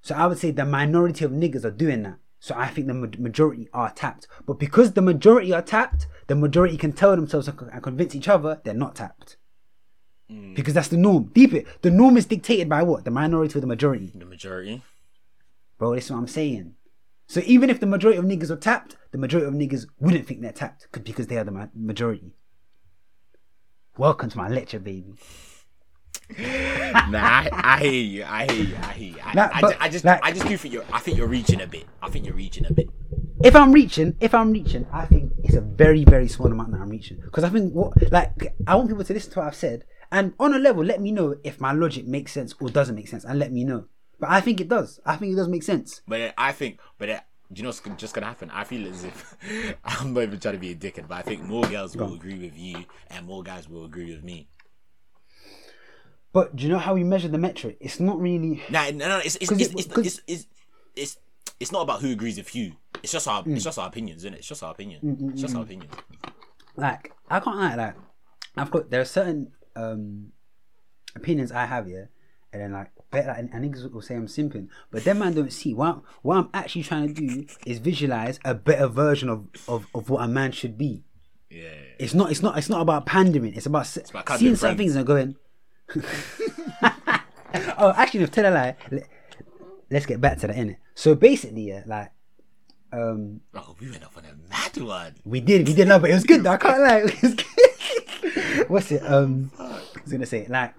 so 0.00 0.14
I 0.14 0.26
would 0.26 0.38
say 0.38 0.50
the 0.50 0.64
minority 0.64 1.24
of 1.24 1.30
niggas 1.30 1.64
are 1.64 1.70
doing 1.70 2.02
that. 2.02 2.18
So 2.38 2.54
I 2.54 2.66
think 2.68 2.88
the 2.88 2.92
majority 2.92 3.70
are 3.72 3.90
tapped. 3.90 4.28
But 4.46 4.58
because 4.58 4.92
the 4.92 5.00
majority 5.00 5.50
are 5.54 5.62
tapped, 5.62 6.06
the 6.26 6.34
majority 6.34 6.76
can 6.76 6.92
tell 6.92 7.16
themselves 7.16 7.48
and 7.48 7.82
convince 7.82 8.14
each 8.14 8.28
other 8.28 8.60
they're 8.64 8.74
not 8.74 8.96
tapped. 8.96 9.38
Because 10.54 10.74
that's 10.74 10.88
the 10.88 10.98
norm. 10.98 11.30
Deep 11.34 11.54
it. 11.54 11.66
The 11.80 11.90
norm 11.90 12.18
is 12.18 12.26
dictated 12.26 12.68
by 12.68 12.82
what? 12.82 13.04
The 13.04 13.10
minority 13.10 13.56
or 13.56 13.60
the 13.60 13.66
majority. 13.66 14.12
The 14.14 14.26
majority. 14.26 14.82
Bro, 15.78 15.94
that's 15.94 16.10
what 16.10 16.18
I'm 16.18 16.28
saying. 16.28 16.74
So 17.26 17.40
even 17.46 17.70
if 17.70 17.80
the 17.80 17.86
majority 17.86 18.18
of 18.18 18.26
niggas 18.26 18.50
are 18.50 18.56
tapped, 18.56 18.96
the 19.10 19.18
majority 19.18 19.48
of 19.48 19.54
niggas 19.54 19.86
wouldn't 19.98 20.26
think 20.26 20.42
they're 20.42 20.52
tapped 20.52 20.88
because 21.02 21.28
they 21.28 21.38
are 21.38 21.44
the 21.44 21.70
majority. 21.74 22.34
Welcome 23.96 24.28
to 24.28 24.36
my 24.36 24.48
lecture, 24.48 24.78
baby. 24.78 25.14
nah, 26.38 27.18
I, 27.18 27.50
I 27.52 27.78
hear 27.80 27.92
you. 27.92 28.24
I 28.24 28.44
hear 28.50 28.64
you. 28.64 28.76
I 28.76 28.92
hear 28.92 29.08
you. 29.10 29.16
I, 29.22 29.34
Nah, 29.34 29.50
I, 29.52 29.60
but, 29.60 29.70
ju- 29.72 29.76
I 29.80 29.88
just, 29.88 30.04
like- 30.04 30.20
I 30.24 30.32
just 30.32 30.46
do 30.46 30.56
think 30.56 30.72
you're. 30.74 30.84
I 30.92 30.98
think 31.00 31.18
you're 31.18 31.26
reaching 31.28 31.60
a 31.60 31.66
bit. 31.66 31.84
I 32.02 32.08
think 32.08 32.24
you're 32.26 32.34
reaching 32.34 32.66
a 32.66 32.72
bit. 32.72 32.88
If 33.42 33.54
I'm 33.56 33.72
reaching, 33.72 34.16
if 34.20 34.34
I'm 34.34 34.52
reaching, 34.52 34.86
I 34.92 35.04
think 35.06 35.32
it's 35.42 35.54
a 35.54 35.60
very, 35.60 36.04
very 36.04 36.28
small 36.28 36.50
amount 36.50 36.70
that 36.72 36.80
I'm 36.80 36.88
reaching. 36.88 37.20
Because 37.20 37.44
I 37.44 37.50
think 37.50 37.72
what, 37.74 37.92
like, 38.10 38.54
I 38.66 38.74
want 38.76 38.88
people 38.88 39.04
to 39.04 39.12
listen 39.12 39.32
to 39.32 39.40
what 39.40 39.48
I've 39.48 39.54
said, 39.54 39.84
and 40.10 40.32
on 40.38 40.54
a 40.54 40.58
level, 40.58 40.82
let 40.84 41.00
me 41.00 41.12
know 41.12 41.36
if 41.44 41.60
my 41.60 41.72
logic 41.72 42.06
makes 42.06 42.32
sense 42.32 42.54
or 42.60 42.68
doesn't 42.70 42.94
make 42.94 43.08
sense, 43.08 43.24
and 43.24 43.38
let 43.38 43.52
me 43.52 43.64
know. 43.64 43.86
But 44.18 44.30
I 44.30 44.40
think 44.40 44.60
it 44.60 44.68
does. 44.68 45.00
I 45.04 45.16
think 45.16 45.32
it 45.32 45.36
does 45.36 45.48
make 45.48 45.64
sense. 45.64 46.00
But 46.08 46.32
I 46.38 46.52
think, 46.52 46.78
but 46.96 47.10
uh, 47.10 47.20
do 47.52 47.58
you 47.58 47.64
know 47.64 47.68
what's 47.68 47.80
just 48.00 48.14
gonna 48.14 48.26
happen? 48.26 48.50
I 48.50 48.64
feel 48.64 48.88
as 48.88 49.04
if 49.04 49.36
I'm 49.84 50.14
not 50.14 50.22
even 50.22 50.38
trying 50.40 50.54
to 50.54 50.60
be 50.60 50.70
a 50.70 50.74
dickhead, 50.76 51.08
but 51.08 51.18
I 51.18 51.22
think 51.22 51.42
more 51.42 51.66
girls 51.66 51.96
will 51.96 52.14
agree 52.14 52.38
with 52.38 52.56
you, 52.56 52.84
and 53.10 53.26
more 53.26 53.42
guys 53.42 53.68
will 53.68 53.84
agree 53.84 54.14
with 54.14 54.24
me. 54.24 54.48
But 56.34 56.54
do 56.56 56.64
you 56.64 56.68
know 56.68 56.78
how 56.78 56.92
we 56.94 57.04
measure 57.04 57.28
the 57.28 57.38
metric? 57.38 57.78
It's 57.80 57.98
not 58.00 58.20
really. 58.20 58.62
Nah, 58.68 58.90
no, 58.90 59.08
no, 59.08 59.18
it's 59.18 59.36
it's 59.36 59.50
it's, 59.52 59.62
it- 59.72 59.78
it's, 59.78 59.96
it's, 59.96 60.20
it's, 60.26 60.46
it's, 60.96 61.16
it's 61.60 61.72
not 61.72 61.82
about 61.82 62.02
who 62.02 62.10
agrees 62.10 62.36
with 62.36 62.54
you. 62.54 62.72
It's 63.02 63.12
just 63.12 63.26
our, 63.28 63.42
Mm. 63.44 63.54
it's 63.56 63.64
just 63.64 63.78
our 63.78 63.86
opinions, 63.88 64.22
isn't 64.22 64.34
it? 64.34 64.38
It's 64.38 64.48
just 64.48 64.62
our 64.62 64.72
opinion. 64.72 65.30
It's 65.32 65.40
just 65.40 65.54
our 65.56 65.62
opinion. 65.62 65.88
like 66.76 67.12
I 67.30 67.40
can't 67.40 67.56
lie 67.56 67.74
like 67.76 67.94
I've 68.56 68.70
got 68.70 68.90
there 68.90 69.00
are 69.00 69.04
certain 69.06 69.52
um 69.76 70.32
opinions 71.16 71.52
I 71.52 71.66
have 71.66 71.86
here 71.86 72.10
and 72.52 72.60
then 72.62 72.72
like 72.72 72.90
bet 73.10 73.26
like, 73.26 73.38
and, 73.38 73.50
and 73.52 73.64
niggas 73.64 73.90
will 73.92 74.02
say 74.02 74.14
I'm 74.16 74.26
simping 74.26 74.68
but 74.90 75.04
them 75.04 75.18
man 75.20 75.34
don't 75.34 75.52
see 75.52 75.72
what 75.74 76.02
what 76.22 76.36
I'm 76.38 76.48
actually 76.52 76.82
trying 76.82 77.14
to 77.14 77.20
do 77.26 77.46
is 77.66 77.78
visualize 77.78 78.40
a 78.44 78.54
better 78.54 78.88
version 78.88 79.28
of, 79.28 79.46
of, 79.68 79.86
of 79.94 80.10
what 80.10 80.22
a 80.24 80.28
man 80.28 80.50
should 80.52 80.76
be 80.76 81.04
Yeah. 81.50 81.68
it's 81.98 82.14
not 82.14 82.30
it's 82.32 82.42
not 82.42 82.58
it's 82.58 82.68
not 82.68 82.80
about 82.80 83.06
pandering 83.06 83.54
it's 83.54 83.66
about, 83.66 83.82
s 83.82 83.98
about 84.10 84.38
seeing 84.38 84.56
friends. 84.56 84.76
things 84.78 84.96
and 84.96 85.06
going 85.06 85.36
oh 87.78 87.92
actually 87.96 88.20
no 88.20 88.26
tell 88.26 88.50
a 88.50 88.52
lie 88.52 88.76
let, 88.90 89.08
let's 89.90 90.06
get 90.06 90.20
back 90.20 90.38
to 90.38 90.46
that 90.46 90.56
innit 90.56 90.76
so 90.94 91.14
basically 91.14 91.68
yeah 91.68 91.82
like 91.86 92.10
um 92.92 93.40
Oh, 93.54 93.74
we 93.80 93.90
went 93.90 94.04
off 94.04 94.16
on 94.16 94.24
a 94.24 94.34
mad 94.48 94.76
one. 94.78 95.14
we 95.24 95.40
did, 95.40 95.66
we 95.66 95.74
did 95.74 95.88
know, 95.88 95.98
but 95.98 96.10
it 96.10 96.14
was 96.14 96.24
good 96.24 96.42
though. 96.44 96.52
I 96.52 96.56
can't 96.56 96.80
lie. 96.82 97.02
It 97.12 97.22
was 97.22 97.34
good. 97.34 98.68
What's 98.68 98.92
it? 98.92 99.02
Um, 99.04 99.50
I 99.58 99.80
was 100.02 100.12
gonna 100.12 100.26
say 100.26 100.46
like 100.48 100.74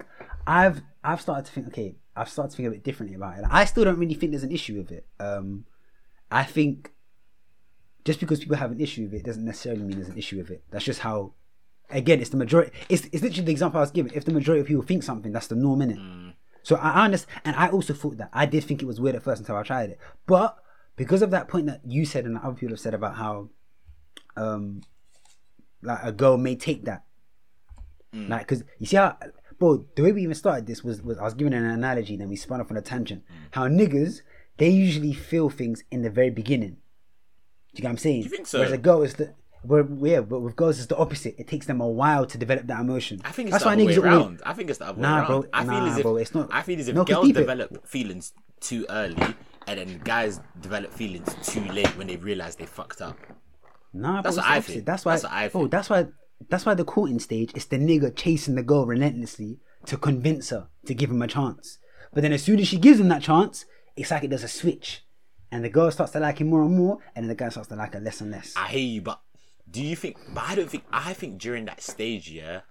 I've 0.48 0.82
I've 1.04 1.20
started 1.22 1.46
to 1.46 1.52
think. 1.52 1.68
Okay, 1.68 1.96
I've 2.16 2.30
started 2.30 2.52
to 2.52 2.58
think 2.58 2.68
a 2.68 2.72
bit 2.72 2.84
differently 2.84 3.16
about 3.16 3.38
it. 3.38 3.42
Like, 3.44 3.52
I 3.54 3.66
still 3.66 3.84
don't 3.84 4.00
really 4.00 4.14
think 4.14 4.32
there's 4.32 4.44
an 4.44 4.52
issue 4.52 4.78
with 4.78 4.92
it. 4.92 5.06
Um, 5.20 5.66
I 6.32 6.44
think 6.44 6.92
just 8.06 8.20
because 8.22 8.40
people 8.40 8.56
have 8.56 8.72
an 8.72 8.80
issue 8.80 9.04
with 9.04 9.14
it 9.14 9.26
doesn't 9.26 9.44
necessarily 9.44 9.82
mean 9.84 9.98
there's 9.98 10.10
an 10.10 10.18
issue 10.18 10.38
with 10.38 10.52
it. 10.52 10.64
That's 10.72 10.86
just 10.86 11.02
how. 11.02 11.34
Again, 11.90 12.20
it's 12.20 12.30
the 12.30 12.38
majority. 12.38 12.72
It's, 12.90 13.06
it's 13.06 13.22
literally 13.22 13.46
the 13.46 13.52
example 13.52 13.78
I 13.80 13.82
was 13.82 13.92
given. 13.92 14.12
If 14.16 14.26
the 14.26 14.32
majority 14.32 14.62
of 14.62 14.68
people 14.68 14.84
think 14.84 15.04
something, 15.04 15.32
that's 15.32 15.48
the 15.48 15.56
norm, 15.56 15.80
innit? 15.80 15.98
Mm. 15.98 16.34
So 16.64 16.78
I 16.78 17.06
understand, 17.06 17.42
and 17.46 17.56
I 17.56 17.70
also 17.70 17.94
thought 17.94 18.18
that 18.18 18.30
I 18.34 18.48
did 18.48 18.64
think 18.64 18.82
it 18.82 18.86
was 18.86 19.00
weird 19.00 19.16
at 19.16 19.24
first 19.24 19.40
until 19.40 19.56
I 19.56 19.64
tried 19.64 19.92
it. 19.92 20.00
But 20.26 20.58
because 20.96 21.22
of 21.22 21.30
that 21.32 21.48
point 21.48 21.68
that 21.68 21.82
you 21.86 22.06
said 22.06 22.26
and 22.26 22.38
other 22.40 22.56
people 22.56 22.70
have 22.70 22.80
said 22.80 22.96
about 22.96 23.16
how, 23.16 23.50
um, 24.36 24.82
like 25.84 26.00
a 26.02 26.12
girl 26.12 26.38
may 26.38 26.56
take 26.56 26.86
that, 26.86 27.04
mm. 28.14 28.28
like 28.30 28.42
because 28.48 28.64
you 28.80 28.88
see 28.88 28.98
how, 28.98 29.16
bro, 29.60 29.86
the 29.96 30.02
way 30.02 30.12
we 30.12 30.24
even 30.24 30.34
started 30.34 30.66
this 30.66 30.84
was 30.84 31.04
was 31.04 31.20
I 31.20 31.24
was 31.24 31.36
giving 31.36 31.54
an 31.54 31.66
analogy, 31.66 32.18
then 32.18 32.30
we 32.30 32.36
spun 32.36 32.62
off 32.62 32.72
on 32.72 32.78
a 32.78 32.82
tangent. 32.82 33.24
Mm. 33.26 33.36
How 33.52 33.68
niggas 33.68 34.22
they 34.58 34.70
usually 34.70 35.14
feel 35.14 35.50
things 35.50 35.84
in 35.92 36.02
the 36.02 36.10
very 36.10 36.30
beginning. 36.30 36.78
Do 37.74 37.80
you 37.80 37.82
get 37.82 37.84
what 37.84 37.92
I'm 37.92 37.98
saying? 37.98 38.24
you 38.24 38.30
think 38.30 38.48
so? 38.48 38.60
Whereas 38.60 38.74
a 38.74 38.78
girl 38.78 39.04
is 39.04 39.16
the 39.16 39.34
where, 39.68 39.86
yeah, 40.02 40.22
but 40.22 40.40
with 40.40 40.56
girls 40.56 40.78
it's 40.78 40.88
the 40.88 40.98
opposite. 40.98 41.36
It 41.38 41.48
takes 41.48 41.66
them 41.66 41.82
a 41.82 41.88
while 41.88 42.26
to 42.26 42.38
develop 42.38 42.68
that 42.68 42.80
emotion. 42.80 43.22
I 43.26 43.32
think 43.32 43.48
it's 43.50 43.54
That's 43.54 43.64
the 43.64 43.68
why 43.70 43.74
other 43.74 43.86
way 43.86 43.94
niggas 43.96 43.98
are 44.04 44.06
around. 44.08 44.42
I 44.46 44.54
think 44.54 44.70
it's 44.70 44.80
the 44.80 44.88
other 44.88 45.02
Nah, 45.02 45.08
way 45.16 45.28
around. 45.28 45.42
bro. 45.42 45.50
I 45.54 45.62
feel 45.64 45.72
Nah, 45.74 45.86
as 45.92 45.98
if 45.98 46.04
bro, 46.04 46.16
it's 46.18 46.34
not- 46.36 46.50
I 46.52 46.62
feel 46.62 46.80
as 46.80 46.88
if 46.88 46.96
No, 46.96 47.04
girls 47.04 47.26
deep 47.28 47.36
it. 47.38 47.40
develop 47.40 47.88
feelings 47.88 48.34
too 48.62 48.86
early, 48.90 49.36
and 49.68 49.80
then 49.80 50.02
guys 50.04 50.40
develop 50.62 50.92
feelings 50.94 51.36
too 51.44 51.64
late 51.66 51.90
when 51.98 52.08
they 52.08 52.16
realize 52.18 52.56
they 52.56 52.66
fucked 52.66 53.02
up. 53.02 53.18
Nah, 53.94 54.22
That's 54.22 54.36
bro, 54.36 54.44
what 54.44 54.52
I 54.52 54.58
it's 54.58 54.68
the 54.68 54.72
opposite. 54.72 54.74
think. 54.74 54.86
That's 54.86 55.06
why. 55.06 55.12
That's 55.14 55.24
what 55.24 55.34
I 55.34 55.48
bro, 55.50 55.62
think. 55.62 55.72
that's 55.72 55.90
why. 55.90 56.08
That's 56.50 56.66
why 56.66 56.74
the 56.74 56.84
courting 56.86 57.20
stage 57.20 57.52
is 57.56 57.66
the 57.66 57.78
nigga 57.78 58.14
chasing 58.16 58.56
the 58.56 58.64
girl 58.64 58.86
relentlessly 58.86 59.60
to 59.86 59.98
convince 59.98 60.50
her 60.50 60.68
to 60.86 60.94
give 60.94 61.10
him 61.10 61.22
a 61.22 61.28
chance. 61.28 61.78
But 62.14 62.22
then 62.24 62.34
as 62.34 62.44
soon 62.44 62.60
as 62.60 62.68
she 62.68 62.78
gives 62.78 63.00
him 63.00 63.08
that 63.08 63.22
chance, 63.22 63.66
it's 63.96 64.12
like 64.12 64.24
it 64.24 64.30
does 64.30 64.44
a 64.44 64.48
switch, 64.50 65.06
and 65.52 65.64
the 65.64 65.70
girl 65.70 65.90
starts 65.92 66.12
to 66.14 66.20
like 66.20 66.40
him 66.42 66.48
more 66.50 66.64
and 66.64 66.76
more, 66.78 66.98
and 67.16 67.24
then 67.24 67.30
the 67.30 67.36
guy 67.36 67.48
starts 67.50 67.70
to 67.70 67.76
like 67.76 67.94
her 67.94 68.00
less 68.02 68.20
and 68.20 68.32
less. 68.32 68.54
I 68.58 68.68
hear 68.68 68.82
you, 68.82 69.02
but 69.02 69.22
do 69.76 69.84
you 69.84 69.96
think? 69.96 70.18
But 70.34 70.44
I 70.48 70.56
don't 70.56 70.70
think. 70.70 70.84
I 70.92 71.14
think 71.14 71.38
during 71.38 71.66
that 71.66 71.82
stage, 71.82 72.30
yeah, 72.30 72.62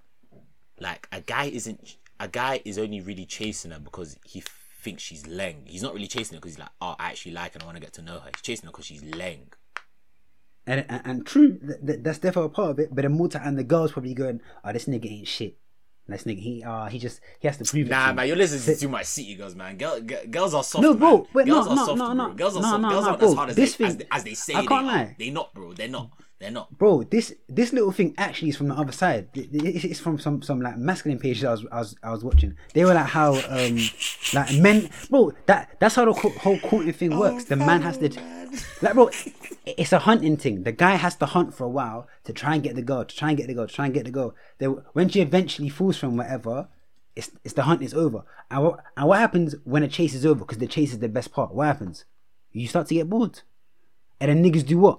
like 0.81 1.09
a 1.13 1.21
guy 1.21 1.45
isn't. 1.45 1.97
A 2.21 2.29
guy 2.29 2.61
is 2.65 2.79
only 2.79 3.01
really 3.01 3.27
chasing 3.27 3.71
her 3.73 3.81
because 3.81 4.17
he 4.25 4.43
thinks 4.83 5.03
she's 5.03 5.25
leng. 5.25 5.67
He's 5.67 5.83
not 5.83 5.95
really 5.95 6.07
chasing 6.07 6.35
her 6.37 6.41
because 6.41 6.53
he's 6.57 6.59
like, 6.61 6.69
oh, 6.81 6.95
I 6.99 7.11
actually 7.11 7.33
like 7.33 7.53
her 7.53 7.57
and 7.57 7.63
I 7.65 7.67
want 7.67 7.77
to 7.77 7.83
get 7.83 7.93
to 7.95 8.03
know 8.03 8.19
her. 8.21 8.31
He's 8.35 8.43
chasing 8.43 8.67
her 8.67 8.71
because 8.73 8.87
she's 8.87 9.03
leng. 9.03 9.47
And, 10.67 10.87
and, 10.89 11.03
and 11.05 11.27
true, 11.27 11.59
th- 11.59 11.81
th- 11.87 11.99
that's 12.03 12.19
definitely 12.19 12.47
a 12.47 12.49
part 12.51 12.71
of 12.71 12.79
it. 12.79 12.95
But 12.95 13.03
the 13.03 13.09
more 13.11 13.29
and 13.43 13.59
the 13.59 13.65
girl's 13.65 13.93
probably 13.93 14.15
going, 14.15 14.41
"Oh, 14.65 14.73
this 14.73 14.87
nigga 14.87 15.11
ain't 15.11 15.29
shit. 15.29 15.59
This 16.07 16.25
nigga, 16.25 16.39
he, 16.39 16.63
uh, 16.63 16.87
he 16.87 16.99
just, 16.99 17.21
he 17.41 17.49
has 17.49 17.59
to 17.59 17.65
prove 17.65 17.87
it." 17.87 17.91
Nah, 17.91 18.13
man, 18.15 18.27
you're 18.29 18.37
listening 18.37 18.63
to 18.75 18.81
too 18.81 18.89
much 18.89 19.05
city 19.07 19.35
girls, 19.35 19.55
man. 19.55 19.77
Girl, 19.77 20.01
g- 20.01 20.27
girls 20.31 20.55
are 20.55 20.63
soft. 20.65 20.83
No, 20.83 20.95
bro, 20.95 21.17
man. 21.19 21.27
wait, 21.35 21.47
girls 21.47 21.67
no, 21.67 21.73
are 21.73 21.77
no, 21.77 21.85
soft, 21.85 21.99
no, 21.99 22.05
bro. 22.07 22.15
no. 22.15 22.35
Girls 22.35 22.57
are 22.57 22.63
No, 22.63 22.69
soft. 22.71 22.83
no, 22.83 22.89
girls 22.91 23.03
no, 23.05 23.09
aren't 23.09 23.19
bro. 23.21 23.29
as 23.29 23.35
hard 23.35 23.51
as 23.51 23.57
This 23.57 23.77
they, 23.77 23.85
as, 23.85 23.95
thing- 23.97 24.07
as 24.11 24.25
they 24.25 24.35
say 24.35 24.55
I 24.55 24.61
they 24.63 24.67
can't 24.69 24.85
are. 24.85 24.87
lie. 24.87 25.17
They 25.19 25.31
not, 25.31 25.53
bro. 25.53 25.73
They're 25.75 25.89
not. 25.89 26.11
They're 26.45 26.51
not. 26.53 26.77
bro 26.77 27.03
this 27.05 27.35
this 27.49 27.73
little 27.73 27.91
thing 27.91 28.15
actually 28.19 28.51
is 28.51 28.57
from 28.59 28.69
the 28.69 28.75
other 28.75 28.93
side. 28.93 29.29
It- 29.35 29.49
it- 29.55 29.85
it's 29.91 29.99
from 29.99 30.19
some 30.19 30.43
some 30.43 30.61
like 30.61 30.77
masculine 30.77 31.19
pages 31.19 31.43
I 31.43 31.53
was, 31.53 31.67
I 31.73 31.79
was 31.79 31.97
i 32.03 32.11
was 32.11 32.23
watching. 32.23 32.55
They 32.75 32.85
were 32.85 32.93
like 32.93 33.07
how 33.07 33.31
um 33.49 33.79
like 34.35 34.51
men 34.59 34.91
bro 35.09 35.33
that 35.47 35.77
that's 35.81 35.95
how 35.95 36.05
the 36.05 36.13
whole 36.13 36.59
courting 36.59 36.93
thing 36.93 37.19
works. 37.19 37.45
The 37.47 37.57
man 37.57 37.81
has 37.81 37.97
to 37.99 38.11
like 38.83 38.93
bro 38.93 39.09
it's 39.65 39.93
a 39.95 40.01
hunting 40.01 40.37
thing. 40.37 40.65
The 40.65 40.73
guy 40.73 40.97
has 40.97 41.17
to 41.17 41.27
hunt 41.27 41.55
for 41.55 41.65
a 41.65 41.69
while 41.79 42.09
to 42.25 42.33
try 42.35 42.53
and 42.55 42.63
get 42.63 42.75
the 42.77 42.83
girl 42.83 43.07
to 43.07 43.17
try 43.17 43.29
and 43.31 43.39
get 43.39 43.47
the 43.47 43.55
girl 43.55 43.67
to 43.67 43.75
try 43.75 43.87
and 43.87 43.95
get 43.95 44.05
the 44.05 44.11
girl. 44.11 44.35
They, 44.59 44.67
when 44.67 45.09
she 45.09 45.23
eventually 45.23 45.71
falls 45.71 45.97
from 45.97 46.19
whatever 46.19 46.69
it's, 47.17 47.31
it's 47.45 47.55
the 47.55 47.63
hunt 47.63 47.81
is 47.81 47.95
over. 47.95 48.23
And 48.51 48.65
what, 48.65 48.81
and 48.99 49.09
what 49.09 49.19
happens 49.21 49.55
when 49.65 49.83
a 49.83 49.89
chase 49.89 50.13
is 50.15 50.27
over? 50.27 50.41
Because 50.41 50.59
the 50.59 50.67
chase 50.67 50.93
is 50.93 50.99
the 50.99 51.09
best 51.09 51.33
part. 51.33 51.55
What 51.55 51.69
happens? 51.69 52.05
You 52.53 52.67
start 52.69 52.89
to 52.89 52.95
get 52.95 53.09
bored. 53.09 53.41
And 54.21 54.29
then 54.31 54.45
niggas 54.45 54.67
do 54.67 54.79
what 54.79 54.99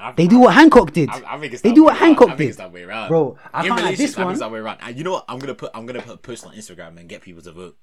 I- 0.00 0.12
they 0.12 0.26
do 0.26 0.40
what 0.40 0.54
Hancock 0.54 0.92
did. 0.92 1.08
I, 1.10 1.34
I 1.34 1.38
think 1.38 1.52
it's 1.52 1.62
they 1.62 1.72
do 1.72 1.84
what. 1.84 1.96
Hancock 1.96 2.36
did. 2.36 2.54
that 2.54 2.72
way 2.72 2.82
around, 2.84 3.08
Bro, 3.08 3.36
I 3.52 3.62
in 3.62 3.68
can't 3.68 3.82
like 3.82 3.96
this 3.96 4.12
I 4.12 4.14
think 4.16 4.24
one. 4.24 4.32
it's 4.32 4.40
that 4.40 4.50
way 4.50 4.58
around. 4.58 4.78
And 4.82 4.96
you 4.96 5.04
know 5.04 5.12
what? 5.12 5.24
I'm 5.28 5.38
gonna 5.38 5.54
put. 5.54 5.70
I'm 5.74 5.86
gonna 5.86 6.02
put 6.02 6.14
a 6.14 6.18
post 6.18 6.46
on 6.46 6.54
Instagram 6.54 6.98
and 6.98 7.08
get 7.08 7.22
people 7.22 7.42
to 7.42 7.52
vote. 7.52 7.76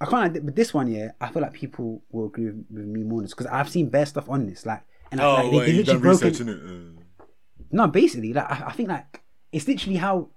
I 0.00 0.06
can't. 0.06 0.34
Like, 0.34 0.44
but 0.44 0.56
this 0.56 0.74
one, 0.74 0.90
yeah, 0.90 1.12
I 1.20 1.28
feel 1.28 1.42
like 1.42 1.52
people 1.52 2.02
will 2.10 2.26
agree 2.26 2.46
with, 2.46 2.64
with 2.70 2.84
me 2.86 3.02
more 3.04 3.18
on 3.18 3.24
this 3.24 3.32
because 3.32 3.46
I've 3.46 3.68
seen 3.68 3.88
bare 3.88 4.06
stuff 4.06 4.28
on 4.28 4.46
this. 4.46 4.66
Like, 4.66 4.82
and 5.12 5.20
I, 5.20 5.42
like, 5.42 5.50
they, 5.50 5.58
they 5.58 5.72
literally 5.78 6.00
broken. 6.00 6.48
it? 6.48 6.50
Uh. 6.50 7.24
No, 7.70 7.86
basically, 7.88 8.32
like 8.32 8.50
I, 8.50 8.66
I 8.66 8.72
think 8.72 8.88
like 8.88 9.22
it's 9.52 9.66
literally 9.68 9.96
how 9.96 10.30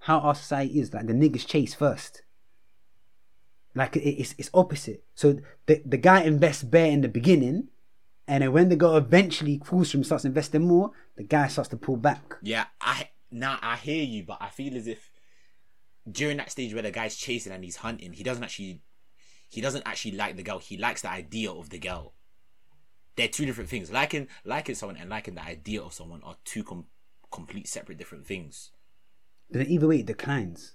how 0.00 0.18
our 0.18 0.34
society 0.34 0.80
is. 0.80 0.92
Like 0.92 1.06
the 1.06 1.12
niggas 1.12 1.46
chase 1.46 1.74
first. 1.74 2.22
Like 3.74 3.96
it, 3.96 4.00
it's 4.00 4.34
it's 4.38 4.50
opposite. 4.52 5.04
So 5.14 5.38
the 5.66 5.82
the 5.86 5.96
guy 5.96 6.22
invests 6.22 6.62
bare 6.62 6.90
in 6.90 7.00
the 7.00 7.08
beginning, 7.08 7.68
and 8.28 8.42
then 8.42 8.52
when 8.52 8.68
the 8.68 8.76
girl 8.76 8.96
eventually 8.96 9.60
falls 9.64 9.90
from 9.90 10.04
starts 10.04 10.24
investing 10.24 10.62
more, 10.62 10.92
the 11.16 11.24
guy 11.24 11.48
starts 11.48 11.68
to 11.70 11.76
pull 11.76 11.96
back. 11.96 12.36
Yeah, 12.42 12.66
I 12.80 13.10
now 13.30 13.58
I 13.60 13.76
hear 13.76 14.02
you, 14.02 14.24
but 14.24 14.38
I 14.40 14.48
feel 14.48 14.76
as 14.76 14.86
if 14.86 15.10
during 16.10 16.36
that 16.36 16.50
stage 16.50 16.72
where 16.72 16.82
the 16.82 16.90
guy's 16.90 17.16
chasing 17.16 17.52
and 17.52 17.64
he's 17.64 17.76
hunting, 17.76 18.12
he 18.12 18.22
doesn't 18.22 18.44
actually 18.44 18.82
he 19.48 19.60
doesn't 19.60 19.86
actually 19.86 20.12
like 20.12 20.36
the 20.36 20.42
girl. 20.42 20.58
He 20.58 20.76
likes 20.76 21.02
the 21.02 21.10
idea 21.10 21.50
of 21.50 21.70
the 21.70 21.78
girl. 21.78 22.14
They're 23.16 23.28
two 23.28 23.44
different 23.44 23.70
things. 23.70 23.90
Liking 23.90 24.28
liking 24.44 24.74
someone 24.74 24.96
and 24.96 25.10
liking 25.10 25.34
the 25.34 25.44
idea 25.44 25.82
of 25.82 25.92
someone 25.92 26.22
are 26.22 26.36
two 26.44 26.64
com- 26.64 26.86
complete 27.30 27.68
separate 27.68 27.98
different 27.98 28.26
things. 28.26 28.70
But 29.50 29.58
then 29.58 29.68
either 29.68 29.88
way, 29.88 30.00
it 30.00 30.06
declines. 30.06 30.74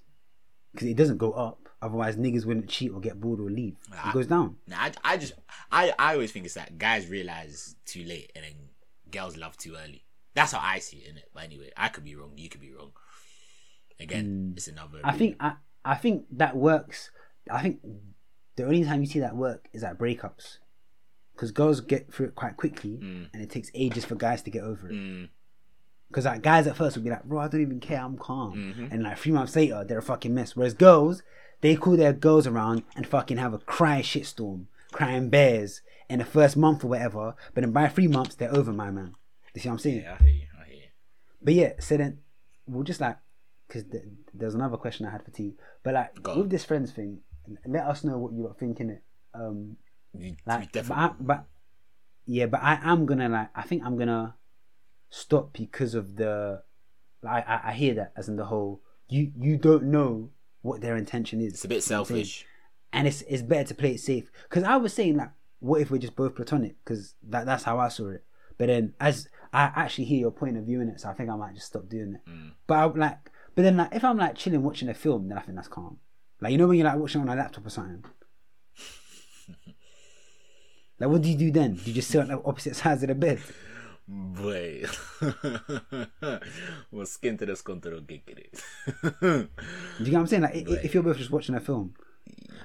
Because 0.71 0.87
it 0.87 0.97
doesn't 0.97 1.17
go 1.17 1.31
up. 1.31 1.59
Otherwise, 1.81 2.15
niggas 2.15 2.45
wouldn't 2.45 2.69
cheat 2.69 2.91
or 2.91 2.99
get 2.99 3.21
bored 3.21 3.39
or 3.39 3.51
leave. 3.51 3.75
Ah. 3.93 4.09
It 4.09 4.13
goes 4.13 4.27
down. 4.27 4.57
Nah, 4.67 4.77
I, 4.79 4.91
I 5.03 5.17
just 5.17 5.33
I, 5.71 5.93
I 5.99 6.13
always 6.13 6.31
think 6.31 6.45
it's 6.45 6.55
that 6.55 6.77
guys 6.77 7.07
realize 7.07 7.75
too 7.85 8.03
late 8.03 8.31
and 8.35 8.43
then 8.43 8.53
girls 9.11 9.37
love 9.37 9.57
too 9.57 9.75
early. 9.75 10.03
That's 10.33 10.51
how 10.51 10.59
I 10.61 10.79
see 10.79 10.97
it, 10.97 11.15
innit? 11.15 11.23
But 11.33 11.43
anyway, 11.43 11.71
I 11.77 11.89
could 11.89 12.03
be 12.03 12.15
wrong. 12.15 12.33
You 12.35 12.49
could 12.49 12.61
be 12.61 12.73
wrong. 12.73 12.91
Again, 13.99 14.53
it's 14.55 14.67
another. 14.67 14.99
Mm. 14.99 15.01
I 15.03 15.11
think 15.13 15.35
I, 15.39 15.53
I 15.85 15.95
think 15.95 16.25
that 16.31 16.55
works. 16.55 17.11
I 17.49 17.61
think 17.61 17.79
the 18.55 18.63
only 18.63 18.83
time 18.83 19.01
you 19.01 19.07
see 19.07 19.19
that 19.19 19.35
work 19.35 19.67
is 19.73 19.83
at 19.83 19.97
breakups, 19.97 20.57
because 21.33 21.51
girls 21.51 21.79
get 21.81 22.13
through 22.13 22.27
it 22.27 22.35
quite 22.35 22.57
quickly, 22.57 22.99
and 23.01 23.29
it 23.33 23.49
takes 23.49 23.71
ages 23.73 24.03
for 24.05 24.15
guys 24.15 24.41
to 24.43 24.51
get 24.51 24.63
over 24.63 24.89
it. 24.89 24.93
Mm, 24.93 25.29
Because 26.07 26.25
like 26.25 26.41
guys 26.41 26.67
at 26.67 26.77
first 26.77 26.95
would 26.95 27.03
be 27.03 27.09
like, 27.09 27.23
bro, 27.25 27.39
I 27.41 27.47
don't 27.47 27.61
even 27.61 27.79
care, 27.79 27.99
I'm 28.01 28.17
calm, 28.17 28.87
and 28.91 29.03
like 29.03 29.17
three 29.17 29.31
months 29.33 29.55
later 29.55 29.83
they're 29.85 29.97
a 29.99 30.01
fucking 30.01 30.33
mess. 30.33 30.55
Whereas 30.55 30.73
girls, 30.73 31.21
they 31.61 31.75
call 31.75 31.97
their 31.97 32.13
girls 32.13 32.47
around 32.47 32.83
and 32.95 33.05
fucking 33.05 33.37
have 33.37 33.53
a 33.53 33.57
cry 33.59 34.01
shitstorm, 34.01 34.65
crying 34.91 35.29
bears 35.29 35.81
in 36.09 36.19
the 36.19 36.25
first 36.25 36.55
month 36.55 36.83
or 36.83 36.87
whatever. 36.87 37.35
But 37.53 37.61
then 37.61 37.71
by 37.73 37.87
three 37.89 38.07
months 38.07 38.35
they're 38.35 38.53
over, 38.55 38.71
my 38.71 38.89
man. 38.89 39.15
You 39.53 39.61
see 39.61 39.67
what 39.69 39.73
I'm 39.73 39.79
saying? 39.79 40.01
yeah, 40.01 40.15
I 40.19 40.23
hear 40.23 40.33
you. 40.33 40.47
I 40.61 40.65
hear 40.67 40.75
you. 40.75 40.81
But 41.41 41.53
yeah, 41.55 41.71
so 41.79 41.97
then 41.97 42.19
we'll 42.67 42.83
just 42.83 43.01
like, 43.01 43.17
because 43.67 43.83
th- 43.83 44.03
there's 44.33 44.55
another 44.55 44.77
question 44.77 45.05
I 45.05 45.11
had 45.11 45.25
for 45.25 45.31
T. 45.31 45.55
But 45.83 45.93
like 45.95 46.21
Go 46.23 46.31
on. 46.31 46.39
with 46.39 46.49
this 46.51 46.63
friends 46.63 46.91
thing, 46.91 47.19
let 47.65 47.83
us 47.85 48.03
know 48.05 48.17
what 48.17 48.31
you're 48.33 48.53
thinking. 48.57 48.91
It. 48.91 49.03
Um, 49.33 49.75
You, 50.17 50.35
like, 50.45 50.71
definitely. 50.71 51.15
but, 51.19 51.33
I, 51.33 51.37
but 51.39 51.43
yeah, 52.25 52.45
but 52.45 52.61
I 52.63 52.79
am 52.83 53.05
gonna 53.05 53.27
like. 53.29 53.49
I 53.55 53.63
think 53.63 53.83
I'm 53.83 53.97
gonna 53.97 54.35
stop 55.09 55.53
because 55.53 55.93
of 55.95 56.15
the. 56.15 56.63
Like, 57.23 57.47
I 57.47 57.61
I 57.65 57.71
hear 57.73 57.93
that 57.95 58.13
as 58.15 58.27
in 58.29 58.35
the 58.35 58.45
whole. 58.45 58.81
You 59.09 59.31
you 59.39 59.57
don't 59.57 59.83
know 59.85 60.29
what 60.61 60.81
their 60.81 60.97
intention 60.97 61.39
is. 61.41 61.53
it's 61.53 61.65
a 61.65 61.67
bit 61.67 61.87
You 61.89 61.95
know 61.95 62.01
what 62.01 62.09
I'm 62.09 62.15
saying? 62.15 62.25
selfish. 62.25 62.45
and 62.93 63.07
it's 63.07 63.21
it's 63.23 63.41
better 63.41 63.67
to 63.69 63.75
play 63.75 63.91
it 63.95 63.99
safe. 63.99 64.29
Because 64.49 64.63
I 64.63 64.75
was 64.77 64.93
saying 64.93 65.17
like, 65.17 65.31
what 65.59 65.81
if 65.81 65.89
we're 65.91 65.97
just 65.97 66.15
both 66.15 66.35
platonic? 66.35 66.75
Because 66.83 67.15
that 67.29 67.45
that's 67.45 67.63
how 67.63 67.79
I 67.79 67.87
saw 67.89 68.09
it. 68.09 68.23
But 68.57 68.67
then 68.67 68.93
as 68.99 69.27
I 69.53 69.71
actually 69.75 70.05
hear 70.05 70.19
your 70.19 70.31
point 70.31 70.57
of 70.57 70.65
view 70.65 70.81
in 70.81 70.89
it, 70.89 70.99
so 70.99 71.09
I 71.09 71.13
think 71.13 71.29
I 71.29 71.35
might 71.35 71.53
just 71.55 71.67
stop 71.67 71.87
doing 71.87 72.15
it. 72.15 72.29
Mm. 72.29 72.51
But 72.67 72.73
I 72.75 72.85
like, 72.85 73.17
but 73.55 73.61
then 73.61 73.77
like 73.77 73.95
if 73.95 74.03
I'm 74.03 74.17
like 74.17 74.35
chilling 74.35 74.63
watching 74.63 74.89
a 74.89 74.93
film, 74.93 75.29
then 75.29 75.37
I 75.37 75.41
think 75.41 75.55
that's 75.55 75.67
calm. 75.69 75.97
Like 76.41 76.51
you 76.51 76.57
know 76.57 76.67
when 76.67 76.77
you're 76.77 76.87
like 76.87 76.97
watching 76.99 77.21
on 77.21 77.29
a 77.29 77.35
laptop 77.35 77.65
or 77.65 77.69
something. 77.69 78.03
Like 80.99 81.11
what 81.11 81.21
do 81.21 81.29
you 81.29 81.37
do 81.37 81.51
then? 81.51 81.75
Do 81.75 81.81
you 81.85 81.93
just 81.93 82.09
sit 82.09 82.21
on 82.21 82.27
the 82.29 82.41
opposite 82.43 82.75
sides 82.81 83.03
of 83.03 83.09
the 83.09 83.15
bed? 83.15 83.39
Boy. 84.07 84.85
well, 86.91 87.05
skin 87.05 87.37
to 87.37 87.45
the 87.45 87.53
sconto 87.55 87.99
get 88.07 88.23
it. 88.27 88.61
Do 89.21 89.49
you 89.99 90.05
get 90.05 90.13
what 90.13 90.19
I'm 90.21 90.27
saying? 90.27 90.43
Like 90.43 90.55
i- 90.55 90.79
if 90.83 90.93
you're 90.93 91.03
both 91.03 91.17
just 91.17 91.31
watching 91.31 91.55
a 91.55 91.59
film, 91.59 91.93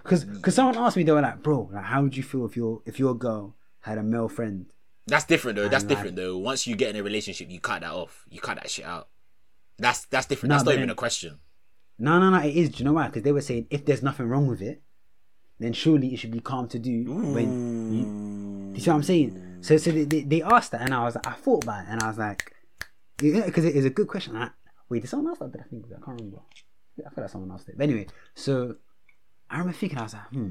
because 0.02 0.24
because 0.24 0.54
someone 0.54 0.76
asked 0.78 0.96
me 0.96 1.02
they 1.02 1.12
were 1.12 1.20
like, 1.20 1.42
bro, 1.42 1.68
like 1.72 1.84
how 1.84 2.02
would 2.02 2.16
you 2.16 2.22
feel 2.22 2.46
if 2.46 2.56
your 2.56 2.82
if 2.86 2.98
your 2.98 3.14
girl 3.14 3.56
had 3.80 3.98
a 3.98 4.02
male 4.02 4.28
friend 4.28 4.66
That's 5.06 5.24
different 5.24 5.56
though. 5.56 5.68
That's 5.68 5.82
like- 5.84 5.88
different 5.96 6.16
though. 6.16 6.38
Once 6.38 6.66
you 6.66 6.76
get 6.76 6.90
in 6.90 6.96
a 6.96 7.02
relationship, 7.02 7.50
you 7.50 7.58
cut 7.60 7.80
that 7.80 7.90
off. 7.92 8.24
You 8.30 8.40
cut 8.40 8.56
that 8.58 8.70
shit 8.70 8.84
out. 8.84 9.08
That's 9.78 10.04
that's 10.06 10.26
different. 10.26 10.50
No, 10.50 10.54
that's 10.56 10.64
not 10.66 10.74
even 10.76 10.90
a 10.90 10.94
question. 10.94 11.40
No, 11.98 12.20
no, 12.20 12.30
no. 12.30 12.38
It 12.38 12.54
is. 12.56 12.68
Do 12.70 12.78
you 12.78 12.84
know 12.84 12.92
why? 12.92 13.06
Because 13.06 13.22
they 13.24 13.32
were 13.32 13.40
saying 13.40 13.66
if 13.70 13.84
there's 13.84 14.02
nothing 14.02 14.28
wrong 14.28 14.46
with 14.46 14.62
it, 14.62 14.80
then 15.58 15.72
surely 15.72 16.14
it 16.14 16.18
should 16.18 16.30
be 16.30 16.40
calm 16.40 16.68
to 16.68 16.78
do. 16.78 17.04
When 17.12 17.92
you, 17.92 18.74
you 18.76 18.80
see 18.80 18.90
what 18.90 18.96
I'm 18.96 19.02
saying? 19.02 19.48
So, 19.62 19.76
so 19.76 19.90
they, 19.92 20.22
they, 20.22 20.42
asked 20.42 20.72
that, 20.72 20.80
and 20.82 20.92
I 20.92 21.04
was 21.04 21.14
like, 21.14 21.26
I 21.26 21.32
thought 21.32 21.62
about 21.64 21.84
it, 21.84 21.90
and 21.90 22.02
I 22.02 22.08
was 22.08 22.18
like, 22.18 22.52
because 23.16 23.64
it 23.64 23.76
is 23.76 23.84
a 23.84 23.90
good 23.90 24.08
question. 24.08 24.36
I, 24.36 24.50
wait, 24.88 25.02
did 25.02 25.08
someone 25.08 25.28
else 25.28 25.38
that? 25.38 25.52
Did 25.52 25.60
I 25.60 25.64
think? 25.64 25.86
I 25.86 26.04
can't 26.04 26.18
remember. 26.18 26.38
I 26.98 27.10
feel 27.14 27.24
like 27.24 27.30
someone 27.30 27.50
else 27.52 27.64
did. 27.64 27.78
But 27.78 27.84
anyway, 27.84 28.06
so 28.34 28.76
I 29.48 29.58
remember 29.58 29.78
thinking, 29.78 29.98
I 29.98 30.02
was 30.02 30.14
like, 30.14 30.28
hmm. 30.28 30.50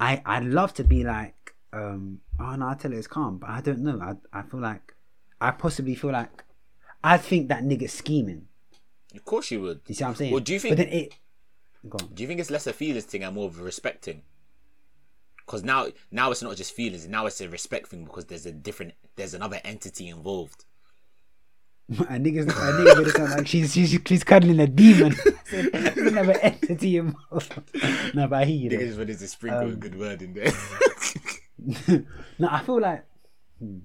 I 0.00 0.22
I'd 0.26 0.44
love 0.44 0.74
to 0.74 0.84
be 0.84 1.04
like, 1.04 1.54
um, 1.72 2.20
oh 2.40 2.54
no, 2.56 2.68
I 2.68 2.74
tell 2.74 2.92
it 2.92 2.98
it's 2.98 3.06
calm, 3.06 3.38
but 3.38 3.50
I 3.50 3.60
don't 3.60 3.80
know. 3.80 4.00
I 4.00 4.38
I 4.38 4.42
feel 4.42 4.60
like 4.60 4.94
I 5.40 5.50
possibly 5.50 5.94
feel 5.94 6.10
like 6.12 6.44
I 7.02 7.16
think 7.16 7.48
that 7.48 7.62
nigga's 7.62 7.92
scheming. 7.92 8.46
Of 9.14 9.24
course 9.24 9.50
you 9.50 9.60
would. 9.62 9.80
You 9.86 9.94
see 9.94 10.04
what 10.04 10.10
I'm 10.10 10.16
saying? 10.16 10.32
Well, 10.32 10.40
do 10.40 10.52
you 10.52 10.60
think- 10.60 10.76
But 10.76 10.84
then 10.84 10.92
it. 10.92 11.14
Do 12.14 12.22
you 12.22 12.26
think 12.26 12.40
it's 12.40 12.50
less 12.50 12.66
a 12.66 12.72
feelings 12.72 13.04
thing 13.04 13.22
and 13.22 13.34
more 13.34 13.46
of 13.46 13.58
a 13.58 13.62
respect 13.62 14.04
thing? 14.04 14.22
Because 15.48 15.64
now, 15.64 15.86
now 16.10 16.30
it's 16.30 16.42
not 16.42 16.56
just 16.56 16.74
feelings. 16.74 17.08
Now 17.08 17.24
it's 17.24 17.40
a 17.40 17.48
respect 17.48 17.88
thing 17.88 18.04
because 18.04 18.26
there's 18.26 18.44
a 18.44 18.52
different, 18.52 18.92
there's 19.16 19.32
another 19.32 19.58
entity 19.64 20.08
involved. 20.08 20.66
A 21.90 22.20
nigga's 22.20 22.44
a 22.44 22.50
nigga 22.50 22.98
made 22.98 23.06
it 23.06 23.16
sound 23.16 23.30
like 23.30 23.46
she's 23.46 23.72
she's 23.72 23.98
she's 24.04 24.22
cuddling 24.22 24.60
a 24.60 24.66
demon. 24.66 25.16
Another 25.96 26.38
entity 26.42 26.98
involved. 26.98 27.54
No, 28.14 28.28
but 28.28 28.42
I 28.42 28.44
hear 28.44 28.56
you. 28.56 28.68
Niggas 28.68 28.86
just 28.88 28.98
wanted 28.98 29.18
to 29.18 29.26
sprinkle 29.26 29.70
a 29.70 29.74
good 29.74 29.98
word 29.98 30.20
in 30.20 30.34
there. 30.34 30.52
no, 32.38 32.48
I 32.50 32.60
feel 32.60 32.78
like 32.78 33.06
hmm, 33.58 33.78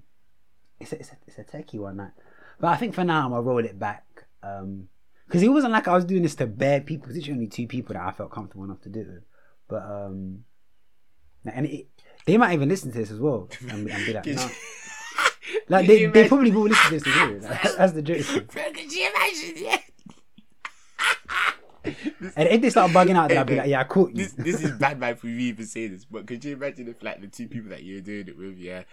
it's 0.82 0.92
a, 0.92 1.00
it's 1.00 1.12
a 1.12 1.18
it's 1.28 1.38
a 1.38 1.44
techie 1.46 1.80
one, 1.80 1.96
like. 1.96 2.12
But 2.60 2.74
I 2.74 2.76
think 2.76 2.94
for 2.94 3.06
now 3.06 3.24
I'm 3.24 3.30
gonna 3.30 3.42
roll 3.42 3.64
it 3.64 3.80
back. 3.80 4.26
Um, 4.44 4.90
because 5.26 5.42
it 5.42 5.48
wasn't 5.48 5.72
like 5.72 5.88
I 5.88 5.96
was 5.96 6.04
doing 6.04 6.24
this 6.24 6.36
to 6.36 6.46
bad 6.46 6.86
people. 6.86 7.10
It's 7.16 7.30
only 7.30 7.48
two 7.48 7.68
people 7.68 7.94
that 7.94 8.04
I 8.04 8.12
felt 8.12 8.32
comfortable 8.32 8.66
enough 8.66 8.82
to 8.82 8.90
do 8.90 9.00
it. 9.00 9.24
But 9.70 9.84
um, 9.84 10.44
and 11.46 11.66
it, 11.66 11.88
they 12.26 12.38
might 12.38 12.54
even 12.54 12.70
listen 12.70 12.92
to 12.92 12.98
this 12.98 13.12
as 13.12 13.20
well 13.20 13.50
and, 13.62 13.90
and 13.90 14.06
be 14.06 14.14
like, 14.14 14.26
no. 14.28 14.50
like 15.70 15.88
they, 15.88 16.06
they 16.06 16.28
probably 16.28 16.52
will 16.52 16.64
listen 16.64 16.92
to 16.92 17.00
this 17.00 17.08
as 17.08 17.16
well. 17.16 17.52
Like, 17.52 17.78
that's 17.78 17.94
the 17.94 18.02
joke. 18.02 18.48
Bro, 18.52 18.64
could 18.74 18.92
you 18.92 19.10
imagine? 19.10 19.64
Yeah. 19.64 19.78
And 22.38 22.48
if 22.48 22.62
they 22.62 22.70
start 22.70 22.92
bugging 22.92 23.18
out, 23.18 23.28
then 23.28 23.40
I'll 23.40 23.44
be 23.44 23.58
like, 23.58 23.68
yeah, 23.68 23.82
I 23.82 23.84
caught 23.84 24.12
you. 24.12 24.24
This, 24.24 24.32
this 24.32 24.64
is 24.64 24.72
bad 24.72 24.98
man 24.98 25.18
for 25.18 25.28
me 25.28 25.44
even 25.44 25.66
saying 25.66 25.92
this, 25.92 26.06
but 26.06 26.26
could 26.26 26.44
you 26.46 26.54
imagine 26.54 26.88
if 26.88 27.04
like 27.04 27.20
the 27.20 27.28
two 27.28 27.50
people 27.50 27.72
that 27.72 27.84
you're 27.84 28.00
doing 28.00 28.30
it 28.30 28.38
with, 28.38 28.58
yeah, 28.58 28.84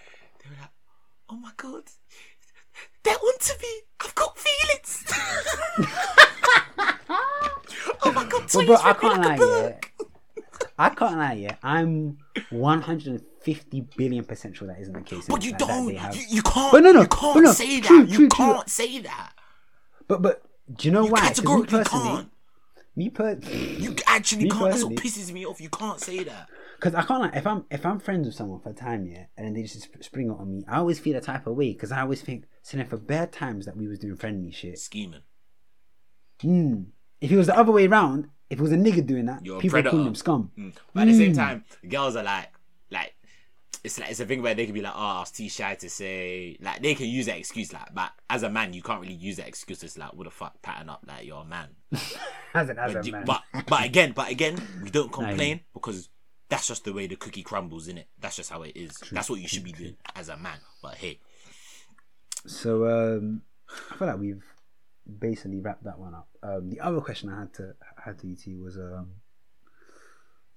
they 0.43 0.51
were 0.51 0.57
like, 0.61 0.71
oh 1.29 1.37
my 1.37 1.53
god, 1.57 1.85
they 3.05 3.13
want 3.13 3.41
to 3.41 3.57
be. 3.61 3.81
I've 4.01 4.15
got 4.17 4.37
feelings. 4.37 5.05
oh 8.03 8.13
my 8.13 8.27
god, 8.29 8.55
Well, 8.55 8.67
bro, 8.67 8.77
I 8.77 8.93
can't 8.95 9.23
like 9.23 9.39
lie. 9.41 9.79
I 10.81 10.89
can't 10.91 11.17
lie, 11.19 11.33
yeah. 11.35 11.57
I'm 11.63 12.19
150 12.51 13.81
billion 13.97 14.25
percent 14.25 14.57
sure 14.57 14.69
that 14.69 14.79
isn't 14.81 14.93
the 14.95 15.01
case. 15.03 15.27
But 15.29 15.45
you 15.45 15.51
that 15.53 15.59
don't. 15.61 15.95
have- 15.97 16.17
You, 16.17 16.23
you 16.29 16.43
can't. 16.43 16.73
But 16.73 16.83
no, 16.83 16.93
no, 16.93 17.03
You 17.03 17.09
can't 17.09 17.45
no, 17.45 17.53
say 17.53 17.81
true, 17.81 17.81
that. 17.81 17.87
true, 17.89 18.05
you 18.23 18.29
true. 18.29 18.29
can't 18.29 18.69
say 18.69 18.99
that. 19.01 19.33
But 20.09 20.23
but 20.23 20.43
do 20.75 20.89
you 20.89 20.93
know 20.93 21.05
You 21.05 21.13
why? 21.13 21.21
'Cause 21.21 21.43
me 21.45 21.65
personally, 21.67 21.85
can't. 21.85 22.31
me 22.97 23.11
per, 23.11 23.39
You 23.79 23.95
actually 24.07 24.45
Me 24.45 24.51
can't. 24.51 24.71
That's 24.71 24.85
what 24.85 24.95
pisses 24.95 25.33
me 25.33 25.45
off. 25.47 25.61
You 25.61 25.69
can't 25.69 26.01
say 26.01 26.25
that. 26.25 26.49
because 26.77 26.95
I 26.95 27.03
can't 27.03 27.23
like 27.23 27.37
if 27.37 27.47
I'm 27.47 27.65
if 27.71 27.85
I'm 27.87 27.99
friends 28.01 28.27
with 28.27 28.35
someone 28.35 28.61
for 28.61 28.71
a 28.71 28.75
time, 28.75 29.07
yeah, 29.07 29.27
and 29.37 29.55
they 29.57 29.63
just 29.63 29.89
spring 30.03 30.31
it 30.31 30.35
on 30.39 30.51
me, 30.51 30.65
I 30.69 30.79
always 30.79 30.99
feel 30.99 31.17
a 31.17 31.21
type 31.21 31.47
of 31.47 31.57
way 31.57 31.73
because 31.73 31.93
I 31.93 32.01
always 32.01 32.23
think, 32.23 32.45
saying 32.63 32.87
for 32.87 32.97
bad 32.97 33.33
times 33.33 33.67
that 33.67 33.77
we 33.77 33.87
was 33.87 33.99
doing 33.99 34.17
friendly 34.17 34.51
shit. 34.51 34.79
Scheming. 34.79 35.21
Hmm. 36.41 36.83
If 37.21 37.31
it 37.31 37.37
was 37.37 37.49
the 37.49 37.59
other 37.59 37.71
way 37.73 37.87
around, 37.87 38.29
if 38.51 38.59
it 38.59 38.63
was 38.63 38.73
a 38.73 38.77
nigga 38.77 39.07
doing 39.07 39.27
that, 39.27 39.45
You're 39.47 39.61
people 39.61 39.75
predator. 39.77 39.91
calling 39.93 40.07
him 40.09 40.15
scum. 40.15 40.51
Mm. 40.59 40.73
But 40.93 41.01
at 41.03 41.05
the 41.07 41.13
Hmm. 41.13 41.19
same 41.19 41.33
time, 41.35 41.65
girls 41.89 42.17
are 42.17 42.25
like, 42.25 42.49
like, 42.91 43.15
it's 43.83 43.99
like 43.99 44.11
it's 44.11 44.21
a 44.21 44.27
thing 44.27 44.43
where 44.43 44.55
they 44.55 44.67
can 44.67 44.75
be 44.75 44.83
like, 44.83 44.93
oh, 44.95 44.99
I 44.99 45.21
was 45.21 45.31
too 45.31 45.49
shy 45.49 45.75
to 45.77 45.89
say. 45.89 46.59
Like 46.61 46.83
they 46.83 46.95
can 46.95 47.07
use 47.07 47.27
that 47.27 47.39
excuse, 47.39 47.73
like, 47.73 47.95
but 47.95 48.11
as 48.29 48.43
a 48.43 48.51
man, 48.51 48.75
you 48.75 48.83
can't 48.83 49.01
really 49.01 49.15
use 49.15 49.37
that 49.39 49.49
excuse. 49.49 49.83
It's 49.83 49.97
like, 49.97 50.13
what 50.13 50.25
the 50.25 50.31
fuck, 50.31 50.61
pattern 50.61 50.91
up, 50.91 51.03
like 51.07 51.25
you're 51.25 51.41
a 51.41 51.45
man. 51.47 51.69
As 52.53 52.69
an 52.69 52.79
as 52.81 52.93
But, 52.95 53.07
a 53.07 53.13
man. 53.13 53.25
but 53.25 53.43
but 53.69 53.85
again, 53.85 54.13
but 54.13 54.29
again, 54.31 54.61
we 54.83 54.91
don't 54.91 55.13
complain 55.13 55.61
because 55.73 56.09
that's 56.49 56.67
just 56.67 56.85
the 56.85 56.93
way 56.93 57.07
the 57.07 57.15
cookie 57.15 57.45
crumbles, 57.45 57.87
in 57.87 57.97
it. 57.97 58.09
That's 58.19 58.37
just 58.37 58.51
how 58.51 58.63
it 58.63 58.73
is. 58.77 58.97
that's 59.13 59.31
what 59.31 59.41
you 59.41 59.47
should 59.47 59.63
be 59.63 59.71
doing 59.73 59.97
as 60.17 60.29
a 60.29 60.37
man. 60.37 60.59
But 60.83 60.97
hey, 60.97 61.21
So 62.47 62.87
um, 62.87 63.43
I 63.91 63.97
feel 63.97 64.09
like 64.09 64.19
we've 64.19 64.43
basically 65.19 65.61
wrapped 65.61 65.85
that 65.85 65.99
one 65.99 66.15
up. 66.15 66.29
Um, 66.43 66.71
the 66.71 66.81
other 66.81 67.01
question 67.01 67.31
I 67.31 67.41
had 67.41 67.55
to 67.55 67.75
had 68.05 68.19
to 68.21 68.33
ET 68.33 68.59
was, 68.61 68.77
um, 68.77 69.13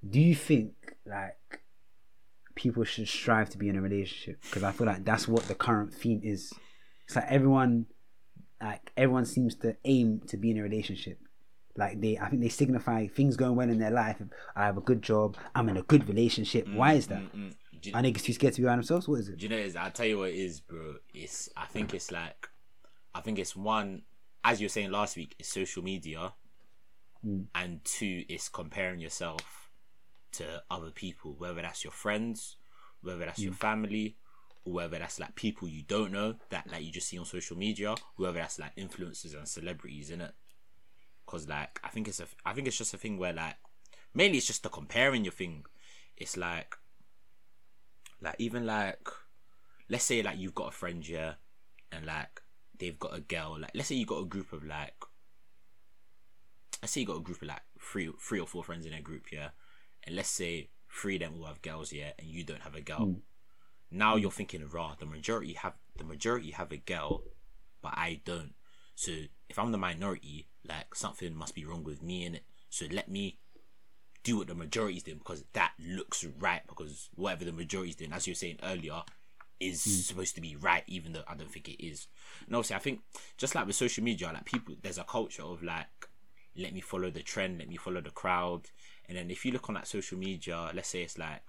do 0.07 0.19
you 0.19 0.35
think 0.35 0.73
like 1.05 1.61
people 2.55 2.83
should 2.83 3.07
strive 3.07 3.49
to 3.51 3.57
be 3.57 3.69
in 3.69 3.75
a 3.77 3.81
relationship? 3.81 4.41
Because 4.43 4.63
I 4.63 4.71
feel 4.71 4.87
like 4.87 5.05
that's 5.05 5.27
what 5.27 5.43
the 5.43 5.55
current 5.55 5.93
theme 5.93 6.21
is. 6.23 6.53
It's 7.07 7.15
like 7.15 7.25
everyone, 7.29 7.85
like 8.61 8.91
everyone 8.97 9.25
seems 9.25 9.55
to 9.55 9.75
aim 9.85 10.21
to 10.27 10.37
be 10.37 10.51
in 10.51 10.57
a 10.57 10.63
relationship. 10.63 11.19
Like 11.75 11.99
they, 12.01 12.17
I 12.19 12.29
think 12.29 12.41
they 12.41 12.49
signify 12.49 13.07
things 13.07 13.35
going 13.35 13.55
well 13.55 13.69
in 13.69 13.79
their 13.79 13.89
life. 13.91 14.21
I 14.55 14.65
have 14.65 14.77
a 14.77 14.81
good 14.81 15.01
job. 15.01 15.37
I'm 15.55 15.69
in 15.69 15.77
a 15.77 15.81
good 15.81 16.07
relationship. 16.07 16.67
Why 16.67 16.93
is 16.93 17.07
that? 17.07 17.21
mm, 17.33 17.53
you- 17.81 17.91
Are 17.95 18.01
niggas 18.01 18.23
too 18.23 18.33
scared 18.33 18.53
to 18.53 18.61
be 18.61 18.67
by 18.67 18.75
themselves? 18.75 19.07
What 19.07 19.19
is 19.21 19.29
it? 19.29 19.37
Do 19.37 19.43
you 19.43 19.49
know? 19.49 19.57
Is 19.57 19.75
I'll 19.75 19.89
tell 19.91 20.05
you 20.05 20.19
what 20.19 20.29
it 20.29 20.35
is, 20.35 20.59
bro. 20.61 20.95
It's 21.13 21.49
I 21.57 21.65
think 21.65 21.93
it's 21.93 22.11
like, 22.11 22.47
I 23.15 23.21
think 23.21 23.39
it's 23.39 23.55
one, 23.55 24.03
as 24.43 24.61
you 24.61 24.65
were 24.65 24.69
saying 24.69 24.91
last 24.91 25.17
week, 25.17 25.35
it's 25.39 25.49
social 25.51 25.81
media, 25.83 26.31
Mm. 27.25 27.45
and 27.55 27.83
two, 27.85 28.25
is 28.27 28.49
comparing 28.49 28.99
yourself 28.99 29.69
to 30.33 30.63
other 30.69 30.91
people, 30.91 31.35
whether 31.37 31.61
that's 31.61 31.83
your 31.83 31.93
friends, 31.93 32.57
whether 33.01 33.25
that's 33.25 33.39
your 33.39 33.53
mm. 33.53 33.57
family, 33.57 34.17
or 34.65 34.73
whether 34.73 34.99
that's 34.99 35.19
like 35.19 35.35
people 35.35 35.67
you 35.67 35.83
don't 35.83 36.11
know 36.11 36.35
that 36.49 36.69
like 36.71 36.83
you 36.83 36.91
just 36.91 37.07
see 37.07 37.17
on 37.17 37.25
social 37.25 37.57
media, 37.57 37.95
whether 38.17 38.39
that's 38.39 38.59
like 38.59 38.75
influencers 38.75 39.37
and 39.37 39.47
celebrities 39.47 40.09
in 40.09 40.21
it. 40.21 40.33
because 41.25 41.47
like 41.47 41.79
I 41.83 41.89
think 41.89 42.07
it's 42.07 42.19
a 42.19 42.27
I 42.45 42.53
think 42.53 42.67
it's 42.67 42.77
just 42.77 42.93
a 42.93 42.97
thing 42.97 43.17
where 43.17 43.33
like 43.33 43.55
mainly 44.13 44.37
it's 44.37 44.47
just 44.47 44.63
the 44.63 44.69
comparing 44.69 45.23
your 45.23 45.33
thing. 45.33 45.65
It's 46.17 46.37
like 46.37 46.75
like 48.21 48.35
even 48.39 48.65
like 48.65 49.07
let's 49.89 50.03
say 50.05 50.21
like 50.23 50.37
you've 50.37 50.55
got 50.55 50.69
a 50.69 50.71
friend 50.71 51.07
yeah, 51.07 51.33
and 51.91 52.05
like 52.05 52.41
they've 52.77 52.99
got 52.99 53.15
a 53.15 53.21
girl 53.21 53.57
like 53.59 53.71
let's 53.75 53.89
say 53.89 53.95
you 53.95 54.05
got 54.05 54.21
a 54.21 54.25
group 54.25 54.51
of 54.53 54.63
like 54.65 54.95
let's 56.83 56.91
say 56.91 56.99
you 56.99 57.07
got 57.07 57.15
a 57.15 57.21
group 57.21 57.41
of 57.41 57.47
like 57.47 57.61
three 57.79 58.11
three 58.19 58.41
or 58.41 58.45
four 58.45 58.61
friends 58.61 58.85
in 58.85 58.91
a 58.91 58.99
group 58.99 59.31
yeah, 59.31 59.49
and 60.03 60.17
let's 60.17 60.29
say 60.29 60.67
three 60.91 61.15
of 61.15 61.21
them 61.21 61.35
all 61.39 61.47
have 61.47 61.61
girls 61.61 61.93
yeah, 61.93 62.11
and 62.19 62.27
you 62.27 62.43
don't 62.43 62.61
have 62.61 62.75
a 62.75 62.81
girl. 62.81 63.05
Hmm. 63.05 63.13
Now 63.89 64.15
hmm. 64.15 64.19
you're 64.19 64.31
thinking, 64.31 64.67
raw. 64.67 64.93
The 64.99 65.05
majority 65.05 65.53
have 65.53 65.75
the 65.97 66.03
majority 66.03 66.51
have 66.51 66.73
a 66.73 66.77
girl, 66.77 67.23
but 67.81 67.93
I 67.95 68.19
don't. 68.25 68.53
So 68.95 69.13
if 69.47 69.57
I'm 69.57 69.71
the 69.71 69.77
minority, 69.77 70.49
like 70.67 70.93
something 70.93 71.33
must 71.33 71.55
be 71.55 71.63
wrong 71.63 71.85
with 71.85 72.03
me 72.03 72.25
in 72.25 72.35
it. 72.35 72.43
So 72.69 72.85
let 72.91 73.09
me 73.09 73.39
do 74.25 74.37
what 74.37 74.47
the 74.47 74.55
majority's 74.55 75.03
doing 75.03 75.19
because 75.19 75.45
that 75.53 75.71
looks 75.79 76.25
right. 76.37 76.63
Because 76.67 77.09
whatever 77.15 77.45
the 77.45 77.53
majority's 77.53 77.95
doing, 77.95 78.11
as 78.11 78.27
you 78.27 78.31
were 78.31 78.35
saying 78.35 78.59
earlier, 78.61 79.03
is 79.61 79.85
hmm. 79.85 79.89
supposed 79.89 80.35
to 80.35 80.41
be 80.41 80.57
right, 80.57 80.83
even 80.87 81.13
though 81.13 81.23
I 81.29 81.35
don't 81.35 81.49
think 81.49 81.69
it 81.69 81.81
is. 81.81 82.07
And 82.45 82.57
obviously, 82.57 82.75
I 82.75 82.79
think 82.79 82.99
just 83.37 83.55
like 83.55 83.67
with 83.67 83.77
social 83.77 84.03
media, 84.03 84.31
like 84.33 84.43
people, 84.43 84.75
there's 84.83 84.97
a 84.97 85.05
culture 85.05 85.43
of 85.43 85.63
like, 85.63 85.87
let 86.55 86.73
me 86.73 86.81
follow 86.81 87.09
the 87.09 87.23
trend, 87.23 87.59
let 87.59 87.69
me 87.69 87.77
follow 87.77 88.01
the 88.01 88.11
crowd. 88.11 88.69
And 89.07 89.17
then 89.17 89.31
if 89.31 89.45
you 89.45 89.51
look 89.51 89.69
on 89.69 89.75
like 89.75 89.85
social 89.85 90.17
media, 90.17 90.71
let's 90.73 90.89
say 90.89 91.03
it's 91.03 91.17
like 91.17 91.41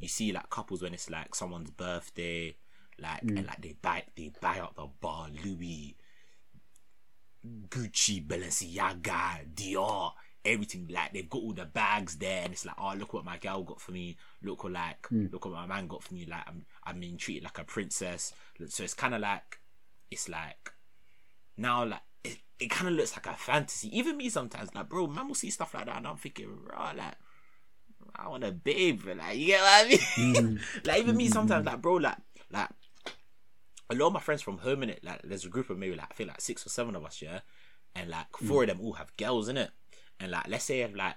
you 0.00 0.08
see 0.08 0.32
like 0.32 0.50
couples 0.50 0.82
when 0.82 0.94
it's 0.94 1.10
like 1.10 1.34
someone's 1.34 1.70
birthday, 1.70 2.56
like 2.98 3.22
and 3.22 3.38
mm. 3.38 3.46
like 3.46 3.62
they 3.62 3.76
buy 3.80 4.02
they 4.16 4.32
buy 4.40 4.58
out 4.58 4.76
the 4.76 4.86
bar 5.00 5.28
Louis, 5.44 5.96
Gucci, 7.68 8.26
Balenciaga, 8.26 9.54
Dior, 9.54 10.12
everything. 10.44 10.88
Like 10.90 11.12
they've 11.12 11.28
got 11.28 11.42
all 11.42 11.52
the 11.52 11.64
bags 11.64 12.16
there, 12.16 12.42
and 12.42 12.52
it's 12.52 12.66
like, 12.66 12.76
oh, 12.78 12.94
look 12.94 13.14
what 13.14 13.24
my 13.24 13.38
girl 13.38 13.62
got 13.62 13.80
for 13.80 13.92
me. 13.92 14.16
Look 14.42 14.64
what 14.64 14.72
like, 14.72 15.02
mm. 15.08 15.32
look 15.32 15.44
what 15.44 15.54
my 15.54 15.66
man 15.66 15.86
got 15.86 16.02
for 16.02 16.14
me. 16.14 16.26
Like 16.28 16.46
I'm, 16.46 16.64
I'm 16.84 17.00
being 17.00 17.16
treated 17.16 17.44
like 17.44 17.58
a 17.58 17.64
princess. 17.64 18.32
So 18.66 18.82
it's 18.82 18.94
kind 18.94 19.14
of 19.14 19.20
like, 19.20 19.60
it's 20.10 20.28
like, 20.28 20.72
now 21.56 21.84
like 21.84 22.02
it, 22.24 22.38
it 22.58 22.70
kind 22.70 22.88
of 22.88 22.94
looks 22.94 23.16
like 23.16 23.26
a 23.26 23.34
fantasy. 23.34 23.96
Even 23.96 24.16
me 24.16 24.28
sometimes, 24.28 24.74
like 24.74 24.88
bro, 24.88 25.06
man 25.06 25.28
will 25.28 25.34
see 25.34 25.50
stuff 25.50 25.74
like 25.74 25.86
that, 25.86 25.96
and 25.96 26.06
I'm 26.06 26.16
thinking, 26.16 26.48
raw, 26.64 26.92
like. 26.96 27.14
I 28.16 28.26
want 28.26 28.42
a 28.42 28.50
babe, 28.50 29.02
like 29.04 29.36
you 29.36 29.48
get 29.48 29.60
what 29.60 29.86
I 29.86 29.88
mean. 29.88 30.34
Mm. 30.34 30.60
like 30.86 31.00
even 31.00 31.16
me 31.16 31.26
mm-hmm. 31.26 31.32
sometimes, 31.32 31.66
like 31.66 31.80
bro, 31.80 31.96
like 31.96 32.16
like 32.50 32.68
a 33.90 33.94
lot 33.94 34.08
of 34.08 34.12
my 34.12 34.20
friends 34.20 34.42
from 34.42 34.58
home 34.58 34.82
in 34.82 34.90
it, 34.90 35.04
like 35.04 35.20
there's 35.22 35.44
a 35.44 35.48
group 35.48 35.70
of 35.70 35.78
maybe 35.78 35.94
like 35.94 36.08
I 36.10 36.14
think 36.14 36.28
like 36.28 36.40
six 36.40 36.66
or 36.66 36.70
seven 36.70 36.96
of 36.96 37.04
us, 37.04 37.22
yeah, 37.22 37.40
and 37.94 38.10
like 38.10 38.26
four 38.36 38.60
mm. 38.60 38.62
of 38.62 38.68
them 38.68 38.80
all 38.80 38.94
have 38.94 39.16
girls 39.16 39.48
in 39.48 39.56
it, 39.56 39.70
and 40.20 40.30
like 40.32 40.48
let's 40.48 40.64
say 40.64 40.86
like 40.92 41.16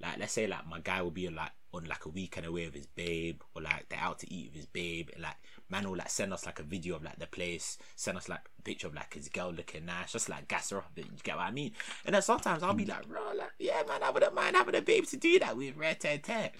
like 0.00 0.18
let's 0.18 0.32
say 0.32 0.46
like 0.46 0.66
my 0.68 0.80
guy 0.80 1.02
will 1.02 1.10
be 1.10 1.28
like 1.28 1.50
on 1.72 1.84
like 1.84 2.06
a 2.06 2.08
weekend 2.08 2.46
away 2.46 2.64
with 2.66 2.74
his 2.74 2.86
babe, 2.86 3.42
or 3.54 3.62
like 3.62 3.88
they're 3.88 4.00
out 4.00 4.18
to 4.20 4.32
eat 4.32 4.50
with 4.50 4.56
his 4.56 4.66
babe, 4.66 5.10
and 5.12 5.22
like 5.22 5.36
man 5.68 5.88
will 5.88 5.96
like 5.96 6.08
send 6.08 6.32
us 6.32 6.46
like 6.46 6.58
a 6.60 6.62
video 6.62 6.96
of 6.96 7.04
like 7.04 7.18
the 7.18 7.26
place, 7.26 7.78
send 7.96 8.16
us 8.16 8.28
like 8.28 8.48
a 8.58 8.62
picture 8.62 8.86
of 8.86 8.94
like 8.94 9.12
his 9.14 9.28
girl 9.28 9.52
looking 9.52 9.84
nice, 9.86 10.12
just 10.12 10.28
like 10.28 10.48
gas 10.48 10.70
her 10.70 10.78
up. 10.78 10.92
You 10.96 11.04
get 11.22 11.36
what 11.36 11.46
I 11.46 11.50
mean? 11.50 11.72
And 12.06 12.14
then 12.14 12.22
sometimes 12.22 12.62
I'll 12.62 12.74
be 12.74 12.86
like, 12.86 13.06
bro, 13.08 13.20
like 13.36 13.52
yeah, 13.58 13.82
man, 13.86 14.02
I 14.02 14.10
wouldn't 14.10 14.34
mind 14.34 14.56
having 14.56 14.74
a 14.74 14.82
babe 14.82 15.04
to 15.06 15.16
do 15.16 15.38
that 15.40 15.56
with, 15.56 15.76
rare 15.76 15.94
tear 15.94 16.18
tear. 16.18 16.50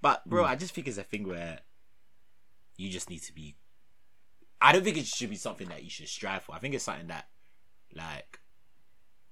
But 0.00 0.28
bro, 0.28 0.44
I 0.44 0.56
just 0.56 0.74
think 0.74 0.88
it's 0.88 0.98
a 0.98 1.02
thing 1.02 1.28
where 1.28 1.60
you 2.76 2.90
just 2.90 3.10
need 3.10 3.22
to 3.22 3.32
be. 3.32 3.54
I 4.60 4.72
don't 4.72 4.84
think 4.84 4.96
it 4.96 5.06
should 5.06 5.30
be 5.30 5.36
something 5.36 5.68
that 5.68 5.82
you 5.82 5.90
should 5.90 6.08
strive 6.08 6.42
for. 6.42 6.54
I 6.54 6.58
think 6.58 6.74
it's 6.74 6.84
something 6.84 7.08
that, 7.08 7.26
like, 7.94 8.40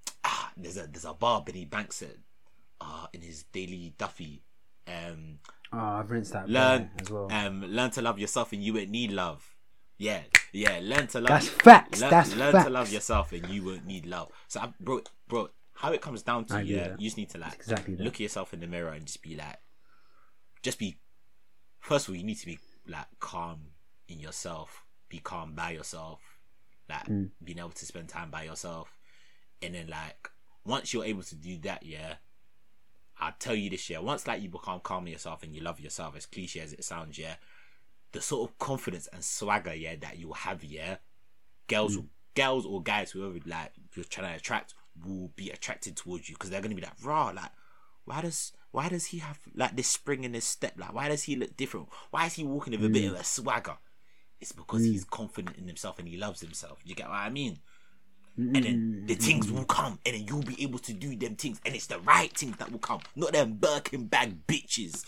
ah, 0.25 0.51
there's 0.57 0.77
a 0.77 0.87
there's 0.87 1.05
a 1.05 1.15
bar 1.15 1.43
Benny 1.43 1.65
Banks 1.65 1.97
said, 1.97 2.19
uh, 2.81 3.07
in 3.13 3.23
his 3.23 3.45
Daily 3.45 3.95
Duppy, 3.97 4.43
um, 4.87 5.39
Oh, 5.73 5.79
I've 5.79 6.11
rinsed 6.11 6.33
that 6.33 6.49
learn 6.49 6.91
as 7.01 7.11
well. 7.11 7.31
um 7.31 7.63
learn 7.65 7.91
to 7.93 8.03
love 8.03 8.19
yourself 8.19 8.53
and 8.53 8.63
you 8.63 8.75
won't 8.75 8.91
need 8.91 9.13
love. 9.13 9.55
Yeah, 9.99 10.23
yeah, 10.53 10.81
learn 10.83 11.07
to 11.09 11.21
love. 11.21 11.29
That's 11.29 11.49
facts, 11.49 12.01
Learn, 12.01 12.11
that's 12.11 12.35
learn 12.37 12.65
to 12.65 12.71
love 12.71 12.93
yourself 12.93 13.33
and 13.33 13.47
you 13.49 13.63
won't 13.65 13.87
need 13.87 14.07
love. 14.07 14.31
So, 14.49 14.61
I, 14.61 14.73
bro, 14.81 15.03
bro, 15.29 15.51
how 15.75 15.93
it 15.93 16.01
comes 16.01 16.23
down 16.23 16.47
to 16.47 16.55
I 16.55 16.63
yeah, 16.63 16.97
you 16.99 17.07
just 17.07 17.19
need 17.19 17.31
to 17.31 17.39
like 17.39 17.55
exactly 17.55 17.95
that. 17.97 18.03
look 18.03 18.15
at 18.15 18.21
yourself 18.21 18.53
in 18.55 18.61
the 18.61 18.67
mirror 18.67 18.93
and 18.93 19.05
just 19.07 19.23
be 19.23 19.37
like, 19.37 19.59
just 20.63 20.79
be. 20.79 20.97
First 21.79 22.09
of 22.09 22.13
all, 22.13 22.17
you 22.17 22.25
need 22.25 22.37
to 22.39 22.47
be 22.47 22.59
like 22.89 23.07
calm 23.21 23.61
in 24.09 24.19
yourself. 24.21 24.85
Be 25.09 25.19
calm 25.19 25.55
by 25.55 25.71
yourself. 25.73 26.21
Like 26.89 27.07
Mm. 27.07 27.31
being 27.45 27.59
able 27.59 27.71
to 27.71 27.87
spend 27.87 28.09
time 28.09 28.31
by 28.31 28.43
yourself, 28.45 28.97
and 29.63 29.75
then 29.75 29.87
like 29.89 30.31
once 30.65 30.93
you're 30.93 31.05
able 31.05 31.23
to 31.23 31.35
do 31.37 31.59
that, 31.59 31.85
yeah. 31.85 32.15
I'll 33.21 33.35
tell 33.39 33.55
you 33.55 33.71
this, 33.71 33.89
year, 33.91 34.01
Once 34.01 34.27
like 34.27 34.43
you 34.43 34.49
become 34.49 34.81
calm 34.81 35.07
in 35.07 35.13
yourself 35.13 35.43
and 35.43 35.55
you 35.55 35.63
love 35.63 35.81
yourself, 35.81 36.17
as 36.17 36.27
cliche 36.27 36.61
as 36.61 36.73
it 36.73 36.85
sounds, 36.85 37.19
yeah. 37.19 37.35
The 38.13 38.21
sort 38.21 38.51
of 38.51 38.59
confidence 38.59 39.09
and 39.13 39.23
swagger, 39.23 39.75
yeah, 39.75 39.95
that 40.01 40.19
you'll 40.19 40.35
have, 40.35 40.65
yeah. 40.65 40.97
Girls, 41.69 41.97
mm. 41.97 42.07
girls 42.35 42.67
or 42.67 42.83
guys, 42.83 43.11
whoever 43.13 43.39
like 43.47 43.73
you're 43.95 44.05
trying 44.05 44.31
to 44.31 44.37
attract, 44.37 44.75
will 45.05 45.31
be 45.37 45.51
attracted 45.51 45.97
towards 45.97 46.29
you 46.29 46.35
because 46.35 46.51
they're 46.51 46.61
gonna 46.61 46.75
be 46.75 46.83
like, 46.83 46.93
raw, 47.03 47.31
like, 47.31 47.51
why 48.05 48.21
does 48.21 48.53
why 48.73 48.89
does 48.89 49.07
he 49.07 49.19
have 49.19 49.39
like 49.55 49.77
this 49.77 49.89
spring 49.89 50.25
in 50.25 50.35
his 50.35 50.45
step? 50.45 50.75
Like, 50.77 50.95
why 50.95 51.09
does 51.09 51.25
he 51.25 51.37
look 51.37 51.57
different? 51.57 51.89
Why 52.11 52.27
is 52.27 52.35
he 52.35 52.45
walking 52.45 52.73
with 52.73 52.85
a 52.85 52.89
bit 52.89 53.11
of 53.11 53.17
mm. 53.17 53.21
a 53.21 53.25
swagger? 53.25 53.77
It's 54.41 54.53
because 54.53 54.83
mm. 54.83 54.93
he's 54.93 55.05
confident 55.05 55.57
in 55.57 55.67
himself 55.67 55.99
and 55.99 56.09
he 56.09 56.17
loves 56.17 56.41
himself. 56.41 56.79
You 56.85 56.95
get 56.95 57.09
what 57.09 57.17
I 57.17 57.31
mean? 57.31 57.59
And 58.37 58.65
then 58.65 59.05
the 59.07 59.15
things 59.15 59.51
will 59.51 59.65
come, 59.65 59.99
and 60.07 60.15
then 60.15 60.25
you'll 60.27 60.43
be 60.43 60.63
able 60.63 60.79
to 60.81 60.93
do 60.93 61.15
them 61.15 61.37
things, 61.37 61.61
and 61.67 61.75
it's 61.75 61.87
the 61.87 61.99
right 62.01 62.35
things 62.37 62.57
that 62.57 62.73
will 62.73 62.79
come, 62.79 63.01
not 63.15 63.33
them 63.33 63.55
Birkin 63.55 64.07
bag 64.07 64.47
bitches. 64.47 65.05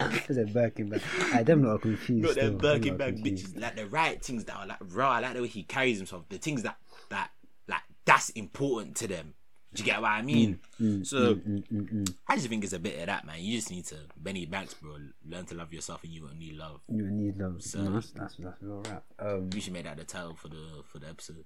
A 0.00 0.44
Birkin 0.46 0.88
bag. 0.88 1.02
I 1.34 1.42
them 1.42 1.62
not 1.62 1.82
confused. 1.82 2.22
Not 2.22 2.34
them 2.36 2.52
Them 2.52 2.58
Birkin 2.58 2.96
bag 2.96 3.22
bitches. 3.22 3.60
Like 3.60 3.76
the 3.76 3.86
right 3.86 4.22
things 4.22 4.44
that 4.44 4.56
are 4.56 4.66
like 4.66 4.78
raw. 4.80 5.12
I 5.12 5.20
like 5.20 5.34
the 5.34 5.42
way 5.42 5.48
he 5.48 5.64
carries 5.64 5.98
himself. 5.98 6.28
The 6.28 6.38
things 6.38 6.62
that 6.62 6.76
that 7.10 7.30
like 7.66 7.82
that's 8.04 8.30
important 8.30 8.96
to 8.96 9.08
them. 9.08 9.34
Do 9.74 9.82
you 9.82 9.86
get 9.90 10.00
what 10.00 10.10
I 10.10 10.22
mean? 10.22 10.58
Mm, 10.80 11.00
mm, 11.00 11.06
so 11.06 11.34
mm, 11.34 11.62
mm, 11.70 12.14
I 12.26 12.36
just 12.36 12.48
think 12.48 12.64
it's 12.64 12.72
a 12.72 12.78
bit 12.78 12.98
of 13.00 13.06
that, 13.06 13.26
man. 13.26 13.36
You 13.40 13.56
just 13.58 13.70
need 13.70 13.84
to 13.86 13.96
Benny 14.16 14.46
Banks, 14.46 14.72
bro. 14.74 14.96
Learn 15.28 15.44
to 15.46 15.54
love 15.54 15.72
yourself, 15.74 16.02
and 16.04 16.12
you 16.12 16.22
won't 16.24 16.38
need 16.38 16.54
love. 16.54 16.80
You 16.88 17.04
will 17.04 17.10
need 17.10 17.36
love. 17.36 17.62
So- 17.62 17.82
no, 17.82 17.92
that's 17.92 18.10
that's 18.12 18.36
that's 18.36 18.62
real 18.62 18.82
rap. 18.88 19.04
Um, 19.18 19.50
We 19.50 19.60
should 19.60 19.74
make 19.74 19.84
that 19.84 19.98
the 19.98 20.04
title 20.04 20.34
for 20.34 20.48
the 20.48 20.82
for 20.90 20.98
the 20.98 21.08
episode. 21.08 21.44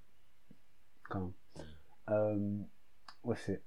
calm. 1.11 1.35
Um, 2.07 2.67
what's 3.23 3.49
it? 3.49 3.63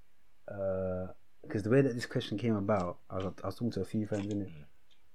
Uh, 0.50 1.08
because 1.42 1.64
the 1.64 1.70
way 1.70 1.82
that 1.82 1.94
this 1.94 2.06
question 2.06 2.38
came 2.38 2.56
about, 2.56 2.98
I 3.10 3.16
was, 3.18 3.34
I 3.44 3.48
was 3.48 3.56
talking 3.56 3.72
to 3.72 3.82
a 3.82 3.86
few 3.86 4.08
friends 4.08 4.32
in 4.32 4.42
it. 4.42 4.50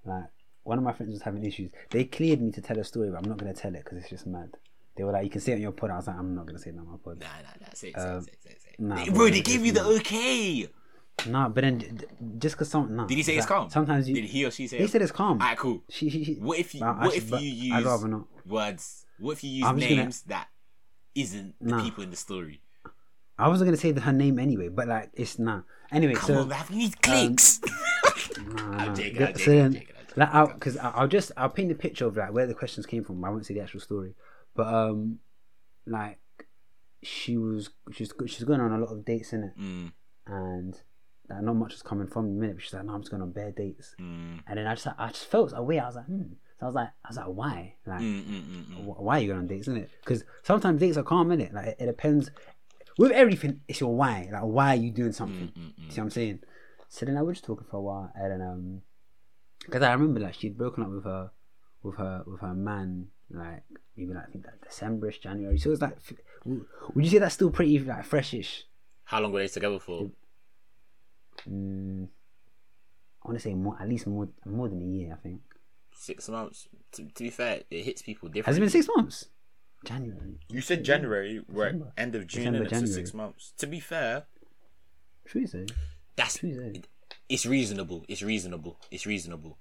Like 0.05 0.25
one 0.65 0.79
of 0.79 0.85
my 0.85 0.93
friends 0.93 1.13
was 1.13 1.23
having 1.23 1.45
issues. 1.45 1.71
They 1.91 2.05
cleared 2.05 2.41
me 2.41 2.53
to 2.53 2.61
tell 2.61 2.79
a 2.79 2.85
story, 2.85 3.11
but 3.11 3.19
I'm 3.23 3.29
not 3.29 3.39
gonna 3.39 3.55
tell 3.55 3.75
it 3.75 3.85
because 3.85 3.99
it's 3.99 4.11
just 4.11 4.27
mad. 4.27 4.51
They 4.97 5.05
were 5.05 5.13
like, 5.13 5.25
"You 5.25 5.31
can 5.31 5.41
say 5.41 5.53
it 5.53 5.57
on 5.57 5.61
your 5.63 5.73
pod." 5.73 5.91
I 5.91 5.97
was 5.97 6.07
like, 6.07 6.17
"I'm 6.17 6.35
not 6.35 6.47
gonna 6.47 6.59
say 6.59 6.71
it 6.71 6.79
on 6.79 6.87
my 6.87 6.97
pod." 7.03 7.19
Nah, 7.21 7.27
nah, 7.27 7.67
nah. 7.67 7.73
Say 7.75 7.89
it, 7.89 7.97
uh, 7.97 8.21
say 8.21 8.31
it, 8.33 8.33
say 8.33 8.33
it, 8.33 8.43
say 8.43 8.51
it, 8.51 8.63
say 8.63 8.69
it. 8.75 8.81
nah, 8.81 8.97
They- 9.05 9.11
bro, 9.11 9.29
they 9.31 9.41
gave 9.41 9.65
you 9.65 9.73
the 9.73 9.85
okay. 9.85 10.69
Nah, 11.27 11.49
but 11.51 11.61
then 11.63 12.01
just 12.39 12.55
because 12.57 12.71
some, 12.71 12.97
nah. 12.97 13.07
Did 13.07 13.17
he 13.17 13.23
say 13.23 13.37
it's 13.37 13.43
like, 13.49 13.49
calm? 13.59 13.71
Sometimes 13.71 14.09
you. 14.09 14.15
Did 14.15 14.25
he 14.25 14.45
or 14.45 14.51
she 14.51 14.67
say? 14.67 14.79
He 14.79 14.87
said 14.87 15.03
it's 15.03 15.13
calm. 15.13 15.39
Alright, 15.41 15.59
cool. 15.59 15.83
She, 15.91 16.09
she, 16.09 16.25
she, 16.25 16.35
What 16.35 16.59
if 16.59 16.75
you? 16.75 16.81
Well, 16.81 16.95
what 16.95 17.15
actually, 17.17 17.37
if 17.37 17.43
you 17.43 17.51
use 17.67 17.73
I'd 17.75 17.85
rather 17.85 18.09
not. 18.09 18.25
words? 18.47 19.05
What 19.19 19.33
if 19.33 19.45
you 19.45 19.51
use 19.51 19.67
I'm 19.67 19.79
gonna- 19.79 19.97
names 19.97 20.23
that 20.23 20.49
isn't 21.15 21.55
the 21.61 21.71
Nah. 21.77 21.83
people 21.85 22.05
in 22.05 22.11
the 22.11 22.17
story? 22.17 22.63
I 23.39 23.49
wasn't 23.49 23.69
gonna 23.69 23.77
say 23.77 23.91
the, 23.93 24.01
her 24.03 24.13
name 24.13 24.39
anyway, 24.39 24.69
but 24.69 24.89
like 24.89 25.11
it's 25.15 25.39
nah. 25.39 25.63
Anyway, 25.93 26.15
Come 26.15 26.27
so 26.27 26.39
on, 26.41 26.49
man. 26.49 26.65
We 26.71 26.77
need 26.77 27.03
clicks. 27.03 27.61
Um, 28.39 28.47
nah, 28.57 28.63
I'm 28.63 28.77
nah. 28.89 28.95
joking, 28.95 29.15
The- 29.15 29.29
I'm 29.29 29.35
so 29.35 29.39
joking, 29.45 29.61
I'm 29.61 29.73
joking, 29.73 29.75
I'm 29.75 29.75
joking. 29.75 29.87
like, 30.17 30.35
I'll, 30.35 30.47
cause 30.59 30.77
I'll 30.79 31.09
just 31.09 31.33
I'll 31.37 31.49
paint 31.51 31.69
the 31.69 31.75
picture 31.75 32.07
of 32.07 32.17
like 32.17 32.33
where 32.33 32.47
the 32.47 32.55
questions 32.55 32.87
came 32.87 33.05
from. 33.05 33.23
I 33.25 33.29
won't 33.31 33.45
say 33.45 33.53
the 33.55 33.61
actual 33.61 33.81
story, 33.81 34.15
but 34.61 34.75
um, 34.75 35.19
like 35.87 36.19
she 37.03 37.37
was 37.37 37.71
she's 37.93 38.13
she's 38.27 38.45
going 38.45 38.61
on 38.61 38.73
a 38.73 38.79
lot 38.79 38.93
of 38.93 39.05
dates 39.05 39.33
in 39.33 39.45
it, 39.45 39.59
mm, 39.59 39.93
and 40.27 40.75
like, 41.29 41.43
not 41.43 41.57
much 41.57 41.73
was 41.73 41.83
coming 41.83 42.07
from 42.07 42.27
the 42.27 42.41
minute. 42.41 42.57
But 42.57 42.63
she's 42.65 42.75
like, 42.75 42.85
no, 42.85 42.93
I'm 42.93 43.01
just 43.01 43.11
going 43.11 43.23
on 43.23 43.33
bare 43.33 43.53
dates, 43.53 43.95
mm, 43.99 44.41
and 44.47 44.59
then 44.59 44.67
I 44.67 44.75
just 44.75 44.87
I 44.99 45.09
just 45.09 45.27
felt 45.27 45.53
a 45.57 45.63
way. 45.63 45.79
I 45.79 45.87
was 45.87 45.97
like, 45.97 46.07
hmm. 46.07 46.23
So 46.59 46.67
I 46.67 46.67
was 46.67 46.75
like, 46.75 46.89
I 47.05 47.09
was 47.09 47.17
like, 47.17 47.27
why? 47.27 47.75
Like, 47.87 48.01
mm, 48.01 48.23
mm, 48.23 48.43
mm, 48.43 48.85
wh- 48.85 49.01
why 49.01 49.17
are 49.17 49.21
you 49.21 49.29
going 49.29 49.39
on 49.41 49.47
dates, 49.47 49.67
isn't 49.67 49.83
it? 49.85 49.91
Because 50.05 50.25
sometimes 50.43 50.79
dates 50.79 50.99
are 50.99 51.03
calm, 51.03 51.29
innit? 51.31 51.55
Like 51.55 51.69
it, 51.69 51.77
it 51.81 51.87
depends. 51.87 52.31
With 52.99 53.13
everything, 53.13 53.61
it's 53.67 53.81
your 53.81 53.95
why. 53.95 54.29
Like 54.31 54.43
why 54.43 54.69
are 54.75 54.77
you 54.77 54.91
doing 54.91 55.13
something? 55.13 55.51
See 55.89 56.01
what 56.01 56.05
I'm 56.05 56.11
saying? 56.11 56.41
So 56.91 57.07
then 57.07 57.17
I 57.17 57.23
was 57.23 57.37
just 57.39 57.47
talking 57.47 57.67
for 57.71 57.79
a 57.79 57.81
while, 57.81 58.13
and 58.15 58.33
then 58.33 58.43
um, 58.43 58.83
because 59.65 59.83
I 59.83 59.93
remember 59.93 60.21
like 60.21 60.35
she'd 60.35 60.59
broken 60.59 60.83
up 60.85 60.91
with 60.91 61.05
her, 61.05 61.31
with 61.83 61.97
her, 61.97 62.25
with 62.27 62.41
her 62.41 62.53
man, 62.55 63.07
like 63.31 63.63
maybe 63.97 64.13
like 64.15 64.25
I 64.29 64.31
think 64.31 64.45
like 64.47 64.69
Decemberish, 64.69 65.21
January. 65.21 65.59
So 65.59 65.71
it's 65.73 65.81
like, 65.83 65.97
would 66.45 67.05
you 67.05 67.11
say 67.11 67.19
that's 67.19 67.35
still 67.35 67.51
pretty 67.51 67.79
like 67.79 68.05
freshish? 68.05 68.65
How 69.05 69.21
long 69.21 69.33
were 69.33 69.41
they 69.41 69.49
together 69.49 69.79
for? 69.79 70.11
Mm, 71.49 72.09
I 73.25 73.29
want 73.29 73.39
to 73.39 73.43
say 73.43 73.55
more, 73.55 73.77
at 73.81 73.89
least 73.89 74.07
more, 74.07 74.29
more 74.45 74.69
than 74.69 74.81
a 74.83 74.85
year. 74.85 75.13
I 75.13 75.17
think. 75.23 75.41
Six 75.93 76.29
months. 76.29 76.69
To, 76.93 77.05
to 77.05 77.23
be 77.25 77.31
fair, 77.31 77.63
it 77.71 77.85
hits 77.85 78.03
people 78.03 78.29
Has 78.29 78.35
differently. 78.35 78.59
it 78.59 78.61
been 78.65 78.71
six 78.71 78.89
months? 78.97 79.29
January. 79.85 80.39
You 80.49 80.61
said 80.61 80.85
January, 80.85 81.43
we're 81.49 81.67
at 81.67 81.73
December. 81.73 81.93
end 81.97 82.15
of 82.15 82.27
June, 82.27 82.41
December, 82.43 82.57
and 82.59 82.65
it's 82.67 82.73
January. 82.73 82.93
six 82.95 83.15
months. 83.15 83.53
To 83.59 83.67
be 83.67 83.81
fair, 83.81 84.25
True 85.27 85.47
say. 85.47 85.67
that's 86.17 86.39
True 86.39 86.55
say. 86.55 86.83
it's 87.29 87.47
reasonable. 87.47 88.05
It's 88.09 88.23
reasonable. 88.23 88.79
It's 88.91 89.07
reasonable. 89.07 89.59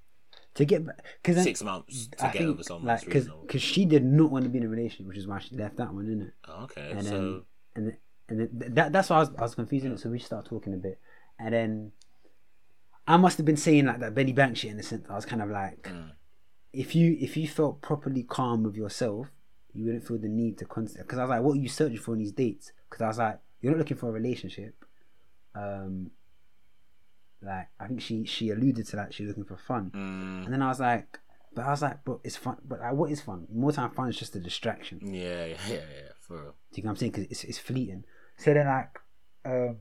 To 0.56 0.66
get 0.66 0.86
back, 0.86 1.04
because 1.22 1.42
Six 1.44 1.64
months 1.64 2.08
to 2.18 2.26
I 2.26 2.32
get 2.32 2.40
think 2.40 2.50
over 2.50 2.64
someone 2.64 2.88
like 2.88 3.08
is 3.16 3.30
because 3.42 3.62
she 3.62 3.86
did 3.86 4.04
not 4.04 4.32
want 4.32 4.44
to 4.46 4.50
be 4.50 4.58
in 4.58 4.66
a 4.66 4.68
relationship, 4.68 5.06
which 5.08 5.18
is 5.18 5.28
why 5.28 5.40
she 5.40 5.56
left 5.56 5.78
that 5.78 5.94
one, 5.94 6.06
isn't 6.06 6.22
it? 6.22 6.34
Oh, 6.48 6.64
okay, 6.64 6.92
And 6.92 7.04
so 7.06 7.12
then 7.12 7.44
and 7.76 7.88
then, 7.88 7.98
and 8.28 8.40
then 8.64 8.74
that 8.76 8.92
that's 8.92 9.10
why 9.10 9.18
I 9.18 9.20
was, 9.20 9.30
I 9.38 9.42
was 9.44 9.56
confusing 9.56 9.92
it. 9.92 10.00
So 10.00 10.10
we 10.10 10.20
start 10.20 10.46
talking 10.46 10.74
a 10.74 10.78
bit, 10.78 11.00
and 11.40 11.54
then 11.54 11.92
I 13.08 13.18
must 13.18 13.38
have 13.38 13.46
been 13.46 13.58
saying 13.58 13.86
like 13.86 14.00
that 14.00 14.14
Benny 14.16 14.34
Bank 14.34 14.58
shit 14.58 14.72
in 14.72 14.80
a 14.80 14.84
sense. 14.84 15.06
I 15.10 15.16
was 15.16 15.26
kind 15.26 15.42
of 15.42 15.50
like, 15.50 15.84
Mm. 15.84 16.12
if 16.74 16.96
you 16.96 17.16
if 17.20 17.38
you 17.38 17.48
felt 17.48 17.82
properly 17.82 18.24
calm 18.24 18.64
with 18.64 18.76
yourself, 18.76 19.28
you 19.74 19.86
wouldn't 19.86 20.06
feel 20.08 20.18
the 20.18 20.28
need 20.28 20.58
to 20.58 20.66
constant. 20.66 21.06
Because 21.06 21.20
I 21.20 21.24
was 21.24 21.30
like, 21.30 21.42
what 21.44 21.54
are 21.58 21.62
you 21.62 21.70
searching 21.70 22.00
for 22.00 22.14
in 22.14 22.20
these 22.20 22.32
dates? 22.32 22.72
Because 22.90 23.04
I 23.04 23.08
was 23.08 23.18
like, 23.20 23.40
you're 23.62 23.72
not 23.72 23.78
looking 23.80 23.98
for 23.98 24.10
a 24.10 24.12
relationship. 24.12 24.84
Um, 25.56 26.12
like 27.42 27.68
I 27.80 27.88
think 27.88 28.02
she 28.02 28.26
she 28.26 28.50
alluded 28.50 28.86
to 28.88 28.96
that 28.98 29.14
she's 29.14 29.28
looking 29.28 29.46
for 29.46 29.58
fun, 29.58 29.92
mm, 29.96 30.46
and 30.46 30.54
then 30.54 30.62
I 30.62 30.68
was 30.68 30.80
like, 30.80 31.20
but 31.56 31.66
I 31.66 31.70
was 31.72 31.82
like, 31.82 32.00
but 32.06 32.20
it's 32.24 32.36
fun. 32.36 32.58
But 32.68 32.80
like, 32.80 32.94
what 32.94 33.12
is 33.12 33.22
fun? 33.22 33.48
More 33.54 33.72
time, 33.72 33.92
fun 33.92 34.10
is 34.10 34.18
just 34.18 34.36
a 34.36 34.40
distraction. 34.40 35.00
yeah, 35.04 35.46
yeah, 35.46 35.56
yeah, 35.68 35.74
yeah, 35.76 36.12
for 36.20 36.34
real. 36.36 36.44
Do 36.44 36.82
you 36.82 36.84
know 36.84 36.88
what 36.88 36.92
I'm 36.92 36.96
saying? 36.98 37.12
Because 37.12 37.32
it's, 37.32 37.44
it's 37.44 37.58
fleeting. 37.60 38.04
So 38.38 38.54
then, 38.54 38.68
like, 38.68 39.00
um, 39.46 39.78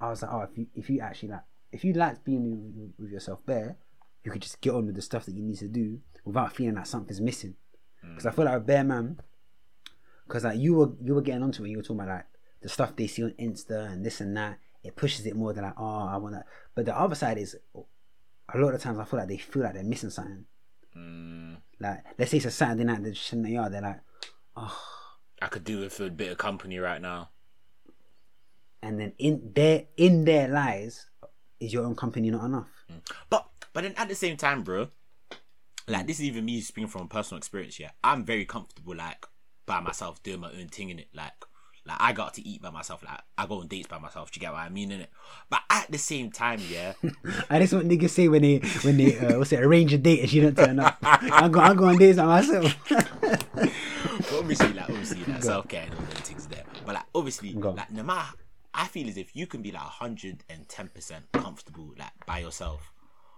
I 0.00 0.10
was 0.10 0.22
like, 0.22 0.32
oh, 0.32 0.42
if 0.50 0.56
you 0.58 0.66
if 0.74 0.90
you 0.90 1.00
actually 1.00 1.30
like, 1.30 1.42
if 1.72 1.84
you 1.84 1.92
like 1.94 2.24
being 2.24 2.72
with, 2.76 2.92
with 2.98 3.10
yourself 3.10 3.44
bare, 3.46 3.76
you 4.22 4.30
could 4.30 4.42
just 4.42 4.60
get 4.60 4.74
on 4.74 4.86
with 4.86 4.94
the 4.94 5.02
stuff 5.02 5.24
that 5.26 5.34
you 5.34 5.42
need 5.42 5.58
to 5.58 5.68
do 5.68 6.00
without 6.24 6.54
feeling 6.54 6.74
like 6.76 6.86
something's 6.86 7.20
missing. 7.20 7.54
Because 8.02 8.26
I 8.26 8.30
feel 8.32 8.44
like 8.44 8.56
a 8.56 8.60
bare 8.60 8.84
man, 8.84 9.18
because 10.26 10.44
like 10.44 10.58
you 10.58 10.74
were 10.74 10.92
you 11.02 11.14
were 11.14 11.22
getting 11.22 11.42
onto 11.42 11.64
it, 11.64 11.70
you 11.70 11.78
were 11.78 11.82
talking 11.82 12.00
about 12.00 12.08
like 12.08 12.26
the 12.60 12.68
stuff 12.68 12.94
they 12.96 13.06
see 13.06 13.24
on 13.24 13.30
Insta 13.40 13.90
and 13.92 14.04
this 14.04 14.20
and 14.20 14.36
that. 14.36 14.58
It 14.84 14.94
pushes 14.96 15.24
it 15.26 15.34
more 15.34 15.52
than 15.52 15.64
like, 15.64 15.74
oh, 15.78 16.06
I 16.08 16.16
want 16.18 16.34
that. 16.34 16.46
But 16.74 16.84
the 16.86 16.96
other 16.98 17.14
side 17.14 17.38
is, 17.38 17.56
a 17.74 18.58
lot 18.58 18.74
of 18.74 18.80
times 18.82 18.98
I 18.98 19.04
feel 19.04 19.18
like 19.18 19.28
they 19.28 19.38
feel 19.38 19.62
like 19.62 19.74
they're 19.74 19.82
missing 19.82 20.10
something. 20.10 20.44
Mm, 20.96 21.56
Like, 21.80 22.04
let's 22.18 22.30
say 22.30 22.36
it's 22.36 22.46
a 22.46 22.50
Saturday 22.50 22.84
night, 22.84 23.02
they're 23.02 23.12
just 23.12 23.32
in 23.32 23.42
the 23.42 23.50
yard, 23.50 23.72
they're 23.72 23.80
like, 23.82 24.00
oh, 24.56 24.78
I 25.42 25.46
could 25.48 25.64
do 25.64 25.80
with 25.80 25.98
a 26.00 26.10
bit 26.10 26.30
of 26.32 26.38
company 26.38 26.78
right 26.78 27.00
now. 27.00 27.30
and 28.82 29.00
then 29.00 29.12
in 29.18 29.52
their 29.54 29.84
in 29.96 30.24
their 30.26 30.46
lies 30.48 31.06
is 31.58 31.72
your 31.72 31.84
own 31.86 31.96
company 31.96 32.30
not 32.30 32.44
enough 32.44 32.68
But 33.30 33.48
but 33.72 33.82
then 33.82 33.94
at 33.96 34.08
the 34.08 34.14
same 34.14 34.36
time, 34.36 34.62
bro, 34.62 34.88
like 35.88 36.06
this 36.06 36.18
is 36.18 36.26
even 36.26 36.44
me 36.44 36.60
speaking 36.60 36.88
from 36.88 37.08
personal 37.08 37.38
experience. 37.38 37.80
Yeah, 37.80 37.90
I'm 38.02 38.24
very 38.24 38.44
comfortable 38.44 38.94
like 38.94 39.24
by 39.66 39.80
myself 39.80 40.22
doing 40.22 40.40
my 40.40 40.50
own 40.52 40.68
thing 40.68 40.90
in 40.90 40.98
it. 40.98 41.08
Like 41.14 41.32
like 41.86 41.98
I 42.00 42.12
got 42.12 42.34
to 42.34 42.46
eat 42.46 42.62
by 42.62 42.70
myself. 42.70 43.04
Like 43.04 43.20
I 43.36 43.46
go 43.46 43.60
on 43.60 43.68
dates 43.68 43.88
by 43.88 43.98
myself. 43.98 44.30
Do 44.30 44.38
you 44.38 44.40
get 44.40 44.52
what 44.52 44.60
I 44.60 44.68
mean 44.68 44.90
in 44.90 45.00
it? 45.00 45.10
But 45.50 45.60
at 45.68 45.90
the 45.90 45.98
same 45.98 46.30
time, 46.30 46.60
yeah, 46.70 46.94
I 47.50 47.58
just 47.58 47.74
what 47.74 47.86
niggas 47.86 48.10
say 48.10 48.28
when 48.28 48.42
they 48.42 48.58
when 48.82 48.96
they 48.96 49.18
uh, 49.18 49.38
what's 49.38 49.52
it 49.52 49.62
arrange 49.62 49.92
a 49.92 49.98
date 49.98 50.20
and 50.20 50.30
she 50.30 50.40
don't 50.40 50.56
turn 50.56 50.80
up 50.80 50.98
I 51.02 51.48
go 51.48 51.60
I 51.60 51.74
go 51.74 51.86
on 51.86 51.98
dates 51.98 52.18
by 52.18 52.24
myself 52.24 52.76
but 52.88 54.32
obviously 54.32 54.72
like 54.72 54.88
obviously 54.88 55.24
like 55.32 55.42
self 55.42 55.68
care 55.68 55.82
and 55.84 55.94
all 55.94 56.00
them 56.00 56.22
things 56.22 56.46
there. 56.46 56.64
But 56.86 56.94
like 56.94 57.04
obviously 57.14 57.52
Go. 57.52 57.70
like 57.72 57.92
no 57.92 58.02
matter. 58.02 58.36
I 58.76 58.88
feel 58.88 59.08
as 59.08 59.16
if 59.16 59.36
you 59.36 59.46
can 59.46 59.62
be 59.62 59.70
like 59.70 59.82
hundred 59.82 60.42
and 60.50 60.68
ten 60.68 60.88
percent 60.88 61.26
comfortable 61.32 61.94
like 61.96 62.10
by 62.26 62.40
yourself, 62.40 62.92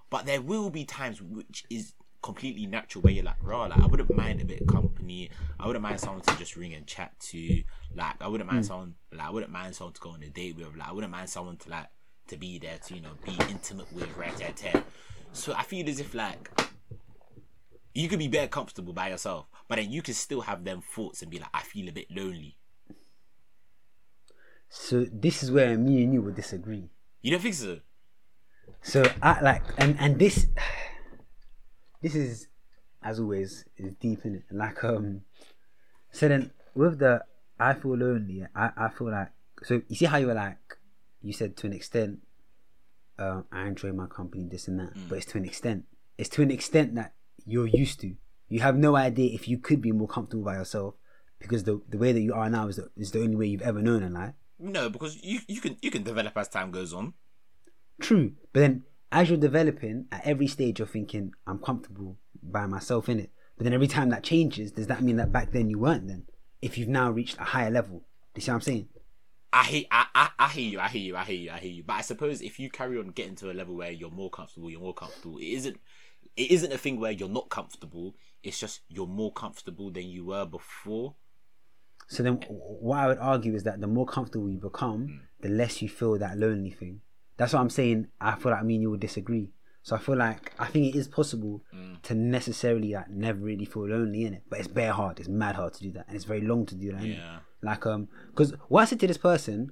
but 0.08 0.24
there 0.24 0.40
will 0.40 0.70
be 0.70 0.86
times 0.86 1.20
which 1.20 1.66
is 1.68 1.92
completely 2.26 2.66
natural 2.66 3.02
where 3.02 3.12
you're 3.12 3.24
like, 3.24 3.36
raw, 3.40 3.62
like 3.66 3.80
I 3.80 3.86
wouldn't 3.86 4.14
mind 4.14 4.42
a 4.42 4.44
bit 4.44 4.60
of 4.60 4.66
company. 4.66 5.30
I 5.58 5.66
wouldn't 5.66 5.82
mind 5.82 6.00
someone 6.00 6.22
to 6.22 6.36
just 6.36 6.56
ring 6.56 6.74
and 6.74 6.86
chat 6.86 7.18
to. 7.30 7.62
Like 7.94 8.16
I 8.20 8.28
wouldn't 8.28 8.50
mind 8.50 8.64
hmm. 8.64 8.68
someone 8.68 8.94
like 9.12 9.26
I 9.26 9.30
wouldn't 9.30 9.52
mind 9.52 9.74
someone 9.74 9.94
to 9.94 10.00
go 10.00 10.10
on 10.10 10.22
a 10.22 10.28
date 10.28 10.56
with. 10.56 10.76
Like 10.76 10.88
I 10.88 10.92
wouldn't 10.92 11.12
mind 11.12 11.30
someone 11.30 11.56
to 11.58 11.70
like 11.70 11.86
to 12.28 12.36
be 12.36 12.58
there 12.58 12.78
to 12.86 12.94
you 12.94 13.00
know 13.00 13.12
be 13.24 13.32
intimate 13.48 13.90
with, 13.92 14.14
right? 14.16 14.38
Right, 14.40 14.64
right. 14.74 14.84
So 15.32 15.54
I 15.54 15.62
feel 15.62 15.88
as 15.88 16.00
if 16.00 16.14
like 16.14 16.50
you 17.94 18.08
could 18.08 18.18
be 18.18 18.28
better 18.28 18.48
comfortable 18.48 18.92
by 18.92 19.08
yourself, 19.10 19.46
but 19.68 19.76
then 19.76 19.90
you 19.90 20.02
can 20.02 20.14
still 20.14 20.42
have 20.42 20.64
them 20.64 20.82
thoughts 20.82 21.22
and 21.22 21.30
be 21.30 21.38
like, 21.38 21.48
I 21.54 21.62
feel 21.62 21.88
a 21.88 21.92
bit 21.92 22.10
lonely. 22.10 22.58
so 24.68 25.06
this 25.12 25.42
is 25.42 25.50
where 25.50 25.78
me 25.78 26.02
and 26.02 26.12
you 26.12 26.20
would 26.20 26.34
disagree 26.34 26.90
You 27.22 27.30
don't 27.30 27.40
think 27.40 27.54
so? 27.54 27.78
so 28.82 29.04
I 29.22 29.40
like 29.40 29.62
and 29.78 29.96
and 29.98 30.18
this 30.18 30.46
this 32.06 32.14
is 32.14 32.48
as 33.02 33.18
always 33.18 33.64
is 33.76 33.94
deep 33.94 34.24
in 34.24 34.36
it? 34.36 34.44
Like 34.50 34.84
um 34.84 35.22
so 36.12 36.28
then 36.28 36.50
with 36.74 36.98
the 37.00 37.24
I 37.58 37.74
feel 37.74 37.96
lonely 37.96 38.46
I, 38.54 38.70
I 38.76 38.88
feel 38.90 39.10
like 39.10 39.32
so 39.62 39.82
you 39.88 39.96
see 39.96 40.04
how 40.04 40.18
you 40.18 40.28
were 40.28 40.34
like 40.34 40.78
you 41.20 41.32
said 41.32 41.56
to 41.56 41.66
an 41.66 41.72
extent 41.72 42.20
um, 43.18 43.46
I 43.50 43.66
enjoy 43.66 43.92
my 43.92 44.06
company 44.06 44.46
this 44.48 44.68
and 44.68 44.78
that 44.78 44.92
but 45.08 45.18
it's 45.18 45.26
to 45.32 45.38
an 45.38 45.44
extent 45.44 45.84
it's 46.18 46.28
to 46.30 46.42
an 46.42 46.50
extent 46.50 46.94
that 46.94 47.12
you're 47.44 47.66
used 47.66 48.00
to. 48.00 48.14
You 48.48 48.60
have 48.60 48.76
no 48.76 48.96
idea 48.96 49.34
if 49.34 49.48
you 49.48 49.58
could 49.58 49.80
be 49.80 49.92
more 49.92 50.08
comfortable 50.08 50.44
by 50.44 50.54
yourself 50.54 50.94
because 51.40 51.64
the 51.64 51.80
the 51.88 51.98
way 51.98 52.12
that 52.12 52.20
you 52.20 52.34
are 52.34 52.48
now 52.48 52.68
is 52.68 52.76
the, 52.76 52.88
is 52.96 53.10
the 53.10 53.20
only 53.20 53.36
way 53.36 53.46
you've 53.46 53.62
ever 53.62 53.82
known 53.82 54.02
in 54.02 54.14
life 54.14 54.34
No, 54.58 54.88
because 54.88 55.22
you 55.22 55.40
you 55.48 55.60
can 55.60 55.76
you 55.82 55.90
can 55.90 56.02
develop 56.02 56.36
as 56.36 56.48
time 56.48 56.70
goes 56.70 56.92
on. 56.92 57.14
True, 58.00 58.32
but 58.52 58.60
then 58.60 58.84
as 59.12 59.28
you're 59.28 59.38
developing, 59.38 60.06
at 60.12 60.26
every 60.26 60.46
stage 60.46 60.78
you're 60.78 60.88
thinking, 60.88 61.32
"I'm 61.46 61.58
comfortable 61.58 62.18
by 62.42 62.66
myself 62.66 63.08
in 63.08 63.20
it." 63.20 63.30
But 63.56 63.64
then 63.64 63.72
every 63.72 63.86
time 63.86 64.10
that 64.10 64.22
changes, 64.22 64.72
does 64.72 64.86
that 64.88 65.02
mean 65.02 65.16
that 65.16 65.32
back 65.32 65.52
then 65.52 65.70
you 65.70 65.78
weren't? 65.78 66.08
Then, 66.08 66.24
if 66.60 66.76
you've 66.76 66.88
now 66.88 67.10
reached 67.10 67.38
a 67.38 67.44
higher 67.44 67.70
level, 67.70 68.00
do 68.00 68.38
you 68.38 68.42
see 68.42 68.50
what 68.50 68.56
I'm 68.56 68.60
saying? 68.60 68.88
I 69.52 69.64
hear, 69.64 69.84
I, 69.90 70.06
I, 70.14 70.30
I 70.38 70.48
hear 70.48 70.68
you, 70.68 70.80
I 70.80 70.88
hear 70.88 71.00
you, 71.00 71.16
I 71.16 71.24
hear 71.24 71.36
you, 71.36 71.50
I 71.50 71.58
hear 71.58 71.70
you. 71.70 71.82
But 71.82 71.94
I 71.94 72.00
suppose 72.02 72.42
if 72.42 72.58
you 72.58 72.68
carry 72.68 72.98
on 72.98 73.08
getting 73.08 73.36
to 73.36 73.50
a 73.50 73.54
level 73.54 73.76
where 73.76 73.90
you're 73.90 74.10
more 74.10 74.28
comfortable, 74.28 74.70
you're 74.70 74.80
more 74.80 74.92
comfortable. 74.92 75.38
It 75.38 75.46
isn't, 75.46 75.80
it 76.36 76.50
isn't 76.50 76.72
a 76.72 76.76
thing 76.76 77.00
where 77.00 77.12
you're 77.12 77.30
not 77.30 77.48
comfortable. 77.48 78.14
It's 78.42 78.60
just 78.60 78.82
you're 78.88 79.06
more 79.06 79.32
comfortable 79.32 79.90
than 79.90 80.08
you 80.08 80.26
were 80.26 80.44
before. 80.44 81.14
So 82.08 82.22
then, 82.22 82.34
what 82.48 82.98
I 82.98 83.06
would 83.06 83.18
argue 83.18 83.54
is 83.54 83.62
that 83.62 83.80
the 83.80 83.86
more 83.86 84.06
comfortable 84.06 84.50
you 84.50 84.58
become, 84.58 85.08
mm. 85.08 85.20
the 85.40 85.48
less 85.48 85.80
you 85.80 85.88
feel 85.88 86.18
that 86.18 86.38
lonely 86.38 86.70
thing. 86.70 87.00
That's 87.36 87.52
what 87.52 87.60
I'm 87.60 87.70
saying. 87.70 88.08
I 88.20 88.36
feel 88.36 88.52
like 88.52 88.64
me 88.64 88.74
and 88.74 88.82
you 88.82 88.90
would 88.90 89.00
disagree. 89.00 89.50
So 89.82 89.94
I 89.94 90.00
feel 90.00 90.16
like 90.16 90.52
I 90.58 90.66
think 90.66 90.94
it 90.94 90.98
is 90.98 91.06
possible 91.06 91.62
to 92.02 92.14
necessarily 92.14 92.92
like 92.92 93.08
never 93.08 93.38
really 93.38 93.64
feel 93.64 93.86
lonely 93.86 94.24
in 94.24 94.34
it, 94.34 94.42
but 94.50 94.58
it's 94.58 94.68
bare 94.68 94.92
hard. 94.92 95.20
It's 95.20 95.28
mad 95.28 95.54
hard 95.54 95.74
to 95.74 95.80
do 95.80 95.92
that, 95.92 96.06
and 96.08 96.16
it's 96.16 96.24
very 96.24 96.40
long 96.40 96.66
to 96.66 96.74
do 96.74 96.90
that. 96.92 97.04
Yeah. 97.04 97.38
Like 97.62 97.86
um, 97.86 98.08
because 98.30 98.52
what 98.68 98.82
I 98.82 98.84
said 98.86 99.00
to 99.00 99.06
this 99.06 99.18
person, 99.18 99.70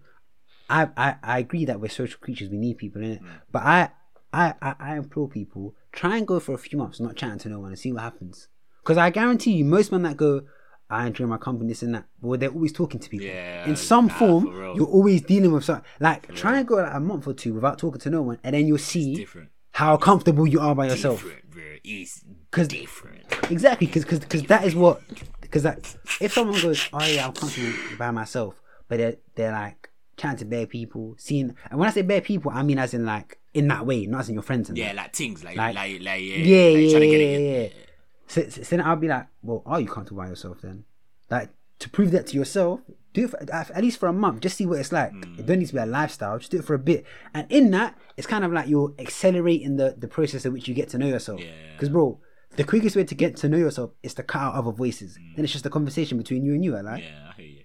I 0.70 0.88
I, 0.96 1.16
I 1.22 1.38
agree 1.40 1.64
that 1.64 1.80
we're 1.80 1.88
social 1.88 2.20
creatures. 2.20 2.48
We 2.48 2.58
need 2.58 2.78
people 2.78 3.02
in 3.02 3.12
it, 3.12 3.22
but 3.50 3.62
I, 3.64 3.90
I 4.32 4.54
I 4.62 4.74
I 4.78 4.96
implore 4.96 5.28
people 5.28 5.74
try 5.90 6.16
and 6.16 6.26
go 6.28 6.38
for 6.38 6.54
a 6.54 6.58
few 6.58 6.78
months 6.78 7.00
not 7.00 7.16
chatting 7.16 7.38
to 7.40 7.48
no 7.48 7.58
one 7.58 7.70
and 7.70 7.78
see 7.78 7.92
what 7.92 8.02
happens. 8.02 8.46
Because 8.82 8.98
I 8.98 9.10
guarantee 9.10 9.52
you, 9.52 9.64
most 9.64 9.90
men 9.90 10.02
that 10.02 10.16
go. 10.16 10.42
I 10.90 11.06
enjoy 11.06 11.26
my 11.26 11.38
company, 11.38 11.68
this 11.70 11.82
and 11.82 11.94
that. 11.94 12.04
But 12.22 12.40
they're 12.40 12.50
always 12.50 12.72
talking 12.72 13.00
to 13.00 13.08
people. 13.08 13.26
Yeah, 13.26 13.66
In 13.68 13.74
some 13.76 14.06
nah, 14.06 14.14
form, 14.18 14.48
real. 14.48 14.76
you're 14.76 14.86
always 14.86 15.22
dealing 15.22 15.52
with 15.52 15.64
something. 15.64 15.84
Like, 15.98 16.32
try 16.34 16.58
and 16.58 16.68
go 16.68 16.76
like 16.76 16.92
a 16.94 17.00
month 17.00 17.26
or 17.26 17.32
two 17.34 17.54
without 17.54 17.78
talking 17.78 18.00
to 18.02 18.10
no 18.10 18.22
one, 18.22 18.38
and 18.44 18.54
then 18.54 18.66
you'll 18.66 18.78
see 18.78 19.26
how 19.72 19.96
comfortable 19.96 20.46
you 20.46 20.60
are 20.60 20.74
by 20.74 20.86
yourself. 20.88 21.22
Different, 21.22 21.50
bro. 21.50 21.62
It's 21.82 22.24
'Cause- 22.50 22.68
different. 22.68 23.24
Exactly, 23.50 23.86
because 23.88 24.04
because 24.04 24.42
that 24.44 24.64
is 24.64 24.74
what 24.74 25.02
because 25.40 25.62
that 25.64 25.96
if 26.20 26.32
someone 26.32 26.60
goes, 26.60 26.88
oh 26.92 27.04
yeah, 27.04 27.26
I'm 27.26 27.32
comfortable 27.32 27.72
by 27.98 28.10
myself, 28.10 28.60
but 28.88 28.98
they're 28.98 29.16
they're 29.34 29.52
like 29.52 29.90
chatting 30.16 30.38
to 30.38 30.44
bare 30.44 30.66
people, 30.66 31.14
seeing, 31.18 31.54
and 31.70 31.78
when 31.80 31.88
I 31.88 31.92
say 31.92 32.02
bare 32.02 32.20
people, 32.20 32.52
I 32.54 32.62
mean 32.62 32.78
as 32.78 32.94
in 32.94 33.04
like 33.04 33.38
in 33.52 33.68
that 33.68 33.84
way, 33.86 34.06
not 34.06 34.20
as 34.20 34.28
in 34.28 34.34
your 34.34 34.42
friends. 34.42 34.68
And 34.68 34.78
Yeah, 34.78 34.88
that. 34.88 34.96
like 34.96 35.12
things 35.16 35.42
like 35.44 35.56
Like- 35.56 35.74
like 35.74 36.00
like, 36.00 36.02
yeah, 36.02 36.14
yeah, 36.14 36.36
like 36.36 36.46
yeah, 36.84 36.90
trying 36.90 37.00
to 37.00 37.06
yeah, 37.06 37.10
get 37.12 37.20
yeah, 37.20 37.26
it 37.26 37.40
in. 37.40 37.62
yeah. 37.78 37.84
So, 38.26 38.48
so, 38.48 38.62
then 38.62 38.80
I'll 38.80 38.96
be 38.96 39.08
like, 39.08 39.26
well, 39.42 39.62
are 39.66 39.80
you 39.80 39.86
comfortable 39.86 40.22
by 40.22 40.28
yourself 40.28 40.60
then? 40.62 40.84
Like 41.30 41.50
to 41.80 41.88
prove 41.90 42.10
that 42.12 42.28
to 42.28 42.36
yourself, 42.36 42.80
do 43.12 43.24
it 43.24 43.30
for, 43.30 43.42
at 43.50 43.82
least 43.82 43.98
for 43.98 44.08
a 44.08 44.12
month, 44.12 44.40
just 44.40 44.56
see 44.56 44.66
what 44.66 44.78
it's 44.78 44.92
like. 44.92 45.10
Hmm. 45.12 45.38
It 45.38 45.46
don't 45.46 45.58
need 45.58 45.68
to 45.68 45.74
be 45.74 45.80
a 45.80 45.86
lifestyle, 45.86 46.38
just 46.38 46.50
do 46.50 46.58
it 46.58 46.64
for 46.64 46.74
a 46.74 46.78
bit, 46.78 47.04
and 47.34 47.50
in 47.50 47.70
that, 47.72 47.98
it's 48.16 48.26
kind 48.26 48.44
of 48.44 48.52
like 48.52 48.68
you're 48.68 48.94
accelerating 48.98 49.76
the 49.76 49.94
the 49.98 50.08
process 50.08 50.44
in 50.44 50.52
which 50.52 50.68
you 50.68 50.74
get 50.74 50.88
to 50.90 50.98
know 50.98 51.06
yourself. 51.06 51.40
Yeah. 51.40 51.52
Because 51.72 51.88
bro, 51.88 52.20
the 52.56 52.64
quickest 52.64 52.96
way 52.96 53.04
to 53.04 53.14
get 53.14 53.36
to 53.36 53.48
know 53.48 53.58
yourself 53.58 53.90
is 54.02 54.14
to 54.14 54.22
cut 54.22 54.40
out 54.40 54.54
other 54.54 54.72
voices. 54.72 55.16
Hmm. 55.16 55.34
Then 55.36 55.44
it's 55.44 55.52
just 55.52 55.66
a 55.66 55.70
conversation 55.70 56.18
between 56.18 56.44
you 56.44 56.54
and 56.54 56.64
you. 56.64 56.76
I 56.76 56.80
like. 56.80 57.02
Yeah, 57.02 57.30
I 57.30 57.40
hear 57.40 57.46
you. 57.46 57.64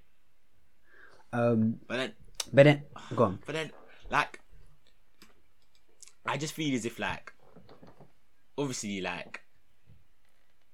Um, 1.31 1.79
But 1.87 1.97
then 1.97 2.13
but 2.51 2.63
then 2.63 2.83
go 3.15 3.23
on. 3.23 3.39
But 3.45 3.55
then, 3.55 3.71
like, 4.09 4.39
I 6.25 6.37
just 6.37 6.53
feel 6.53 6.73
as 6.75 6.85
if, 6.85 6.99
like, 6.99 7.33
obviously, 8.57 9.01
like, 9.01 9.41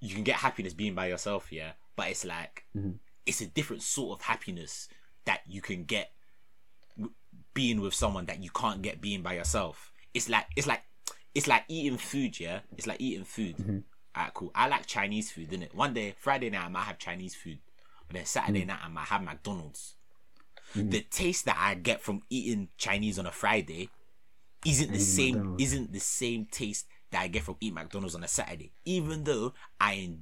you 0.06 0.14
can 0.16 0.24
get 0.24 0.38
happiness 0.38 0.74
being 0.74 0.96
by 0.96 1.08
yourself, 1.08 1.52
yeah. 1.52 1.72
But 1.96 2.10
it's 2.10 2.26
like, 2.26 2.66
mm-hmm. 2.76 2.92
it's 3.26 3.42
a 3.42 3.48
different 3.48 3.82
sort 3.84 4.20
of 4.20 4.26
happiness 4.26 4.88
that 5.26 5.42
you 5.48 5.62
can 5.62 5.84
get 5.86 6.12
being 7.54 7.82
with 7.82 7.94
someone 7.94 8.26
that 8.26 8.44
you 8.44 8.50
can't 8.52 8.82
get 8.82 9.02
being 9.02 9.22
by 9.22 9.34
yourself. 9.34 9.92
It's 10.14 10.30
like, 10.30 10.46
it's 10.56 10.68
like, 10.68 10.84
it's 11.34 11.48
like 11.48 11.64
eating 11.68 11.98
food, 11.98 12.40
yeah. 12.40 12.60
It's 12.78 12.88
like 12.88 13.02
eating 13.02 13.26
food. 13.26 13.58
Mm-hmm. 13.58 13.78
Alright, 14.18 14.34
cool. 14.34 14.52
I 14.56 14.68
like 14.68 14.86
Chinese 14.86 15.32
food, 15.32 15.50
didn't 15.50 15.64
it? 15.64 15.76
One 15.76 15.94
day, 15.94 16.14
Friday 16.18 16.50
night, 16.50 16.66
I 16.66 16.70
might 16.70 16.84
have 16.84 16.98
Chinese 16.98 17.36
food. 17.36 17.60
but 18.08 18.16
then 18.16 18.26
Saturday 18.26 18.64
Mm. 18.64 18.68
night 18.68 18.80
I 18.84 18.88
might 18.88 19.06
have 19.08 19.24
McDonald's. 19.24 19.96
The 20.76 21.02
taste 21.10 21.46
that 21.46 21.58
I 21.58 21.74
get 21.76 22.02
from 22.02 22.22
eating 22.30 22.68
Chinese 22.78 23.18
on 23.18 23.26
a 23.26 23.32
Friday 23.32 23.90
isn't 24.66 24.92
the 24.92 25.00
same 25.00 25.36
McDonald's. 25.36 25.64
isn't 25.64 25.94
the 25.94 26.00
same 26.00 26.46
taste 26.46 26.88
that 27.16 27.22
I 27.22 27.28
get 27.30 27.44
from 27.44 27.56
eating 27.62 27.76
McDonald's 27.76 28.14
on 28.14 28.26
a 28.26 28.28
Saturday. 28.28 28.74
Even 28.84 29.24
though 29.24 29.54
I 29.80 30.16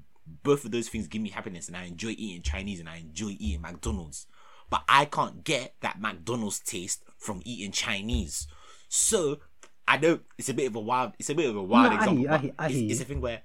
both 0.43 0.63
of 0.63 0.69
those 0.71 0.87
things 0.89 1.07
give 1.07 1.23
me 1.23 1.29
happiness 1.31 1.67
and 1.67 1.75
I 1.75 1.85
enjoy 1.85 2.09
eating 2.11 2.43
Chinese 2.43 2.79
and 2.79 2.87
I 2.87 2.97
enjoy 2.97 3.35
eating 3.39 3.61
McDonald's. 3.61 4.27
But 4.69 4.83
I 4.87 5.05
can't 5.05 5.43
get 5.43 5.73
that 5.81 5.99
McDonald's 5.99 6.59
taste 6.59 7.03
from 7.17 7.41
eating 7.45 7.71
Chinese. 7.71 8.47
So 8.89 9.39
I 9.87 9.97
know 9.97 10.19
it's 10.37 10.49
a 10.49 10.53
bit 10.53 10.67
of 10.67 10.75
a 10.75 10.79
wild 10.79 11.13
it's 11.17 11.31
a 11.31 11.35
bit 11.35 11.49
of 11.49 11.55
a 11.55 11.63
wild 11.63 11.93
No, 11.93 11.97
example. 11.97 12.29
I 12.29 12.37
hear- 12.37 12.53
I 12.59 12.67
it's, 12.67 12.91
it's 12.93 13.01
a 13.01 13.05
thing 13.05 13.21
where 13.21 13.41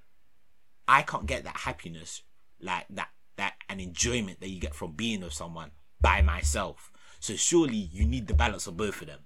I 0.87 1.01
can't 1.03 1.25
get 1.27 1.45
that 1.45 1.57
happiness 1.57 2.23
like 2.61 2.85
that 2.91 3.09
that 3.37 3.55
an 3.71 3.81
enjoyment 3.81 4.41
that 4.41 4.51
you 4.51 4.61
get 4.61 4.75
from 4.75 4.93
being 4.93 5.23
with 5.23 5.33
someone 5.33 5.71
by 6.03 6.21
myself. 6.21 6.93
So 7.19 7.35
surely 7.35 7.77
you 7.77 8.05
need 8.07 8.27
the 8.27 8.35
balance 8.35 8.67
of 8.67 8.77
both 8.77 9.01
of 9.01 9.09
them. 9.09 9.21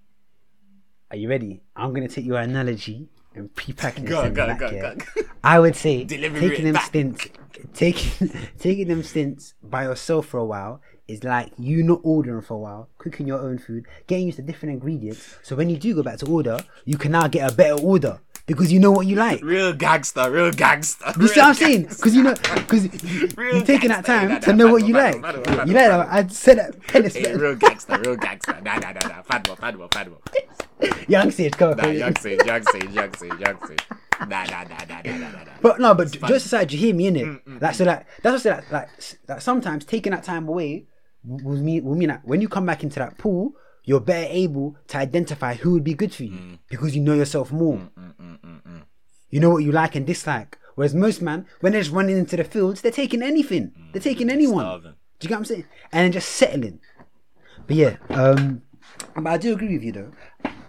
Are 1.11 1.17
you 1.17 1.29
ready? 1.29 1.61
I'm 1.75 1.93
gonna 1.93 2.09
take 2.09 2.25
your 2.25 2.39
analogy 2.39 3.09
and 3.35 3.55
pre-packing 3.55 4.05
Go, 4.05 4.23
it 4.23 4.35
go, 4.35 4.55
go, 4.57 4.71
go. 4.71 4.97
I 5.45 5.59
would 5.59 5.77
say 5.77 6.05
taking 6.05 6.65
them 6.65 6.75
back. 6.75 6.87
stints, 6.87 7.27
taking 7.75 8.31
taking 8.59 8.89
them 8.89 9.03
stints 9.03 9.55
by 9.63 9.85
yourself 9.85 10.27
for 10.27 10.39
a 10.39 10.45
while 10.45 10.81
is 11.09 11.25
like 11.25 11.53
you 11.59 11.83
not 11.83 12.01
ordering 12.03 12.43
for 12.43 12.55
a 12.55 12.59
while, 12.59 12.89
cooking 12.99 13.27
your 13.27 13.41
own 13.41 13.59
food, 13.59 13.87
getting 14.07 14.27
used 14.27 14.37
to 14.37 14.43
different 14.43 14.73
ingredients. 14.73 15.37
So 15.43 15.57
when 15.57 15.69
you 15.69 15.77
do 15.77 15.95
go 15.95 16.03
back 16.03 16.19
to 16.19 16.27
order, 16.27 16.61
you 16.85 16.97
can 16.97 17.13
now 17.13 17.27
get 17.27 17.51
a 17.51 17.55
better 17.55 17.81
order 17.83 18.21
because 18.47 18.73
you 18.73 18.79
know 18.81 18.91
what 18.91 19.07
you 19.07 19.17
like. 19.17 19.43
Real 19.43 19.73
gangster, 19.73 20.31
real 20.31 20.51
gangster. 20.51 21.13
You 21.21 21.29
see 21.29 21.41
what 21.41 21.49
I'm 21.49 21.55
saying? 21.55 21.83
Because 21.85 22.15
you 22.15 22.23
know, 22.23 22.35
because 22.35 22.85
you're 23.39 23.65
taking 23.65 23.89
that 23.91 24.05
time 24.05 24.29
Nah, 24.29 24.39
to 24.41 24.53
know 24.53 24.71
what 24.73 24.87
you 24.87 24.95
like. 24.95 25.21
nah, 25.21 25.33
nah, 25.33 25.39
nah, 25.41 25.65
You 25.65 25.73
nah, 25.75 25.81
like 25.81 25.89
that? 25.91 26.09
I'd 26.13 26.33
say 26.33 26.55
that. 26.55 26.75
Hey, 26.91 27.35
real 27.37 27.55
gangster, 27.57 27.99
real 28.01 28.17
gangster. 28.17 28.61
Nah, 28.63 28.79
nah, 28.79 28.93
nah, 28.93 29.09
nah. 29.09 29.23
Fadmo, 29.23 29.57
Fadmo, 29.57 29.89
Fadmo. 29.91 31.09
young 31.09 31.31
sage, 31.31 31.53
come 31.53 31.71
on. 31.71 31.77
Nah, 31.79 31.87
young 31.87 32.17
sage, 32.17 32.45
young 32.45 32.63
sage, 32.63 32.91
young 32.91 33.15
sage, 33.15 33.41
young 33.41 33.67
sage. 33.67 33.79
Nah, 34.21 34.27
nah, 34.45 34.45
nah, 34.45 34.65
nah, 34.65 35.03
nah, 35.03 35.03
nah, 35.03 35.19
nah, 35.19 35.31
nah. 35.45 35.51
But 35.61 35.81
no, 35.81 35.95
but 35.95 36.11
just 36.13 36.47
aside, 36.47 36.73
you 36.73 36.79
hear 36.79 36.95
me 36.95 37.07
in 37.09 37.17
it. 37.17 37.27
Mm, 37.47 37.61
Like 37.63 37.75
so, 37.75 37.85
like 37.85 38.07
that's 38.23 38.25
what 38.25 38.35
I 38.35 38.39
say. 38.39 38.51
Like, 38.51 38.71
like, 38.73 38.89
like 39.29 39.41
sometimes 39.41 39.85
taking 39.85 40.13
that 40.13 40.25
time 40.25 40.49
away 40.49 40.87
will 41.25 41.57
mean 41.57 41.85
will 41.85 41.95
mean 41.95 42.09
that 42.09 42.23
when 42.25 42.41
you 42.41 42.49
come 42.49 42.67
back 42.67 42.83
into 42.83 42.99
that 42.99 43.17
pool, 43.19 43.53
you're 43.85 44.01
better 44.01 44.29
able 44.31 44.77
to 44.89 44.97
identify 44.99 45.55
who 45.55 45.73
would 45.73 45.85
be 45.85 45.95
good 45.95 46.15
for 46.15 46.25
you 46.25 46.39
Mm. 46.39 46.59
because 46.69 46.95
you 46.95 47.03
know 47.03 47.15
yourself 47.15 47.51
more. 47.53 47.91
You 49.31 49.41
know 49.41 49.51
what 49.51 49.65
you 49.65 49.73
like 49.73 49.95
and 49.97 50.07
dislike. 50.07 50.59
Whereas 50.75 50.95
most 50.95 51.21
man, 51.23 51.47
when 51.61 51.73
they're 51.73 51.83
just 51.83 51.95
running 51.95 52.17
into 52.19 52.37
the 52.37 52.45
fields, 52.45 52.81
they're 52.81 52.93
taking 52.93 53.23
anything. 53.23 53.73
They're 53.93 54.03
taking 54.03 54.31
anyone. 54.31 54.65
Mm. 54.65 54.69
Starving. 54.69 54.93
Do 55.19 55.25
you 55.25 55.29
get 55.29 55.35
what 55.35 55.39
I'm 55.39 55.45
saying? 55.45 55.65
And 55.93 56.05
then 56.05 56.13
just 56.13 56.29
settling. 56.31 56.81
But 57.67 57.77
yeah, 57.77 57.97
um, 58.11 58.63
but 59.15 59.27
I 59.27 59.37
do 59.39 59.53
agree 59.53 59.73
with 59.75 59.83
you 59.85 59.93
though. 59.93 60.13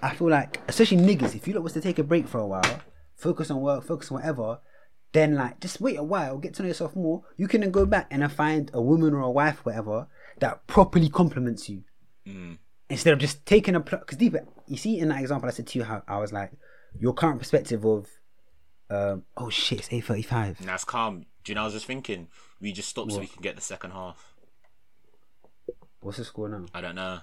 I 0.02 0.14
feel 0.15 0.30
like, 0.30 0.60
especially 0.68 0.98
niggas, 0.98 1.35
if 1.35 1.48
you 1.48 1.53
lot 1.53 1.64
was 1.64 1.73
to 1.73 1.81
take 1.81 1.98
a 1.99 2.03
break 2.03 2.27
for 2.27 2.40
a 2.40 2.48
while, 2.48 2.81
focus 3.15 3.49
on 3.49 3.61
work, 3.61 3.84
focus 3.85 4.11
on 4.11 4.18
whatever, 4.18 4.60
then 5.14 5.35
like 5.35 5.60
just 5.60 5.80
wait 5.80 5.98
a 5.98 6.03
while, 6.03 6.38
get 6.38 6.53
to 6.56 6.61
know 6.64 6.68
yourself 6.68 6.95
more. 6.95 7.23
You 7.38 7.48
can 7.48 7.61
then 7.61 7.72
go 7.72 7.85
back 7.85 8.07
and 8.11 8.30
find 8.31 8.69
a 8.73 8.81
woman 8.81 9.14
or 9.14 9.22
a 9.22 9.31
wife, 9.31 9.65
whatever, 9.65 10.07
that 10.40 10.68
properly 10.68 11.10
compliments 11.10 11.69
you. 11.69 11.84
Instead 12.90 13.14
of 13.14 13.20
just 13.20 13.46
taking 13.46 13.76
a 13.76 13.80
because 13.80 14.18
deeper 14.18 14.46
you 14.68 14.78
see 14.78 15.00
in 15.00 15.10
that 15.10 15.22
example 15.22 15.48
I 15.48 15.52
said 15.52 15.68
to 15.68 15.80
you 15.80 15.86
how 15.86 16.04
I 16.08 16.18
was 16.20 16.32
like 16.32 16.52
your 17.00 17.14
current 17.14 17.40
perspective 17.40 17.86
of 17.86 18.08
um 18.90 19.24
oh 19.38 19.50
shit 19.50 19.80
it's 19.80 19.88
eight 19.92 20.04
thirty 20.04 20.22
five 20.22 20.58
it's 20.60 20.84
calm. 20.84 21.26
Do 21.44 21.52
you 21.52 21.56
know, 21.56 21.62
I 21.62 21.66
was 21.66 21.74
just 21.74 21.86
thinking, 21.86 22.30
we 22.62 22.72
just 22.72 22.88
stop 22.88 23.12
so 23.12 23.20
we 23.20 23.28
can 23.28 23.42
get 23.42 23.56
the 23.56 23.62
second 23.62 23.92
half. 23.92 24.34
what's 26.00 26.18
the 26.18 26.24
score 26.24 26.48
now? 26.48 26.66
I 26.74 26.80
don't 26.80 26.96
know. 26.96 27.20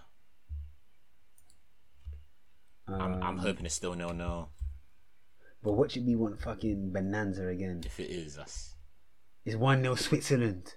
I'm, 2.87 3.23
I'm 3.23 3.39
hoping 3.39 3.65
it's 3.65 3.75
still 3.75 3.95
nil 3.95 4.13
nil. 4.13 4.51
But 5.63 5.73
what 5.73 5.93
should 5.93 6.07
we 6.07 6.17
want 6.17 6.41
fucking 6.41 6.91
bonanza 6.93 7.47
again? 7.47 7.83
If 7.85 8.01
it 8.01 8.11
is, 8.11 8.37
that's. 8.37 8.75
It's 9.45 9.57
one 9.57 9.83
0 9.83 9.95
Switzerland. 9.95 10.75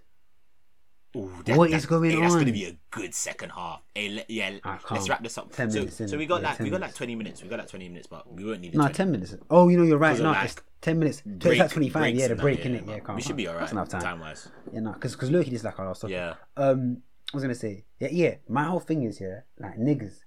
Ooh, 1.16 1.32
What 1.46 1.70
is 1.70 1.86
going 1.86 2.10
hey, 2.10 2.20
That's 2.20 2.34
gonna 2.34 2.52
be 2.52 2.66
a 2.66 2.78
good 2.90 3.14
second 3.14 3.52
half. 3.52 3.82
Hey, 3.94 4.26
yeah, 4.28 4.58
Ah, 4.64 4.80
let's 4.90 5.08
wrap 5.08 5.22
this 5.22 5.38
up. 5.38 5.52
10 5.52 5.72
so, 5.72 6.08
so 6.08 6.18
we 6.18 6.26
got 6.26 6.42
Yeah, 6.42 6.50
like 6.50 6.60
we 6.60 6.70
got 6.72 6.82
like 6.82 6.96
twenty 6.96 7.16
minutes. 7.16 7.44
We 7.44 7.50
got 7.50 7.60
like 7.60 7.68
twenty 7.70 7.88
minutes, 7.88 8.08
but 8.08 8.32
we 8.32 8.44
won't 8.44 8.62
need. 8.62 8.74
No, 8.74 8.82
20. 8.82 8.94
ten 8.94 9.12
minutes. 9.12 9.36
Oh, 9.50 9.70
you 9.70 9.78
know 9.78 9.84
you're 9.84 10.00
right. 10.00 10.18
No, 10.18 10.32
like, 10.32 10.46
it's 10.46 10.56
ten 10.82 10.98
minutes. 10.98 11.22
It's 11.26 11.46
Break- 11.46 11.60
like 11.60 11.72
twenty 11.72 11.90
five. 11.90 12.16
Yeah, 12.16 12.30
the 12.30 12.36
break 12.36 12.60
yeah, 12.60 12.66
in 12.66 12.76
it. 12.76 12.84
Yeah, 12.88 13.00
calm. 13.00 13.16
We 13.16 13.22
should 13.22 13.36
be 13.38 13.48
alright. 13.48 13.62
That's 13.62 13.74
enough 13.74 13.90
time. 13.90 14.02
Time 14.02 14.20
wise. 14.20 14.50
Yeah, 14.72 14.80
no, 14.80 14.94
because 14.94 15.14
because 15.14 15.30
Loki 15.30 15.52
this 15.52 15.60
is 15.60 15.66
like 15.66 15.80
our 15.80 15.88
last 15.88 16.02
topic. 16.02 16.14
Yeah. 16.16 16.34
Um, 16.58 17.04
I 17.32 17.38
was 17.38 17.44
gonna 17.44 17.56
say, 17.56 17.86
yeah, 18.00 18.10
yeah. 18.12 18.36
My 18.48 18.64
whole 18.64 18.80
thing 18.80 19.04
is 19.04 19.22
yeah, 19.22 19.42
like 19.60 19.78
niggas. 19.78 20.20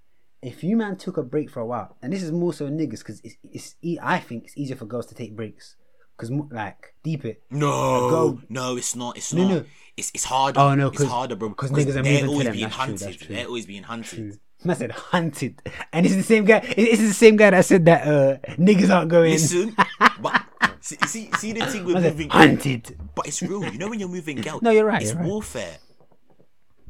If 0.42 0.62
you 0.62 0.76
man 0.76 0.96
took 0.96 1.16
a 1.16 1.22
break 1.24 1.50
for 1.50 1.60
a 1.60 1.66
while, 1.66 1.96
and 2.00 2.12
this 2.12 2.22
is 2.22 2.30
more 2.30 2.52
so 2.52 2.68
niggas, 2.68 2.98
because 2.98 3.20
it's, 3.24 3.36
it's 3.42 3.74
I 4.00 4.18
think 4.18 4.44
it's 4.44 4.56
easier 4.56 4.76
for 4.76 4.84
girls 4.84 5.06
to 5.06 5.14
take 5.14 5.34
breaks, 5.34 5.74
because 6.16 6.30
like 6.50 6.94
deep 7.02 7.24
it. 7.24 7.42
No, 7.50 7.70
Go- 8.10 8.40
no, 8.48 8.76
it's 8.76 8.94
not. 8.96 9.16
It's 9.16 9.32
No, 9.32 9.42
not. 9.42 9.50
no. 9.50 9.64
It's 9.96 10.10
it's 10.14 10.24
harder. 10.24 10.60
Oh, 10.60 10.74
no, 10.74 10.88
it's 10.88 10.98
'cause- 10.98 11.08
harder, 11.08 11.36
bro. 11.36 11.50
'cause 11.54 11.70
Because 11.70 11.86
niggas 11.94 11.96
are 11.98 12.02
moving 12.02 12.24
to 12.24 12.28
always 12.30 12.44
them, 12.44 12.52
being 12.54 12.64
that's 12.64 12.74
true, 12.76 12.84
hunted. 12.84 12.98
that's 13.08 13.16
true. 13.16 13.34
They're 13.36 13.46
always 13.46 13.66
being 13.66 13.82
hunted. 13.82 14.38
I 14.68 14.74
said 14.74 14.90
hunted, 14.90 15.62
and 15.92 16.04
it's 16.06 16.16
the 16.16 16.22
same 16.22 16.44
guy. 16.44 16.58
It's 16.76 17.00
the 17.00 17.12
same 17.12 17.36
guy 17.36 17.50
that 17.50 17.64
said 17.64 17.84
that 17.84 18.02
uh, 18.06 18.36
niggas 18.56 18.92
aren't 18.94 19.10
going. 19.10 19.32
Listen, 19.32 19.76
but 20.20 20.42
see, 20.80 20.96
see, 21.06 21.30
see 21.38 21.52
the 21.52 21.66
thing 21.66 21.84
with 21.84 22.02
moving. 22.02 22.28
hunted. 22.30 22.98
But 23.14 23.28
it's 23.28 23.40
real. 23.42 23.64
You 23.64 23.78
know 23.78 23.88
when 23.88 24.00
you're 24.00 24.08
moving 24.08 24.36
girls. 24.42 24.62
No, 24.62 24.70
you're 24.70 24.84
right, 24.86 25.02
It's 25.02 25.12
you're 25.12 25.20
right. 25.20 25.28
warfare. 25.28 25.76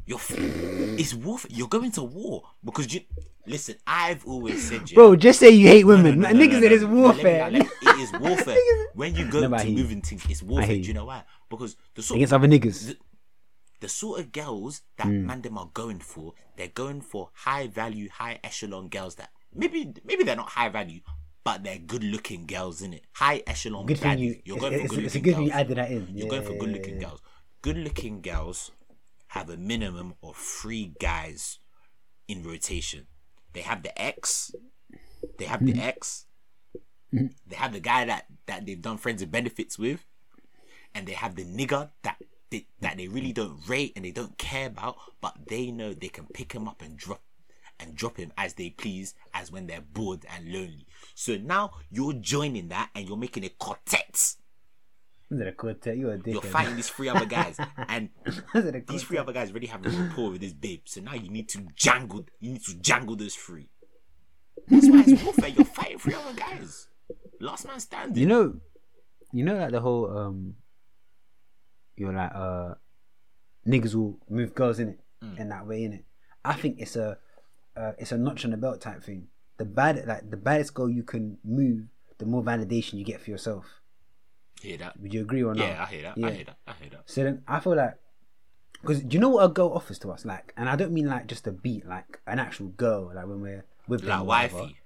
You're. 0.05 0.17
f- 0.19 0.33
It's 0.37 1.13
warfare. 1.13 1.51
You're 1.53 1.67
going 1.67 1.91
to 1.91 2.03
war 2.03 2.43
because 2.63 2.91
you. 2.93 3.01
Listen, 3.45 3.75
I've 3.87 4.25
always 4.27 4.67
said, 4.67 4.89
Bro, 4.93 5.15
just 5.17 5.39
say 5.39 5.49
you 5.51 5.67
hate 5.67 5.85
women. 5.85 6.19
No, 6.19 6.29
no, 6.31 6.33
no, 6.33 6.39
niggas 6.45 6.51
no, 6.53 6.59
no, 6.59 6.67
let 6.67 6.81
me- 6.89 7.01
warfare. 7.01 7.49
let 7.49 7.61
me- 7.61 7.69
It 7.76 7.76
is 7.99 8.11
warfare. 8.19 8.57
when 8.93 9.15
you 9.15 9.25
go 9.29 9.41
No, 9.47 9.57
to 9.57 9.63
hear 9.63 9.77
moving 9.77 10.01
things, 10.01 10.23
it's 10.29 10.43
warfare. 10.43 10.67
hear 10.67 10.75
Do 10.75 10.81
you. 10.81 10.87
you 10.89 10.93
know 10.93 11.05
why? 11.05 11.23
Because 11.49 11.75
the 11.95 12.01
sort 12.01 12.17
Against 12.17 12.33
other 12.33 12.47
niggas. 12.47 12.87
the, 12.87 12.97
the 13.79 13.89
sort 13.89 14.19
of 14.19 14.31
girls 14.31 14.81
that 14.97 15.07
Hmm. 15.07 15.25
man 15.27 15.41
them 15.41 15.57
are 15.57 15.69
going 15.73 15.99
for, 15.99 16.33
they're 16.55 16.67
going 16.67 17.01
for 17.01 17.29
high 17.33 17.67
value, 17.67 18.09
high 18.09 18.39
echelon 18.43 18.89
girls 18.89 19.15
that 19.15 19.29
maybe 19.53 19.93
maybe 20.03 20.23
they're 20.23 20.35
not 20.35 20.49
high 20.49 20.69
value, 20.69 21.01
but 21.43 21.63
they're 21.63 21.77
good 21.79 22.03
looking 22.03 22.45
girls 22.45 22.81
in 22.81 22.93
it. 22.93 23.03
High 23.13 23.43
echelon 23.47 23.85
Good 23.85 23.99
value. 23.99 24.31
you. 24.31 24.41
You're 24.45 24.57
It's, 24.57 24.61
going 24.61 24.73
for 24.79 24.85
it's, 24.85 24.95
good 24.95 25.03
it's 25.05 25.15
a 25.15 25.17
looking 25.19 25.23
good 25.23 25.35
thing 25.35 25.43
you 25.43 25.49
girls. 25.51 25.59
added 25.61 25.77
that 25.77 25.91
in. 25.91 26.07
You're 26.13 26.29
going 26.29 26.43
for 26.43 26.53
good 26.55 26.69
looking 26.71 26.95
yeah. 27.01 27.07
girls. 27.07 27.21
Good 27.61 27.77
looking 27.77 28.21
girls 28.21 28.71
have 29.29 29.49
a 29.49 29.57
minimum 29.57 30.13
of 30.23 30.35
three 30.37 30.93
guys 30.99 31.59
in 32.27 32.43
rotation. 32.43 33.07
They 33.53 33.61
have 33.61 33.81
the 33.83 33.99
X, 34.01 34.51
they 35.39 35.45
have 35.45 35.65
the 35.65 35.73
X, 35.79 36.25
they 37.11 37.55
have 37.55 37.73
the 37.73 37.79
guy 37.79 38.05
that, 38.05 38.25
that 38.45 38.65
they've 38.65 38.81
done 38.81 38.97
friends 38.97 39.21
and 39.21 39.31
benefits 39.31 39.77
with, 39.79 40.05
and 40.93 41.07
they 41.07 41.13
have 41.13 41.35
the 41.35 41.45
nigger 41.45 41.89
that 42.03 42.17
they, 42.49 42.67
that 42.81 42.97
they 42.97 43.07
really 43.07 43.33
don't 43.33 43.59
rate 43.67 43.93
and 43.95 44.05
they 44.05 44.11
don't 44.11 44.37
care 44.37 44.67
about, 44.67 44.97
but 45.21 45.35
they 45.47 45.71
know 45.71 45.93
they 45.93 46.09
can 46.09 46.25
pick 46.33 46.53
him 46.53 46.67
up 46.67 46.81
and 46.81 46.97
drop 46.97 47.21
and 47.79 47.95
drop 47.95 48.17
him 48.17 48.31
as 48.37 48.55
they 48.55 48.69
please 48.71 49.13
as 49.33 49.51
when 49.51 49.67
they're 49.67 49.81
bored 49.81 50.25
and 50.33 50.51
lonely. 50.51 50.87
So 51.15 51.35
now 51.35 51.71
you're 51.89 52.13
joining 52.13 52.69
that 52.69 52.89
and 52.95 53.07
you're 53.07 53.17
making 53.17 53.43
a 53.43 53.49
quartet. 53.49 54.35
A 55.29 55.51
quartet? 55.51 55.97
You 55.97 56.09
a. 56.09 56.19
You're 56.25 56.41
fighting 56.41 56.77
these 56.77 56.89
three 56.89 57.09
other 57.09 57.25
guys, 57.25 57.57
and 57.89 58.09
Was 58.53 58.65
it 58.65 58.75
a 58.75 58.83
these 58.87 59.03
three 59.03 59.17
other 59.17 59.33
guys 59.33 59.51
already 59.51 59.67
have 59.67 59.85
a 59.85 59.89
rapport 59.89 60.31
with 60.31 60.41
this 60.41 60.53
babe. 60.53 60.83
So 60.85 61.01
now 61.01 61.15
you 61.15 61.29
need 61.29 61.49
to 61.49 61.67
jangle. 61.75 62.25
You 62.39 62.53
need 62.53 62.63
to 62.63 62.75
jangle 62.75 63.17
those 63.17 63.35
three. 63.35 63.69
That's 64.69 64.89
why 64.89 65.03
it's 65.05 65.21
warfare. 65.21 65.49
You're 65.49 65.65
fighting 65.65 65.99
three 65.99 66.13
other 66.13 66.33
guys. 66.33 66.87
Last 67.39 67.67
man 67.67 67.79
standing. 67.79 68.17
You 68.21 68.27
know, 68.27 68.55
you 69.31 69.43
know, 69.43 69.55
like 69.57 69.71
the 69.71 69.79
whole 69.81 70.15
um, 70.17 70.55
you're 71.95 72.13
like 72.13 72.31
uh, 72.33 72.75
niggas 73.67 73.95
will 73.95 74.17
move 74.29 74.53
girls 74.55 74.79
in 74.79 74.89
it 74.89 74.99
Mm. 75.23 75.39
in 75.39 75.49
that 75.49 75.65
way 75.65 75.83
in 75.83 75.93
it. 75.93 76.05
I 76.45 76.53
think 76.53 76.79
it's 76.79 76.95
a 76.95 77.17
uh, 77.75 77.93
it's 77.97 78.11
a 78.11 78.17
notch 78.19 78.45
on 78.45 78.51
the 78.51 78.57
belt 78.57 78.81
type 78.81 79.03
thing. 79.03 79.29
The 79.57 79.65
bad 79.65 80.05
like 80.05 80.29
the 80.29 80.37
baddest 80.37 80.75
girl 80.75 80.87
you 80.87 81.01
can 81.01 81.39
move, 81.43 81.87
the 82.19 82.27
more 82.27 82.43
validation 82.43 82.99
you 82.99 83.03
get 83.03 83.19
for 83.19 83.31
yourself. 83.31 83.65
hear 84.61 84.77
that? 84.77 84.99
Would 84.99 85.11
you 85.15 85.21
agree 85.21 85.41
or 85.41 85.55
not? 85.55 85.67
Yeah, 85.67 85.81
I 85.81 85.85
hear 85.87 86.01
that. 86.03 86.17
Yeah. 86.19 86.27
I 86.27 86.31
hear 86.31 86.45
that. 86.45 86.57
I 86.67 86.73
hear 86.79 86.89
that. 86.91 87.01
So 87.07 87.23
then 87.23 87.41
I 87.47 87.59
feel 87.59 87.75
like, 87.75 87.95
because 88.79 89.01
do 89.01 89.15
you 89.15 89.19
know 89.19 89.29
what 89.29 89.43
a 89.45 89.49
girl 89.49 89.71
offers 89.73 89.97
to 89.99 90.11
us? 90.11 90.23
Like, 90.23 90.53
and 90.55 90.69
I 90.69 90.75
don't 90.75 90.91
mean 90.91 91.07
like 91.07 91.25
just 91.25 91.47
a 91.47 91.51
beat, 91.51 91.87
like 91.87 92.19
an 92.27 92.37
actual 92.37 92.67
girl, 92.67 93.11
like 93.15 93.25
when 93.25 93.41
we're 93.41 93.65
with 93.87 94.01
them. 94.01 94.09
Like 94.19 94.27
whatever. 94.27 94.57
wifey. 94.57 94.77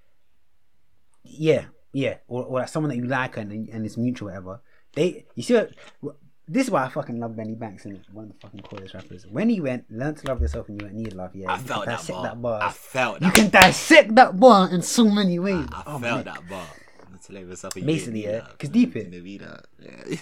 Yeah, 1.25 1.65
yeah, 1.93 2.15
or, 2.27 2.43
or 2.45 2.59
like 2.59 2.69
someone 2.69 2.89
that 2.89 2.97
you 2.97 3.05
like 3.05 3.37
and 3.37 3.51
and 3.69 3.85
it's 3.85 3.97
mutual, 3.97 4.27
whatever. 4.29 4.61
They, 4.93 5.25
you 5.35 5.43
see, 5.43 5.53
what, 6.01 6.17
this 6.47 6.65
is 6.67 6.71
why 6.71 6.83
I 6.85 6.89
fucking 6.89 7.17
love 7.19 7.35
Benny 7.37 7.55
Banks 7.55 7.85
and 7.85 7.99
one 8.11 8.25
of 8.25 8.31
the 8.33 8.37
fucking 8.39 8.59
coolest 8.61 8.93
rappers. 8.93 9.25
When 9.25 9.47
he 9.49 9.61
went, 9.61 9.85
learn 9.89 10.15
to 10.15 10.27
love 10.27 10.41
yourself 10.41 10.67
and 10.67 10.81
you 10.81 10.85
won't 10.85 10.97
need 10.97 11.13
love. 11.13 11.33
Yeah, 11.33 11.51
I 11.51 11.57
you 11.57 11.63
felt 11.63 11.85
that 11.85 12.05
bar. 12.07 12.23
that 12.23 12.41
bar. 12.41 12.61
I 12.63 12.71
felt 12.71 13.21
you 13.21 13.31
can 13.31 13.49
dissect 13.49 14.15
that 14.15 14.37
bar 14.39 14.69
in 14.69 14.81
so 14.81 15.05
many 15.05 15.39
ways. 15.39 15.65
I 15.71 15.83
Oh, 15.85 15.99
felt 15.99 16.01
man. 16.01 16.23
that 16.25 16.49
bar. 16.49 16.67
Let's 17.11 17.29
let 17.29 17.47
myself 17.47 17.75
a 17.77 17.81
Basically, 17.81 18.23
yeah, 18.25 18.47
because 18.51 18.69
deep 18.69 18.95
it. 18.97 19.09
Nina, 19.11 19.63
Yeah. 19.79 20.17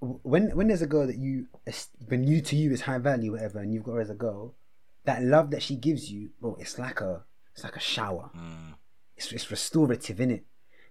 when 0.00 0.50
when 0.56 0.68
there's 0.68 0.82
a 0.82 0.86
girl 0.86 1.06
that 1.06 1.16
you 1.18 1.46
when 2.08 2.24
you 2.24 2.40
to 2.40 2.56
you 2.56 2.72
is 2.72 2.80
high 2.82 2.98
value, 2.98 3.32
whatever, 3.32 3.58
and 3.60 3.72
you've 3.72 3.84
got 3.84 3.92
her 3.92 4.00
as 4.00 4.10
a 4.10 4.14
girl, 4.14 4.54
that 5.04 5.22
love 5.22 5.50
that 5.50 5.62
she 5.62 5.76
gives 5.76 6.10
you, 6.10 6.30
bro, 6.40 6.56
it's 6.58 6.78
like 6.78 7.00
a 7.00 7.24
it's 7.54 7.64
like 7.64 7.76
a 7.76 7.80
shower. 7.80 8.30
Mm. 8.36 8.74
It's 9.16 9.32
it's 9.32 9.50
restorative, 9.50 10.16
innit? 10.18 10.42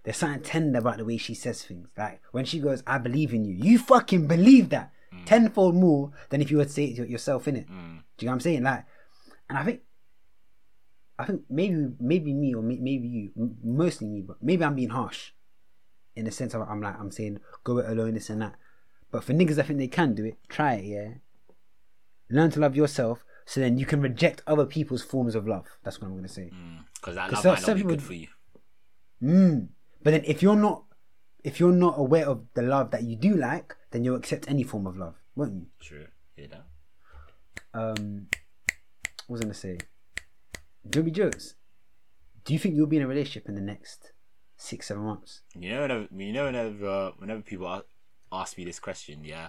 There's 0.04 0.16
something 0.16 0.42
tender 0.42 0.78
about 0.78 0.98
the 0.98 1.04
way 1.04 1.16
she 1.16 1.34
says 1.34 1.62
things. 1.62 1.88
Like 1.96 2.20
when 2.32 2.44
she 2.44 2.58
goes, 2.60 2.82
"I 2.86 2.98
believe 2.98 3.32
in 3.34 3.44
you," 3.44 3.54
you 3.54 3.78
fucking 3.78 4.26
believe 4.26 4.70
that 4.70 4.92
tenfold 5.26 5.74
more 5.74 6.10
than 6.30 6.40
if 6.40 6.50
you 6.50 6.56
were 6.56 6.64
to 6.64 6.70
say 6.70 6.84
it 6.86 7.08
yourself, 7.08 7.44
innit? 7.44 7.66
Mm. 7.68 8.02
Do 8.16 8.24
you 8.24 8.26
know 8.26 8.32
what 8.32 8.32
I'm 8.34 8.40
saying? 8.40 8.62
Like, 8.62 8.84
and 9.48 9.58
I 9.58 9.64
think, 9.64 9.80
I 11.18 11.24
think 11.26 11.42
maybe 11.50 11.88
maybe 12.00 12.32
me 12.32 12.54
or 12.54 12.62
may- 12.62 12.78
maybe 12.78 13.06
you, 13.08 13.30
m- 13.36 13.56
mostly 13.62 14.08
me, 14.08 14.22
but 14.22 14.42
maybe 14.42 14.64
I'm 14.64 14.74
being 14.74 14.88
harsh, 14.90 15.32
in 16.16 16.24
the 16.24 16.30
sense 16.30 16.54
of 16.54 16.62
I'm 16.62 16.80
like 16.80 16.98
I'm 16.98 17.10
saying 17.10 17.40
go 17.64 17.78
it 17.78 17.88
alone, 17.90 18.14
this 18.14 18.30
and 18.30 18.42
that. 18.42 18.54
But 19.10 19.22
for 19.24 19.34
niggas, 19.34 19.58
I 19.58 19.62
think 19.62 19.78
they 19.78 19.88
can 19.88 20.14
do 20.14 20.24
it. 20.24 20.38
Try 20.48 20.74
it, 20.74 20.84
yeah. 20.86 21.08
Learn 22.30 22.50
to 22.52 22.60
love 22.60 22.74
yourself, 22.74 23.24
so 23.44 23.60
then 23.60 23.78
you 23.78 23.86
can 23.86 24.00
reject 24.00 24.42
other 24.46 24.66
people's 24.66 25.02
forms 25.02 25.34
of 25.34 25.46
love. 25.46 25.66
That's 25.82 26.00
what 26.00 26.08
I'm 26.08 26.14
gonna 26.16 26.28
say. 26.28 26.50
Because 26.94 27.14
that 27.16 27.30
'Cause 27.30 27.44
love 27.44 27.58
might 27.58 27.66
not 27.68 27.76
be 27.76 27.82
good 27.82 28.02
for 28.02 28.14
you. 28.14 28.28
Mm. 29.22 29.68
But 30.02 30.10
then 30.12 30.24
if 30.24 30.42
you're 30.42 30.56
not, 30.56 30.84
if 31.44 31.60
you're 31.60 31.72
not 31.72 31.98
aware 31.98 32.26
of 32.28 32.46
the 32.54 32.62
love 32.62 32.90
that 32.90 33.02
you 33.04 33.16
do 33.16 33.36
like, 33.36 33.76
then 33.90 34.04
you'll 34.04 34.16
accept 34.16 34.48
any 34.48 34.62
form 34.62 34.86
of 34.86 34.96
love, 34.96 35.16
won't 35.34 35.54
you? 35.54 35.66
True. 35.80 36.06
Hear 36.36 36.48
that? 36.48 36.66
um 37.74 38.26
what 39.26 39.34
was 39.36 39.40
I 39.40 39.44
gonna 39.44 39.54
say? 39.54 39.78
Joby 40.90 41.10
jokes. 41.10 41.54
Do 42.44 42.52
you 42.52 42.58
think 42.58 42.74
you'll 42.74 42.86
be 42.86 42.96
in 42.96 43.02
a 43.02 43.06
relationship 43.06 43.48
in 43.48 43.54
the 43.54 43.60
next 43.60 44.12
six, 44.56 44.88
seven 44.88 45.04
months? 45.04 45.42
You 45.54 45.70
know, 45.70 45.82
whenever, 45.82 46.08
you 46.16 46.32
know, 46.32 46.44
whenever, 46.46 47.12
whenever 47.18 47.40
people 47.40 47.82
ask 48.32 48.58
me 48.58 48.64
this 48.64 48.80
question, 48.80 49.24
yeah, 49.24 49.48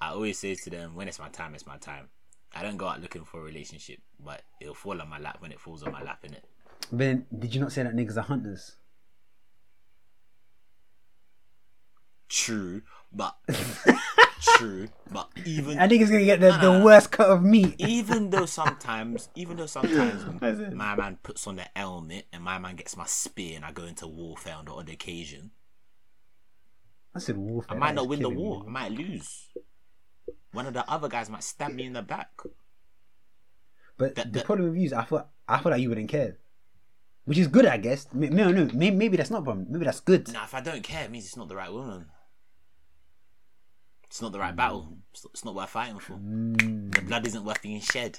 I 0.00 0.10
always 0.10 0.38
say 0.38 0.54
to 0.54 0.70
them, 0.70 0.94
when 0.94 1.06
it's 1.06 1.18
my 1.18 1.28
time, 1.28 1.54
it's 1.54 1.66
my 1.66 1.76
time. 1.76 2.08
I 2.54 2.62
don't 2.62 2.76
go 2.76 2.86
out 2.88 3.00
looking 3.00 3.24
for 3.24 3.40
a 3.40 3.42
relationship, 3.42 3.98
but 4.18 4.42
it'll 4.60 4.74
fall 4.74 5.00
on 5.00 5.08
my 5.08 5.18
lap 5.18 5.36
when 5.40 5.52
it 5.52 5.60
falls 5.60 5.82
on 5.82 5.92
my 5.92 6.02
lap, 6.02 6.24
innit? 6.24 6.42
Then 6.90 7.26
did 7.36 7.54
you 7.54 7.60
not 7.60 7.72
say 7.72 7.82
that 7.82 7.94
niggas 7.94 8.16
are 8.16 8.22
hunters? 8.22 8.76
True, 12.28 12.82
but 13.12 13.36
true, 14.56 14.88
but 15.10 15.28
even 15.44 15.78
I 15.80 15.88
think 15.88 16.02
it's 16.02 16.10
gonna 16.12 16.24
get 16.24 16.40
the, 16.40 16.52
the 16.58 16.82
worst 16.84 17.10
cut 17.10 17.28
of 17.28 17.42
meat. 17.42 17.74
even 17.78 18.30
though 18.30 18.46
sometimes, 18.46 19.28
even 19.34 19.56
though 19.56 19.66
sometimes 19.66 20.24
my 20.72 20.94
man 20.94 21.18
puts 21.22 21.46
on 21.48 21.56
the 21.56 21.66
helmet 21.74 22.26
and 22.32 22.42
my 22.44 22.58
man 22.58 22.76
gets 22.76 22.96
my 22.96 23.06
spear 23.06 23.56
and 23.56 23.64
I 23.64 23.72
go 23.72 23.84
into 23.84 24.06
warfare 24.06 24.54
on 24.54 24.66
the 24.66 24.72
odd 24.72 24.88
occasion, 24.88 25.50
I 27.14 27.18
said 27.18 27.36
warfare. 27.36 27.76
I 27.76 27.80
might 27.80 27.94
not 27.96 28.06
win 28.08 28.20
the 28.20 28.28
killing 28.28 28.36
me. 28.36 28.42
war. 28.42 28.64
I 28.64 28.70
might 28.70 28.92
lose. 28.92 29.48
One 30.52 30.66
of 30.66 30.74
the 30.74 30.88
other 30.90 31.08
guys 31.08 31.30
might 31.30 31.44
stab 31.44 31.72
me 31.72 31.84
in 31.86 31.92
the 31.92 32.02
back. 32.02 32.30
But 33.96 34.14
That- 34.14 34.32
the 34.32 34.38
that- 34.38 34.44
problem 34.46 34.70
with 34.70 34.78
you 34.78 34.86
is 34.86 34.92
I 34.92 35.04
thought 35.04 35.28
I 35.46 35.58
thought 35.58 35.70
that 35.70 35.80
you 35.80 35.88
wouldn't 35.88 36.08
care. 36.10 36.38
Which 37.24 37.38
is 37.38 37.46
good 37.48 37.66
I 37.66 37.76
guess. 37.76 38.08
No, 38.12 38.50
no, 38.50 38.68
maybe, 38.74 38.96
maybe 38.96 39.16
that's 39.16 39.30
not 39.30 39.42
a 39.42 39.44
problem. 39.44 39.66
Maybe 39.70 39.84
that's 39.84 40.00
good. 40.00 40.32
Now, 40.32 40.44
if 40.44 40.54
I 40.54 40.60
don't 40.60 40.82
care, 40.82 41.04
it 41.04 41.10
means 41.10 41.26
it's 41.26 41.36
not 41.36 41.48
the 41.48 41.56
right 41.56 41.72
woman. 41.72 42.06
It's 44.04 44.20
not 44.20 44.32
the 44.32 44.40
right 44.40 44.56
battle. 44.56 44.96
It's 45.12 45.24
not, 45.24 45.30
it's 45.32 45.44
not 45.44 45.54
worth 45.54 45.70
fighting 45.70 45.98
for. 46.00 46.14
Mm. 46.14 46.92
The 46.94 47.02
blood 47.02 47.26
isn't 47.26 47.44
worth 47.44 47.62
being 47.62 47.80
shed. 47.80 48.18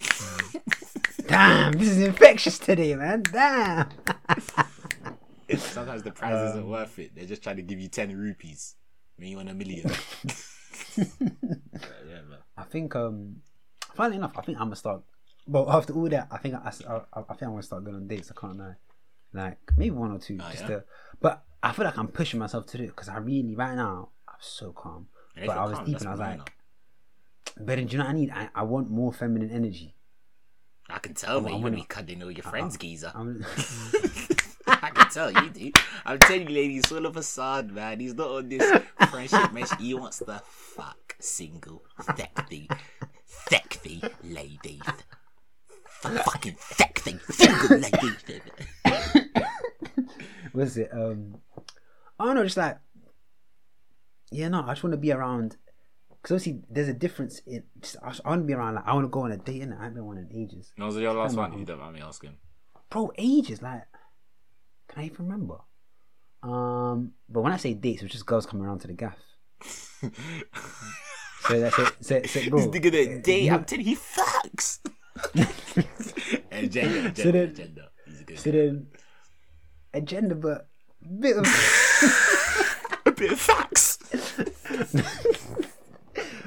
Damn, 1.28 1.72
this 1.74 1.88
is 1.90 1.98
infectious 1.98 2.58
today, 2.58 2.96
man. 2.96 3.22
Damn. 3.22 3.88
Sometimes 5.56 6.02
the 6.02 6.10
prize 6.10 6.48
isn't 6.50 6.62
Um, 6.64 6.68
worth 6.68 6.98
it. 6.98 7.14
They're 7.14 7.26
just 7.26 7.42
trying 7.42 7.56
to 7.56 7.62
give 7.62 7.78
you 7.78 7.88
10 7.88 8.16
rupees. 8.16 8.74
When 9.16 9.28
you 9.28 9.36
want 9.36 9.50
a 9.50 9.54
million. 9.54 9.88
yeah, 10.96 12.22
man. 12.28 12.38
I 12.56 12.64
think 12.64 12.94
um 12.96 13.36
funnily 13.94 14.16
enough, 14.16 14.32
I 14.36 14.42
think 14.42 14.58
I'm 14.58 14.66
gonna 14.66 14.76
start 14.76 15.02
but 15.46 15.68
after 15.68 15.92
all 15.94 16.08
that 16.08 16.28
I 16.30 16.38
think 16.38 16.54
I, 16.54 16.68
I, 16.88 16.94
I 17.14 17.22
think 17.34 17.42
I'm 17.42 17.50
gonna 17.50 17.62
start 17.62 17.84
going 17.84 17.96
on 17.96 18.06
dates, 18.06 18.30
I 18.30 18.40
can't 18.40 18.58
lie. 18.58 18.74
Like 19.32 19.58
maybe 19.76 19.90
one 19.92 20.12
or 20.12 20.18
two. 20.18 20.38
Oh, 20.40 20.48
just 20.50 20.62
yeah? 20.62 20.68
to, 20.68 20.84
but 21.20 21.44
I 21.62 21.72
feel 21.72 21.84
like 21.84 21.98
I'm 21.98 22.08
pushing 22.08 22.38
myself 22.40 22.66
to 22.66 22.78
do 22.78 22.84
it 22.84 22.88
because 22.88 23.08
I 23.08 23.18
really 23.18 23.54
right 23.54 23.74
now 23.76 24.10
I'm 24.28 24.34
so 24.40 24.72
calm. 24.72 25.06
If 25.36 25.46
But 25.46 25.56
I 25.56 25.64
was 25.64 25.74
calm, 25.76 25.84
deep 25.86 25.98
and 25.98 26.08
I 26.08 26.10
was 26.10 26.20
like, 26.20 26.52
but 27.60 27.76
do 27.76 27.82
you 27.82 27.98
know 27.98 28.04
what 28.04 28.10
I 28.10 28.12
need? 28.14 28.30
I, 28.30 28.48
I 28.54 28.62
want 28.64 28.90
more 28.90 29.12
feminine 29.12 29.50
energy. 29.50 29.94
I 30.88 30.98
can 30.98 31.14
tell, 31.14 31.40
man. 31.40 31.52
I'm 31.54 31.60
You're 31.60 31.70
gonna- 31.70 31.70
gonna 31.70 31.82
be 31.82 31.86
cuddling 31.86 32.22
all 32.24 32.30
your 32.30 32.42
friends, 32.42 32.76
geezer. 32.76 33.12
I'm, 34.82 34.94
can 34.94 35.10
tell 35.10 35.30
you 35.30 35.50
dude. 35.50 35.76
I'm 36.04 36.18
telling 36.18 36.48
you, 36.48 36.54
ladies, 36.54 36.86
full 36.86 37.06
of 37.06 37.14
facade, 37.14 37.70
man. 37.70 38.00
He's 38.00 38.14
not 38.14 38.28
on 38.30 38.48
this 38.48 38.82
friendship 39.10 39.52
mesh. 39.52 39.70
He 39.78 39.94
wants 39.94 40.18
the 40.18 40.40
fuck 40.46 41.16
single, 41.18 41.82
sexy, 42.16 42.68
sexy 43.26 44.02
ladies. 44.22 44.80
F- 44.86 46.24
fucking 46.24 46.56
sexy, 46.58 47.18
single 47.28 47.78
ladies. 47.78 48.24
was 50.54 50.76
it? 50.76 50.90
Um, 50.92 51.36
I 52.18 52.26
don't 52.26 52.36
know, 52.36 52.44
just 52.44 52.56
like, 52.56 52.78
yeah, 54.30 54.48
no, 54.48 54.62
I 54.62 54.72
just 54.72 54.82
want 54.82 54.92
to 54.92 54.98
be 54.98 55.12
around. 55.12 55.56
Because 56.22 56.36
obviously, 56.42 56.62
there's 56.70 56.88
a 56.88 56.94
difference 56.94 57.40
in. 57.46 57.64
Just, 57.80 57.96
I, 58.02 58.14
I 58.24 58.28
want 58.30 58.42
to 58.42 58.46
be 58.46 58.52
around. 58.52 58.74
Like, 58.74 58.86
I 58.86 58.94
want 58.94 59.04
to 59.04 59.08
go 59.08 59.20
on 59.20 59.32
a 59.32 59.38
date, 59.38 59.62
and 59.62 59.72
I 59.72 59.84
haven't 59.84 59.94
been 59.94 60.02
on 60.02 60.06
one 60.06 60.18
in 60.18 60.28
ages. 60.34 60.72
No, 60.76 60.86
was 60.86 60.96
your 60.96 61.14
last 61.14 61.34
one, 61.36 61.50
one? 61.50 61.60
You 61.60 61.64
don't 61.64 61.78
mind 61.80 61.94
me 61.94 62.02
asking. 62.02 62.36
bro, 62.90 63.10
ages. 63.16 63.62
Like, 63.62 63.84
can 64.90 65.02
I 65.02 65.06
even 65.06 65.26
remember? 65.26 65.56
Um, 66.42 67.12
but 67.28 67.42
when 67.42 67.52
I 67.52 67.56
say 67.58 67.74
dates, 67.74 68.02
it 68.02 68.06
was 68.06 68.12
just 68.12 68.26
girls 68.26 68.46
coming 68.46 68.64
around 68.66 68.80
to 68.80 68.86
the 68.88 68.94
gaff. 68.94 69.16
So 71.48 71.58
that's 71.58 71.78
it. 71.78 71.94
So, 72.02 72.22
so, 72.40 72.50
bro, 72.50 72.58
This 72.60 72.80
nigga 72.80 72.92
that 72.92 73.24
date, 73.24 73.44
you- 73.44 73.52
I'm 73.52 73.64
telling 73.64 73.86
you, 73.86 73.96
he 73.96 73.96
fucks. 73.96 74.78
agenda, 76.52 77.08
agenda, 77.08 77.16
So 77.22 77.30
then- 77.32 77.48
agenda. 77.48 77.88
He's 78.06 78.20
a 78.20 78.24
good 78.24 78.38
So 78.38 78.50
then, 78.52 78.86
agenda, 79.94 80.34
but 80.34 80.68
bit 81.18 81.38
of. 81.38 81.46
a 83.06 83.10
bit 83.12 83.32
of 83.32 83.40
facts. 83.40 83.96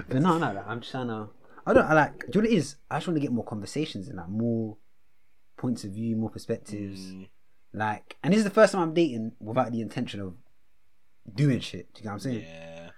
but 0.07 0.21
no, 0.21 0.37
no, 0.37 0.53
like, 0.53 0.67
I'm 0.67 0.79
just 0.81 0.91
trying 0.91 1.07
to. 1.07 1.29
I 1.65 1.73
don't. 1.73 1.85
I 1.85 1.93
like. 1.93 2.19
Do 2.19 2.39
you 2.39 2.41
know 2.43 2.47
what 2.47 2.53
it 2.53 2.57
is? 2.57 2.75
I 2.91 2.97
just 2.97 3.07
want 3.07 3.15
to 3.17 3.21
get 3.21 3.31
more 3.31 3.45
conversations 3.45 4.07
and 4.07 4.17
like 4.17 4.29
more 4.29 4.77
points 5.57 5.83
of 5.83 5.91
view, 5.91 6.15
more 6.15 6.29
perspectives. 6.29 7.01
Mm. 7.01 7.27
Like, 7.73 8.17
and 8.23 8.31
this 8.31 8.39
is 8.39 8.43
the 8.43 8.49
first 8.49 8.73
time 8.73 8.81
I'm 8.81 8.93
dating 8.93 9.33
without 9.39 9.71
the 9.71 9.81
intention 9.81 10.19
of 10.21 10.35
doing 11.33 11.59
shit. 11.59 11.93
Do 11.93 11.99
you 11.99 12.05
know 12.05 12.11
what 12.11 12.13
I'm 12.13 12.19
saying? 12.19 12.45
Yeah. 12.45 12.89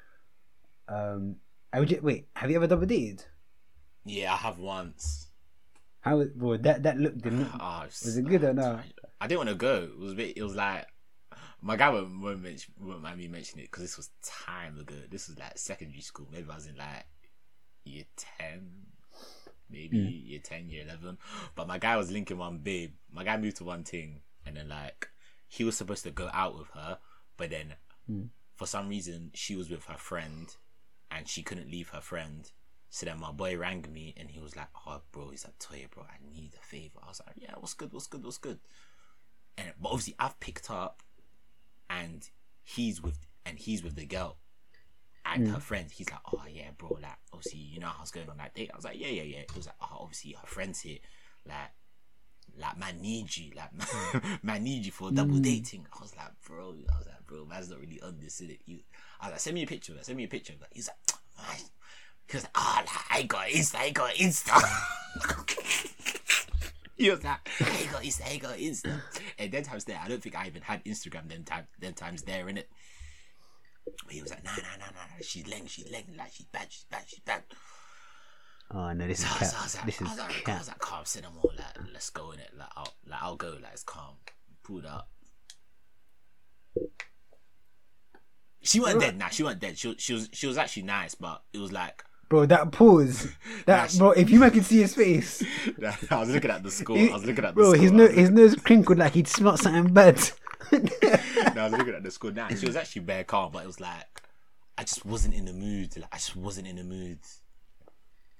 Um, 0.87 1.35
I 1.71 1.79
would. 1.79 2.01
Wait, 2.01 2.27
have 2.35 2.49
you 2.49 2.57
ever 2.57 2.67
double 2.67 2.85
dated? 2.85 3.25
Yeah, 4.05 4.33
I 4.33 4.37
have 4.37 4.59
once. 4.59 5.29
How? 6.01 6.23
Bro, 6.35 6.57
that 6.57 6.83
that 6.83 6.97
look 6.97 7.17
did 7.17 7.33
not. 7.33 7.57
Oh, 7.59 7.83
Was 7.85 8.17
it 8.17 8.25
good 8.25 8.43
or 8.43 8.53
no? 8.53 8.79
I 9.19 9.27
didn't 9.27 9.39
want 9.39 9.49
to 9.49 9.55
go. 9.55 9.89
It 9.91 9.97
was 9.97 10.11
a 10.11 10.15
bit. 10.15 10.37
It 10.37 10.43
was 10.43 10.55
like 10.55 10.85
my 11.61 11.75
guy 11.75 11.89
won't 11.89 12.21
won't, 12.21 12.43
mention, 12.43 12.73
won't 12.79 13.01
mind 13.01 13.17
me 13.17 13.27
mentioning 13.27 13.65
it 13.65 13.71
because 13.71 13.83
this 13.83 13.97
was 13.97 14.11
time 14.23 14.77
ago. 14.77 14.93
This 15.09 15.27
was 15.27 15.39
like 15.39 15.57
secondary 15.57 16.01
school. 16.01 16.27
Maybe 16.31 16.47
I 16.51 16.55
was 16.55 16.67
in 16.67 16.75
like 16.75 17.05
year 17.85 18.03
ten, 18.15 18.69
maybe 19.69 19.97
year 19.97 20.39
ten, 20.43 20.69
year 20.69 20.83
eleven. 20.83 21.17
But 21.55 21.67
my 21.67 21.79
guy 21.79 21.97
was 21.97 22.11
linking 22.11 22.37
one 22.37 22.59
babe. 22.59 22.91
My 23.11 23.23
guy 23.23 23.37
moved 23.37 23.57
to 23.57 23.63
one 23.63 23.83
thing, 23.83 24.21
and 24.45 24.57
then 24.57 24.69
like 24.69 25.09
he 25.47 25.63
was 25.63 25.77
supposed 25.77 26.03
to 26.03 26.11
go 26.11 26.29
out 26.33 26.57
with 26.57 26.69
her, 26.69 26.99
but 27.37 27.49
then 27.49 27.75
Mm. 28.09 28.29
for 28.53 28.67
some 28.67 28.87
reason 28.89 29.31
she 29.33 29.55
was 29.55 29.69
with 29.69 29.85
her 29.85 29.97
friend, 29.97 30.55
and 31.09 31.27
she 31.27 31.41
couldn't 31.43 31.71
leave 31.71 31.89
her 31.89 32.01
friend. 32.01 32.51
So 32.89 33.05
then 33.05 33.19
my 33.19 33.31
boy 33.31 33.57
rang 33.57 33.85
me 33.91 34.13
and 34.15 34.29
he 34.29 34.39
was 34.39 34.55
like, 34.55 34.67
"Oh, 34.85 35.01
bro, 35.11 35.29
he's 35.31 35.43
like, 35.43 35.57
Toya, 35.59 35.89
bro, 35.89 36.03
I 36.03 36.17
need 36.31 36.53
a 36.53 36.63
favor." 36.63 36.99
I 37.03 37.07
was 37.07 37.21
like, 37.25 37.35
"Yeah, 37.37 37.55
what's 37.57 37.73
good? 37.73 37.91
What's 37.91 38.07
good? 38.07 38.23
What's 38.23 38.37
good?" 38.37 38.59
And 39.57 39.73
but 39.79 39.89
obviously 39.89 40.15
I've 40.19 40.39
picked 40.39 40.69
up, 40.69 41.01
and 41.89 42.29
he's 42.63 43.01
with 43.01 43.19
and 43.45 43.57
he's 43.59 43.83
with 43.83 43.95
the 43.95 44.05
girl, 44.05 44.37
and 45.25 45.47
her 45.47 45.59
friend. 45.59 45.91
He's 45.91 46.09
like, 46.09 46.21
"Oh 46.33 46.43
yeah, 46.49 46.71
bro, 46.77 46.97
like 47.01 47.17
obviously 47.33 47.59
you 47.59 47.79
know 47.79 47.87
how's 47.89 48.11
going 48.11 48.29
on 48.29 48.37
that 48.37 48.53
date." 48.53 48.69
I 48.71 48.75
was 48.75 48.85
like, 48.85 48.99
"Yeah, 48.99 49.07
yeah, 49.07 49.23
yeah." 49.23 49.39
It 49.39 49.55
was 49.55 49.65
like, 49.65 49.75
"Oh, 49.81 49.97
obviously 50.01 50.33
her 50.33 50.47
friends 50.47 50.81
here, 50.81 50.99
like." 51.45 51.71
Like 52.59 52.77
man 52.77 53.01
need 53.01 53.35
you, 53.35 53.51
like 53.55 53.73
man, 53.77 53.87
hmm. 53.87 54.47
man 54.47 54.63
need 54.63 54.85
you 54.85 54.91
for 54.91 55.11
double 55.11 55.35
hmm. 55.35 55.41
dating. 55.41 55.87
I 55.93 56.01
was 56.01 56.15
like, 56.15 56.31
bro, 56.47 56.75
I 56.93 56.97
was 56.97 57.07
like, 57.07 57.25
bro, 57.27 57.45
man's 57.45 57.69
not 57.69 57.79
really 57.79 58.01
on 58.01 58.17
this, 58.21 58.41
is 58.41 58.49
it? 58.49 58.59
You, 58.65 58.79
I 59.19 59.27
was 59.27 59.33
like, 59.33 59.41
send 59.41 59.55
me 59.55 59.63
a 59.63 59.67
picture, 59.67 59.93
of 59.93 59.99
it, 59.99 60.05
send 60.05 60.17
me 60.17 60.23
a 60.23 60.27
picture. 60.27 60.53
of 60.53 60.61
it. 60.61 60.67
He's 60.71 60.87
like, 60.87 60.97
man, 61.37 61.57
he 62.27 62.37
was 62.37 62.43
like, 62.43 62.51
oh, 62.55 62.73
like, 62.77 62.89
I 63.11 63.23
got 63.23 63.47
Insta, 63.47 63.75
I 63.75 63.89
got 63.91 64.11
Insta. 64.11 64.51
he 66.97 67.09
was 67.09 67.23
like, 67.23 67.39
I 67.59 67.87
got 67.91 68.03
Insta, 68.03 68.31
I 68.31 68.37
got 68.37 68.57
Insta. 68.57 69.01
And 69.37 69.51
then 69.51 69.63
times 69.63 69.85
there, 69.85 69.99
I 70.03 70.07
don't 70.07 70.21
think 70.21 70.35
I 70.35 70.47
even 70.47 70.61
had 70.61 70.83
Instagram 70.85 71.27
then 71.27 71.43
time, 71.43 71.67
then 71.79 71.93
times 71.93 72.23
there 72.23 72.47
in 72.49 72.57
it. 72.57 72.69
But 74.03 74.13
he 74.13 74.21
was 74.21 74.31
like, 74.31 74.43
nah, 74.43 74.51
nah, 74.51 74.77
nah, 74.79 74.85
nah, 74.85 75.21
she's 75.21 75.47
laying, 75.47 75.67
she's 75.67 75.89
laying, 75.91 76.15
like 76.17 76.33
she's 76.33 76.47
bad, 76.47 76.67
she's 76.69 76.85
bad, 76.85 77.03
she's 77.07 77.19
bad. 77.19 77.43
Oh 78.71 78.91
no, 78.93 79.07
this 79.07 79.19
is 79.19 79.25
So 79.25 79.35
I 79.35 79.39
was, 79.39 79.53
I 79.53 79.63
was 79.63 79.75
cat. 79.75 79.75
like, 79.75 79.85
This 79.85 80.01
I 80.01 80.05
is 80.05 80.09
was 80.11 80.19
like, 80.19 80.29
I 80.29 80.41
cat. 80.41 80.59
was 80.59 80.67
like, 80.67 80.79
calm, 80.79 81.03
all, 81.43 81.51
like, 81.57 81.93
let's 81.93 82.09
go 82.09 82.31
in 82.31 82.39
it, 82.39 82.51
like, 82.57 82.67
I'll, 82.75 82.93
like, 83.07 83.21
I'll 83.21 83.35
go, 83.35 83.49
like, 83.61 83.73
it's 83.73 83.83
calm, 83.83 84.15
pulled 84.63 84.85
up. 84.85 85.09
She 88.61 88.79
wasn't 88.79 89.01
dead. 89.01 89.17
Nah, 89.17 89.29
she 89.29 89.43
wasn't 89.43 89.61
dead. 89.61 89.77
She 89.77 89.87
was, 89.89 89.97
she 89.99 90.13
was 90.13 90.29
she 90.33 90.47
was 90.47 90.57
actually 90.57 90.83
nice, 90.83 91.13
but 91.13 91.43
it 91.53 91.59
was 91.59 91.71
like 91.71 92.03
Bro, 92.29 92.47
that 92.47 92.71
pause. 92.71 93.27
That 93.67 93.93
Nah, 93.93 93.99
bro, 93.99 94.11
if 94.11 94.29
you 94.31 94.39
man 94.39 94.49
could 94.51 94.65
see 94.65 94.79
his 94.79 94.95
face. 94.95 95.43
I 96.11 96.19
was 96.19 96.29
looking 96.29 96.49
at 96.49 96.63
the 96.63 96.71
score. 96.71 96.97
I 96.97 97.13
was 97.13 97.25
looking 97.25 97.45
at 97.45 97.53
the 97.55 97.61
bro, 97.61 97.73
score. 97.73 97.81
his 97.81 97.91
nose 97.91 98.11
his 98.13 98.29
nose 98.31 98.55
crinkled 98.55 98.97
like 98.97 99.13
he'd 99.13 99.27
smelt 99.27 99.59
something 99.59 99.93
bad. 99.93 100.19
No, 100.71 101.61
I 101.61 101.69
was 101.69 101.73
looking 101.73 101.93
at 101.93 102.01
the 102.03 102.09
score. 102.09 102.31
Nah, 102.31 102.49
she 102.49 102.65
was 102.65 102.75
actually 102.75 103.03
bare 103.03 103.23
calm, 103.23 103.51
but 103.51 103.63
it 103.63 103.67
was 103.67 103.79
like 103.79 104.23
I 104.77 104.83
just 104.83 105.05
wasn't 105.05 105.35
in 105.35 105.45
the 105.45 105.53
mood. 105.53 105.95
Like 105.95 106.09
I 106.11 106.17
just 106.17 106.35
wasn't 106.35 106.67
in 106.67 106.77
the 106.77 106.83
mood. 106.83 107.19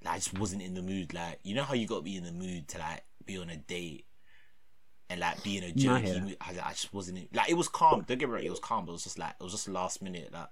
I 0.07 0.15
just 0.15 0.37
wasn't 0.37 0.61
in 0.61 0.73
the 0.73 0.81
mood. 0.81 1.13
Like 1.13 1.39
you 1.43 1.55
know 1.55 1.63
how 1.63 1.73
you 1.73 1.87
got 1.87 1.97
to 1.97 2.01
be 2.03 2.15
in 2.17 2.23
the 2.23 2.31
mood 2.31 2.67
to 2.69 2.79
like 2.79 3.03
be 3.25 3.37
on 3.37 3.49
a 3.49 3.57
date 3.57 4.05
and 5.09 5.19
like 5.19 5.43
be 5.43 5.57
in 5.57 5.63
a 5.63 5.71
jerky 5.71 6.19
mood. 6.19 6.37
I, 6.41 6.55
I 6.63 6.71
just 6.71 6.93
wasn't 6.93 7.19
in. 7.19 7.27
Like 7.33 7.49
it 7.49 7.55
was 7.55 7.67
calm. 7.67 8.03
Don't 8.07 8.17
get 8.17 8.27
me 8.27 8.35
wrong, 8.35 8.43
it 8.43 8.49
was 8.49 8.59
calm, 8.59 8.85
but 8.85 8.91
it 8.91 8.93
was 8.93 9.03
just 9.03 9.19
like 9.19 9.35
it 9.39 9.43
was 9.43 9.53
just 9.53 9.67
last 9.67 10.01
minute. 10.01 10.31
Like 10.33 10.47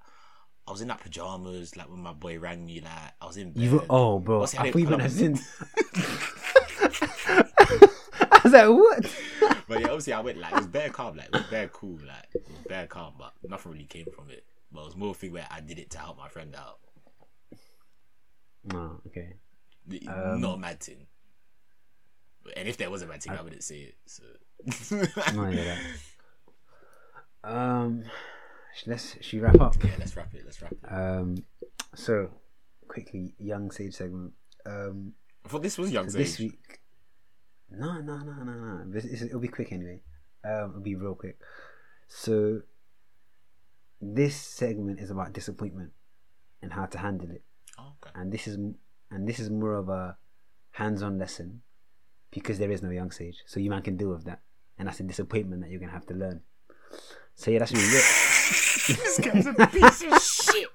I 0.68 0.72
was 0.72 0.82
in 0.82 0.88
like 0.88 1.02
pajamas. 1.02 1.76
Like 1.76 1.90
when 1.90 2.02
my 2.02 2.14
boy 2.14 2.40
rang 2.40 2.66
me, 2.66 2.82
like 2.82 2.92
I 3.22 3.26
was 3.26 3.38
in 3.38 3.52
bed. 3.52 3.64
You 3.64 3.84
oh 3.90 4.20
bro, 4.20 4.40
What's 4.40 4.56
I 4.56 4.72
the 4.72 4.72
thought 4.72 4.80
you 4.80 4.98
meant 4.98 5.22
in. 5.22 5.40
I 8.32 8.40
was 8.44 8.54
like, 8.54 8.70
what? 8.70 9.18
But 9.68 9.80
yeah, 9.80 9.88
obviously 9.88 10.14
I 10.14 10.20
went 10.20 10.38
like 10.40 10.52
it 10.52 10.58
was 10.58 10.68
bare 10.68 10.90
calm, 10.90 11.16
like 11.16 11.28
it 11.28 11.34
was 11.34 11.44
bare 11.44 11.70
cool, 11.70 11.98
like 12.06 12.26
it 12.36 12.46
was 12.48 12.68
bare 12.68 12.86
calm, 12.86 13.14
but 13.18 13.34
nothing 13.44 13.72
really 13.72 13.86
came 13.86 14.06
from 14.14 14.30
it. 14.30 14.44
But 14.72 14.82
it 14.82 14.86
was 14.88 14.96
more 14.98 15.12
a 15.12 15.14
thing 15.14 15.32
where 15.32 15.48
I 15.50 15.62
did 15.62 15.80
it 15.80 15.90
to 15.92 16.00
help 16.00 16.18
my 16.18 16.28
friend 16.28 16.54
out. 16.54 16.80
No, 18.66 19.00
okay. 19.08 19.36
Not 19.88 20.56
a 20.56 20.58
mad 20.58 20.80
thing. 20.80 21.08
And 22.58 22.68
if 22.68 22.78
there 22.78 22.90
was 22.90 23.02
a 23.02 23.08
mad 23.08 23.24
thing, 23.24 23.34
I, 23.34 23.42
wouldn't 23.42 23.64
say 23.64 23.80
it. 23.80 23.96
So 24.06 24.24
No, 25.34 25.50
yeah, 25.50 25.76
that. 27.44 27.52
Um, 27.52 28.04
let's 28.86 29.18
should 29.22 29.42
wrap 29.42 29.60
up? 29.60 29.76
yeah, 29.84 29.92
let's 30.00 30.16
wrap 30.16 30.34
it. 30.34 30.44
Let's 30.46 30.62
wrap 30.62 30.72
it. 30.72 30.80
Um, 30.90 31.44
so 31.96 32.30
quickly, 32.88 33.34
young 33.38 33.72
sage 33.72 33.94
segment. 33.94 34.34
Um, 34.66 35.14
I 35.46 35.50
thought 35.50 35.64
this 35.64 35.78
was 35.78 35.92
young 35.92 36.10
so 36.10 36.18
this 36.18 36.36
Sage. 36.36 36.52
week. 36.52 36.80
No, 37.70 38.00
no, 38.00 38.18
no, 38.20 38.44
no, 38.44 38.54
no. 38.54 38.84
This, 38.88 39.06
it'll 39.22 39.40
be 39.40 39.48
quick 39.48 39.72
anyway. 39.72 40.00
Um, 40.46 40.70
it'll 40.70 40.82
be 40.82 40.96
real 40.96 41.16
quick. 41.16 41.40
So 42.08 42.62
this 44.02 44.36
segment 44.36 45.00
is 45.00 45.10
about 45.10 45.34
disappointment 45.34 45.92
and 46.62 46.74
how 46.74 46.86
to 46.86 46.98
handle 46.98 47.32
it. 47.32 47.44
Oh, 47.80 47.94
okay. 48.04 48.12
and 48.16 48.32
this 48.32 48.48
is 48.48 48.58
and 49.14 49.27
this 49.27 49.40
is 49.40 49.49
more 49.49 49.76
of 49.76 49.90
a 49.90 50.18
hands-on 50.72 51.19
lesson 51.19 51.61
because 52.31 52.57
there 52.60 52.72
is 52.72 52.81
no 52.81 52.90
young 52.90 53.11
sage, 53.11 53.44
so 53.45 53.60
you 53.60 53.69
man 53.69 53.81
can 53.81 53.95
deal 53.98 54.10
with 54.10 54.26
that, 54.26 54.40
and 54.77 54.88
that's 54.88 54.99
a 54.99 55.03
disappointment 55.03 55.61
that 55.61 55.69
you're 55.69 55.80
gonna 55.80 55.91
have 55.91 56.06
to 56.07 56.14
learn. 56.14 56.41
So 57.35 57.52
yeah, 57.52 57.60
that's 57.60 57.72
really 57.72 57.85
it. 57.85 57.90
this 58.88 59.19
guy's 59.19 59.45
a 59.48 59.53
piece 59.68 60.03
of 60.03 60.22
shit. 60.22 60.68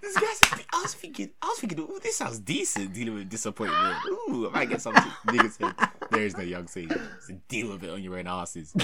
This 0.00 0.14
guy's. 0.18 0.40
A, 0.60 0.64
I 0.72 0.82
was 0.82 0.94
thinking. 0.94 1.30
I 1.42 1.46
was 1.46 1.58
thinking. 1.58 1.78
Ooh, 1.80 2.00
this 2.02 2.16
sounds 2.16 2.40
decent. 2.40 2.92
Dealing 2.92 3.14
with 3.14 3.28
disappointment. 3.28 3.96
Ooh, 4.28 4.48
I 4.48 4.52
might 4.52 4.68
get 4.68 4.80
something. 4.80 5.02
Nigga 5.28 5.50
said 5.50 5.74
there 6.10 6.22
is 6.26 6.36
no 6.36 6.42
young 6.42 6.66
sage. 6.66 6.90
So 7.20 7.34
deal 7.48 7.70
with 7.70 7.84
it 7.84 7.90
on 7.90 8.02
your 8.02 8.18
own 8.18 8.26
asses. 8.26 8.74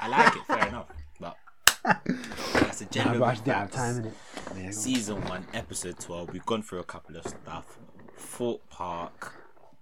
I 0.00 0.08
like 0.08 0.34
it. 0.36 0.44
Fair 0.46 0.66
enough. 0.68 0.86
But 1.20 1.36
that's 2.54 2.80
a 2.80 2.84
Nah, 2.84 2.90
general. 2.90 3.18
bro, 3.18 3.26
I 3.28 3.34
didn't 3.36 3.46
have 3.54 3.70
time 3.70 3.96
in 3.98 4.04
it. 4.06 4.14
Yeah, 4.56 4.70
Season 4.70 5.20
one, 5.26 5.46
episode 5.54 5.98
twelve. 6.00 6.32
We've 6.32 6.44
gone 6.46 6.62
through 6.62 6.80
a 6.80 6.84
couple 6.84 7.16
of 7.16 7.24
stuff. 7.26 7.78
Thorpe 8.18 8.68
Park, 8.70 9.34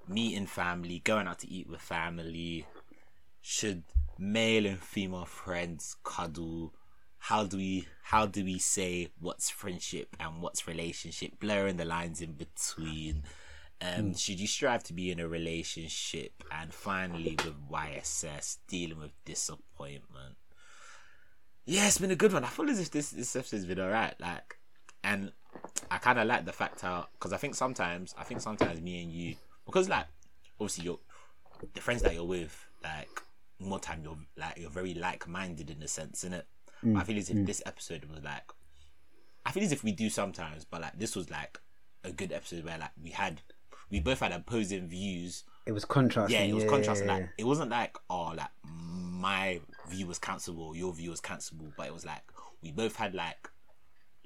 meeting 0.09 0.47
family, 0.47 1.01
going 1.01 1.27
out 1.27 1.41
to 1.41 1.51
eat 1.51 1.69
with 1.69 1.81
family. 1.81 2.67
Should 3.41 3.85
male 4.19 4.67
and 4.67 4.81
female 4.81 5.25
friends 5.25 5.97
cuddle? 6.05 6.75
How 7.19 7.45
do 7.45 7.57
we 7.57 7.89
how 8.03 8.27
do 8.27 8.45
we 8.45 8.59
say 8.59 9.09
what's 9.19 9.51
friendship 9.51 10.17
and 10.21 10.41
what's 10.41 10.69
relationship? 10.69 11.41
Blurring 11.41 11.77
the 11.77 11.85
lines 11.85 12.21
in 12.21 12.33
between. 12.33 13.25
Um, 13.81 14.15
Should 14.15 14.41
you 14.41 14.47
strive 14.47 14.85
to 14.85 14.95
be 14.95 15.11
in 15.11 15.21
a 15.21 15.29
relationship? 15.29 16.45
And 16.51 16.73
finally, 16.73 17.37
with 17.45 17.69
YSS, 17.71 18.59
dealing 18.69 18.99
with 18.99 19.13
disappointment. 19.25 20.37
Yeah, 21.67 21.87
it's 21.87 21.99
been 21.99 22.11
a 22.11 22.17
good 22.17 22.33
one. 22.33 22.45
I 22.45 22.49
feel 22.49 22.71
as 22.71 22.81
if 22.81 22.91
this 22.91 23.11
this 23.11 23.37
episode's 23.37 23.67
been 23.67 23.81
alright. 23.81 24.15
Like, 24.21 24.59
and 25.03 25.33
I 25.91 25.99
kind 25.99 26.19
of 26.19 26.27
like 26.27 26.45
the 26.45 26.53
fact 26.53 26.81
how 26.81 27.07
because 27.13 27.33
I 27.33 27.37
think 27.37 27.55
sometimes 27.55 28.15
I 28.19 28.25
think 28.25 28.41
sometimes 28.41 28.81
me 28.81 29.03
and 29.03 29.13
you 29.13 29.37
because 29.65 29.89
like 29.89 30.07
obviously 30.61 30.85
you're 30.85 30.99
the 31.75 31.81
friends 31.81 32.03
that 32.03 32.15
you're 32.15 32.25
with 32.25 32.67
like 32.83 33.09
more 33.59 33.81
time 33.81 34.01
you're 34.03 34.19
like 34.37 34.59
you're 34.59 34.71
very 34.71 34.95
like 34.95 35.29
minded 35.29 35.71
in 35.71 35.83
a 35.83 35.89
sense, 35.89 36.25
innit? 36.25 36.43
But 36.83 37.01
I 37.01 37.03
mm, 37.03 37.07
feel 37.07 37.19
as 37.19 37.31
if 37.31 37.37
mm. 37.37 37.47
this 37.47 37.63
episode 37.67 38.05
was 38.05 38.23
like 38.23 38.51
I 39.45 39.53
feel 39.53 39.63
as 39.63 39.73
if 39.73 39.85
we 39.85 39.93
do 39.93 40.11
sometimes, 40.11 40.65
but 40.65 40.81
like 40.83 40.99
this 40.99 41.15
was 41.15 41.31
like 41.31 41.59
a 42.05 42.13
good 42.13 42.33
episode 42.33 42.65
where 42.65 42.79
like 42.79 42.91
we 43.03 43.11
had 43.11 43.41
we 43.91 44.01
both 44.01 44.21
had 44.21 44.33
opposing 44.33 44.89
views 44.89 45.45
It 45.67 45.73
was 45.73 45.85
contrasting. 45.85 46.37
yeah, 46.37 46.47
it 46.47 46.55
was 46.55 46.65
yeah, 46.65 46.71
contrasting. 46.71 47.09
yeah, 47.09 47.15
Like 47.15 47.29
it 47.39 47.45
wasn't 47.45 47.71
like 47.71 47.97
oh, 48.11 48.33
like 48.37 48.51
my 48.65 49.61
view 49.89 50.07
was 50.07 50.19
cancelable, 50.19 50.77
your 50.77 50.93
view 50.93 51.11
was 51.11 51.21
cancelable, 51.21 51.73
but 51.77 51.87
it 51.87 51.95
was 51.95 52.05
like 52.05 52.23
we 52.63 52.73
both 52.73 52.97
had 52.97 53.15
like 53.15 53.49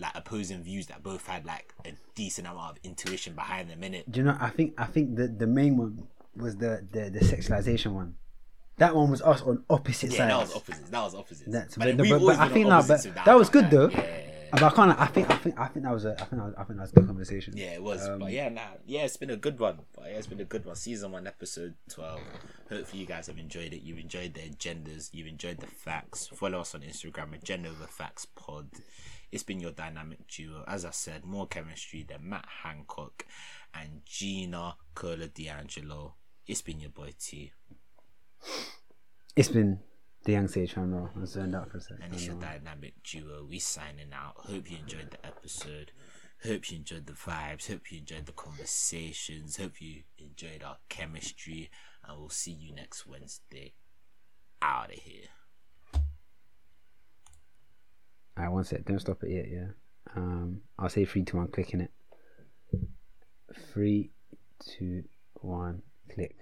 like 0.01 0.13
opposing 0.15 0.63
views 0.63 0.87
that 0.87 1.03
both 1.03 1.27
had 1.27 1.45
like 1.45 1.75
a 1.85 1.93
decent 2.15 2.47
amount 2.47 2.79
of 2.79 2.79
intuition 2.85 3.35
behind 3.35 3.71
them 3.71 3.85
in 3.85 3.95
it. 3.95 4.11
Do 4.11 4.21
you 4.21 4.27
know? 4.27 4.37
I 4.41 4.51
think 4.51 4.75
I 4.79 4.87
think 4.87 5.17
the 5.17 5.29
the 5.29 5.47
main 5.47 5.77
one 5.77 6.09
was 6.37 6.57
the 6.57 6.87
the, 6.91 7.11
the 7.11 7.21
sexualization 7.21 7.93
one. 7.93 8.15
That 8.79 8.97
one 8.97 9.11
was 9.11 9.21
us 9.21 9.43
on 9.43 9.63
opposite 9.69 10.11
Yeah, 10.13 10.19
sides. 10.19 10.29
that 10.31 10.39
was 10.39 10.57
opposites. 10.57 10.91
That 10.91 11.03
was 11.03 11.15
opposites. 11.15 11.53
That's 11.53 11.77
but, 11.77 11.97
but, 11.99 12.09
but, 12.09 12.21
but 12.21 12.39
I 12.39 12.49
think 12.49 12.67
no, 12.67 12.83
but 12.87 13.05
with 13.05 13.15
that 13.27 13.39
was 13.39 13.51
good 13.51 13.71
though. 13.71 13.91
Yeah. 13.91 14.31
But 14.53 14.63
I 14.65 14.71
can't. 14.71 15.01
I 15.01 15.07
think. 15.07 15.31
I 15.31 15.37
think. 15.37 15.61
I 15.61 15.67
think 15.69 15.85
that 15.85 15.93
was 15.93 16.05
a. 16.05 16.13
I 16.15 16.25
think. 16.25 16.31
That 16.31 16.45
was, 16.45 16.55
I 16.59 16.65
think 16.65 16.77
that 16.79 16.83
was 16.83 16.91
a 16.91 16.95
good 16.95 17.07
conversation. 17.07 17.57
Yeah, 17.57 17.75
it 17.75 17.83
was. 17.83 18.01
but 18.01 18.23
um, 18.23 18.29
yeah, 18.31 18.49
nah, 18.49 18.63
yeah, 18.85 19.03
it's 19.03 19.17
been 19.17 19.31
a 19.31 19.37
good 19.37 19.61
one. 19.61 19.81
But 19.95 20.07
yeah, 20.07 20.17
it's 20.19 20.27
been 20.27 20.41
a 20.41 20.45
good 20.45 20.65
one. 20.65 20.75
Season 20.75 21.13
one, 21.13 21.27
episode 21.27 21.75
twelve. 21.89 22.21
Hopefully, 22.69 23.01
you 23.01 23.07
guys 23.07 23.29
have 23.29 23.39
enjoyed 23.39 23.73
it. 23.73 23.83
You've 23.83 23.99
enjoyed 23.99 24.35
the 24.35 24.41
agendas. 24.41 25.11
You've 25.13 25.29
enjoyed 25.29 25.59
the 25.59 25.67
facts. 25.69 26.27
Follow 26.35 26.61
us 26.61 26.75
on 26.75 26.81
Instagram, 26.81 27.33
Agenda 27.35 27.69
Over 27.69 27.87
Facts 27.87 28.27
Pod. 28.27 28.67
It's 29.33 29.43
been 29.45 29.61
your 29.61 29.71
dynamic 29.73 30.27
duo. 30.29 30.65
As 30.67 30.85
I 30.85 30.91
said, 30.91 31.25
more 31.25 31.47
chemistry 31.47 32.03
than 32.09 32.29
Matt 32.29 32.47
Hancock 32.63 33.25
and 33.73 34.03
Gina 34.05 34.77
Coladangelo. 34.95 36.13
It's 36.47 36.63
been 36.63 36.81
your 36.81 36.91
boy 36.91 37.13
T, 37.19 37.53
It's 39.37 39.49
been 39.49 39.79
the 40.25 40.33
young 40.33 40.49
sage 40.49 40.73
fan. 40.73 41.09
I 41.21 41.25
zoned 41.25 41.55
out 41.55 41.71
for 41.71 41.79
a 41.79 41.81
second. 41.81 42.03
and 42.03 42.15
it's 42.15 42.27
your 42.27 42.35
dynamic 42.37 42.95
duo. 43.05 43.47
We 43.49 43.59
signing 43.61 44.13
out. 44.13 44.35
Hope 44.37 44.71
you 44.71 44.79
enjoyed 44.79 45.11
the 45.13 45.25
episode. 45.25 45.93
Hope 46.43 46.71
you 46.71 46.79
enjoyed 46.79 47.07
the 47.07 47.13
vibes. 47.13 47.69
Hope 47.71 47.93
you 47.93 47.99
enjoyed 47.99 48.27
the 48.27 48.33
conversations. 48.33 49.59
Hope 49.59 49.81
you 49.81 50.03
enjoyed 50.19 50.63
our 50.65 50.79
chemistry. 50.89 51.71
And 52.05 52.19
we'll 52.19 52.31
see 52.31 52.53
you 52.53 52.75
next 52.75 53.07
Wednesday. 53.07 53.75
Out 54.63 54.89
of 54.93 54.99
here. 54.99 55.29
Alright, 58.39 58.53
one 58.53 58.65
sec. 58.65 58.85
Don't 58.85 58.99
stop 58.99 59.23
it 59.23 59.31
yet. 59.31 59.47
Yeah. 59.51 59.69
Um, 60.17 60.63
I'll 60.79 60.89
say 60.89 61.05
three, 61.05 61.25
two, 61.25 61.37
one. 61.37 61.49
Click 61.49 61.73
in 61.75 61.83
it. 61.83 61.91
Three, 63.73 64.11
two, 64.65 65.05
one. 65.35 65.83
Click. 66.13 66.37